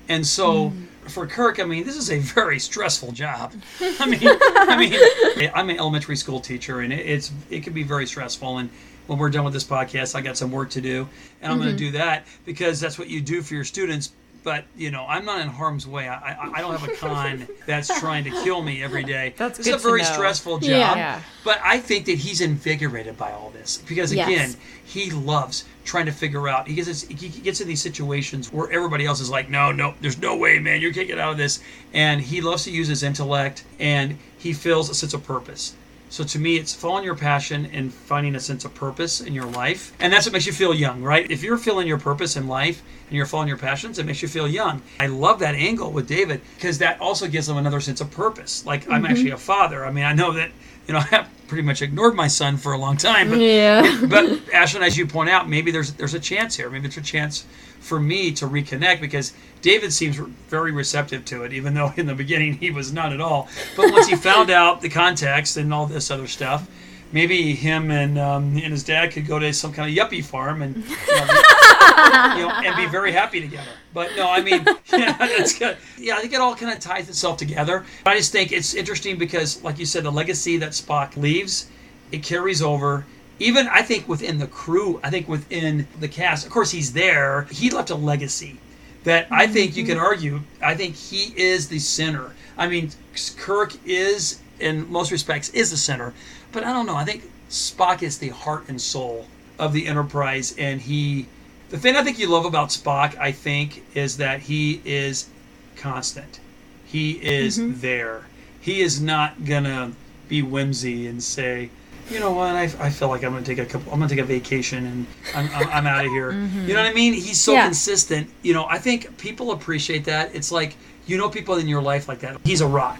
And 0.08 0.26
so 0.26 0.70
mm. 0.70 0.86
For 1.06 1.26
Kirk, 1.26 1.60
I 1.60 1.64
mean, 1.64 1.84
this 1.84 1.96
is 1.96 2.10
a 2.10 2.18
very 2.18 2.58
stressful 2.58 3.12
job. 3.12 3.52
I 3.80 4.06
mean, 4.06 4.20
I 4.22 4.76
mean, 4.76 5.50
I'm 5.54 5.70
an 5.70 5.78
elementary 5.78 6.16
school 6.16 6.40
teacher, 6.40 6.80
and 6.80 6.92
it, 6.92 7.06
it's 7.06 7.32
it 7.50 7.62
can 7.62 7.72
be 7.72 7.82
very 7.82 8.06
stressful. 8.06 8.58
And 8.58 8.70
when 9.06 9.18
we're 9.18 9.30
done 9.30 9.44
with 9.44 9.54
this 9.54 9.64
podcast, 9.64 10.14
I 10.14 10.20
got 10.20 10.36
some 10.36 10.50
work 10.50 10.70
to 10.70 10.80
do, 10.80 11.08
and 11.42 11.52
I'm 11.52 11.58
going 11.58 11.76
to 11.76 11.82
mm-hmm. 11.82 11.92
do 11.92 11.98
that 11.98 12.26
because 12.44 12.80
that's 12.80 12.98
what 12.98 13.08
you 13.08 13.20
do 13.20 13.42
for 13.42 13.54
your 13.54 13.64
students. 13.64 14.12
But 14.42 14.64
you 14.76 14.90
know, 14.90 15.04
I'm 15.08 15.24
not 15.24 15.40
in 15.40 15.48
harm's 15.48 15.86
way. 15.86 16.08
I, 16.08 16.32
I, 16.32 16.50
I 16.54 16.60
don't 16.60 16.76
have 16.78 16.88
a 16.88 16.94
Khan 16.94 17.46
that's 17.66 18.00
trying 18.00 18.24
to 18.24 18.30
kill 18.30 18.62
me 18.62 18.82
every 18.82 19.04
day. 19.04 19.34
That's 19.38 19.58
is 19.58 19.68
a 19.68 19.76
very 19.76 20.02
stressful 20.04 20.58
job. 20.60 20.70
Yeah. 20.70 20.94
Yeah. 20.96 21.22
But 21.44 21.60
I 21.62 21.78
think 21.78 22.06
that 22.06 22.16
he's 22.18 22.40
invigorated 22.40 23.16
by 23.18 23.32
all 23.32 23.50
this 23.50 23.78
because 23.86 24.12
Yes. 24.14 24.28
again, 24.28 24.54
he 24.84 25.10
loves 25.10 25.64
trying 25.84 26.06
to 26.06 26.12
figure 26.12 26.48
out. 26.48 26.66
He 26.68 26.74
gets 26.74 27.02
he 27.02 27.14
gets 27.14 27.60
in 27.60 27.68
these 27.68 27.82
situations 27.82 28.52
where 28.52 28.70
everybody 28.70 29.04
else 29.06 29.20
is 29.20 29.28
like, 29.30 29.50
no, 29.50 29.72
no, 29.72 29.94
there's 30.00 30.18
no 30.18 30.36
way, 30.36 30.58
man, 30.58 30.80
you 30.80 30.92
can't 30.92 31.06
get 31.08 31.18
out 31.18 31.32
of 31.32 31.38
this. 31.38 31.60
And 31.92 32.20
he 32.20 32.40
loves 32.40 32.64
to 32.64 32.70
use 32.70 32.88
his 32.88 33.02
intellect, 33.02 33.64
and 33.78 34.16
he 34.38 34.52
feels 34.52 34.88
a 34.90 34.94
sense 34.94 35.12
of 35.14 35.22
purpose. 35.24 35.74
So 36.10 36.24
to 36.24 36.38
me, 36.40 36.56
it's 36.56 36.74
following 36.74 37.04
your 37.04 37.14
passion 37.14 37.70
and 37.72 37.94
finding 37.94 38.34
a 38.34 38.40
sense 38.40 38.64
of 38.64 38.74
purpose 38.74 39.20
in 39.20 39.32
your 39.32 39.46
life, 39.46 39.92
and 40.00 40.12
that's 40.12 40.26
what 40.26 40.32
makes 40.32 40.44
you 40.44 40.52
feel 40.52 40.74
young, 40.74 41.02
right? 41.02 41.30
If 41.30 41.44
you're 41.44 41.56
feeling 41.56 41.86
your 41.86 42.00
purpose 42.00 42.36
in 42.36 42.48
life 42.48 42.82
and 43.08 43.16
you're 43.16 43.26
following 43.26 43.48
your 43.48 43.56
passions, 43.56 44.00
it 44.00 44.06
makes 44.06 44.20
you 44.20 44.26
feel 44.26 44.48
young. 44.48 44.82
I 44.98 45.06
love 45.06 45.38
that 45.38 45.54
angle 45.54 45.92
with 45.92 46.08
David 46.08 46.40
because 46.56 46.78
that 46.78 47.00
also 47.00 47.28
gives 47.28 47.48
him 47.48 47.56
another 47.56 47.80
sense 47.80 48.00
of 48.00 48.10
purpose. 48.10 48.66
Like 48.66 48.88
I'm 48.88 49.02
mm-hmm. 49.02 49.12
actually 49.12 49.30
a 49.30 49.36
father. 49.36 49.86
I 49.86 49.92
mean, 49.92 50.04
I 50.04 50.12
know 50.12 50.32
that 50.32 50.50
you 50.90 50.94
know 50.94 51.04
I 51.12 51.24
pretty 51.46 51.62
much 51.62 51.82
ignored 51.82 52.14
my 52.16 52.26
son 52.26 52.56
for 52.56 52.72
a 52.72 52.78
long 52.78 52.96
time, 52.96 53.30
but 53.30 53.38
yeah 53.38 54.00
but 54.08 54.24
Ashlyn, 54.52 54.82
as 54.82 54.96
you 54.96 55.06
point 55.06 55.30
out, 55.30 55.48
maybe 55.48 55.70
there's 55.70 55.92
there's 55.92 56.14
a 56.14 56.20
chance 56.20 56.56
here. 56.56 56.68
Maybe 56.68 56.82
there's 56.82 56.96
a 56.96 57.02
chance 57.02 57.46
for 57.78 58.00
me 58.00 58.32
to 58.32 58.46
reconnect 58.46 59.00
because 59.00 59.32
David 59.62 59.92
seems 59.92 60.16
very 60.48 60.72
receptive 60.72 61.24
to 61.26 61.44
it, 61.44 61.52
even 61.52 61.74
though 61.74 61.92
in 61.96 62.06
the 62.06 62.14
beginning 62.14 62.54
he 62.54 62.72
was 62.72 62.92
not 62.92 63.12
at 63.12 63.20
all. 63.20 63.48
But 63.76 63.92
once 63.92 64.08
he 64.08 64.16
found 64.16 64.50
out 64.50 64.80
the 64.80 64.88
context 64.88 65.56
and 65.56 65.72
all 65.72 65.86
this 65.86 66.10
other 66.10 66.26
stuff, 66.26 66.68
maybe 67.12 67.54
him 67.54 67.90
and 67.90 68.18
um, 68.18 68.56
and 68.56 68.72
his 68.72 68.84
dad 68.84 69.12
could 69.12 69.26
go 69.26 69.38
to 69.38 69.52
some 69.52 69.72
kind 69.72 69.90
of 69.90 69.96
yuppie 69.96 70.24
farm 70.24 70.62
and 70.62 70.76
you 70.76 70.82
know, 70.82 70.94
you 72.36 72.46
know, 72.46 72.52
and 72.64 72.76
be 72.76 72.86
very 72.86 73.12
happy 73.12 73.40
together. 73.40 73.70
But 73.92 74.10
no, 74.16 74.28
I 74.28 74.40
mean, 74.40 74.64
yeah, 74.92 75.16
that's 75.18 75.58
good. 75.58 75.76
Yeah, 75.98 76.16
I 76.16 76.20
think 76.20 76.32
it 76.32 76.40
all 76.40 76.54
kind 76.54 76.72
of 76.72 76.80
ties 76.80 77.08
itself 77.08 77.36
together. 77.36 77.84
I 78.06 78.16
just 78.16 78.32
think 78.32 78.52
it's 78.52 78.74
interesting 78.74 79.18
because, 79.18 79.62
like 79.62 79.78
you 79.78 79.86
said, 79.86 80.04
the 80.04 80.12
legacy 80.12 80.56
that 80.58 80.70
Spock 80.70 81.16
leaves, 81.16 81.68
it 82.12 82.22
carries 82.22 82.62
over. 82.62 83.06
Even 83.38 83.68
I 83.68 83.80
think 83.82 84.06
within 84.06 84.38
the 84.38 84.46
crew, 84.46 85.00
I 85.02 85.08
think 85.08 85.26
within 85.26 85.88
the 85.98 86.08
cast, 86.08 86.44
of 86.44 86.52
course, 86.52 86.70
he's 86.70 86.92
there. 86.92 87.48
He 87.50 87.70
left 87.70 87.88
a 87.88 87.94
legacy 87.94 88.58
that 89.04 89.26
I 89.30 89.46
think 89.46 89.76
you 89.76 89.84
can 89.84 89.98
argue. 89.98 90.40
I 90.62 90.74
think 90.74 90.94
he 90.94 91.32
is 91.40 91.68
the 91.68 91.78
center. 91.78 92.32
I 92.58 92.68
mean, 92.68 92.90
Kirk 93.38 93.72
is, 93.86 94.40
in 94.60 94.90
most 94.90 95.10
respects, 95.10 95.48
is 95.50 95.70
the 95.70 95.76
center. 95.76 96.12
But 96.52 96.64
I 96.64 96.72
don't 96.72 96.86
know. 96.86 96.96
I 96.96 97.04
think 97.04 97.30
Spock 97.48 98.02
is 98.02 98.18
the 98.18 98.28
heart 98.28 98.68
and 98.68 98.80
soul 98.80 99.26
of 99.58 99.72
the 99.72 99.86
Enterprise, 99.86 100.54
and 100.58 100.80
he. 100.80 101.26
The 101.70 101.78
thing 101.78 101.94
I 101.94 102.02
think 102.02 102.18
you 102.18 102.26
love 102.28 102.44
about 102.46 102.70
Spock, 102.70 103.16
I 103.18 103.30
think, 103.30 103.84
is 103.94 104.16
that 104.16 104.40
he 104.40 104.80
is 104.84 105.28
constant. 105.76 106.40
He 106.84 107.12
is 107.12 107.58
mm-hmm. 107.58 107.80
there. 107.80 108.26
He 108.60 108.80
is 108.80 109.00
not 109.00 109.44
gonna 109.44 109.92
be 110.28 110.42
whimsy 110.42 111.06
and 111.06 111.22
say, 111.22 111.70
you 112.10 112.18
know 112.18 112.32
what, 112.32 112.56
I, 112.56 112.62
I 112.62 112.90
feel 112.90 113.08
like 113.08 113.22
I'm 113.22 113.32
gonna 113.32 113.44
take 113.44 113.58
a 113.58 113.64
couple, 113.64 113.92
I'm 113.92 114.00
gonna 114.00 114.08
take 114.08 114.18
a 114.18 114.24
vacation 114.24 114.84
and 114.86 115.06
I'm, 115.34 115.48
I'm, 115.54 115.68
I'm 115.68 115.86
out 115.86 116.04
of 116.04 116.10
here. 116.10 116.32
Mm-hmm. 116.40 116.68
You 116.68 116.74
know 116.74 116.82
what 116.82 116.90
I 116.90 116.94
mean? 116.94 117.12
He's 117.12 117.40
so 117.40 117.52
Yeah. 117.52 117.64
consistent. 117.64 118.30
You 118.42 118.54
know, 118.54 118.66
I 118.66 118.78
think 118.78 119.18
people 119.18 119.52
appreciate 119.52 120.04
that. 120.04 120.34
It's 120.34 120.50
like 120.50 120.76
you 121.06 121.18
know 121.18 121.28
people 121.28 121.56
in 121.56 121.68
your 121.68 121.82
life 121.82 122.08
like 122.08 122.20
that. 122.20 122.38
He's 122.44 122.60
a 122.60 122.66
rock. 122.66 122.98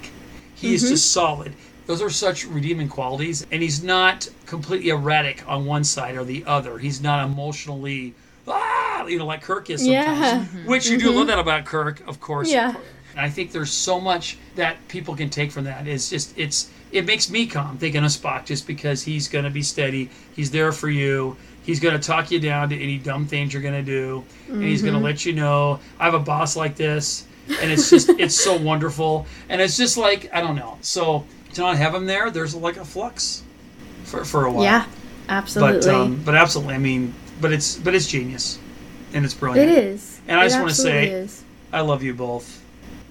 He 0.60 0.74
is 0.74 0.82
mm-hmm. 0.82 0.92
just 0.92 1.12
solid. 1.12 1.54
Those 1.86 2.02
are 2.02 2.10
such 2.10 2.46
redeeming 2.46 2.88
qualities, 2.88 3.46
and 3.50 3.62
he's 3.62 3.82
not 3.82 4.28
completely 4.46 4.90
erratic 4.90 5.42
on 5.48 5.64
one 5.64 5.84
side 5.84 6.16
or 6.16 6.24
the 6.24 6.44
other. 6.44 6.78
He's 6.78 7.00
not 7.00 7.26
emotionally, 7.26 8.14
ah, 8.46 9.06
you 9.06 9.18
know, 9.18 9.26
like 9.26 9.42
Kirk 9.42 9.70
is 9.70 9.84
sometimes. 9.84 10.20
Yeah. 10.20 10.44
Mm-hmm. 10.44 10.68
Which 10.68 10.88
you 10.88 10.98
do 10.98 11.08
mm-hmm. 11.08 11.16
love 11.16 11.26
that 11.28 11.38
about 11.38 11.64
Kirk, 11.64 12.06
of 12.06 12.20
course. 12.20 12.50
Yeah. 12.50 12.74
And 13.12 13.20
I 13.20 13.30
think 13.30 13.52
there's 13.52 13.72
so 13.72 14.00
much 14.00 14.36
that 14.54 14.76
people 14.88 15.16
can 15.16 15.30
take 15.30 15.50
from 15.50 15.64
that. 15.64 15.88
It's 15.88 16.10
just 16.10 16.38
it's 16.38 16.70
it 16.92 17.06
makes 17.06 17.30
me 17.30 17.46
calm 17.46 17.78
thinking 17.78 18.04
of 18.04 18.10
Spock 18.10 18.44
just 18.44 18.66
because 18.66 19.02
he's 19.02 19.28
gonna 19.28 19.50
be 19.50 19.62
steady. 19.62 20.10
He's 20.36 20.50
there 20.50 20.72
for 20.72 20.90
you. 20.90 21.36
He's 21.62 21.80
gonna 21.80 21.98
talk 21.98 22.30
you 22.30 22.38
down 22.38 22.68
to 22.68 22.80
any 22.80 22.98
dumb 22.98 23.26
things 23.26 23.52
you're 23.52 23.62
gonna 23.62 23.82
do, 23.82 24.24
and 24.48 24.62
he's 24.62 24.82
gonna 24.82 25.00
let 25.00 25.24
you 25.24 25.32
know 25.32 25.80
I 25.98 26.04
have 26.04 26.14
a 26.14 26.20
boss 26.20 26.54
like 26.54 26.76
this, 26.76 27.26
and 27.60 27.70
it's 27.70 27.90
just 27.90 28.08
it's 28.10 28.34
so 28.34 28.56
wonderful, 28.56 29.26
and 29.48 29.60
it's 29.60 29.76
just 29.76 29.96
like 29.96 30.30
I 30.32 30.40
don't 30.40 30.56
know. 30.56 30.78
So 30.80 31.24
to 31.54 31.60
not 31.60 31.76
have 31.76 31.94
him 31.94 32.06
there, 32.06 32.30
there's 32.30 32.54
like 32.54 32.76
a 32.76 32.84
flux 32.84 33.42
for 34.04 34.24
for 34.24 34.46
a 34.46 34.50
while. 34.52 34.64
yeah 34.64 34.86
absolutely 35.28 35.80
But 35.80 35.88
um, 35.94 36.22
but 36.24 36.34
absolutely, 36.34 36.74
I 36.74 36.78
mean, 36.78 37.14
but 37.40 37.52
it's 37.52 37.76
but 37.76 37.94
it's 37.94 38.06
genius, 38.06 38.58
and 39.12 39.24
it's 39.24 39.34
brilliant. 39.34 39.70
it 39.70 39.78
is 39.84 40.20
And 40.28 40.38
I 40.40 40.44
It 40.44 40.48
just 40.48 40.60
wanna 40.60 40.74
say- 40.74 41.08
is. 41.08 41.42
I 41.72 41.80
love 41.82 42.02
you 42.02 42.14
both. 42.14 42.58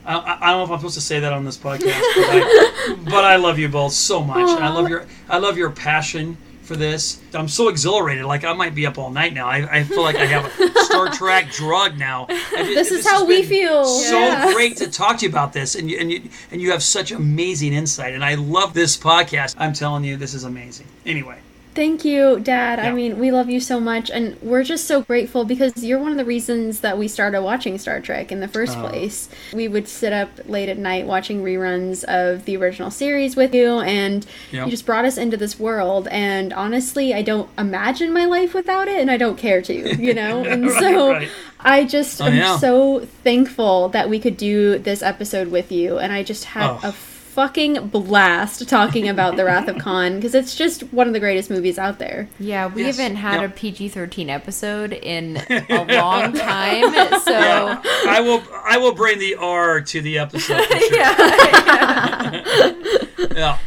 I, 0.05 0.15
I, 0.17 0.37
I 0.41 0.51
don't 0.51 0.59
know 0.59 0.63
if 0.65 0.71
I'm 0.71 0.77
supposed 0.79 0.95
to 0.95 1.01
say 1.01 1.19
that 1.19 1.31
on 1.31 1.45
this 1.45 1.57
podcast, 1.57 1.79
but 2.15 2.29
I, 2.29 2.97
but 3.05 3.23
I 3.25 3.35
love 3.37 3.57
you 3.59 3.69
both 3.69 3.93
so 3.93 4.21
much. 4.23 4.49
And 4.49 4.63
I 4.63 4.69
love 4.69 4.89
your 4.89 5.05
I 5.29 5.37
love 5.37 5.57
your 5.57 5.69
passion 5.69 6.35
for 6.69 6.77
this. 6.77 7.19
I'm 7.33 7.47
so 7.49 7.67
exhilarated. 7.67 8.23
Like 8.25 8.45
I 8.45 8.53
might 8.53 8.73
be 8.75 8.85
up 8.85 8.97
all 8.97 9.09
night 9.09 9.33
now. 9.33 9.47
I, 9.47 9.79
I 9.79 9.83
feel 9.83 10.03
like 10.03 10.15
I 10.17 10.25
have 10.27 10.45
a 10.45 10.79
Star 10.85 11.09
Trek 11.09 11.51
drug 11.51 11.97
now. 11.97 12.27
It- 12.29 12.75
This 12.75 12.91
is 12.91 13.05
how 13.05 13.25
we 13.25 13.43
feel. 13.43 13.83
So 13.85 14.17
Yeah. 14.19 14.53
great 14.53 14.77
to 14.77 14.89
talk 14.89 15.17
to 15.17 15.25
you 15.25 15.29
about 15.29 15.51
this, 15.51 15.73
and 15.75 15.89
you, 15.89 15.97
and 15.99 16.11
you 16.11 16.21
and 16.51 16.61
you 16.61 16.71
have 16.71 16.83
such 16.83 17.11
amazing 17.11 17.73
insight. 17.73 18.13
And 18.13 18.23
I 18.23 18.35
love 18.35 18.73
this 18.73 18.95
podcast. 18.95 19.55
I'm 19.57 19.73
telling 19.73 20.03
you, 20.03 20.15
this 20.15 20.33
is 20.33 20.43
amazing. 20.45 20.85
Anyway. 21.05 21.39
Thank 21.79 22.03
you, 22.03 22.41
Dad. 22.41 22.77
I 22.77 22.91
mean, 22.91 23.17
we 23.19 23.31
love 23.31 23.49
you 23.49 23.61
so 23.61 23.79
much, 23.79 24.11
and 24.11 24.35
we're 24.41 24.65
just 24.65 24.83
so 24.83 25.01
grateful 25.01 25.45
because 25.45 25.81
you're 25.81 25.97
one 25.97 26.11
of 26.11 26.17
the 26.17 26.25
reasons 26.25 26.81
that 26.81 26.97
we 26.97 27.07
started 27.07 27.41
watching 27.41 27.77
Star 27.77 28.01
Trek 28.01 28.33
in 28.33 28.41
the 28.41 28.49
first 28.49 28.77
Oh. 28.77 28.89
place. 28.89 29.29
We 29.53 29.69
would 29.69 29.87
sit 29.87 30.11
up 30.11 30.27
late 30.45 30.67
at 30.67 30.77
night 30.77 31.05
watching 31.07 31.41
reruns 31.41 32.03
of 32.03 32.43
the 32.43 32.57
original 32.57 32.91
series 32.91 33.37
with 33.37 33.55
you, 33.55 33.79
and 33.79 34.25
Yep. 34.51 34.65
you 34.65 34.71
just 34.71 34.85
brought 34.85 35.05
us 35.05 35.17
into 35.17 35.37
this 35.37 35.57
world. 35.57 36.09
And 36.11 36.51
honestly, 36.51 37.13
I 37.13 37.21
don't 37.21 37.47
imagine 37.57 38.11
my 38.11 38.25
life 38.25 38.53
without 38.53 38.89
it, 38.89 38.99
and 38.99 39.09
I 39.09 39.15
don't 39.15 39.37
care 39.37 39.61
to, 39.61 39.73
you 39.73 40.13
know? 40.21 40.43
and 40.43 40.65
Right, 40.67 40.79
so 40.81 41.09
right. 41.11 41.29
I 41.61 41.85
just 41.85 42.21
Oh, 42.21 42.25
am 42.25 42.35
yeah. 42.35 42.57
so 42.57 43.07
thankful 43.23 43.87
that 43.89 44.09
we 44.09 44.19
could 44.19 44.35
do 44.35 44.79
this 44.79 45.01
episode 45.01 45.47
with 45.47 45.71
you, 45.71 45.97
and 45.97 46.11
I 46.11 46.23
just 46.23 46.43
had 46.43 46.71
Oh. 46.71 46.79
a 46.83 46.91
fucking 47.39 47.87
blast 47.87 48.67
talking 48.67 49.07
about 49.07 49.37
The 49.37 49.45
Wrath 49.45 49.69
of 49.69 49.77
Khan 49.81 50.15
because 50.15 50.35
it's 50.35 50.55
just 50.57 50.81
one 50.91 51.07
of 51.07 51.13
the 51.13 51.21
greatest 51.21 51.49
movies 51.49 51.79
out 51.79 51.97
there. 51.97 52.27
Yeah, 52.37 52.67
we 52.67 52.83
Yes, 52.83 52.97
haven't 52.97 53.15
had 53.15 53.35
yeah. 53.39 53.45
a 53.45 53.49
PG 53.49 53.87
13 53.89 54.29
episode 54.29 54.91
in 54.91 55.37
a 55.49 55.85
long 55.85 56.33
time. 56.33 56.91
So, 57.21 57.31
Yeah, 57.31 57.81
I 58.07 58.19
will. 58.19 58.43
I 58.65 58.77
will 58.77 58.93
bring 58.93 59.19
the 59.19 59.35
R 59.35 59.79
to 59.79 60.01
the 60.01 60.17
episode. 60.19 60.65
For 60.65 60.79
sure. 60.79 60.97
yeah. 60.97 62.33
yeah, 63.31 63.57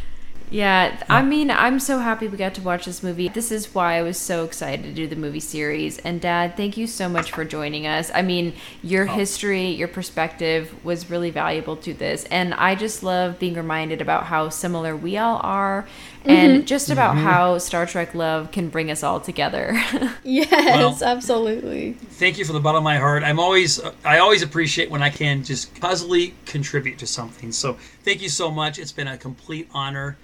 I 1.09 1.23
mean, 1.23 1.49
I'm 1.49 1.79
so 1.79 1.97
happy 1.97 2.27
we 2.27 2.37
got 2.37 2.53
to 2.53 2.61
watch 2.61 2.85
this 2.85 3.01
movie. 3.01 3.27
This 3.27 3.51
is 3.51 3.73
why 3.73 3.97
I 3.97 4.03
was 4.03 4.19
so 4.19 4.45
excited 4.45 4.83
to 4.83 4.93
do 4.93 5.07
the 5.07 5.15
movie 5.15 5.39
series. 5.39 5.97
And, 5.97 6.21
Dad, 6.21 6.55
thank 6.55 6.77
you 6.77 6.85
so 6.85 7.09
much 7.09 7.31
for 7.31 7.43
joining 7.43 7.87
us. 7.87 8.11
I 8.13 8.21
mean, 8.21 8.53
your 8.83 9.09
oh. 9.09 9.13
history, 9.13 9.69
your 9.69 9.87
perspective 9.87 10.71
was 10.85 11.09
really 11.09 11.31
valuable 11.31 11.75
to 11.77 11.93
this. 11.95 12.25
And 12.25 12.53
I 12.53 12.75
just 12.75 13.01
love 13.01 13.39
being 13.39 13.55
reminded 13.55 13.99
about 13.99 14.25
how 14.25 14.49
similar 14.49 14.95
we 14.95 15.17
all 15.17 15.39
are 15.43 15.87
and 16.23 16.57
mm-hmm. 16.59 16.65
just 16.65 16.91
about 16.91 17.15
mm-hmm. 17.15 17.25
how 17.25 17.57
Star 17.57 17.87
Trek 17.87 18.13
love 18.13 18.51
can 18.51 18.69
bring 18.69 18.91
us 18.91 19.03
all 19.03 19.19
together. 19.19 19.81
Yes, 20.25 20.51
Well- 20.51 20.97
absolutely. 21.03 21.93
Thank 21.93 22.37
you 22.37 22.45
from 22.45 22.53
the 22.53 22.61
bottom 22.61 22.77
of 22.77 22.83
my 22.83 22.97
heart. 22.97 23.23
I'm 23.23 23.39
always. 23.39 23.79
I 24.05 24.19
always 24.19 24.41
appreciate 24.41 24.89
when 24.89 25.03
I 25.03 25.09
can 25.09 25.43
just 25.43 25.79
puzzily 25.79 26.33
contribute 26.45 26.97
to 26.99 27.07
something. 27.07 27.51
So 27.51 27.73
thank 28.03 28.21
you 28.21 28.29
so 28.29 28.49
much. 28.49 28.79
It's 28.79 28.91
been 28.91 29.07
a 29.07 29.17
complete 29.17 29.69
honor. 29.73 30.17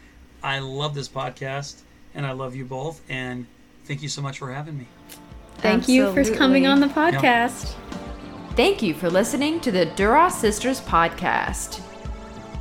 I 0.43 0.59
love 0.59 0.95
this 0.95 1.09
podcast, 1.09 1.81
and 2.15 2.25
I 2.25 2.31
love 2.31 2.55
you 2.55 2.65
both. 2.65 3.01
And 3.09 3.45
thank 3.85 4.01
you 4.01 4.09
so 4.09 4.21
much 4.21 4.39
for 4.39 4.51
having 4.51 4.77
me. 4.77 4.87
Thank 5.57 5.87
you 5.87 6.13
for 6.13 6.23
coming 6.35 6.67
on 6.67 6.79
the 6.79 6.87
Absolutely. 6.87 7.19
podcast. 7.19 7.75
Thank 8.55 8.81
you 8.81 8.93
for 8.93 9.09
listening 9.09 9.59
to 9.61 9.71
the 9.71 9.85
Duras 9.85 10.35
Sisters 10.35 10.81
podcast. 10.81 11.81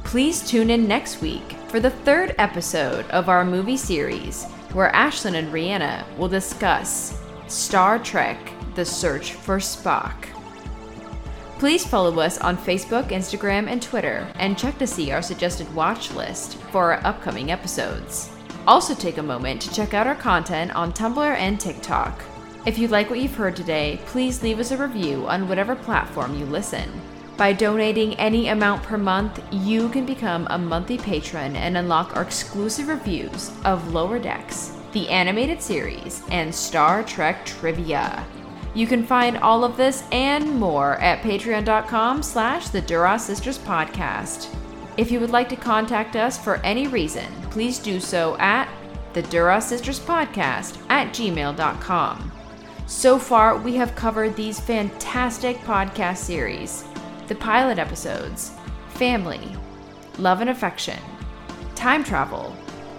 Please 0.04 0.48
tune 0.48 0.70
in 0.70 0.88
next 0.88 1.20
week 1.20 1.52
for 1.68 1.80
the 1.80 1.90
third 1.90 2.34
episode 2.38 3.06
of 3.10 3.28
our 3.28 3.44
movie 3.44 3.76
series, 3.76 4.44
where 4.72 4.90
Ashlyn 4.92 5.34
and 5.34 5.52
Rhianna 5.52 6.04
will 6.16 6.28
discuss 6.28 7.20
Star 7.46 7.98
Trek 7.98 8.38
The 8.74 8.84
Search 8.84 9.32
for 9.32 9.58
Spock. 9.58 10.14
Please 11.58 11.84
follow 11.84 12.20
us 12.20 12.38
on 12.38 12.56
Facebook, 12.56 13.08
Instagram, 13.08 13.66
and 13.68 13.82
Twitter, 13.82 14.28
and 14.36 14.56
check 14.56 14.78
to 14.78 14.86
see 14.86 15.10
our 15.10 15.20
suggested 15.20 15.72
watch 15.74 16.12
list 16.12 16.54
for 16.70 16.92
our 16.92 17.04
upcoming 17.04 17.50
episodes. 17.50 18.30
Also, 18.64 18.94
take 18.94 19.18
a 19.18 19.22
moment 19.22 19.60
to 19.62 19.74
check 19.74 19.92
out 19.92 20.06
our 20.06 20.14
content 20.14 20.72
on 20.76 20.92
Tumblr 20.92 21.36
and 21.36 21.58
TikTok. 21.58 22.22
If 22.64 22.78
you 22.78 22.86
like 22.86 23.10
what 23.10 23.18
you've 23.18 23.34
heard 23.34 23.56
today, 23.56 23.98
please 24.06 24.40
leave 24.40 24.60
us 24.60 24.70
a 24.70 24.76
review 24.76 25.26
on 25.26 25.48
whatever 25.48 25.74
platform 25.74 26.38
you 26.38 26.46
listen. 26.46 26.88
By 27.36 27.54
donating 27.54 28.14
any 28.14 28.48
amount 28.48 28.84
per 28.84 28.96
month, 28.96 29.42
you 29.50 29.88
can 29.88 30.06
become 30.06 30.46
a 30.50 30.58
monthly 30.58 30.98
patron 30.98 31.56
and 31.56 31.76
unlock 31.76 32.14
our 32.14 32.22
exclusive 32.22 32.86
reviews 32.86 33.50
of 33.64 33.92
Lower 33.92 34.20
Decks, 34.20 34.76
the 34.92 35.08
animated 35.08 35.60
series, 35.60 36.22
and 36.30 36.54
Star 36.54 37.02
Trek 37.02 37.44
trivia. 37.44 38.24
You 38.78 38.86
can 38.86 39.04
find 39.04 39.38
all 39.38 39.64
of 39.64 39.76
this 39.76 40.04
and 40.12 40.54
more 40.54 40.98
at 40.98 41.20
patreon.com 41.20 42.22
slash 42.22 42.68
the 42.68 42.80
Duras 42.80 43.24
Sisters 43.24 43.58
Podcast. 43.58 44.54
If 44.96 45.10
you 45.10 45.18
would 45.18 45.32
like 45.32 45.48
to 45.48 45.56
contact 45.56 46.14
us 46.14 46.38
for 46.38 46.58
any 46.58 46.86
reason, 46.86 47.26
please 47.50 47.80
do 47.80 47.98
so 47.98 48.36
at 48.38 48.68
the 49.14 49.22
Duras 49.22 49.64
Sisters 49.64 49.98
Podcast 49.98 50.78
at 50.90 51.08
gmail.com. 51.08 52.30
So 52.86 53.18
far, 53.18 53.58
we 53.58 53.74
have 53.74 53.96
covered 53.96 54.36
these 54.36 54.60
fantastic 54.60 55.56
podcast 55.62 56.18
series 56.18 56.84
the 57.26 57.34
pilot 57.34 57.80
episodes, 57.80 58.52
family, 58.90 59.56
love 60.18 60.40
and 60.40 60.50
affection, 60.50 61.00
time 61.74 62.04
travel, 62.04 62.56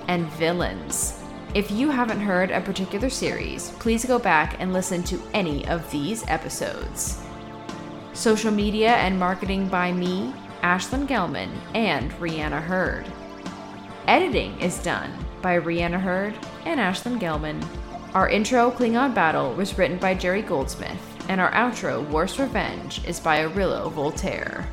and 0.09 0.27
villains. 0.33 1.18
If 1.56 1.72
you 1.72 1.90
haven't 1.90 2.19
heard 2.19 2.52
a 2.52 2.61
particular 2.61 3.10
series, 3.10 3.72
please 3.80 4.06
go 4.06 4.19
back 4.19 4.58
and 4.60 4.72
listen 4.72 5.02
to 5.06 5.19
any 5.34 5.68
of 5.68 5.90
these 5.90 6.24
episodes. 6.28 7.19
Social 8.14 8.52
media 8.52 8.90
and 8.90 9.18
marketing 9.18 9.68
by 9.68 9.92
me, 9.92 10.32
Ashlyn 10.61 11.08
Gelman, 11.08 11.50
and 11.74 12.11
Rhianna 12.19 12.61
Herd. 12.61 13.11
Editing 14.06 14.61
is 14.61 14.78
done 14.84 15.11
by 15.42 15.60
Rhianna 15.60 16.00
Herd 16.00 16.36
and 16.66 16.80
Ashlyn 16.80 17.19
Gelman. 17.19 17.66
Our 18.14 18.30
intro, 18.30 18.69
Klingon 18.69 19.16
Battle, 19.16 19.52
was 19.56 19.76
written 19.76 19.98
by 19.98 20.14
Jerry 20.14 20.44
Goldsmith, 20.44 21.02
and 21.30 21.42
our 21.42 21.52
outro, 21.53 22.08
Worf's 22.11 22.38
Revenge, 22.38 23.03
is 23.08 23.19
by 23.19 23.42
Aurelio 23.44 23.90
Voltaire. 23.90 24.68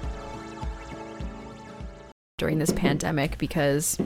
During 2.37 2.59
this 2.59 2.73
pandemic, 2.73 3.39
because 3.39 3.99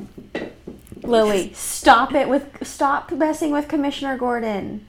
Lily, 1.11 1.53
stop 1.55 2.15
it 2.15 2.29
with 2.29 2.67
stop 2.67 3.13
messing 3.13 3.51
with 3.51 3.69
Commissioner 3.69 4.17
Gordon. 4.17 4.87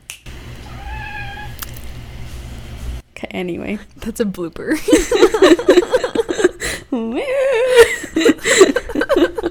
Okay, 3.11 3.27
anyway. 3.31 3.79
That's 3.97 4.19
a 4.19 4.25
blooper. 4.25 4.77